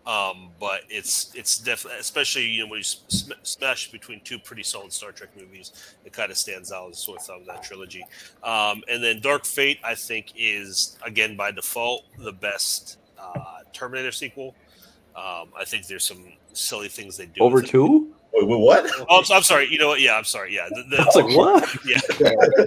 um, 0.06 0.50
but 0.58 0.82
it's 0.88 1.32
it's 1.34 1.58
definitely, 1.58 2.00
especially 2.00 2.46
you 2.46 2.64
know 2.64 2.70
when 2.70 2.78
you 2.78 2.84
sm- 2.84 3.32
smash 3.42 3.90
between 3.90 4.20
two 4.20 4.38
pretty 4.38 4.62
solid 4.62 4.92
Star 4.92 5.12
Trek 5.12 5.30
movies, 5.38 5.96
it 6.04 6.12
kind 6.12 6.30
of 6.30 6.38
stands 6.38 6.72
out 6.72 6.90
as 6.90 6.98
sort 6.98 7.20
of 7.28 7.46
that 7.46 7.62
trilogy. 7.62 8.04
Um, 8.42 8.82
and 8.88 9.02
then 9.02 9.20
Dark 9.20 9.44
Fate, 9.44 9.78
I 9.84 9.94
think, 9.94 10.32
is 10.36 10.96
again 11.04 11.36
by 11.36 11.50
default 11.50 12.04
the 12.18 12.32
best 12.32 12.98
uh, 13.20 13.58
Terminator 13.72 14.12
sequel. 14.12 14.54
Um, 15.14 15.48
I 15.58 15.64
think 15.64 15.86
there's 15.86 16.04
some 16.04 16.24
silly 16.52 16.88
things 16.88 17.16
they 17.16 17.26
do. 17.26 17.40
Over 17.40 17.60
two. 17.60 18.10
it. 18.12 18.17
Two? 18.40 18.46
Wait, 18.46 18.58
wait, 18.58 18.60
what? 18.60 18.90
Oh, 19.08 19.18
I'm, 19.18 19.24
I'm 19.36 19.42
sorry. 19.42 19.68
You 19.70 19.78
know 19.78 19.88
what? 19.88 20.00
Yeah, 20.00 20.16
I'm 20.16 20.24
sorry. 20.24 20.54
Yeah, 20.54 20.68
the, 20.70 20.82
the, 20.84 21.02
I 21.02 21.04
was 21.04 21.16
like, 21.16 21.36
what? 21.36 21.76
Yeah, 21.86 21.98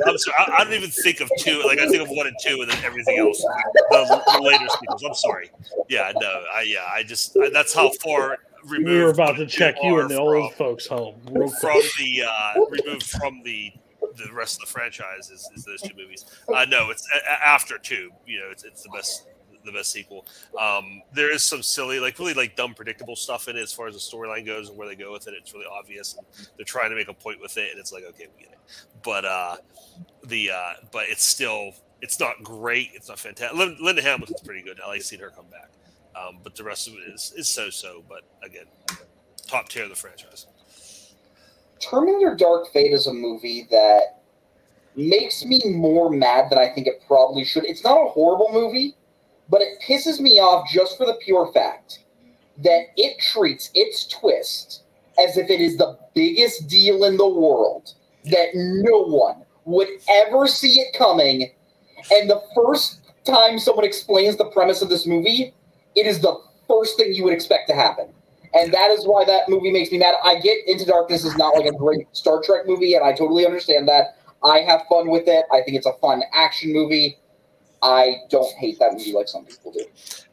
I'm 0.08 0.18
sorry. 0.18 0.36
I, 0.40 0.56
I 0.60 0.64
don't 0.64 0.74
even 0.74 0.90
think 0.90 1.20
of 1.22 1.30
two. 1.38 1.62
Like 1.66 1.80
I 1.80 1.88
think 1.88 2.02
of 2.02 2.10
one 2.10 2.28
and 2.28 2.36
two, 2.44 2.62
and 2.62 2.70
then 2.72 2.78
everything 2.84 3.18
else. 3.20 3.42
The, 3.90 4.22
the 4.38 4.42
later 4.42 4.66
sequels. 4.80 5.04
I'm 5.04 5.14
sorry. 5.14 5.52
Yeah, 5.90 6.12
no. 6.20 6.44
I 6.54 6.62
yeah. 6.64 6.86
I 6.92 7.04
just 7.04 7.38
I, 7.38 7.50
that's 7.50 7.74
how 7.74 7.92
far 8.04 8.38
removed 8.66 8.90
We 8.90 9.04
were 9.04 9.10
about 9.10 9.38
to 9.38 9.46
check 9.46 9.76
you 9.82 9.96
are 9.96 10.02
in 10.04 10.08
the 10.08 10.16
from, 10.16 10.24
old 10.24 10.54
folks' 10.54 10.88
home. 10.88 11.16
Real 11.32 11.50
from 11.50 11.80
the 12.00 12.24
uh, 12.28 12.54
removed 12.70 13.10
from 13.10 13.42
the 13.44 13.72
the 14.18 14.32
rest 14.34 14.56
of 14.62 14.68
the 14.68 14.72
franchise 14.72 15.30
is, 15.30 15.50
is 15.56 15.64
those 15.64 15.82
two 15.82 15.96
movies. 15.96 16.26
Uh, 16.54 16.66
no, 16.66 16.90
it's 16.90 17.08
a, 17.16 17.18
a- 17.32 17.48
after 17.48 17.78
two. 17.78 18.10
You 18.26 18.40
know, 18.40 18.48
it's, 18.52 18.64
it's 18.64 18.84
the 18.84 18.90
best 18.90 19.28
the 19.66 19.72
best 19.72 19.92
sequel. 19.92 20.26
Um, 20.60 21.02
there 21.14 21.34
is 21.34 21.44
some 21.44 21.64
silly, 21.64 22.00
like 22.00 22.18
really 22.20 22.34
like 22.34 22.56
dumb, 22.56 22.74
predictable 22.74 23.16
stuff 23.16 23.48
in 23.48 23.58
it 23.58 23.62
as 23.62 23.74
far 23.74 23.88
as 23.88 23.94
the 23.94 24.00
storyline 24.00 24.46
goes 24.46 24.70
and 24.70 24.78
where 24.78 24.88
they 24.88 24.96
go 24.96 25.12
with 25.12 25.28
it. 25.28 25.34
It's 25.38 25.54
really 25.54 25.66
obvious, 25.72 26.16
and 26.16 26.48
they're 26.58 26.66
trying 26.66 26.90
to 26.90 26.96
make 26.96 27.08
a 27.08 27.14
point 27.14 27.42
with 27.42 27.58
it, 27.58 27.72
and 27.72 27.80
it's 27.80 27.92
like 27.92 28.04
okay, 28.04 28.28
we 28.36 28.44
get 28.44 28.54
it. 28.54 28.60
But 29.04 29.26
uh, 29.26 29.58
the 30.26 30.52
uh, 30.52 30.74
but 30.92 31.06
it's 31.10 31.24
still 31.24 31.74
it's 32.02 32.20
not 32.20 32.44
great. 32.44 32.92
It's 32.94 33.10
not 33.10 33.20
fantastic. 33.20 33.58
Lin- 33.58 33.78
Linda 33.80 34.02
Hamilton's 34.02 34.42
pretty 34.42 34.62
good. 34.62 34.80
I 34.84 34.88
like 34.88 35.02
seeing 35.02 35.22
her 35.22 35.30
come 35.30 35.46
back. 35.52 35.70
Um, 36.16 36.40
but 36.44 36.56
the 36.56 36.64
rest 36.64 36.88
of 36.88 36.96
it 36.96 37.14
is 37.14 37.34
is 37.38 37.48
so 37.48 37.70
so. 37.70 38.04
But 38.08 38.22
again, 38.44 38.66
top 39.48 39.70
tier 39.70 39.84
of 39.84 39.90
the 39.90 39.96
franchise. 39.96 40.48
Terminator 41.80 42.36
Dark 42.36 42.72
Fate 42.72 42.94
is 42.94 43.08
a 43.08 43.14
movie 43.14 43.68
that 43.72 44.22
makes 44.96 45.46
me 45.46 45.62
more 45.66 46.10
mad 46.10 46.50
than 46.50 46.60
I 46.60 46.70
think 46.74 46.88
it 46.88 47.02
probably 47.08 47.44
should. 47.44 47.66
It's 47.66 47.84
not 47.84 47.98
a 47.98 48.10
horrible 48.10 48.50
movie, 48.52 48.96
but 49.52 49.62
it 49.62 49.80
pisses 49.86 50.20
me 50.20 50.40
off 50.40 50.68
just 50.72 50.98
for 50.98 51.06
the 51.06 51.20
pure 51.22 51.52
fact 51.54 52.00
that 52.64 52.86
it 52.96 53.20
treats 53.20 53.70
its 53.76 54.08
twist 54.08 54.84
as 55.20 55.38
if 55.38 55.50
it 55.50 55.60
is 55.60 55.78
the 55.78 56.00
biggest 56.16 56.68
deal 56.68 57.04
in 57.04 57.18
the 57.18 57.28
world, 57.28 57.94
that 58.26 58.48
no 58.56 59.04
one 59.04 59.44
would 59.66 59.90
ever 60.10 60.48
see 60.48 60.80
it 60.80 60.98
coming. 60.98 61.52
And 62.12 62.30
the 62.30 62.42
first 62.56 63.02
time 63.26 63.60
someone 63.60 63.86
explains 63.86 64.38
the 64.38 64.46
premise 64.46 64.82
of 64.82 64.90
this 64.90 65.06
movie, 65.06 65.54
it 65.96 66.08
is 66.08 66.22
the 66.22 66.36
first 66.68 66.98
thing 66.98 67.14
you 67.14 67.26
would 67.26 67.34
expect 67.34 67.68
to 67.68 67.76
happen. 67.76 68.08
and 68.54 68.74
that 68.74 68.92
is 68.92 69.06
why 69.06 69.24
that 69.26 69.48
movie 69.48 69.72
makes 69.72 69.92
me 69.92 69.98
mad. 69.98 70.16
I 70.24 70.40
get 70.40 70.58
Into 70.68 70.86
Darkness 70.86 71.24
is 71.24 71.38
not 71.38 71.56
like 71.56 71.66
a 71.66 71.72
great 71.72 72.08
Star 72.12 72.42
Trek 72.42 72.64
movie, 72.68 72.96
and 72.96 73.04
I 73.04 73.14
totally 73.14 73.46
understand 73.46 73.88
that. 73.88 74.18
I 74.44 74.60
have 74.60 74.82
fun 74.90 75.10
with 75.10 75.28
it. 75.28 75.46
I 75.52 75.62
think 75.62 75.78
it's 75.78 75.86
a 75.86 75.94
fun 76.02 76.24
action 76.34 76.74
movie. 76.74 77.18
I 77.84 78.18
don't 78.30 78.54
hate 78.58 78.78
that 78.80 78.94
movie 78.94 79.14
like 79.14 79.28
some 79.28 79.46
people 79.46 79.72
do. 79.72 79.86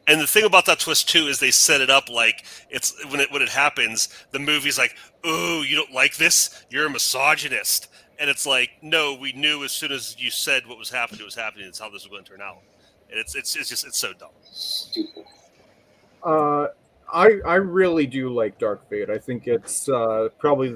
And 0.07 0.21
the 0.21 0.27
thing 0.27 0.43
about 0.43 0.65
that 0.65 0.79
twist 0.79 1.09
too 1.09 1.27
is 1.27 1.39
they 1.39 1.51
set 1.51 1.81
it 1.81 1.89
up 1.89 2.09
like 2.09 2.45
it's 2.69 2.93
when 3.09 3.19
it 3.19 3.31
when 3.31 3.41
it 3.41 3.49
happens, 3.49 4.09
the 4.31 4.39
movie's 4.39 4.77
like, 4.77 4.95
"Ooh, 5.25 5.63
you 5.63 5.75
don't 5.75 5.93
like 5.93 6.17
this? 6.17 6.63
You're 6.69 6.87
a 6.87 6.89
misogynist." 6.89 7.89
And 8.19 8.29
it's 8.29 8.45
like, 8.45 8.71
no, 8.81 9.15
we 9.15 9.31
knew 9.31 9.63
as 9.63 9.71
soon 9.71 9.93
as 9.93 10.19
you 10.19 10.29
said 10.29 10.67
what 10.67 10.77
was 10.77 10.89
happening, 10.89 11.21
it 11.21 11.25
was 11.25 11.35
happening. 11.35 11.67
It's 11.67 11.79
how 11.79 11.89
this 11.89 12.03
was 12.03 12.07
going 12.07 12.25
to 12.25 12.29
turn 12.29 12.41
out. 12.41 12.57
And 13.09 13.17
it's 13.19 13.33
it's, 13.33 13.55
it's 13.55 13.69
just 13.69 13.85
it's 13.85 13.97
so 13.97 14.13
dumb. 14.13 14.29
Stupid. 14.51 15.23
Uh, 16.23 16.67
I 17.11 17.39
I 17.45 17.55
really 17.55 18.05
do 18.05 18.29
like 18.29 18.59
Dark 18.59 18.87
Fate. 18.89 19.09
I 19.09 19.17
think 19.17 19.47
it's 19.47 19.87
uh, 19.89 20.29
probably 20.37 20.75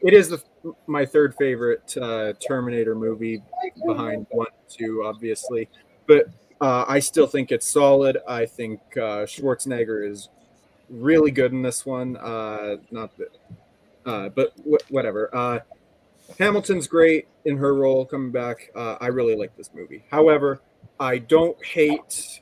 it 0.00 0.14
is 0.14 0.30
the, 0.30 0.42
my 0.86 1.04
third 1.04 1.34
favorite 1.36 1.96
uh, 1.96 2.32
Terminator 2.46 2.94
movie 2.94 3.42
behind 3.86 4.26
one 4.30 4.48
two, 4.68 5.04
obviously. 5.04 5.68
But 6.06 6.26
uh, 6.60 6.84
I 6.86 7.00
still 7.00 7.26
think 7.26 7.52
it's 7.52 7.66
solid. 7.66 8.18
I 8.28 8.46
think 8.46 8.80
uh, 8.96 9.26
Schwarzenegger 9.26 10.08
is 10.08 10.28
really 10.88 11.30
good 11.30 11.52
in 11.52 11.62
this 11.62 11.84
one. 11.84 12.16
Uh, 12.16 12.76
not 12.90 13.16
that, 13.18 13.36
uh, 14.06 14.28
but 14.28 14.52
wh- 14.58 14.92
whatever. 14.92 15.34
Uh, 15.34 15.60
Hamilton's 16.38 16.86
great 16.86 17.26
in 17.44 17.56
her 17.56 17.74
role 17.74 18.04
coming 18.04 18.30
back. 18.30 18.70
Uh, 18.74 18.96
I 19.00 19.08
really 19.08 19.34
like 19.34 19.56
this 19.56 19.70
movie. 19.74 20.04
However, 20.10 20.60
I 21.00 21.18
don't 21.18 21.62
hate 21.64 22.40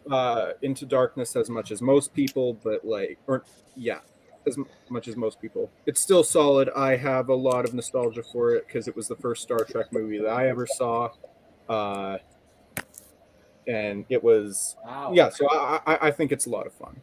Into 0.63 0.87
Darkness 0.87 1.35
as 1.37 1.49
much 1.49 1.71
as 1.71 1.81
most 1.81 2.13
people, 2.13 2.55
but 2.63 2.85
like, 2.85 3.19
or 3.27 3.45
yeah, 3.75 4.01
as 4.47 4.59
m- 4.59 4.67
much 4.91 5.09
as 5.09 5.17
most 5.17 5.41
people. 5.41 5.71
It's 5.87 6.01
still 6.01 6.23
solid. 6.23 6.69
I 6.77 6.97
have 6.97 7.29
a 7.31 7.35
lot 7.35 7.65
of 7.65 7.75
nostalgia 7.75 8.23
for 8.23 8.55
it 8.55 8.67
because 8.67 8.87
it 8.87 8.95
was 8.95 9.09
the 9.09 9.17
first 9.17 9.43
Star 9.43 9.65
Trek 9.65 9.93
movie 9.93 10.19
that 10.19 10.29
I 10.29 10.49
ever 10.49 10.67
saw, 10.67 11.11
and 13.71 14.05
it 14.09 14.23
was 14.23 14.77
Wow. 14.85 15.13
yeah. 15.15 15.29
So 15.31 15.49
I, 15.51 15.81
I 15.87 15.99
I 16.09 16.11
think 16.11 16.33
it's 16.33 16.47
a 16.47 16.51
lot 16.51 16.67
of 16.67 16.73
fun. 16.73 17.01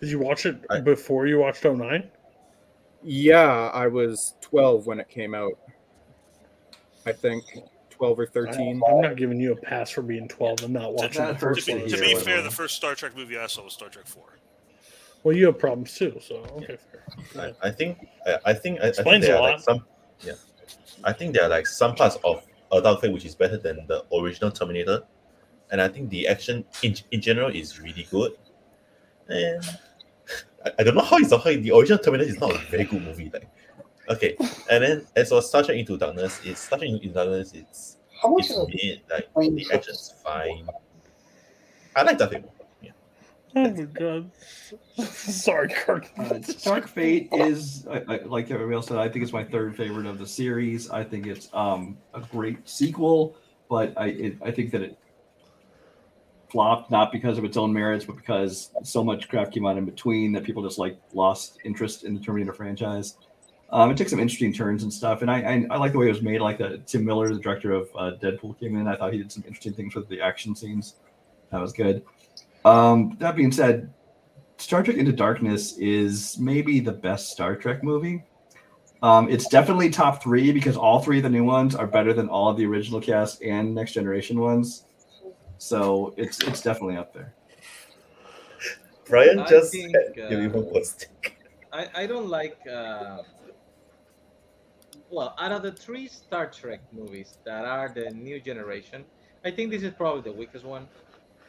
Did 0.00 0.10
you 0.10 0.18
watch 0.18 0.46
it 0.46 0.56
before 0.84 1.26
you 1.26 1.38
watched 1.38 1.64
09? 1.64 2.08
Yeah, 3.02 3.70
I 3.72 3.86
was 3.86 4.34
12 4.42 4.86
when 4.86 5.00
it 5.00 5.08
came 5.08 5.34
out. 5.34 5.58
I 7.06 7.12
think 7.12 7.44
12 7.90 8.18
or 8.20 8.26
13. 8.26 8.80
I'm 8.88 9.00
not 9.00 9.16
giving 9.16 9.40
you 9.40 9.52
a 9.52 9.56
pass 9.56 9.90
for 9.90 10.02
being 10.02 10.28
12 10.28 10.64
and 10.64 10.72
not 10.74 10.94
watching 10.94 11.24
the 11.24 11.32
To 11.34 11.54
be, 11.54 11.88
to 11.90 12.00
be 12.00 12.14
fair, 12.14 12.42
the 12.42 12.50
first 12.50 12.76
Star 12.76 12.94
Trek 12.94 13.16
movie 13.16 13.38
I 13.38 13.46
saw 13.46 13.64
was 13.64 13.72
Star 13.72 13.88
Trek 13.88 14.06
Four. 14.06 14.38
Well, 15.24 15.34
you 15.36 15.46
have 15.46 15.58
problems 15.58 15.94
too, 15.96 16.18
so 16.20 16.36
okay. 16.58 16.76
Fair. 17.32 17.54
I, 17.62 17.68
I 17.68 17.70
think 17.70 18.06
I, 18.26 18.38
I 18.46 18.54
think 18.54 18.80
I, 18.80 18.88
I 18.88 18.92
think 18.92 18.98
Explains 18.98 19.26
there 19.26 19.34
a 19.34 19.38
are 19.38 19.42
like 19.42 19.52
lot. 19.54 19.62
some 19.62 19.84
yeah. 20.20 20.32
I 21.02 21.12
think 21.12 21.34
there 21.34 21.44
are 21.44 21.48
like 21.48 21.66
some 21.66 21.94
parts 21.96 22.16
of 22.22 22.44
Adult 22.72 23.00
Fate 23.00 23.12
which 23.12 23.24
is 23.24 23.34
better 23.34 23.56
than 23.56 23.84
the 23.88 24.04
original 24.16 24.50
Terminator, 24.52 25.02
and 25.70 25.80
I 25.80 25.88
think 25.88 26.10
the 26.10 26.28
action 26.28 26.64
in, 26.82 26.96
in 27.10 27.20
general 27.20 27.50
is 27.50 27.80
really 27.80 28.06
good. 28.10 28.32
And 29.28 29.62
I, 30.64 30.70
I 30.78 30.82
don't 30.82 30.94
know 30.94 31.02
how 31.02 31.18
it's 31.18 31.30
how 31.30 31.38
the 31.42 31.72
original 31.72 31.98
Terminator 31.98 32.30
is 32.30 32.40
not 32.40 32.54
a 32.54 32.58
very 32.70 32.84
good 32.84 33.02
movie. 33.02 33.30
Like, 33.32 33.48
okay, 34.08 34.36
and 34.70 34.84
then 34.84 35.06
as 35.16 35.28
for 35.28 35.42
Star 35.42 35.62
Trek 35.62 35.76
Into 35.76 35.96
Darkness, 35.96 36.40
it's 36.44 36.60
Star 36.60 36.78
Trek 36.78 36.90
Into 36.90 37.08
Darkness. 37.08 37.52
It's 37.54 37.96
How 38.22 38.30
much 38.30 38.50
it's 38.50 38.58
is 38.58 38.68
mid, 38.68 39.00
like 39.10 39.28
the 39.34 39.66
action's 39.72 40.14
fine. 40.24 40.68
I 41.96 42.02
like 42.02 42.18
that 42.18 42.30
thing. 42.30 42.44
Oh 43.56 43.70
my 43.70 43.82
god. 43.82 44.30
Sorry, 45.08 45.68
Kirk. 45.68 46.10
Uh, 46.18 46.38
Dark 46.62 46.86
Fate 46.86 47.28
is, 47.32 47.86
I, 47.90 48.02
I, 48.06 48.16
like 48.24 48.50
everybody 48.50 48.74
else 48.74 48.88
said, 48.88 48.98
I 48.98 49.08
think 49.08 49.22
it's 49.22 49.32
my 49.32 49.44
third 49.44 49.76
favorite 49.76 50.06
of 50.06 50.18
the 50.18 50.26
series. 50.26 50.90
I 50.90 51.02
think 51.02 51.26
it's 51.26 51.48
um, 51.54 51.96
a 52.14 52.20
great 52.20 52.68
sequel, 52.68 53.36
but 53.68 53.94
I 53.96 54.06
it, 54.08 54.36
I 54.44 54.50
think 54.50 54.70
that 54.72 54.82
it 54.82 54.98
flopped 56.50 56.90
not 56.90 57.12
because 57.12 57.38
of 57.38 57.44
its 57.44 57.56
own 57.56 57.72
merits, 57.72 58.04
but 58.04 58.16
because 58.16 58.70
so 58.82 59.04
much 59.04 59.28
crap 59.28 59.52
came 59.52 59.66
out 59.66 59.76
in 59.76 59.84
between 59.84 60.32
that 60.32 60.44
people 60.44 60.62
just 60.62 60.78
like 60.78 60.98
lost 61.12 61.58
interest 61.64 62.04
in 62.04 62.14
the 62.14 62.20
Terminator 62.20 62.52
franchise. 62.52 63.16
Um, 63.70 63.90
it 63.90 63.98
took 63.98 64.08
some 64.08 64.18
interesting 64.18 64.52
turns 64.52 64.82
and 64.82 64.92
stuff, 64.92 65.20
and 65.20 65.30
I, 65.30 65.42
I 65.42 65.66
I 65.70 65.76
like 65.76 65.92
the 65.92 65.98
way 65.98 66.06
it 66.06 66.12
was 66.12 66.22
made. 66.22 66.40
Like 66.40 66.56
that 66.58 66.86
Tim 66.86 67.04
Miller, 67.04 67.32
the 67.32 67.40
director 67.40 67.72
of 67.72 67.88
uh, 67.94 68.12
Deadpool, 68.22 68.58
came 68.58 68.76
in. 68.76 68.88
I 68.88 68.96
thought 68.96 69.12
he 69.12 69.18
did 69.18 69.30
some 69.30 69.44
interesting 69.46 69.74
things 69.74 69.94
with 69.94 70.08
the 70.08 70.20
action 70.22 70.54
scenes. 70.56 70.94
That 71.50 71.60
was 71.60 71.72
good. 71.72 72.02
Um, 72.64 73.16
that 73.20 73.36
being 73.36 73.52
said, 73.52 73.92
Star 74.56 74.82
Trek 74.82 74.96
Into 74.96 75.12
Darkness 75.12 75.76
is 75.78 76.38
maybe 76.38 76.80
the 76.80 76.92
best 76.92 77.30
Star 77.30 77.56
Trek 77.56 77.84
movie. 77.84 78.24
Um, 79.02 79.28
it's 79.28 79.46
definitely 79.48 79.90
top 79.90 80.22
three 80.22 80.50
because 80.50 80.76
all 80.76 81.00
three 81.00 81.18
of 81.18 81.22
the 81.22 81.30
new 81.30 81.44
ones 81.44 81.76
are 81.76 81.86
better 81.86 82.12
than 82.12 82.28
all 82.28 82.48
of 82.48 82.56
the 82.56 82.66
original 82.66 83.00
cast 83.00 83.42
and 83.42 83.74
Next 83.74 83.92
Generation 83.92 84.40
ones. 84.40 84.84
So 85.58 86.14
it's 86.16 86.40
it's 86.40 86.62
definitely 86.62 86.96
up 86.96 87.12
there. 87.12 87.34
Brian 89.06 89.40
I 89.40 89.46
just 89.46 89.72
think, 89.72 89.94
had 89.94 90.30
your 90.30 90.40
uh, 90.40 90.44
evil 90.44 90.62
post. 90.62 91.08
I, 91.72 91.88
I 91.94 92.06
don't 92.06 92.28
like. 92.28 92.58
Uh, 92.66 93.22
well, 95.10 95.34
out 95.38 95.52
of 95.52 95.62
the 95.62 95.72
three 95.72 96.06
Star 96.06 96.46
Trek 96.50 96.80
movies 96.92 97.38
that 97.44 97.64
are 97.64 97.88
the 97.88 98.10
new 98.10 98.40
generation, 98.40 99.04
I 99.44 99.50
think 99.50 99.70
this 99.70 99.82
is 99.82 99.92
probably 99.94 100.22
the 100.30 100.36
weakest 100.36 100.64
one, 100.64 100.86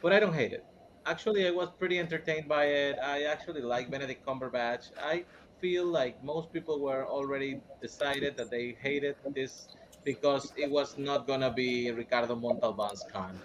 but 0.02 0.12
I 0.12 0.20
don't 0.20 0.32
hate 0.32 0.52
it. 0.52 0.64
Actually, 1.06 1.46
I 1.46 1.50
was 1.50 1.68
pretty 1.78 1.98
entertained 1.98 2.48
by 2.48 2.64
it. 2.64 2.98
I 3.02 3.24
actually 3.24 3.60
like 3.60 3.90
Benedict 3.90 4.24
Cumberbatch. 4.26 4.90
I 5.02 5.24
feel 5.60 5.84
like 5.84 6.22
most 6.24 6.52
people 6.52 6.80
were 6.80 7.06
already 7.06 7.60
decided 7.82 8.36
that 8.38 8.50
they 8.50 8.76
hated 8.80 9.16
this 9.34 9.68
because 10.04 10.52
it 10.56 10.70
was 10.70 10.96
not 10.96 11.26
gonna 11.26 11.52
be 11.52 11.90
Ricardo 11.90 12.34
Montalban's 12.34 13.04
Khan. 13.12 13.38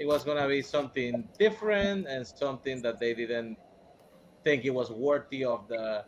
It 0.00 0.06
was 0.06 0.24
gonna 0.24 0.48
be 0.48 0.62
something 0.62 1.28
different 1.38 2.06
and 2.08 2.26
something 2.26 2.80
that 2.82 2.98
they 2.98 3.12
didn't 3.14 3.58
think 4.44 4.64
it 4.64 4.74
was 4.74 4.90
worthy 4.90 5.44
of 5.44 5.68
the 5.68 6.04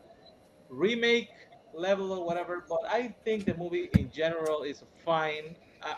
remake 0.70 1.28
level 1.74 2.12
or 2.12 2.24
whatever. 2.24 2.64
But 2.69 2.81
I 2.89 3.14
think 3.24 3.44
the 3.44 3.55
movie 3.55 3.90
in 3.98 4.10
general 4.10 4.62
is 4.62 4.82
fine. 5.05 5.56
Uh, 5.82 5.94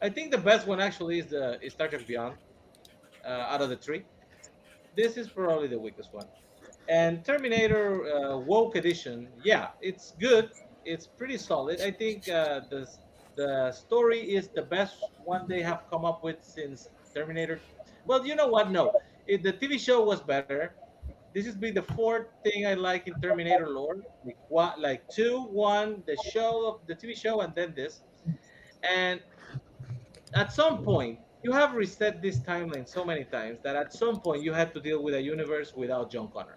I 0.00 0.08
think 0.08 0.30
the 0.30 0.38
best 0.38 0.66
one 0.66 0.80
actually 0.80 1.18
is 1.20 1.26
the 1.26 1.60
is 1.62 1.74
Star 1.74 1.88
Trek 1.88 2.06
Beyond. 2.06 2.36
Uh, 3.24 3.52
out 3.52 3.60
of 3.62 3.68
the 3.70 3.76
three, 3.76 4.04
this 4.96 5.16
is 5.16 5.28
probably 5.28 5.68
the 5.68 5.78
weakest 5.78 6.12
one. 6.12 6.26
And 6.88 7.24
Terminator 7.24 8.06
uh, 8.06 8.38
Woke 8.38 8.76
Edition, 8.76 9.28
yeah, 9.42 9.68
it's 9.80 10.14
good. 10.20 10.50
It's 10.84 11.06
pretty 11.06 11.38
solid. 11.38 11.80
I 11.80 11.90
think 11.90 12.28
uh, 12.28 12.60
the 12.70 12.88
the 13.36 13.72
story 13.72 14.20
is 14.20 14.48
the 14.54 14.62
best 14.62 14.96
one 15.24 15.46
they 15.48 15.62
have 15.62 15.82
come 15.90 16.04
up 16.04 16.22
with 16.22 16.38
since 16.42 16.88
Terminator. 17.14 17.60
Well, 18.06 18.26
you 18.26 18.34
know 18.34 18.48
what? 18.48 18.70
No, 18.70 18.92
it, 19.26 19.42
the 19.42 19.52
TV 19.52 19.78
show 19.78 20.02
was 20.02 20.20
better. 20.20 20.74
This 21.34 21.46
is 21.46 21.54
be 21.56 21.70
the 21.70 21.82
fourth 21.82 22.26
thing 22.44 22.66
I 22.66 22.74
like 22.74 23.08
in 23.08 23.14
Terminator 23.20 23.68
lore. 23.68 23.98
Like, 24.24 24.38
one, 24.48 24.80
like 24.80 25.08
two, 25.08 25.42
one, 25.50 26.02
the 26.06 26.16
show, 26.30 26.66
of 26.68 26.86
the 26.86 26.94
TV 26.94 27.16
show, 27.16 27.40
and 27.40 27.52
then 27.54 27.74
this. 27.74 28.02
And 28.82 29.20
at 30.34 30.52
some 30.52 30.84
point, 30.84 31.18
you 31.42 31.52
have 31.52 31.74
reset 31.74 32.22
this 32.22 32.38
timeline 32.38 32.88
so 32.88 33.04
many 33.04 33.24
times 33.24 33.58
that 33.62 33.76
at 33.76 33.92
some 33.92 34.20
point 34.20 34.42
you 34.42 34.52
had 34.52 34.72
to 34.74 34.80
deal 34.80 35.02
with 35.02 35.14
a 35.14 35.20
universe 35.20 35.74
without 35.74 36.10
John 36.10 36.28
Connor. 36.28 36.56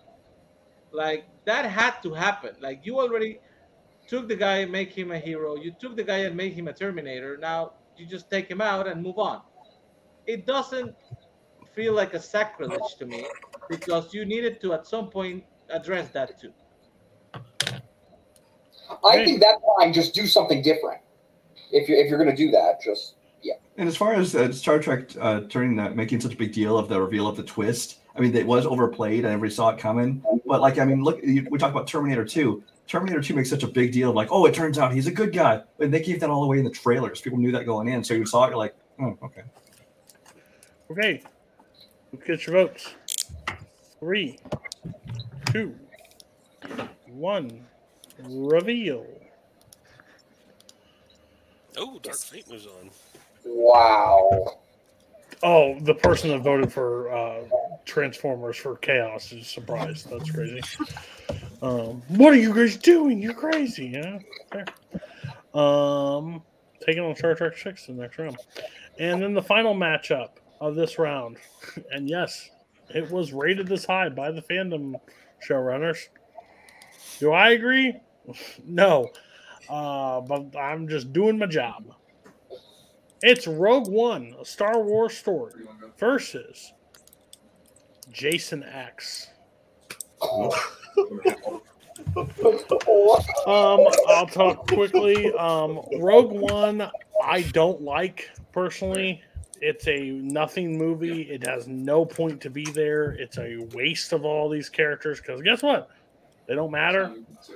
Like 0.91 1.25
that 1.45 1.65
had 1.65 2.01
to 2.03 2.13
happen. 2.13 2.55
Like 2.61 2.81
you 2.83 2.99
already 2.99 3.39
took 4.07 4.29
the 4.29 4.35
guy 4.35 4.57
and 4.59 4.71
make 4.71 4.93
him 4.93 5.11
a 5.11 5.19
hero. 5.19 5.57
You 5.57 5.71
took 5.77 5.97
the 5.97 6.03
guy 6.03 6.19
and 6.19 6.35
made 6.35 6.53
him 6.53 6.67
a 6.69 6.73
Terminator. 6.73 7.37
Now 7.37 7.73
you 7.97 8.05
just 8.05 8.29
take 8.29 8.49
him 8.49 8.61
out 8.61 8.87
and 8.87 9.03
move 9.03 9.19
on. 9.19 9.41
It 10.27 10.45
doesn't 10.45 10.93
feel 11.73 11.93
like 11.93 12.13
a 12.13 12.19
sacrilege 12.19 12.95
to 12.99 13.05
me 13.05 13.25
because 13.69 14.13
you 14.13 14.25
needed 14.25 14.61
to 14.61 14.73
at 14.73 14.85
some 14.85 15.09
point 15.09 15.43
address 15.69 16.09
that 16.09 16.39
too. 16.39 16.53
I 19.05 19.25
think 19.25 19.41
that's 19.41 19.61
fine. 19.77 19.93
Just 19.93 20.13
do 20.13 20.27
something 20.27 20.61
different. 20.61 21.01
If 21.71 21.89
you're 21.89 21.97
if 21.97 22.09
you're 22.09 22.19
gonna 22.19 22.35
do 22.35 22.51
that, 22.51 22.81
just 22.81 23.15
yeah. 23.41 23.55
And 23.77 23.87
as 23.87 23.95
far 23.95 24.13
as 24.13 24.35
uh, 24.35 24.51
Star 24.51 24.79
Trek 24.79 25.11
uh, 25.19 25.41
turning 25.49 25.75
that, 25.77 25.95
making 25.95 26.21
such 26.21 26.33
a 26.33 26.37
big 26.37 26.53
deal 26.53 26.77
of 26.77 26.89
the 26.89 26.99
reveal 26.99 27.27
of 27.27 27.37
the 27.37 27.43
twist, 27.43 27.99
I 28.15 28.21
mean, 28.21 28.35
it 28.35 28.47
was 28.47 28.65
overplayed 28.65 29.19
and 29.19 29.33
everybody 29.33 29.53
saw 29.53 29.69
it 29.69 29.77
coming. 29.77 30.23
But 30.45 30.61
like, 30.61 30.79
I 30.79 30.85
mean, 30.85 31.03
look, 31.03 31.21
you, 31.21 31.47
we 31.51 31.59
talk 31.59 31.71
about 31.71 31.87
Terminator 31.87 32.25
2. 32.25 32.63
Terminator 32.87 33.21
2 33.21 33.35
makes 33.35 33.49
such 33.49 33.63
a 33.63 33.67
big 33.67 33.91
deal 33.91 34.09
of 34.09 34.15
like, 34.15 34.29
oh, 34.31 34.45
it 34.45 34.55
turns 34.55 34.79
out 34.79 34.93
he's 34.93 35.07
a 35.07 35.11
good 35.11 35.33
guy. 35.33 35.61
And 35.79 35.93
they 35.93 36.01
gave 36.01 36.19
that 36.21 36.29
all 36.29 36.43
away 36.43 36.57
in 36.57 36.63
the 36.63 36.71
trailers. 36.71 37.21
People 37.21 37.37
knew 37.37 37.51
that 37.51 37.65
going 37.65 37.87
in. 37.89 38.03
So 38.03 38.15
you 38.15 38.25
saw 38.25 38.45
it, 38.45 38.49
you're 38.49 38.57
like, 38.57 38.75
oh, 38.99 39.17
okay. 39.21 39.43
Okay. 40.91 41.21
Let's 42.13 42.25
get 42.25 42.47
your 42.47 42.67
votes. 42.67 42.93
Three, 43.99 44.39
two, 45.51 45.75
one. 47.07 47.65
Reveal. 48.23 49.05
Oh, 51.77 51.99
Dark 51.99 52.17
Fate 52.17 52.49
moves 52.49 52.65
on. 52.65 52.89
Wow. 53.45 54.57
Oh, 55.43 55.79
the 55.81 55.93
person 55.93 56.29
that 56.31 56.39
voted 56.39 56.73
for 56.73 57.13
uh, 57.13 57.43
Transformers 57.85 58.57
for 58.57 58.77
Chaos 58.77 59.31
is 59.31 59.47
surprised. 59.47 60.09
That's 60.09 60.31
crazy. 60.31 60.61
Um, 61.61 62.01
what 62.07 62.33
are 62.33 62.37
you 62.37 62.53
guys 62.53 62.77
doing? 62.77 63.21
You're 63.21 63.33
crazy. 63.33 63.87
Yeah. 63.87 64.19
Okay. 64.53 64.65
Um, 65.53 66.41
taking 66.83 67.03
on 67.03 67.15
Star 67.15 67.35
Trek 67.35 67.57
Six 67.57 67.87
in 67.87 67.97
the 67.97 68.03
next 68.03 68.17
round, 68.17 68.37
and 68.99 69.21
then 69.21 69.33
the 69.33 69.43
final 69.43 69.75
matchup 69.75 70.29
of 70.59 70.75
this 70.75 70.99
round, 70.99 71.37
and 71.91 72.09
yes, 72.09 72.49
it 72.89 73.09
was 73.11 73.33
rated 73.33 73.67
this 73.67 73.85
high 73.85 74.09
by 74.09 74.31
the 74.31 74.41
fandom 74.41 74.95
showrunners. 75.47 76.07
Do 77.19 77.31
I 77.31 77.51
agree? 77.51 77.95
No, 78.65 79.09
uh, 79.69 80.19
but 80.19 80.53
I'm 80.57 80.89
just 80.89 81.13
doing 81.13 81.39
my 81.39 81.45
job. 81.45 81.85
It's 83.23 83.47
Rogue 83.47 83.87
One, 83.87 84.35
a 84.37 84.43
Star 84.43 84.83
Wars 84.83 85.15
story, 85.15 85.63
versus 85.97 86.73
Jason 88.11 88.63
X. 88.63 89.27
Um, 93.45 93.87
I'll 94.07 94.27
talk 94.27 94.67
quickly. 94.67 95.33
Um, 95.33 95.81
Rogue 95.99 96.31
One, 96.31 96.89
I 97.23 97.41
don't 97.41 97.81
like 97.81 98.29
personally. 98.51 99.21
It's 99.61 99.87
a 99.87 100.11
nothing 100.11 100.77
movie. 100.77 101.23
It 101.23 101.45
has 101.45 101.67
no 101.67 102.05
point 102.05 102.41
to 102.41 102.49
be 102.49 102.65
there. 102.65 103.11
It's 103.11 103.37
a 103.37 103.57
waste 103.73 104.13
of 104.13 104.25
all 104.25 104.49
these 104.49 104.69
characters 104.69 105.19
because 105.19 105.41
guess 105.41 105.63
what? 105.63 105.89
They 106.47 106.55
don't 106.55 106.71
matter. 106.71 107.13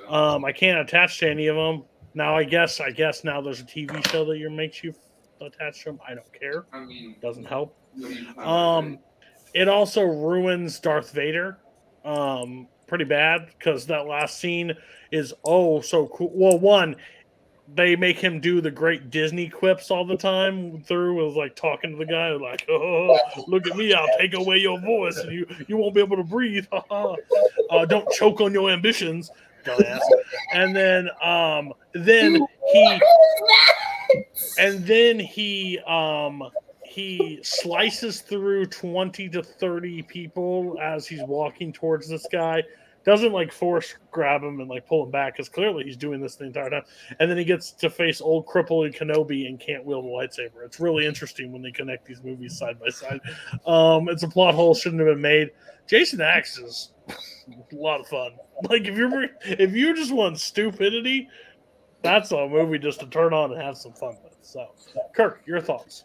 Um, 0.09 0.43
I 0.43 0.51
can't 0.51 0.79
attach 0.79 1.19
to 1.19 1.29
any 1.29 1.47
of 1.47 1.55
them. 1.55 1.83
Now, 2.13 2.35
I 2.35 2.43
guess, 2.43 2.79
I 2.81 2.91
guess 2.91 3.23
now 3.23 3.39
there's 3.39 3.61
a 3.61 3.65
TV 3.65 4.05
show 4.09 4.25
that 4.25 4.37
you 4.37 4.49
makes 4.49 4.83
you 4.83 4.93
attach 5.39 5.83
to 5.83 5.91
them. 5.91 5.99
I 6.05 6.13
don't 6.13 6.33
care. 6.39 6.65
Doesn't 7.21 7.45
help. 7.45 7.77
Um, 8.37 8.99
it 9.53 9.67
also 9.67 10.03
ruins 10.03 10.79
Darth 10.79 11.11
Vader 11.11 11.57
um, 12.03 12.67
pretty 12.87 13.05
bad 13.05 13.47
because 13.57 13.85
that 13.87 14.07
last 14.07 14.39
scene 14.39 14.73
is 15.11 15.33
oh 15.45 15.81
so 15.81 16.07
cool. 16.07 16.31
Well, 16.33 16.59
one, 16.59 16.95
they 17.75 17.95
make 17.95 18.17
him 18.17 18.39
do 18.39 18.59
the 18.59 18.71
great 18.71 19.09
Disney 19.09 19.47
quips 19.47 19.91
all 19.91 20.05
the 20.05 20.17
time 20.17 20.81
through 20.81 21.25
with 21.25 21.35
like 21.35 21.55
talking 21.55 21.91
to 21.91 21.97
the 21.97 22.05
guy 22.05 22.31
like, 22.31 22.65
oh, 22.69 23.17
look 23.47 23.67
at 23.67 23.77
me, 23.77 23.93
I'll 23.93 24.17
take 24.19 24.33
away 24.33 24.57
your 24.57 24.79
voice 24.79 25.17
and 25.17 25.31
you 25.31 25.45
you 25.67 25.77
won't 25.77 25.95
be 25.95 26.01
able 26.01 26.17
to 26.17 26.23
breathe. 26.23 26.65
uh, 26.71 27.85
don't 27.85 28.09
choke 28.11 28.41
on 28.41 28.53
your 28.53 28.69
ambitions, 28.69 29.31
dumbass. 29.63 30.01
And 30.53 30.75
then 30.75 31.09
um 31.23 31.73
then 31.93 32.45
he 32.71 33.01
and 34.59 34.85
then 34.85 35.19
he 35.19 35.79
um 35.87 36.43
he 36.83 37.39
slices 37.41 38.19
through 38.19 38.65
20 38.65 39.29
to 39.29 39.41
30 39.41 40.01
people 40.03 40.77
as 40.81 41.07
he's 41.07 41.23
walking 41.23 41.71
towards 41.71 42.09
this 42.09 42.27
guy 42.29 42.61
doesn't 43.03 43.31
like 43.31 43.51
force 43.51 43.95
grab 44.11 44.43
him 44.43 44.59
and 44.59 44.69
like 44.69 44.87
pull 44.87 45.03
him 45.03 45.11
back 45.11 45.33
because 45.33 45.49
clearly 45.49 45.83
he's 45.83 45.97
doing 45.97 46.21
this 46.21 46.35
the 46.35 46.45
entire 46.45 46.69
time. 46.69 46.83
And 47.19 47.29
then 47.29 47.37
he 47.37 47.43
gets 47.43 47.71
to 47.71 47.89
face 47.89 48.21
old 48.21 48.45
crippled 48.45 48.91
kenobi 48.93 49.47
and 49.47 49.59
can't 49.59 49.85
wield 49.85 50.05
a 50.05 50.07
lightsaber. 50.07 50.65
It's 50.65 50.79
really 50.79 51.05
interesting 51.05 51.51
when 51.51 51.61
they 51.61 51.71
connect 51.71 52.05
these 52.05 52.23
movies 52.23 52.57
side 52.57 52.79
by 52.79 52.89
side. 52.89 53.19
Um 53.65 54.09
it's 54.09 54.23
a 54.23 54.27
plot 54.27 54.55
hole 54.55 54.73
shouldn't 54.73 55.01
have 55.01 55.09
been 55.09 55.21
made. 55.21 55.51
Jason 55.87 56.21
x 56.21 56.57
is 56.57 56.91
a 57.09 57.75
lot 57.75 57.99
of 57.99 58.07
fun. 58.07 58.31
Like 58.69 58.87
if 58.87 58.95
you're 58.95 59.27
if 59.43 59.73
you 59.73 59.95
just 59.95 60.11
want 60.13 60.39
stupidity 60.39 61.29
that's 62.03 62.31
a 62.31 62.47
movie 62.47 62.79
just 62.79 62.99
to 62.99 63.05
turn 63.07 63.33
on 63.33 63.51
and 63.51 63.61
have 63.61 63.77
some 63.77 63.93
fun 63.93 64.17
with. 64.23 64.35
So 64.41 64.73
kirk 65.15 65.41
your 65.45 65.61
thoughts 65.61 66.03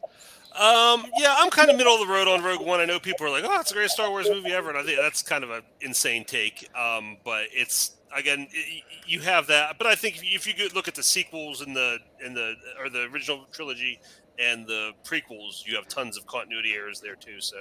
Um, 0.58 1.04
yeah, 1.18 1.34
I'm 1.38 1.50
kind 1.50 1.70
of 1.70 1.76
middle 1.76 1.94
of 1.94 2.00
the 2.06 2.12
road 2.12 2.28
on 2.28 2.42
Rogue 2.42 2.60
One. 2.66 2.80
I 2.80 2.84
know 2.86 2.98
people 2.98 3.26
are 3.26 3.30
like, 3.30 3.44
"Oh, 3.44 3.60
it's 3.60 3.70
the 3.70 3.74
greatest 3.74 3.94
Star 3.94 4.10
Wars 4.10 4.28
movie 4.30 4.52
ever," 4.52 4.70
and 4.70 4.78
I 4.78 4.82
think 4.82 4.98
that's 4.98 5.22
kind 5.22 5.44
of 5.44 5.50
an 5.50 5.62
insane 5.82 6.24
take. 6.24 6.68
Um, 6.76 7.18
but 7.24 7.44
it's 7.52 7.96
again, 8.16 8.48
y- 8.54 8.82
you 9.06 9.20
have 9.20 9.46
that. 9.48 9.76
But 9.76 9.86
I 9.86 9.94
think 9.94 10.16
if 10.16 10.24
you, 10.24 10.30
if 10.34 10.46
you 10.46 10.54
could 10.54 10.74
look 10.74 10.88
at 10.88 10.94
the 10.94 11.02
sequels 11.02 11.60
in 11.60 11.74
the 11.74 11.98
in 12.24 12.32
the 12.32 12.54
or 12.80 12.88
the 12.88 13.02
original 13.12 13.44
trilogy 13.52 14.00
and 14.38 14.66
the 14.66 14.92
prequels, 15.04 15.66
you 15.66 15.76
have 15.76 15.88
tons 15.88 16.16
of 16.16 16.26
continuity 16.26 16.72
errors 16.74 17.00
there 17.00 17.16
too. 17.16 17.40
So 17.40 17.56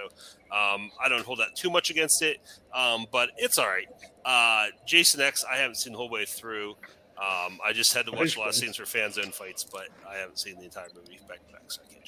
um, 0.52 0.90
I 1.04 1.10
don't 1.10 1.26
hold 1.26 1.40
that 1.40 1.56
too 1.56 1.70
much 1.70 1.90
against 1.90 2.22
it. 2.22 2.38
Um, 2.74 3.08
but 3.12 3.30
it's 3.38 3.58
all 3.58 3.68
right. 3.68 3.88
Uh, 4.24 4.68
Jason 4.86 5.20
X, 5.22 5.44
I 5.50 5.58
haven't 5.58 5.76
seen 5.76 5.94
the 5.94 5.98
whole 6.00 6.10
way 6.10 6.26
through. 6.26 6.72
Um, 7.18 7.60
I 7.66 7.72
just 7.74 7.94
had 7.94 8.06
to 8.08 8.12
watch 8.12 8.36
a 8.36 8.40
lot 8.40 8.50
of 8.50 8.56
scenes 8.56 8.76
for 8.78 8.86
fan 8.86 9.12
zone 9.12 9.32
fights, 9.32 9.64
but 9.64 9.88
I 10.10 10.16
haven't 10.18 10.38
seen 10.40 10.58
the 10.58 10.66
entire 10.66 10.88
movie 10.94 11.20
back 11.30 11.46
to 11.48 11.52
back, 11.54 11.64
so 11.68 11.82
I 11.82 11.94
can't. 11.94 12.05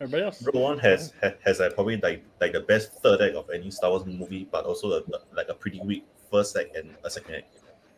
Everybody 0.00 0.24
else? 0.24 0.42
Rogue 0.42 0.54
One 0.54 0.78
has 0.78 1.12
ha- 1.22 1.34
has 1.44 1.60
like 1.60 1.74
probably 1.74 1.96
like 1.98 2.24
like 2.40 2.52
the 2.52 2.60
best 2.60 2.92
third 3.02 3.20
act 3.22 3.36
of 3.36 3.48
any 3.50 3.70
Star 3.70 3.90
Wars 3.90 4.04
movie, 4.04 4.48
but 4.50 4.64
also 4.64 4.92
a, 4.92 5.02
like 5.34 5.48
a 5.48 5.54
pretty 5.54 5.80
weak 5.80 6.04
first 6.30 6.56
act 6.56 6.76
and 6.76 6.94
a 7.04 7.10
second 7.10 7.36
act. 7.36 7.56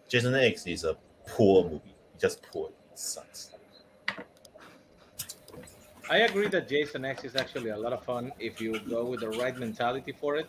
Jason 0.09 0.35
X 0.35 0.67
is 0.67 0.85
a 0.85 0.97
poor 1.27 1.65
movie, 1.65 1.95
just 2.19 2.43
poor. 2.43 2.69
It 2.93 2.99
sucks. 2.99 3.51
I 6.09 6.19
agree 6.19 6.47
that 6.49 6.69
Jason 6.69 7.05
X 7.05 7.25
is 7.25 7.35
actually 7.35 7.71
a 7.71 7.77
lot 7.77 7.93
of 7.93 8.05
fun 8.05 8.33
if 8.39 8.61
you 8.61 8.79
go 8.79 9.05
with 9.07 9.21
the 9.21 9.31
right 9.31 9.57
mentality 9.59 10.13
for 10.13 10.37
it. 10.37 10.47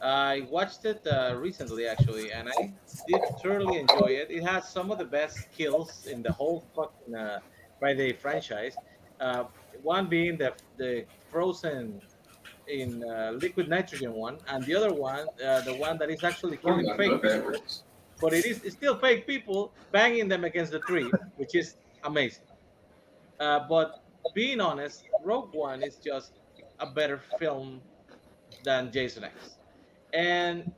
I 0.00 0.46
watched 0.50 0.84
it 0.84 1.04
uh, 1.06 1.34
recently 1.36 1.88
actually, 1.88 2.30
and 2.30 2.48
I 2.48 2.72
did 3.08 3.20
thoroughly 3.42 3.78
enjoy 3.80 4.08
it. 4.08 4.30
It 4.30 4.44
has 4.44 4.68
some 4.68 4.92
of 4.92 4.98
the 4.98 5.04
best 5.04 5.50
kills 5.50 6.06
in 6.06 6.22
the 6.22 6.30
whole 6.30 6.62
fucking 6.76 7.14
uh, 7.14 7.40
Friday 7.80 8.12
franchise. 8.12 8.76
Uh, 9.18 9.44
one 9.84 10.08
being 10.08 10.36
the 10.36 10.52
the 10.76 11.04
frozen 11.30 12.00
in 12.66 13.04
uh, 13.04 13.32
liquid 13.38 13.68
nitrogen 13.68 14.12
one, 14.12 14.38
and 14.48 14.64
the 14.64 14.74
other 14.74 14.92
one, 14.92 15.26
uh, 15.44 15.60
the 15.60 15.74
one 15.74 15.98
that 15.98 16.10
is 16.10 16.24
actually 16.24 16.56
killing 16.56 16.88
fake 16.96 17.22
people. 17.22 17.60
But 18.20 18.32
it 18.32 18.44
is 18.46 18.62
it's 18.64 18.74
still 18.74 18.96
fake 18.98 19.26
people 19.26 19.72
banging 19.92 20.28
them 20.28 20.44
against 20.44 20.72
the 20.72 20.80
tree, 20.80 21.10
which 21.36 21.54
is 21.54 21.76
amazing. 22.04 22.44
Uh, 23.38 23.60
but 23.68 24.02
being 24.34 24.60
honest, 24.60 25.04
Rogue 25.22 25.52
One 25.52 25.82
is 25.82 25.96
just 25.96 26.32
a 26.80 26.86
better 26.86 27.20
film 27.38 27.80
than 28.64 28.90
Jason 28.90 29.24
X. 29.24 29.58
And 30.12 30.72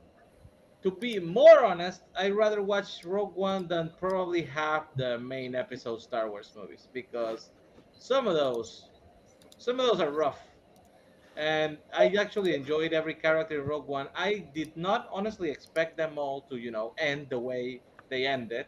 to 0.83 0.91
be 0.91 1.19
more 1.19 1.63
honest, 1.65 2.01
I'd 2.17 2.33
rather 2.33 2.61
watch 2.61 3.03
Rogue 3.05 3.35
One 3.35 3.67
than 3.67 3.91
probably 3.99 4.41
half 4.41 4.93
the 4.95 5.19
main 5.19 5.55
episode 5.55 6.01
Star 6.01 6.29
Wars 6.29 6.51
movies 6.55 6.87
because 6.93 7.49
some 7.97 8.27
of 8.27 8.35
those, 8.35 8.89
some 9.57 9.79
of 9.79 9.87
those 9.87 10.01
are 10.01 10.11
rough. 10.11 10.41
And 11.35 11.79
I 11.93 12.07
actually 12.19 12.53
enjoyed 12.55 12.93
every 12.93 13.13
character 13.15 13.59
in 13.61 13.67
Rogue 13.67 13.87
One. 13.87 14.09
I 14.15 14.47
did 14.53 14.75
not 14.77 15.07
honestly 15.11 15.49
expect 15.49 15.97
them 15.97 16.17
all 16.17 16.41
to, 16.43 16.57
you 16.57 16.71
know, 16.71 16.93
end 16.97 17.29
the 17.29 17.39
way 17.39 17.81
they 18.09 18.25
ended. 18.25 18.67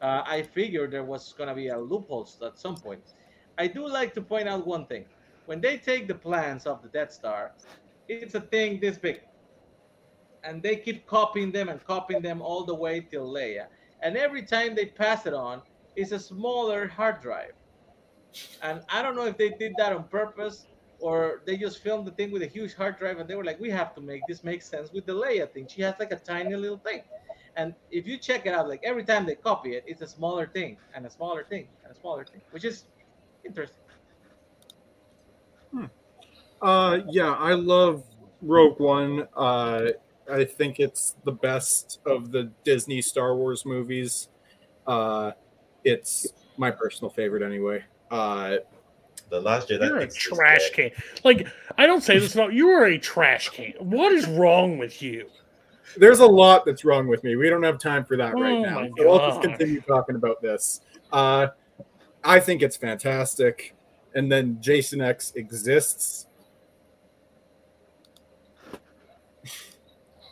Uh, 0.00 0.22
I 0.26 0.42
figured 0.42 0.90
there 0.92 1.04
was 1.04 1.32
gonna 1.32 1.54
be 1.54 1.68
a 1.68 1.78
loopholes 1.78 2.40
at 2.42 2.58
some 2.58 2.76
point. 2.76 3.14
I 3.58 3.68
do 3.68 3.88
like 3.88 4.14
to 4.14 4.22
point 4.22 4.48
out 4.48 4.66
one 4.66 4.86
thing: 4.86 5.06
when 5.46 5.60
they 5.60 5.78
take 5.78 6.08
the 6.08 6.14
plans 6.14 6.66
of 6.66 6.82
the 6.82 6.88
Death 6.88 7.12
Star, 7.12 7.52
it's 8.08 8.26
a 8.34 8.40
thing 8.40 8.80
this 8.80 8.98
big, 8.98 9.20
and 10.44 10.62
they 10.62 10.76
keep 10.76 11.06
copying 11.06 11.50
them 11.52 11.68
and 11.68 11.84
copying 11.84 12.22
them 12.22 12.40
all 12.42 12.64
the 12.64 12.74
way 12.74 13.00
till 13.00 13.26
Leia. 13.32 13.66
And 14.02 14.16
every 14.16 14.42
time 14.42 14.74
they 14.74 14.86
pass 14.86 15.26
it 15.26 15.34
on, 15.34 15.62
it's 15.96 16.12
a 16.12 16.18
smaller 16.18 16.88
hard 16.88 17.20
drive. 17.20 17.54
And 18.62 18.82
I 18.88 19.02
don't 19.02 19.16
know 19.16 19.26
if 19.26 19.36
they 19.36 19.50
did 19.50 19.74
that 19.78 19.92
on 19.92 20.04
purpose 20.04 20.66
or 21.00 21.42
they 21.46 21.56
just 21.56 21.82
filmed 21.82 22.06
the 22.06 22.10
thing 22.12 22.30
with 22.30 22.42
a 22.42 22.46
huge 22.46 22.74
hard 22.74 22.98
drive 22.98 23.18
and 23.18 23.28
they 23.28 23.34
were 23.34 23.44
like, 23.44 23.60
we 23.60 23.70
have 23.70 23.94
to 23.94 24.00
make 24.00 24.26
this 24.26 24.42
make 24.44 24.62
sense 24.62 24.92
with 24.92 25.06
the 25.06 25.12
Leia 25.12 25.50
thing. 25.50 25.66
She 25.68 25.82
has 25.82 25.94
like 25.98 26.12
a 26.12 26.16
tiny 26.16 26.54
little 26.56 26.78
thing. 26.78 27.02
And 27.56 27.74
if 27.90 28.06
you 28.06 28.18
check 28.18 28.46
it 28.46 28.54
out, 28.54 28.68
like 28.68 28.80
every 28.84 29.04
time 29.04 29.24
they 29.26 29.34
copy 29.34 29.74
it, 29.74 29.84
it's 29.86 30.02
a 30.02 30.06
smaller 30.06 30.46
thing 30.46 30.76
and 30.94 31.06
a 31.06 31.10
smaller 31.10 31.44
thing 31.44 31.68
and 31.82 31.92
a 31.92 31.98
smaller 31.98 32.24
thing, 32.24 32.42
which 32.50 32.64
is 32.64 32.84
interesting. 33.44 33.82
Uh, 36.60 37.00
yeah, 37.10 37.32
I 37.32 37.52
love 37.54 38.04
Rogue 38.42 38.80
One. 38.80 39.28
Uh, 39.36 39.88
I 40.30 40.44
think 40.44 40.80
it's 40.80 41.16
the 41.24 41.32
best 41.32 42.00
of 42.06 42.32
the 42.32 42.50
Disney 42.64 43.02
Star 43.02 43.36
Wars 43.36 43.64
movies. 43.64 44.28
Uh, 44.86 45.32
it's 45.84 46.26
my 46.56 46.70
personal 46.70 47.10
favorite 47.10 47.42
anyway. 47.42 47.84
Uh, 48.10 48.56
the 49.30 49.40
Last 49.40 49.68
Jedi. 49.68 49.88
You're 49.88 49.98
a 49.98 50.08
trash 50.08 50.70
can. 50.70 50.90
Like 51.24 51.48
I 51.78 51.86
don't 51.86 52.02
say 52.02 52.18
this 52.18 52.34
about 52.34 52.52
you. 52.52 52.68
Are 52.68 52.84
a 52.86 52.98
trash 52.98 53.48
can. 53.50 53.72
What 53.78 54.12
is 54.12 54.26
wrong 54.26 54.78
with 54.78 55.02
you? 55.02 55.28
There's 55.96 56.20
a 56.20 56.26
lot 56.26 56.64
that's 56.64 56.84
wrong 56.84 57.08
with 57.08 57.24
me. 57.24 57.36
We 57.36 57.48
don't 57.48 57.62
have 57.62 57.78
time 57.78 58.04
for 58.04 58.16
that 58.16 58.34
right 58.34 58.52
Oh 58.52 58.62
now. 58.62 58.80
my 58.80 58.90
So 58.98 59.10
I'll 59.10 59.28
just 59.30 59.42
continue 59.42 59.80
talking 59.80 60.16
about 60.16 60.42
this. 60.42 60.80
Uh, 61.12 61.48
I 62.22 62.40
think 62.40 62.62
it's 62.62 62.76
fantastic. 62.76 63.74
And 64.14 64.30
then 64.30 64.58
Jason 64.60 65.00
X 65.00 65.32
exists. 65.36 66.26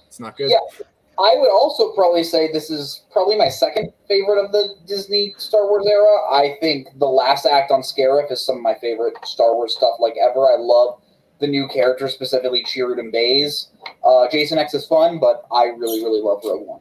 It's 0.07 0.21
not 0.21 0.37
good. 0.37 0.51
Yeah. 0.51 0.85
I 1.19 1.37
would 1.39 1.51
also 1.51 1.93
probably 1.93 2.25
say 2.25 2.51
this 2.53 2.71
is 2.71 3.05
probably 3.13 3.37
my 3.37 3.49
second 3.49 3.93
favorite 4.09 4.45
of 4.45 4.53
the 4.53 4.75
Disney 4.87 5.35
Star 5.39 5.69
Wars 5.69 5.87
era. 5.87 6.33
I 6.33 6.57
think 6.61 6.89
the 6.99 7.07
last 7.07 7.47
act 7.47 7.71
on 7.71 7.83
Scarif 7.83 8.33
is 8.33 8.45
some 8.45 8.57
of 8.57 8.63
my 8.63 8.75
favorite 8.75 9.15
Star 9.25 9.55
Wars 9.55 9.77
stuff 9.77 9.95
like 10.01 10.15
ever. 10.21 10.47
I 10.47 10.57
love 10.59 11.01
the 11.41 11.47
new 11.47 11.69
characters, 11.69 12.15
specifically 12.15 12.65
Chirrut 12.65 12.99
and 12.99 13.13
Baze. 13.13 13.69
Uh, 14.05 14.29
Jason 14.31 14.59
X 14.59 14.75
is 14.75 14.87
fun, 14.87 15.19
but 15.19 15.45
I 15.53 15.65
really, 15.67 16.03
really 16.03 16.21
love 16.21 16.43
Rogue 16.45 16.67
One. 16.67 16.81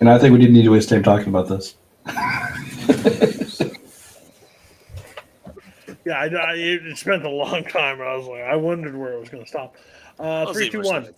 And 0.00 0.10
I 0.10 0.18
think 0.18 0.32
we 0.32 0.38
didn't 0.38 0.54
need 0.54 0.64
to 0.64 0.70
waste 0.70 0.90
time 0.90 1.02
talking 1.02 1.28
about 1.28 1.48
this. 1.48 1.74
Yeah, 6.06 6.20
I, 6.20 6.26
I, 6.26 6.52
it 6.54 6.96
spent 6.96 7.24
a 7.24 7.28
long 7.28 7.64
time. 7.64 8.00
I 8.00 8.14
was 8.14 8.28
like, 8.28 8.42
I 8.42 8.54
wondered 8.54 8.96
where 8.96 9.14
it 9.14 9.18
was 9.18 9.28
going 9.28 9.42
to 9.42 9.48
stop. 9.48 9.74
Uh, 10.20 10.22
I'll 10.22 10.52
three, 10.52 10.66
see 10.66 10.70
two, 10.70 10.78
where 10.78 11.02
one. 11.02 11.14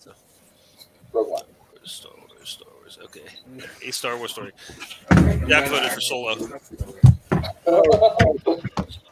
It's 1.09 1.15
at. 1.15 1.17
Rogue 1.17 1.31
One. 1.31 1.43
Star 1.85 2.12
Wars, 2.17 2.49
Star 2.49 2.69
Wars. 2.81 2.99
Okay, 3.05 3.23
a 3.89 3.91
Star 3.91 4.17
Wars 4.17 4.33
story. 4.33 4.53
Jack 5.47 5.69
voted 5.69 5.93
for 5.93 6.01
Solo. 6.01 6.37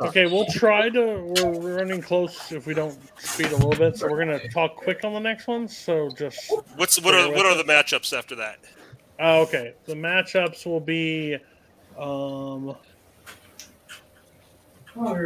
Okay, 0.01 0.27
we'll 0.27 0.47
try 0.47 0.91
to. 0.91 1.01
We're 1.01 1.51
we're 1.59 1.77
running 1.79 2.03
close 2.03 2.53
if 2.53 2.67
we 2.67 2.75
don't 2.75 2.99
speed 3.19 3.47
a 3.47 3.57
little 3.57 3.71
bit, 3.71 3.97
so 3.97 4.11
we're 4.11 4.19
gonna 4.19 4.47
talk 4.49 4.77
quick 4.77 5.05
on 5.05 5.15
the 5.15 5.21
next 5.21 5.47
one. 5.47 5.69
So 5.69 6.11
just 6.11 6.53
What's 6.77 7.01
what 7.01 7.15
are 7.15 7.31
what 7.31 7.47
are 7.47 7.57
the 7.57 7.65
matchups 7.65 8.17
after 8.17 8.35
that? 8.37 8.59
Oh, 9.19 9.43
okay. 9.43 9.75
The 9.87 9.95
matchups 9.95 10.67
will 10.67 10.81
be 10.81 11.39
um, 11.99 12.77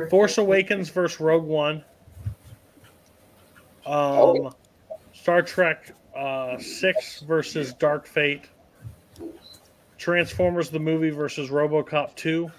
Force 0.09 0.39
Awakens 0.39 0.89
versus 0.89 1.19
Rogue 1.21 1.45
One. 1.45 1.85
Um, 3.87 4.55
Star 5.13 5.43
Trek 5.43 5.95
uh, 6.17 6.59
Six 6.59 7.21
versus 7.21 7.73
Dark 7.75 8.07
Fate. 8.07 8.45
Transformers 9.99 10.71
the 10.71 10.79
movie 10.79 11.11
versus 11.11 11.51
RoboCop 11.51 12.15
Two, 12.17 12.51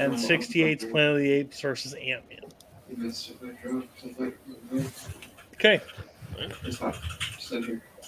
and 0.00 0.12
68's 0.12 0.84
Planet 0.86 1.12
of 1.12 1.18
the 1.18 1.30
Apes 1.30 1.60
versus 1.60 1.94
Ant 1.94 2.24
Man. 2.28 2.40
Okay. 5.54 5.80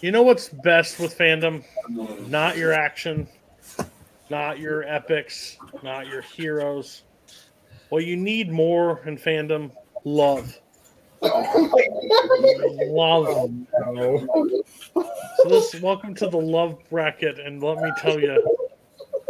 You 0.01 0.11
know 0.11 0.23
what's 0.23 0.49
best 0.49 0.99
with 0.99 1.17
fandom? 1.17 1.63
Not 2.29 2.57
your 2.57 2.73
action, 2.73 3.29
not 4.31 4.59
your 4.59 4.83
epics, 4.85 5.57
not 5.83 6.07
your 6.07 6.23
heroes. 6.23 7.03
What 7.91 8.05
you 8.05 8.17
need 8.17 8.51
more 8.51 9.01
in 9.07 9.19
fandom, 9.19 9.73
love. 10.05 10.59
Love. 11.23 13.51
So 15.37 15.49
this 15.49 15.81
welcome 15.81 16.15
to 16.17 16.29
the 16.29 16.39
love 16.39 16.79
bracket, 16.91 17.39
and 17.39 17.63
let 17.63 17.79
me 17.79 17.91
tell 17.99 18.19
you, 18.19 18.57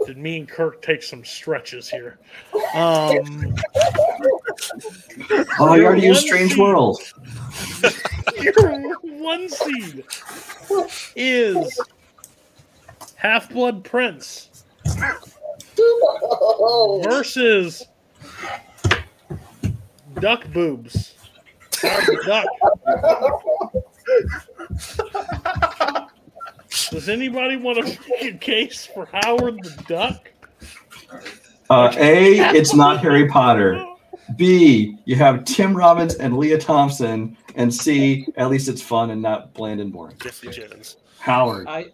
did 0.07 0.17
me 0.17 0.39
and 0.39 0.49
Kirk 0.49 0.81
take 0.83 1.02
some 1.02 1.25
stretches 1.25 1.89
here? 1.89 2.19
Um, 2.75 3.55
Oh, 5.59 5.75
you 5.75 5.85
already 5.86 6.02
used 6.07 6.20
Strange 6.20 6.51
seed- 6.52 6.60
World. 6.60 7.01
Your 8.41 8.94
one 9.02 9.49
seed 9.49 10.05
is 11.17 11.81
Half 13.17 13.51
Blood 13.51 13.83
Prince 13.85 14.49
versus 17.05 17.86
Duck 20.20 20.47
Boobs. 20.52 21.15
Howard 21.83 22.07
the 22.07 22.23
Duck. 22.26 22.47
Does 26.91 27.09
anybody 27.09 27.57
want 27.57 27.78
to 27.78 27.84
make 27.84 28.34
a 28.34 28.39
case 28.39 28.86
for 28.86 29.09
Howard 29.12 29.62
the 29.62 29.84
Duck? 29.89 30.31
Uh, 31.68 31.92
a, 31.97 32.39
it's 32.57 32.75
not 32.75 33.00
Harry 33.00 33.28
Potter. 33.28 33.84
B, 34.36 34.97
you 35.05 35.17
have 35.17 35.44
Tim 35.44 35.76
Robbins 35.76 36.15
and 36.17 36.36
Lea 36.36 36.59
Thompson. 36.59 37.36
And 37.57 37.75
C, 37.75 38.26
at 38.36 38.49
least 38.49 38.68
it's 38.68 38.83
fun 38.83 39.10
and 39.10 39.20
not 39.20 39.52
bland 39.55 39.81
and 39.81 39.92
boring. 39.92 40.17
Jeffrey 40.18 40.50
Jones. 40.50 40.97
Howard. 41.18 41.67
I, 41.68 41.91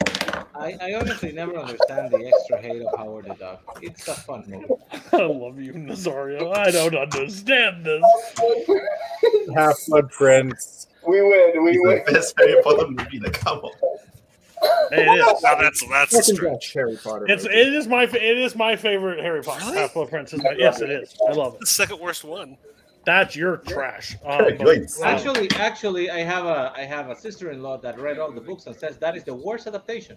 I, 0.58 0.76
I 0.80 0.94
honestly 0.94 1.32
never 1.32 1.56
understand 1.56 2.10
the 2.10 2.26
extra 2.26 2.60
hate 2.60 2.82
of 2.82 2.98
Howard 2.98 3.26
the 3.26 3.34
Duck. 3.34 3.78
It's 3.82 4.08
a 4.08 4.14
fun 4.14 4.44
movie. 4.46 4.66
I 5.12 5.16
love 5.16 5.60
you, 5.60 5.74
Nazario. 5.74 6.56
I 6.56 6.70
don't 6.70 6.94
understand 6.96 7.84
this. 7.84 8.02
Half 9.54 9.76
Blood 9.88 10.10
Prince. 10.10 10.86
We 11.06 11.20
win. 11.22 11.64
We 11.64 11.78
win. 11.78 11.98
It's 11.98 12.06
the 12.06 12.12
best 12.12 12.34
Harry 12.38 12.62
Potter 12.62 12.88
movie. 12.88 13.20
Like, 13.20 13.34
come 13.34 13.58
on. 13.58 13.72
It 14.92 15.00
is. 15.00 15.42
Now 15.42 15.54
that's 15.56 15.86
that's 15.88 16.14
a 16.14 16.22
Second 16.22 16.36
stretch. 16.36 16.72
Harry 16.72 16.96
Potter. 16.96 17.26
It's 17.28 17.44
movie. 17.44 17.56
it 17.56 17.74
is 17.74 17.86
my 17.86 18.04
it 18.04 18.38
is 18.38 18.56
my 18.56 18.76
favorite 18.76 19.22
Harry 19.22 19.42
Potter. 19.42 19.64
Really? 19.66 19.78
Half 19.78 19.94
Blood 19.94 20.08
Prince 20.10 20.32
is 20.32 20.42
my, 20.42 20.54
yes, 20.56 20.80
it 20.80 20.90
is. 20.90 21.16
I 21.28 21.32
love 21.32 21.54
it. 21.54 21.60
The 21.60 21.66
second 21.66 22.00
worst 22.00 22.24
one. 22.24 22.56
That's 23.04 23.36
your 23.36 23.58
trash. 23.58 24.16
Um, 24.24 24.56
Kirk. 24.58 24.88
Actually, 25.04 25.48
actually, 25.52 26.10
I 26.10 26.20
have 26.20 26.44
a 26.44 26.72
I 26.74 26.80
have 26.80 27.08
a 27.08 27.14
sister-in-law 27.14 27.78
that 27.78 28.00
read 28.00 28.18
all 28.18 28.32
the 28.32 28.40
books 28.40 28.66
and 28.66 28.74
says 28.74 28.96
that 28.98 29.16
is 29.16 29.22
the 29.22 29.34
worst 29.34 29.68
adaptation. 29.68 30.16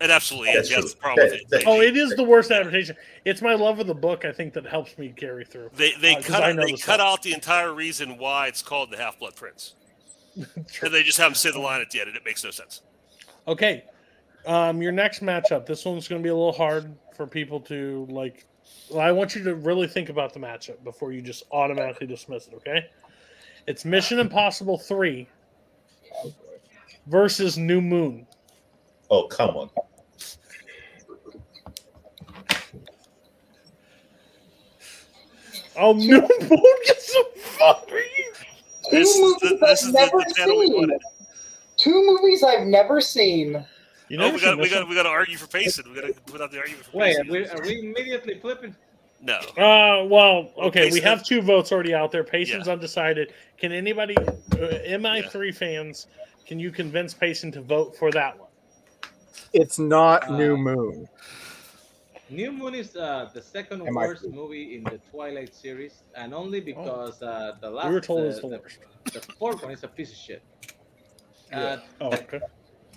It 0.00 0.10
absolutely 0.10 0.50
is. 0.50 0.68
That's 0.68 0.70
That's 0.70 0.80
true. 0.82 0.90
the 0.90 0.96
problem 0.96 1.28
That- 1.28 1.48
that- 1.50 1.66
Oh, 1.66 1.80
it 1.80 1.96
is 1.96 2.14
the 2.16 2.24
worst 2.24 2.50
adaptation. 2.50 2.96
It's 3.24 3.40
my 3.40 3.54
love 3.54 3.78
of 3.78 3.86
the 3.86 3.94
book. 3.94 4.24
I 4.24 4.32
think 4.32 4.52
that 4.54 4.66
helps 4.66 4.98
me 4.98 5.12
carry 5.16 5.44
through. 5.44 5.70
They 5.74 5.92
they 6.00 6.12
Uh, 6.12 6.16
'cause 6.16 6.26
cut 6.26 6.42
out, 6.42 6.56
they 6.56 6.64
the 6.64 6.70
cut 6.72 6.78
stuff. 6.80 7.00
out 7.00 7.22
the 7.22 7.32
entire 7.32 7.72
reason 7.72 8.18
why 8.18 8.48
it's 8.48 8.62
called 8.62 8.90
the 8.90 8.96
Half 8.96 9.18
Blood 9.20 9.36
Prince. 9.36 9.74
and 10.34 10.92
they 10.92 11.02
just 11.02 11.18
haven't 11.18 11.36
said 11.36 11.54
the 11.54 11.60
line 11.60 11.80
at 11.80 11.90
the 11.90 12.00
end, 12.00 12.08
and 12.08 12.16
it 12.16 12.24
makes 12.24 12.42
no 12.42 12.50
sense. 12.50 12.80
Okay, 13.46 13.84
um, 14.46 14.80
your 14.82 14.92
next 14.92 15.22
matchup. 15.22 15.66
This 15.66 15.84
one's 15.84 16.08
going 16.08 16.20
to 16.20 16.24
be 16.24 16.30
a 16.30 16.34
little 16.34 16.52
hard 16.52 16.94
for 17.14 17.26
people 17.26 17.60
to 17.60 18.06
like. 18.10 18.44
Well, 18.90 19.00
I 19.00 19.12
want 19.12 19.34
you 19.34 19.44
to 19.44 19.54
really 19.54 19.86
think 19.86 20.08
about 20.08 20.32
the 20.32 20.40
matchup 20.40 20.82
before 20.84 21.12
you 21.12 21.20
just 21.20 21.44
automatically 21.52 22.06
dismiss 22.06 22.46
it. 22.48 22.54
Okay, 22.54 22.88
it's 23.66 23.84
Mission 23.84 24.18
Impossible 24.18 24.78
Three 24.78 25.28
versus 27.06 27.58
New 27.58 27.80
Moon. 27.80 28.26
Oh, 29.12 29.26
come 29.28 29.56
on. 29.58 29.68
Oh, 35.76 35.92
New 35.94 36.20
Moon 36.20 36.76
gets 36.86 37.12
some 37.12 37.24
fucking. 37.36 37.96
Two 38.90 38.90
This 38.90 39.08
is 39.10 39.20
movies 39.20 39.40
the- 39.40 39.56
this 39.66 39.82
I've 39.82 39.88
is 39.88 39.94
never 39.94 40.18
the 40.18 40.34
channel 40.36 40.58
we 40.58 40.66
seen. 40.66 40.98
Two 41.78 42.06
movies 42.06 42.42
I've 42.42 42.66
never 42.66 43.00
seen. 43.00 43.64
You 44.08 44.18
Oh, 44.18 44.22
never 44.30 44.34
we 44.36 44.40
got 44.42 44.58
we 44.58 44.68
got 44.68 44.88
we 44.88 44.94
got 44.94 45.04
to 45.04 45.08
argue 45.08 45.38
for 45.38 45.46
Payson. 45.46 45.84
We 45.88 45.98
got 46.00 46.06
to 46.14 46.20
put 46.30 46.40
out 46.42 46.50
the 46.50 46.58
argument 46.58 46.84
for 46.84 46.98
Wait, 46.98 47.16
are 47.16 47.24
Payson. 47.24 47.30
we, 47.32 47.46
are 47.48 47.62
we 47.62 47.78
immediately 47.80 48.38
flipping? 48.38 48.74
No. 49.22 49.36
Uh, 49.56 50.04
well, 50.08 50.50
okay, 50.58 50.90
we 50.90 51.00
have 51.00 51.24
two 51.24 51.40
votes 51.40 51.70
already 51.72 51.94
out 51.94 52.10
there. 52.10 52.24
Payson's 52.24 52.66
Yeah. 52.66 52.72
undecided. 52.72 53.32
Can 53.56 53.70
anybody, 53.72 54.16
uh, 54.18 54.80
MI3 54.84 55.54
fans, 55.54 56.08
can 56.44 56.58
you 56.58 56.72
convince 56.72 57.14
Payson 57.14 57.52
to 57.52 57.60
vote 57.62 57.96
for 57.96 58.10
that 58.10 58.36
one? 58.38 58.41
It's 59.52 59.78
not 59.78 60.28
Uh, 60.28 60.36
New 60.36 60.56
Moon. 60.56 61.08
New 62.30 62.50
Moon 62.52 62.74
is 62.74 62.96
uh, 62.96 63.28
the 63.34 63.42
second 63.42 63.86
Am 63.86 63.98
I- 63.98 64.06
worst 64.06 64.26
movie 64.28 64.76
in 64.76 64.84
the 64.84 64.98
Twilight 65.10 65.54
series, 65.54 66.02
and 66.16 66.32
only 66.32 66.60
because 66.60 67.20
uh, 67.22 67.52
the 67.60 67.68
last 67.70 67.88
we 67.88 67.94
were 67.94 68.00
told 68.00 68.22
the, 68.22 68.26
it's 68.28 68.40
the 68.40 68.48
the, 68.48 69.20
the 69.20 69.32
fourth 69.34 69.62
one 69.62 69.72
is 69.72 69.84
a 69.84 69.88
piece 69.88 70.10
of 70.10 70.16
shit. 70.16 70.42
Uh, 71.52 71.76
Oh, 72.00 72.06
okay. 72.14 72.40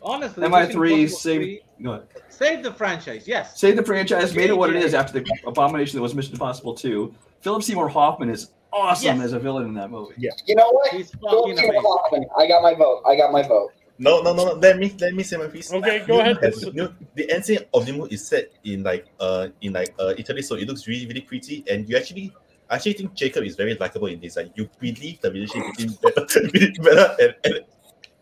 honestly, 0.02 0.48
MI3 0.48 1.10
save, 1.10 1.38
3 1.42 1.62
go 1.84 1.92
ahead. 1.92 2.08
save 2.30 2.64
the 2.64 2.74
franchise. 2.74 3.28
Yes, 3.28 3.60
save 3.60 3.76
the 3.76 3.84
franchise, 3.84 4.34
made 4.34 4.50
it 4.50 4.58
what 4.58 4.70
it 4.74 4.82
is 4.82 4.94
after 4.94 5.20
the 5.20 5.26
abomination 5.46 5.98
that 5.98 6.02
was 6.02 6.16
Mission 6.16 6.34
Impossible 6.34 6.74
2. 6.74 7.14
Philip 7.42 7.62
Seymour 7.64 7.90
Hoffman 7.90 8.30
is 8.30 8.52
awesome 8.72 9.18
Yes. 9.18 9.26
as 9.26 9.34
a 9.34 9.40
villain 9.40 9.66
in 9.68 9.74
that 9.74 9.92
movie. 9.92 10.14
Yeah. 10.18 10.32
You 10.46 10.56
know 10.56 10.70
what? 10.72 10.94
he's 10.94 11.12
Philip 11.12 11.58
Seymour. 11.58 11.82
Hoffman. 11.82 12.26
I 12.38 12.48
got 12.48 12.64
my 12.64 12.74
vote. 12.74 13.02
I 13.06 13.18
got 13.18 13.34
my 13.34 13.42
vote. 13.42 13.74
No, 13.98 14.22
no, 14.22 14.34
no, 14.34 14.46
no. 14.46 14.54
Let 14.54 14.78
me 14.78 14.94
let 15.00 15.14
me 15.14 15.24
say 15.24 15.38
my 15.38 15.48
piece. 15.48 15.72
Okay, 15.72 16.04
go 16.06 16.16
New 16.16 16.20
ahead. 16.22 16.36
Moon 16.42 16.44
has- 16.44 16.74
New- 16.74 16.94
the 17.16 17.32
end 17.32 17.46
scene 17.46 17.60
of 17.74 17.86
the 17.86 17.94
moon 17.94 18.10
is 18.12 18.28
set 18.28 18.52
in 18.64 18.84
like 18.84 19.06
uh 19.20 19.48
in 19.62 19.74
like 19.74 19.94
uh 20.00 20.14
Italy, 20.18 20.42
so 20.42 20.56
it 20.56 20.68
looks 20.68 20.88
really 20.88 21.06
really 21.08 21.22
pretty, 21.22 21.64
and 21.70 21.88
you 21.88 21.96
actually 21.96 22.34
I 22.70 22.76
actually 22.76 22.94
think 22.94 23.14
Jacob 23.14 23.44
is 23.46 23.56
very 23.56 23.76
likable 23.76 24.08
in 24.08 24.20
this. 24.20 24.36
Like 24.36 24.52
you 24.56 24.70
believe 24.80 25.22
the 25.22 25.32
relationship 25.32 25.72
between 25.78 25.94
Bella, 26.02 26.26
between 26.28 26.56
and, 27.26 27.38
and 27.46 27.64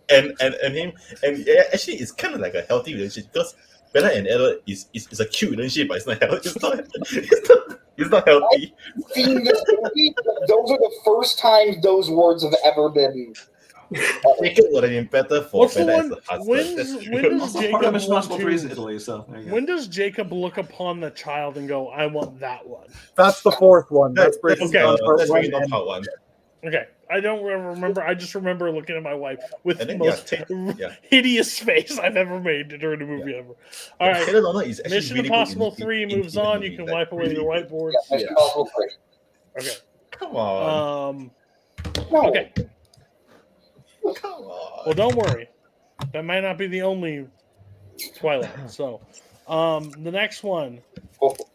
and 0.09 0.33
and 0.41 0.53
and 0.55 0.75
him, 0.75 0.91
and 1.23 1.37
yeah, 1.47 1.63
actually 1.73 1.95
it's 1.97 2.11
kind 2.11 2.35
of 2.35 2.41
like 2.41 2.53
a 2.53 2.61
healthy 2.63 2.93
relationship 2.93 3.33
because 3.33 3.55
Bella 3.93 4.09
and 4.13 4.27
Ella 4.27 4.57
is 4.67 4.87
is, 4.93 5.07
is 5.11 5.19
a 5.21 5.25
cute 5.25 5.51
relationship, 5.51 5.87
but 5.87 5.97
it's 5.97 6.05
not 6.07 6.21
healthy. 6.21 6.49
It's 6.49 6.61
not 6.61 6.79
it's 6.79 7.49
not, 7.49 7.79
it's 7.97 8.09
not 8.09 8.27
healthy. 8.27 8.73
Seen 9.11 9.43
this 9.43 9.63
movie? 9.69 10.13
Those 10.47 10.71
are 10.71 10.77
the 10.77 10.91
first 11.05 11.39
times 11.39 11.81
those 11.81 12.09
words 12.09 12.43
have 12.43 12.55
ever 12.63 12.89
been. 12.89 13.33
Jacob 14.41 14.65
would 14.71 14.83
have 14.83 14.91
been 14.91 15.05
better 15.05 15.41
for 15.43 15.61
What's 15.61 15.75
the 15.75 15.85
one? 15.85 16.05
as 16.05 16.11
a 16.11 16.15
husband. 16.15 16.47
When, 16.47 16.75
That's 16.75 16.93
when 17.09 17.23
does 17.39 17.53
Jacob 17.59 17.83
of 17.83 17.93
Mission 17.93 18.11
want 18.11 18.25
Impossible 18.25 18.37
3 18.37 18.53
is 18.55 18.63
in 18.63 18.69
to, 18.69 18.73
Italy, 18.73 18.99
so 18.99 19.25
there 19.29 19.39
you 19.39 19.45
go. 19.47 19.53
when 19.53 19.65
does 19.65 19.87
Jacob 19.87 20.31
look 20.33 20.57
upon 20.57 20.99
the 20.99 21.09
child 21.11 21.57
and 21.57 21.67
go, 21.67 21.89
"I 21.89 22.05
want 22.07 22.39
that 22.39 22.65
one"? 22.67 22.87
That's 23.15 23.41
the 23.41 23.51
fourth 23.51 23.89
one. 23.91 24.13
That's 24.13 24.37
that's, 24.43 24.61
Okay. 24.61 24.79
uh, 24.81 24.91
that's 24.91 25.01
one 25.03 25.27
breaking 25.27 25.51
down 25.51 25.69
one. 25.85 26.03
Okay, 26.65 26.85
I 27.11 27.19
don't 27.19 27.43
remember. 27.43 28.01
I 28.01 28.13
just 28.13 28.35
remember 28.35 28.71
looking 28.71 28.95
at 28.95 29.03
my 29.03 29.13
wife 29.13 29.39
with 29.65 29.81
And 29.81 29.89
the 29.89 29.93
then, 29.97 30.03
yeah, 30.03 30.45
most 30.55 30.79
yeah. 30.79 30.95
hideous 31.01 31.59
face 31.59 31.99
I've 31.99 32.15
ever 32.15 32.39
made 32.39 32.69
during 32.79 33.01
a 33.01 33.05
movie 33.05 33.35
ever. 33.35 33.53
All 33.99 34.07
right, 34.09 34.25
Taylor 34.25 34.41
Lautner 34.41 34.67
is 34.67 34.81
Mission 34.89 35.17
really 35.17 35.27
Impossible 35.27 35.71
in- 35.71 35.75
Three 35.75 36.03
in- 36.03 36.09
moves 36.09 36.37
in 36.37 36.41
on. 36.41 36.61
You 36.63 36.77
can 36.77 36.85
like, 36.85 36.93
wipe 36.93 37.11
away 37.11 37.23
really 37.23 37.35
your 37.35 37.53
good. 37.53 37.69
whiteboards. 37.69 37.91
Yeah, 38.09 38.15
Mission 38.15 38.29
Impossible 38.29 38.69
three. 38.75 38.89
Okay. 39.59 39.75
Come 40.11 40.35
on. 40.37 41.15
Um. 41.15 41.31
No. 42.11 42.29
Okay. 42.29 42.53
Come 44.23 44.43
on. 44.45 44.83
Well, 44.85 44.95
don't 44.95 45.15
worry. 45.15 45.47
That 46.13 46.25
might 46.25 46.41
not 46.41 46.57
be 46.57 46.67
the 46.67 46.81
only 46.81 47.27
Twilight. 48.17 48.49
So, 48.69 49.01
um, 49.47 49.91
the 50.03 50.11
next 50.11 50.43
one, 50.43 50.81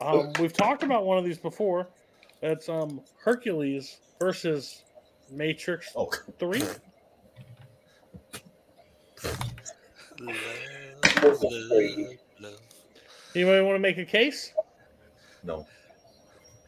um, 0.01 0.33
we've 0.39 0.53
talked 0.53 0.83
about 0.83 1.05
one 1.05 1.19
of 1.19 1.25
these 1.25 1.39
before. 1.39 1.89
That's 2.41 2.69
um 2.69 3.01
Hercules 3.19 3.99
versus 4.21 4.83
Matrix 5.33 5.93
Oh. 5.97 6.11
Three. 6.39 6.63
Anybody 13.35 13.63
want 13.63 13.75
to 13.75 13.79
make 13.81 13.99
a 13.99 14.05
case? 14.05 14.53
No. 15.43 15.67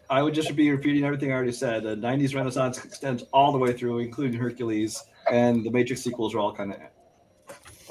I 0.08 0.22
would 0.22 0.34
just 0.34 0.56
be 0.56 0.70
repeating 0.70 1.04
everything 1.04 1.30
I 1.30 1.34
already 1.36 1.52
said. 1.52 1.84
The 1.84 1.94
'90s 1.96 2.34
Renaissance 2.34 2.84
extends 2.84 3.22
all 3.32 3.52
the 3.52 3.58
way 3.58 3.72
through, 3.72 4.00
including 4.00 4.40
Hercules, 4.40 5.04
and 5.30 5.64
the 5.64 5.70
Matrix 5.70 6.02
sequels 6.02 6.34
are 6.34 6.38
all 6.38 6.54
kind 6.54 6.72
of. 6.72 6.78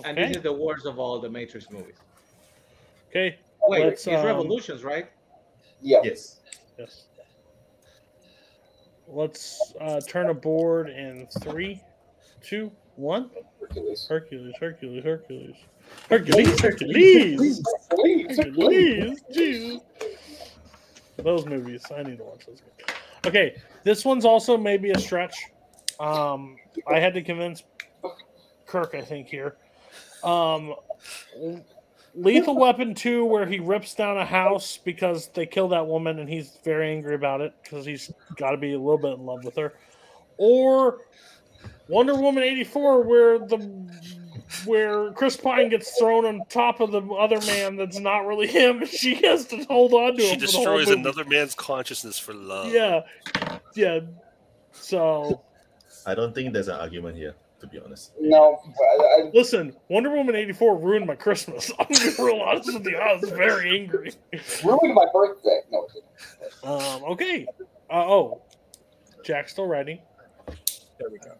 And 0.05 0.17
Okay. 0.17 0.27
this 0.27 0.37
is 0.37 0.43
the 0.43 0.53
worst 0.53 0.85
of 0.85 0.97
all 0.97 1.19
the 1.19 1.29
Matrix 1.29 1.69
movies. 1.69 1.95
Okay. 3.09 3.37
Wait, 3.67 3.85
let's, 3.85 4.07
it's 4.07 4.17
um, 4.17 4.25
Revolutions, 4.25 4.83
right? 4.83 5.09
Yeah. 5.81 5.99
Yes. 6.03 6.39
Yes. 6.77 7.05
Let's 9.07 9.73
uh, 9.81 9.99
turn 10.07 10.29
a 10.29 10.33
board 10.33 10.89
in 10.89 11.27
three, 11.41 11.81
two, 12.41 12.71
one. 12.95 13.29
Hercules. 13.59 14.05
Hercules, 14.07 14.55
Hercules, 14.59 15.03
Hercules. 15.03 15.55
Hercules, 16.09 16.59
Hercules. 16.59 17.61
Hercules. 17.89 18.37
Hercules. 18.37 19.21
Jeez. 19.33 19.81
Those 21.17 21.45
movies. 21.45 21.83
I 21.95 22.03
need 22.03 22.19
to 22.19 22.23
watch 22.23 22.45
those. 22.45 22.61
Okay, 23.25 23.55
this 23.83 24.05
one's 24.05 24.25
also 24.25 24.57
maybe 24.57 24.91
a 24.91 24.99
stretch. 24.99 25.35
Um, 25.99 26.57
I 26.87 26.99
had 26.99 27.13
to 27.15 27.21
convince 27.21 27.63
Kirk, 28.65 28.95
I 28.95 29.01
think, 29.01 29.27
here. 29.27 29.57
Um, 30.23 30.75
Lethal 32.15 32.57
Weapon 32.57 32.95
2, 32.95 33.25
where 33.25 33.45
he 33.45 33.59
rips 33.59 33.93
down 33.95 34.17
a 34.17 34.25
house 34.25 34.77
because 34.77 35.29
they 35.29 35.45
kill 35.45 35.67
that 35.69 35.85
woman 35.85 36.19
and 36.19 36.29
he's 36.29 36.57
very 36.63 36.91
angry 36.91 37.15
about 37.15 37.41
it 37.41 37.53
because 37.63 37.85
he's 37.85 38.11
got 38.37 38.51
to 38.51 38.57
be 38.57 38.73
a 38.73 38.79
little 38.79 38.97
bit 38.97 39.13
in 39.13 39.25
love 39.25 39.43
with 39.43 39.55
her. 39.55 39.73
Or 40.37 40.99
Wonder 41.87 42.15
Woman 42.15 42.43
84, 42.43 43.03
where 43.03 43.39
the 43.39 43.89
where 44.65 45.11
Chris 45.11 45.37
Pine 45.37 45.69
gets 45.69 45.97
thrown 45.99 46.25
on 46.25 46.41
top 46.49 46.79
of 46.79 46.91
the 46.91 47.01
other 47.01 47.39
man 47.41 47.75
that's 47.75 47.99
not 47.99 48.25
really 48.25 48.47
him. 48.47 48.85
She 48.85 49.15
has 49.25 49.45
to 49.47 49.63
hold 49.65 49.93
on 49.93 50.15
to 50.15 50.21
She 50.21 50.29
him. 50.29 50.39
She 50.39 50.45
destroys 50.45 50.89
another 50.89 51.23
man's 51.23 51.53
consciousness 51.53 52.17
for 52.17 52.33
love. 52.33 52.73
Yeah, 52.73 53.01
yeah. 53.75 53.99
So 54.71 55.41
I 56.09 56.15
don't 56.15 56.33
think 56.33 56.53
there's 56.53 56.67
an 56.67 56.79
argument 56.79 57.17
here, 57.17 57.35
to 57.61 57.67
be 57.67 57.79
honest. 57.79 58.13
No. 58.19 58.59
I, 58.65 59.03
I, 59.03 59.31
listen, 59.33 59.75
Wonder 59.89 60.09
Woman 60.09 60.35
eighty 60.35 60.53
four 60.53 60.75
ruined 60.75 61.05
my 61.05 61.15
Christmas. 61.15 61.71
I'm 61.79 61.85
gonna 61.87 62.11
real 62.17 62.41
honest 62.41 62.73
with 62.73 62.85
you. 62.85 62.97
I 62.97 63.13
was 63.13 63.29
very 63.29 63.79
angry. 63.79 64.13
ruined 64.63 64.95
my 64.95 65.05
birthday. 65.13 65.59
No. 65.71 65.85
it 65.85 66.03
didn't. 66.63 66.81
Um, 66.81 67.03
okay. 67.11 67.45
Uh, 67.91 67.93
oh, 67.93 68.41
Jack's 69.23 69.51
still 69.51 69.67
writing. 69.67 69.99
There 70.99 71.09
we 71.11 71.19
go. 71.19 71.35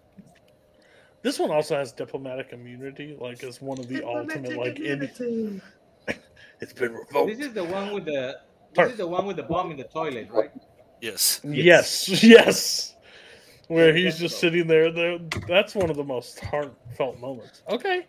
This 1.22 1.39
one 1.39 1.51
also 1.51 1.75
has 1.75 1.91
diplomatic 1.91 2.53
immunity, 2.53 3.17
like 3.19 3.43
as 3.43 3.61
one 3.61 3.80
of 3.80 3.88
the 3.88 4.06
ultimate 4.06 4.56
like 4.56 4.80
in. 4.80 5.01
it's 6.61 6.73
been 6.73 6.93
revoked. 6.93 7.38
This 7.38 7.48
is 7.48 7.53
the 7.53 7.64
one 7.64 7.91
with 7.91 8.06
the. 8.06 8.38
This 8.69 8.75
Sorry. 8.75 8.91
is 8.91 8.98
the 8.98 9.07
one 9.07 9.25
with 9.25 9.38
the 9.38 9.43
bomb 9.43 9.72
in 9.72 9.77
the 9.77 9.83
toilet, 9.85 10.30
right? 10.31 10.51
Yes. 11.01 11.41
Yes, 11.43 12.07
yes. 12.23 12.95
Where 13.69 13.93
he's 13.93 14.17
just 14.17 14.39
sitting 14.39 14.65
there. 14.65 14.91
there. 14.91 15.19
That's 15.48 15.75
one 15.75 15.91
of 15.91 15.95
the 15.95 16.03
most 16.03 16.39
heartfelt 16.39 17.19
moments. 17.19 17.61
Okay. 17.69 18.07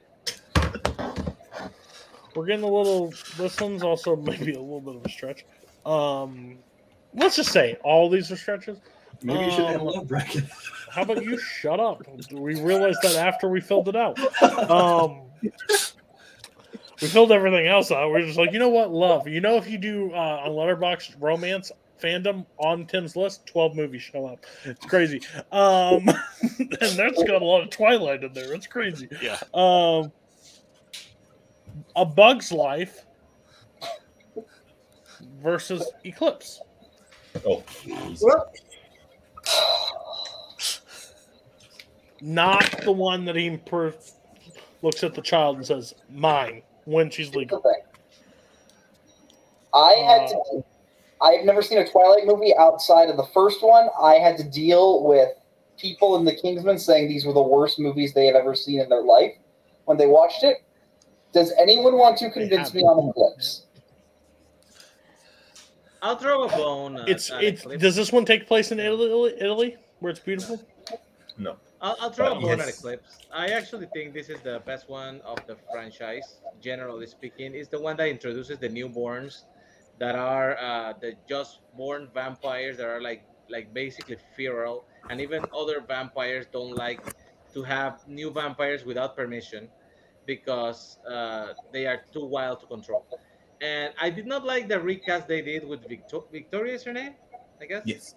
We're 2.35 2.47
getting 2.47 2.65
a 2.65 2.69
little. 2.69 3.13
This 3.37 3.61
one's 3.61 3.83
also 3.83 4.17
maybe 4.31 4.55
a 4.55 4.61
little 4.61 4.81
bit 4.81 4.97
of 4.97 5.05
a 5.05 5.09
stretch. 5.11 5.45
Um, 5.85 6.57
let's 7.15 7.37
just 7.37 7.53
say 7.53 7.77
all 7.85 8.09
these 8.09 8.33
are 8.33 8.37
stretches. 8.37 8.79
Maybe 9.23 9.45
you 9.45 9.51
should 9.51 9.67
add 9.67 9.77
a 9.77 9.81
Um, 9.81 9.87
love 9.87 10.09
bracket. 10.09 10.45
How 10.91 11.03
about 11.03 11.23
you 11.23 11.39
shut 11.39 11.79
up? 11.79 12.03
We 12.33 12.59
realized 12.63 13.01
that 13.03 13.17
after 13.17 13.51
we 13.51 13.61
filled 13.61 13.89
it 13.89 13.97
out. 13.97 14.19
Um, 14.71 15.25
we 15.43 17.09
filled 17.09 17.33
everything 17.33 17.67
else 17.67 17.91
out. 17.91 18.11
We're 18.11 18.23
just 18.23 18.39
like, 18.39 18.53
you 18.53 18.59
know 18.59 18.71
what, 18.71 18.91
love. 18.91 19.29
You 19.29 19.43
know, 19.43 19.57
if 19.57 19.69
you 19.69 19.77
do 19.77 20.11
uh, 20.15 20.17
on 20.45 20.53
Letterboxd 20.53 21.17
romance 21.21 21.71
fandom 22.01 22.47
on 22.59 22.87
Tim's 22.87 23.17
list, 23.17 23.47
twelve 23.47 23.77
movies 23.77 24.03
show 24.03 24.27
up. 24.27 24.45
It's 24.65 24.85
crazy. 24.87 25.20
Um, 25.53 26.09
and 26.59 26.97
that's 26.97 27.23
got 27.25 27.43
a 27.43 27.45
lot 27.45 27.62
of 27.62 27.70
Twilight 27.70 28.25
in 28.25 28.33
there. 28.33 28.53
It's 28.53 28.67
crazy. 28.67 29.09
Yeah. 29.23 29.39
Um, 29.55 30.12
a 31.97 32.05
Bug's 32.05 32.53
Life 32.53 33.05
versus 35.43 35.91
Eclipse. 36.05 36.61
Oh, 37.47 37.62
easy. 37.87 38.27
Not 42.23 42.83
the 42.83 42.93
one 42.93 43.25
that 43.25 43.37
he 43.37 43.57
per- 43.57 43.95
looks 44.83 45.03
at 45.03 45.15
the 45.15 45.23
child 45.23 45.57
and 45.57 45.67
says, 45.67 45.95
"Mine," 46.11 46.62
when 46.85 47.11
she's 47.11 47.35
legal. 47.35 47.62
I 49.73 49.93
had 49.93 50.29
to. 50.29 50.65
I've 51.23 51.45
never 51.45 51.63
seen 51.63 51.79
a 51.79 51.87
Twilight 51.87 52.27
movie 52.27 52.55
outside 52.57 53.11
of 53.11 53.17
the 53.17 53.27
first 53.35 53.63
one. 53.63 53.89
I 54.01 54.15
had 54.15 54.37
to 54.39 54.45
deal 54.45 55.05
with 55.05 55.29
people 55.79 56.17
in 56.17 56.25
the 56.25 56.35
Kingsman 56.35 56.79
saying 56.79 57.09
these 57.09 57.27
were 57.27 57.33
the 57.33 57.43
worst 57.43 57.79
movies 57.79 58.13
they 58.15 58.27
have 58.27 58.37
ever 58.37 58.55
seen 58.55 58.81
in 58.81 58.89
their 58.89 59.03
life 59.03 59.33
when 59.85 59.99
they 59.99 60.07
watched 60.07 60.45
it. 60.45 60.59
Does 61.33 61.53
anyone 61.59 61.97
want 61.97 62.17
to 62.19 62.31
convince 62.31 62.75
me 62.75 62.83
on 62.83 62.97
the 62.97 63.11
Eclipse? 63.11 63.67
I'll 66.03 66.17
throw 66.17 66.45
a 66.45 66.49
bone. 66.49 66.99
At, 66.99 67.09
It's 67.09 67.31
at 67.31 67.45
it's. 67.45 67.61
Eclipse. 67.63 67.83
Does 67.83 67.97
this 67.97 68.13
one 68.13 68.25
take 68.25 68.47
place 68.47 68.73
in 68.73 68.81
Italy? 68.81 69.35
Italy, 69.39 69.77
where 70.01 70.11
it's 70.11 70.21
beautiful. 70.21 70.63
No. 71.37 71.57
I'll, 71.83 71.97
I'll 72.01 72.11
throw 72.11 72.31
But 72.31 72.39
a 72.39 72.41
bone 72.41 72.51
at 72.53 72.67
yes. 72.67 72.79
Eclipse. 72.79 73.19
I 73.33 73.49
actually 73.49 73.87
think 73.93 74.15
this 74.15 74.29
is 74.31 74.41
the 74.41 74.63
best 74.65 74.89
one 74.89 75.21
of 75.21 75.39
the 75.47 75.57
franchise, 75.71 76.37
generally 76.61 77.07
speaking. 77.07 77.55
It's 77.55 77.69
the 77.69 77.81
one 77.81 77.97
that 77.99 78.09
introduces 78.09 78.59
the 78.59 78.69
newborns 78.69 79.43
that 80.01 80.17
are 80.17 80.57
uh, 80.59 80.95
the 81.01 81.15
just 81.29 81.61
born 81.77 82.09
vampires 82.12 82.77
that 82.79 82.89
are 82.89 83.01
like 83.01 83.23
like 83.49 83.73
basically 83.75 84.17
feral, 84.37 84.85
and 85.11 85.20
even 85.20 85.45
other 85.57 85.81
vampires 85.81 86.47
don't 86.53 86.75
like 86.77 87.01
to 87.55 87.62
have 87.62 88.07
new 88.09 88.31
vampires 88.31 88.85
without 88.85 89.15
permission 89.17 89.69
because 90.27 90.99
uh, 91.09 91.53
they 91.73 91.87
are 91.87 92.03
too 92.12 92.25
wild 92.25 92.61
to 92.61 92.67
control. 92.67 93.05
And 93.61 93.93
I 94.01 94.09
did 94.11 94.27
not 94.27 94.45
like 94.45 94.69
the 94.69 94.81
recast 94.81 95.29
they 95.29 95.43
did 95.43 95.67
with 95.69 95.87
Victor- 95.89 96.27
Victoria. 96.33 96.75
Is 96.75 96.85
her 96.85 96.93
name? 96.93 97.15
I 97.61 97.67
guess. 97.67 97.83
Yes. 97.85 98.15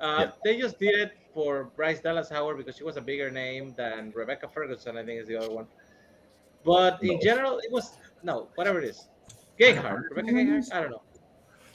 Uh, 0.00 0.26
Yeah. 0.26 0.30
They 0.44 0.58
just 0.58 0.78
did 0.78 0.94
it 0.98 1.12
for 1.32 1.70
Bryce 1.76 2.00
Dallas 2.00 2.28
Howard 2.30 2.56
because 2.56 2.76
she 2.76 2.82
was 2.84 2.96
a 2.96 3.00
bigger 3.00 3.30
name 3.30 3.74
than 3.76 4.10
Rebecca 4.14 4.48
Ferguson. 4.48 4.96
I 4.96 5.04
think 5.04 5.20
is 5.20 5.28
the 5.28 5.36
other 5.36 5.50
one. 5.54 5.66
But 6.64 7.02
in 7.02 7.14
No. 7.16 7.20
general, 7.20 7.58
it 7.58 7.70
was 7.70 7.96
no 8.22 8.48
whatever 8.56 8.80
it 8.80 8.88
is. 8.88 9.08
Gayheart, 9.60 10.02
Rebecca 10.10 10.32
Gayheart. 10.32 10.64
I 10.72 10.80
don't 10.80 10.90
know. 10.90 11.02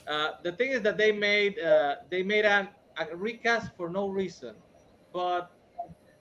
Uh, 0.08 0.32
the 0.44 0.52
thing 0.54 0.72
is 0.72 0.82
that 0.82 0.98
they 0.98 1.12
made 1.12 1.60
uh, 1.60 1.98
they 2.10 2.24
made 2.24 2.46
an, 2.46 2.70
a 2.98 3.16
recast 3.16 3.72
for 3.78 3.90
no 3.90 4.10
reason, 4.10 4.64
but 5.14 5.52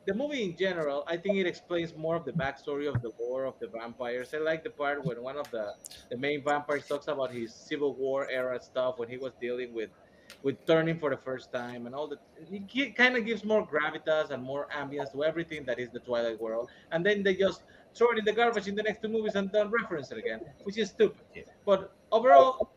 the 0.06 0.14
movie 0.14 0.44
in 0.44 0.56
general, 0.56 1.04
I 1.06 1.16
think 1.18 1.36
it 1.36 1.46
explains 1.46 1.94
more 1.94 2.16
of 2.16 2.24
the 2.24 2.32
backstory 2.32 2.88
of 2.88 3.02
the 3.02 3.10
war 3.18 3.44
of 3.44 3.58
the 3.60 3.68
vampires. 3.68 4.32
I 4.32 4.38
like 4.38 4.64
the 4.64 4.70
part 4.70 5.04
when 5.04 5.22
one 5.22 5.36
of 5.36 5.50
the 5.50 5.74
the 6.10 6.16
main 6.16 6.42
vampires 6.44 6.86
talks 6.86 7.08
about 7.08 7.32
his 7.32 7.54
Civil 7.56 7.94
War 7.96 8.28
era 8.30 8.60
stuff 8.60 8.98
when 8.98 9.08
he 9.08 9.18
was 9.18 9.34
dealing 9.40 9.74
with 9.74 9.90
with 10.42 10.64
turning 10.66 10.98
for 10.98 11.10
the 11.10 11.16
first 11.16 11.50
time 11.52 11.86
and 11.86 11.94
all 11.94 12.08
that. 12.08 12.20
It 12.36 12.96
kind 12.96 13.16
of 13.16 13.24
gives 13.26 13.44
more 13.44 13.66
gravitas 13.66 14.30
and 14.30 14.42
more 14.42 14.68
ambience 14.74 15.10
to 15.12 15.24
everything 15.24 15.64
that 15.66 15.78
is 15.80 15.90
the 15.90 16.00
Twilight 16.00 16.40
world. 16.40 16.70
And 16.92 17.04
then 17.04 17.22
they 17.22 17.34
just 17.34 17.64
throw 17.98 18.10
it 18.12 18.18
in 18.18 18.24
the 18.24 18.32
garbage 18.32 18.68
in 18.68 18.76
the 18.76 18.82
next 18.82 19.02
two 19.02 19.08
movies 19.08 19.34
and 19.34 19.50
don't 19.50 19.70
reference 19.70 20.10
it 20.12 20.18
again, 20.18 20.40
which 20.62 20.78
is 20.78 20.90
stupid. 20.90 21.20
But 21.66 21.92
overall, 22.12 22.70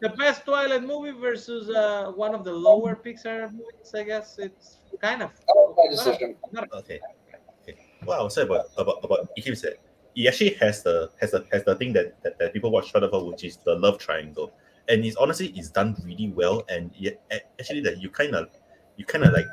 the 0.00 0.10
best 0.10 0.44
Twilight 0.44 0.82
movie 0.82 1.12
versus 1.12 1.70
uh, 1.70 2.12
one 2.14 2.34
of 2.34 2.44
the 2.44 2.52
lower 2.52 2.94
Pixar 2.96 3.52
movies, 3.52 3.94
I 3.94 4.02
guess 4.02 4.38
it's 4.38 4.78
kind 5.00 5.22
of. 5.22 5.30
my 5.76 5.88
decision. 5.90 6.36
Okay. 6.74 7.00
okay. 7.62 7.78
What 8.04 8.18
I 8.18 8.22
would 8.22 8.32
say 8.32 8.42
about 8.42 8.66
about 8.76 8.98
about 9.02 9.28
Eclipse, 9.36 9.62
that 9.62 9.78
it 10.14 10.26
actually 10.28 10.54
has 10.54 10.82
the 10.82 11.10
has 11.20 11.30
the 11.30 11.46
has 11.52 11.64
the 11.64 11.74
thing 11.76 11.92
that 11.94 12.22
that, 12.22 12.38
that 12.38 12.52
people 12.52 12.70
watch 12.70 12.90
Twilight 12.90 13.10
for, 13.10 13.24
which 13.24 13.44
is 13.44 13.56
the 13.64 13.74
love 13.74 13.98
triangle, 13.98 14.52
and 14.88 15.04
it's 15.04 15.16
honestly 15.16 15.48
it's 15.56 15.70
done 15.70 15.96
really 16.04 16.28
well, 16.28 16.62
and 16.68 16.90
yet 16.94 17.20
a- 17.30 17.46
actually 17.58 17.80
that 17.80 17.98
you 17.98 18.10
kind 18.10 18.34
of 18.34 18.48
you 18.96 19.04
kind 19.04 19.24
of 19.24 19.32
like 19.32 19.46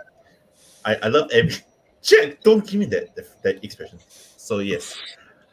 I, 0.86 0.96
I 1.04 1.08
love 1.08 1.30
every. 1.32 1.56
Jack, 2.04 2.42
don't 2.44 2.68
give 2.68 2.82
me 2.82 2.86
that 2.88 3.16
that, 3.16 3.44
that 3.44 3.64
expression. 3.64 3.98
So 4.44 4.60
yes, 4.60 4.98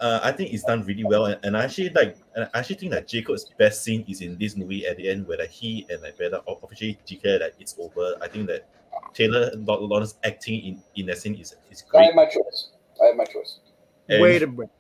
uh, 0.01 0.19
I 0.21 0.33
think 0.33 0.53
it's 0.53 0.65
done 0.65 0.83
really 0.83 1.05
well, 1.05 1.27
and, 1.27 1.39
and 1.45 1.57
I 1.57 1.63
actually 1.65 1.91
like. 1.91 2.17
And 2.35 2.51
I 2.53 2.59
actually 2.59 2.75
think 2.77 2.91
that 2.91 3.07
Jacob's 3.07 3.47
best 3.57 3.85
scene 3.85 4.05
is 4.09 4.21
in 4.21 4.37
this 4.37 4.57
movie 4.57 4.85
at 4.85 4.97
the 4.97 5.09
end, 5.09 5.29
where 5.29 5.39
like 5.39 5.51
he 5.51 5.87
and 5.89 6.03
like 6.03 6.19
Bella 6.19 6.43
officially 6.49 6.99
declare 7.07 7.39
that 7.39 7.55
it's 7.61 7.77
over. 7.79 8.17
I 8.21 8.27
think 8.27 8.49
that 8.49 8.67
Taylor 9.15 9.53
Laut- 9.55 9.83
Lautner's 9.83 10.17
acting 10.25 10.61
in 10.61 10.83
in 10.97 11.07
that 11.07 11.19
scene 11.19 11.37
is 11.37 11.55
is 11.71 11.83
great. 11.83 12.01
I 12.01 12.05
have 12.07 12.15
my 12.17 12.25
choice. 12.27 12.71
I 13.01 13.07
have 13.07 13.17
my 13.17 13.25
choice. 13.27 13.61
And- 14.09 14.23
Wait 14.23 14.43
a 14.43 14.49
minute. 14.49 14.71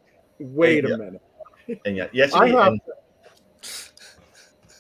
Wait 0.40 0.82
Yeah. 0.84 0.94
a 0.94 0.98
minute. 0.98 1.22
And 1.84 1.96
yeah, 1.96 2.08
yeah, 2.12 2.24
actually, 2.24 2.50
have 2.50 2.66
and, 2.72 2.80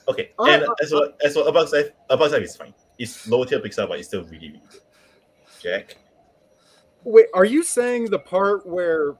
okay. 0.08 0.30
I- 0.40 0.54
and 0.54 0.64
as 0.82 0.90
well 0.90 1.12
as 1.24 1.36
well, 1.36 1.46
about 1.46 1.72
life, 1.72 1.90
about 2.08 2.32
life 2.32 2.42
is 2.42 2.56
fine. 2.56 2.74
It's 2.98 3.28
lower 3.28 3.46
tier 3.46 3.60
Pixar, 3.60 3.86
but 3.86 4.00
it's 4.00 4.08
still 4.08 4.24
really, 4.24 4.48
really 4.48 4.62
good. 4.72 4.80
Jack, 5.62 5.96
Wait, 7.04 7.26
are 7.34 7.44
you 7.44 7.62
saying 7.62 8.10
the 8.10 8.18
part 8.18 8.66
where 8.66 9.16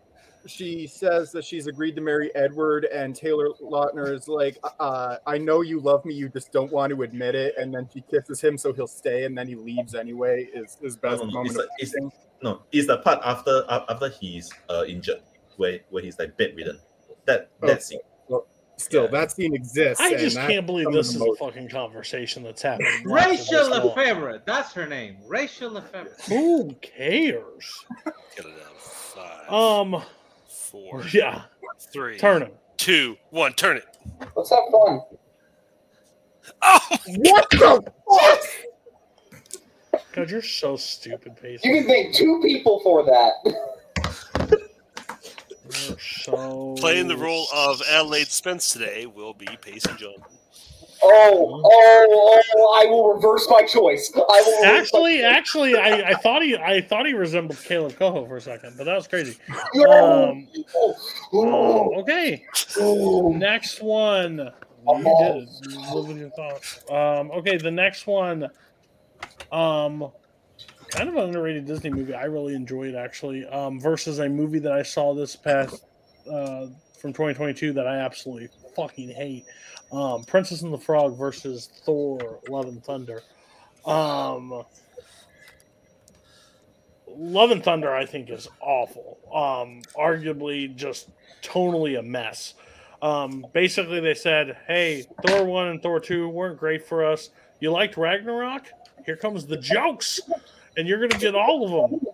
she 0.46 0.86
says 0.86 1.32
that 1.32 1.44
she's 1.44 1.66
agreed 1.66 1.94
to 1.96 2.00
marry 2.00 2.34
Edward 2.34 2.86
and 2.86 3.14
Taylor 3.14 3.50
Lautner 3.62 4.14
is 4.14 4.26
like, 4.28 4.58
uh, 4.78 5.16
I 5.26 5.38
know 5.38 5.60
you 5.60 5.80
love 5.80 6.04
me, 6.04 6.14
you 6.14 6.28
just 6.28 6.52
don't 6.52 6.72
want 6.72 6.90
to 6.92 7.02
admit 7.02 7.34
it, 7.34 7.54
and 7.58 7.74
then 7.74 7.88
she 7.92 8.02
kisses 8.02 8.40
him 8.40 8.56
so 8.56 8.72
he'll 8.72 8.86
stay 8.86 9.24
and 9.24 9.36
then 9.36 9.46
he 9.46 9.54
leaves 9.54 9.94
anyway 9.94 10.48
is 10.54 10.78
his 10.80 10.96
best 10.96 11.20
no, 11.22 11.26
no, 11.26 11.32
moment 11.32 11.58
it's, 11.78 11.92
the- 11.92 12.00
it's, 12.00 12.16
no, 12.42 12.62
it's 12.72 12.86
the 12.86 12.98
part 12.98 13.20
after 13.24 13.64
after 13.68 14.08
he's 14.08 14.50
uh, 14.70 14.84
injured, 14.88 15.20
where 15.56 15.80
where 15.90 16.02
he's 16.02 16.18
like 16.18 16.36
bedridden. 16.36 16.80
That 17.26 17.50
Oh, 17.62 17.66
that 17.66 17.82
scene. 17.82 18.00
Well, 18.80 19.06
still, 19.06 19.08
that 19.08 19.32
scene 19.32 19.54
exists. 19.54 20.00
I 20.00 20.14
just 20.14 20.36
can't 20.36 20.66
believe 20.66 20.90
this 20.92 21.14
is 21.14 21.20
a 21.20 21.34
fucking 21.38 21.68
conversation 21.68 22.42
that's 22.42 22.62
happening. 22.62 22.90
live 23.04 23.38
for 23.38 23.56
Rachel. 23.60 23.70
Lefevre. 23.70 24.42
That's 24.46 24.72
her 24.72 24.86
name. 24.86 25.16
Rachel 25.26 25.72
Lefevre. 25.72 26.16
Who 26.28 26.74
cares? 26.80 27.84
Get 28.36 28.46
it 28.46 28.52
out. 28.64 28.72
of 28.72 28.80
Five, 28.80 29.52
Um, 29.52 30.02
four, 30.48 31.04
yeah. 31.12 31.42
three, 31.92 32.16
Turn 32.18 32.42
it. 32.42 32.56
two, 32.76 33.16
one. 33.30 33.52
Turn 33.54 33.76
it. 33.76 33.84
Let's 34.36 34.50
have 34.50 34.60
fun. 34.70 35.00
Oh, 36.62 36.80
What 37.06 37.50
the 37.50 37.58
fuck? 39.92 40.02
God, 40.12 40.30
you're 40.30 40.42
so 40.42 40.76
stupid, 40.76 41.36
Pace. 41.36 41.60
You 41.64 41.72
can 41.74 41.86
thank 41.86 42.14
two 42.14 42.40
people 42.42 42.80
for 42.80 43.04
that. 43.04 43.32
You're 46.30 46.38
so 46.38 46.74
Playing 46.78 47.08
the 47.08 47.16
role 47.16 47.46
of 47.54 47.82
Adelaide 47.90 48.28
Spence 48.28 48.72
today 48.72 49.06
will 49.06 49.34
be 49.34 49.46
Pacey 49.60 49.90
Johnson. 49.98 50.22
Oh, 51.02 51.62
oh, 51.64 52.42
oh! 52.56 52.80
I 52.82 52.90
will 52.90 53.14
reverse 53.14 53.46
my 53.48 53.62
choice. 53.62 54.12
I 54.14 54.18
will. 54.18 54.62
reverse 54.62 54.80
Actually, 54.80 55.24
actually, 55.24 55.76
I, 55.76 56.10
I 56.10 56.14
thought 56.14 56.42
he 56.42 56.56
I 56.56 56.82
thought 56.82 57.06
he 57.06 57.14
resembled 57.14 57.58
Caleb 57.64 57.96
Coho 57.96 58.26
for 58.26 58.36
a 58.36 58.40
second, 58.40 58.74
but 58.76 58.84
that 58.84 58.96
was 58.96 59.08
crazy. 59.08 59.38
Um, 59.88 60.46
um, 61.32 61.90
okay, 62.00 62.44
next 62.78 63.82
one. 63.82 64.50
You 64.86 65.04
did 65.20 65.36
it. 65.42 65.94
Live 65.94 66.08
with 66.08 66.18
your 66.18 66.30
thoughts. 66.30 66.84
Um, 66.90 67.30
okay, 67.30 67.56
the 67.56 67.70
next 67.70 68.06
one. 68.06 68.48
Um, 69.50 70.10
kind 70.90 71.08
of 71.08 71.16
an 71.16 71.22
underrated 71.22 71.66
Disney 71.66 71.90
movie. 71.90 72.14
I 72.14 72.24
really 72.24 72.54
enjoyed 72.54 72.94
actually. 72.94 73.46
Um, 73.46 73.80
versus 73.80 74.18
a 74.18 74.28
movie 74.28 74.58
that 74.60 74.72
I 74.72 74.82
saw 74.82 75.14
this 75.14 75.34
past 75.34 75.84
uh, 76.30 76.66
from 76.98 77.12
2022 77.12 77.72
that 77.72 77.86
I 77.86 77.96
absolutely 77.96 78.48
fucking 78.76 79.08
hate. 79.08 79.44
Um, 79.92 80.22
Princess 80.24 80.62
and 80.62 80.72
the 80.72 80.78
Frog 80.78 81.18
versus 81.18 81.68
Thor: 81.84 82.38
Love 82.48 82.66
and 82.66 82.82
Thunder. 82.84 83.22
Um, 83.84 84.64
Love 87.08 87.50
and 87.50 87.62
Thunder, 87.62 87.92
I 87.94 88.06
think, 88.06 88.30
is 88.30 88.48
awful. 88.60 89.18
Um, 89.34 89.82
arguably, 89.98 90.74
just 90.74 91.10
totally 91.42 91.96
a 91.96 92.02
mess. 92.02 92.54
Um, 93.02 93.46
basically, 93.52 94.00
they 94.00 94.14
said, 94.14 94.58
"Hey, 94.66 95.06
Thor 95.26 95.44
one 95.44 95.68
and 95.68 95.82
Thor 95.82 96.00
two 96.00 96.28
weren't 96.28 96.58
great 96.58 96.86
for 96.86 97.04
us. 97.04 97.30
You 97.58 97.70
liked 97.72 97.96
Ragnarok? 97.96 98.66
Here 99.06 99.16
comes 99.16 99.46
the 99.46 99.56
jokes, 99.56 100.20
and 100.76 100.86
you're 100.86 101.00
gonna 101.00 101.20
get 101.20 101.34
all 101.34 101.64
of 101.64 101.90
them. 101.90 102.09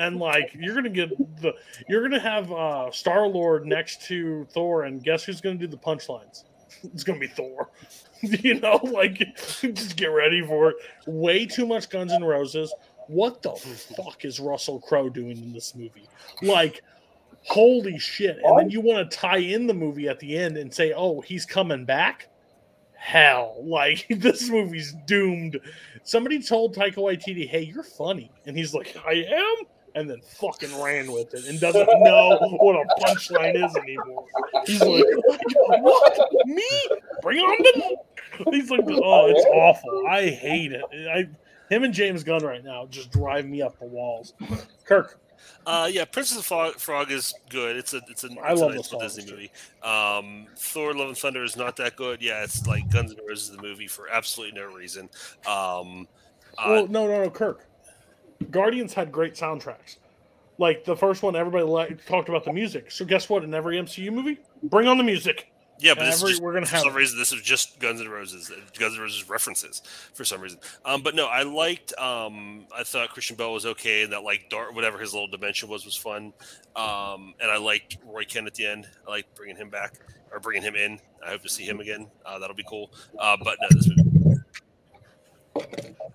And 0.00 0.16
like, 0.16 0.56
you're 0.58 0.74
gonna 0.74 0.88
get 0.88 1.10
the, 1.42 1.52
you're 1.86 2.00
gonna 2.00 2.18
have 2.18 2.50
uh, 2.50 2.90
Star 2.90 3.28
Lord 3.28 3.66
next 3.66 4.00
to 4.06 4.46
Thor, 4.50 4.84
and 4.84 5.04
guess 5.04 5.24
who's 5.24 5.42
gonna 5.42 5.56
do 5.56 5.66
the 5.66 5.76
punchlines? 5.76 6.44
It's 6.82 7.04
gonna 7.04 7.18
be 7.18 7.26
Thor. 7.26 7.68
you 8.22 8.58
know, 8.60 8.80
like, 8.82 9.18
just 9.36 9.96
get 9.96 10.06
ready 10.06 10.40
for 10.40 10.70
it. 10.70 10.76
Way 11.06 11.44
too 11.44 11.66
much 11.66 11.90
Guns 11.90 12.12
N' 12.12 12.24
Roses. 12.24 12.72
What 13.08 13.42
the 13.42 13.50
fuck 13.50 14.24
is 14.24 14.40
Russell 14.40 14.80
Crowe 14.80 15.10
doing 15.10 15.36
in 15.36 15.52
this 15.52 15.74
movie? 15.74 16.08
Like, 16.40 16.82
holy 17.42 17.98
shit! 17.98 18.38
And 18.42 18.58
then 18.58 18.70
you 18.70 18.80
want 18.80 19.10
to 19.10 19.14
tie 19.14 19.38
in 19.38 19.66
the 19.66 19.74
movie 19.74 20.08
at 20.08 20.18
the 20.20 20.38
end 20.38 20.56
and 20.56 20.72
say, 20.72 20.94
"Oh, 20.96 21.20
he's 21.20 21.44
coming 21.44 21.84
back." 21.84 22.28
Hell, 22.94 23.56
like 23.62 24.06
this 24.08 24.48
movie's 24.48 24.94
doomed. 25.06 25.60
Somebody 26.04 26.42
told 26.42 26.74
Taika 26.74 26.94
Waititi, 26.94 27.46
"Hey, 27.46 27.62
you're 27.62 27.82
funny," 27.82 28.30
and 28.46 28.56
he's 28.56 28.72
like, 28.72 28.96
"I 29.06 29.26
am." 29.28 29.66
And 29.94 30.08
then 30.08 30.20
fucking 30.22 30.80
ran 30.80 31.10
with 31.10 31.34
it 31.34 31.46
and 31.46 31.58
doesn't 31.60 31.88
know 32.02 32.38
what 32.60 32.76
a 32.76 33.02
punchline 33.02 33.54
is 33.64 33.76
anymore. 33.76 34.24
He's 34.66 34.80
like, 34.82 35.04
"What? 35.80 36.18
Me? 36.46 36.88
Bring 37.22 37.38
on 37.40 37.56
the." 37.62 37.96
He's 38.52 38.70
like, 38.70 38.80
"Oh, 38.88 39.26
it's 39.28 39.44
awful. 39.46 40.04
I 40.08 40.26
hate 40.28 40.72
it. 40.72 40.84
I, 41.12 41.28
him 41.74 41.82
and 41.84 41.92
James 41.94 42.22
Gunn 42.24 42.42
right 42.44 42.62
now 42.64 42.86
just 42.86 43.10
drive 43.10 43.46
me 43.46 43.62
up 43.62 43.78
the 43.78 43.86
walls." 43.86 44.34
Kirk, 44.84 45.18
Uh, 45.66 45.88
yeah, 45.90 46.04
Princess 46.04 46.38
of 46.38 46.44
Frog, 46.46 46.74
Frog 46.74 47.10
is 47.10 47.34
good. 47.48 47.76
It's 47.76 47.92
a 47.94 48.00
it's 48.08 48.24
a, 48.24 48.28
I 48.42 48.52
it's 48.52 48.60
a 48.60 48.64
love 48.64 48.74
nice 48.74 48.88
the 48.88 48.96
little 48.96 49.00
Disney 49.00 49.30
movie. 49.30 49.50
Um, 49.82 50.46
Thor: 50.56 50.94
Love 50.94 51.08
and 51.08 51.18
Thunder 51.18 51.42
is 51.44 51.56
not 51.56 51.76
that 51.76 51.96
good. 51.96 52.22
Yeah, 52.22 52.42
it's 52.44 52.66
like 52.66 52.88
Guns 52.90 53.12
N' 53.12 53.18
Roses 53.28 53.50
the 53.56 53.60
movie 53.62 53.86
for 53.88 54.08
absolutely 54.08 54.58
no 54.60 54.66
reason. 54.72 55.08
Um, 55.46 56.06
uh, 56.58 56.66
Well, 56.68 56.86
no, 56.88 57.06
no, 57.06 57.24
no, 57.24 57.30
Kirk. 57.30 57.66
Guardians 58.50 58.94
had 58.94 59.12
great 59.12 59.34
soundtracks. 59.34 59.96
Like 60.58 60.84
the 60.84 60.96
first 60.96 61.22
one, 61.22 61.36
everybody 61.36 61.64
li- 61.64 61.96
talked 62.06 62.28
about 62.28 62.44
the 62.44 62.52
music. 62.52 62.90
So 62.90 63.04
guess 63.04 63.28
what? 63.28 63.44
In 63.44 63.54
every 63.54 63.76
MCU 63.78 64.12
movie, 64.12 64.38
bring 64.62 64.86
on 64.88 64.98
the 64.98 65.04
music. 65.04 65.50
yeah, 65.78 65.94
but 65.94 66.00
And 66.02 66.08
this 66.08 66.16
is 66.16 66.22
every- 66.22 66.32
just, 66.32 66.42
we're 66.42 66.52
gonna 66.52 66.66
for 66.66 66.72
have 66.76 66.84
some 66.84 66.94
reason 66.94 67.18
this 67.18 67.32
is 67.32 67.40
just 67.40 67.78
Guns 67.80 68.00
N' 68.02 68.08
Roses. 68.08 68.50
uh, 68.50 68.56
Guns 68.78 68.94
N' 68.94 69.00
Roses 69.00 69.26
references 69.30 69.80
for 70.12 70.24
some 70.26 70.40
reason. 70.42 70.58
Um, 70.84 71.02
but 71.02 71.14
no, 71.14 71.26
I 71.26 71.42
liked. 71.44 71.94
Um, 71.98 72.66
I 72.76 72.82
thought 72.84 73.08
Christian 73.10 73.36
Bale 73.36 73.54
was 73.54 73.64
okay, 73.64 74.02
and 74.02 74.12
that 74.12 74.22
like 74.22 74.50
dark 74.50 74.74
whatever 74.74 74.98
his 74.98 75.14
little 75.14 75.28
dimension 75.28 75.70
was 75.70 75.86
was 75.86 75.96
fun. 75.96 76.34
Um, 76.76 77.34
and 77.40 77.50
I 77.50 77.56
like 77.56 77.96
Roy 78.04 78.24
Kent 78.24 78.46
at 78.46 78.54
the 78.54 78.66
end. 78.66 78.86
I 79.06 79.10
like 79.10 79.34
bringing 79.34 79.56
him 79.56 79.70
back 79.70 79.94
or 80.30 80.40
bringing 80.40 80.62
him 80.62 80.74
in. 80.76 81.00
I 81.26 81.30
hope 81.30 81.42
to 81.42 81.48
see 81.48 81.64
him 81.64 81.80
again. 81.80 82.06
Uh, 82.26 82.38
that'll 82.38 82.54
be 82.56 82.64
cool. 82.68 82.90
Uh, 83.18 83.38
but 83.42 83.56
no, 83.62 83.68
this 83.70 83.88
movie. 83.88 84.29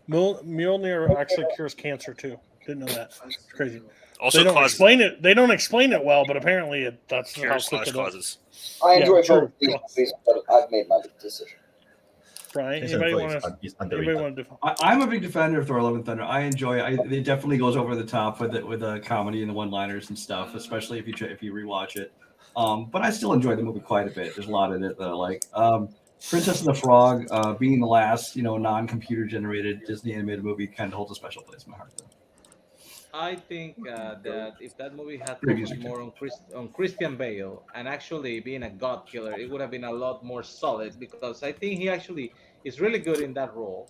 Mil- 0.07 0.39
Mjolnir 0.43 1.15
actually 1.15 1.45
cures 1.55 1.73
cancer 1.73 2.13
too. 2.13 2.37
Didn't 2.65 2.79
know 2.85 2.93
that. 2.93 3.11
It's 3.25 3.37
crazy. 3.53 3.81
Also 4.19 4.37
they 4.39 4.43
don't 4.45 4.53
causes- 4.53 4.73
explain 4.73 5.01
it. 5.01 5.21
They 5.21 5.33
don't 5.33 5.51
explain 5.51 5.93
it 5.93 6.03
well, 6.03 6.25
but 6.25 6.37
apparently 6.37 6.83
it, 6.83 7.01
that's 7.07 7.35
how 7.35 7.49
quick 7.49 7.61
slash 7.61 7.81
it 7.87 7.89
is. 7.89 7.93
causes. 7.95 8.37
I 8.83 8.93
enjoy 8.95 9.21
true. 9.23 9.41
both 9.41 9.51
these 9.59 9.69
movies, 9.97 10.13
but 10.25 10.43
I've 10.51 10.71
made 10.71 10.87
my 10.87 10.99
decision. 11.21 11.57
Brian, 12.53 12.81
Jason 12.83 13.03
anybody 13.03 13.27
Bourne 13.27 13.41
want 13.41 13.61
to? 13.61 13.75
Anybody 13.81 14.15
want 14.15 14.35
to? 14.37 14.43
Def- 14.43 14.53
I, 14.63 14.75
I'm 14.79 15.01
a 15.01 15.07
big 15.07 15.21
defender 15.21 15.59
of 15.59 15.67
Thor: 15.67 15.81
Love 15.81 15.95
and 15.95 16.05
Thunder. 16.05 16.23
I 16.23 16.41
enjoy. 16.41 16.79
I 16.79 16.91
it 16.91 17.25
definitely 17.25 17.57
goes 17.57 17.75
over 17.75 17.95
the 17.97 18.05
top 18.05 18.39
with 18.39 18.55
it 18.55 18.65
with 18.65 18.79
the 18.79 18.99
comedy 19.01 19.41
and 19.41 19.49
the 19.49 19.53
one-liners 19.53 20.07
and 20.07 20.17
stuff, 20.17 20.55
especially 20.55 20.97
if 20.97 21.05
you 21.07 21.13
if 21.27 21.43
you 21.43 21.51
rewatch 21.53 21.97
it. 21.97 22.13
Um, 22.55 22.85
but 22.85 23.01
I 23.01 23.09
still 23.11 23.33
enjoy 23.33 23.57
the 23.57 23.63
movie 23.63 23.81
quite 23.81 24.07
a 24.07 24.11
bit. 24.11 24.33
There's 24.35 24.47
a 24.47 24.51
lot 24.51 24.71
in 24.71 24.85
it 24.85 24.97
that 24.97 25.09
I 25.09 25.11
like. 25.11 25.43
Um, 25.53 25.89
Princess 26.29 26.61
and 26.61 26.69
the 26.69 26.79
Frog, 26.79 27.27
uh, 27.31 27.53
being 27.53 27.79
the 27.79 27.87
last, 27.87 28.35
you 28.35 28.41
know, 28.41 28.57
non-computer 28.57 29.25
generated 29.25 29.81
Disney 29.85 30.13
animated 30.13 30.43
movie, 30.43 30.67
kind 30.67 30.91
of 30.91 30.97
holds 30.97 31.11
a 31.11 31.15
special 31.15 31.43
place 31.43 31.65
in 31.65 31.71
my 31.71 31.77
heart. 31.77 31.91
Though. 31.97 32.05
I 33.13 33.35
think 33.35 33.77
uh, 33.87 34.15
that 34.23 34.55
if 34.59 34.75
that 34.77 34.93
movie 34.93 35.17
had 35.17 35.39
focused 35.39 35.77
more 35.77 36.01
on 36.01 36.11
Chris, 36.11 36.33
on 36.53 36.67
Christian 36.69 37.15
Bale 37.15 37.63
and 37.73 37.87
actually 37.87 38.41
being 38.41 38.63
a 38.63 38.69
god 38.69 39.07
killer, 39.07 39.31
it 39.39 39.49
would 39.49 39.61
have 39.61 39.71
been 39.71 39.85
a 39.85 39.91
lot 39.91 40.25
more 40.25 40.43
solid 40.43 40.99
because 40.99 41.41
I 41.41 41.53
think 41.53 41.79
he 41.79 41.89
actually 41.89 42.33
is 42.65 42.81
really 42.81 42.99
good 42.99 43.19
in 43.19 43.33
that 43.35 43.55
role, 43.55 43.89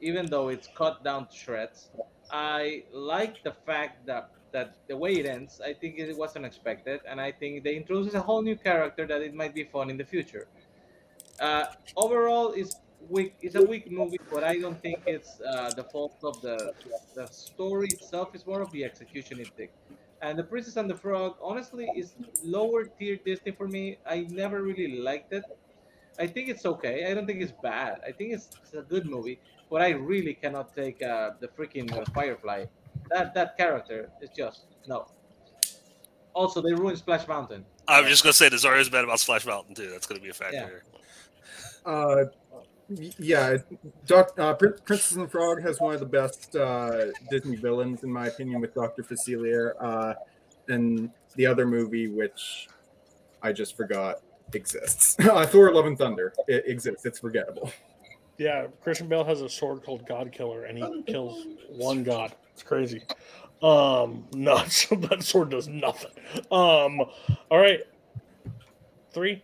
even 0.00 0.26
though 0.26 0.48
it's 0.48 0.68
cut 0.76 1.02
down 1.02 1.26
to 1.26 1.36
shreds. 1.36 1.90
I 2.30 2.84
like 2.92 3.42
the 3.42 3.54
fact 3.66 4.06
that 4.06 4.30
that 4.52 4.76
the 4.86 4.96
way 4.96 5.14
it 5.14 5.26
ends, 5.26 5.60
I 5.60 5.72
think 5.72 5.98
it 5.98 6.16
was 6.16 6.36
unexpected, 6.36 7.00
and 7.08 7.20
I 7.20 7.32
think 7.32 7.64
they 7.64 7.74
introduce 7.74 8.14
a 8.14 8.20
whole 8.20 8.42
new 8.42 8.54
character 8.56 9.06
that 9.06 9.22
it 9.22 9.34
might 9.34 9.54
be 9.54 9.64
fun 9.64 9.90
in 9.90 9.96
the 9.96 10.04
future. 10.04 10.46
Uh, 11.42 11.66
overall, 11.96 12.52
it's 12.52 12.76
weak. 13.08 13.34
It's 13.42 13.56
a 13.56 13.62
weak 13.62 13.90
movie, 13.90 14.20
but 14.32 14.44
I 14.44 14.58
don't 14.58 14.80
think 14.80 15.02
it's 15.06 15.40
uh, 15.40 15.70
the 15.74 15.82
fault 15.82 16.16
of 16.22 16.40
the 16.40 16.72
the 17.16 17.26
story 17.26 17.88
itself. 17.88 18.30
It's 18.32 18.46
more 18.46 18.62
of 18.62 18.70
the 18.70 18.84
execution 18.84 19.40
it 19.40 19.50
did. 19.56 19.70
And 20.22 20.38
the 20.38 20.44
Princess 20.44 20.76
and 20.76 20.88
the 20.88 20.94
Frog, 20.94 21.34
honestly, 21.42 21.88
is 21.96 22.14
lower 22.44 22.84
tier 22.84 23.16
Disney 23.16 23.50
for 23.50 23.66
me. 23.66 23.98
I 24.06 24.20
never 24.30 24.62
really 24.62 25.00
liked 25.00 25.32
it. 25.32 25.42
I 26.16 26.28
think 26.28 26.48
it's 26.48 26.64
okay. 26.64 27.10
I 27.10 27.14
don't 27.14 27.26
think 27.26 27.42
it's 27.42 27.56
bad. 27.60 28.00
I 28.06 28.12
think 28.12 28.34
it's, 28.34 28.48
it's 28.62 28.74
a 28.74 28.82
good 28.82 29.06
movie, 29.06 29.40
but 29.68 29.82
I 29.82 29.90
really 29.90 30.34
cannot 30.34 30.76
take 30.76 31.02
uh, 31.02 31.30
the 31.40 31.48
freaking 31.48 31.90
uh, 31.90 32.04
Firefly. 32.14 32.66
That 33.10 33.34
that 33.34 33.56
character 33.56 34.10
is 34.20 34.30
just 34.30 34.66
no. 34.86 35.08
Also, 36.34 36.62
they 36.62 36.72
ruined 36.72 36.98
Splash 36.98 37.26
Mountain. 37.26 37.66
I 37.88 38.00
was 38.00 38.08
just 38.10 38.22
gonna 38.22 38.32
say 38.32 38.48
Nazario's 38.48 38.88
bad 38.88 39.02
about 39.02 39.18
Splash 39.18 39.44
Mountain 39.44 39.74
too. 39.74 39.90
That's 39.90 40.06
gonna 40.06 40.20
be 40.20 40.28
a 40.30 40.34
factor. 40.34 40.84
Yeah. 40.84 41.01
Uh, 41.84 42.24
yeah, 43.18 43.56
Doc, 44.06 44.38
uh, 44.38 44.54
Prin- 44.54 44.74
Princess 44.84 45.12
and 45.12 45.24
the 45.24 45.28
Frog 45.28 45.62
has 45.62 45.80
one 45.80 45.94
of 45.94 46.00
the 46.00 46.06
best 46.06 46.54
uh, 46.56 47.06
Disney 47.30 47.56
villains, 47.56 48.02
in 48.02 48.12
my 48.12 48.26
opinion, 48.26 48.60
with 48.60 48.74
Doctor 48.74 49.02
Facilier. 49.02 49.72
Uh, 49.80 50.14
and 50.68 51.10
the 51.36 51.46
other 51.46 51.66
movie, 51.66 52.08
which 52.08 52.68
I 53.42 53.52
just 53.52 53.76
forgot, 53.76 54.20
exists. 54.52 55.16
uh, 55.20 55.46
Thor: 55.46 55.72
Love 55.72 55.86
and 55.86 55.98
Thunder 55.98 56.32
it 56.48 56.64
exists. 56.66 57.04
It's 57.06 57.18
forgettable. 57.18 57.72
Yeah, 58.38 58.66
Christian 58.82 59.08
Bale 59.08 59.24
has 59.24 59.40
a 59.40 59.48
sword 59.48 59.84
called 59.84 60.06
God 60.06 60.32
Killer, 60.32 60.64
and 60.64 60.78
he 60.78 61.02
kills 61.02 61.46
one 61.68 62.02
god. 62.02 62.34
It's 62.52 62.62
crazy. 62.62 63.02
Um, 63.62 64.24
nuts. 64.32 64.86
that 64.90 65.22
sword 65.22 65.50
does 65.50 65.68
nothing. 65.68 66.10
Um, 66.50 67.00
all 67.50 67.58
right. 67.58 67.80
Three, 69.12 69.42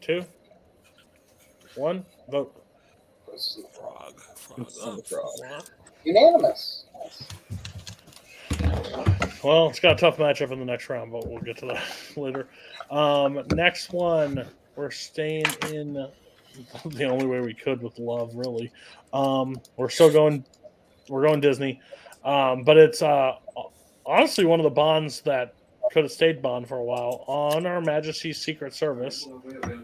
two, 0.00 0.24
one, 1.78 2.04
vote. 2.30 2.54
Frog. 3.72 4.20
Princess 4.54 4.82
and 4.84 4.98
the 4.98 5.02
Frog. 5.04 5.64
Unanimous. 6.04 6.84
Well, 9.44 9.68
it's 9.68 9.78
got 9.78 9.92
a 9.92 9.96
tough 9.96 10.16
matchup 10.16 10.50
in 10.50 10.58
the 10.58 10.64
next 10.64 10.88
round, 10.88 11.12
but 11.12 11.28
we'll 11.28 11.40
get 11.40 11.58
to 11.58 11.66
that 11.66 11.84
later. 12.16 12.48
Um, 12.90 13.42
next 13.52 13.92
one, 13.92 14.44
we're 14.74 14.90
staying 14.90 15.46
in 15.70 15.94
the 16.84 17.04
only 17.04 17.26
way 17.26 17.40
we 17.40 17.54
could 17.54 17.82
with 17.82 17.98
love, 17.98 18.34
really. 18.34 18.72
Um, 19.12 19.60
we're 19.76 19.90
still 19.90 20.12
going, 20.12 20.44
we're 21.08 21.26
going 21.26 21.40
Disney, 21.40 21.80
um, 22.24 22.64
but 22.64 22.76
it's 22.76 23.02
uh, 23.02 23.34
honestly 24.04 24.44
one 24.44 24.58
of 24.58 24.64
the 24.64 24.70
bonds 24.70 25.20
that 25.22 25.54
could 25.92 26.04
have 26.04 26.12
stayed 26.12 26.42
Bond 26.42 26.68
for 26.68 26.76
a 26.76 26.84
while 26.84 27.24
on 27.26 27.64
Her 27.64 27.80
Majesty's 27.80 28.38
Secret 28.38 28.74
Service 28.74 29.26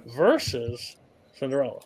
versus 0.06 0.96
Cinderella. 1.38 1.80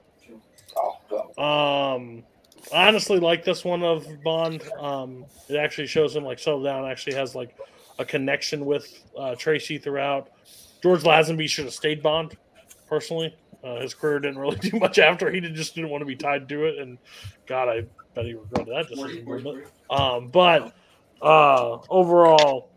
Um, 1.38 2.24
I 2.72 2.88
honestly 2.88 3.18
like 3.18 3.44
this 3.44 3.64
one 3.64 3.82
of 3.82 4.06
Bond. 4.22 4.62
Um, 4.78 5.24
it 5.48 5.56
actually 5.56 5.86
shows 5.86 6.14
him 6.14 6.24
like 6.24 6.38
settle 6.38 6.62
down. 6.62 6.84
Actually 6.84 7.16
has 7.16 7.34
like 7.34 7.56
a 7.98 8.04
connection 8.04 8.66
with 8.66 9.04
uh, 9.16 9.34
Tracy 9.36 9.78
throughout. 9.78 10.30
George 10.82 11.02
Lazenby 11.02 11.48
should 11.48 11.64
have 11.64 11.74
stayed 11.74 12.02
Bond. 12.02 12.36
Personally, 12.88 13.34
uh, 13.64 13.80
his 13.80 13.94
career 13.94 14.18
didn't 14.18 14.38
really 14.38 14.56
do 14.70 14.78
much 14.78 14.98
after. 14.98 15.30
He 15.30 15.40
just 15.40 15.74
didn't 15.74 15.90
want 15.90 16.02
to 16.02 16.06
be 16.06 16.16
tied 16.16 16.48
to 16.48 16.64
it, 16.66 16.78
and 16.78 16.98
God, 17.46 17.68
I 17.68 17.84
bet 18.14 18.26
he 18.26 18.34
regretted 18.34 18.74
that 18.74 18.88
decision. 18.88 19.64
Um, 19.90 20.28
but 20.28 20.74
uh, 21.22 21.78
overall, 21.88 22.70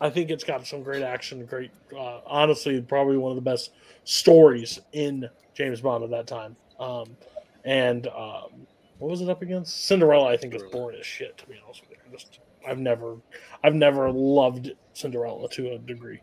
I 0.00 0.10
think 0.10 0.30
it's 0.30 0.44
got 0.44 0.66
some 0.66 0.82
great 0.82 1.02
action. 1.02 1.44
Great, 1.46 1.70
uh, 1.96 2.20
honestly, 2.26 2.80
probably 2.80 3.18
one 3.18 3.30
of 3.30 3.36
the 3.36 3.42
best 3.42 3.70
stories 4.04 4.80
in 4.92 5.28
James 5.54 5.80
Bond 5.80 6.04
at 6.04 6.10
that 6.10 6.26
time. 6.26 6.56
Um, 6.78 7.16
and 7.64 8.06
um, 8.08 8.66
what 8.98 9.10
was 9.10 9.20
it 9.20 9.28
up 9.28 9.42
against? 9.42 9.86
Cinderella, 9.86 10.26
I 10.26 10.36
think, 10.36 10.54
is 10.54 10.62
boring 10.70 10.98
as 10.98 11.06
shit. 11.06 11.38
To 11.38 11.46
be 11.46 11.60
honest 11.64 11.82
with 11.82 11.90
you, 11.90 11.96
just 12.12 12.40
I've 12.66 12.78
never, 12.78 13.16
I've 13.64 13.74
never 13.74 14.10
loved 14.10 14.72
Cinderella 14.94 15.48
to 15.50 15.72
a 15.72 15.78
degree. 15.78 16.20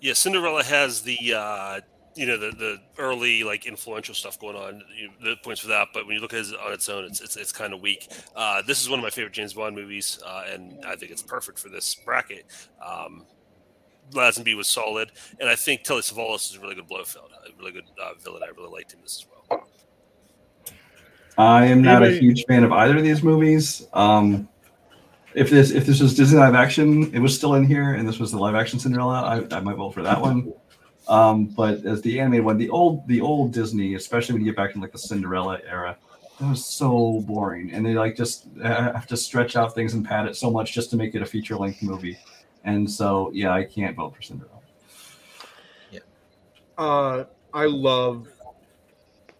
Yeah, 0.00 0.14
Cinderella 0.14 0.64
has 0.64 1.02
the 1.02 1.18
uh, 1.36 1.80
you 2.14 2.26
know 2.26 2.36
the 2.36 2.50
the 2.56 2.78
early 2.98 3.44
like 3.44 3.66
influential 3.66 4.14
stuff 4.14 4.38
going 4.38 4.56
on. 4.56 4.82
You, 4.96 5.10
the 5.22 5.36
points 5.42 5.60
for 5.60 5.68
that, 5.68 5.88
but 5.92 6.06
when 6.06 6.14
you 6.14 6.20
look 6.20 6.34
at 6.34 6.40
it 6.40 6.54
on 6.64 6.72
its 6.72 6.88
own, 6.88 7.04
it's 7.04 7.20
it's, 7.20 7.36
it's 7.36 7.52
kind 7.52 7.72
of 7.72 7.80
weak. 7.80 8.10
Uh, 8.34 8.62
this 8.62 8.82
is 8.82 8.88
one 8.88 8.98
of 8.98 9.02
my 9.02 9.10
favorite 9.10 9.32
James 9.32 9.54
Bond 9.54 9.76
movies, 9.76 10.18
uh, 10.26 10.44
and 10.52 10.84
I 10.84 10.96
think 10.96 11.12
it's 11.12 11.22
perfect 11.22 11.58
for 11.58 11.68
this 11.68 11.94
bracket. 11.94 12.46
Um, 12.84 13.26
Lazenby 14.10 14.56
was 14.56 14.68
solid, 14.68 15.12
and 15.38 15.48
I 15.48 15.54
think 15.54 15.82
Telly 15.82 16.02
Savalas 16.02 16.50
is 16.50 16.56
a 16.56 16.60
really 16.60 16.74
good 16.74 16.88
Blofeld, 16.88 17.30
a 17.46 17.58
really 17.58 17.72
good 17.72 17.84
uh, 18.02 18.14
villain. 18.22 18.42
I 18.42 18.48
really 18.48 18.70
liked 18.70 18.92
him 18.92 19.00
this 19.02 19.24
as 19.24 19.26
well. 19.48 19.66
I 21.38 21.66
am 21.66 21.80
not 21.80 22.02
a 22.02 22.10
huge 22.10 22.44
fan 22.46 22.64
of 22.64 22.72
either 22.72 22.98
of 22.98 23.02
these 23.02 23.22
movies. 23.22 23.86
Um, 23.92 24.48
if 25.34 25.48
this 25.48 25.70
if 25.70 25.86
this 25.86 26.00
was 26.00 26.14
Disney 26.14 26.38
live 26.38 26.54
action, 26.54 27.14
it 27.14 27.20
was 27.20 27.34
still 27.34 27.54
in 27.54 27.64
here, 27.64 27.94
and 27.94 28.06
this 28.06 28.18
was 28.18 28.32
the 28.32 28.38
live 28.38 28.54
action 28.54 28.78
Cinderella, 28.78 29.22
I, 29.22 29.56
I 29.56 29.60
might 29.60 29.76
vote 29.76 29.94
for 29.94 30.02
that 30.02 30.20
one. 30.20 30.52
Um, 31.08 31.46
but 31.46 31.84
as 31.86 32.02
the 32.02 32.20
animated 32.20 32.44
one, 32.44 32.58
the 32.58 32.70
old 32.70 33.06
the 33.08 33.20
old 33.20 33.52
Disney, 33.52 33.94
especially 33.94 34.34
when 34.34 34.42
you 34.42 34.50
get 34.50 34.56
back 34.56 34.74
in 34.74 34.80
like 34.80 34.92
the 34.92 34.98
Cinderella 34.98 35.60
era, 35.66 35.96
that 36.40 36.50
was 36.50 36.64
so 36.64 37.20
boring, 37.26 37.72
and 37.72 37.84
they 37.84 37.94
like 37.94 38.16
just 38.16 38.46
uh, 38.62 38.92
have 38.92 39.06
to 39.06 39.16
stretch 39.16 39.56
out 39.56 39.74
things 39.74 39.94
and 39.94 40.04
pad 40.04 40.26
it 40.26 40.36
so 40.36 40.50
much 40.50 40.72
just 40.72 40.90
to 40.90 40.96
make 40.96 41.14
it 41.14 41.22
a 41.22 41.26
feature 41.26 41.56
length 41.56 41.82
movie. 41.82 42.18
And 42.64 42.90
so, 42.90 43.30
yeah, 43.32 43.52
I 43.52 43.64
can't 43.64 43.96
vote 43.96 44.14
for 44.16 44.22
Cinderella. 44.22 44.58
Yeah. 45.90 46.00
Uh, 46.76 47.24
I 47.52 47.64
love 47.66 48.28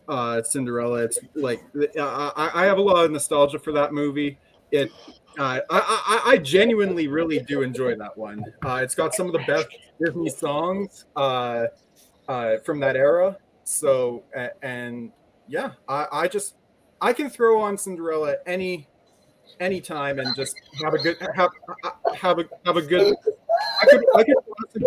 uh, 0.08 0.42
Cinderella. 0.42 1.04
It's 1.04 1.18
like 1.34 1.62
I, 1.76 2.32
I 2.36 2.50
I 2.62 2.64
have 2.64 2.78
a 2.78 2.82
lot 2.82 3.04
of 3.04 3.10
nostalgia 3.10 3.58
for 3.58 3.72
that 3.72 3.92
movie. 3.92 4.38
It, 4.72 4.90
uh, 5.38 5.60
I, 5.70 5.70
I 5.70 6.22
I 6.32 6.38
genuinely 6.38 7.06
really 7.06 7.38
do 7.38 7.62
enjoy 7.62 7.94
that 7.96 8.16
one. 8.16 8.44
Uh, 8.64 8.80
it's 8.82 8.94
got 8.94 9.14
some 9.14 9.26
of 9.26 9.32
the 9.32 9.44
best 9.46 9.68
Disney 10.04 10.28
songs 10.28 11.04
uh, 11.16 11.66
uh, 12.28 12.58
from 12.64 12.80
that 12.80 12.96
era. 12.96 13.36
So 13.64 14.24
and 14.62 15.12
yeah, 15.48 15.72
I, 15.88 16.06
I 16.12 16.28
just 16.28 16.56
I 17.00 17.12
can 17.12 17.30
throw 17.30 17.60
on 17.60 17.78
Cinderella 17.78 18.36
any 18.46 18.88
anytime 19.58 20.18
and 20.18 20.34
just 20.36 20.54
have 20.84 20.94
a 20.94 20.98
good 20.98 21.16
have 21.34 21.50
have 22.14 22.38
a 22.38 22.44
have 22.64 22.76
a 22.76 22.82
good. 22.82 23.14
I 23.82 23.86
could 23.86 24.04
I 24.16 24.22
could 24.24 24.34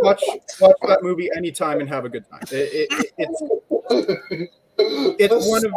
watch 0.02 0.24
watch 0.60 0.74
that 0.88 1.04
movie 1.04 1.30
anytime 1.36 1.80
and 1.80 1.90
have 1.90 2.06
a 2.06 2.10
good 2.10 2.26
time. 2.30 2.42
It, 2.52 2.90
it, 2.92 3.12
it, 3.18 4.50
it's 5.20 5.30
it's 5.34 5.50
one 5.50 5.66
of 5.66 5.72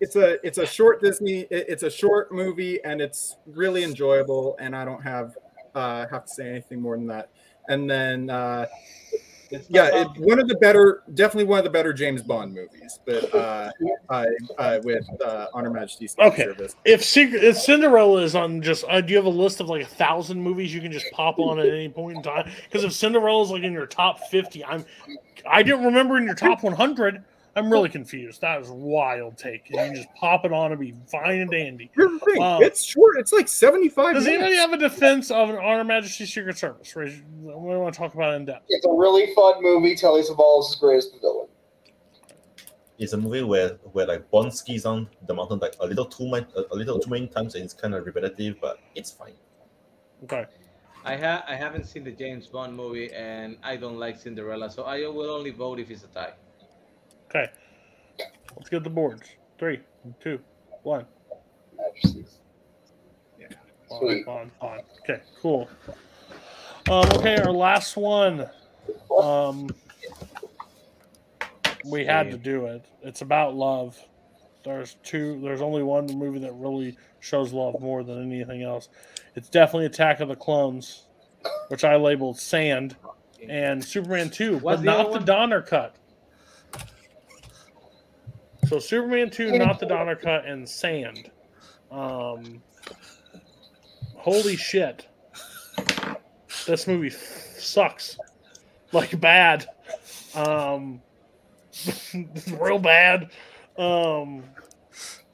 it's 0.00 0.16
a 0.16 0.44
it's 0.46 0.58
a 0.58 0.66
short 0.66 1.00
Disney. 1.00 1.40
it- 1.50 1.66
It's 1.68 1.82
a 1.82 1.90
short 1.90 2.30
movie 2.32 2.82
and 2.84 3.00
it's 3.00 3.36
really 3.46 3.82
enjoyable. 3.82 4.56
And 4.60 4.76
I 4.76 4.84
don't 4.84 5.02
have 5.02 5.34
uh, 5.74 6.06
have 6.08 6.24
to 6.26 6.32
say 6.32 6.48
anything 6.48 6.80
more 6.80 6.96
than 6.96 7.06
that. 7.08 7.30
And 7.68 7.90
then 7.90 8.30
uh, 8.30 8.66
yeah, 9.68 10.02
it, 10.02 10.08
one 10.18 10.38
of 10.38 10.48
the 10.48 10.56
better, 10.56 11.02
definitely 11.14 11.44
one 11.44 11.58
of 11.58 11.64
the 11.64 11.70
better 11.70 11.92
James 11.92 12.22
Bond 12.22 12.54
movies. 12.54 12.98
But 13.04 13.34
uh, 13.34 13.70
uh, 14.08 14.24
uh, 14.58 14.80
with 14.82 15.06
uh, 15.24 15.46
On 15.54 15.64
Her 15.64 15.70
Majesty's 15.70 16.16
Okay, 16.18 16.44
Service. 16.44 16.76
if 16.84 17.04
Secret, 17.04 17.44
if 17.44 17.56
Cinderella 17.56 18.22
is 18.22 18.34
on 18.34 18.62
just, 18.62 18.84
uh, 18.88 19.00
do 19.00 19.10
you 19.12 19.16
have 19.16 19.26
a 19.26 19.28
list 19.28 19.60
of 19.60 19.68
like 19.68 19.82
a 19.82 19.86
thousand 19.86 20.40
movies 20.40 20.74
you 20.74 20.80
can 20.80 20.92
just 20.92 21.06
pop 21.12 21.38
on 21.38 21.58
at 21.58 21.66
any 21.66 21.88
point 21.88 22.16
in 22.16 22.22
time? 22.22 22.50
Because 22.64 22.84
if 22.84 22.92
Cinderella 22.92 23.42
is 23.42 23.50
like 23.50 23.62
in 23.62 23.72
your 23.72 23.86
top 23.86 24.20
fifty, 24.28 24.64
I'm, 24.64 24.84
I 25.48 25.62
didn't 25.62 25.84
remember 25.84 26.16
in 26.16 26.24
your 26.24 26.34
top 26.34 26.62
one 26.62 26.74
hundred. 26.74 27.22
I'm 27.56 27.72
really 27.72 27.88
confused. 27.88 28.42
That 28.42 28.60
is 28.60 28.68
a 28.68 28.74
wild 28.74 29.38
take. 29.38 29.70
You 29.70 29.76
can 29.76 29.94
just 29.94 30.12
pop 30.14 30.44
it 30.44 30.52
on 30.52 30.72
and 30.72 30.80
be 30.80 30.94
fine 31.10 31.40
and 31.40 31.50
dandy. 31.50 31.90
Here's 31.94 32.12
the 32.12 32.18
thing, 32.26 32.42
Um, 32.42 32.62
it's 32.62 32.84
short. 32.84 33.18
It's 33.18 33.32
like 33.32 33.48
seventy 33.48 33.88
five. 33.88 34.14
Does 34.14 34.26
anybody 34.26 34.56
have 34.56 34.74
a 34.74 34.76
defense 34.76 35.30
of 35.30 35.48
an 35.48 35.56
On 35.56 35.78
Her 35.78 35.84
Majesty's 35.84 36.32
Secret 36.32 36.58
Service? 36.58 36.94
We 36.94 37.14
want 37.42 37.94
to 37.94 37.98
talk 37.98 38.12
about 38.12 38.34
it 38.34 38.36
in 38.36 38.44
depth. 38.44 38.66
It's 38.68 38.84
a 38.84 38.92
really 38.92 39.34
fun 39.34 39.62
movie. 39.62 39.96
Telly 39.96 40.22
Savalas 40.22 40.68
is 40.68 40.76
great 40.78 40.98
as 40.98 41.10
the 41.10 41.18
villain. 41.18 41.46
It's 42.98 43.14
a 43.14 43.16
movie 43.16 43.42
where 43.42 43.70
where 43.92 44.06
like 44.06 44.30
Bond 44.30 44.52
skis 44.52 44.84
on 44.84 45.08
the 45.26 45.32
mountain 45.32 45.58
like 45.58 45.76
a 45.80 45.86
little 45.86 46.04
too 46.06 46.28
much, 46.28 46.46
a, 46.56 46.74
a 46.74 46.76
little 46.76 46.98
too 46.98 47.10
many 47.10 47.26
times, 47.26 47.54
and 47.54 47.64
it's 47.64 47.74
kind 47.74 47.94
of 47.94 48.04
repetitive, 48.04 48.56
but 48.60 48.80
it's 48.94 49.10
fine. 49.10 49.34
Okay. 50.24 50.44
I 51.06 51.16
ha 51.16 51.42
I 51.48 51.54
haven't 51.54 51.84
seen 51.84 52.04
the 52.04 52.10
James 52.12 52.48
Bond 52.48 52.74
movie, 52.76 53.10
and 53.12 53.56
I 53.62 53.76
don't 53.76 53.98
like 53.98 54.18
Cinderella, 54.20 54.70
so 54.70 54.82
I 54.82 55.06
will 55.06 55.30
only 55.30 55.50
vote 55.50 55.78
if 55.78 55.90
it's 55.90 56.04
a 56.04 56.08
tie. 56.08 56.34
Okay. 57.28 57.50
Let's 58.56 58.68
get 58.70 58.84
the 58.84 58.90
boards. 58.90 59.28
Three, 59.58 59.80
two, 60.20 60.40
one. 60.82 61.06
On, 63.90 64.24
on, 64.26 64.50
on. 64.60 64.80
Okay, 65.02 65.22
cool. 65.40 65.68
Um, 66.90 67.08
okay, 67.12 67.36
our 67.36 67.52
last 67.52 67.96
one. 67.96 68.48
Um, 69.16 69.68
we 71.84 72.04
had 72.04 72.30
to 72.30 72.38
do 72.38 72.66
it. 72.66 72.84
It's 73.02 73.22
about 73.22 73.54
love. 73.54 73.98
There's 74.64 74.96
two. 75.04 75.40
There's 75.40 75.62
only 75.62 75.82
one 75.82 76.06
movie 76.06 76.40
that 76.40 76.52
really 76.54 76.96
shows 77.20 77.52
love 77.52 77.80
more 77.80 78.02
than 78.02 78.20
anything 78.22 78.62
else. 78.62 78.88
It's 79.36 79.48
definitely 79.48 79.86
Attack 79.86 80.20
of 80.20 80.28
the 80.28 80.36
Clones, 80.36 81.06
which 81.68 81.84
I 81.84 81.96
labeled 81.96 82.38
Sand, 82.38 82.96
and 83.48 83.84
Superman 83.84 84.30
Two, 84.30 84.60
but 84.60 84.82
not 84.82 85.06
the 85.06 85.12
one? 85.12 85.24
Donner 85.24 85.62
cut. 85.62 85.96
So 88.66 88.78
Superman 88.80 89.30
Two, 89.30 89.52
not 89.56 89.78
the 89.78 89.86
Donner 89.86 90.16
cut, 90.16 90.44
and 90.44 90.68
Sand. 90.68 91.30
Um, 91.90 92.62
holy 94.14 94.56
shit! 94.56 95.06
This 96.66 96.86
movie 96.88 97.10
sucks, 97.10 98.18
like 98.92 99.18
bad, 99.20 99.68
um, 100.34 101.00
real 102.60 102.78
bad. 102.80 103.30
Um, 103.78 104.42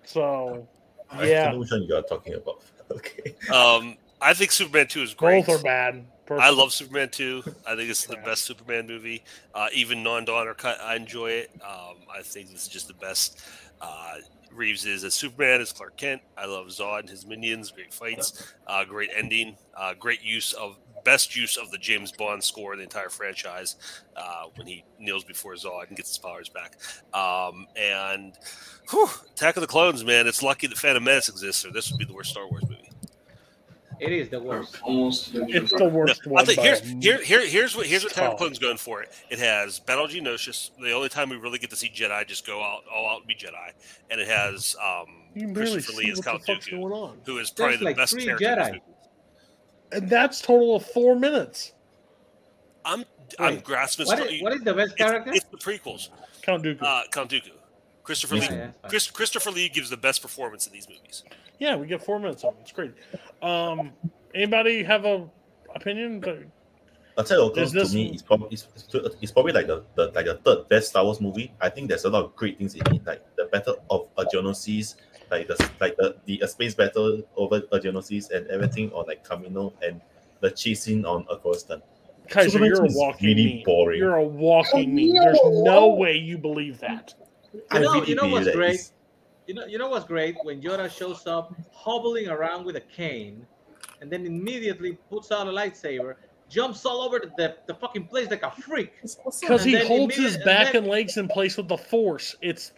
so 0.05 0.69
I 1.11 1.27
Yeah. 1.27 1.45
don't 1.45 1.55
know 1.55 1.61
which 1.61 1.71
one 1.71 1.83
you 1.85 1.95
are 1.97 2.03
talking 2.03 2.35
about. 2.35 2.63
Okay. 2.91 3.35
Um, 3.51 3.97
I 4.21 4.35
think 4.35 4.53
Superman 4.53 4.87
Two 4.87 5.01
is 5.01 5.15
great. 5.15 5.47
Both 5.47 5.61
are 5.61 5.63
bad. 5.63 6.05
I 6.31 6.51
love 6.51 6.73
Superman 6.73 7.11
2. 7.11 7.43
I 7.67 7.77
think 7.77 7.91
it's 7.91 8.07
the 8.07 8.17
best 8.17 8.43
Superman 8.43 8.87
movie. 8.87 9.25
Uh, 9.55 9.69
even 9.75 10.03
non-Donner 10.03 10.55
cut, 10.55 10.81
I 10.81 10.97
enjoy 10.97 11.31
it. 11.31 11.51
Um, 11.63 11.97
I 12.15 12.23
think 12.23 12.51
this 12.51 12.63
is 12.63 12.69
just 12.69 12.89
the 12.89 12.95
best. 12.95 13.41
Uh, 13.81 14.15
Reeves 14.53 14.85
is 14.85 15.03
as 15.05 15.15
Superman, 15.15 15.61
as 15.61 15.73
Clark 15.73 15.97
Kent. 15.97 16.23
I 16.37 16.47
love 16.47 16.67
Zod 16.67 17.01
and 17.01 17.11
his 17.11 17.27
minions. 17.27 17.71
Great 17.71 17.93
fights. 17.93 18.55
Uh, 18.67 18.85
great 18.85 19.11
ending. 19.17 19.57
Uh, 19.77 19.95
great 19.95 20.23
use 20.23 20.53
of 20.53 20.77
best 21.05 21.35
use 21.35 21.57
of 21.57 21.71
the 21.71 21.79
James 21.79 22.13
Bond 22.13 22.43
score 22.45 22.73
in 22.73 22.79
the 22.79 22.85
entire 22.85 23.09
franchise 23.09 23.77
uh, 24.17 24.45
when 24.55 24.67
he 24.67 24.85
kneels 25.01 25.25
before 25.25 25.55
Zod 25.55 25.89
and 25.89 25.97
gets 25.97 26.11
his 26.11 26.19
powers 26.19 26.49
back. 26.49 26.77
Um, 27.13 27.67
and 27.77 28.35
whew, 28.91 29.09
Attack 29.33 29.57
of 29.57 29.63
the 29.63 29.67
Clones, 29.67 30.05
man, 30.05 30.27
it's 30.27 30.43
lucky 30.43 30.67
that 30.69 30.79
Phantom 30.79 31.03
Menace 31.03 31.29
exists, 31.29 31.65
or 31.65 31.73
this 31.73 31.91
would 31.91 31.99
be 31.99 32.05
the 32.05 32.15
worst 32.15 32.31
Star 32.31 32.49
Wars 32.49 32.63
movie. 32.69 32.82
It 34.03 34.13
is 34.13 34.29
the 34.31 34.41
worst. 34.41 34.79
It's 34.85 35.71
the 35.73 35.89
worst 35.89 36.23
No, 36.27 36.33
one. 36.33 36.43
I 36.43 36.45
think 36.45 36.59
here's 36.61 36.81
here, 36.81 37.23
here 37.23 37.47
here's 37.47 37.77
what 37.77 37.87
here's 37.87 38.03
what 38.03 38.13
Attack 38.13 38.25
of 38.25 38.31
the. 38.33 38.37
Clones 38.39 38.59
going 38.59 38.77
for 38.77 39.01
it. 39.03 39.11
It 39.31 39.39
has 39.39 39.79
Battle 39.79 40.07
of 40.07 40.11
Geonosis, 40.11 40.71
the 40.81 40.93
only 40.93 41.09
time 41.09 41.29
we 41.29 41.37
really 41.37 41.59
get 41.61 41.71
to 41.71 41.77
see 41.77 41.89
Jedi 41.89 42.27
just 42.27 42.45
go 42.47 42.61
out 42.63 42.81
all 42.93 43.09
out 43.09 43.19
and 43.19 43.27
be 43.29 43.35
Jedi, 43.37 43.71
and 44.11 44.21
it 44.21 44.27
has 44.27 44.75
um, 44.85 45.07
You 45.35 45.53
Christopher 45.55 45.93
Lee 45.99 46.11
as 46.11 46.21
Count 46.21 46.45
Dooku, 46.45 47.15
who 47.25 47.39
is 47.39 47.51
probably 47.51 47.77
There's 47.77 47.79
the 47.79 47.85
like 47.85 47.97
best 47.97 48.13
three 48.15 48.25
character. 48.25 48.45
in 48.51 48.59
this 48.59 48.67
Jedi. 48.69 48.71
movie. 48.73 48.83
And 49.93 50.09
that's 50.11 50.41
total 50.41 50.75
of 50.77 50.85
four 50.87 51.15
minutes. 51.15 51.73
I'm 52.85 53.05
I'm 53.39 53.61
grasping. 53.61 54.07
what 54.07 54.19
straw- 54.19 54.29
is- 54.29 54.43
what 54.43 54.53
is 54.53 54.63
the 54.63 54.75
best 54.75 54.97
character? 54.97 55.31
It's, 55.33 55.45
the 55.45 55.59
prequels. 55.59 56.09
Count 56.43 56.65
Dooku. 56.65 56.83
Uh, 56.83 57.03
Count 57.13 57.31
Dooku. 57.31 57.51
Christopher 58.03 58.35
Yeah, 58.37 58.51
Lee. 58.51 58.57
yeah. 58.57 58.71
Chris, 58.89 59.09
Christopher 59.11 59.53
Lee 59.53 59.69
gives 59.69 59.89
the 59.89 59.97
best 59.97 60.23
performance 60.23 60.67
in 60.67 60.73
these 60.73 60.89
movies. 60.89 61.23
Yeah, 61.63 61.77
we 61.77 61.87
get 61.87 62.03
four 62.03 62.19
minutes 62.19 62.43
on. 62.43 62.55
It's 62.61 62.73
great. 62.73 62.93
Um, 63.41 63.93
anybody 64.35 64.83
have 64.83 65.05
a 65.05 65.29
opinion? 65.77 66.19
Attack 67.17 67.39
of 67.39 67.55
the 67.55 67.63
Is 67.63 67.71
Clones 67.71 67.73
this- 67.73 67.91
to 67.91 67.95
me 67.97 68.07
is 68.17 68.23
probably 68.23 68.49
is, 68.53 68.67
is 69.21 69.31
probably 69.31 69.53
like 69.53 69.69
the, 69.69 69.85
the 69.95 70.11
like 70.13 70.25
the 70.27 70.41
third 70.45 70.69
best 70.69 70.89
Star 70.89 71.05
Wars 71.05 71.21
movie. 71.21 71.53
I 71.61 71.69
think 71.69 71.89
there's 71.89 72.05
a 72.05 72.11
lot 72.11 72.25
of 72.25 72.35
great 72.35 72.59
things 72.59 72.75
in 72.75 72.83
it, 72.93 73.07
like 73.07 73.23
the 73.37 73.45
Battle 73.53 73.77
of 73.91 74.09
Geonosis, 74.35 74.97
like 75.31 75.47
the 75.47 75.71
like 75.81 75.95
the, 75.99 76.17
the 76.27 76.45
space 76.49 76.75
battle 76.75 77.23
over 77.37 77.61
Geonosis 77.61 78.33
and 78.33 78.49
everything, 78.49 78.91
or 78.91 79.05
like 79.05 79.25
Kamino 79.25 79.73
and 79.87 80.01
the 80.41 80.51
chasing 80.51 81.05
on 81.05 81.25
Coruscant. 81.43 81.85
Kaiser, 82.29 82.51
Superman 82.51 82.71
you're 82.75 82.85
a 82.87 82.89
walking 82.91 83.27
really 83.29 83.55
meme. 83.57 83.63
boring. 83.65 83.99
You're 84.01 84.17
a 84.17 84.25
walking 84.25 84.95
meme. 84.97 85.15
There's 85.15 85.39
no 85.45 85.89
way 85.95 86.17
you 86.17 86.39
believe 86.39 86.81
that. 86.81 87.15
I 87.71 87.79
You 87.79 87.85
know, 87.85 87.93
really 87.95 88.09
you 88.09 88.15
know 88.17 88.27
what's 88.27 88.51
great? 88.51 88.71
it's- 88.71 88.93
You 89.47 89.55
know, 89.55 89.67
you 89.67 89.79
know 89.79 89.89
what's 89.89 90.05
great 90.07 90.37
when 90.45 90.61
Yoda 90.63 90.91
shows 90.91 91.27
up 91.27 91.55
hobbling 91.73 92.29
around 92.29 92.65
with 92.65 92.77
a 92.77 92.81
cane, 92.81 93.47
and 94.01 94.11
then 94.11 94.25
immediately 94.27 94.93
puts 95.11 95.33
out 95.33 95.47
a 95.49 95.51
lightsaber, 95.51 96.15
jumps 96.49 96.85
all 96.87 97.01
over 97.01 97.19
the, 97.37 97.57
the 97.67 97.75
fucking 97.75 98.07
place 98.07 98.31
like 98.31 98.43
a 98.45 98.51
freak. 98.51 98.93
Because 99.41 99.65
he 99.65 99.77
holds 99.77 100.15
his 100.17 100.37
back 100.39 100.69
and 100.75 100.85
and 100.85 100.87
legs 100.87 101.17
in 101.17 101.27
place 101.29 101.57
with 101.57 101.69
the 101.69 101.79
force. 101.79 102.37
It's 102.41 102.73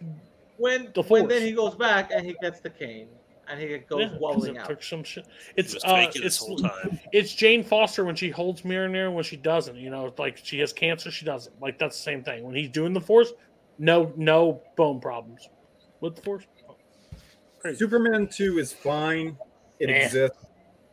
when 0.57 0.91
the 0.95 1.03
when 1.03 1.27
then 1.27 1.41
he 1.41 1.51
goes 1.51 1.75
back 1.75 2.11
and 2.11 2.25
he 2.25 2.35
gets 2.41 2.61
the 2.61 2.69
cane 2.69 3.09
and 3.47 3.59
he 3.59 3.77
goes 3.79 4.01
Yeah, 4.01 4.09
'cause 4.09 4.19
wobbling 4.19 4.55
it 4.55 4.59
out. 4.59 4.67
took 4.67 4.81
some 4.81 5.03
shit. 5.03 5.25
It's 5.55 5.75
uh, 5.83 6.09
it's 6.15 6.37
whole 6.37 6.57
time. 6.57 6.99
it's 7.11 7.33
Jane 7.33 7.63
Foster 7.63 8.05
when 8.05 8.15
she 8.15 8.29
holds 8.29 8.61
Mjolnir 8.61 9.05
and 9.07 9.15
when 9.15 9.23
she 9.23 9.35
doesn't. 9.37 9.75
You 9.75 9.89
know, 9.89 10.13
like 10.17 10.37
she 10.41 10.59
has 10.59 10.73
cancer, 10.73 11.11
she 11.11 11.25
doesn't. 11.25 11.59
Like 11.61 11.77
that's 11.77 11.97
the 11.97 12.03
same 12.03 12.23
thing. 12.23 12.43
When 12.43 12.55
he's 12.55 12.69
doing 12.69 12.93
the 12.93 13.01
force, 13.01 13.33
no 13.77 14.13
no 14.15 14.61
bone 14.77 14.99
problems 14.99 15.47
with 15.99 16.15
the 16.15 16.21
force. 16.21 16.45
Crazy. 17.65 17.79
Superman 17.79 18.27
2 18.27 18.59
is 18.59 18.71
fine. 18.71 19.35
It 19.79 19.89
Nah. 19.89 19.95
exists. 19.95 20.45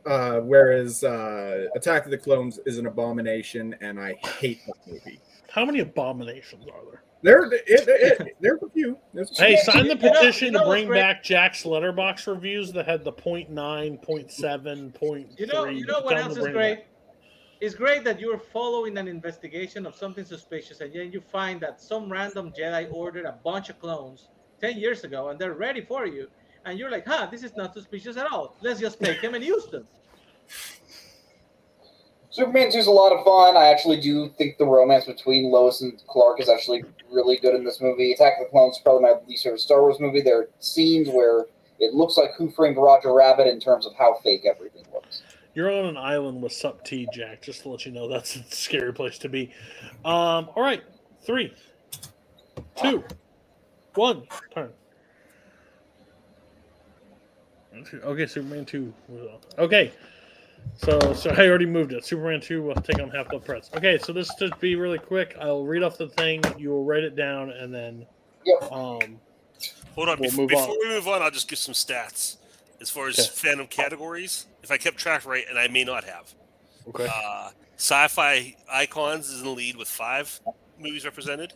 Uh, 0.06 0.40
whereas 0.40 1.04
uh, 1.04 1.66
Attack 1.76 2.06
of 2.06 2.10
the 2.10 2.16
Clones 2.16 2.58
is 2.64 2.78
an 2.78 2.86
abomination, 2.86 3.76
and 3.82 4.00
I 4.00 4.14
hate 4.40 4.58
that 4.66 4.74
movie. 4.90 5.20
How 5.50 5.66
many 5.66 5.80
abominations 5.80 6.64
are 6.66 6.82
there? 6.90 7.02
There, 7.22 7.44
it, 7.52 7.62
it, 7.66 8.36
there's 8.40 8.62
a 8.62 8.70
few. 8.70 8.96
There's 9.12 9.38
a 9.38 9.42
Hey, 9.44 9.56
sign 9.58 9.86
the 9.86 9.96
You 9.96 10.00
know- 10.00 10.12
petition 10.14 10.46
you 10.46 10.52
know 10.52 10.60
to 10.60 10.66
bring 10.70 10.86
great? 10.86 11.00
back 11.02 11.22
Jack's 11.22 11.62
Letterboxd 11.64 12.26
reviews 12.26 12.72
that 12.72 12.86
had 12.86 13.04
the 13.04 13.12
point 13.12 13.50
nine, 13.50 13.98
point 13.98 14.32
seven, 14.32 14.90
point 14.92 15.28
You 15.38 15.46
know, 15.46 15.66
you 15.66 15.84
know 15.84 16.00
what 16.00 16.16
else 16.16 16.38
is 16.38 16.48
great? 16.48 16.78
back. 16.78 16.86
It's 17.60 17.74
great 17.76 18.02
that 18.04 18.18
you're 18.18 18.38
following 18.38 18.96
an 18.96 19.06
investigation 19.08 19.84
of 19.84 19.94
something 19.94 20.24
suspicious, 20.24 20.80
and 20.80 20.92
then 20.92 21.12
you 21.12 21.20
find 21.20 21.60
that 21.60 21.80
some 21.82 22.10
random 22.10 22.50
Jedi 22.58 22.90
ordered 22.92 23.26
a 23.26 23.38
bunch 23.44 23.68
of 23.68 23.78
clones 23.78 24.30
ten 24.58 24.78
years 24.78 25.04
ago, 25.04 25.28
and 25.28 25.38
they're 25.38 25.52
ready 25.52 25.82
for 25.82 26.06
you, 26.06 26.28
and 26.64 26.78
you're 26.78 26.90
like, 26.90 27.06
"Huh, 27.06 27.28
this 27.30 27.42
is 27.42 27.56
not 27.56 27.74
suspicious 27.74 28.16
at 28.16 28.30
all. 28.30 28.56
Let's 28.60 28.80
just 28.80 29.00
take 29.00 29.20
them 29.20 29.34
and 29.34 29.44
use 29.44 29.66
them." 29.66 29.86
Superman 32.32 32.72
2 32.72 32.78
is 32.78 32.86
a 32.86 32.90
lot 32.90 33.12
of 33.12 33.22
fun. 33.24 33.58
I 33.58 33.66
actually 33.66 34.00
do 34.00 34.30
think 34.38 34.56
the 34.56 34.64
romance 34.64 35.04
between 35.04 35.50
Lois 35.50 35.82
and 35.82 36.02
Clark 36.06 36.40
is 36.40 36.48
actually 36.48 36.82
really 37.10 37.36
good 37.36 37.54
in 37.54 37.62
this 37.62 37.78
movie. 37.78 38.12
Attack 38.12 38.38
of 38.40 38.46
the 38.46 38.50
Clones 38.50 38.76
is 38.76 38.82
probably 38.82 39.02
my 39.02 39.14
least 39.28 39.44
favorite 39.44 39.60
Star 39.60 39.82
Wars 39.82 40.00
movie. 40.00 40.22
There 40.22 40.38
are 40.38 40.48
scenes 40.58 41.10
where 41.10 41.44
it 41.78 41.92
looks 41.92 42.16
like 42.16 42.30
Who 42.38 42.50
Framed 42.50 42.78
Roger 42.78 43.12
Rabbit 43.12 43.48
in 43.48 43.60
terms 43.60 43.84
of 43.84 43.92
how 43.96 44.14
fake 44.22 44.46
everything 44.46 44.84
looks. 44.94 45.22
You're 45.54 45.70
on 45.70 45.84
an 45.84 45.98
island 45.98 46.42
with 46.42 46.52
Sup 46.52 46.82
T, 46.82 47.06
Jack. 47.12 47.42
Just 47.42 47.62
to 47.62 47.68
let 47.68 47.84
you 47.84 47.92
know, 47.92 48.08
that's 48.08 48.36
a 48.36 48.42
scary 48.44 48.94
place 48.94 49.18
to 49.18 49.28
be. 49.28 49.52
Um, 50.02 50.48
all 50.56 50.62
right, 50.62 50.82
three, 51.20 51.52
two, 52.76 53.04
one, 53.94 54.22
turn. 54.54 54.70
Okay, 58.04 58.26
Superman 58.26 58.64
two. 58.64 58.92
Okay, 59.58 59.92
so 60.76 61.12
so 61.14 61.30
I 61.30 61.46
already 61.48 61.66
moved 61.66 61.92
it. 61.92 62.04
Superman 62.04 62.40
two 62.40 62.62
will 62.62 62.74
take 62.74 63.00
on 63.00 63.10
Half 63.10 63.28
the 63.30 63.38
Prince. 63.38 63.70
Okay, 63.76 63.98
so 63.98 64.12
this 64.12 64.30
should 64.38 64.58
be 64.60 64.76
really 64.76 64.98
quick. 64.98 65.36
I'll 65.40 65.64
read 65.64 65.82
off 65.82 65.96
the 65.98 66.08
thing. 66.08 66.42
You 66.58 66.70
will 66.70 66.84
write 66.84 67.04
it 67.04 67.16
down, 67.16 67.50
and 67.50 67.72
then 67.74 68.06
yep. 68.44 68.70
um, 68.70 69.20
Hold 69.94 70.08
on, 70.08 70.18
We'll 70.20 70.30
before, 70.30 70.42
move 70.42 70.48
before 70.48 70.68
on. 70.70 70.78
we 70.80 70.88
move 70.88 71.06
on, 71.08 71.22
I'll 71.22 71.30
just 71.30 71.48
give 71.48 71.58
some 71.58 71.74
stats 71.74 72.36
as 72.80 72.90
far 72.90 73.08
as 73.08 73.18
Okay. 73.18 73.50
fandom 73.54 73.68
categories. 73.68 74.46
If 74.62 74.70
I 74.70 74.76
kept 74.78 74.96
track 74.96 75.26
right, 75.26 75.44
and 75.48 75.58
I 75.58 75.68
may 75.68 75.84
not 75.84 76.04
have. 76.04 76.32
Okay. 76.88 77.08
Uh, 77.12 77.50
Sci-fi 77.76 78.56
Icons 78.70 79.28
is 79.28 79.40
in 79.40 79.44
the 79.46 79.50
lead 79.52 79.76
with 79.76 79.88
five 79.88 80.40
movies 80.78 81.04
represented. 81.04 81.52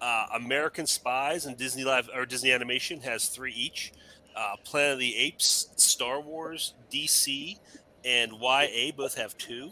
Uh, 0.00 0.26
American 0.34 0.86
Spies 0.86 1.46
and 1.46 1.56
Disney 1.56 1.82
Live 1.84 2.08
or 2.14 2.24
Disney 2.26 2.52
Animation 2.52 3.00
has 3.00 3.28
three 3.28 3.52
each. 3.52 3.92
Uh, 4.36 4.56
Planet 4.64 4.94
of 4.94 4.98
the 4.98 5.16
Apes, 5.16 5.70
Star 5.76 6.20
Wars, 6.20 6.74
DC, 6.92 7.58
and 8.04 8.32
YA 8.40 8.92
both 8.96 9.16
have 9.16 9.36
two. 9.38 9.70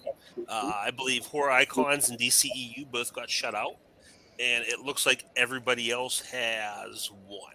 Uh, 0.49 0.73
I 0.75 0.91
believe 0.91 1.26
Horror 1.26 1.51
Icons 1.51 2.09
and 2.09 2.18
DCEU 2.18 2.91
both 2.91 3.12
got 3.12 3.28
shut 3.28 3.55
out, 3.55 3.76
and 4.41 4.65
it 4.67 4.81
looks 4.81 5.05
like 5.07 5.25
everybody 5.36 5.91
else 5.91 6.20
has 6.20 7.10
one. 7.26 7.52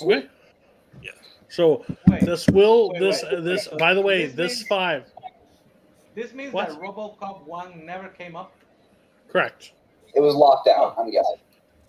okay. 0.00 0.28
Yeah. 1.02 1.10
So 1.48 1.84
Wait, 2.08 2.20
this 2.22 2.46
will 2.48 2.90
wait, 2.90 3.00
this 3.00 3.24
wait. 3.30 3.44
this 3.44 3.68
by 3.78 3.92
the 3.94 4.00
way 4.00 4.26
This 4.26 4.34
this 4.36 4.58
means- 4.58 4.68
five 4.68 5.04
This 6.14 6.32
means 6.32 6.52
What? 6.52 6.68
that 6.68 6.78
RoboCop 6.78 7.42
one 7.44 7.84
never 7.84 8.08
came 8.08 8.36
up. 8.36 8.52
correct. 9.28 9.72
It 10.14 10.20
was 10.20 10.34
locked 10.34 10.68
out, 10.68 10.94
I'm 10.98 11.10
guessing. 11.10 11.36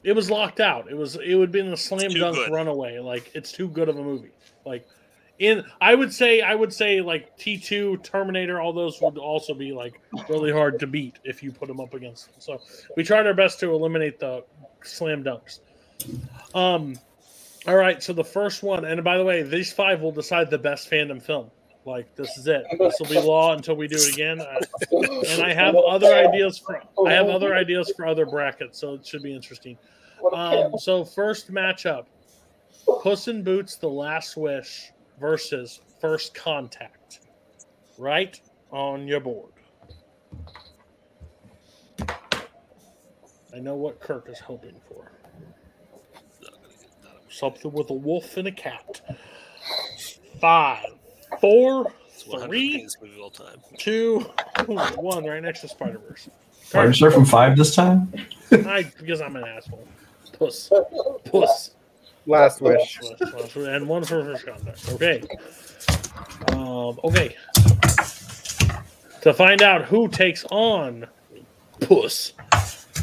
It 0.03 0.13
was 0.13 0.29
locked 0.29 0.59
out. 0.59 0.89
It 0.89 0.95
was 0.95 1.15
it 1.15 1.35
would 1.35 1.51
been 1.51 1.71
a 1.71 1.77
slam 1.77 2.11
dunk 2.11 2.35
good. 2.35 2.51
runaway. 2.51 2.99
Like 2.99 3.31
it's 3.33 3.51
too 3.51 3.69
good 3.69 3.89
of 3.89 3.97
a 3.97 4.03
movie. 4.03 4.31
Like 4.65 4.85
in 5.39 5.63
I 5.79 5.95
would 5.95 6.13
say 6.13 6.41
I 6.41 6.55
would 6.55 6.73
say 6.73 7.01
like 7.01 7.37
T 7.37 7.57
two 7.57 7.97
Terminator. 7.97 8.59
All 8.59 8.73
those 8.73 9.01
would 9.01 9.17
also 9.17 9.53
be 9.53 9.71
like 9.71 9.99
really 10.29 10.51
hard 10.51 10.79
to 10.79 10.87
beat 10.87 11.19
if 11.23 11.41
you 11.41 11.51
put 11.51 11.67
them 11.67 11.79
up 11.79 11.93
against. 11.93 12.25
Them. 12.27 12.35
So 12.39 12.61
we 12.97 13.03
tried 13.03 13.25
our 13.27 13.33
best 13.33 13.59
to 13.61 13.73
eliminate 13.73 14.19
the 14.19 14.43
slam 14.83 15.23
dunks. 15.23 15.59
Um. 16.53 16.95
All 17.65 17.77
right. 17.77 18.03
So 18.03 18.11
the 18.11 18.25
first 18.25 18.61
one, 18.61 18.83
and 18.83 19.01
by 19.05 19.17
the 19.17 19.23
way, 19.23 19.41
these 19.41 19.71
five 19.71 20.01
will 20.01 20.11
decide 20.11 20.49
the 20.49 20.57
best 20.57 20.91
fandom 20.91 21.21
film. 21.21 21.49
Like 21.85 22.15
this 22.15 22.37
is 22.37 22.47
it. 22.47 22.63
This 22.79 22.95
will 22.99 23.07
be 23.07 23.19
law 23.27 23.53
until 23.53 23.75
we 23.75 23.87
do 23.87 23.95
it 23.97 24.13
again. 24.13 24.41
I- 24.41 24.59
and 25.29 25.43
I 25.43 25.53
have 25.53 25.75
other 25.75 26.13
ideas 26.13 26.57
for 26.57 26.81
I 27.05 27.11
have 27.13 27.27
other 27.27 27.55
ideas 27.55 27.91
for 27.95 28.05
other 28.05 28.25
brackets, 28.25 28.79
so 28.79 28.93
it 28.93 29.05
should 29.05 29.23
be 29.23 29.33
interesting. 29.35 29.77
Um, 30.33 30.77
so 30.77 31.03
first 31.03 31.51
matchup: 31.51 32.05
Puss 33.01 33.27
in 33.27 33.43
Boots: 33.43 33.75
The 33.75 33.89
Last 33.89 34.37
Wish 34.37 34.91
versus 35.19 35.81
First 35.99 36.33
Contact. 36.33 37.19
Right 37.97 38.39
on 38.71 39.07
your 39.07 39.19
board. 39.19 39.51
I 43.53 43.59
know 43.59 43.75
what 43.75 43.99
Kirk 43.99 44.29
is 44.29 44.39
hoping 44.39 44.79
for. 44.87 45.11
Something 47.29 47.71
with 47.71 47.89
a 47.89 47.93
wolf 47.93 48.37
and 48.37 48.47
a 48.47 48.51
cat. 48.51 49.01
Five, 50.39 50.85
four, 51.39 51.91
It's 52.07 52.25
one 52.27 52.41
hundred 52.41 52.49
three, 52.51 52.71
greatest 52.73 53.01
movie 53.01 53.15
of 53.15 53.21
all 53.21 53.29
time. 53.29 53.57
two, 53.77 54.19
one. 54.95 55.25
Right 55.25 55.41
next 55.41 55.61
to 55.61 55.67
Spider 55.67 55.99
Verse. 56.07 56.29
Are 56.73 56.87
you 56.87 56.93
start 56.93 57.13
from 57.13 57.25
five 57.25 57.55
this 57.57 57.75
time? 57.75 58.11
I 58.51 58.83
because 58.99 59.21
I'm 59.21 59.35
an 59.35 59.43
asshole. 59.45 59.87
Puss. 60.37 60.71
Puss. 61.25 61.71
Last 62.25 62.61
wish. 62.61 62.99
Last- 63.01 63.33
last 63.33 63.55
wish, 63.55 63.67
and 63.67 63.87
one 63.87 64.03
for 64.03 64.23
first 64.23 64.45
contact. 64.45 64.91
Okay. 64.93 65.23
Um, 66.49 66.99
okay. 67.03 67.35
To 69.21 69.33
find 69.33 69.61
out 69.61 69.85
who 69.85 70.07
takes 70.07 70.45
on 70.51 71.07
Puss. 71.81 72.33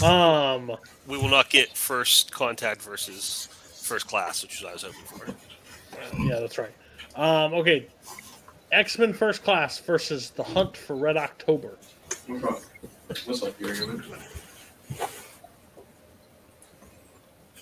Um, 0.03 0.77
We 1.07 1.17
will 1.19 1.29
not 1.29 1.51
get 1.51 1.77
first 1.77 2.31
contact 2.33 2.83
versus 2.83 3.49
first 3.83 4.07
class, 4.07 4.43
which 4.43 4.57
is 4.57 4.63
what 4.63 4.71
I 4.71 4.73
was 4.75 4.83
hoping 4.83 5.01
for. 5.05 5.35
yeah, 6.23 6.41
that's 6.41 6.59
right. 6.59 6.71
Um, 7.17 7.55
okay. 7.55 7.87
X 8.73 8.99
Men 8.99 9.13
First 9.13 9.43
Class 9.43 9.79
versus 9.79 10.31
The 10.31 10.43
Hunt 10.43 10.77
for 10.77 10.95
Red 10.95 11.17
October. 11.17 11.77
What's 12.27 13.43
up, 13.43 13.59
here? 13.59 13.75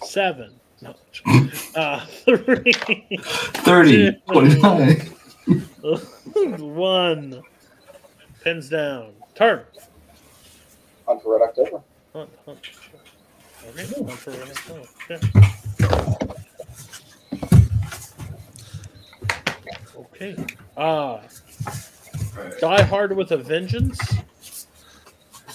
Seven. 0.02 0.52
No. 0.82 0.94
Uh, 1.74 2.04
three. 2.06 2.72
30, 3.22 4.12
29. 4.30 4.96
One. 6.74 7.42
Pins 8.44 8.68
down. 8.68 9.12
Turn. 9.34 9.62
Hunt 11.06 11.22
for 11.22 11.38
Red 11.38 11.48
October. 11.48 11.80
Hunt, 12.12 12.30
hunt. 12.44 12.70
Okay, 13.66 13.86
hunt 13.86 14.10
for 14.12 14.30
Red 14.30 14.50
October. 14.50 14.88
Okay. 15.10 15.20
Okay. 19.96 20.46
Uh, 20.78 21.20
Die 22.60 22.82
Hard 22.82 23.16
with 23.16 23.32
a 23.32 23.36
Vengeance. 23.36 23.98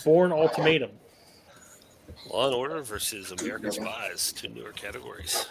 Bourne 0.03 0.33
Ultimatum. 0.33 0.91
Law 2.29 2.47
and 2.47 2.55
Order 2.55 2.81
versus 2.81 3.31
American 3.31 3.71
Spies, 3.71 4.33
two 4.33 4.49
newer 4.49 4.73
categories. 4.73 5.47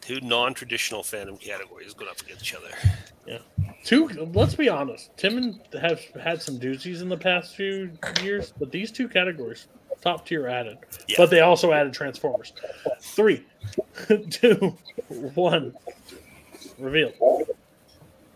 Two 0.00 0.20
non-traditional 0.20 1.02
fandom 1.04 1.40
categories 1.40 1.94
going 1.94 2.10
up 2.10 2.20
against 2.20 2.42
each 2.42 2.54
other. 2.56 2.68
Yeah. 3.24 3.38
Two. 3.84 4.08
Let's 4.34 4.56
be 4.56 4.68
honest. 4.68 5.16
Timon 5.16 5.60
have 5.80 6.00
had 6.20 6.42
some 6.42 6.58
doozies 6.58 7.02
in 7.02 7.08
the 7.08 7.16
past 7.16 7.54
few 7.54 7.92
years, 8.20 8.52
but 8.58 8.72
these 8.72 8.90
two 8.90 9.08
categories, 9.08 9.68
top 10.00 10.26
tier 10.26 10.48
added. 10.48 10.78
Yeah. 11.06 11.16
But 11.18 11.30
they 11.30 11.40
also 11.40 11.72
added 11.72 11.92
Transformers. 11.92 12.52
Three, 13.00 13.44
two, 14.30 14.76
one. 15.34 15.72
Reveal. 16.80 17.12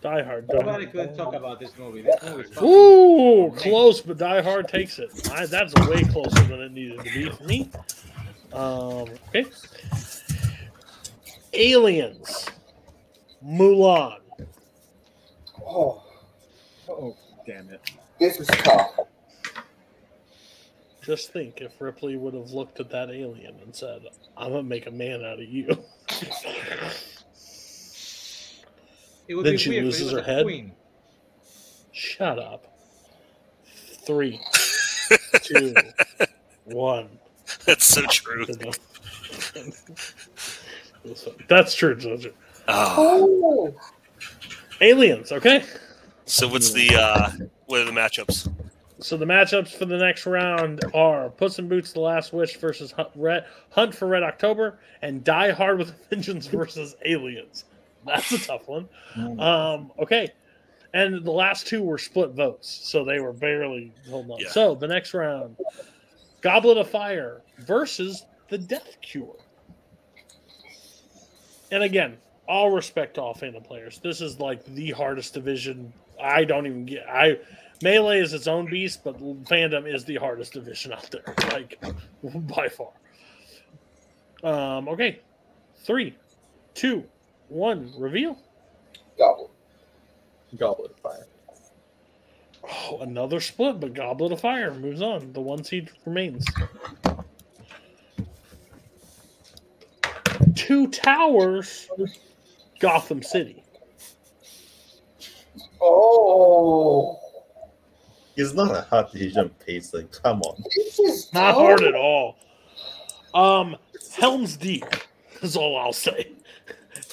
Die 0.00 0.22
Hard. 0.22 0.48
Nobody 0.52 0.86
could 0.86 1.16
talk 1.16 1.34
about 1.34 1.58
this 1.58 1.76
movie. 1.76 2.02
This 2.02 2.22
movie 2.22 2.42
is 2.48 2.56
Ooh, 2.62 3.46
amazing. 3.48 3.58
close, 3.70 4.00
but 4.00 4.16
Die 4.18 4.42
Hard 4.42 4.68
takes 4.68 4.98
it. 4.98 5.10
I, 5.32 5.46
that's 5.46 5.74
way 5.88 6.02
closer 6.04 6.42
than 6.44 6.60
it 6.60 6.72
needed 6.72 6.98
to 6.98 7.04
be 7.04 7.30
for 7.30 7.44
me. 7.44 7.70
Um, 8.52 9.06
okay. 9.28 9.44
Aliens. 11.52 12.46
Mulan. 13.44 14.18
Oh, 15.66 16.02
Oh, 16.88 17.16
damn 17.46 17.68
it. 17.70 17.80
this 18.18 18.40
is 18.40 18.46
tough. 18.46 18.98
Just 21.02 21.32
think 21.32 21.60
if 21.60 21.72
Ripley 21.80 22.16
would 22.16 22.34
have 22.34 22.50
looked 22.50 22.80
at 22.80 22.90
that 22.90 23.10
alien 23.10 23.56
and 23.62 23.74
said, 23.74 24.02
I'm 24.36 24.50
going 24.52 24.64
to 24.64 24.68
make 24.68 24.86
a 24.86 24.90
man 24.90 25.24
out 25.24 25.40
of 25.40 25.48
you. 25.48 25.68
It 29.28 29.34
would 29.34 29.44
Then 29.44 29.52
be 29.54 29.58
she 29.58 29.70
weird, 29.70 29.84
loses 29.84 30.10
her 30.12 30.18
a 30.18 30.22
head? 30.22 30.44
Queen. 30.44 30.72
Shut 31.92 32.38
up. 32.38 32.66
Three, 34.06 34.40
two, 35.42 35.74
one. 36.64 37.08
That's 37.66 37.84
so 37.84 38.06
true. 38.06 38.46
That's 41.48 41.74
true, 41.74 41.94
Jojo. 41.96 42.32
Oh. 42.68 43.74
Aliens, 44.80 45.32
okay? 45.32 45.62
So 46.24 46.48
what's 46.48 46.72
the 46.72 46.88
uh 46.94 47.30
what 47.66 47.80
are 47.82 47.84
the 47.84 47.90
matchups? 47.90 48.50
So 49.00 49.16
the 49.16 49.26
matchups 49.26 49.76
for 49.76 49.84
the 49.84 49.98
next 49.98 50.24
round 50.26 50.80
are 50.94 51.28
Puss 51.30 51.58
in 51.58 51.68
Boots: 51.68 51.92
The 51.92 52.00
Last 52.00 52.32
Wish 52.32 52.56
versus 52.56 52.90
Hunt, 52.92 53.10
Red, 53.14 53.44
Hunt 53.70 53.94
for 53.94 54.08
Red 54.08 54.22
October, 54.22 54.78
and 55.02 55.22
Die 55.22 55.50
Hard 55.50 55.78
with 55.78 55.90
a 55.90 55.94
Vengeance 56.10 56.46
versus 56.46 56.96
Aliens. 57.04 57.64
That's 58.06 58.32
a 58.32 58.38
tough 58.38 58.68
one. 58.68 58.88
Um, 59.38 59.92
okay, 59.98 60.32
and 60.94 61.24
the 61.24 61.30
last 61.30 61.66
two 61.66 61.82
were 61.82 61.98
split 61.98 62.30
votes, 62.30 62.68
so 62.68 63.04
they 63.04 63.20
were 63.20 63.32
barely 63.32 63.92
holding 64.08 64.32
on. 64.32 64.38
Yeah. 64.40 64.50
So 64.50 64.74
the 64.74 64.88
next 64.88 65.14
round, 65.14 65.56
Goblet 66.40 66.78
of 66.78 66.88
Fire 66.88 67.42
versus 67.58 68.24
the 68.48 68.58
Death 68.58 68.96
Cure. 69.02 69.36
And 71.70 71.82
again, 71.82 72.16
all 72.48 72.70
respect 72.70 73.14
to 73.14 73.22
all 73.22 73.34
fandom 73.34 73.64
players. 73.64 73.98
This 73.98 74.20
is 74.20 74.40
like 74.40 74.64
the 74.64 74.90
hardest 74.90 75.34
division. 75.34 75.92
I 76.20 76.44
don't 76.44 76.66
even 76.66 76.86
get. 76.86 77.06
I 77.08 77.38
melee 77.82 78.20
is 78.20 78.32
its 78.32 78.46
own 78.46 78.70
beast, 78.70 79.04
but 79.04 79.18
fandom 79.44 79.92
is 79.92 80.04
the 80.04 80.16
hardest 80.16 80.54
division 80.54 80.92
out 80.92 81.10
there, 81.10 81.34
like 81.52 81.78
by 82.22 82.68
far. 82.68 82.92
Um. 84.42 84.88
Okay, 84.88 85.20
three, 85.76 86.16
two, 86.74 87.04
one. 87.48 87.92
Reveal. 87.98 88.38
Goblet. 89.18 89.50
Goblet 90.56 90.90
of 90.92 90.96
Fire. 91.00 91.26
Oh, 92.70 92.98
another 93.00 93.40
split, 93.40 93.80
but 93.80 93.94
Goblet 93.94 94.32
of 94.32 94.40
Fire 94.40 94.72
moves 94.74 95.00
on. 95.02 95.32
The 95.32 95.40
one 95.40 95.64
seed 95.64 95.90
remains. 96.04 96.44
Two 100.54 100.88
Towers, 100.88 101.88
Gotham 102.80 103.22
City. 103.22 103.62
Oh, 105.80 107.18
It's 108.36 108.52
not 108.54 108.70
a 108.76 108.82
hard 108.82 109.10
decision, 109.12 109.50
Payson. 109.64 110.08
Come 110.08 110.42
on. 110.42 110.62
this 110.76 110.98
is 110.98 111.32
Not 111.32 111.54
hard 111.54 111.82
at 111.82 111.94
all. 111.94 112.36
Um, 113.34 113.76
Helm's 114.16 114.56
Deep 114.56 114.84
is 115.42 115.56
all 115.56 115.76
I'll 115.78 115.92
say. 115.92 116.32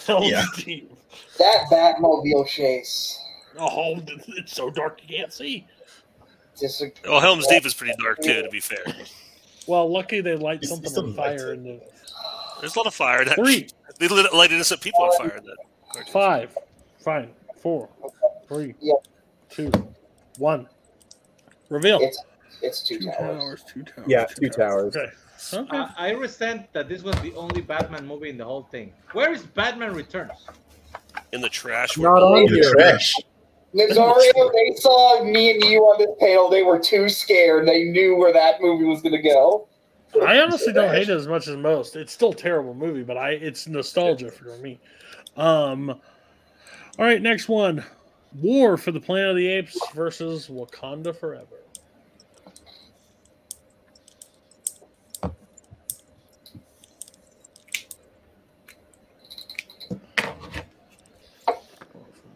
Helm's 0.06 0.30
Yeah. 0.30 0.46
Deep. 0.58 0.92
That 1.38 1.66
Batmobile 1.72 2.48
chase. 2.48 3.20
Oh, 3.58 4.02
it's 4.28 4.54
so 4.54 4.70
dark 4.70 5.02
you 5.08 5.18
can't 5.18 5.32
see. 5.34 5.66
Disagree. 6.60 7.10
Well, 7.10 7.20
Helm's 7.22 7.48
Deep 7.48 7.66
is 7.66 7.74
pretty 7.74 7.94
dark 8.02 8.20
too, 8.22 8.42
to 8.42 8.50
be 8.50 8.60
fair. 8.60 8.84
Well, 9.68 9.92
lucky 9.92 10.22
they 10.22 10.36
light 10.36 10.58
It's- 10.58 10.70
something 10.70 10.90
it's 10.90 10.98
on 10.98 11.14
fire 11.16 11.54
in 11.54 11.64
the 11.64 11.82
There's 12.62 12.76
a 12.76 12.80
lot 12.80 12.88
of 12.88 12.94
fire. 12.96 13.26
That 13.26 13.36
three, 13.36 13.68
they 14.00 14.08
lit, 14.08 14.34
light 14.34 14.52
innocent 14.52 14.82
people 14.82 15.04
on 15.04 15.18
fire. 15.18 15.38
in 15.38 15.44
That 15.46 16.10
five, 16.10 16.56
fine, 17.00 17.32
four, 17.58 17.90
three, 18.48 18.76
Yeah. 18.80 18.94
two, 19.50 19.72
one. 20.38 20.68
Reveal. 21.70 22.00
It's 22.02 22.22
it's 22.62 22.84
two 22.84 23.00
towers. 23.00 23.64
two 23.68 23.84
towers. 23.84 24.08
Yeah, 24.08 24.26
two 24.26 24.50
towers. 24.50 24.96
Okay. 24.96 25.12
Okay. 25.54 25.78
I, 25.78 25.94
I 25.98 26.10
resent 26.12 26.72
that 26.74 26.90
this 26.90 27.04
was 27.04 27.16
the 27.22 27.34
only 27.36 27.62
Batman 27.62 28.06
movie 28.08 28.30
in 28.30 28.38
the 28.38 28.46
whole 28.46 28.64
thing. 28.64 28.94
Where 29.14 29.32
is 29.32 29.44
Batman 29.44 29.94
Returns? 29.94 30.46
in 31.32 31.42
the 31.42 31.50
trash. 31.50 31.98
Not 31.98 32.22
on 32.22 32.48
here. 32.48 32.74
trash. 32.74 33.16
Nazario, 33.74 34.52
they 34.54 34.76
saw 34.78 35.24
me 35.24 35.52
and 35.52 35.64
you 35.64 35.82
on 35.82 36.00
this 36.00 36.16
panel. 36.20 36.50
They 36.50 36.64
were 36.64 36.80
too 36.80 37.10
scared. 37.10 37.68
They 37.68 37.84
knew 37.86 38.16
where 38.16 38.32
that 38.32 38.62
movie 38.62 38.86
was 38.86 39.02
going 39.02 39.16
to 39.16 39.22
go. 39.22 39.68
I 40.26 40.40
honestly 40.40 40.72
don't 40.72 40.94
hate 40.94 41.10
it 41.10 41.18
as 41.18 41.28
much 41.28 41.50
as 41.50 41.58
most. 41.58 41.98
It's 41.98 42.14
still 42.14 42.32
a 42.32 42.36
terrible 42.36 42.74
movie, 42.74 43.04
but 43.04 43.18
I 43.18 43.32
it's 43.32 43.68
nostalgia 43.68 44.32
for 44.32 44.56
me. 44.60 44.80
Um 45.36 45.90
all 45.90 47.06
right, 47.06 47.22
next 47.22 47.50
one. 47.50 47.84
War 48.36 48.78
for 48.78 48.94
the 48.94 49.02
Planet 49.02 49.32
of 49.32 49.36
the 49.36 49.48
Apes 49.48 49.78
versus 49.94 50.48
Wakanda 50.48 51.14
Forever. 51.14 51.58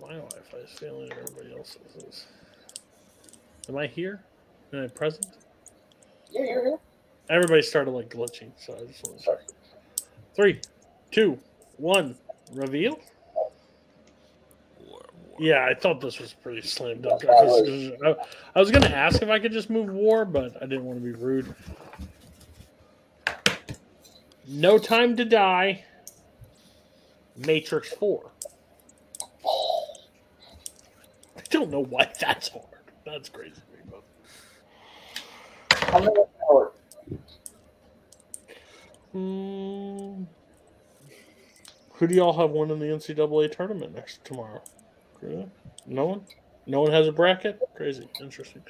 My 0.10 0.16
Wi-Fi 0.16 0.58
is 0.58 0.72
failing 0.72 1.12
and 1.12 1.20
everybody 1.22 1.56
else's 1.56 1.96
is. 2.08 2.26
Am 3.70 3.78
I 3.78 3.86
here? 3.86 4.20
Am 4.74 4.84
I 4.84 4.88
present? 4.88 5.28
Yeah, 6.32 6.42
you're 6.46 6.64
here. 6.66 6.78
Everybody 7.30 7.62
started 7.62 7.92
like 7.92 8.10
glitching, 8.10 8.50
so 8.58 8.76
I 8.76 8.86
just 8.88 9.06
want 9.08 9.20
to 9.20 9.26
check. 9.26 9.40
Three, 10.36 10.62
two, 11.12 11.38
one, 11.78 12.16
reveal. 12.54 13.00
Yeah, 15.38 15.64
I 15.64 15.76
thought 15.76 16.02
this 16.02 16.20
was 16.20 16.34
pretty 16.34 16.62
slam 16.62 17.02
dunk. 17.02 17.24
I 17.26 17.44
was, 17.44 17.92
I- 18.04 18.16
I 18.56 18.60
was 18.60 18.72
going 18.72 18.82
to 18.82 18.96
ask 18.96 19.22
if 19.22 19.30
I 19.30 19.38
could 19.38 19.52
just 19.52 19.70
move 19.70 19.92
war, 19.92 20.26
but 20.26 20.56
I 20.58 20.66
didn't 20.66 20.86
want 20.86 20.98
to 20.98 21.06
be 21.06 21.12
rude. 21.12 21.54
No 24.48 24.80
Time 24.80 25.16
to 25.18 25.24
Die. 25.24 25.86
Matrix 27.38 27.94
4. 27.94 28.32
I 31.50 31.54
don't 31.54 31.72
know 31.72 31.84
why 31.84 32.12
that's 32.20 32.50
hard. 32.50 32.66
That's 33.06 33.30
crazy. 33.30 33.54
to 33.56 33.62
me, 33.76 33.84
but- 35.72 35.80
How 35.90 36.00
many 36.00 36.12
hours? 36.50 36.72
Hmm. 39.12 40.24
Who 41.96 42.08
do 42.08 42.14
y'all 42.16 42.34
have 42.40 42.52
winning 42.52 42.80
the 42.80 42.86
NCAA 42.86 43.52
tournament 43.52 43.96
next 43.96 44.24
tomorrow? 44.24 44.62
No 45.86 46.06
one. 46.06 46.22
No 46.66 46.82
one 46.82 46.92
has 46.92 47.08
a 47.08 47.12
bracket. 47.12 47.60
Crazy. 47.76 48.08
Interesting. 48.22 48.62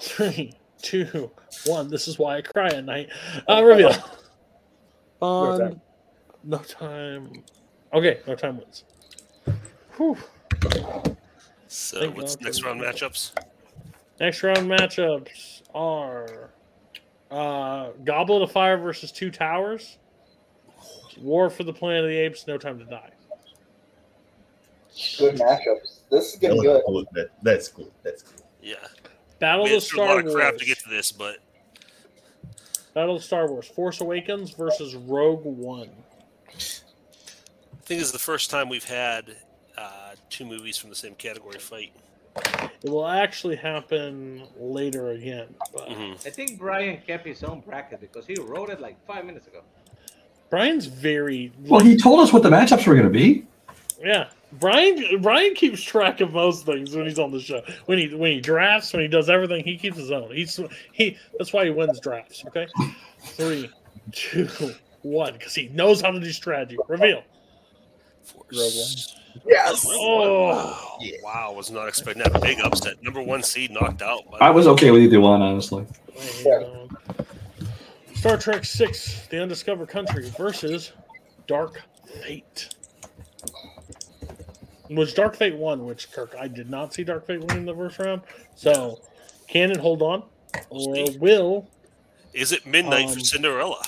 Three, 0.00 0.52
two, 0.82 1.30
one. 1.66 1.88
This 1.88 2.08
is 2.08 2.18
why 2.18 2.36
I 2.38 2.42
cry 2.42 2.66
at 2.66 2.84
night. 2.84 3.08
Uh, 3.48 3.62
reveal. 3.64 3.94
On 5.20 5.58
time. 5.58 5.80
no 6.44 6.58
time. 6.58 7.44
Okay, 7.94 8.18
no 8.26 8.34
time 8.34 8.58
wins. 8.58 8.84
Whew. 9.96 10.16
So 11.68 12.00
Thank 12.00 12.16
what's 12.16 12.34
God 12.36 12.44
next 12.44 12.62
round 12.64 12.80
matchups? 12.80 13.32
Next 14.20 14.42
round 14.42 14.58
matchups 14.68 15.62
are 15.74 16.50
uh, 17.30 17.90
Goblet 18.04 18.42
of 18.42 18.50
Fire 18.50 18.78
versus 18.78 19.12
Two 19.12 19.30
Towers, 19.30 19.98
War 21.20 21.50
for 21.50 21.64
the 21.64 21.72
Planet 21.72 22.04
of 22.04 22.10
the 22.10 22.16
Apes, 22.16 22.46
No 22.46 22.56
Time 22.58 22.78
to 22.78 22.84
Die. 22.84 23.10
Good 25.18 25.36
matchups. 25.36 26.00
This 26.10 26.32
is 26.32 26.38
getting 26.40 26.56
was 26.56 26.64
good. 26.66 26.82
cool. 26.86 27.04
That, 27.12 27.28
that's 27.42 27.68
cool. 27.68 27.92
That's 28.02 28.22
cool. 28.22 28.46
Yeah. 28.62 28.74
Battle 29.38 29.64
We 29.64 29.70
of 29.70 29.74
had 29.74 29.82
through 29.84 30.00
a 30.00 30.04
Star 30.04 30.16
lot 30.16 30.26
of 30.26 30.32
crap 30.34 30.52
Wars. 30.54 30.60
to 30.62 30.66
get 30.66 30.78
to 30.80 30.88
this, 30.88 31.12
but 31.12 31.36
Battle 32.94 33.16
of 33.16 33.22
Star 33.22 33.46
Wars. 33.48 33.68
Force 33.68 34.00
Awakens 34.00 34.50
versus 34.50 34.96
Rogue 34.96 35.44
One. 35.44 35.90
I 36.48 36.50
think 37.88 38.00
this 38.00 38.08
is 38.08 38.12
the 38.12 38.18
first 38.18 38.50
time 38.50 38.68
we've 38.68 38.84
had 38.84 39.36
uh, 39.76 40.07
two 40.30 40.44
movies 40.44 40.76
from 40.76 40.90
the 40.90 40.96
same 40.96 41.14
category 41.14 41.58
fight. 41.58 41.92
It 42.82 42.90
will 42.90 43.06
actually 43.06 43.56
happen 43.56 44.44
later 44.58 45.10
again. 45.10 45.48
But 45.72 45.88
Mm-hmm. 45.88 46.12
I 46.26 46.30
think 46.30 46.58
Brian 46.58 47.00
kept 47.06 47.26
his 47.26 47.42
own 47.42 47.60
bracket 47.60 48.00
because 48.00 48.26
he 48.26 48.34
wrote 48.40 48.70
it 48.70 48.80
like 48.80 48.96
five 49.06 49.24
minutes 49.24 49.46
ago. 49.48 49.60
Brian's 50.50 50.86
very 50.86 51.52
Well, 51.60 51.80
he 51.80 51.96
told 51.96 52.20
us 52.20 52.32
what 52.32 52.42
the 52.42 52.50
matchups 52.50 52.86
were 52.86 52.94
going 52.94 53.06
to 53.06 53.12
be. 53.12 53.44
yeah. 54.02 54.28
Brian 54.52 55.20
Brian 55.20 55.54
keeps 55.54 55.82
track 55.82 56.22
of 56.22 56.32
most 56.32 56.64
things 56.64 56.96
when 56.96 57.04
he's 57.06 57.18
on 57.18 57.30
the 57.32 57.40
show. 57.40 57.60
When 57.84 57.98
he 57.98 58.14
when 58.14 58.32
he 58.32 58.40
drafts, 58.40 58.94
when 58.94 59.02
he 59.02 59.08
does 59.08 59.28
everything, 59.28 59.62
he 59.62 59.76
keeps 59.76 59.98
his 59.98 60.10
own. 60.10 60.34
He's 60.34 60.58
he 60.92 61.18
that's 61.36 61.52
why 61.52 61.66
he 61.66 61.70
wins 61.70 62.00
drafts. 62.00 62.42
Okay, 62.46 62.66
three, 63.20 63.68
two, 64.12 64.48
one, 65.02 65.34
because 65.34 65.54
he 65.54 65.68
knows 65.68 66.00
how 66.00 66.12
to 66.12 66.18
do 66.18 66.32
strategy. 66.32 66.78
Reveal. 66.88 67.22
Rogue 68.34 68.46
One. 68.52 69.42
Yes. 69.46 69.86
Oh, 69.88 70.48
Wow. 70.48 70.98
wow, 71.22 71.52
was 71.52 71.70
not 71.70 71.86
expecting 71.88 72.22
that 72.24 72.40
big 72.42 72.58
upset. 72.60 73.02
Number 73.02 73.22
one 73.22 73.42
seed 73.42 73.70
knocked 73.70 74.02
out. 74.02 74.28
By 74.30 74.38
I 74.38 74.50
was 74.50 74.66
okay 74.66 74.90
with 74.90 75.02
either 75.02 75.20
one, 75.20 75.40
honestly. 75.42 75.86
Star 78.14 78.36
Trek 78.36 78.64
Six: 78.64 79.26
The 79.28 79.40
Undiscovered 79.40 79.88
Country 79.88 80.28
versus 80.30 80.92
Dark 81.46 81.82
Fate. 82.22 82.70
Which 84.90 85.14
Dark 85.14 85.36
Fate 85.36 85.54
won? 85.56 85.84
Which 85.84 86.10
Kirk? 86.10 86.34
I 86.38 86.48
did 86.48 86.68
not 86.70 86.94
see 86.94 87.04
Dark 87.04 87.26
Fate 87.26 87.40
win 87.44 87.58
in 87.58 87.64
the 87.66 87.74
first 87.74 87.98
round. 87.98 88.22
So, 88.56 89.00
can 89.46 89.70
it 89.70 89.76
hold 89.76 90.02
on, 90.02 90.24
or 90.70 91.06
will? 91.20 91.68
Is 92.32 92.52
it 92.52 92.66
midnight 92.66 93.10
for 93.10 93.18
Um, 93.18 93.24
Cinderella? 93.24 93.82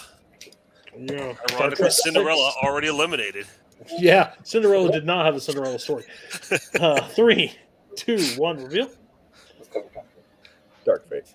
Yeah, 0.96 1.34
Ironically, 1.52 1.90
Cinderella 1.90 2.52
6 2.52 2.56
already 2.64 2.88
eliminated. 2.88 3.46
Yeah, 3.98 4.34
Cinderella 4.44 4.92
did 4.92 5.06
not 5.06 5.24
have 5.26 5.34
a 5.34 5.40
Cinderella 5.40 5.78
story. 5.78 6.04
Uh, 6.80 7.00
three, 7.08 7.52
two, 7.96 8.18
one. 8.36 8.62
Reveal. 8.62 8.90
Dark 10.84 11.08
Fate. 11.08 11.34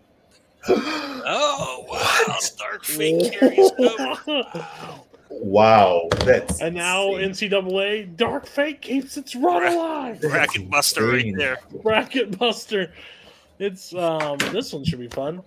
Oh 0.67 1.85
wow! 1.87 2.37
Dark 2.57 2.83
Fate 2.85 3.33
carries 3.33 3.71
over. 3.77 4.57
Wow, 5.29 6.07
that's 6.19 6.61
And 6.61 6.75
now 6.75 7.07
NCAA 7.07 8.15
Dark 8.15 8.45
Fate 8.45 8.81
keeps 8.81 9.17
its 9.17 9.35
run 9.35 9.65
alive. 9.65 10.21
Bracket 10.21 10.69
buster 10.69 11.07
right 11.07 11.33
there. 11.35 11.57
Bracket 11.83 12.37
Buster. 12.37 12.93
It's 13.59 13.93
um 13.95 14.37
this 14.51 14.71
one 14.71 14.85
should 14.85 14.99
be 14.99 15.09
fun. 15.09 15.41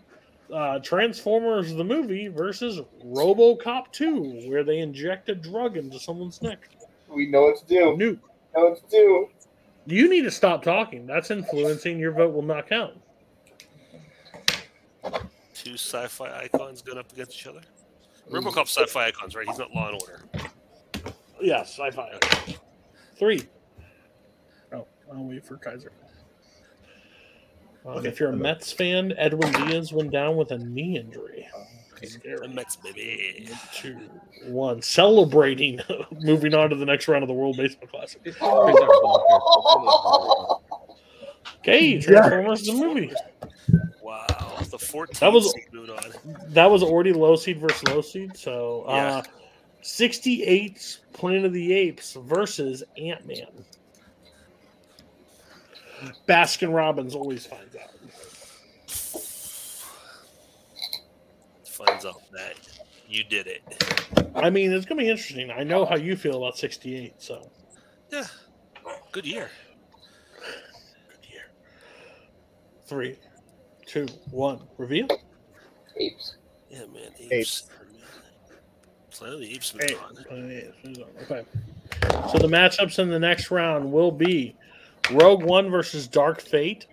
Uh 0.52 0.81
Transformers 0.81 1.75
the 1.75 1.85
movie 1.85 2.28
versus 2.28 2.81
RoboCop 3.05 3.93
2, 3.93 4.49
where 4.49 4.62
they 4.65 4.78
inject 4.78 5.28
a 5.31 5.35
drug 5.35 5.77
into 5.77 5.99
someone's 5.99 6.43
neck. 6.43 6.68
We 7.09 7.27
know 7.27 7.43
what 7.43 7.57
to 7.59 7.67
do. 7.67 7.97
Nuke. 7.97 8.20
Know 8.57 8.70
what 8.70 8.77
to 8.77 8.91
do. 8.91 9.28
You 9.87 10.09
need 10.09 10.23
to 10.23 10.31
stop 10.31 10.62
talking. 10.62 11.07
That's 11.07 11.31
influencing. 11.31 11.99
Your 11.99 12.12
vote 12.12 12.35
will 12.35 12.43
not 12.43 12.69
count. 12.69 12.95
Two 15.55 15.75
sci-fi 15.75 16.45
icons 16.45 16.83
going 16.83 16.99
up 16.99 17.11
against 17.12 17.33
each 17.35 17.47
other. 17.47 17.61
RoboCop 18.31 18.67
sci-fi 18.67 19.07
icons, 19.07 19.35
right? 19.35 19.49
He's 19.49 19.59
not 19.59 19.75
Law 19.75 19.89
and 19.89 20.01
Order. 20.01 20.23
Yes, 21.41 21.75
sci-fi. 21.78 22.19
Three. 23.19 23.43
Oh, 24.73 24.87
I'll 25.12 25.25
wait 25.25 25.45
for 25.45 25.57
Kaiser. 25.57 25.93
Uh, 27.87 27.91
Okay. 27.91 28.09
If 28.09 28.20
you're 28.20 28.31
a 28.31 28.37
Mets 28.37 28.70
fan, 28.70 29.15
Edwin 29.17 29.51
Diaz 29.53 29.93
went 29.93 30.11
down 30.11 30.37
with 30.37 30.51
a 30.51 30.59
knee 30.59 30.99
injury. 30.99 31.49
The 32.01 32.49
Mets, 32.49 32.77
baby. 32.77 33.49
Two, 33.75 33.99
one. 34.47 34.81
Celebrating. 34.83 35.81
Moving 36.20 36.55
on 36.55 36.70
to 36.70 36.77
the 36.77 36.85
next 36.86 37.09
round 37.09 37.23
of 37.25 37.28
the 37.28 37.35
World 37.35 37.57
Baseball 37.57 37.89
Classic. 37.89 38.23
These 38.23 38.36
stories 38.36 38.77
are 38.77 38.89
bonkers. 38.89 40.60
Okay, 41.59 42.01
Transformers 42.01 42.65
the 42.67 42.73
movie. 42.73 43.12
Wow, 44.01 44.25
the 44.70 44.77
14th 44.78 45.18
That 45.18 45.33
was- 45.33 45.52
seed 45.52 45.65
moved 45.73 45.91
on. 45.91 46.12
That 46.49 46.70
was 46.70 46.83
already 46.83 47.12
low 47.12 47.36
seed 47.36 47.59
versus 47.60 47.83
low 47.89 48.01
seed. 48.01 48.36
So, 48.36 48.83
uh, 48.86 48.93
Yeah. 48.94 49.23
68 49.83 50.99
Planet 51.12 51.44
of 51.47 51.52
the 51.52 51.73
Apes 51.73 52.15
versus 52.15 52.83
Ant 52.97 53.27
Man. 53.27 53.47
Baskin 56.28 56.73
Robbins 56.75 57.15
always 57.15 57.44
finds 57.47 57.75
out. 57.77 57.91
Finds 61.86 62.05
out 62.05 62.20
that 62.32 62.55
you 63.08 63.23
did 63.23 63.47
it. 63.47 63.62
I 64.34 64.50
mean, 64.50 64.73
it's 64.73 64.84
going 64.84 64.98
to 64.98 65.05
be 65.05 65.08
interesting. 65.10 65.50
I 65.52 65.62
know 65.62 65.84
how 65.84 65.94
you 65.97 66.16
feel 66.16 66.36
about 66.42 66.58
68. 66.58 67.15
So, 67.18 67.48
Yeah, 68.10 68.24
good 69.12 69.24
year. 69.24 69.48
Good 70.40 71.31
year. 71.32 71.42
three, 72.86 73.16
two, 73.86 74.07
one. 74.32 74.60
Reveal. 74.76 75.07
Apes. 75.97 76.36
Yeah, 76.68 76.81
man. 76.92 77.12
Apes. 77.31 77.31
Apes. 77.31 77.70
Planet 79.12 79.34
of 79.34 79.40
the 79.40 79.55
Apes 79.55 79.74
moved 79.74 79.90
Eight. 79.90 79.97
on. 80.90 81.05
Okay. 81.23 81.44
So 82.32 82.39
the 82.39 82.48
matchups 82.48 82.98
in 82.98 83.08
the 83.08 83.18
next 83.18 83.50
round 83.52 83.90
will 83.90 84.10
be 84.12 84.57
Rogue 85.12 85.42
One 85.44 85.70
versus 85.70 86.07
Dark 86.08 86.40
Fate 86.40 86.86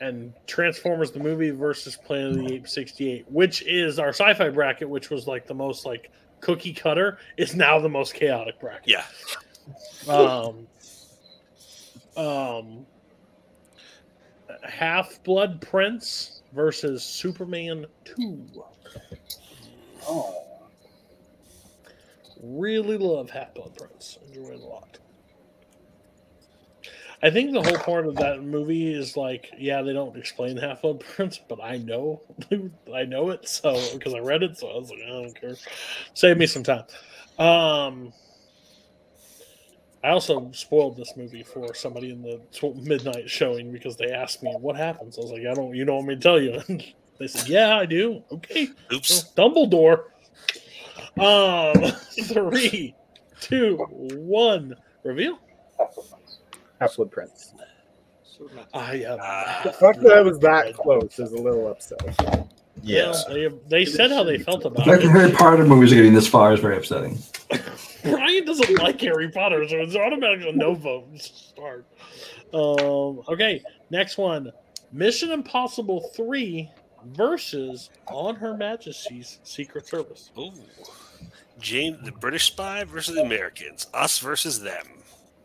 and 0.00 0.32
Transformers 0.46 1.10
the 1.10 1.20
movie 1.20 1.50
versus 1.50 1.96
Planet 1.96 2.38
of 2.38 2.46
the 2.46 2.54
Apes 2.54 2.72
68, 2.72 3.30
which 3.30 3.62
is 3.62 3.98
our 3.98 4.10
sci-fi 4.10 4.50
bracket, 4.50 4.88
which 4.88 5.10
was 5.10 5.26
like 5.26 5.46
the 5.46 5.54
most 5.54 5.86
like 5.86 6.10
cookie 6.40 6.72
cutter, 6.72 7.18
is 7.36 7.54
now 7.54 7.78
the 7.78 7.88
most 7.88 8.14
chaotic 8.14 8.58
bracket. 8.60 8.88
Yeah. 8.88 9.04
Um 10.12 10.66
um 12.16 12.86
Half 14.62 15.22
Blood 15.24 15.60
Prince 15.60 16.42
versus 16.52 17.02
Superman 17.02 17.86
2. 18.04 18.46
Oh. 20.06 20.42
Really 22.42 22.98
love 22.98 23.30
Half 23.30 23.54
Blood 23.54 23.74
Prince. 23.76 24.18
Enjoy 24.28 24.50
it 24.50 24.60
a 24.60 24.64
lot. 24.64 24.98
I 27.24 27.30
think 27.30 27.52
the 27.52 27.62
whole 27.62 27.78
point 27.78 28.06
of 28.06 28.16
that 28.16 28.42
movie 28.42 28.92
is 28.92 29.16
like, 29.16 29.50
yeah, 29.56 29.80
they 29.80 29.94
don't 29.94 30.14
explain 30.14 30.58
Half 30.58 30.82
Blood 30.82 31.00
Prince, 31.00 31.40
but 31.48 31.58
I 31.58 31.78
know, 31.78 32.20
I 32.94 33.04
know 33.04 33.30
it, 33.30 33.48
so 33.48 33.80
because 33.94 34.12
I 34.12 34.18
read 34.18 34.42
it, 34.42 34.58
so 34.58 34.68
I 34.68 34.76
was 34.76 34.90
like, 34.90 35.00
I 35.02 35.08
don't 35.08 35.40
care. 35.40 35.54
Save 36.12 36.36
me 36.36 36.46
some 36.46 36.62
time. 36.62 36.84
Um, 37.38 38.12
I 40.04 40.10
also 40.10 40.50
spoiled 40.52 40.98
this 40.98 41.16
movie 41.16 41.42
for 41.42 41.72
somebody 41.72 42.10
in 42.10 42.20
the 42.20 42.42
tw- 42.52 42.76
midnight 42.76 43.30
showing 43.30 43.72
because 43.72 43.96
they 43.96 44.12
asked 44.12 44.42
me 44.42 44.54
what 44.60 44.76
happens. 44.76 45.16
I 45.16 45.22
was 45.22 45.30
like, 45.30 45.46
I 45.50 45.54
don't, 45.54 45.74
you 45.74 45.86
don't 45.86 45.96
want 45.96 46.08
me 46.08 46.14
to 46.16 46.20
tell 46.20 46.38
you. 46.38 46.60
And 46.68 46.84
they 47.18 47.26
said, 47.26 47.48
Yeah, 47.48 47.78
I 47.78 47.86
do. 47.86 48.22
Okay. 48.30 48.68
Oops. 48.92 49.32
Dumbledore. 49.34 50.04
Um, 51.18 51.90
three, 52.24 52.94
two, 53.40 53.78
one. 53.88 54.76
Reveal. 55.04 55.38
Half 56.80 56.96
Blood 56.96 57.10
Prince. 57.10 57.54
I 58.72 58.94
am. 58.94 59.18
The 59.64 59.72
fact 59.72 60.00
that 60.00 60.12
I 60.12 60.20
was 60.20 60.38
that 60.40 60.74
close 60.74 61.18
is 61.18 61.32
a 61.32 61.36
little 61.36 61.68
upsetting. 61.68 62.14
Yeah. 62.82 63.14
they, 63.28 63.48
they 63.68 63.84
said 63.84 64.10
how 64.10 64.24
they 64.24 64.38
felt 64.38 64.62
The 64.62 64.68
about 64.68 64.84
fact 64.84 65.02
that 65.02 65.08
it. 65.08 65.12
Harry 65.12 65.32
Potter 65.32 65.64
movies 65.64 65.92
are 65.92 65.96
getting 65.96 66.12
this 66.12 66.26
far 66.26 66.52
is 66.52 66.60
very 66.60 66.76
upsetting. 66.76 67.18
Brian 68.02 68.44
doesn't 68.44 68.78
like 68.78 69.00
Harry 69.00 69.30
Potter, 69.30 69.66
so 69.68 69.76
it's 69.76 69.94
automatically 69.96 70.50
a 70.50 70.52
no 70.52 70.74
vote. 70.74 71.06
Start. 71.18 71.86
Um, 72.52 73.22
okay, 73.28 73.62
next 73.90 74.18
one. 74.18 74.52
Mission 74.92 75.30
Impossible 75.30 76.10
3 76.14 76.68
versus 77.06 77.90
On 78.08 78.34
Her 78.34 78.56
Majesty's 78.56 79.38
Secret 79.44 79.86
Service. 79.86 80.30
Ooh. 80.38 80.52
James, 81.58 81.98
the 82.04 82.12
British 82.12 82.46
spy 82.46 82.84
versus 82.84 83.14
the 83.14 83.22
Americans. 83.22 83.86
Us 83.94 84.18
versus 84.18 84.60
them. 84.60 84.86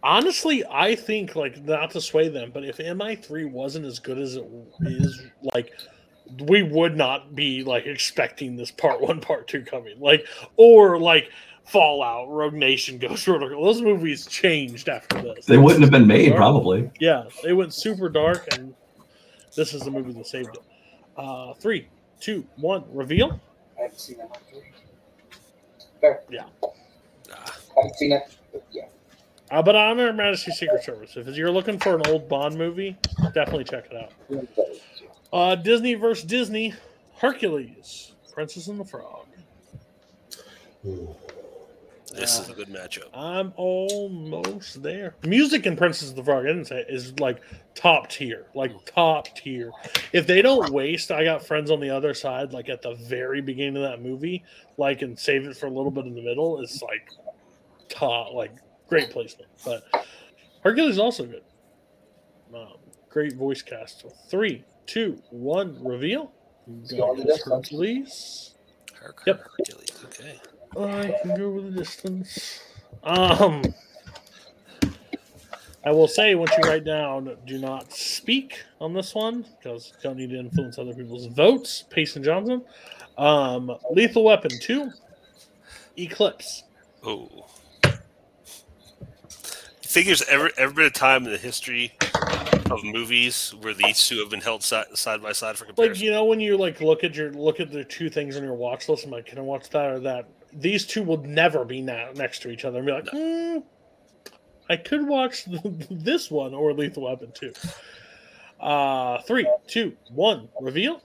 Honestly, 0.01 0.63
I 0.69 0.95
think 0.95 1.35
like 1.35 1.63
not 1.63 1.91
to 1.91 2.01
sway 2.01 2.29
them, 2.29 2.51
but 2.53 2.63
if 2.63 2.77
MI3 2.77 3.51
wasn't 3.51 3.85
as 3.85 3.99
good 3.99 4.17
as 4.17 4.35
it 4.35 4.45
is, 4.81 5.21
like 5.53 5.73
we 6.45 6.63
would 6.63 6.95
not 6.95 7.35
be 7.35 7.63
like 7.63 7.85
expecting 7.85 8.55
this 8.55 8.71
part 8.71 9.01
one, 9.01 9.19
part 9.21 9.47
two 9.47 9.61
coming. 9.61 9.99
Like 9.99 10.25
or 10.55 10.99
like 10.99 11.29
Fallout, 11.65 12.29
Rogue 12.29 12.53
Nation, 12.53 12.97
Ghost 12.99 13.25
Protocol. 13.25 13.63
Those 13.63 13.81
movies 13.81 14.25
changed 14.25 14.89
after 14.89 15.21
this. 15.21 15.45
They 15.45 15.57
wouldn't 15.57 15.81
have 15.81 15.91
been 15.91 16.07
made, 16.07 16.35
probably. 16.35 16.89
Yeah, 16.99 17.25
they 17.43 17.53
went 17.53 17.73
super 17.73 18.09
dark, 18.09 18.47
and 18.53 18.73
this 19.55 19.73
is 19.73 19.81
the 19.81 19.91
movie 19.91 20.13
that 20.13 20.27
saved 20.27 20.55
it. 20.55 20.63
Uh, 21.17 21.53
three, 21.55 21.87
two, 22.19 22.45
one, 22.55 22.83
reveal. 22.91 23.39
I 23.77 23.83
haven't 23.83 23.99
seen 23.99 24.17
that 24.17 24.29
one. 24.29 24.63
Fair. 26.01 26.21
Yeah. 26.29 26.45
I 26.63 26.71
haven't 27.75 27.95
seen 27.97 28.13
it. 28.13 28.23
But 28.51 28.63
yeah. 28.71 28.85
Uh, 29.51 29.61
but 29.61 29.75
on 29.75 29.97
Her 29.97 30.13
Majesty's 30.13 30.57
Secret 30.57 30.83
Service. 30.83 31.17
If 31.17 31.35
you're 31.35 31.51
looking 31.51 31.79
for 31.79 31.95
an 31.95 32.01
old 32.07 32.29
Bond 32.29 32.55
movie, 32.55 32.95
definitely 33.33 33.63
check 33.63 33.85
it 33.91 33.97
out. 33.97 34.47
Uh, 35.33 35.55
Disney 35.55 35.95
versus 35.95 36.23
Disney, 36.25 36.73
Hercules, 37.17 38.13
Princess 38.31 38.67
and 38.67 38.79
the 38.79 38.85
Frog. 38.85 39.25
This 42.13 42.39
is 42.39 42.49
a 42.49 42.53
good 42.53 42.69
matchup. 42.69 43.09
I'm 43.13 43.53
almost 43.55 44.81
there. 44.81 45.15
Music 45.23 45.65
in 45.65 45.75
Princess 45.77 46.09
of 46.09 46.15
the 46.15 46.23
Frog, 46.23 46.45
I 46.45 46.49
didn't 46.49 46.65
say, 46.65 46.83
is 46.89 47.19
like 47.19 47.41
top 47.75 48.09
tier, 48.09 48.47
like 48.55 48.71
top 48.85 49.27
tier. 49.35 49.71
If 50.11 50.25
they 50.25 50.41
don't 50.41 50.71
waste, 50.71 51.11
I 51.11 51.23
got 51.23 51.45
friends 51.45 51.69
on 51.69 51.79
the 51.79 51.89
other 51.89 52.13
side, 52.13 52.51
like 52.51 52.67
at 52.69 52.81
the 52.81 52.95
very 52.95 53.41
beginning 53.41 53.77
of 53.77 53.83
that 53.83 54.01
movie, 54.01 54.43
like 54.77 55.01
and 55.01 55.17
save 55.17 55.47
it 55.47 55.55
for 55.55 55.67
a 55.67 55.71
little 55.71 55.91
bit 55.91 56.05
in 56.05 56.15
the 56.15 56.21
middle. 56.21 56.59
It's 56.61 56.81
like 56.81 57.09
top, 57.89 58.33
like 58.33 58.55
great 58.89 59.11
placement. 59.11 59.49
But 59.63 59.83
Hercules 60.61 60.93
is 60.93 60.99
also 60.99 61.25
good. 61.25 61.43
Um, 62.53 62.73
great 63.09 63.35
voice 63.35 63.61
cast. 63.61 64.01
So 64.01 64.09
three, 64.29 64.63
two, 64.85 65.21
one, 65.29 65.81
reveal. 65.83 66.31
Go 66.89 67.15
Hercules. 67.45 68.55
Yep. 69.25 69.39
Hercules. 69.39 70.05
Okay. 70.05 70.39
I 70.77 71.15
can 71.21 71.35
go 71.37 71.49
with 71.49 71.73
the 71.73 71.79
distance. 71.79 72.61
Um, 73.03 73.63
I 75.85 75.91
will 75.91 76.07
say 76.07 76.35
once 76.35 76.51
you 76.57 76.69
write 76.69 76.83
down, 76.83 77.37
do 77.47 77.57
not 77.57 77.93
speak 77.93 78.63
on 78.81 78.93
this 78.93 79.15
one 79.15 79.45
because 79.57 79.93
you 79.95 80.03
don't 80.03 80.17
need 80.17 80.29
to 80.31 80.37
influence 80.37 80.77
other 80.77 80.93
people's 80.93 81.27
votes. 81.27 81.85
Payson 81.89 82.21
Johnson, 82.21 82.63
um, 83.17 83.75
Lethal 83.91 84.25
Weapon 84.25 84.51
two, 84.59 84.91
Eclipse. 85.97 86.63
Oh. 87.03 87.45
Think 89.89 90.05
there's 90.05 90.21
ever 90.29 90.51
ever 90.55 90.71
been 90.71 90.85
a 90.85 90.91
time 90.91 91.25
in 91.25 91.31
the 91.31 91.37
history 91.39 91.93
of 92.69 92.83
movies 92.83 93.55
where 93.59 93.73
these 93.73 94.05
two 94.05 94.19
have 94.19 94.29
been 94.29 94.39
held 94.39 94.61
side, 94.61 94.85
side 94.93 95.19
by 95.19 95.31
side 95.31 95.57
for 95.57 95.65
comparison? 95.65 95.93
Like 95.93 95.99
you 95.99 96.11
know 96.11 96.25
when 96.25 96.39
you 96.39 96.57
like 96.57 96.79
look 96.79 97.03
at 97.03 97.15
your 97.15 97.31
look 97.31 97.59
at 97.59 97.71
the 97.71 97.83
two 97.83 98.07
things 98.07 98.37
on 98.37 98.43
your 98.43 98.53
watch 98.53 98.87
list, 98.87 99.05
I'm 99.05 99.09
like, 99.09 99.25
can 99.25 99.39
I 99.39 99.41
watch 99.41 99.67
that 99.71 99.89
or 99.89 99.99
that? 100.01 100.29
These 100.53 100.85
two 100.85 101.01
will 101.01 101.17
never 101.23 101.65
be 101.65 101.81
na- 101.81 102.11
next 102.13 102.43
to 102.43 102.51
each 102.51 102.65
other 102.65 102.77
and 102.77 102.85
be 102.85 102.91
like, 102.91 103.09
hmm, 103.11 103.57
I 104.69 104.77
could 104.77 105.07
watch 105.07 105.45
this 105.89 106.29
one 106.29 106.53
or 106.53 106.71
Lethal 106.71 107.05
Weapon 107.05 107.31
two. 107.33 107.51
Uh, 108.59 109.23
three, 109.23 109.51
two, 109.65 109.97
one, 110.11 110.49
reveal. 110.61 111.01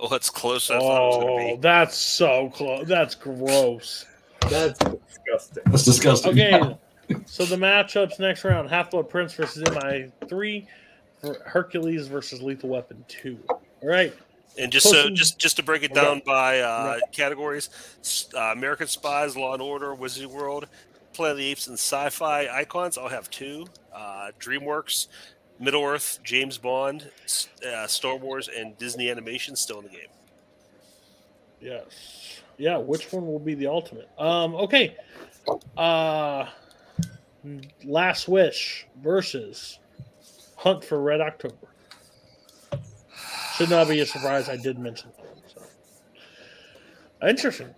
Oh, 0.00 0.08
that's 0.08 0.30
close. 0.30 0.70
I 0.70 0.78
thought 0.78 1.02
it 1.02 1.06
was 1.08 1.16
going 1.16 1.46
to 1.48 1.52
Oh, 1.52 1.56
that's 1.60 1.98
so 1.98 2.48
close. 2.54 2.88
That's 2.88 3.14
gross. 3.14 4.06
That's 4.48 4.78
disgusting. 4.78 5.62
That's 5.66 5.84
disgusting. 5.84 6.30
Okay, 6.32 6.76
so 7.26 7.44
the 7.44 7.56
matchups 7.56 8.18
next 8.18 8.44
round: 8.44 8.70
Half 8.70 8.90
Blood 8.90 9.08
Prince 9.08 9.34
versus 9.34 9.62
MI 9.70 10.10
three, 10.28 10.66
Hercules 11.44 12.06
versus 12.08 12.40
Lethal 12.42 12.70
Weapon 12.70 13.04
two. 13.08 13.38
All 13.48 13.60
right. 13.82 14.14
And 14.58 14.72
just 14.72 14.86
so 14.90 15.02
Close- 15.02 15.18
just 15.18 15.38
just 15.38 15.56
to 15.56 15.62
break 15.62 15.82
it 15.82 15.92
Okay. 15.92 16.00
down 16.00 16.22
by 16.26 16.60
uh, 16.60 16.84
Right. 17.00 17.02
categories: 17.12 17.70
uh, 18.34 18.38
American 18.52 18.86
Spies, 18.88 19.36
Law 19.36 19.52
and 19.52 19.62
Order, 19.62 19.94
Wizarding 19.94 20.26
World, 20.32 20.66
Planet 21.12 21.32
of 21.32 21.38
the 21.38 21.46
Apes, 21.46 21.66
and 21.68 21.74
Sci-Fi 21.78 22.48
icons. 22.48 22.98
I'll 22.98 23.08
have 23.08 23.30
two: 23.30 23.66
uh, 23.94 24.30
DreamWorks, 24.40 25.06
Middle 25.60 25.84
Earth, 25.84 26.18
James 26.24 26.58
Bond, 26.58 27.10
uh, 27.66 27.86
Star 27.86 28.16
Wars, 28.16 28.48
and 28.48 28.76
Disney 28.78 29.10
Animation 29.10 29.54
still 29.54 29.78
in 29.78 29.84
the 29.84 29.90
game. 29.90 30.08
Yes. 31.60 32.40
Yeah, 32.58 32.76
which 32.76 33.12
one 33.12 33.26
will 33.26 33.38
be 33.38 33.54
the 33.54 33.68
ultimate? 33.68 34.08
Um, 34.18 34.54
okay. 34.56 34.96
Uh 35.76 36.46
Last 37.84 38.28
Wish 38.28 38.86
versus 39.02 39.78
Hunt 40.56 40.84
for 40.84 41.00
Red 41.00 41.20
October. 41.20 41.68
Should 43.54 43.70
not 43.70 43.88
be 43.88 44.00
a 44.00 44.06
surprise 44.06 44.48
I 44.48 44.56
did 44.56 44.78
mention 44.78 45.10
that. 45.16 45.52
So. 45.54 47.26
Interesting. 47.26 47.74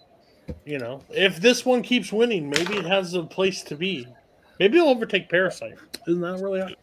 You 0.65 0.79
know, 0.79 1.03
if 1.11 1.41
this 1.41 1.65
one 1.65 1.83
keeps 1.83 2.13
winning, 2.13 2.51
maybe 2.51 2.77
it 2.77 2.87
has 2.87 3.15
a 3.15 3.23
place 3.23 3.63
to 3.65 3.77
be. 3.77 4.07
Maybe 4.59 4.79
it'll 4.79 4.91
overtake 4.91 5.29
Parasite. 5.29 5.79
Isn't 6.09 6.21
that 6.21 6.43
really? 6.43 6.61
high? 6.61 6.75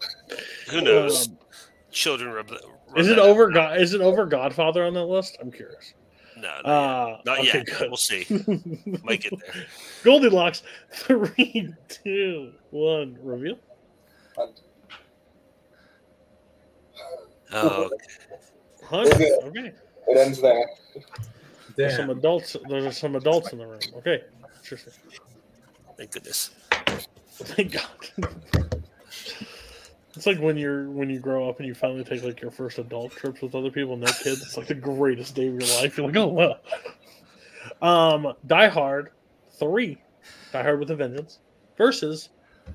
Who 0.72 0.82
knows? 0.82 1.28
Um, 1.28 1.38
Children 1.92 2.32
rub, 2.32 2.52
rub 2.52 2.98
is 2.98 3.08
it 3.08 3.20
over? 3.20 3.50
God, 3.50 3.80
is 3.80 3.94
it 3.94 4.02
over 4.02 4.26
Godfather 4.26 4.84
on 4.84 4.94
that 4.94 5.06
list? 5.06 5.38
I'm 5.42 5.52
curious. 5.52 5.94
No, 6.40 6.62
not, 6.64 6.66
Uh, 6.66 7.08
yet. 7.10 7.26
not 7.26 7.40
okay, 7.40 7.58
yet. 7.58 7.66
good. 7.66 7.90
We'll 7.90 7.98
see. 7.98 8.26
Might 9.04 9.22
get 9.22 9.34
there. 9.40 9.66
Goldilocks. 10.04 10.64
Three, 10.92 11.74
two, 11.90 12.54
one. 12.72 13.18
Reveal. 13.22 13.58
Oh, 17.54 17.90
Hunt. 18.84 19.14
Okay. 19.14 19.32
Okay. 19.44 19.72
It 20.08 20.18
ends 20.18 20.42
there. 20.42 20.70
There's 21.76 21.96
some 21.96 22.10
adults. 22.10 22.56
There's 22.70 22.98
some 22.98 23.16
adults 23.16 23.52
in 23.52 23.60
the 23.60 23.68
room. 23.68 23.80
Okay. 23.98 24.24
Thank 25.98 26.12
goodness. 26.12 26.52
Thank 27.30 27.74
God. 27.74 27.84
It's 30.18 30.26
like 30.26 30.40
when 30.40 30.58
you're 30.58 30.90
when 30.90 31.12
you 31.12 31.20
grow 31.20 31.48
up 31.48 31.60
and 31.60 31.68
you 31.68 31.76
finally 31.76 32.04
take 32.04 32.24
like 32.24 32.42
your 32.42 32.50
first 32.50 32.80
adult 32.80 33.12
trips 33.12 33.40
with 33.40 33.54
other 33.54 33.70
people, 33.70 33.94
and 33.94 34.02
no 34.02 34.12
kids. 34.24 34.42
It's 34.42 34.58
like 34.58 34.66
the 34.66 34.74
greatest 34.74 35.36
day 35.36 35.48
of 35.48 35.54
your 35.54 35.80
life. 35.80 35.96
You're 35.96 36.08
like, 36.08 36.16
oh 36.18 36.28
well. 36.28 36.60
Um, 37.84 38.34
Die 38.48 38.68
Hard 38.68 39.12
three, 39.60 40.02
Die 40.52 40.64
Hard 40.64 40.80
with 40.80 40.90
a 40.90 40.96
Vengeance 40.96 41.38
versus 41.78 42.30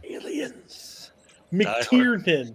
Aliens. 0.05 1.11
McTiernan 1.53 2.55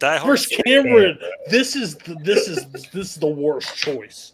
Die 0.00 0.16
Hard. 0.18 0.28
versus 0.28 0.60
Cameron. 0.66 1.16
This 1.48 1.76
is 1.76 1.94
the, 1.98 2.16
this 2.24 2.48
is 2.48 2.66
this 2.90 3.10
is 3.10 3.14
the 3.14 3.28
worst 3.28 3.76
choice 3.76 4.32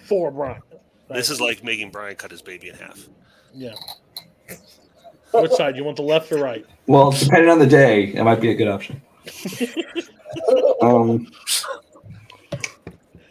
for 0.00 0.30
Brian. 0.30 0.62
This 1.10 1.28
is 1.28 1.38
like 1.38 1.62
making 1.62 1.90
Brian 1.90 2.16
cut 2.16 2.30
his 2.30 2.40
baby 2.40 2.70
in 2.70 2.76
half. 2.76 3.10
Yeah. 3.52 3.74
Which 5.34 5.52
side? 5.52 5.76
You 5.76 5.84
want 5.84 5.96
the 5.96 6.02
left 6.02 6.30
or 6.32 6.38
right? 6.38 6.64
Well, 6.86 7.10
depending 7.10 7.50
on 7.50 7.58
the 7.58 7.66
day, 7.66 8.04
it 8.14 8.22
might 8.22 8.40
be 8.40 8.50
a 8.50 8.54
good 8.54 8.68
option. 8.68 9.00
um, 10.82 11.26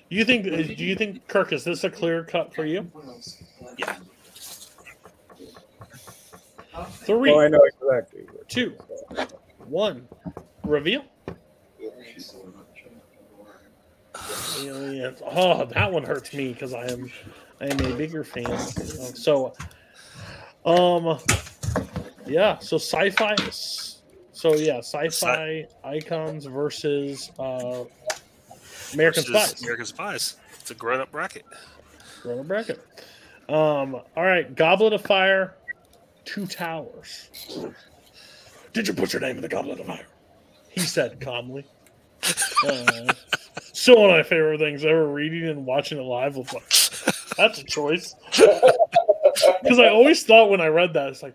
You 0.10 0.26
think? 0.26 0.44
Do 0.46 0.84
you 0.84 0.96
think 0.96 1.28
Kirk 1.28 1.54
is 1.54 1.64
this 1.64 1.84
a 1.84 1.90
clear 1.90 2.24
cut 2.24 2.54
for 2.54 2.66
you? 2.66 2.92
Yeah. 3.78 3.96
Three, 7.06 7.32
Oh, 7.32 7.40
I 7.40 7.48
know 7.48 7.62
exactly. 7.64 8.26
two, 8.48 8.76
one. 9.66 10.08
Reveal. 10.64 11.04
Aliens. 14.60 15.22
Oh, 15.26 15.66
that 15.66 15.92
one 15.92 16.04
hurts 16.04 16.34
me 16.34 16.54
because 16.54 16.74
I 16.74 16.86
am 16.88 17.12
I 17.60 17.66
am 17.66 17.80
a 17.80 17.96
bigger 17.96 18.24
fan. 18.24 18.58
So, 19.16 19.54
um, 20.66 21.20
yeah. 22.26 22.58
So 22.60 22.78
sci-fi. 22.78 23.36
So 24.32 24.56
yeah, 24.56 24.80
sci-fi 24.80 25.68
icons 25.84 26.46
versus 26.46 27.32
uh, 27.40 27.84
American 28.94 29.24
Versus 29.24 29.50
Spies. 29.50 29.62
American 29.62 29.86
Spies. 29.86 30.36
It's 30.60 30.72
a 30.72 30.76
grown-up 30.76 31.12
bracket. 31.12 31.46
Grown-up 32.22 32.48
bracket. 32.48 32.80
Um, 33.50 33.96
all 33.96 34.24
right, 34.24 34.56
Goblet 34.56 34.94
of 34.94 35.02
Fire, 35.02 35.56
Two 36.26 36.48
Towers. 36.48 37.30
Did 38.72 38.88
you 38.88 38.94
put 38.94 39.14
your 39.14 39.22
name 39.22 39.36
in 39.36 39.42
the 39.42 39.50
Goblet 39.50 39.80
of 39.80 39.86
Fire? 39.88 40.08
He 40.70 40.82
said 40.82 41.20
calmly. 41.20 41.66
Uh, 42.66 43.14
still 43.62 44.02
one 44.02 44.10
of 44.10 44.16
my 44.16 44.24
favorite 44.24 44.60
things 44.60 44.86
ever. 44.86 45.08
Reading 45.08 45.50
and 45.50 45.66
watching 45.66 46.00
it 46.00 46.04
live 46.04 46.38
was 46.38 46.54
like, 46.54 46.68
that's 47.36 47.60
a 47.60 47.64
choice. 47.64 48.16
Because 49.64 49.80
I 49.80 49.88
always 49.88 50.24
thought 50.24 50.52
when 50.52 50.62
I 50.62 50.68
read 50.68 50.94
that, 50.94 51.10
it's 51.10 51.24
like, 51.24 51.34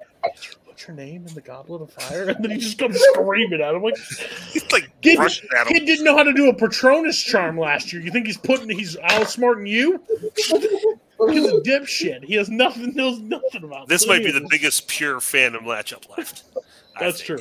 did 0.97 1.05
you 1.05 1.05
put 1.05 1.05
your 1.05 1.07
name 1.07 1.27
in 1.27 1.35
the 1.35 1.41
Goblet 1.41 1.83
of 1.83 1.93
Fire?" 1.93 2.29
And 2.29 2.45
then 2.45 2.51
he 2.51 2.59
just 2.59 2.79
comes 2.79 2.99
screaming 3.13 3.61
at 3.61 3.75
him 3.75 3.83
like, 3.83 3.97
He's 4.53 4.71
like 4.73 4.91
kid, 5.01 5.19
at 5.19 5.31
him. 5.31 5.67
kid 5.67 5.87
didn't 5.87 6.05
know 6.05 6.17
how 6.17 6.23
to 6.23 6.33
do 6.33 6.49
a 6.49 6.55
Patronus 6.55 7.21
charm 7.23 7.59
last 7.59 7.93
year. 7.93 8.03
You 8.03 8.11
think 8.11 8.27
he's 8.27 8.39
putting 8.39 8.71
he's 8.71 8.97
outsmarting 8.97 9.69
you? 9.69 10.01
He's 11.27 11.47
a 11.47 11.61
dipshit. 11.63 12.23
He 12.25 12.35
has 12.35 12.49
nothing 12.49 12.95
knows 12.95 13.19
nothing 13.19 13.65
about 13.65 13.89
This 13.89 14.09
any 14.09 14.21
might 14.21 14.25
be 14.25 14.31
the 14.31 14.47
biggest 14.49 14.87
pure 14.87 15.19
fandom 15.19 15.63
matchup 15.63 16.09
left. 16.17 16.45
That's 17.01 17.21
true. 17.21 17.41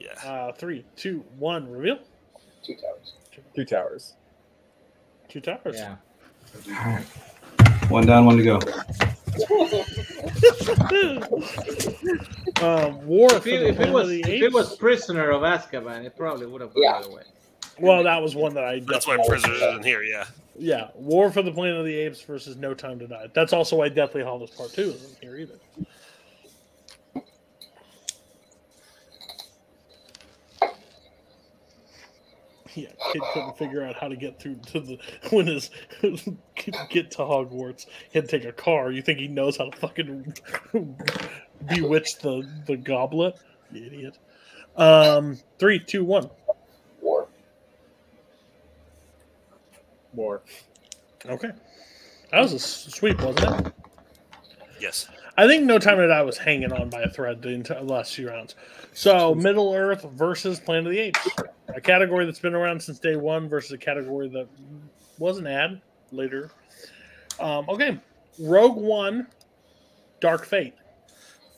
Yeah. 0.00 0.14
Uh, 0.24 0.52
three, 0.52 0.84
two, 0.96 1.24
one. 1.38 1.70
Reveal. 1.70 1.98
Two 2.64 2.74
towers. 2.74 3.12
Two 3.54 3.64
towers. 3.64 4.14
Two 5.28 5.40
towers. 5.40 5.76
Yeah. 6.66 7.02
One 7.88 8.06
down, 8.06 8.24
one 8.26 8.36
to 8.38 8.42
go. 8.42 8.54
um, 12.62 13.06
War 13.06 13.28
If 13.34 13.42
for 13.42 13.48
it, 13.48 13.62
if 13.62 13.80
it 13.80 13.92
was 13.92 14.10
if 14.10 14.26
it 14.26 14.52
was 14.52 14.76
Prisoner 14.76 15.30
of 15.30 15.42
Azkaban, 15.42 16.04
it 16.04 16.16
probably 16.16 16.46
would 16.46 16.60
have 16.60 16.72
gone 16.74 16.82
Yeah. 16.82 16.92
the 17.00 17.06
other 17.06 17.16
way. 17.16 17.22
Well, 17.80 18.04
that 18.04 18.22
was 18.22 18.36
one 18.36 18.54
that 18.54 18.64
I. 18.64 18.74
Did. 18.78 18.88
That's 18.88 19.06
why 19.06 19.16
definitely- 19.16 19.40
Prisoners 19.42 19.62
isn't 19.62 19.84
here. 19.84 20.02
Yeah. 20.02 20.24
Yeah, 20.56 20.88
War 20.94 21.32
for 21.32 21.42
the 21.42 21.50
Planet 21.50 21.78
of 21.78 21.84
the 21.84 21.96
Apes 21.96 22.20
versus 22.22 22.56
No 22.56 22.74
Time 22.74 23.00
to 23.00 23.08
Die. 23.08 23.26
That's 23.34 23.52
also 23.52 23.74
why 23.76 23.88
Deathly 23.88 24.22
Hallows 24.22 24.50
Part 24.50 24.72
Two 24.72 24.82
isn't 24.82 25.18
here 25.20 25.36
either. 25.36 25.54
Yeah, 32.76 32.88
kid 33.12 33.22
couldn't 33.32 33.56
figure 33.56 33.84
out 33.84 33.94
how 33.94 34.08
to 34.08 34.16
get 34.16 34.40
through 34.40 34.56
to 34.72 34.80
the 34.80 34.98
when 35.30 35.46
his 35.46 35.70
get 36.90 37.10
to 37.12 37.18
Hogwarts. 37.18 37.86
He 38.10 38.18
had 38.18 38.28
to 38.28 38.38
take 38.38 38.48
a 38.48 38.52
car. 38.52 38.90
You 38.90 39.00
think 39.00 39.20
he 39.20 39.28
knows 39.28 39.56
how 39.56 39.70
to 39.70 39.76
fucking 39.76 40.34
bewitch 41.68 42.18
the 42.18 42.48
the 42.66 42.76
goblet? 42.76 43.36
You 43.70 43.86
idiot. 43.86 44.18
Um, 44.76 45.38
three, 45.58 45.78
two, 45.78 46.04
one. 46.04 46.28
War. 47.00 47.28
War. 50.12 50.42
Okay, 51.26 51.50
that 52.32 52.40
was 52.40 52.52
a 52.52 52.58
sweep, 52.58 53.20
wasn't 53.22 53.66
it? 53.66 53.72
Yes. 54.80 55.08
I 55.36 55.48
think 55.48 55.64
No 55.64 55.78
Time 55.78 55.98
to 55.98 56.06
Die 56.06 56.22
was 56.22 56.38
hanging 56.38 56.72
on 56.72 56.88
by 56.90 57.02
a 57.02 57.10
thread 57.10 57.42
the 57.42 57.48
entire 57.48 57.82
last 57.82 58.14
few 58.14 58.28
rounds. 58.28 58.54
So 58.92 59.34
Middle 59.34 59.74
Earth 59.74 60.04
versus 60.12 60.60
Planet 60.60 60.86
of 60.86 60.92
the 60.92 60.98
Apes, 61.00 61.28
a 61.68 61.80
category 61.80 62.24
that's 62.24 62.38
been 62.38 62.54
around 62.54 62.80
since 62.80 62.98
day 63.00 63.16
one 63.16 63.48
versus 63.48 63.72
a 63.72 63.78
category 63.78 64.28
that 64.28 64.46
was 65.18 65.38
an 65.38 65.46
ad 65.46 65.80
later. 66.12 66.50
Um, 67.40 67.68
okay, 67.68 67.98
Rogue 68.38 68.76
One, 68.76 69.26
Dark 70.20 70.46
Fate. 70.46 70.74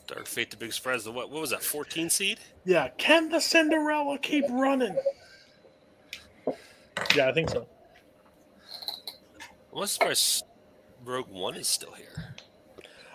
Dark 0.07 0.27
Fate, 0.27 0.51
the 0.51 0.57
big 0.57 0.73
surprise. 0.73 1.05
The 1.05 1.13
what? 1.13 1.31
What 1.31 1.41
was 1.41 1.51
that? 1.51 1.63
14 1.63 2.09
seed? 2.09 2.39
Yeah, 2.65 2.89
can 2.97 3.29
the 3.29 3.41
Cinderella 3.41 4.19
keep 4.19 4.45
running? 4.49 4.97
Yeah, 7.15 7.29
I 7.29 7.33
think 7.33 7.51
so. 7.51 7.67
I'm 9.77 9.87
surprised 9.87 10.45
Rogue 11.05 11.29
One 11.29 11.57
is 11.57 11.69
still 11.69 11.93
here. 11.93 12.35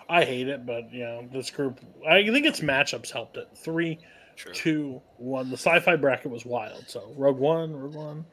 I 0.08 0.24
hate 0.24 0.48
it, 0.48 0.66
but 0.66 0.92
you 0.92 1.04
know 1.04 1.28
this 1.32 1.50
group. 1.50 1.80
I 2.08 2.24
think 2.24 2.46
its 2.46 2.60
matchups 2.60 3.10
helped 3.10 3.36
it. 3.36 3.48
Three, 3.54 3.98
two, 4.52 5.00
one. 5.16 5.50
The 5.50 5.56
sci-fi 5.56 5.96
bracket 5.96 6.30
was 6.30 6.44
wild. 6.44 6.84
So 6.88 7.12
Rogue 7.16 7.38
One, 7.38 7.74
Rogue 7.74 7.94
One. 7.94 8.24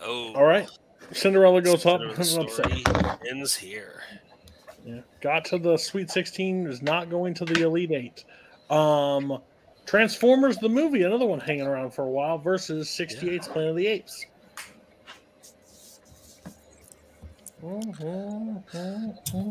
Oh. 0.00 0.34
All 0.34 0.44
right, 0.44 0.68
Cinderella 1.12 1.62
goes 1.62 1.86
up. 1.86 2.00
Cinderella 2.00 2.44
upset. 2.44 2.78
story 2.78 3.04
ends 3.30 3.54
here. 3.54 4.02
Yeah, 4.84 5.00
got 5.20 5.44
to 5.46 5.58
the 5.58 5.76
Sweet 5.76 6.10
Sixteen. 6.10 6.66
Is 6.66 6.82
not 6.82 7.10
going 7.10 7.34
to 7.34 7.44
the 7.44 7.62
Elite 7.62 7.92
Eight. 7.92 8.24
Um, 8.70 9.40
Transformers 9.86 10.56
the 10.58 10.68
movie, 10.68 11.04
another 11.04 11.26
one 11.26 11.38
hanging 11.38 11.66
around 11.66 11.92
for 11.92 12.02
a 12.02 12.10
while 12.10 12.38
versus 12.38 12.88
68's 12.88 13.46
Planet 13.46 13.70
of 13.70 13.76
the 13.76 13.86
Apes. 13.86 14.26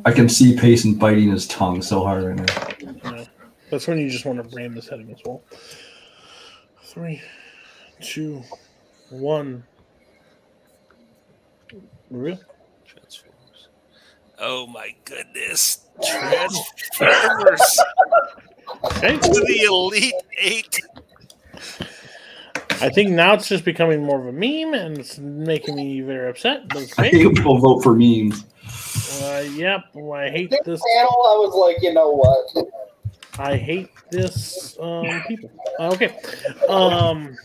I 0.05 0.11
can 0.11 0.29
see 0.29 0.55
Payson 0.55 0.95
biting 0.95 1.31
his 1.31 1.47
tongue 1.47 1.81
so 1.81 2.03
hard 2.03 2.23
right 2.23 2.35
now. 2.35 2.67
Yeah. 3.11 3.25
That's 3.69 3.87
when 3.87 3.97
you 3.99 4.09
just 4.09 4.25
want 4.25 4.41
to 4.49 4.55
ram 4.55 4.75
this 4.75 4.87
heading 4.87 5.11
as 5.11 5.19
well. 5.25 5.41
Three, 6.83 7.21
two, 8.01 8.41
one. 9.09 9.63
Real? 12.09 12.39
Transformers. 12.85 13.67
Oh 14.39 14.67
my 14.67 14.95
goodness. 15.03 15.87
Transformers 16.05 17.79
Okay. 18.83 19.17
to 19.19 19.29
the 19.29 19.61
Elite 19.67 20.13
Eight. 20.37 20.79
I 22.81 22.89
think 22.89 23.11
now 23.11 23.33
it's 23.33 23.47
just 23.47 23.65
becoming 23.65 24.03
more 24.03 24.19
of 24.19 24.27
a 24.27 24.31
meme, 24.31 24.73
and 24.73 24.97
it's 24.97 25.17
making 25.17 25.75
me 25.75 26.01
very 26.01 26.29
upset. 26.29 26.67
But 26.69 26.83
I 26.97 27.09
great. 27.09 27.13
hate 27.13 27.35
people 27.35 27.57
vote 27.57 27.81
for 27.83 27.93
memes. 27.95 28.45
Uh, 29.21 29.45
yep, 29.53 29.83
I 29.95 30.29
hate 30.29 30.49
This 30.49 30.59
this. 30.65 30.81
panel, 30.95 31.09
I 31.09 31.35
was 31.37 31.53
like, 31.55 31.81
you 31.83 31.93
know 31.93 32.09
what? 32.11 32.67
I 33.39 33.55
hate 33.57 33.89
this. 34.11 34.77
Um, 34.79 35.21
people. 35.27 35.51
Uh, 35.79 35.89
okay. 35.93 36.17
Um, 36.69 37.35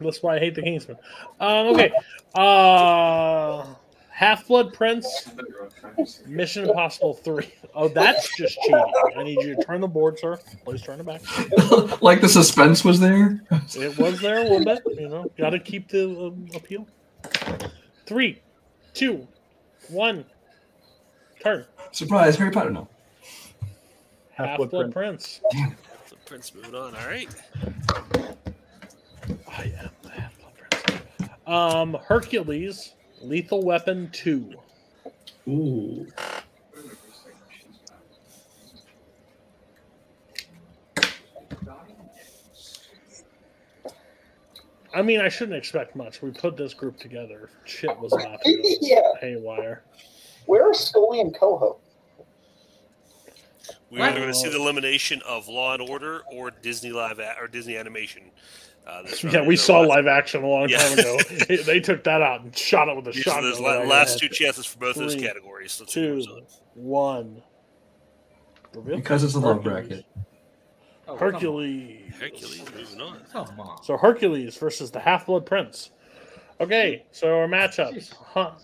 that's 0.00 0.22
why 0.22 0.36
I 0.36 0.38
hate 0.38 0.54
the 0.54 0.62
Kingsman. 0.62 0.96
Um, 1.40 1.66
okay. 1.68 1.92
Uh, 2.34 3.64
Half 4.14 4.46
Blood 4.46 4.72
Prince. 4.72 5.28
Mission 6.24 6.68
Impossible 6.68 7.14
Three. 7.14 7.52
Oh, 7.74 7.88
that's 7.88 8.36
just 8.36 8.56
cheating. 8.62 8.92
I 9.16 9.24
need 9.24 9.42
you 9.42 9.56
to 9.56 9.64
turn 9.64 9.80
the 9.80 9.88
board, 9.88 10.20
sir. 10.20 10.38
Please 10.64 10.82
turn 10.82 11.00
it 11.00 11.06
back. 11.06 11.20
like 12.00 12.20
the 12.20 12.28
suspense 12.28 12.84
was 12.84 13.00
there. 13.00 13.42
It 13.74 13.98
was 13.98 14.20
there 14.20 14.38
a 14.38 14.42
little 14.42 14.64
bit. 14.64 14.84
You 14.96 15.08
know, 15.08 15.28
got 15.36 15.50
to 15.50 15.58
keep 15.58 15.88
the 15.88 16.08
um, 16.26 16.46
appeal. 16.54 16.86
Three, 18.06 18.40
two, 18.92 19.26
one. 19.88 20.24
Turn. 21.42 21.66
Surprise, 21.90 22.36
Harry 22.36 22.52
Potter. 22.52 22.70
No. 22.70 22.88
Half 24.30 24.70
Blood 24.70 24.92
Prince. 24.92 25.40
The 25.50 26.16
Prince 26.24 26.54
moving 26.54 26.76
on. 26.76 26.94
All 26.94 27.06
right. 27.08 27.28
I 29.48 29.64
am 29.76 29.90
the 30.02 30.10
Half 30.10 30.38
Blood 30.38 30.52
Prince. 30.54 31.32
Um, 31.48 31.98
Hercules, 32.06 32.94
Lethal 33.24 33.62
Weapon 33.64 34.10
Two. 34.12 34.54
Ooh. 35.48 36.06
I 44.94 45.02
mean, 45.02 45.20
I 45.20 45.28
shouldn't 45.28 45.56
expect 45.56 45.96
much. 45.96 46.22
We 46.22 46.30
put 46.30 46.56
this 46.56 46.72
group 46.72 46.98
together. 46.98 47.50
Shit 47.64 47.98
was 47.98 48.12
about 48.12 48.40
to 48.42 48.56
go 48.56 48.68
Yeah. 48.80 49.00
haywire. 49.20 49.82
Where 50.46 50.68
are 50.70 50.74
Scully 50.74 51.20
and 51.20 51.34
Coho? 51.34 51.78
We 53.90 54.00
are 54.00 54.12
going 54.12 54.28
to 54.28 54.34
see 54.34 54.48
the 54.48 54.56
elimination 54.56 55.20
of 55.22 55.48
Law 55.48 55.74
and 55.74 55.82
Order 55.88 56.22
or 56.30 56.50
Disney 56.50 56.90
live 56.90 57.18
a- 57.18 57.36
or 57.40 57.48
Disney 57.48 57.76
animation. 57.76 58.30
Uh, 58.86 59.02
this 59.02 59.24
round. 59.24 59.34
Yeah, 59.34 59.46
we 59.46 59.56
saw 59.56 59.80
last- 59.80 59.88
live 59.88 60.06
action 60.06 60.42
a 60.42 60.46
long 60.46 60.68
Yeah. 60.68 60.78
time 60.78 60.98
ago. 60.98 61.18
they 61.66 61.80
took 61.80 62.04
that 62.04 62.20
out 62.22 62.42
and 62.42 62.56
shot 62.56 62.88
it 62.88 62.96
with 62.96 63.08
a 63.08 63.12
These 63.12 63.20
are 63.26 63.30
shotgun. 63.30 63.50
those 63.50 63.60
right 63.60 63.86
la- 63.86 63.90
last 63.94 64.18
two 64.18 64.28
chances 64.28 64.66
for 64.66 64.78
both 64.78 64.96
those 64.96 65.14
categories. 65.14 65.76
Let's 65.80 65.92
Two, 65.92 66.22
one. 66.74 67.42
Reveal? 68.74 68.96
Because 68.96 69.22
it's 69.24 69.34
a 69.34 69.40
love 69.40 69.62
bracket. 69.62 70.04
Oh, 71.06 71.14
come 71.16 71.26
on. 71.28 71.32
Hercules. 71.32 72.14
Hercules 72.18 72.64
moving 72.74 73.00
on. 73.00 73.20
Come 73.32 73.60
on. 73.60 73.82
So 73.84 73.96
Hercules 73.96 74.56
versus 74.56 74.90
the 74.90 75.00
Half 75.00 75.26
Blood 75.26 75.46
Prince. 75.46 75.90
Okay, 76.60 77.04
so 77.12 77.38
our 77.38 77.46
matchups: 77.48 78.12
Hunt, 78.14 78.54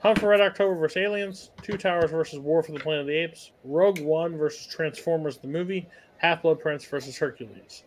Hunt 0.00 0.18
for 0.18 0.28
Red 0.28 0.40
October 0.40 0.74
versus 0.76 0.96
Aliens, 0.96 1.50
Two 1.62 1.76
Towers 1.76 2.10
versus 2.10 2.38
War 2.38 2.62
for 2.62 2.72
the 2.72 2.78
Planet 2.80 3.02
of 3.02 3.06
the 3.08 3.16
Apes, 3.16 3.50
Rogue 3.64 3.98
One 4.00 4.36
versus 4.36 4.66
Transformers 4.66 5.38
the 5.38 5.48
movie, 5.48 5.86
Half 6.18 6.42
Blood 6.42 6.60
Prince 6.60 6.84
versus 6.84 7.18
Hercules. 7.18 7.82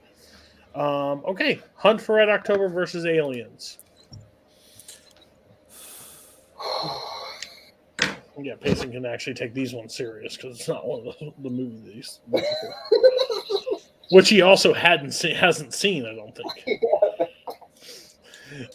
Um, 0.76 1.24
okay, 1.26 1.60
Hunt 1.76 2.02
for 2.02 2.16
Red 2.16 2.30
October 2.30 2.68
versus 2.70 3.06
Aliens. 3.06 3.78
Yeah, 8.38 8.56
Payson 8.60 8.92
can 8.92 9.06
actually 9.06 9.36
take 9.36 9.54
these 9.54 9.74
ones 9.74 9.96
serious 9.96 10.36
because 10.36 10.60
it's 10.60 10.68
not 10.68 10.86
one 10.86 11.08
of 11.08 11.18
the, 11.18 11.32
the 11.42 11.50
movies, 11.50 12.20
which 14.12 14.28
he 14.28 14.42
also 14.42 14.74
hadn't 14.74 15.14
seen, 15.14 15.34
hasn't 15.34 15.74
seen. 15.74 16.06
I 16.06 16.14
don't 16.14 16.36
think. 16.36 16.82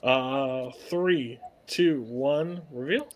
Uh, 0.03 0.71
three, 0.89 1.39
two, 1.67 2.03
one, 2.03 2.61
reveal. 2.71 3.09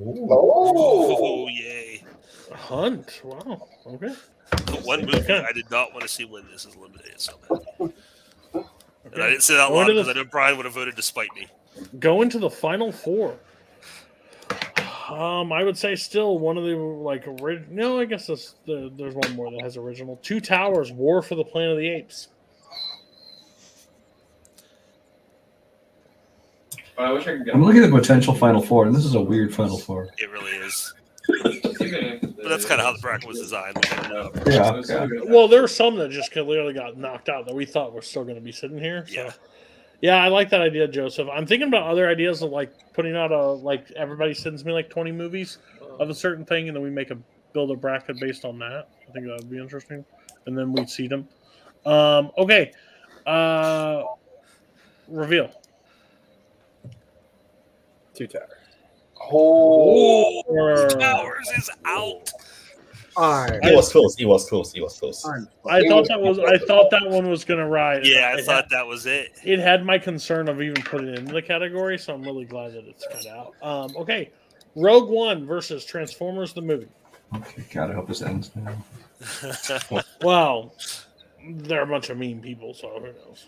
Oh, 0.00 1.48
yay. 1.48 2.04
Hunt. 2.52 3.20
Wow. 3.24 3.68
Okay. 3.86 4.14
The 4.50 4.80
one 4.84 5.04
movie 5.06 5.32
I 5.32 5.52
did 5.52 5.70
not 5.70 5.92
want 5.92 6.02
to 6.02 6.08
see 6.08 6.24
win 6.24 6.44
this 6.50 6.64
is 6.64 6.74
eliminated 6.74 7.20
so 7.20 7.34
bad. 7.48 7.92
And 9.12 9.22
I 9.22 9.30
didn't 9.30 9.42
say 9.42 9.54
that 9.54 9.62
out 9.62 9.68
Going 9.70 9.78
loud 9.80 9.86
to 9.88 9.92
the- 9.94 10.00
because 10.02 10.16
I 10.16 10.20
know 10.22 10.28
Brian 10.30 10.56
would 10.58 10.66
have 10.66 10.74
voted 10.74 10.94
despite 10.94 11.28
me. 11.34 11.46
Go 11.98 12.20
into 12.22 12.38
the 12.38 12.50
final 12.50 12.92
four. 12.92 13.34
Um, 15.08 15.52
I 15.52 15.64
would 15.64 15.76
say 15.76 15.96
still 15.96 16.38
one 16.38 16.56
of 16.58 16.64
the 16.64 16.76
like 16.76 17.26
ori- 17.26 17.64
no, 17.70 17.98
I 17.98 18.04
guess 18.04 18.26
this, 18.26 18.54
the, 18.66 18.92
there's 18.96 19.14
one 19.14 19.34
more 19.34 19.50
that 19.50 19.62
has 19.62 19.76
original. 19.78 20.16
Two 20.22 20.38
Towers, 20.38 20.92
War 20.92 21.22
for 21.22 21.34
the 21.34 21.42
Planet 21.44 21.72
of 21.72 21.78
the 21.78 21.88
Apes. 21.88 22.28
I 26.98 27.10
wish 27.12 27.22
I 27.26 27.36
could 27.38 27.46
get. 27.46 27.54
I'm 27.54 27.64
looking 27.64 27.82
at 27.82 27.90
the 27.90 27.96
potential 27.98 28.34
Final 28.34 28.60
Four, 28.60 28.84
and 28.86 28.94
this 28.94 29.04
is 29.06 29.14
a 29.14 29.20
weird 29.20 29.54
Final 29.54 29.78
Four. 29.78 30.10
It 30.18 30.30
really 30.30 30.52
is. 30.52 30.94
But 31.42 32.48
that's 32.48 32.64
kind 32.64 32.80
of 32.80 32.86
how 32.86 32.92
the 32.92 32.98
bracket 33.00 33.28
was 33.28 33.38
designed. 33.38 33.76
We 33.76 33.82
kinda. 33.82 34.30
Yeah, 34.46 34.80
yeah. 34.88 35.06
Well, 35.24 35.46
there 35.46 35.62
were 35.62 35.68
some 35.68 35.96
that 35.96 36.10
just 36.10 36.32
clearly 36.32 36.72
got 36.72 36.96
knocked 36.96 37.28
out 37.28 37.46
that 37.46 37.54
we 37.54 37.66
thought 37.66 37.92
were 37.92 38.02
still 38.02 38.24
going 38.24 38.36
to 38.36 38.40
be 38.40 38.52
sitting 38.52 38.78
here. 38.78 39.06
So. 39.06 39.14
Yeah. 39.14 39.32
Yeah, 40.00 40.16
I 40.16 40.28
like 40.28 40.48
that 40.50 40.62
idea, 40.62 40.88
Joseph. 40.88 41.28
I'm 41.30 41.46
thinking 41.46 41.68
about 41.68 41.82
other 41.82 42.08
ideas 42.08 42.40
of 42.42 42.50
like 42.50 42.72
putting 42.94 43.14
out 43.16 43.32
a 43.32 43.42
like 43.52 43.90
everybody 43.92 44.32
sends 44.32 44.64
me 44.64 44.72
like 44.72 44.88
20 44.88 45.12
movies 45.12 45.58
of 45.98 46.08
a 46.08 46.14
certain 46.14 46.44
thing, 46.44 46.68
and 46.68 46.76
then 46.76 46.82
we 46.82 46.90
make 46.90 47.10
a 47.10 47.18
build 47.52 47.70
a 47.70 47.76
bracket 47.76 48.18
based 48.18 48.44
on 48.44 48.58
that. 48.60 48.88
I 49.08 49.12
think 49.12 49.26
that 49.26 49.36
would 49.36 49.50
be 49.50 49.58
interesting, 49.58 50.04
and 50.46 50.56
then 50.56 50.72
we'd 50.72 50.88
see 50.88 51.06
them. 51.06 51.28
Um, 51.84 52.30
okay, 52.38 52.72
uh, 53.26 54.04
reveal. 55.08 55.50
Two 58.14 58.26
Towers. 58.26 58.59
Oh, 59.32 60.42
Towers 60.98 61.48
is 61.56 61.70
out. 61.84 62.30
It 63.62 63.74
was 63.74 63.90
close. 63.92 64.16
It 64.18 64.24
was 64.24 64.48
close. 64.48 64.72
It 64.74 64.80
was 64.80 64.98
close. 64.98 65.24
I 65.68 65.82
thought 65.88 66.06
that 66.08 66.20
was 66.20 66.38
I 66.38 66.56
thought 66.58 66.90
that 66.90 67.08
one 67.08 67.28
was 67.28 67.44
gonna 67.44 67.68
ride. 67.68 68.06
Yeah, 68.06 68.32
I 68.34 68.38
It 68.38 68.44
thought 68.44 68.64
had- 68.64 68.70
that 68.70 68.86
was 68.86 69.04
it. 69.06 69.32
it 69.44 69.58
had 69.58 69.84
my 69.84 69.98
concern 69.98 70.48
of 70.48 70.62
even 70.62 70.82
putting 70.82 71.08
it 71.08 71.18
in 71.18 71.24
the 71.26 71.42
category, 71.42 71.98
so 71.98 72.14
I'm 72.14 72.22
really 72.22 72.44
glad 72.44 72.72
that 72.72 72.86
it's 72.86 73.06
cut 73.12 73.26
out. 73.26 73.54
Um, 73.62 73.94
okay, 73.96 74.30
Rogue 74.74 75.08
One 75.10 75.44
versus 75.44 75.84
Transformers 75.84 76.52
the 76.54 76.62
movie. 76.62 76.88
Okay, 77.36 77.62
God, 77.72 77.90
I 77.90 77.94
hope 77.94 78.08
this 78.08 78.22
ends 78.22 78.50
now. 78.54 78.74
Well, 80.22 80.72
they're 81.46 81.82
a 81.82 81.86
bunch 81.86 82.08
of 82.10 82.16
mean 82.18 82.40
people, 82.40 82.72
so 82.74 82.88
who 83.00 83.06
knows? 83.06 83.46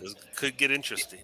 This 0.00 0.14
could 0.36 0.56
get 0.56 0.70
interesting. 0.70 1.20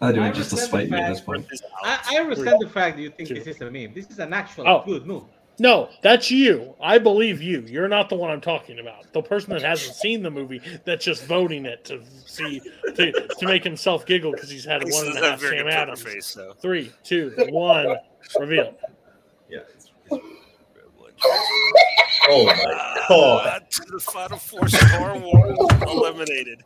I 0.00 0.12
do 0.12 0.20
I 0.20 0.28
it 0.28 0.34
just 0.34 0.50
to 0.50 0.56
resent 0.56 0.68
spite 0.70 0.90
the 0.90 0.96
you 0.96 1.02
at 1.02 1.08
this 1.10 1.20
point. 1.20 1.46
I, 1.82 2.16
I 2.16 2.18
resent 2.20 2.58
the 2.60 2.68
fact 2.68 2.96
that 2.96 3.02
you 3.02 3.10
think 3.10 3.28
this 3.28 3.46
is 3.46 3.60
a 3.60 3.70
meme. 3.70 3.92
This 3.94 4.08
is 4.08 4.18
an 4.18 4.32
actual 4.32 4.66
Oh. 4.66 4.82
good 4.86 5.06
move. 5.06 5.24
No, 5.58 5.90
that's 6.02 6.30
you. 6.30 6.74
I 6.82 6.96
believe 6.96 7.42
you. 7.42 7.60
You're 7.68 7.86
not 7.88 8.08
the 8.08 8.16
one 8.16 8.30
I'm 8.30 8.40
talking 8.40 8.78
about. 8.78 9.12
The 9.12 9.20
person 9.20 9.50
that 9.52 9.60
hasn't 9.60 9.94
seen 9.94 10.22
the 10.22 10.30
movie 10.30 10.62
that's 10.86 11.04
just 11.04 11.24
voting 11.26 11.66
it 11.66 11.84
to 11.84 12.00
see 12.24 12.62
to, 12.94 13.12
to 13.12 13.46
make 13.46 13.62
himself 13.62 14.06
giggle 14.06 14.32
because 14.32 14.48
he's 14.48 14.64
had 14.64 14.82
He 14.82 14.90
one 14.90 15.04
and 15.04 15.14
doesn't 15.16 15.22
a 15.22 15.26
have 15.26 15.32
half 15.32 15.40
very 15.40 15.58
Sam 15.58 15.66
good 15.66 15.72
poker 15.74 15.82
Adams. 15.82 16.02
face, 16.02 16.32
though. 16.34 16.52
Three, 16.62 16.90
two, 17.04 17.34
one, 17.50 17.96
reveal. 18.38 18.74
Yeah. 19.50 19.60
Oh 22.32 22.46
my 22.46 22.54
god. 23.08 23.46
Uh, 23.46 23.58
to 23.68 23.82
the 23.92 24.00
final 24.00 24.38
four, 24.38 24.68
Star 24.68 25.18
Wars 25.18 25.58
eliminated. 25.82 26.62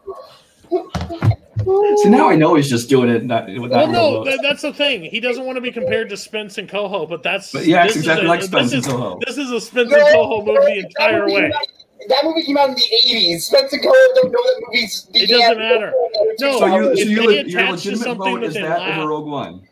See, 2.02 2.08
now 2.10 2.28
I 2.28 2.36
know 2.36 2.54
he's 2.54 2.68
just 2.68 2.88
doing 2.88 3.08
it 3.08 3.24
not 3.24 3.46
with 3.46 3.70
Well, 3.70 3.88
no, 3.88 4.24
that, 4.24 4.40
that's 4.42 4.62
the 4.62 4.72
thing. 4.72 5.04
He 5.04 5.20
doesn't 5.20 5.44
want 5.44 5.56
to 5.56 5.60
be 5.60 5.70
compared 5.72 6.08
to 6.10 6.16
Spence 6.16 6.58
and 6.58 6.68
Coho, 6.68 7.06
but 7.06 7.22
that's 7.22 7.52
But 7.52 7.66
yeah, 7.66 7.84
it's 7.84 7.94
this 7.94 8.02
is 8.02 8.08
exactly 8.08 8.26
a- 8.26 8.28
like 8.28 8.42
Spence 8.42 8.70
this 8.70 8.84
and 8.86 8.86
is- 8.86 8.92
Coho. 8.92 9.20
This 9.26 9.38
is 9.38 9.50
a 9.50 9.60
Spence 9.60 9.92
and 9.92 10.02
Coho 10.14 10.44
movie 10.44 10.80
the 10.80 10.86
entire 10.86 11.20
that 11.26 11.26
way. 11.34 11.40
came 11.42 11.52
out- 11.52 12.08
That 12.08 12.24
movie 12.24 12.42
came 12.42 12.56
out 12.58 12.68
in 12.70 12.74
the 12.74 12.82
80s. 13.06 13.40
Spencer 13.42 13.78
Cohen 13.78 13.94
don't 14.14 14.32
know 14.32 14.42
that 14.42 14.62
movies 14.66 15.08
It 15.14 15.28
doesn't 15.30 15.58
matter. 15.58 15.92
No, 16.40 16.58
so 16.58 16.66
you, 16.66 16.96
so 16.96 17.02
you, 17.04 17.26
they 17.28 17.48
your 17.48 17.60
attach 17.60 17.66
to 17.66 17.70
legitimate 17.90 17.98
something 18.04 18.34
vote 18.34 18.40
that 18.40 18.46
is 18.46 18.54
they 18.54 18.62
that 18.62 18.78
laugh, 18.80 18.98
over 18.98 19.08
Rogue 19.08 19.26
One. 19.26 19.68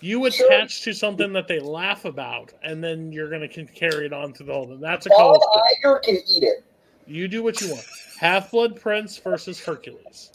you 0.00 0.24
attach 0.26 0.82
to 0.82 0.92
something 0.94 1.32
that 1.34 1.48
they 1.48 1.60
laugh 1.60 2.04
about, 2.06 2.52
and 2.62 2.82
then 2.82 3.12
you're 3.12 3.28
going 3.28 3.46
to 3.48 3.64
carry 3.66 4.06
it 4.06 4.12
on 4.12 4.32
through 4.32 4.46
the 4.46 4.52
whole 4.54 4.66
thing. 4.66 4.80
That's 4.80 5.06
a 5.06 5.10
Bob 5.10 5.40
Coho. 5.40 5.62
Iger 5.84 6.02
can 6.02 6.14
eat 6.16 6.42
it. 6.44 6.64
You 7.06 7.26
do 7.28 7.42
what 7.42 7.60
you 7.60 7.70
want. 7.70 7.84
Half 8.18 8.52
Blood 8.52 8.80
Prince 8.80 9.18
versus 9.18 9.58
Hercules. 9.62 10.30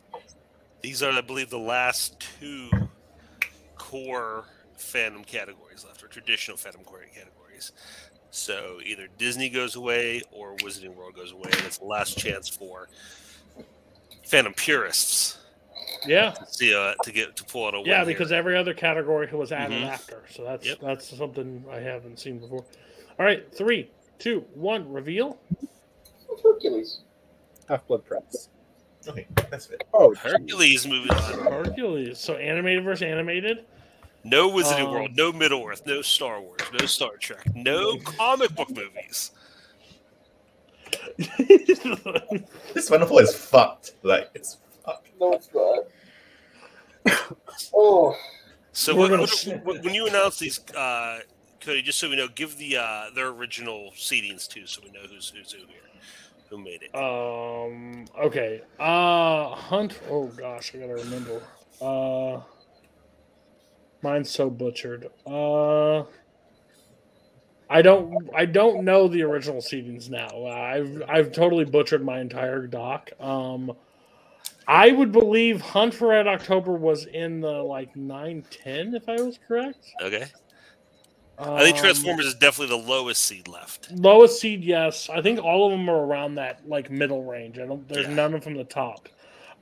These 0.85 1.01
are, 1.01 1.11
I 1.11 1.22
believe, 1.22 1.49
the 1.49 1.57
last 1.57 2.23
two 2.39 2.69
core 3.75 4.45
fandom 4.77 5.25
categories 5.25 5.83
left, 5.83 6.03
or 6.03 6.07
traditional 6.07 6.57
fandom 6.57 6.85
core 6.85 6.99
categories. 7.11 7.72
So 8.30 8.77
either 8.85 9.07
Disney 9.17 9.49
goes 9.49 9.75
away 9.75 10.22
or 10.31 10.55
Wizarding 10.57 10.93
World 10.93 11.15
goes 11.15 11.31
away, 11.31 11.49
and 11.57 11.65
it's 11.65 11.80
the 11.80 11.85
last 11.85 12.19
chance 12.19 12.47
for 12.47 12.88
Phantom 14.27 14.53
purists 14.53 15.39
Yeah. 16.05 16.33
to 16.33 16.45
see 16.53 16.75
uh, 16.75 16.93
to 17.01 17.11
get 17.11 17.35
to 17.38 17.43
pull 17.45 17.65
out 17.65 17.73
a 17.73 17.80
win 17.80 17.88
Yeah, 17.89 17.97
here. 17.97 18.05
because 18.05 18.31
every 18.31 18.55
other 18.55 18.75
category 18.75 19.25
was 19.33 19.51
added 19.51 19.81
Mhm. 19.81 19.88
after. 19.89 20.23
So 20.30 20.43
that's 20.43 20.67
Yep. 20.67 20.77
that's 20.81 21.17
something 21.17 21.65
I 21.67 21.80
haven't 21.80 22.19
seen 22.19 22.38
before. 22.38 22.64
All 23.17 23.25
right, 23.25 23.51
three, 23.51 23.89
two, 24.19 24.41
one, 24.53 24.93
reveal. 24.93 25.39
Hercules. 26.43 26.99
Half 27.67 27.88
Blood 27.88 28.05
Prince. 28.05 28.49
Okay, 29.08 29.27
that's 29.51 29.69
it. 29.69 29.84
Oh, 29.93 30.14
Hercules 30.16 30.88
moving 30.88 31.11
on. 31.11 31.40
Hercules. 31.51 32.17
So 32.19 32.35
animated 32.35 32.84
versus 32.84 33.03
animated. 33.03 33.66
No 34.24 34.50
Wizarding 34.50 34.85
Um, 34.88 34.92
World, 34.92 35.11
no 35.16 35.32
Middle 35.32 35.64
Earth, 35.67 35.85
no 35.85 36.01
Star 36.01 36.42
Wars, 36.42 36.59
no 36.80 36.85
Star 36.88 37.11
Trek, 37.17 37.45
no 37.56 37.98
comic 38.00 38.56
book 38.56 38.69
movies. 38.72 39.32
This 42.74 42.90
Final 42.90 43.08
Four 43.08 43.22
is 43.24 43.35
fucked. 43.35 43.93
Like 44.03 44.30
it's 44.34 44.58
fucked. 44.84 45.09
No, 45.19 45.34
it's 45.34 45.50
not. 45.53 45.85
oh. 47.74 48.16
So 48.74 48.93
We're 48.93 49.01
what, 49.01 49.09
gonna 49.11 49.22
what- 49.58 49.66
what- 49.66 49.84
when 49.84 49.93
you 49.93 50.08
announce 50.08 50.40
these, 50.40 50.59
uh, 50.75 51.19
Cody, 51.61 51.82
just 51.82 52.00
so 52.00 52.09
we 52.09 52.16
know, 52.16 52.27
give 52.27 52.58
the 52.58 52.77
uh, 52.77 53.06
their 53.16 53.27
original 53.27 53.92
seedings 53.95 54.48
too, 54.48 54.66
so 54.67 54.82
we 54.84 54.92
know 54.92 55.01
who's 55.09 55.30
who's 55.30 55.51
who 55.51 55.59
here, 55.59 55.77
who 56.56 56.64
made 56.64 56.82
it. 56.82 56.95
Um. 56.95 58.06
Okay. 58.19 58.61
Uh. 58.80 59.56
Hunt. 59.56 60.00
Oh 60.09 60.27
gosh, 60.27 60.74
I 60.75 60.80
gotta 60.80 60.95
remember. 60.95 61.42
Uh. 61.82 62.42
Mine's 64.01 64.30
so 64.30 64.50
butchered. 64.50 65.08
Uh. 65.25 66.03
I 67.69 67.82
don't. 67.82 68.30
I 68.35 68.45
don't 68.45 68.84
know 68.85 69.08
the 69.08 69.24
original 69.24 69.61
seedings 69.61 70.09
now. 70.09 70.45
I've 70.45 71.03
I've 71.08 71.32
totally 71.32 71.66
butchered 71.66 72.03
my 72.03 72.19
entire 72.19 72.67
doc. 72.67 73.11
Um. 73.19 73.74
I 74.67 74.92
would 74.92 75.11
believe 75.11 75.61
Hunt 75.61 75.93
for 75.93 76.08
Red 76.08 76.27
October 76.27 76.74
was 76.74 77.06
in 77.06 77.40
the 77.40 77.51
like 77.51 77.95
nine 77.95 78.43
ten, 78.50 78.95
if 78.95 79.08
I 79.08 79.14
was 79.22 79.38
correct. 79.48 79.85
Okay, 80.01 80.25
I 81.38 81.64
think 81.64 81.75
Um, 81.77 81.81
Transformers 81.83 82.25
is 82.27 82.35
definitely 82.35 82.77
the 82.77 82.88
lowest 82.88 83.23
seed 83.23 83.47
left. 83.47 83.91
Lowest 83.91 84.39
seed, 84.39 84.64
yes. 84.64 85.09
I 85.09 85.22
think 85.22 85.39
all 85.43 85.65
of 85.65 85.72
them 85.77 85.89
are 85.89 86.05
around 86.05 86.35
that 86.35 86.67
like 86.67 86.89
middle 86.89 87.23
range. 87.25 87.59
I 87.59 87.65
don't. 87.65 87.88
There's 87.89 88.07
none 88.07 88.39
from 88.41 88.53
the 88.55 88.64
top. 88.64 89.09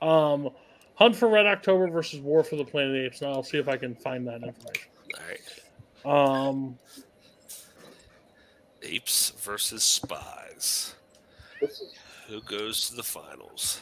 Um, 0.00 0.50
Hunt 0.96 1.16
for 1.16 1.28
Red 1.28 1.46
October 1.46 1.88
versus 1.88 2.20
War 2.20 2.44
for 2.44 2.54
the 2.56 2.64
Planet 2.64 2.90
of 2.90 2.94
the 2.94 3.06
Apes. 3.06 3.20
Now 3.22 3.32
I'll 3.32 3.42
see 3.42 3.58
if 3.58 3.68
I 3.68 3.76
can 3.76 3.96
find 3.96 4.26
that 4.28 4.42
information. 4.44 4.88
All 5.14 5.20
right, 5.28 6.38
Um, 6.48 6.78
apes 8.82 9.30
versus 9.40 9.82
spies. 9.82 10.94
Who 12.28 12.40
goes 12.42 12.88
to 12.88 12.94
the 12.94 13.02
finals? 13.02 13.80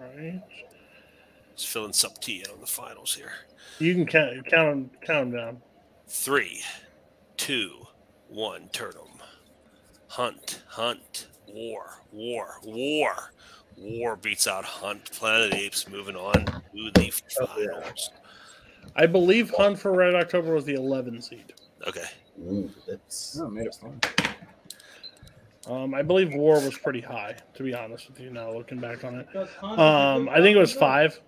Right. 0.00 0.42
Just 1.56 1.68
filling 1.68 1.92
some 1.92 2.12
tea 2.20 2.42
in 2.44 2.50
on 2.52 2.60
the 2.60 2.66
finals 2.66 3.14
here. 3.14 3.32
You 3.78 3.94
can 3.94 4.06
count 4.06 4.46
count, 4.46 4.92
count 5.02 5.30
them 5.30 5.40
down. 5.40 5.62
Three, 6.08 6.62
two, 7.36 7.86
one. 8.28 8.68
Turn 8.72 8.92
them. 8.92 9.22
Hunt, 10.08 10.62
hunt, 10.66 11.28
war, 11.46 12.00
war, 12.12 12.58
war. 12.64 13.32
War 13.76 14.16
beats 14.16 14.46
out 14.46 14.64
Hunt. 14.64 15.10
Planet 15.12 15.44
of 15.46 15.50
the 15.52 15.64
Apes 15.64 15.88
moving 15.88 16.16
on 16.16 16.44
to 16.44 16.90
the 16.94 17.12
oh, 17.40 17.46
finals. 17.46 18.10
I 18.96 19.06
believe 19.06 19.50
Hunt 19.56 19.78
for 19.78 19.92
Red 19.92 20.14
October 20.14 20.54
was 20.54 20.64
the 20.64 20.74
11 20.74 21.22
seed. 21.22 21.54
Okay. 21.86 22.04
Ooh, 22.40 22.70
that's 22.86 23.38
Oh, 23.40 23.48
made 23.48 23.66
it 23.66 23.74
fun. 23.80 24.00
Um, 25.70 25.94
I 25.94 26.02
believe 26.02 26.34
War 26.34 26.54
was 26.54 26.76
pretty 26.76 27.00
high, 27.00 27.36
to 27.54 27.62
be 27.62 27.72
honest 27.74 28.08
with 28.08 28.18
you. 28.18 28.30
Now 28.30 28.50
looking 28.50 28.80
back 28.80 29.04
on 29.04 29.20
it, 29.20 29.26
Because 29.28 29.50
Hunt 29.60 29.74
is 29.74 29.78
um, 29.78 30.28
I 30.28 30.40
think 30.40 30.56
it 30.56 30.60
was 30.60 30.72
five. 30.72 31.20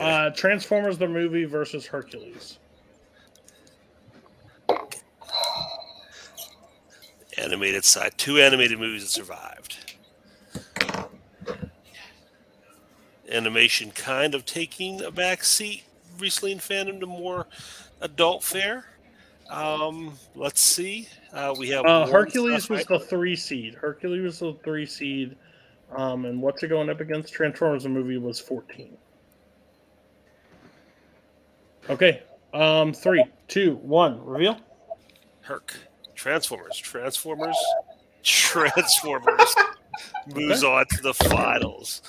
Uh, 0.00 0.30
Transformers 0.30 0.96
the 0.96 1.06
movie 1.06 1.44
versus 1.44 1.86
Hercules. 1.86 2.58
Animated 7.36 7.84
side. 7.84 8.16
Two 8.16 8.38
animated 8.38 8.78
movies 8.78 9.02
that 9.02 9.10
survived. 9.10 9.96
Animation 13.30 13.90
kind 13.90 14.34
of 14.34 14.46
taking 14.46 15.02
a 15.02 15.10
back 15.10 15.44
seat 15.44 15.84
recently 16.18 16.52
in 16.52 16.58
fandom 16.58 17.00
to 17.00 17.06
more 17.06 17.46
adult 18.00 18.42
fare. 18.42 18.86
Um, 19.50 20.14
let's 20.34 20.60
see. 20.60 21.08
Uh, 21.32 21.54
we 21.58 21.68
have 21.68 21.84
Uh, 21.84 22.06
Hercules 22.06 22.64
stuff, 22.64 22.70
was 22.70 22.86
the 22.86 22.98
three 23.00 23.36
seed. 23.36 23.74
Hercules 23.74 24.22
was 24.22 24.38
the 24.38 24.54
three 24.64 24.86
seed. 24.86 25.36
Um, 25.94 26.24
and 26.24 26.40
what's 26.40 26.62
it 26.62 26.68
going 26.68 26.88
up 26.88 27.00
against? 27.00 27.32
Transformers 27.32 27.82
the 27.82 27.90
movie 27.90 28.16
was 28.16 28.40
fourteen. 28.40 28.96
Okay. 31.90 32.22
Um, 32.54 32.92
three, 32.92 33.24
two, 33.48 33.76
one. 33.76 34.24
Reveal. 34.24 34.58
Herc. 35.42 35.74
Transformers. 36.14 36.76
Transformers. 36.78 37.56
Transformers. 38.22 39.54
Moves 40.34 40.62
on 40.64 40.86
to 40.86 41.02
the 41.02 41.14
finals. 41.14 42.02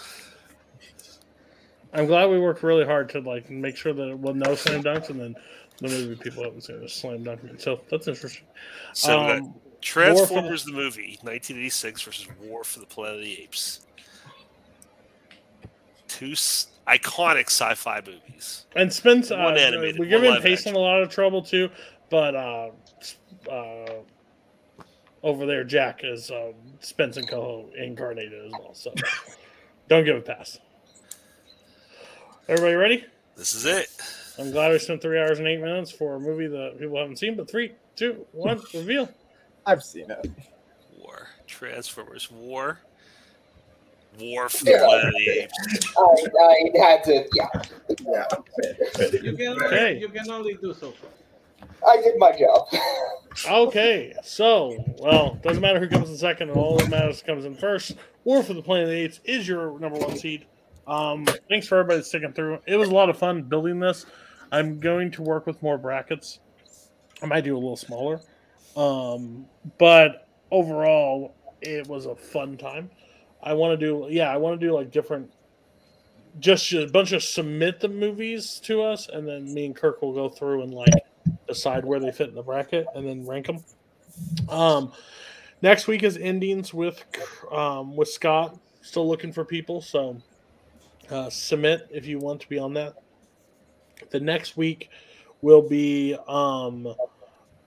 I'm 1.94 2.06
glad 2.08 2.30
we 2.30 2.40
worked 2.40 2.64
really 2.64 2.86
hard 2.86 3.10
to 3.10 3.20
like 3.20 3.50
make 3.50 3.76
sure 3.76 3.94
that 3.94 4.10
it 4.10 4.18
was 4.18 4.36
no 4.36 4.56
slam 4.56 4.84
dunks, 4.84 5.10
and 5.10 5.20
then 5.20 5.36
the 5.80 5.90
movie 5.90 6.16
people 6.16 6.44
haven't 6.44 6.62
seen 6.62 6.76
a 6.84 6.90
slam 6.90 7.24
dunk. 7.24 7.42
So 7.60 7.82
that's 7.90 8.08
interesting. 8.08 8.46
So 8.94 9.20
Um, 9.20 9.54
Transformers 9.82 10.64
the 10.64 10.72
movie, 10.72 11.18
1986 11.24 12.02
versus 12.04 12.28
War 12.42 12.64
for 12.64 12.80
the 12.80 12.86
Planet 12.86 13.16
of 13.18 13.22
the 13.22 13.42
Apes. 13.42 13.82
Two 16.08 16.32
s- 16.32 16.68
iconic 16.88 17.48
sci-fi 17.48 18.02
movies. 18.06 18.66
And 18.76 18.94
Spence, 18.94 19.30
uh, 19.32 19.38
One 19.38 19.58
animated, 19.58 20.00
we're 20.00 20.06
giving 20.06 20.40
Payson 20.42 20.76
a 20.76 20.80
lot 20.80 21.02
of 21.02 21.10
trouble 21.10 21.42
too, 21.42 21.70
but 22.10 22.34
uh, 22.36 22.70
uh, 23.52 23.94
over 25.22 25.46
there, 25.46 25.64
Jack 25.66 26.02
is 26.04 26.32
um, 26.32 26.54
Spence 26.80 27.18
and 27.18 27.28
Coho 27.28 27.70
incarnated 27.78 28.46
as 28.46 28.52
well. 28.52 28.74
So 28.74 28.94
don't 29.90 30.06
give 30.06 30.16
a 30.18 30.22
pass. 30.22 30.60
Everybody 32.48 32.76
ready? 32.76 33.06
This 33.36 33.54
is 33.54 33.66
it. 33.66 33.90
I'm 34.40 34.52
glad 34.52 34.72
we 34.72 34.80
spent 34.80 35.02
three 35.02 35.20
hours 35.20 35.40
and 35.40 35.48
eight 35.48 35.62
minutes 35.62 35.92
for 35.92 36.16
a 36.16 36.20
movie 36.20 36.48
that 36.48 36.80
people 36.80 36.98
haven't 36.98 37.18
seen. 37.18 37.36
But 37.36 37.50
three, 37.50 37.74
two, 37.96 38.26
one, 38.32 38.62
reveal. 38.74 39.10
I've 39.66 39.84
seen 39.84 40.10
it. 40.10 40.32
War. 40.98 41.28
Transformers. 41.48 42.32
War. 42.32 42.80
War 44.20 44.50
for 44.50 44.66
the 44.66 44.72
Yeah. 44.72 44.86
Planet 44.86 45.06
of 45.08 45.14
the 45.14 45.30
Apes. 45.44 45.94
I, 45.98 46.82
I 46.84 46.88
had 46.90 47.04
to, 47.06 47.26
yeah. 47.34 47.48
Yeah. 48.06 48.26
You 49.24 49.36
can 49.36 49.48
only, 49.50 49.66
Okay. 49.66 50.00
you 50.00 50.10
can 50.10 50.30
only 50.30 50.54
do 50.56 50.74
so 50.74 50.92
far. 50.92 51.10
I 51.88 51.98
did 52.02 52.16
my 52.18 52.32
job. 52.38 52.68
Okay, 53.50 54.14
so 54.24 54.84
well, 55.00 55.40
doesn't 55.44 55.62
matter 55.62 55.80
who 55.80 55.88
comes 55.88 56.10
in 56.10 56.18
second. 56.18 56.52
All 56.52 56.78
that 56.78 56.90
matters 56.90 57.22
comes 57.24 57.46
in 57.46 57.56
first. 57.56 57.96
War 58.26 58.44
for 58.44 58.54
the 58.54 58.62
Planet 58.62 58.84
of 58.86 58.90
the 58.92 58.98
Apes 58.98 59.20
is 59.26 59.48
your 59.48 59.80
number 59.80 59.98
one 60.00 60.16
seed. 60.18 60.46
Um, 60.88 61.26
thanks 61.50 61.68
for 61.68 61.80
everybody 61.80 62.04
sticking 62.04 62.34
through. 62.34 62.60
It 62.66 62.76
was 62.76 62.90
a 62.90 62.94
lot 62.94 63.10
of 63.10 63.18
fun 63.18 63.44
building 63.44 63.80
this. 63.80 64.06
I'm 64.52 64.80
going 64.80 65.12
to 65.12 65.22
work 65.22 65.48
with 65.48 65.62
more 65.64 65.78
brackets. 65.78 66.40
I 67.22 67.26
might 67.26 67.42
do 67.42 67.56
a 67.56 67.58
little 67.58 67.78
smaller, 67.78 68.20
um, 68.76 69.46
but 69.78 70.28
overall, 70.52 71.36
it 71.62 71.88
was 71.88 72.06
a 72.06 72.16
fun 72.16 72.58
time. 72.58 72.90
I 73.42 73.54
want 73.54 73.80
to 73.80 73.86
do, 73.86 74.08
yeah, 74.10 74.32
I 74.32 74.38
want 74.38 74.60
to 74.60 74.66
do 74.66 74.74
like 74.74 74.92
different, 74.92 75.32
just 76.40 76.72
a 76.74 76.88
bunch 76.88 77.14
of 77.14 77.24
submit 77.24 77.80
the 77.80 77.88
movies 77.88 78.60
to 78.66 78.82
us, 78.82 79.08
and 79.08 79.28
then 79.28 79.54
me 79.54 79.68
and 79.68 79.76
Kirk 79.76 80.02
will 80.02 80.14
go 80.14 80.28
through 80.28 80.64
and 80.64 80.74
like 80.74 80.94
decide 81.48 81.86
where 81.86 82.00
they 82.00 82.12
fit 82.12 82.30
in 82.30 82.36
the 82.36 82.44
bracket 82.44 82.86
and 82.96 83.08
then 83.08 83.26
rank 83.26 83.48
them. 83.48 83.64
Um, 84.50 84.92
next 85.62 85.88
week 85.88 86.04
is 86.04 86.18
endings 86.18 86.74
with 86.74 87.04
um, 87.52 87.96
with 87.96 88.10
Scott. 88.10 88.60
Still 88.82 89.08
looking 89.08 89.32
for 89.32 89.46
people, 89.46 89.82
so 89.82 90.22
uh, 91.10 91.30
submit 91.30 91.88
if 91.92 92.06
you 92.06 92.20
want 92.20 92.42
to 92.42 92.50
be 92.50 92.58
on 92.60 92.74
that. 92.76 92.96
The 94.10 94.20
next 94.20 94.58
week 94.58 94.90
will 95.42 95.62
be 95.68 96.16
um, 96.28 96.88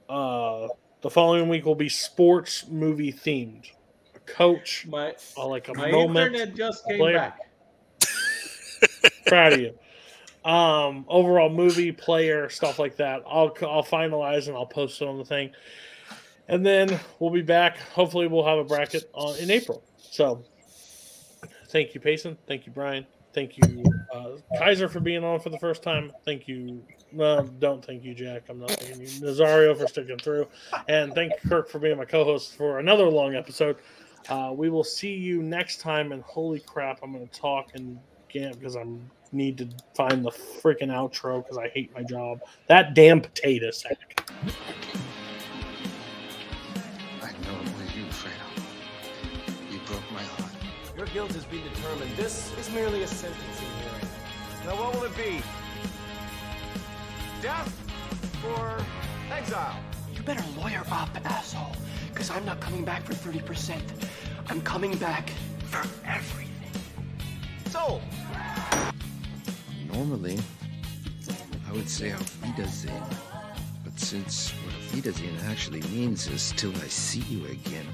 uh, 0.08 0.68
the 1.02 1.10
following 1.10 1.48
week 1.48 1.64
will 1.64 1.74
be 1.74 1.88
sports 1.88 2.66
movie 2.68 3.12
themed. 3.12 3.70
A 4.14 4.18
coach, 4.20 4.86
My 4.88 5.14
uh, 5.36 5.46
like 5.46 5.68
a 5.68 5.74
my 5.74 5.90
moment. 5.90 6.34
internet 6.34 6.56
just 6.56 6.86
came 6.86 6.98
player. 6.98 7.14
back. 7.16 7.40
Proud 9.26 9.52
of 9.54 9.60
you. 9.60 9.78
Um, 10.48 11.04
overall 11.08 11.48
movie 11.50 11.90
player 11.90 12.48
stuff 12.48 12.78
like 12.78 12.96
that. 12.96 13.22
I'll 13.26 13.54
I'll 13.62 13.82
finalize 13.82 14.46
and 14.46 14.56
I'll 14.56 14.66
post 14.66 15.02
it 15.02 15.08
on 15.08 15.18
the 15.18 15.24
thing, 15.24 15.50
and 16.48 16.64
then 16.64 17.00
we'll 17.18 17.30
be 17.30 17.42
back. 17.42 17.78
Hopefully, 17.78 18.28
we'll 18.28 18.46
have 18.46 18.58
a 18.58 18.64
bracket 18.64 19.10
on 19.12 19.36
in 19.38 19.50
April. 19.50 19.82
So, 19.98 20.44
thank 21.68 21.94
you, 21.94 22.00
Payson. 22.00 22.38
Thank 22.46 22.66
you, 22.66 22.72
Brian. 22.72 23.06
Thank 23.36 23.58
you, 23.58 23.84
uh, 24.14 24.30
Kaiser, 24.58 24.88
for 24.88 24.98
being 24.98 25.22
on 25.22 25.40
for 25.40 25.50
the 25.50 25.58
first 25.58 25.82
time. 25.82 26.10
Thank 26.24 26.48
you. 26.48 26.82
No, 27.12 27.42
don't 27.58 27.84
thank 27.84 28.02
you, 28.02 28.14
Jack. 28.14 28.44
I'm 28.48 28.60
not 28.60 28.70
thanking 28.70 29.02
you. 29.02 29.08
Nazario 29.08 29.78
for 29.78 29.86
sticking 29.86 30.16
through, 30.16 30.48
and 30.88 31.12
thank 31.12 31.34
Kirk, 31.46 31.68
for 31.68 31.78
being 31.78 31.98
my 31.98 32.06
co-host 32.06 32.56
for 32.56 32.78
another 32.78 33.04
long 33.04 33.34
episode. 33.34 33.76
Uh, 34.30 34.54
we 34.56 34.70
will 34.70 34.82
see 34.82 35.12
you 35.12 35.42
next 35.42 35.82
time. 35.82 36.12
And 36.12 36.22
holy 36.22 36.60
crap, 36.60 37.00
I'm 37.02 37.12
going 37.12 37.28
to 37.28 37.38
talk 37.38 37.72
and 37.74 37.98
get 38.30 38.58
because 38.58 38.74
I 38.74 38.86
need 39.32 39.58
to 39.58 39.68
find 39.94 40.24
the 40.24 40.30
freaking 40.30 40.88
outro 40.88 41.42
because 41.42 41.58
I 41.58 41.68
hate 41.68 41.94
my 41.94 42.04
job. 42.04 42.40
That 42.68 42.94
damn 42.94 43.20
potato 43.20 43.70
sack. 43.70 44.30
Guilt 51.16 51.32
has 51.32 51.46
been 51.46 51.62
determined. 51.62 52.14
This 52.14 52.52
is 52.58 52.70
merely 52.72 53.02
a 53.02 53.06
sentencing 53.06 53.68
hearing. 53.80 54.08
Now, 54.66 54.74
what 54.78 54.94
will 54.94 55.04
it 55.04 55.16
be? 55.16 55.40
Death 57.40 57.72
or 58.44 58.76
exile? 59.32 59.78
You 60.14 60.20
better 60.24 60.44
lawyer 60.60 60.82
up, 60.92 61.08
asshole. 61.24 61.74
Because 62.12 62.28
I'm 62.30 62.44
not 62.44 62.60
coming 62.60 62.84
back 62.84 63.02
for 63.04 63.14
30%. 63.14 63.80
I'm 64.50 64.60
coming 64.60 64.94
back 64.98 65.30
for 65.70 65.88
everything. 66.04 66.82
Sold. 67.70 68.02
Normally, 69.90 70.38
I 71.66 71.72
would 71.72 71.88
say 71.88 72.12
auf 72.12 72.30
Wiedersehen. 72.42 73.02
But 73.84 73.98
since 73.98 74.50
what 74.50 74.74
auf 74.74 74.94
Wiedersehen 74.94 75.38
actually 75.46 75.80
means 75.96 76.28
is 76.28 76.52
till 76.58 76.76
I 76.84 76.88
see 76.88 77.20
you 77.20 77.46
again, 77.46 77.86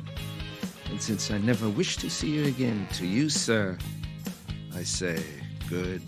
and 0.92 1.00
since 1.00 1.30
I 1.30 1.38
never 1.38 1.70
wish 1.70 1.96
to 1.96 2.10
see 2.10 2.28
you 2.28 2.44
again, 2.44 2.86
to 2.96 3.06
you, 3.06 3.30
sir, 3.30 3.78
I 4.74 4.82
say 4.82 5.24
good 5.70 6.02